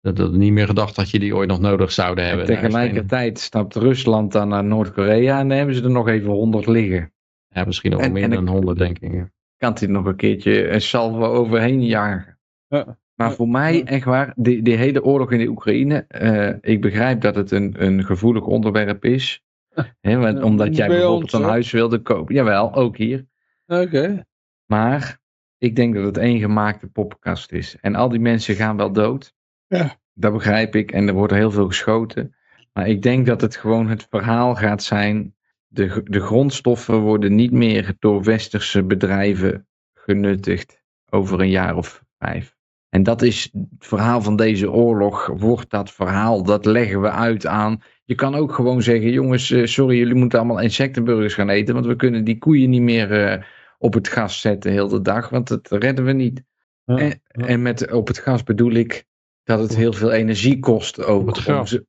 dat 0.00 0.16
dat 0.16 0.32
niet 0.32 0.52
meer 0.52 0.66
gedacht 0.66 0.96
dat 0.96 1.10
je 1.10 1.18
die 1.18 1.36
ooit 1.36 1.48
nog 1.48 1.60
nodig 1.60 1.92
zouden 1.92 2.26
hebben. 2.26 2.46
En 2.48 2.54
tegelijkertijd 2.60 3.38
stapt 3.38 3.74
Rusland 3.76 4.32
dan 4.32 4.48
naar 4.48 4.64
Noord-Korea 4.64 5.38
en 5.40 5.48
dan 5.48 5.56
hebben 5.56 5.74
ze 5.74 5.82
er 5.82 5.90
nog 5.90 6.08
even 6.08 6.30
100 6.30 6.66
liggen. 6.66 7.12
Ja, 7.48 7.64
misschien 7.64 7.90
nog 7.90 8.00
En- 8.00 8.12
meer 8.12 8.22
en 8.22 8.30
dan 8.30 8.42
ik- 8.42 8.48
100 8.48 8.78
denk 8.78 8.98
ik. 8.98 9.24
Kan 9.62 9.76
hij 9.78 9.88
nog 9.88 10.04
een 10.04 10.16
keertje 10.16 10.68
een 10.68 10.80
salvo 10.80 11.24
overheen 11.24 11.84
jagen. 11.84 12.38
Ja. 12.68 12.98
Maar 13.14 13.32
voor 13.32 13.48
mij, 13.48 13.84
echt 13.84 14.04
waar, 14.04 14.32
die, 14.36 14.62
die 14.62 14.76
hele 14.76 15.04
oorlog 15.04 15.32
in 15.32 15.38
de 15.38 15.48
Oekraïne, 15.48 16.04
eh, 16.08 16.54
ik 16.60 16.80
begrijp 16.80 17.20
dat 17.20 17.34
het 17.34 17.50
een, 17.50 17.74
een 17.78 18.04
gevoelig 18.04 18.44
onderwerp 18.44 19.04
is. 19.04 19.44
Hè, 20.00 20.16
want, 20.16 20.38
Ja, 20.38 20.44
omdat 20.44 20.76
jij 20.76 20.86
bij 20.86 20.96
bijvoorbeeld 20.96 21.32
ons, 21.32 21.42
een 21.42 21.48
huis 21.48 21.70
wilde 21.70 21.98
kopen. 21.98 22.34
Jawel, 22.34 22.74
ook 22.74 22.96
hier. 22.96 23.26
Oké. 23.66 24.24
Maar 24.66 25.18
ik 25.58 25.76
denk 25.76 25.94
dat 25.94 26.04
het 26.04 26.16
één 26.16 26.38
gemaakte 26.38 26.86
poppenkast 26.86 27.52
is. 27.52 27.76
En 27.80 27.94
al 27.94 28.08
die 28.08 28.20
mensen 28.20 28.54
gaan 28.54 28.76
wel 28.76 28.92
dood. 28.92 29.34
Ja. 29.66 29.96
Dat 30.14 30.32
begrijp 30.32 30.74
ik. 30.76 30.92
En 30.92 31.08
er 31.08 31.14
wordt 31.14 31.32
heel 31.32 31.50
veel 31.50 31.66
geschoten. 31.66 32.34
Maar 32.72 32.88
ik 32.88 33.02
denk 33.02 33.26
dat 33.26 33.40
het 33.40 33.56
gewoon 33.56 33.88
het 33.88 34.06
verhaal 34.10 34.54
gaat 34.54 34.82
zijn. 34.82 35.34
De, 35.72 36.00
de 36.04 36.20
grondstoffen 36.20 36.98
worden 37.00 37.34
niet 37.34 37.52
meer 37.52 37.94
door 37.98 38.22
westerse 38.22 38.82
bedrijven 38.84 39.66
genuttigd 39.94 40.82
over 41.10 41.40
een 41.40 41.50
jaar 41.50 41.76
of 41.76 42.02
vijf. 42.18 42.56
En 42.88 43.02
dat 43.02 43.22
is 43.22 43.50
het 43.52 43.66
verhaal 43.78 44.22
van 44.22 44.36
deze 44.36 44.70
oorlog. 44.70 45.26
Wordt 45.26 45.70
dat 45.70 45.90
verhaal, 45.90 46.42
dat 46.42 46.64
leggen 46.64 47.00
we 47.00 47.10
uit 47.10 47.46
aan. 47.46 47.82
Je 48.04 48.14
kan 48.14 48.34
ook 48.34 48.52
gewoon 48.52 48.82
zeggen: 48.82 49.10
jongens, 49.10 49.50
eh, 49.50 49.64
sorry, 49.64 49.96
jullie 49.98 50.14
moeten 50.14 50.38
allemaal 50.38 50.60
insectenburgers 50.60 51.34
gaan 51.34 51.48
eten. 51.48 51.74
Want 51.74 51.86
we 51.86 51.96
kunnen 51.96 52.24
die 52.24 52.38
koeien 52.38 52.70
niet 52.70 52.82
meer 52.82 53.12
eh, 53.24 53.42
op 53.78 53.94
het 53.94 54.08
gas 54.08 54.40
zetten 54.40 54.72
heel 54.72 54.88
de 54.88 55.00
dag. 55.00 55.28
Want 55.28 55.48
dat 55.48 55.70
redden 55.70 56.04
we 56.04 56.12
niet. 56.12 56.42
Ja. 56.84 56.96
En, 56.96 57.20
en 57.28 57.62
met 57.62 57.92
op 57.92 58.06
het 58.06 58.18
gas 58.18 58.42
bedoel 58.42 58.72
ik 58.72 59.04
dat 59.44 59.58
het 59.58 59.76
heel 59.76 59.92
veel 59.92 60.12
energie 60.12 60.58
kost 60.58 61.04
ook. 61.04 61.26
Om 61.46 61.66
ze- 61.66 61.86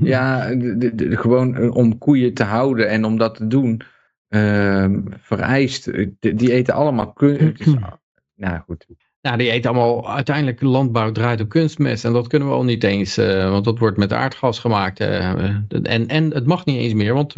ja, 0.00 0.54
de, 0.54 0.78
de- 0.78 0.94
de- 0.94 1.16
gewoon 1.16 1.56
eh, 1.56 1.74
om 1.74 1.98
koeien 1.98 2.34
te 2.34 2.44
houden 2.44 2.88
en 2.88 3.04
om 3.04 3.18
dat 3.18 3.34
te 3.34 3.46
doen, 3.46 3.80
ehm, 4.28 5.00
vereist. 5.18 5.86
eh, 5.88 6.06
die, 6.20 6.52
eten 6.52 6.74
allemaal 6.74 7.12
kun. 7.12 7.36
het 7.38 7.60
is- 7.60 7.74
nou 8.36 8.60
goed. 8.66 8.86
Nou, 9.22 9.36
die 9.36 9.50
eten 9.50 9.70
allemaal, 9.70 10.10
uiteindelijk 10.10 10.60
landbouw 10.62 11.12
draait 11.12 11.40
op 11.40 11.48
kunstmest. 11.48 12.04
En 12.04 12.12
dat 12.12 12.26
kunnen 12.28 12.48
we 12.48 12.54
al 12.54 12.64
niet 12.64 12.84
eens, 12.84 13.16
eh, 13.16 13.50
want 13.50 13.64
dat 13.64 13.78
wordt 13.78 13.96
met 13.96 14.12
aardgas 14.12 14.58
gemaakt. 14.58 15.00
en, 15.00 16.06
en 16.06 16.30
het 16.34 16.46
mag 16.46 16.64
niet 16.64 16.76
eens 16.78 16.94
meer, 16.94 17.14
want, 17.14 17.34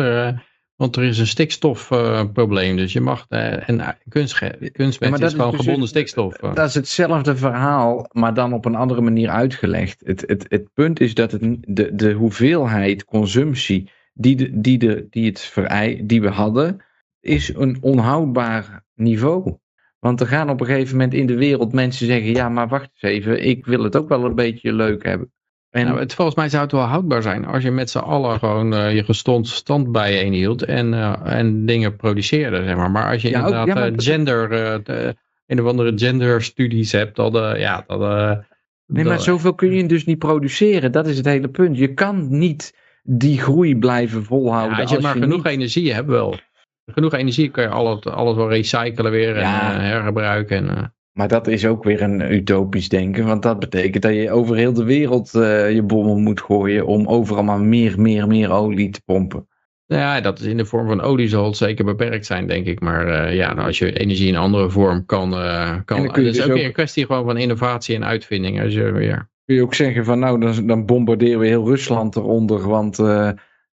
want 0.82 0.96
er 0.96 1.02
is 1.02 1.18
een 1.18 1.26
stikstofprobleem. 1.26 2.76
dus 2.76 2.92
je 2.92 3.00
mag, 3.00 3.26
eh, 3.28 3.68
en 3.68 3.80
eh, 3.80 3.88
kunstmest 4.08 4.98
Ja, 4.98 5.08
maar 5.08 5.18
dat 5.18 5.28
is 5.28 5.34
gewoon 5.34 5.52
is 5.52 5.60
gebonden 5.60 5.88
stikstof. 5.88 6.34
eh. 6.34 6.54
Dat 6.54 6.68
is 6.68 6.74
hetzelfde 6.74 7.36
verhaal, 7.36 8.06
maar 8.12 8.34
dan 8.34 8.52
op 8.52 8.64
een 8.64 8.74
andere 8.74 9.00
manier 9.00 9.28
uitgelegd. 9.28 10.02
Het, 10.04 10.24
het, 10.26 10.46
het 10.48 10.72
punt 10.74 11.00
is 11.00 11.14
dat 11.14 11.32
het, 11.32 11.56
de, 11.60 11.94
de 11.94 12.12
hoeveelheid 12.12 13.04
consumptie 13.04 13.90
die, 14.14 14.36
de, 14.36 14.60
die, 14.60 14.78
de, 14.78 15.06
die, 15.10 15.26
het 15.26 15.40
verei, 15.40 16.06
die 16.06 16.20
we 16.22 16.28
hadden, 16.28 16.84
is 17.20 17.54
een 17.54 17.78
onhoudbaar 17.80 18.84
niveau. 18.94 19.56
Want 19.98 20.20
er 20.20 20.26
gaan 20.26 20.50
op 20.50 20.60
een 20.60 20.66
gegeven 20.66 20.96
moment 20.96 21.14
in 21.14 21.26
de 21.26 21.36
wereld 21.36 21.72
mensen 21.72 22.06
zeggen: 22.06 22.30
ja, 22.30 22.48
maar 22.48 22.68
wacht 22.68 22.90
eens 22.92 23.12
even, 23.12 23.44
ik 23.44 23.66
wil 23.66 23.82
het 23.82 23.96
ook 23.96 24.08
wel 24.08 24.24
een 24.24 24.34
beetje 24.34 24.72
leuk 24.72 25.04
hebben. 25.04 25.32
En 25.72 25.86
Nou, 25.86 25.98
het, 25.98 26.14
volgens 26.14 26.36
mij 26.36 26.48
zou 26.48 26.62
het 26.62 26.72
wel 26.72 26.80
houdbaar 26.82 27.22
zijn 27.22 27.44
als 27.46 27.62
je 27.62 27.70
met 27.70 27.90
z'n 27.90 27.98
allen 27.98 28.38
gewoon 28.38 28.74
eh, 28.74 28.94
je 28.94 29.04
gestond 29.04 29.48
stand 29.48 29.92
bijeenhield 29.92 30.62
en, 30.64 30.94
eh, 30.94 31.12
en 31.24 31.66
dingen 31.66 31.96
produceerde, 31.96 32.62
zeg 32.64 32.76
maar. 32.76 32.90
Maar 32.90 33.10
als 33.12 33.22
je 33.22 33.28
Ja, 33.28 33.38
ook- 33.38 33.44
inderdaad 33.44 33.66
ja, 33.66 33.74
maar 33.74 33.88
eh, 33.92 33.94
gender, 33.96 34.48
de 34.84 35.16
een 35.46 35.60
of 35.60 35.66
andere 35.66 35.92
genderstudies 35.96 36.92
hebt, 36.92 37.16
dan, 37.16 37.58
ja, 37.58 37.84
dan... 37.86 38.44
Nee, 38.86 39.04
maar 39.04 39.20
zoveel 39.20 39.54
kun 39.54 39.72
je 39.72 39.86
dus 39.86 40.04
niet 40.04 40.18
produceren. 40.18 40.92
Dat 40.92 41.06
is 41.06 41.16
het 41.16 41.26
hele 41.26 41.48
punt. 41.48 41.78
Je 41.78 41.94
kan 41.94 42.38
niet 42.38 42.76
die 43.02 43.38
groei 43.40 43.76
blijven 43.76 44.24
volhouden. 44.24 44.76
Ja, 44.76 44.82
als 44.82 44.90
je 44.90 45.00
maar 45.00 45.14
je 45.16 45.22
genoeg 45.22 45.36
niet- 45.44 45.46
energie 45.52 45.92
hebt 45.94 46.08
wel. 46.08 46.36
Genoeg 46.86 47.12
energie 47.14 47.48
kan 47.50 47.62
je 47.64 47.70
alles, 47.70 48.04
alles 48.04 48.36
wel 48.36 48.48
recyclen 48.48 49.10
weer 49.10 49.36
en 49.36 49.80
hergebruiken. 49.80 50.68
En, 50.68 50.94
Maar 51.12 51.28
dat 51.28 51.46
is 51.46 51.66
ook 51.66 51.84
weer 51.84 52.02
een 52.02 52.32
utopisch 52.32 52.88
denken. 52.88 53.26
Want 53.26 53.42
dat 53.42 53.58
betekent 53.58 54.02
dat 54.02 54.14
je 54.14 54.30
over 54.30 54.56
heel 54.56 54.72
de 54.72 54.84
wereld 54.84 55.34
eh, 55.34 55.72
je 55.72 55.82
bommen 55.82 56.22
moet 56.22 56.40
gooien. 56.40 56.86
Om 56.86 57.06
overal 57.06 57.44
maar 57.44 57.60
meer, 57.60 58.00
meer, 58.00 58.26
meer 58.26 58.50
olie 58.50 58.90
te 58.90 59.02
pompen. 59.04 59.48
ja, 59.86 60.20
dat 60.20 60.40
is 60.40 60.46
in 60.46 60.56
de 60.56 60.64
vorm 60.64 60.86
van 60.86 61.00
olie 61.00 61.28
zal 61.28 61.44
het 61.44 61.56
zeker 61.56 61.84
beperkt 61.84 62.26
zijn, 62.26 62.46
denk 62.46 62.66
ik. 62.66 62.80
Maar 62.80 63.06
eh, 63.06 63.34
ja, 63.34 63.54
nou, 63.54 63.66
als 63.66 63.78
je 63.78 63.92
energie 63.92 64.28
in 64.28 64.34
een 64.34 64.40
andere 64.40 64.70
vorm 64.70 65.06
kan... 65.06 65.34
eh 65.34 65.76
kan 65.84 66.04
is 66.04 66.36
dus 66.36 66.42
ook 66.42 66.52
weer 66.52 66.64
een 66.64 66.72
kwestie 66.72 67.06
gewoon 67.06 67.24
van 67.24 67.36
innovatie 67.36 67.94
en 67.94 68.04
uitvinding. 68.04 68.62
Als 68.62 68.72
je 68.72 68.92
weer... 68.92 69.30
Kun 69.44 69.54
je 69.54 69.62
ook 69.62 69.74
zeggen 69.74 70.04
van 70.04 70.18
nou, 70.18 70.40
dan, 70.40 70.66
dan 70.66 70.86
bombarderen 70.86 71.38
we 71.38 71.46
heel 71.46 71.66
Rusland 71.66 72.16
eronder. 72.16 72.68
Want 72.68 72.96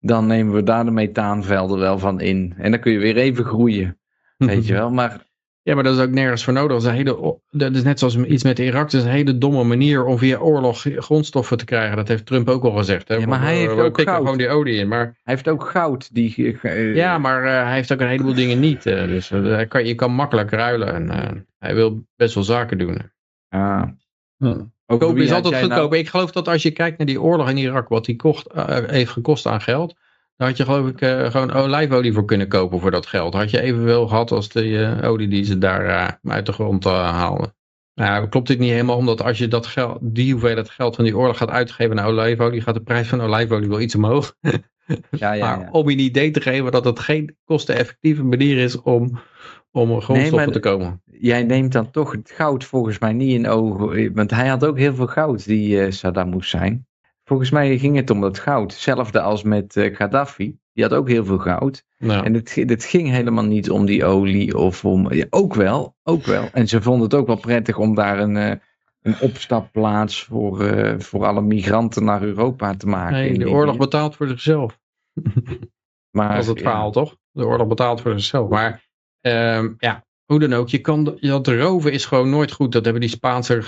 dan 0.01 0.27
nemen 0.27 0.55
we 0.55 0.63
daar 0.63 0.85
de 0.85 0.91
methaanvelden 0.91 1.79
wel 1.79 1.99
van 1.99 2.21
in. 2.21 2.55
En 2.59 2.71
dan 2.71 2.81
kun 2.81 2.93
je 2.93 2.99
weer 2.99 3.17
even 3.17 3.45
groeien. 3.45 3.99
Weet 4.37 4.67
je 4.67 4.73
wel. 4.73 4.91
Maar 4.91 5.26
Ja, 5.67 5.75
maar 5.75 5.85
dat 5.85 5.97
is 5.97 6.03
ook 6.03 6.11
nergens 6.11 6.45
voor 6.45 6.53
nodig. 6.53 6.71
Dat 6.73 6.81
is, 6.83 6.87
een 6.89 6.95
hele, 6.95 7.23
o- 7.23 7.41
dat 7.51 7.75
is 7.75 7.83
net 7.83 7.99
zoals 7.99 8.17
iets 8.17 8.43
met 8.45 8.59
Irak. 8.59 8.91
Dat 8.91 9.01
is 9.01 9.07
een 9.07 9.13
hele 9.13 9.39
domme 9.39 9.65
manier 9.65 10.05
om 10.05 10.19
via 10.19 10.39
oorlog 10.39 10.85
grondstoffen 10.97 11.57
te 11.59 11.65
krijgen. 11.65 11.97
Dat 11.97 12.09
heeft 12.09 12.27
Trump 12.27 12.49
ook 12.49 12.65
al 12.65 12.71
gezegd. 12.71 13.09
Hè? 13.09 13.15
Ja, 13.15 13.27
maar 13.27 13.41
hij 13.43 13.53
eh, 13.53 13.59
heeft 13.59 13.75
we 13.75 13.83
ook 13.83 14.01
goud. 14.01 14.17
gewoon 14.17 14.39
die 14.39 14.49
olie 14.49 14.77
in. 14.77 14.89
Maar, 14.89 15.01
hij 15.05 15.35
heeft 15.35 15.49
ook 15.49 15.65
goud. 15.65 16.15
Die, 16.15 16.59
eh, 16.63 16.95
ja, 16.95 17.19
maar 17.19 17.45
eh, 17.45 17.65
hij 17.65 17.75
heeft 17.75 17.93
ook 17.93 18.01
een 18.01 18.09
heleboel 18.09 18.35
dingen 18.35 18.61
niet. 18.61 18.87
eh, 18.87 19.07
dus 19.07 19.31
eh, 19.31 19.43
hij 19.43 19.67
kan, 19.67 19.85
je 19.87 19.95
kan 19.95 20.13
makkelijk 20.13 20.51
ruilen. 20.51 20.95
En 20.95 21.11
eh, 21.11 21.31
hij 21.59 21.75
wil 21.75 22.07
best 22.17 22.35
wel 22.35 22.45
zaken 22.45 22.79
doen. 22.79 23.11
Ah. 23.49 23.83
Kopen 24.87 25.15
wie 25.15 25.25
is 25.25 25.33
altijd 25.33 25.55
nou- 25.55 25.65
goedkoop. 25.65 25.95
Ik 25.95 26.09
geloof 26.09 26.31
dat 26.33 26.49
als 26.49 26.63
je 26.63 26.71
kijkt 26.71 26.99
naar 26.99 27.07
die 27.07 27.21
oorlog 27.21 27.49
in 27.51 27.57
Irak, 27.57 27.89
wat 27.89 28.05
die 28.05 28.17
kocht, 28.17 28.47
eh, 28.47 28.79
heeft 28.87 29.11
gekost 29.11 29.47
aan 29.47 29.61
geld, 29.61 29.97
daar 30.37 30.49
had 30.49 30.57
je 30.57 30.65
geloof 30.65 30.89
ik 30.89 31.01
eh, 31.01 31.31
gewoon 31.31 31.53
olijfolie 31.53 32.13
voor 32.13 32.25
kunnen 32.25 32.49
kopen 32.49 32.81
voor 32.81 32.91
dat 32.91 33.07
geld. 33.07 33.35
Had 33.35 33.51
je 33.51 33.61
evenveel 33.61 34.07
gehad 34.09 34.31
als 34.31 34.49
de 34.49 34.79
eh, 34.79 35.11
olie 35.11 35.29
die 35.29 35.45
ze 35.45 35.59
daar 35.59 35.85
eh, 35.87 36.33
uit 36.33 36.47
de 36.47 36.53
grond 36.53 36.85
haalden. 36.85 37.55
Nou, 37.95 38.29
klopt 38.29 38.49
dit 38.49 38.59
niet 38.59 38.71
helemaal, 38.71 38.97
omdat 38.97 39.23
als 39.23 39.39
je 39.39 39.49
dat 39.49 39.67
geld, 39.67 39.99
die 40.01 40.33
hoeveelheid 40.33 40.71
geld 40.71 40.95
van 40.95 41.05
die 41.05 41.17
oorlog 41.17 41.37
gaat 41.37 41.51
uitgeven 41.51 41.97
naar 41.97 42.07
olijfolie, 42.07 42.61
gaat 42.61 42.75
de 42.75 42.83
prijs 42.83 43.09
van 43.09 43.21
olijfolie 43.21 43.69
wel 43.69 43.81
iets 43.81 43.95
omhoog. 43.95 44.35
Ja, 45.11 45.33
ja, 45.33 45.57
maar 45.57 45.71
om 45.71 45.89
je 45.91 45.97
een 45.97 46.03
idee 46.03 46.31
te 46.31 46.41
geven 46.41 46.73
dat 46.73 46.85
het 46.85 46.99
geen 46.99 47.37
kosteneffectieve 47.45 48.25
manier 48.25 48.59
is 48.59 48.83
om, 48.83 49.19
om 49.71 50.01
grondstoffen 50.01 50.37
maar- 50.37 50.53
te 50.53 50.61
komen. 50.61 51.03
Jij 51.05 51.43
neemt 51.43 51.73
dan 51.73 51.91
toch 51.91 52.13
het 52.13 52.31
goud 52.31 52.65
volgens 52.65 52.99
mij 52.99 53.13
niet 53.13 53.35
in 53.35 53.49
ogen. 53.49 54.15
Want 54.15 54.31
hij 54.31 54.49
had 54.49 54.65
ook 54.65 54.79
heel 54.79 54.95
veel 54.95 55.07
goud, 55.07 55.45
die 55.45 55.81
eh, 55.81 55.91
Saddam 55.91 56.33
Hussein. 56.33 56.87
Volgens 57.29 57.51
mij 57.51 57.79
ging 57.79 57.97
het 57.97 58.11
om 58.11 58.21
dat 58.21 58.39
goud. 58.39 58.73
Hetzelfde 58.73 59.21
als 59.21 59.43
met 59.43 59.77
eh, 59.77 59.97
Gaddafi. 59.97 60.59
Die 60.73 60.85
had 60.85 60.95
ook 60.95 61.09
heel 61.09 61.25
veel 61.25 61.39
goud. 61.39 61.85
Nou, 61.99 62.25
En 62.25 62.35
het, 62.35 62.55
het 62.55 62.85
ging 62.85 63.11
helemaal 63.11 63.45
niet 63.45 63.71
om 63.71 63.87
die 63.87 64.05
olie 64.05 64.59
of 64.59 64.85
om... 64.85 65.13
Ja, 65.13 65.27
ook 65.31 65.55
wel, 65.55 65.97
ook 66.03 66.25
wel. 66.25 66.49
En 66.53 66.69
ze 66.69 66.83
vonden 66.83 67.03
het 67.03 67.15
ook 67.15 67.27
wel 67.27 67.37
prettig 67.37 67.79
om 67.79 67.95
daar 67.95 68.19
een, 68.19 68.37
eh, 68.37 68.53
een 69.03 69.21
opstapplaats 69.21 70.25
voor, 70.25 70.67
eh, 70.67 70.99
voor 70.99 71.27
alle 71.27 71.41
migranten 71.41 72.05
naar 72.05 72.23
Europa 72.23 72.75
te 72.75 72.87
maken. 72.87 73.19
nee, 73.19 73.39
de 73.39 73.51
oorlog 73.51 73.77
betaalt 73.77 74.17
voor 74.17 74.29
zichzelf. 74.29 74.79
maar, 76.17 76.29
Dat 76.29 76.43
is 76.43 76.47
het 76.47 76.59
ja. 76.59 76.63
verhaal, 76.63 76.91
toch? 76.91 77.17
De 77.31 77.47
oorlog 77.47 77.67
betaalt 77.67 78.01
voor 78.01 78.13
zichzelf. 78.13 78.49
Maar 78.49 78.85
ehm, 79.21 79.73
ja, 79.79 80.06
hoe 80.27 80.39
dan 80.39 80.53
ook. 80.55 80.69
Je 80.69 80.79
kan, 80.79 81.17
dat 81.21 81.47
roven 81.47 81.93
is 81.93 82.05
gewoon 82.05 82.31
nooit 82.31 82.53
goed. 82.53 82.73
Dat 82.73 82.85
hebben 82.85 83.03
die 83.03 83.11
Spaanse 83.11 83.63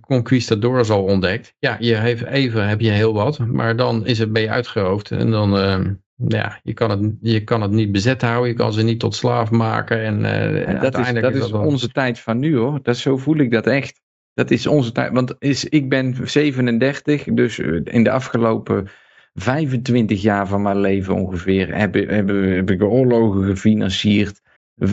conquistadors 0.00 0.90
al 0.90 1.02
ontdekt. 1.04 1.54
Ja, 1.58 1.76
je 1.80 1.94
heeft 1.96 2.24
even 2.24 2.68
heb 2.68 2.80
je 2.80 2.90
heel 2.90 3.12
wat. 3.14 3.38
Maar 3.38 3.76
dan 3.76 4.06
is 4.06 4.18
het, 4.18 4.32
ben 4.32 4.42
je 4.42 4.50
uitgeroofd. 4.50 5.10
En 5.10 5.30
dan, 5.30 5.58
ehm, 5.58 5.92
ja, 6.28 6.60
je 6.62 6.72
kan, 6.72 6.90
het, 6.90 7.12
je 7.20 7.44
kan 7.44 7.62
het 7.62 7.70
niet 7.70 7.92
bezet 7.92 8.22
houden. 8.22 8.48
Je 8.48 8.54
kan 8.56 8.72
ze 8.72 8.82
niet 8.82 9.00
tot 9.00 9.14
slaaf 9.14 9.50
maken. 9.50 10.02
En, 10.02 10.24
eh, 10.24 10.68
En 10.68 10.74
dat 10.80 10.92
is, 10.98 11.06
dat 11.22 11.34
is 11.34 11.40
onze 11.66 11.88
tijd 11.88 12.20
van 12.20 12.38
nu 12.38 12.56
hoor. 12.56 12.78
Dat, 12.82 12.96
zo 12.96 13.16
voel 13.16 13.36
ik 13.36 13.50
dat 13.50 13.66
echt. 13.66 14.00
Dat 14.34 14.50
is 14.50 14.66
onze 14.66 14.92
tijd. 14.92 15.12
Want 15.12 15.34
is, 15.38 15.64
ik 15.64 15.88
ben 15.88 16.16
37, 16.24 17.24
dus 17.24 17.58
eh, 17.58 17.80
in 17.84 18.04
de 18.04 18.10
afgelopen 18.10 18.88
25 19.34 20.22
jaar 20.22 20.46
van 20.48 20.62
mijn 20.62 20.80
leven 20.80 21.14
ongeveer 21.14 21.74
heb, 21.76 21.96
ik- 21.96 22.10
heb, 22.10 22.28
heb 22.28 22.70
ik 22.70 22.82
oorlogen 22.82 23.44
gefinancierd 23.44 24.40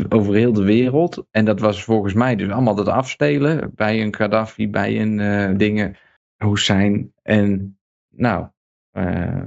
over 0.10 0.34
heel 0.34 0.53
de 0.53 0.64
wereld. 0.64 1.26
En 1.32 1.45
dat 1.45 1.60
was 1.60 1.84
volgens 1.84 2.14
mij 2.14 2.36
dus 2.36 2.49
allemaal 2.49 2.76
dat 2.76 2.88
afstelen 2.88 3.72
bij 3.76 4.02
een 4.02 4.16
Gaddafi, 4.16 4.70
bij 4.70 5.02
een 5.02 5.20
eh, 5.20 5.57
dingen, 5.57 5.95
Hussein. 6.38 7.14
En 7.22 7.77
nou, 8.10 8.48
eh, 8.92 9.42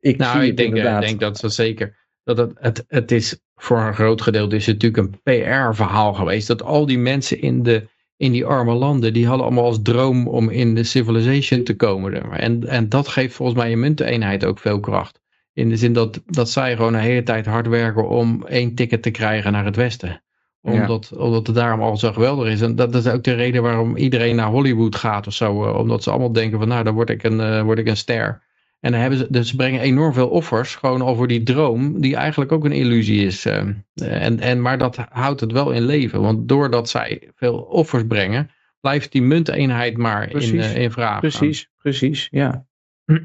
ik 0.00 0.16
Nou, 0.16 0.44
ik 0.44 0.56
denk, 0.56 0.58
eh, 0.58 0.76
inderdaad. 0.76 1.02
ik 1.02 1.08
denk 1.08 1.20
dat 1.20 1.38
ze 1.38 1.48
zeker. 1.48 1.96
Dat 2.22 2.36
het, 2.36 2.52
het, 2.54 2.84
het 2.88 3.10
is 3.10 3.40
voor 3.54 3.80
een 3.80 3.94
groot 3.94 4.22
gedeelte 4.22 4.56
is 4.56 4.66
het 4.66 4.82
natuurlijk 4.82 5.14
een 5.14 5.20
PR-verhaal 5.22 6.14
geweest. 6.14 6.46
Dat 6.46 6.62
al 6.62 6.86
die 6.86 6.98
mensen 6.98 7.40
in, 7.40 7.62
de, 7.62 7.88
in 8.16 8.32
die 8.32 8.46
arme 8.46 8.74
landen, 8.74 9.12
die 9.12 9.26
hadden 9.26 9.46
allemaal 9.46 9.64
als 9.64 9.82
droom 9.82 10.28
om 10.28 10.48
in 10.50 10.74
de 10.74 10.84
civilization 10.84 11.64
te 11.64 11.76
komen. 11.76 12.32
En, 12.32 12.66
en 12.68 12.88
dat 12.88 13.08
geeft 13.08 13.34
volgens 13.34 13.58
mij 13.58 13.72
een 13.72 13.80
munteneenheid 13.80 14.44
ook 14.44 14.58
veel 14.58 14.80
kracht. 14.80 15.20
In 15.56 15.68
de 15.68 15.76
zin 15.76 15.92
dat, 15.92 16.22
dat 16.26 16.50
zij 16.50 16.76
gewoon 16.76 16.92
de 16.92 16.98
hele 16.98 17.22
tijd 17.22 17.46
hard 17.46 17.68
werken 17.68 18.08
om 18.08 18.44
één 18.46 18.74
ticket 18.74 19.02
te 19.02 19.10
krijgen 19.10 19.52
naar 19.52 19.64
het 19.64 19.76
westen. 19.76 20.22
Ja. 20.60 20.72
Omdat, 20.72 21.12
omdat 21.16 21.46
het 21.46 21.56
daarom 21.56 21.80
al 21.80 21.96
zo 21.96 22.12
geweldig 22.12 22.48
is. 22.52 22.60
En 22.60 22.76
dat 22.76 22.94
is 22.94 23.06
ook 23.06 23.24
de 23.24 23.32
reden 23.32 23.62
waarom 23.62 23.96
iedereen 23.96 24.36
naar 24.36 24.46
Hollywood 24.46 24.96
gaat 24.96 25.26
of 25.26 25.32
zo. 25.32 25.64
eh, 25.64 25.78
Omdat 25.78 26.02
ze 26.02 26.10
allemaal 26.10 26.32
denken 26.32 26.58
van 26.58 26.68
nou, 26.68 26.84
dan 26.84 26.94
word 26.94 27.10
ik 27.10 27.22
een, 27.22 27.40
eh, 27.40 27.62
word 27.62 27.78
ik 27.78 27.86
een 27.86 27.96
ster. 27.96 28.42
En 28.80 28.92
dan 28.92 29.00
hebben 29.00 29.18
ze, 29.18 29.26
dus 29.30 29.48
ze 29.48 29.56
brengen 29.56 29.80
enorm 29.80 30.12
veel 30.12 30.28
offers, 30.28 30.74
gewoon 30.74 31.16
voor 31.16 31.26
die 31.28 31.42
droom, 31.42 32.00
die 32.00 32.16
eigenlijk 32.16 32.52
ook 32.52 32.64
een 32.64 32.72
illusie 32.72 33.24
is. 33.26 33.44
eh. 33.46 33.62
En, 33.94 34.40
en, 34.40 34.62
maar 34.62 34.78
dat 34.78 34.96
houdt 35.10 35.40
het 35.40 35.52
wel 35.52 35.70
in 35.70 35.82
leven, 35.82 36.20
want 36.20 36.48
doordat 36.48 36.88
zij 36.88 37.30
veel 37.34 37.56
offers 37.58 38.04
brengen, 38.08 38.50
blijft 38.80 39.12
die 39.12 39.22
munteenheid 39.22 39.96
maar 39.96 40.30
in, 40.30 40.38
in 40.76 40.90
vraag. 40.90 41.20
Precies, 41.20 41.68
precies, 41.82 42.28
ja. 42.30 42.66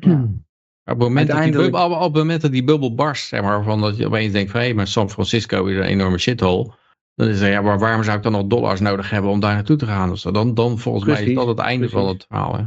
Op 0.84 1.00
het, 1.00 1.08
moment 1.08 1.28
dat 1.28 1.44
die 1.44 1.52
bubbel, 1.52 1.92
op 1.92 2.02
het 2.02 2.14
moment 2.14 2.42
dat 2.42 2.52
die 2.52 2.64
bubbel 2.64 2.96
barst, 2.96 3.28
zeg 3.28 3.42
maar, 3.42 3.64
van 3.64 3.82
dat 3.82 3.98
je 3.98 4.06
opeens 4.06 4.32
denkt 4.32 4.52
van 4.52 4.62
hé, 4.62 4.74
maar 4.74 4.88
San 4.88 5.10
Francisco 5.10 5.66
is 5.66 5.78
een 5.78 5.84
enorme 5.84 6.18
shithole. 6.18 6.72
Dan 7.16 7.28
is 7.28 7.40
er, 7.40 7.50
ja, 7.50 7.62
maar 7.62 7.80
waarom 7.80 8.04
zou 8.04 8.18
ik 8.18 8.24
dan 8.24 8.32
nog 8.32 8.46
dollars 8.46 8.80
nodig 8.80 9.10
hebben 9.10 9.32
om 9.32 9.40
daar 9.40 9.54
naartoe 9.54 9.76
te 9.76 9.86
gaan? 9.86 10.18
zo? 10.18 10.32
Dan, 10.32 10.54
dan 10.54 10.80
volgens 10.80 11.06
mij 11.06 11.24
is 11.24 11.36
dat 11.36 11.48
het 11.48 11.60
einde 11.60 11.90
van 11.90 12.08
het 12.08 12.26
verhaal. 12.28 12.56
Hè? 12.56 12.64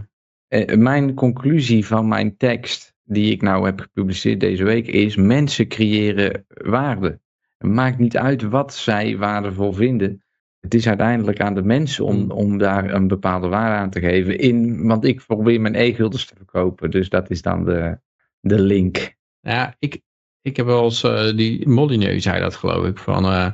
Eh, 0.48 0.76
mijn 0.76 1.14
conclusie 1.14 1.86
van 1.86 2.08
mijn 2.08 2.36
tekst, 2.36 2.94
die 3.04 3.32
ik 3.32 3.42
nou 3.42 3.64
heb 3.64 3.80
gepubliceerd 3.80 4.40
deze 4.40 4.64
week, 4.64 4.86
is: 4.86 5.16
mensen 5.16 5.68
creëren 5.68 6.44
waarde. 6.48 7.20
Het 7.58 7.70
maakt 7.70 7.98
niet 7.98 8.16
uit 8.16 8.42
wat 8.42 8.74
zij 8.74 9.16
waardevol 9.16 9.72
vinden. 9.72 10.22
Het 10.60 10.74
is 10.74 10.88
uiteindelijk 10.88 11.40
aan 11.40 11.54
de 11.54 11.62
mensen 11.62 12.04
om, 12.04 12.30
om 12.30 12.58
daar 12.58 12.94
een 12.94 13.08
bepaalde 13.08 13.48
waarde 13.48 13.76
aan 13.76 13.90
te 13.90 14.00
geven. 14.00 14.38
In, 14.38 14.86
want 14.86 15.04
ik 15.04 15.22
probeer 15.26 15.60
mijn 15.60 15.74
e-guldens 15.74 16.26
te 16.26 16.34
verkopen. 16.36 16.90
Dus 16.90 17.08
dat 17.08 17.30
is 17.30 17.42
dan 17.42 17.64
de, 17.64 17.98
de 18.44 18.60
link. 18.60 19.14
Ja, 19.40 19.74
ik, 19.78 20.00
ik 20.42 20.56
heb 20.56 20.66
wel 20.66 20.84
eens, 20.84 21.02
eh, 21.02 21.36
die 21.36 21.68
Molyneux 21.68 22.22
zei 22.22 22.40
dat 22.40 22.54
geloof 22.54 22.86
ik, 22.86 22.98
van 22.98 23.24
eh, 23.24 23.46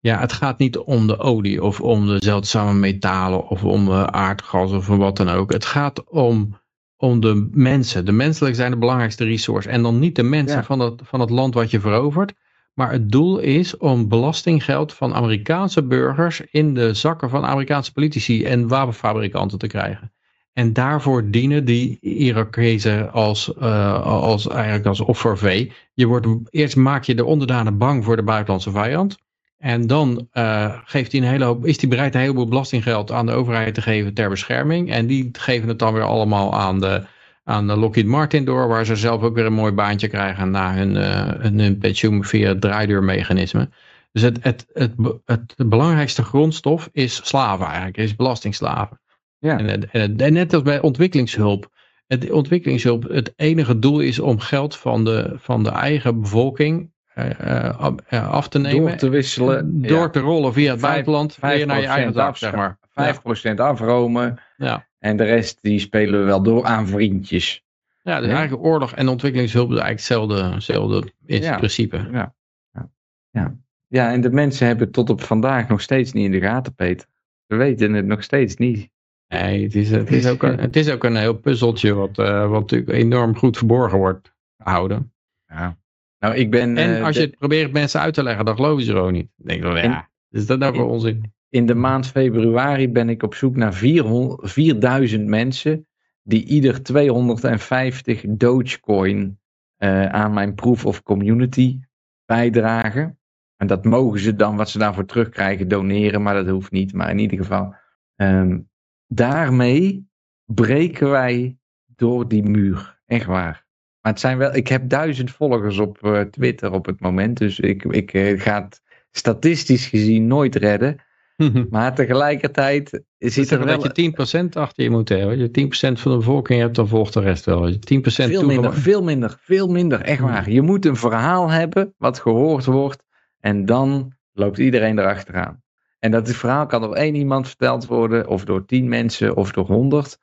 ja, 0.00 0.18
het 0.20 0.32
gaat 0.32 0.58
niet 0.58 0.76
om 0.78 1.06
de 1.06 1.18
olie 1.18 1.62
of 1.62 1.80
om 1.80 2.06
de 2.06 2.16
zeldzame 2.18 2.72
metalen 2.78 3.48
of 3.48 3.64
om 3.64 3.88
eh, 3.88 4.02
aardgas 4.04 4.72
of 4.72 4.86
wat 4.86 5.16
dan 5.16 5.28
ook. 5.28 5.52
Het 5.52 5.64
gaat 5.64 6.04
om, 6.04 6.60
om 6.96 7.20
de 7.20 7.48
mensen. 7.52 8.04
De 8.04 8.12
menselijk 8.12 8.54
zijn 8.54 8.70
de 8.70 8.76
belangrijkste 8.78 9.24
resource 9.24 9.68
en 9.68 9.82
dan 9.82 9.98
niet 9.98 10.16
de 10.16 10.22
mensen 10.22 10.58
Ja. 10.58 10.64
van, 10.64 10.80
het, 10.80 11.00
van 11.04 11.20
het 11.20 11.30
land 11.30 11.54
wat 11.54 11.70
je 11.70 11.80
verovert. 11.80 12.32
Maar 12.74 12.92
het 12.92 13.10
doel 13.10 13.38
is 13.38 13.76
om 13.76 14.08
belastinggeld 14.08 14.92
van 14.92 15.14
Amerikaanse 15.14 15.82
burgers 15.86 16.40
in 16.40 16.74
de 16.74 16.94
zakken 16.94 17.30
van 17.30 17.44
Amerikaanse 17.44 17.92
politici 17.92 18.44
en 18.44 18.68
wapenfabrikanten 18.68 19.58
te 19.58 19.66
krijgen. 19.66 20.12
En 20.56 20.72
daarvoor 20.72 21.30
dienen 21.30 21.64
die 21.64 21.98
Irakezen 22.00 23.12
als, 23.12 23.54
eh, 23.54 24.02
als, 24.02 24.48
eigenlijk 24.48 24.86
als 24.86 25.00
offervee. 25.00 25.72
Je 25.94 26.06
wordt, 26.06 26.26
eerst 26.50 26.76
maak 26.76 27.04
je 27.04 27.14
de 27.14 27.24
onderdanen 27.24 27.78
bang 27.78 28.04
voor 28.04 28.16
de 28.16 28.22
buitenlandse 28.22 28.70
vijand. 28.70 29.16
En 29.58 29.86
dan 29.86 30.28
eh, 30.30 30.78
geeft 30.84 31.12
hij 31.12 31.20
een 31.20 31.26
hele 31.26 31.44
hoop, 31.44 31.66
is 31.66 31.80
hij 31.80 31.88
bereid 31.88 32.14
een 32.14 32.20
heleboel 32.20 32.48
belastinggeld 32.48 33.12
aan 33.12 33.26
de 33.26 33.32
overheid 33.32 33.74
te 33.74 33.82
geven 33.82 34.14
ter 34.14 34.28
bescherming. 34.28 34.90
En 34.90 35.06
die 35.06 35.28
geven 35.32 35.68
het 35.68 35.78
dan 35.78 35.92
weer 35.92 36.02
allemaal 36.02 36.54
aan 36.54 36.80
de, 36.80 37.02
aan 37.44 37.66
de 37.66 37.76
Lockheed 37.76 38.06
Martin 38.06 38.44
door. 38.44 38.68
Waar 38.68 38.86
ze 38.86 38.96
zelf 38.96 39.22
ook 39.22 39.34
weer 39.34 39.46
een 39.46 39.52
mooi 39.52 39.72
baantje 39.72 40.08
krijgen 40.08 40.50
na 40.50 40.74
hun, 40.74 40.96
eh, 40.96 41.50
hun, 41.52 41.78
pensioen 41.78 42.24
via 42.24 42.48
het 42.48 42.60
draaideurmechanisme. 42.60 43.68
Dus 44.12 44.22
het, 44.22 44.38
het, 44.40 44.66
het, 44.72 44.96
be- 44.96 45.20
het, 45.24 45.54
belangrijkste 45.56 46.22
grondstof 46.22 46.88
is 46.92 47.20
slaven 47.26 47.66
eigenlijk, 47.66 47.96
is 47.96 48.16
belastingslaven. 48.16 49.00
Ja. 49.46 49.58
En, 49.90 50.32
net 50.32 50.54
als 50.54 50.62
bij 50.62 50.80
ontwikkelingshulp. 50.80 51.74
Het 52.06 52.30
ontwikkelingshulp, 52.30 53.02
het 53.08 53.32
enige 53.36 53.78
doel 53.78 54.00
is 54.00 54.18
om 54.18 54.38
geld 54.38 54.76
van 54.76 55.04
de, 55.04 55.34
van 55.38 55.62
de 55.62 55.70
eigen 55.70 56.20
bevolking 56.20 56.92
eh, 57.14 57.64
eh, 57.66 57.78
af- 57.80 57.94
eh, 58.08 58.28
af 58.30 58.48
te 58.48 58.58
nemen. 58.58 58.86
Door 58.86 58.96
te 58.96 59.08
wisselen. 59.08 59.82
door 59.82 59.98
ja, 59.98 60.08
te 60.10 60.20
rollen 60.20 60.52
via 60.52 60.70
het 60.72 60.80
buitenland. 60.80 61.36
Weer 61.40 61.66
naar 61.66 61.80
je 61.80 61.86
eigen 61.86 62.12
5% 62.12 62.14
zak, 62.16 62.36
zeg 62.36 62.54
maar. 62.54 62.78
5% 62.90 63.60
afromen. 63.60 64.38
Ja. 64.56 64.86
En 64.98 65.16
de 65.16 65.24
rest 65.24 65.58
die 65.62 65.78
spelen 65.78 66.20
we 66.20 66.26
wel 66.26 66.42
door 66.42 66.64
aan 66.64 66.86
vriendjes. 66.86 67.64
Ja, 68.02 68.18
dus 68.20 68.28
Ja. 68.28 68.34
eigenlijk 68.34 68.66
oorlog 68.66 68.92
en 68.92 69.08
ontwikkelingshulp 69.08 69.70
is 69.70 69.78
eigenlijk 69.78 69.98
hetzelfde, 69.98 70.54
hetzelfde 70.54 71.12
in 71.26 71.42
Ja. 71.42 71.56
principe. 71.56 72.08
Ja. 72.12 72.34
Ja. 72.72 72.90
ja. 73.30 73.56
ja, 73.86 74.12
en 74.12 74.20
de 74.20 74.30
mensen 74.30 74.66
hebben 74.66 74.84
het 74.84 74.94
tot 74.94 75.10
op 75.10 75.20
vandaag 75.22 75.68
nog 75.68 75.80
steeds 75.80 76.12
niet 76.12 76.24
in 76.24 76.30
de 76.30 76.40
gaten, 76.40 76.74
Peter. 76.74 77.06
We 77.46 77.56
weten 77.56 77.92
het 77.92 78.06
nog 78.06 78.22
steeds 78.22 78.56
niet. 78.56 78.90
Nee, 79.28 79.62
het 79.62 79.74
is, 79.74 79.90
het 79.90 80.10
is, 80.10 80.26
ook, 80.26 80.42
een, 80.42 80.58
het 80.58 80.76
is 80.76 80.90
ook 80.90 81.04
een 81.04 81.16
heel 81.16 81.34
puzzeltje 81.34 81.94
wat, 81.94 82.18
eh, 82.18 82.50
wat 82.50 82.60
natuurlijk 82.60 82.90
enorm 82.90 83.36
goed 83.36 83.56
verborgen 83.56 83.98
wordt 83.98 84.34
gehouden. 84.58 85.12
Ja. 85.46 85.78
Nou, 86.18 86.34
ik 86.34 86.50
ben 86.50 86.76
En 86.76 86.96
eh, 86.96 87.04
als 87.04 87.16
je 87.16 87.22
het 87.22 87.38
probeert 87.38 87.72
mensen 87.72 88.00
uit 88.00 88.14
te 88.14 88.22
leggen, 88.22 88.44
dan 88.44 88.56
geloven 88.56 88.84
ze 88.84 88.92
gewoon 88.92 89.12
niet. 89.12 89.28
Dan 89.36 89.46
denk 89.46 89.62
ja, 89.62 89.82
En- 89.82 90.08
is 90.30 90.46
dat 90.46 90.58
nou 90.58 90.74
voor 90.74 90.90
onzin? 90.90 91.34
in 91.48 91.66
de 91.66 91.74
maand 91.74 92.06
februari 92.06 92.88
ben 92.88 93.08
ik 93.08 93.22
op 93.22 93.34
zoek 93.34 93.56
naar 93.56 93.74
400, 93.74 94.50
4000 94.50 95.26
mensen 95.26 95.86
die 96.22 96.44
ieder 96.44 96.82
250 96.82 98.24
Dogecoin 98.28 99.40
eh, 99.76 100.06
aan 100.06 100.32
mijn 100.32 100.54
Proof 100.54 100.86
of 100.86 101.02
Community 101.02 101.80
bijdragen. 102.24 103.18
En 103.56 103.66
dat 103.66 103.84
mogen 103.84 104.20
ze 104.20 104.34
dan, 104.34 104.56
wat 104.56 104.70
ze 104.70 104.78
daarvoor 104.78 105.04
terugkrijgen, 105.04 105.68
doneren, 105.68 106.22
maar 106.22 106.34
dat 106.34 106.48
hoeft 106.48 106.70
niet. 106.70 106.92
Maar 106.92 107.10
in 107.10 107.18
ieder 107.18 107.38
geval, 107.38 107.74
ehm, 108.16 108.58
daarmee 109.06 110.08
breken 110.44 111.10
wij 111.10 111.58
door 111.86 112.28
die 112.28 112.42
muur. 112.42 113.00
Echt 113.06 113.26
waar. 113.26 113.66
Maar 114.00 114.12
het 114.12 114.20
zijn 114.20 114.38
wel, 114.38 114.54
ik 114.54 114.68
heb 114.68 114.88
duizend 114.88 115.30
volgers 115.30 115.78
op 115.78 116.02
eh, 116.02 116.20
Twitter 116.20 116.72
op 116.72 116.86
het 116.86 117.00
moment, 117.00 117.38
dus 117.38 117.60
ik, 117.60 117.84
ik 117.84 118.12
eh, 118.12 118.40
ga 118.40 118.62
het 118.64 118.82
statistisch 119.10 119.86
gezien 119.86 120.26
nooit 120.26 120.54
redden. 120.56 120.96
Maar 121.70 121.94
tegelijkertijd 121.94 123.02
zit 123.18 123.50
er 123.50 123.64
wel 123.64 123.80
dat 123.80 123.96
je 123.96 124.44
10% 124.44 124.48
achter 124.48 124.84
je 124.84 124.90
moet 124.90 125.08
hebben. 125.08 125.38
Je 125.38 125.48
10% 125.48 126.00
van 126.00 126.10
de 126.10 126.16
bevolking 126.18 126.60
hebt, 126.60 126.74
dan 126.74 126.88
volgt 126.88 127.12
de 127.12 127.20
rest 127.20 127.44
wel. 127.44 127.68
Je 127.68 127.74
10% 127.74 127.78
veel 128.00 128.46
minder, 128.46 128.74
veel 128.74 129.02
minder, 129.02 129.38
veel 129.40 129.68
minder. 129.68 130.00
Echt 130.00 130.20
waar. 130.20 130.50
Je 130.50 130.62
moet 130.62 130.84
een 130.84 130.96
verhaal 130.96 131.50
hebben 131.50 131.94
wat 131.98 132.20
gehoord 132.20 132.64
wordt 132.64 133.02
en 133.40 133.64
dan 133.64 134.12
loopt 134.32 134.58
iedereen 134.58 134.98
erachteraan. 134.98 135.62
En 136.06 136.12
dat 136.12 136.30
verhaal 136.30 136.66
kan 136.66 136.80
door 136.80 136.94
één 136.94 137.14
iemand 137.14 137.48
verteld 137.48 137.86
worden, 137.86 138.28
of 138.28 138.44
door 138.44 138.64
tien 138.64 138.88
mensen, 138.88 139.36
of 139.36 139.52
door 139.52 139.66
honderd. 139.66 140.18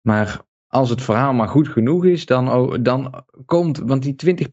Maar 0.00 0.40
als 0.66 0.90
het 0.90 1.02
verhaal 1.02 1.32
maar 1.32 1.48
goed 1.48 1.68
genoeg 1.68 2.04
is, 2.04 2.26
dan, 2.26 2.78
dan 2.82 3.24
komt, 3.44 3.78
want 3.78 4.02
die 4.02 4.46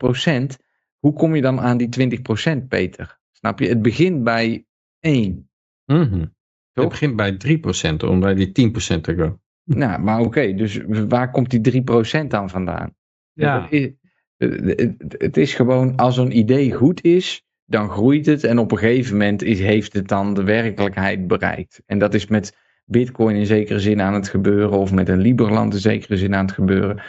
20%, 0.54 0.56
hoe 1.00 1.14
kom 1.14 1.36
je 1.36 1.42
dan 1.42 1.60
aan 1.60 1.78
die 1.78 2.20
20%, 2.64 2.68
Peter? 2.68 3.20
Snap 3.32 3.60
je? 3.60 3.68
Het 3.68 3.82
begint 3.82 4.24
bij 4.24 4.66
één. 5.00 5.50
Mhm. 5.86 6.26
Het 6.74 6.90
begint 6.90 7.16
bij 7.16 7.38
3% 7.38 8.04
om 8.04 8.20
bij 8.20 8.34
die 8.34 8.52
10% 8.52 9.04
te 9.04 9.16
gaan. 9.16 9.42
Nou, 9.64 10.02
maar 10.02 10.20
oké, 10.20 10.54
dus 10.54 10.80
waar 10.88 11.32
komt 11.32 11.50
die 11.50 11.84
3% 11.84 12.28
dan 12.28 12.50
vandaan? 12.50 12.96
Ja. 13.34 13.62
Het, 13.62 13.72
is, 13.72 13.92
het, 14.38 15.16
het 15.18 15.38
is 15.38 15.54
gewoon, 15.54 15.96
als 15.96 16.18
een 16.18 16.38
idee 16.38 16.74
goed 16.74 17.04
is, 17.04 17.48
dan 17.70 17.90
groeit 17.90 18.26
het. 18.26 18.44
En 18.44 18.60
op 18.60 18.72
een 18.72 18.78
gegeven 18.78 19.12
moment 19.18 19.44
is, 19.44 19.60
heeft 19.60 19.94
het 19.94 20.08
dan 20.08 20.34
de 20.34 20.44
werkelijkheid 20.44 21.28
bereikt. 21.28 21.82
En 21.86 22.00
dat 22.00 22.14
is 22.14 22.28
met 22.28 22.58
Bitcoin 22.86 23.36
in 23.36 23.46
zekere 23.46 23.80
zin 23.80 24.02
aan 24.02 24.14
het 24.14 24.28
gebeuren, 24.28 24.78
of 24.78 24.92
met 24.92 25.10
een 25.10 25.22
Liberland 25.22 25.74
in 25.74 25.80
zekere 25.80 26.18
zin 26.18 26.36
aan 26.36 26.46
het 26.46 26.54
gebeuren. 26.54 27.02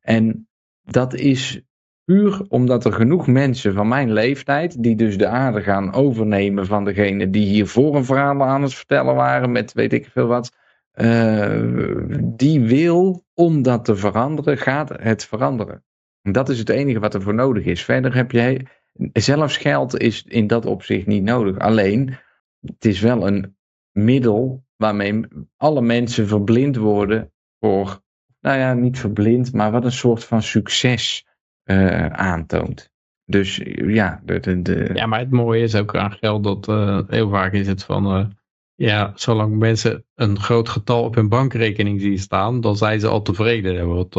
En 0.00 0.48
dat 0.82 1.14
is 1.14 1.60
puur 2.04 2.44
omdat 2.48 2.84
er 2.84 2.92
genoeg 2.92 3.26
mensen 3.26 3.74
van 3.74 3.88
mijn 3.88 4.12
leeftijd, 4.12 4.82
die 4.82 4.96
dus 4.96 5.18
de 5.18 5.26
aarde 5.26 5.62
gaan 5.62 5.92
overnemen 5.92 6.66
van 6.66 6.84
degene 6.84 7.30
die 7.30 7.46
hiervoor 7.46 7.96
een 7.96 8.04
verhaal 8.04 8.42
aan 8.42 8.62
het 8.62 8.74
vertellen 8.74 9.14
waren, 9.14 9.52
met 9.52 9.72
weet 9.72 9.92
ik 9.92 10.08
veel 10.12 10.26
wat. 10.26 10.56
eh, 10.92 12.18
die 12.22 12.60
wil, 12.60 13.24
om 13.34 13.62
dat 13.62 13.84
te 13.84 13.96
veranderen, 13.96 14.58
gaat 14.58 14.88
het 15.02 15.24
veranderen. 15.24 15.84
En 16.22 16.32
dat 16.32 16.48
is 16.48 16.58
het 16.58 16.68
enige 16.68 16.98
wat 16.98 17.14
er 17.14 17.22
voor 17.22 17.34
nodig 17.34 17.64
is. 17.64 17.84
Verder 17.84 18.14
heb 18.14 18.30
je, 18.30 18.66
zelfs 19.12 19.56
geld 19.56 19.98
is 19.98 20.22
in 20.22 20.46
dat 20.46 20.66
opzicht 20.66 21.06
niet 21.06 21.22
nodig. 21.22 21.58
Alleen, 21.58 22.16
het 22.60 22.84
is 22.84 23.00
wel 23.00 23.26
een 23.26 23.56
middel 23.92 24.64
waarmee 24.76 25.20
alle 25.56 25.80
mensen 25.80 26.26
verblind 26.26 26.76
worden 26.76 27.32
voor, 27.60 28.02
nou 28.40 28.58
ja, 28.58 28.74
niet 28.74 28.98
verblind, 28.98 29.52
maar 29.52 29.70
wat 29.70 29.84
een 29.84 29.92
soort 29.92 30.24
van 30.24 30.42
succes 30.42 31.26
eh, 31.62 32.06
aantoont. 32.06 32.90
Dus 33.24 33.60
ja, 33.86 34.20
de, 34.24 34.40
de, 34.40 34.62
de, 34.62 34.90
Ja, 34.94 35.06
maar 35.06 35.18
het 35.18 35.30
mooie 35.30 35.62
is 35.62 35.74
ook 35.74 35.96
aan 35.96 36.12
geld 36.12 36.44
dat 36.44 36.68
eh, 36.68 37.00
heel 37.06 37.28
vaak 37.30 37.52
is 37.52 37.66
het 37.66 37.84
van... 37.84 38.06
eh, 38.06 38.26
ja, 38.74 39.12
zolang 39.14 39.56
mensen 39.56 40.04
een 40.14 40.40
groot 40.40 40.68
getal 40.68 41.04
op 41.04 41.14
hun 41.14 41.28
bankrekening 41.28 42.00
zien 42.00 42.18
staan, 42.18 42.60
dan 42.60 42.76
zijn 42.76 43.00
ze 43.00 43.06
al 43.08 43.22
tevreden. 43.22 43.88
Want, 43.88 44.14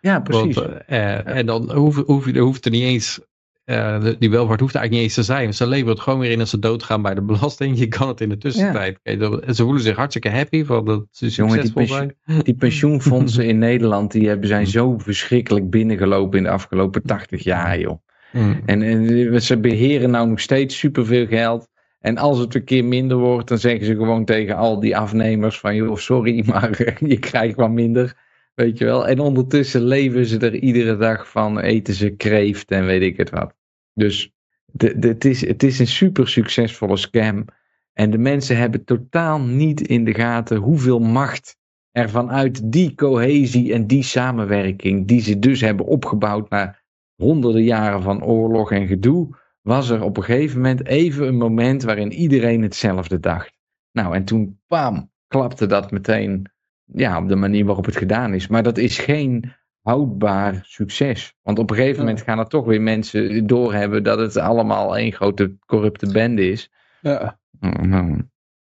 ja 0.00 0.20
precies. 0.20 0.54
want, 0.54 0.84
En 0.86 1.46
dan 1.46 1.72
hoeft 1.72 2.06
hoef, 2.06 2.26
je- 2.26 2.38
hoeft 2.38 2.64
er 2.64 2.70
niet 2.70 2.82
eens... 2.82 3.20
eh, 3.64 4.00
de- 4.00 4.16
die 4.18 4.30
welvaart 4.30 4.60
hoeft 4.60 4.74
eigenlijk 4.74 4.90
niet 4.90 5.16
eens 5.16 5.26
te 5.26 5.32
zijn. 5.34 5.54
Ze 5.54 5.66
leveren 5.66 5.92
het 5.92 6.02
gewoon 6.02 6.18
weer 6.18 6.30
in 6.30 6.40
als 6.40 6.50
ze 6.50 6.58
doodgaan 6.58 7.02
bij 7.02 7.14
de 7.14 7.22
belasting. 7.22 7.78
Je 7.78 7.88
kan 7.88 8.08
het 8.08 8.20
in 8.20 8.28
de 8.28 8.38
tussentijd. 8.38 8.98
Ze 9.02 9.62
voelen 9.62 9.82
zich 9.82 9.96
hartstikke 9.96 10.30
happy 10.30 10.64
van 10.64 10.84
dat 10.84 11.06
ze 11.10 11.26
Jongen, 11.28 11.60
die 11.60 11.72
pensioen-. 11.72 12.14
Die 12.42 12.54
pensioenfondsen 12.54 13.46
in 13.46 13.58
Nederland 13.68 14.12
die 14.12 14.28
hebben, 14.28 14.48
zijn 14.48 14.66
zo 14.66 14.98
verschrikkelijk 14.98 15.70
binnengelopen 15.70 16.38
in 16.38 16.44
de 16.44 16.50
afgelopen 16.50 17.02
80 17.02 17.44
jaar, 17.44 17.78
joh. 17.78 18.02
Mm. 18.32 18.60
En, 18.66 18.82
en 18.82 19.42
ze 19.42 19.58
beheren 19.58 20.10
nou 20.10 20.28
nog 20.28 20.40
steeds 20.40 20.78
superveel 20.78 21.26
geld. 21.26 21.68
En 22.00 22.18
als 22.18 22.38
het 22.38 22.54
een 22.54 22.64
keer 22.64 22.84
minder 22.84 23.16
wordt, 23.16 23.48
dan 23.48 23.58
zeggen 23.58 23.86
ze 23.86 23.94
gewoon 23.94 24.24
tegen 24.24 24.56
al 24.56 24.80
die 24.80 24.96
afnemers 24.96 25.58
van, 25.58 25.74
joh, 25.74 25.96
sorry, 25.96 26.42
maar 26.46 26.94
je 27.06 27.18
krijgt 27.18 27.56
wat 27.56 27.70
minder. 27.70 28.14
Weet 28.62 28.78
je 28.78 28.84
wel. 28.84 29.08
En 29.08 29.18
ondertussen 29.18 29.84
leven 29.84 30.26
ze 30.26 30.38
er 30.38 30.54
iedere 30.54 30.96
dag 30.96 31.30
van, 31.30 31.58
eten 31.58 31.94
ze 31.94 32.10
kreeft 32.10 32.70
en 32.70 32.86
weet 32.86 33.02
ik 33.02 33.16
het 33.16 33.30
wat. 33.30 33.54
Dus 33.94 34.32
het, 34.76 35.24
is, 35.24 35.46
het 35.46 35.62
is 35.62 35.78
een 35.78 35.86
super 35.86 36.28
succesvolle 36.28 36.96
scam. 36.96 37.44
En 37.92 38.10
de 38.10 38.18
mensen 38.18 38.56
hebben 38.56 38.84
totaal 38.84 39.40
niet 39.40 39.80
in 39.80 40.04
de 40.04 40.14
gaten 40.14 40.56
hoeveel 40.56 40.98
macht 40.98 41.56
er 41.90 42.10
vanuit 42.10 42.72
die 42.72 42.94
cohesie 42.94 43.72
en 43.72 43.86
die 43.86 44.02
samenwerking, 44.02 45.06
die 45.06 45.20
ze 45.20 45.38
dus 45.38 45.60
hebben 45.60 45.86
opgebouwd 45.86 46.50
na 46.50 46.78
honderden 47.16 47.64
jaren 47.64 48.02
van 48.02 48.24
oorlog 48.24 48.72
en 48.72 48.86
gedoe, 48.86 49.36
was 49.60 49.90
er 49.90 50.02
op 50.02 50.16
een 50.16 50.24
gegeven 50.24 50.56
moment 50.56 50.86
even 50.86 51.26
een 51.26 51.36
moment 51.36 51.82
waarin 51.82 52.12
iedereen 52.12 52.62
hetzelfde 52.62 53.20
dacht. 53.20 53.52
Nou, 53.92 54.14
en 54.14 54.24
toen, 54.24 54.60
bam, 54.66 55.10
klapte 55.26 55.66
dat 55.66 55.90
meteen 55.90 56.51
ja, 56.94 57.18
op 57.18 57.28
de 57.28 57.36
manier 57.36 57.64
waarop 57.64 57.84
het 57.84 57.96
gedaan 57.96 58.34
is. 58.34 58.48
Maar 58.48 58.62
dat 58.62 58.78
is 58.78 58.98
geen 58.98 59.52
houdbaar 59.82 60.60
succes. 60.62 61.34
Want 61.42 61.58
op 61.58 61.70
een 61.70 61.76
gegeven 61.76 61.98
moment 61.98 62.22
gaan 62.22 62.38
er 62.38 62.46
toch 62.48 62.64
weer 62.64 62.80
mensen 62.80 63.46
doorhebben 63.46 64.02
dat 64.02 64.18
het 64.18 64.36
allemaal 64.36 64.96
één 64.96 65.12
grote 65.12 65.56
corrupte 65.66 66.12
bende 66.12 66.50
is. 66.50 66.70
Ja. 67.00 67.40
Mhm. 67.60 68.18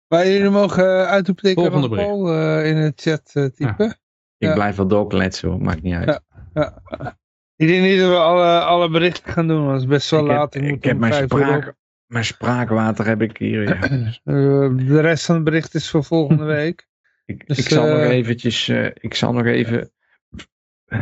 Maar 0.07 0.27
jullie 0.27 0.49
mogen 0.49 0.83
uh, 0.83 1.03
uitroepteken 1.03 1.61
Volgende 1.61 1.87
van. 1.87 1.97
Paul 1.97 2.33
eh, 2.33 2.69
in 2.69 2.77
het 2.77 3.01
chat 3.01 3.31
eh, 3.33 3.45
typen. 3.45 3.87
Ik 4.37 4.47
Ja. 4.47 4.53
blijf 4.53 4.75
wel 4.75 4.87
doorkletsen 4.87 5.49
hoor, 5.49 5.61
maakt 5.61 5.81
niet 5.81 5.93
uit. 5.95 6.07
Ja. 6.07 6.21
Ja. 6.53 6.81
Ik 7.55 7.67
denk 7.67 7.83
niet 7.83 7.99
dat 7.99 8.09
we 8.09 8.17
alle, 8.17 8.59
alle 8.59 8.89
berichten 8.89 9.33
gaan 9.33 9.47
doen, 9.47 9.61
want 9.61 9.71
het 9.71 9.81
is 9.81 9.87
best 9.87 10.09
wel 10.09 10.19
ik 10.19 10.27
heb, 10.27 10.37
laat. 10.37 10.55
Ik, 10.55 10.83
heb 10.83 10.97
mijn, 10.97 11.13
spraak, 11.13 11.73
mijn 12.05 12.25
spraakwater 12.25 13.05
heb 13.05 13.21
ik 13.21 13.37
hier. 13.37 13.63
ja. 13.63 13.79
Eh, 14.23 14.33
de 14.87 14.99
rest 14.99 15.25
van 15.25 15.35
het 15.35 15.43
bericht 15.43 15.73
is 15.75 15.89
voor 15.89 16.03
volgende 16.03 16.43
week. 16.59 16.87
Ik, 17.31 17.47
Dus, 17.47 17.57
ik 17.57 17.67
zal 17.69 17.87
nog 17.87 17.97
eh, 17.97 18.09
eventjes, 18.09 18.67
eh, 18.67 18.85
ik 18.85 19.13
zal 19.13 19.33
nog 19.33 19.45
even, 19.45 19.91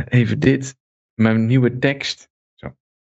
even 0.08 0.40
dit, 0.40 0.76
mijn 1.14 1.46
nieuwe 1.46 1.78
tekst. 1.80 2.28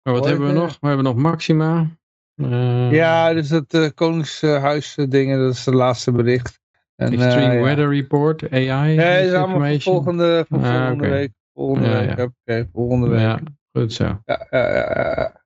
Maar 0.03 0.15
wat 0.15 0.19
Hoor 0.25 0.29
hebben 0.29 0.47
we 0.55 0.61
nog? 0.61 0.77
We 0.81 0.87
hebben 0.87 1.05
nog 1.05 1.17
Maxima. 1.17 1.91
Eh, 2.35 2.93
Ja, 2.93 3.33
dus 3.33 3.49
dat 3.49 3.75
uh, 3.75 3.89
Koningshuis 3.95 4.95
dingen, 5.09 5.39
dat 5.39 5.55
is 5.55 5.65
het 5.67 5.75
laatste 5.75 6.13
bericht. 6.13 6.61
En, 6.97 7.13
Extreme 7.13 7.49
eh, 7.49 7.55
ja. 7.55 7.63
Weather 7.63 7.89
Report, 7.89 8.51
AI. 8.51 8.97
Nee, 8.97 8.99
het 8.99 9.27
is 9.27 9.33
allemaal 9.33 9.71
voor 9.71 9.81
volgende, 9.81 10.45
voor 10.49 10.59
Ah, 10.59 10.77
volgende 10.77 11.09
week. 11.09 11.33
Volgende 11.55 11.89
Ja, 11.89 11.99
week, 12.07 12.17
ja. 12.17 12.25
oké, 12.25 12.69
volgende 12.73 13.09
week. 13.09 13.21
Ja, 13.21 13.41
goed 13.73 13.93
zo. 13.93 14.05
Ja, 14.25 14.47
ja, 14.51 14.69
ja. 14.71 15.45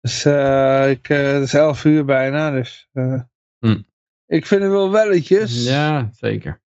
Dus 0.00 0.24
eh, 0.24 0.90
ik, 0.90 1.08
eh, 1.08 1.32
het 1.32 1.42
is 1.42 1.54
11 1.54 1.84
uur 1.84 2.04
bijna, 2.04 2.50
dus 2.50 2.88
eh, 2.92 3.20
Hm. 3.58 3.80
ik 4.26 4.46
vind 4.46 4.62
het 4.62 4.70
wel 4.70 4.90
welletjes. 4.92 5.64
Ja, 5.64 6.08
zeker. 6.12 6.60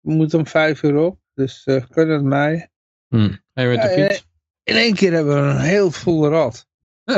We 0.00 0.12
moeten 0.12 0.38
om 0.38 0.46
5 0.46 0.82
uur 0.82 0.96
op, 0.96 1.18
dus 1.34 1.64
eh 1.64 1.84
kunnen 1.90 2.14
het 2.14 2.24
mij. 2.24 2.70
Hm. 3.08 3.36
Hey, 3.52 3.68
met 3.68 3.82
de 3.82 3.88
fiets. 3.88 4.28
In 4.62 4.76
één 4.76 4.94
keer 4.94 5.12
hebben 5.12 5.34
we 5.34 5.50
een 5.50 5.60
heel 5.60 5.90
vol 5.90 6.28
rad. 6.28 6.66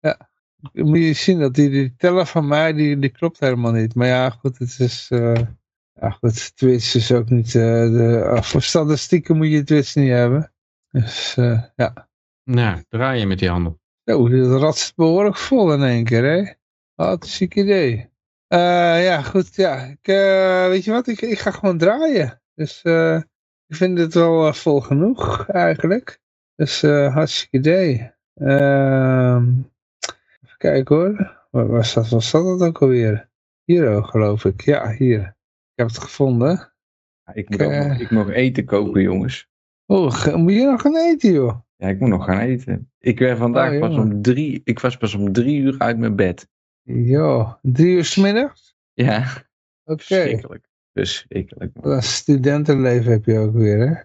ja. 0.00 0.28
Moet 0.72 0.98
je 0.98 1.12
zien 1.12 1.38
dat 1.38 1.54
die, 1.54 1.70
die 1.70 1.94
teller 1.96 2.26
van 2.26 2.46
mij, 2.48 2.72
die, 2.72 2.98
die 2.98 3.10
klopt 3.10 3.40
helemaal 3.40 3.72
niet. 3.72 3.94
Maar 3.94 4.06
ja, 4.06 4.30
goed, 4.30 4.58
het 4.58 4.78
is... 4.80 5.06
eh, 5.10 5.40
ja, 6.00 6.10
goed, 6.10 6.56
Twitch 6.56 6.94
is 6.94 7.12
ook 7.12 7.28
niet... 7.28 7.46
eh, 7.54 7.62
de, 7.62 8.38
voor 8.42 8.62
statistieken 8.62 9.36
moet 9.36 9.50
je 9.50 9.64
Twitch 9.64 9.94
niet 9.94 10.10
hebben. 10.10 10.52
Dus 10.90 11.36
eh, 11.36 11.62
ja. 11.76 12.08
Nou, 12.44 12.84
draai 12.88 13.20
je 13.20 13.26
met 13.26 13.38
die 13.38 13.48
handen. 13.48 13.80
Zo, 14.04 14.28
dit 14.28 14.46
ratst 14.46 14.96
behoorlijk 14.96 15.36
vol 15.36 15.72
in 15.72 15.82
één 15.82 16.04
keer, 16.04 16.24
hè? 16.24 16.52
Wat 16.94 17.22
een 17.22 17.28
ziek 17.28 17.54
idee. 17.54 18.10
Eh, 18.46 19.04
ja, 19.04 19.22
goed, 19.22 19.54
ja. 19.54 19.76
Ik, 19.76 20.08
eh, 20.08 20.68
weet 20.68 20.84
je 20.84 20.90
wat, 20.90 21.06
ik, 21.06 21.20
ik 21.20 21.38
ga 21.38 21.50
gewoon 21.50 21.78
draaien. 21.78 22.42
Dus 22.54 22.82
eh, 22.82 23.16
ik 23.66 23.76
vind 23.76 23.98
het 23.98 24.14
wel 24.14 24.52
vol 24.52 24.80
genoeg, 24.80 25.48
eigenlijk. 25.48 26.20
Dus 26.54 26.82
hartstikke 26.82 27.56
idee. 27.56 28.12
Ehm, 28.34 29.52
even 30.42 30.56
kijken 30.56 30.96
hoor. 30.96 31.42
Waar 31.50 31.66
was 31.66 31.94
dat, 31.94 32.08
was 32.08 32.30
dat 32.30 32.60
ook 32.60 32.82
alweer? 32.82 33.28
Hier 33.64 33.88
ook, 33.88 34.06
geloof 34.06 34.44
ik. 34.44 34.60
Ja, 34.60 34.90
hier. 34.90 35.20
Ik 35.20 35.74
heb 35.74 35.86
het 35.86 35.98
gevonden. 35.98 36.72
Ik 37.32 37.48
moet, 37.50 37.62
ook 37.62 37.72
nog, 37.72 37.98
ik 37.98 38.10
nog 38.10 38.30
eten 38.30 38.64
koken, 38.64 39.02
jongens. 39.02 39.48
Oh, 39.86 40.34
moet 40.34 40.52
je 40.52 40.64
nog 40.64 40.80
gaan 40.80 40.96
eten, 40.96 41.32
joh? 41.32 41.60
Ja, 41.76 41.88
ik 41.88 42.00
moet 42.00 42.08
nog 42.08 42.24
gaan 42.24 42.38
eten. 42.38 42.92
Ik 42.98 43.18
werd 43.18 43.38
vandaag 43.38 43.72
Oh, 43.72 43.80
pas 43.80 43.96
om 43.96 44.22
drie, 44.22 44.60
ik 44.64 44.78
was 44.78 44.96
pas 44.96 45.14
om 45.14 45.32
drie 45.32 45.60
uur 45.60 45.74
uit 45.78 45.98
mijn 45.98 46.16
bed. 46.16 46.48
Jo, 46.84 47.58
drie 47.62 47.94
uur 47.96 48.04
's 48.04 48.16
middags? 48.16 48.74
Ja, 48.92 49.18
Oké. 49.84 50.02
verschrikkelijk. 50.02 50.68
Verschrikkelijk. 50.92 51.70
Wat 51.74 51.92
een 51.92 52.02
studentenleven 52.02 53.12
heb 53.12 53.24
je 53.24 53.38
ook 53.38 53.52
weer, 53.54 53.78
hè? 53.88 54.02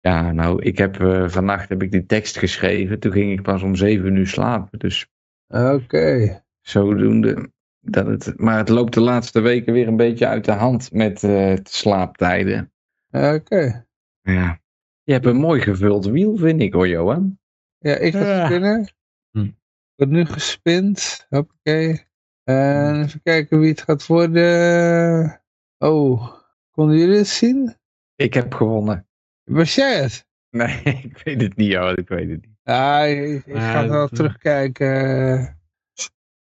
Ja, 0.00 0.32
nou, 0.32 0.62
ik 0.62 0.78
heb 0.78 1.00
eh, 1.00 1.28
vannacht 1.28 1.68
heb 1.68 1.82
ik 1.82 1.90
die 1.90 2.06
tekst 2.06 2.38
geschreven. 2.38 2.98
Toen 2.98 3.12
ging 3.12 3.32
ik 3.32 3.42
pas 3.42 3.62
om 3.62 3.74
zeven 3.74 4.16
uur 4.16 4.26
slapen. 4.26 4.78
Dus 4.78 5.06
Oké. 5.48 6.42
zodoende. 6.60 7.50
Dat 7.80 8.06
het, 8.06 8.38
maar 8.38 8.58
het 8.58 8.68
loopt 8.68 8.94
de 8.94 9.00
laatste 9.00 9.40
weken 9.40 9.72
weer 9.72 9.88
een 9.88 9.96
beetje 9.96 10.26
uit 10.26 10.44
de 10.44 10.52
hand 10.52 10.92
met 10.92 11.14
eh, 11.22 11.30
de 11.54 11.60
slaaptijden. 11.62 12.72
Oké. 13.10 13.86
Ja. 14.22 14.60
Je 15.02 15.12
hebt 15.12 15.26
een 15.26 15.36
mooi 15.36 15.60
gevuld 15.60 16.06
wiel, 16.06 16.36
vind 16.36 16.60
ik 16.60 16.72
hoor, 16.72 16.88
Johan. 16.88 17.38
Ja, 17.78 17.94
ik 17.96 18.12
ga 18.12 18.24
Ja. 18.26 18.46
spinnen. 18.46 18.88
Hm. 19.30 19.50
Wordt 19.96 20.12
nu 20.12 20.24
gespind. 20.24 21.26
Hoppakee. 21.28 22.04
En 22.44 23.02
even 23.02 23.22
kijken 23.22 23.60
wie 23.60 23.70
het 23.70 23.82
gaat 23.82 24.06
worden. 24.06 25.42
Oh, 25.78 26.32
konden 26.70 26.96
jullie 26.98 27.16
het 27.16 27.26
zien? 27.28 27.76
Ik 28.16 28.34
heb 28.34 28.54
gewonnen. 28.54 29.08
Was 29.44 29.74
jij 29.74 30.00
het? 30.02 30.26
Nee, 30.50 30.80
ik 31.10 31.20
weet 31.24 31.40
het 31.40 31.56
niet, 31.56 31.72
Johan. 31.72 31.96
Ik 31.96 32.08
weet 32.08 32.30
het 32.30 32.46
niet. 32.46 32.54
Ja, 32.62 33.02
ik, 33.04 33.42
ga 33.46 33.88
wel 33.88 34.08
dat, 34.08 34.14
terugkijken. 34.14 35.58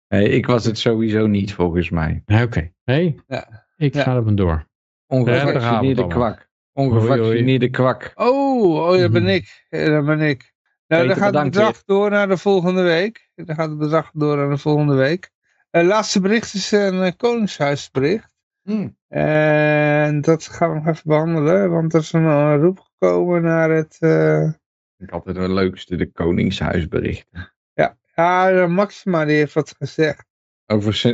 Nee, 0.07 0.29
ik 0.29 0.45
was 0.45 0.65
het 0.65 0.77
sowieso 0.77 1.27
niet, 1.27 1.53
volgens 1.53 1.89
mij. 1.89 2.23
Oké. 2.25 2.71
Hey, 2.83 3.19
Ja. 3.27 3.67
ik 3.77 3.93
Ja. 3.93 4.03
ga 4.03 4.15
er 4.15 4.23
vandoor. 4.23 4.67
Ongevaccineerde 5.07 6.07
kwak. 6.07 6.49
Ongevaccineerde 6.73 7.69
kwak. 7.69 8.11
Oh, 8.15 8.73
oh, 8.91 8.97
dat 8.99 9.11
ben 9.11 9.27
ik. 9.27 9.65
Dat 9.69 10.05
ben 10.05 10.19
ik. 10.21 10.50
Nou, 10.91 11.07
dan 11.07 11.15
gaat 11.15 11.33
het 11.33 11.43
bedrag 11.43 11.83
door 11.83 12.09
naar 12.09 12.27
de 12.27 12.37
volgende 12.37 12.81
week. 12.81 13.29
Dan 13.35 13.55
gaat 13.55 13.69
het 13.69 13.77
bedrag 13.77 14.11
door 14.13 14.37
naar 14.37 14.49
de 14.49 14.57
volgende 14.57 14.95
week. 14.95 15.31
Het 15.69 15.85
laatste 15.85 16.21
bericht 16.21 16.53
is 16.53 16.71
een 16.71 17.03
eh, 17.03 17.11
Koningshuisbericht. 17.17 18.35
Hm. 18.63 18.89
En 19.07 20.21
dat 20.21 20.43
gaan 20.43 20.69
we 20.69 20.75
nog 20.75 20.87
even 20.87 21.01
behandelen, 21.05 21.71
want 21.71 21.93
er 21.93 21.99
is 21.99 22.13
een 22.13 22.25
eh, 22.25 22.55
roep 22.59 22.79
gekomen 22.79 23.41
naar 23.41 23.69
het... 23.69 23.97
Ik 24.97 25.09
had 25.09 25.25
het 25.25 25.37
wel 25.37 25.49
leukste, 25.49 25.95
de 25.95 26.11
Koningshuisberichten. 26.11 27.53
ja, 28.15 28.51
de 28.51 28.67
Maxima 28.67 29.25
die 29.25 29.35
heeft 29.35 29.53
wat 29.53 29.75
gezegd. 29.77 30.25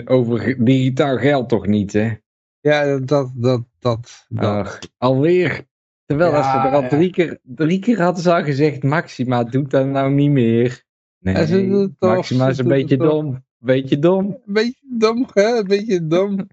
Over, 0.06 0.56
digitaal 0.64 1.18
geld 1.18 1.50
toch 1.50 1.68
niet, 1.68 1.94
hè? 1.94 2.16
Ja, 2.60 2.98
dat, 3.00 3.32
dat, 3.36 3.64
dat, 3.80 4.26
dat. 4.30 4.46
Ach, 4.66 4.80
alweer. 4.98 5.66
Terwijl 6.08 6.32
Ja, 6.32 6.38
als 6.38 6.52
ze 6.52 6.58
er 6.68 6.74
al 6.84 6.90
drie 6.90 7.10
keer, 7.10 7.40
drie 7.44 7.80
keer 7.80 8.02
hadden 8.02 8.24
ze 8.24 8.34
al 8.34 8.44
gezegd, 8.44 8.84
Maxima 8.84 9.44
doet 9.44 9.70
dat 9.72 9.86
nou 9.86 10.12
niet 10.12 10.32
meer. 10.32 10.84
Nee, 11.20 11.46
ze 11.46 11.92
Maxima 12.00 12.46
ze 12.46 12.52
is 12.52 12.58
een 12.58 12.68
beetje 12.68 12.98
dom. 12.98 13.46
Beetje 13.58 14.00
dom. 14.00 14.42
Beetje 14.46 14.86
dom, 14.98 15.28
hè? 15.34 15.58
Een 15.58 15.68
beetje 15.68 16.08
dom. 16.08 16.48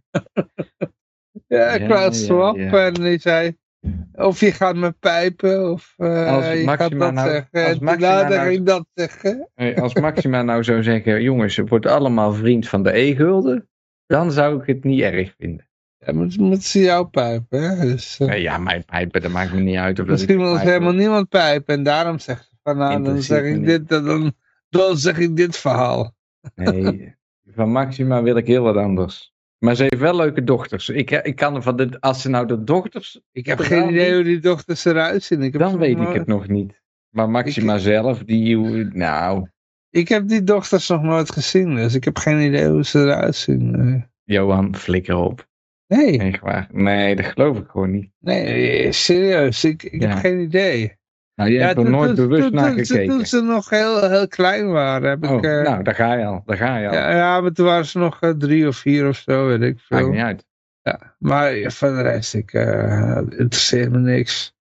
ja, 1.46 1.78
Klaus 1.78 2.26
ja, 2.26 2.52
ja. 2.56 2.86
En 2.86 2.94
die 2.94 3.18
zei... 3.18 3.56
Of 4.14 4.40
je 4.40 4.52
gaat 4.52 4.76
me 4.76 4.90
pijpen, 4.92 5.70
of 5.72 5.94
eh, 5.96 6.34
Als 6.34 6.46
je 6.46 6.52
gaat 6.52 6.64
Maxima 6.64 7.04
dat 7.04 7.14
nou- 7.14 7.28
zeggen. 7.30 7.66
als 7.66 7.78
Maxima 7.78 8.28
nou- 8.28 8.62
dat 8.62 8.86
zeggen. 8.94 9.48
Als 9.76 9.94
Maxima 9.94 10.42
nou 10.42 10.64
zou 10.64 10.82
zeggen, 10.82 11.22
jongens, 11.22 11.56
het 11.56 11.68
wordt 11.68 11.86
allemaal 11.86 12.32
vriend 12.32 12.68
van 12.68 12.82
de 12.82 12.98
e-gulden, 12.98 13.68
dan 14.06 14.32
zou 14.32 14.60
ik 14.60 14.66
het 14.66 14.84
niet 14.84 15.00
erg 15.00 15.34
vinden. 15.38 15.68
Ja, 16.06 16.12
maar 16.12 16.24
het 16.24 16.38
moet 16.38 16.64
ze 16.64 16.80
jou 16.80 17.06
pijpen, 17.06 17.62
hè? 17.62 17.86
Dus, 17.86 18.18
eh, 18.20 18.42
ja, 18.42 18.58
mijn 18.58 18.84
pijpen, 18.84 19.22
dat 19.22 19.30
maakt 19.30 19.52
me 19.52 19.60
niet 19.60 19.76
uit. 19.76 19.98
Of 20.00 20.06
misschien 20.06 20.38
wil 20.38 20.58
helemaal 20.58 20.92
niemand 20.92 21.28
pijpen. 21.28 21.74
En 21.74 21.82
daarom 21.82 22.18
zegt 22.18 22.44
ze 22.44 22.56
van, 22.62 22.76
nou, 22.76 23.02
dan 23.02 23.22
zeg 23.22 23.42
ik 23.42 23.64
dit, 23.64 23.88
dan, 23.88 24.32
dan 24.68 24.96
zeg 24.96 25.18
ik 25.18 25.36
dit 25.36 25.56
verhaal. 25.56 26.14
Nee, 26.54 27.14
van 27.46 27.70
Maxima 27.70 28.22
wil 28.22 28.36
ik 28.36 28.46
heel 28.46 28.62
wat 28.62 28.76
anders. 28.76 29.32
Maar 29.58 29.74
ze 29.74 29.82
heeft 29.82 29.98
wel 29.98 30.16
leuke 30.16 30.44
dochters. 30.44 30.88
Ik, 30.88 31.10
ik 31.10 31.36
kan 31.36 31.62
van 31.62 31.76
de, 31.76 32.00
als 32.00 32.22
ze 32.22 32.28
nou 32.28 32.46
de 32.46 32.64
dochters, 32.64 33.20
Ik 33.32 33.46
heb 33.46 33.58
geen 33.58 33.88
idee 33.88 34.06
niet. 34.06 34.14
hoe 34.14 34.22
die 34.22 34.38
dochters 34.38 34.84
eruit 34.84 35.22
zien. 35.22 35.42
Ik 35.42 35.52
heb 35.52 35.60
dan 35.62 35.78
weet 35.78 36.00
ik 36.00 36.12
het 36.12 36.26
nog 36.26 36.48
niet. 36.48 36.82
Maar 37.08 37.30
Maxima 37.30 37.78
zelf, 37.78 38.18
die, 38.18 38.56
nou, 38.92 39.48
Ik 39.90 40.08
heb 40.08 40.28
die 40.28 40.44
dochters 40.44 40.88
nog 40.88 41.02
nooit 41.02 41.32
gezien, 41.32 41.74
dus 41.74 41.94
ik 41.94 42.04
heb 42.04 42.18
geen 42.18 42.40
idee 42.40 42.68
hoe 42.68 42.84
ze 42.84 42.98
eruit 42.98 43.36
zien. 43.36 43.74
Eh, 43.74 44.02
Johan, 44.24 44.76
flikker 44.76 45.16
op. 45.16 45.46
Nee. 45.86 46.32
Nee, 46.72 47.16
dat 47.16 47.24
geloof 47.24 47.58
ik 47.58 47.68
gewoon 47.68 47.90
niet. 47.90 48.10
nee, 48.18 48.92
serieus, 48.92 49.64
ik, 49.64 49.82
ik 49.82 50.02
Ja. 50.02 50.08
heb 50.08 50.18
geen 50.18 50.40
idee. 50.40 50.96
Nou, 51.34 51.50
jij 51.50 51.66
hebt 51.66 51.78
er 51.78 51.90
nooit 51.90 52.14
bewust 52.14 52.50
naar 52.50 52.72
gekeken. 52.72 53.08
Toen 53.08 53.26
ze 53.26 53.40
nog 53.40 53.70
heel, 53.70 54.08
heel 54.10 54.28
klein 54.28 54.70
waren, 54.70 55.08
heb 55.08 55.24
oh, 55.24 55.36
ik... 55.36 55.44
eh, 55.44 55.62
nou, 55.62 55.82
daar 55.82 55.94
ga 55.94 56.14
je 56.14 56.24
al. 56.24 56.42
Daar 56.46 56.56
ga 56.56 56.76
je 56.76 56.88
al. 56.88 56.94
ja, 56.94 57.16
ja, 57.16 57.40
maar 57.40 57.52
toen 57.52 57.66
waren 57.66 57.86
ze 57.86 57.98
nog 57.98 58.20
eh, 58.20 58.30
drie 58.30 58.66
of 58.68 58.76
vier 58.76 59.08
of 59.08 59.16
zo, 59.16 59.46
weet 59.46 59.60
ik 59.60 59.74
Maakt 59.74 60.02
veel. 60.02 60.10
niet 60.10 60.20
uit. 60.20 60.44
Ja, 60.82 61.14
maar 61.18 61.56
ja, 61.56 61.70
voor 61.70 61.88
de 61.88 62.02
rest, 62.02 62.34
ik 62.34 62.52
eh 62.52 63.16
interesseert 63.16 63.90
me 63.90 63.98
niks. 63.98 64.54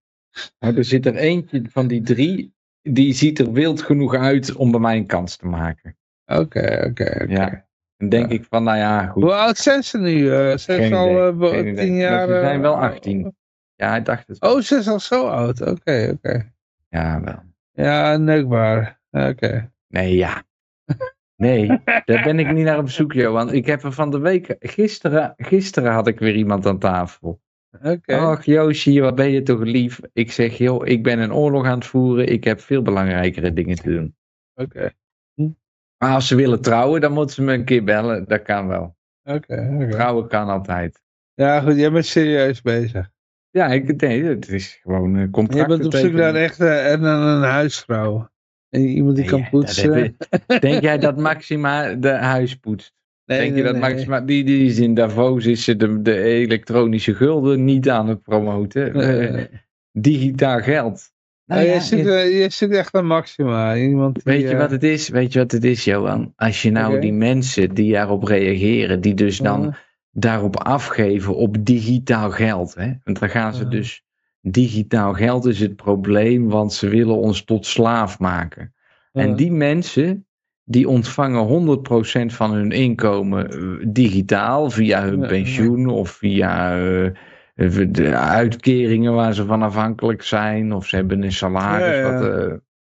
Nou, 0.60 0.78
er 0.78 0.84
zit 0.86 1.06
er 1.06 1.16
eentje 1.16 1.62
van 1.70 1.88
die 1.88 2.02
drie, 2.02 2.54
die 2.82 3.14
ziet 3.14 3.40
er 3.40 3.52
wild 3.52 3.82
genoeg 3.82 4.16
uit 4.16 4.56
om 4.56 4.72
bij 4.72 4.80
mij 4.80 4.98
een 4.98 5.06
kans 5.06 5.38
te 5.38 5.46
maken. 5.48 5.98
Oké, 6.26 6.84
oké, 6.88 7.18
oké. 7.22 7.26
Ja. 7.28 7.68
Dan 8.10 8.20
denk 8.20 8.32
ik 8.32 8.46
van, 8.50 8.64
nou 8.64 8.78
ja, 8.78 9.06
goed. 9.06 9.24
Hoe 9.24 9.34
oud 9.34 9.58
zijn 9.58 9.84
ze 9.84 9.98
nu? 9.98 10.32
eh 10.32 10.58
zijn 10.58 10.88
ze 10.88 10.96
al 10.96 11.30
idee, 11.30 11.52
eh, 11.52 11.60
idee. 11.60 11.86
tien 11.86 11.96
jaar? 11.96 12.28
ze 12.28 12.40
zijn 12.40 12.56
eh, 12.56 12.62
wel 12.62 12.76
18. 12.76 13.36
Ja, 13.76 13.96
ik 13.96 14.06
dacht 14.06 14.28
het. 14.28 14.42
Oh, 14.42 14.60
ze 14.60 14.76
is 14.76 14.88
al 14.88 15.00
zo 15.00 15.28
oud. 15.28 15.62
Oké, 15.62 16.10
oké. 16.14 16.52
Ja, 16.90 17.22
wel. 17.22 17.40
Ja, 17.72 18.18
neukbaar. 18.18 19.00
Oké. 19.12 19.72
Nee, 19.88 20.16
ja. 20.16 20.44
Nee, 21.36 21.68
daar 22.06 22.24
ben 22.24 22.40
ik 22.40 22.52
niet 22.52 22.66
naar 22.66 22.78
op 22.78 22.90
zoek, 22.90 23.14
Johan. 23.14 23.54
Ik 23.54 23.66
heb 23.66 23.84
er 23.84 23.92
van 23.92 24.12
de 24.12 24.20
week, 24.20 24.56
gisteren, 24.60 25.34
gisteren 25.38 25.92
had 25.92 26.08
ik 26.08 26.20
weer 26.20 26.36
iemand 26.36 26.66
aan 26.66 26.80
tafel. 26.80 27.42
Oké. 27.84 28.16
Ach, 28.16 28.46
Joosje, 28.46 29.02
wat 29.02 29.16
ben 29.16 29.32
je 29.32 29.44
toch 29.44 29.60
lief. 29.60 30.00
Ik 30.14 30.32
zeg, 30.32 30.58
joh, 30.58 30.88
ik 30.88 31.04
ben 31.04 31.20
een 31.20 31.34
oorlog 31.34 31.66
aan 31.66 31.78
het 31.78 31.86
voeren. 31.86 32.28
Ik 32.28 32.44
heb 32.44 32.60
veel 32.60 32.82
belangrijkere 32.82 33.54
dingen 33.54 33.76
te 33.76 33.90
doen. 33.92 34.16
Oké. 34.56 34.92
Maar 36.04 36.14
als 36.14 36.28
ze 36.28 36.36
willen 36.36 36.62
trouwen, 36.62 37.02
dan 37.02 37.12
moeten 37.14 37.36
ze 37.36 37.42
me 37.42 37.54
een 37.54 37.64
keer 37.66 37.84
bellen. 37.84 38.26
Dat 38.28 38.42
kan 38.42 38.68
wel. 38.68 38.96
Oké. 39.24 39.70
oké. 39.74 39.90
Trouwen 39.90 40.28
kan 40.28 40.48
altijd. 40.50 41.02
Ja, 41.34 41.60
goed. 41.60 41.76
Jij 41.76 41.92
bent 41.92 42.06
serieus 42.06 42.62
bezig. 42.62 43.10
Ja, 43.50 43.68
ik, 43.68 44.02
nee, 44.02 44.24
het 44.24 44.50
is 44.50 44.80
gewoon 44.82 45.16
een 45.16 45.30
contract. 45.30 45.72
Je 45.72 45.78
bent 45.78 45.86
op 45.86 45.94
zoek 45.94 46.12
naar 46.12 46.30
een 46.30 46.36
echte 46.42 46.68
en 46.70 47.04
een, 47.04 47.22
een 47.22 47.42
huisvrouw. 47.42 48.30
En 48.70 48.82
iemand 48.82 49.16
die 49.16 49.26
Nee, 49.30 49.34
kan 49.42 49.50
poetsen. 49.50 50.04
ik- 50.04 50.16
Denk 50.62 50.82
jij 50.82 50.98
dat 50.98 51.18
Maxima 51.18 51.94
de 51.94 52.10
huis 52.12 52.56
poetst? 52.56 52.94
Nee, 53.26 53.40
Denk 53.40 53.56
je 53.56 53.64
dat. 53.64 53.78
Maxima, 53.78 54.22
die, 54.22 54.44
die 54.44 54.66
is 54.66 54.80
in 54.80 54.94
Davos, 54.94 55.46
is 55.46 55.64
ze 55.64 55.76
de, 55.76 56.02
de 56.02 56.18
elektronische 56.22 57.14
gulden 57.16 57.64
niet 57.64 57.90
aan 57.90 58.08
het 58.08 58.22
promoten. 58.22 58.94
Eh, 58.94 59.32
nee. 59.32 59.48
digitaal 59.92 60.60
geld. 60.62 61.13
Nou 61.46 61.62
Oh, 61.62 61.68
ja, 61.68 61.74
je- 61.98 62.12
eh, 62.12 62.38
jij 62.38 62.50
zoekt 62.50 62.74
echt 62.74 62.94
een 62.94 63.06
maxima. 63.08 63.76
Iemand 63.78 64.14
die, 64.16 64.24
weet 64.26 64.42
je 64.42 64.48
eh, 64.50 64.58
wat 64.58 64.72
het 64.72 64.84
is? 64.84 65.10
Weet 65.10 65.34
je 65.34 65.40
wat 65.40 65.52
het 65.52 65.64
is, 65.64 65.84
Johan? 65.84 66.34
Als 66.36 66.62
je 66.62 66.72
nou 66.72 67.00
die 67.00 67.14
mensen 67.14 67.74
die 67.74 67.92
daarop 67.94 68.24
reageren, 68.24 69.02
die 69.02 69.14
dus 69.14 69.38
dan 69.38 69.66
eh, 69.68 69.74
daarop 70.12 70.58
afgeven 70.58 71.36
op 71.36 71.66
digitaal 71.66 72.30
geld. 72.32 72.74
Hè? 72.76 72.92
Want 73.04 73.20
dan 73.20 73.30
gaan 73.30 73.54
ze 73.54 73.68
dus. 73.68 74.04
Digitaal 74.42 75.14
geld 75.14 75.46
is 75.46 75.60
het 75.60 75.76
probleem, 75.76 76.50
want 76.50 76.74
ze 76.74 76.88
willen 76.90 77.18
ons 77.18 77.44
tot 77.44 77.66
slaaf 77.66 78.20
maken. 78.20 78.74
En 79.12 79.36
die 79.36 79.52
mensen, 79.52 80.26
die 80.64 80.88
ontvangen 80.90 81.44
100% 81.48 82.34
van 82.34 82.54
hun 82.54 82.72
inkomen 82.72 83.50
eh, 83.52 83.86
digitaal, 83.88 84.70
via 84.70 85.04
hun 85.04 85.20
pensioen 85.28 85.88
of 85.88 86.10
via 86.10 86.78
eh, 86.80 87.10
de 87.92 88.16
uitkeringen 88.16 89.14
waar 89.14 89.34
ze 89.34 89.46
van 89.46 89.62
afhankelijk 89.62 90.22
zijn, 90.22 90.74
of 90.74 90.88
ze 90.88 90.96
hebben 90.96 91.24
een 91.24 91.32
salaris. 91.32 91.86
Ja, 91.86 91.94
ja. 91.94 92.20
Wat, 92.20 92.40
eh, 92.40 92.54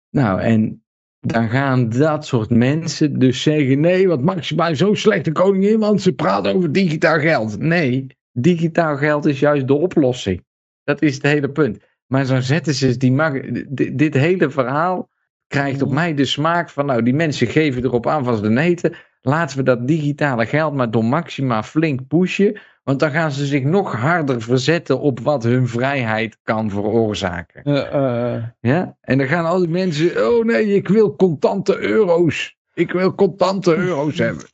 nou, 0.09 0.41
en 0.41 0.83
dan 1.19 1.49
gaan 1.49 1.89
dat 1.89 2.25
soort 2.25 2.49
mensen 2.49 3.19
dus 3.19 3.41
zeggen: 3.41 3.79
nee, 3.79 4.07
wat 4.07 4.21
Maxima 4.21 4.67
is 4.67 4.77
zo'n 4.77 4.95
slechte 4.95 5.31
koningin, 5.31 5.79
want 5.79 6.01
ze 6.01 6.13
praat 6.13 6.47
over 6.47 6.71
digitaal 6.71 7.19
geld. 7.19 7.59
Nee, 7.59 8.07
digitaal 8.31 8.97
geld 8.97 9.25
is 9.25 9.39
juist 9.39 9.67
de 9.67 9.73
oplossing. 9.73 10.45
Dat 10.83 11.01
is 11.01 11.13
het 11.13 11.23
hele 11.23 11.49
punt. 11.49 11.77
Maar 12.07 12.25
zo 12.25 12.39
zetten 12.39 12.73
ze 12.73 12.97
die 12.97 13.11
mag, 13.11 13.33
dit, 13.69 13.97
dit 13.97 14.13
hele 14.13 14.49
verhaal 14.49 15.09
krijgt 15.47 15.81
op 15.81 15.91
mij 15.91 16.13
de 16.13 16.25
smaak 16.25 16.69
van, 16.69 16.85
nou, 16.85 17.03
die 17.03 17.13
mensen 17.13 17.47
geven 17.47 17.83
erop 17.83 18.07
aan 18.07 18.23
van 18.23 18.41
de 18.41 18.49
neten. 18.49 18.93
Laten 19.21 19.57
we 19.57 19.63
dat 19.63 19.87
digitale 19.87 20.45
geld 20.45 20.73
maar 20.73 20.91
door 20.91 21.05
Maxima 21.05 21.63
flink 21.63 22.07
pushen. 22.07 22.59
Want 22.83 22.99
dan 22.99 23.11
gaan 23.11 23.31
ze 23.31 23.45
zich 23.45 23.63
nog 23.63 23.95
harder 23.95 24.41
verzetten 24.41 24.99
op 24.99 25.19
wat 25.19 25.43
hun 25.43 25.67
vrijheid 25.67 26.37
kan 26.43 26.69
veroorzaken. 26.69 27.63
Eh, 27.63 28.35
eh, 28.35 28.43
Ja? 28.59 28.97
En 29.01 29.17
dan 29.17 29.27
gaan 29.27 29.45
al 29.45 29.59
die 29.59 29.67
mensen, 29.67 30.27
oh 30.27 30.45
nee, 30.45 30.75
ik 30.75 30.87
wil 30.87 31.15
contante 31.15 31.79
euro's. 31.79 32.57
Ik 32.73 32.91
wil 32.91 33.15
contante 33.15 33.75
euro's 33.75 34.17
hebben. 34.25 34.45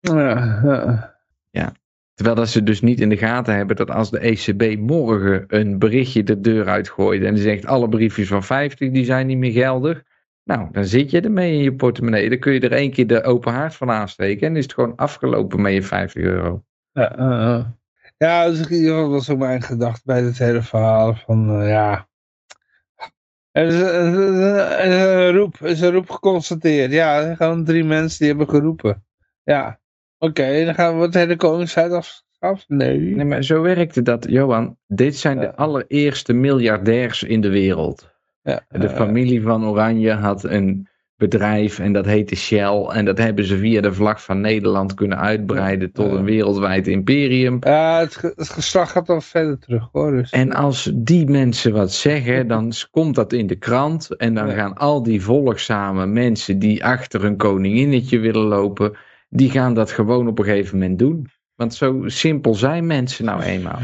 ja, 0.00 1.14
ja. 1.50 1.72
Terwijl 2.14 2.36
dat 2.36 2.48
ze 2.48 2.62
dus 2.62 2.80
niet 2.80 3.00
in 3.00 3.08
de 3.08 3.16
gaten 3.16 3.54
hebben 3.54 3.76
dat 3.76 3.90
als 3.90 4.10
de 4.10 4.18
ECB 4.18 4.78
morgen 4.78 5.44
een 5.48 5.78
berichtje 5.78 6.22
de 6.22 6.40
deur 6.40 6.68
uitgooit 6.68 7.22
en 7.22 7.34
die 7.34 7.42
zegt 7.42 7.66
alle 7.66 7.88
briefjes 7.88 8.28
van 8.28 8.44
50 8.44 8.90
die 8.90 9.04
zijn 9.04 9.26
niet 9.26 9.38
meer 9.38 9.52
geldig. 9.52 10.02
Nou, 10.48 10.68
dan 10.72 10.84
zit 10.84 11.10
je 11.10 11.20
ermee 11.20 11.52
in 11.52 11.62
je 11.62 11.74
portemonnee. 11.74 12.28
Dan 12.28 12.38
kun 12.38 12.52
je 12.52 12.60
er 12.60 12.72
één 12.72 12.90
keer 12.90 13.06
de 13.06 13.22
open 13.22 13.52
haard 13.52 13.74
van 13.74 13.90
aansteken 13.90 14.46
en 14.46 14.56
is 14.56 14.62
het 14.62 14.72
gewoon 14.74 14.96
afgelopen 14.96 15.60
met 15.60 15.72
je 15.72 15.82
50 15.82 16.22
euro. 16.22 16.64
Ja, 16.92 17.16
eh, 17.16 17.54
eh. 17.54 17.64
ja 18.16 18.48
dus 18.48 18.68
ik- 18.68 18.86
dat 18.86 19.08
was 19.10 19.30
ook 19.30 19.38
mijn 19.38 19.62
gedachte 19.62 20.02
bij 20.04 20.22
dit 20.22 20.38
hele 20.38 20.62
verhaal 20.62 21.14
van, 21.14 21.60
eh, 21.60 21.68
ja. 21.68 22.08
Er 23.50 23.66
is, 23.66 23.74
er 23.80 24.08
is- 24.84 25.26
een 25.28 25.36
roep, 25.36 25.54
er 25.60 25.66
is 25.68 25.80
een 25.80 25.92
roep 25.92 26.10
geconstateerd. 26.10 26.92
Ja, 26.92 27.16
er 27.16 27.22
zijn 27.22 27.36
gewoon 27.36 27.64
drie 27.64 27.84
mensen 27.84 28.18
die 28.18 28.28
hebben 28.28 28.48
geroepen. 28.48 29.04
Ja, 29.44 29.80
oké, 30.18 30.64
dan 30.64 30.74
gaan 30.74 30.96
we 30.98 31.04
het 31.04 31.14
hele 31.14 31.36
koningshuis 31.36 31.92
af, 31.92 32.22
af? 32.38 32.64
Nee. 32.68 32.98
Nee, 33.00 33.24
maar 33.24 33.42
zo 33.44 33.62
werkte 33.62 34.02
dat, 34.02 34.26
Johan. 34.28 34.78
Dit 34.86 35.16
zijn 35.16 35.38
de 35.38 35.44
Ja. 35.44 35.52
allereerste 35.56 36.32
miljardairs 36.32 37.22
in 37.22 37.40
de 37.40 37.48
wereld. 37.48 38.16
Ja, 38.48 38.64
De 38.68 38.86
eh, 38.86 38.94
familie 38.96 39.42
van 39.42 39.64
Oranje 39.64 40.12
had 40.12 40.44
een 40.44 40.88
bedrijf 41.16 41.78
en 41.78 41.92
dat 41.92 42.04
heette 42.06 42.36
Shell. 42.36 42.82
En 42.92 43.04
dat 43.04 43.18
hebben 43.18 43.44
ze 43.44 43.58
via 43.58 43.80
de 43.80 43.92
vlag 43.92 44.22
van 44.24 44.40
Nederland 44.40 44.94
kunnen 44.94 45.18
uitbreiden 45.18 45.92
tot 45.92 46.12
een 46.12 46.24
wereldwijd 46.24 46.86
imperium. 46.86 47.56
Ja, 47.60 47.98
het, 47.98 48.16
ge- 48.16 48.32
het 48.36 48.48
geslacht 48.48 48.90
gaat 48.90 49.06
dan 49.06 49.22
verder 49.22 49.58
terug 49.58 49.88
hoor. 49.92 50.10
Dus, 50.12 50.30
En 50.30 50.52
als 50.52 50.90
die 50.94 51.26
mensen 51.26 51.72
wat 51.72 51.92
zeggen, 51.92 52.48
dan 52.48 52.72
komt 52.90 53.14
dat 53.14 53.32
in 53.32 53.46
de 53.46 53.56
krant. 53.56 54.16
En 54.16 54.34
dan 54.34 54.46
Ja. 54.48 54.54
gaan 54.54 54.74
al 54.74 55.02
die 55.02 55.22
volgzame 55.22 56.06
mensen 56.06 56.58
die 56.58 56.84
achter 56.84 57.24
een 57.24 57.36
koninginnetje 57.36 58.18
willen 58.18 58.46
lopen, 58.46 58.96
die 59.28 59.50
gaan 59.50 59.74
dat 59.74 59.90
gewoon 59.90 60.28
op 60.28 60.38
een 60.38 60.44
gegeven 60.44 60.78
moment 60.78 60.98
doen. 60.98 61.26
Want 61.54 61.74
zo 61.74 62.02
simpel 62.06 62.54
zijn 62.54 62.86
mensen 62.86 63.24
nou 63.24 63.42
eenmaal. 63.42 63.78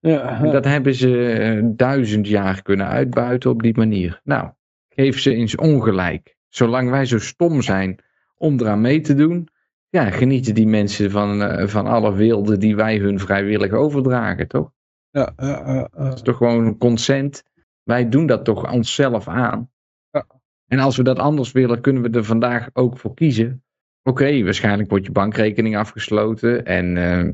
Ja, 0.00 0.42
En 0.42 0.50
dat 0.50 0.64
hebben 0.64 0.94
ze 0.94 1.32
eh, 1.32 1.62
duizend 1.64 2.28
jaar 2.28 2.62
kunnen 2.62 2.86
uitbuiten 2.86 3.50
op 3.50 3.62
die 3.62 3.76
manier. 3.76 4.20
Nou, 4.24 4.50
geef 4.88 5.20
ze 5.20 5.34
eens 5.34 5.56
ongelijk. 5.56 6.36
Zolang 6.48 6.90
wij 6.90 7.04
zo 7.04 7.18
stom 7.18 7.62
zijn 7.62 7.98
om 8.36 8.60
eraan 8.60 8.80
mee 8.80 9.00
te 9.00 9.14
doen, 9.14 9.48
ja, 9.88 10.10
genieten 10.10 10.54
die 10.54 10.66
mensen 10.66 11.10
van, 11.10 11.42
eh, 11.42 11.66
van 11.66 11.86
alle 11.86 12.14
wilde 12.14 12.56
die 12.56 12.76
wij 12.76 12.98
hun 12.98 13.18
vrijwillig 13.18 13.72
overdragen, 13.72 14.48
toch? 14.48 14.70
ja. 15.10 15.88
Dat 15.92 16.14
is 16.14 16.22
toch 16.22 16.36
gewoon 16.36 16.66
een 16.66 16.78
consent. 16.78 17.44
Wij 17.82 18.08
doen 18.08 18.26
dat 18.26 18.44
toch 18.44 18.72
onszelf 18.72 19.28
aan. 19.28 19.70
Ja. 20.10 20.26
En 20.66 20.78
als 20.78 20.96
we 20.96 21.02
dat 21.02 21.18
anders 21.18 21.52
willen, 21.52 21.80
kunnen 21.80 22.02
we 22.02 22.10
er 22.10 22.24
vandaag 22.24 22.68
ook 22.72 22.98
voor 22.98 23.14
kiezen. 23.14 23.64
Oké, 24.02 24.44
waarschijnlijk 24.44 24.90
wordt 24.90 25.06
je 25.06 25.12
bankrekening 25.12 25.76
afgesloten 25.76 26.64
en 26.64 26.96
eh. 26.96 27.28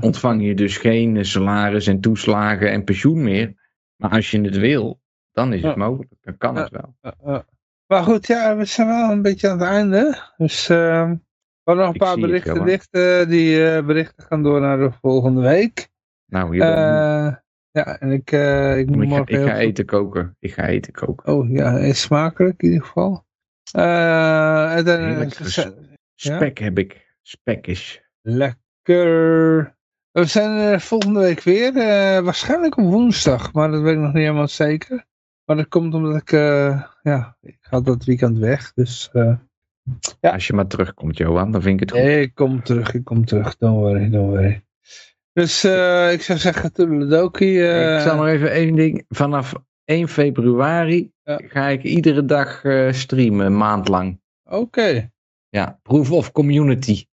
Ontvang 0.00 0.44
je 0.46 0.54
dus 0.54 0.76
geen 0.76 1.16
eh, 1.16 1.22
salaris 1.22 1.86
en 1.86 2.00
toeslagen 2.00 2.70
en 2.70 2.84
pensioen 2.84 3.22
meer. 3.22 3.54
Maar 3.96 4.10
als 4.10 4.30
je 4.30 4.40
het 4.40 4.56
wil, 4.56 5.00
dan 5.32 5.52
is 5.52 5.62
het 5.62 5.76
mogelijk. 5.76 6.12
Dan 6.20 6.36
kan 6.36 6.56
het 6.56 6.70
wel. 6.70 7.44
Maar 7.86 8.02
goed, 8.02 8.26
ja, 8.26 8.56
we 8.56 8.64
zijn 8.64 8.88
wel 8.88 9.10
een 9.10 9.22
beetje 9.22 9.48
aan 9.48 9.58
het 9.58 9.68
einde. 9.68 10.18
Dus 10.36 10.68
eh, 10.68 11.10
we 11.10 11.18
hadden 11.64 11.84
nog 11.84 11.92
een 11.92 11.98
paar 12.00 12.18
berichten 12.18 12.52
Johan. 12.52 12.66
lichten. 12.66 13.28
Die 13.28 13.70
eh, 13.70 13.84
berichten 13.86 14.24
gaan 14.24 14.42
door 14.42 14.60
naar 14.60 14.78
de 14.78 14.90
volgende 15.00 15.40
week. 15.40 15.88
Nou, 16.26 16.52
hier 16.54 16.62
Eh, 16.62 17.34
ja, 17.70 17.98
en 17.98 18.10
ik, 18.10 18.32
eh, 18.32 18.78
ik 18.78 18.90
moet 18.90 19.04
ik, 19.04 19.10
ga, 19.10 19.26
ik 19.26 19.46
ga 19.46 19.58
eten 19.58 19.84
koken. 19.84 20.36
Ik 20.38 20.52
ga 20.52 20.66
eten 20.66 20.92
koken. 20.92 21.32
Oh 21.32 21.50
ja, 21.50 21.78
is 21.78 22.00
smakelijk 22.00 22.62
in 22.62 22.68
ieder 22.68 22.86
geval. 22.86 23.26
Eh, 23.72 24.76
en 24.76 24.84
dan, 24.84 25.30
Ja? 26.14 26.36
Spek 26.36 26.58
heb 26.58 26.78
ik. 26.78 27.14
Spek 27.22 27.66
is. 27.66 28.02
lekker. 28.22 28.60
We 28.84 30.24
zijn 30.24 30.72
eh, 30.72 30.78
volgende 30.80 31.20
week 31.20 31.42
weer. 31.42 31.76
eh, 31.76 32.20
waarschijnlijk 32.24 32.76
op 32.76 32.84
woensdag, 32.84 33.52
maar 33.52 33.70
dat 33.70 33.80
weet 33.82 33.92
ik 33.94 33.98
nog 34.00 34.12
niet 34.12 34.22
helemaal 34.22 34.48
zeker. 34.48 35.04
Maar 35.44 35.56
dat 35.56 35.68
komt 35.68 35.94
omdat 35.94 36.16
ik, 36.20 36.32
eh, 36.32 36.82
ja, 37.02 37.36
ik 37.40 37.56
ga 37.60 37.80
dat 37.80 38.04
weekend 38.04 38.38
weg. 38.38 38.72
Dus 38.74 39.10
eh, 39.12 39.34
Ja. 40.20 40.30
Als 40.30 40.46
je 40.46 40.52
maar 40.52 40.66
terugkomt, 40.66 41.16
Johan, 41.16 41.50
dan 41.52 41.62
vind 41.62 41.74
ik 41.74 41.88
het 41.88 41.98
goed. 41.98 42.08
Nee, 42.08 42.20
ik 42.20 42.34
kom 42.34 42.62
terug, 42.62 42.94
ik 42.94 43.04
kom 43.04 43.24
terug. 43.24 43.56
Don't 43.56 43.76
worry, 43.78 44.10
don't 44.10 44.30
worry. 44.30 44.64
Dus 45.32 45.64
ik 46.12 46.22
zou 46.22 46.38
zeggen, 46.38 46.72
toedeledokie. 46.72 47.68
eh 47.68 47.94
ik 47.94 48.00
zal 48.00 48.16
nog 48.16 48.26
even 48.26 48.50
één 48.50 48.74
ding. 48.74 49.04
Vanaf 49.08 49.54
1 49.84 50.08
februari 50.08 51.12
Ja. 51.22 51.40
ga 51.46 51.66
ik 51.68 51.82
iedere 51.82 52.24
dag 52.24 52.62
streamen, 52.90 53.46
een 53.46 53.56
maand 53.56 53.88
lang. 53.88 54.20
Oké. 54.44 55.10
Ja, 55.48 55.78
proof 55.82 56.10
of 56.10 56.32
community 56.32 57.04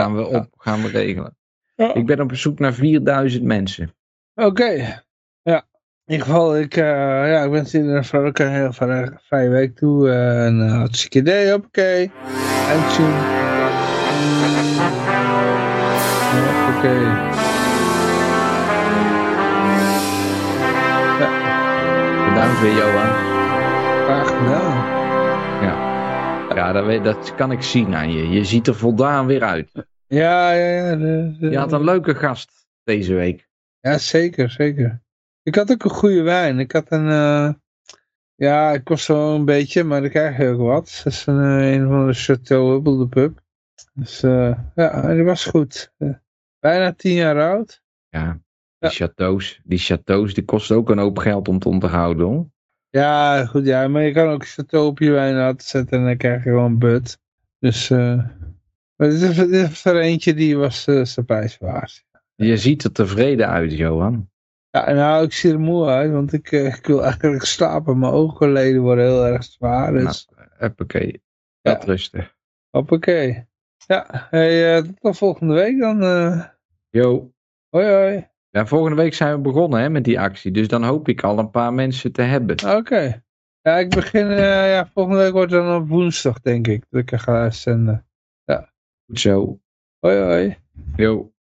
gaan 0.00 0.16
we, 0.16 0.26
op, 0.26 0.46
gaan 0.56 0.82
we 0.82 0.88
regelen. 0.88 1.36
Ja. 1.74 1.94
Ik 1.94 2.06
ben 2.06 2.20
op 2.20 2.34
zoek 2.36 2.58
naar 2.58 2.72
4000 2.74 3.44
mensen. 3.44 3.94
Oké. 4.34 5.02
Ja. 5.42 5.66
In 6.04 6.12
ieder 6.12 6.26
geval, 6.26 6.58
ik, 6.58 6.76
eh, 6.76 6.84
ja, 7.30 7.42
ik 7.42 7.50
wens 7.50 7.74
iedereen 7.74 7.96
een 7.96 8.04
vrolijke 8.04 8.42
en 8.44 8.52
heel 8.52 8.72
vrije, 8.72 9.18
vrije 9.22 9.48
week 9.48 9.76
toe. 9.76 10.10
eh, 10.10 10.46
en 10.46 10.58
uh, 10.60 10.72
hartstikke 10.76 11.18
idee, 11.18 11.50
hoppakee. 11.50 12.10
Eindtune. 12.68 13.34
Hoppakee. 16.32 17.34
Bedankt 22.28 22.60
weer, 22.60 22.74
Johan. 22.76 23.10
Graag 24.04 24.28
gedaan. 24.28 24.75
Ja, 26.56 26.98
dat, 26.98 27.34
kan 27.34 27.52
ik 27.52 27.62
zien 27.62 27.94
aan 27.94 28.12
je. 28.12 28.28
Je 28.28 28.44
ziet 28.44 28.66
er 28.66 28.74
voldaan 28.74 29.26
weer 29.26 29.42
uit. 29.42 29.70
Ja, 30.06 30.52
ja, 30.52 30.86
ja. 30.90 30.96
de- 30.96 31.36
de- 31.40 31.50
Je 31.50 31.58
had 31.58 31.72
een 31.72 31.84
leuke 31.84 32.14
gast 32.14 32.66
deze 32.84 33.14
week. 33.14 33.48
Ja, 33.80 33.98
zeker, 33.98 34.50
zeker. 34.50 35.02
Ik 35.42 35.54
had 35.54 35.70
ook 35.70 35.84
een 35.84 35.90
goede 35.90 36.22
wijn. 36.22 36.58
Ik 36.58 36.72
had 36.72 36.86
een, 36.92 37.08
eh, 37.08 37.52
ja, 38.34 38.72
ik 38.72 38.84
kost 38.84 39.06
wel 39.06 39.34
een 39.34 39.44
beetje, 39.44 39.84
maar 39.84 40.00
dan 40.00 40.10
krijg 40.10 40.36
je 40.36 40.48
ook 40.48 40.60
wat. 40.60 41.00
Dat 41.04 41.12
is 41.12 41.26
een, 41.26 41.40
eh, 41.40 41.72
een 41.72 41.88
van 41.88 42.06
de 42.06 42.12
Chateau 42.12 42.72
Hubble 42.72 42.98
de 42.98 43.08
pub. 43.08 43.40
Dus 43.94 44.22
eh, 44.22 44.58
ja, 44.74 45.14
die 45.14 45.24
was 45.24 45.44
goed. 45.44 45.92
Bijna 46.60 46.92
tien 46.92 47.14
jaar 47.14 47.50
oud. 47.50 47.82
Ja, 48.08 48.20
Ja. 48.20 48.38
die 48.78 48.90
chateaus. 48.90 49.60
Die 49.64 49.78
chateaus, 49.78 50.34
die 50.34 50.44
kosten 50.44 50.76
ook 50.76 50.90
een 50.90 50.98
hoop 50.98 51.18
geld 51.18 51.48
om 51.48 51.58
te 51.58 51.68
onderhouden, 51.68 52.26
hoor. 52.26 52.46
Ja, 52.96 53.44
goed, 53.46 53.66
ja, 53.66 53.88
maar 53.88 54.02
je 54.02 54.12
kan 54.12 54.28
ook 54.70 54.98
je 54.98 55.10
wijn 55.10 55.34
laten 55.34 55.66
zetten 55.66 55.98
en 55.98 56.04
dan 56.04 56.16
krijg 56.16 56.44
je 56.44 56.50
gewoon 56.50 56.78
but. 56.78 57.18
Dus, 57.58 57.90
eh 57.90 58.24
maar 58.96 59.08
dit 59.08 59.20
is, 59.22 59.36
dit 59.36 59.70
is 59.70 59.84
er 59.84 60.00
eentje 60.00 60.34
die 60.34 60.56
was 60.56 60.82
zijn 60.84 61.26
prijs 61.26 61.58
waard. 61.58 62.04
Je 62.34 62.56
ziet 62.56 62.84
er 62.84 62.92
tevreden 62.92 63.48
uit, 63.48 63.72
Johan. 63.72 64.30
Ja, 64.70 64.92
nou, 64.92 65.24
ik 65.24 65.32
zie 65.32 65.52
er 65.52 65.60
moe 65.60 65.86
uit, 65.86 66.12
want 66.12 66.32
ik, 66.32 66.52
eh, 66.52 66.76
ik 66.76 66.86
wil 66.86 67.04
eigenlijk 67.04 67.44
slapen. 67.44 67.98
Mijn 67.98 68.12
oogleden 68.12 68.82
worden 68.82 69.04
heel 69.04 69.26
erg 69.26 69.44
zwaar, 69.44 69.92
dus... 69.92 70.28
Huppakee. 70.58 71.22
Ja. 71.60 71.72
Wat 71.72 71.84
rustig. 71.84 72.34
Hoppakee. 72.70 73.46
Ja, 73.86 74.26
hey, 74.30 74.82
tot 74.82 75.00
de 75.00 75.14
volgende 75.14 75.54
week 75.54 75.78
dan. 75.80 76.02
eh. 76.02 76.44
Yo. 76.90 77.32
hoi 77.68 77.86
hoi. 77.86 78.28
Ja, 78.56 78.66
volgende 78.66 78.96
week 78.96 79.14
zijn 79.14 79.34
we 79.34 79.40
begonnen 79.40 79.80
hè, 79.80 79.90
met 79.90 80.04
die 80.04 80.20
actie. 80.20 80.50
Dus 80.50 80.68
dan 80.68 80.84
hoop 80.84 81.08
ik 81.08 81.22
al 81.22 81.38
een 81.38 81.50
paar 81.50 81.74
mensen 81.74 82.12
te 82.12 82.22
hebben. 82.22 82.76
Oké. 82.76 83.22
Ja, 83.60 83.78
ik 83.78 83.90
begin, 83.90 84.30
eh, 84.30 84.70
ja, 84.72 84.86
volgende 84.94 85.22
week 85.22 85.32
wordt 85.32 85.52
het 85.52 85.62
dan 85.62 85.82
op 85.82 85.88
woensdag, 85.88 86.40
denk 86.40 86.66
ik, 86.66 86.84
dat 86.90 87.00
ik 87.00 87.20
ga 87.20 87.40
uitzenden. 87.40 88.06
Goed 89.06 89.20
zo. 89.20 89.60
Hoi 89.98 90.18
hoi. 90.18 90.56
Yo. 90.96 91.32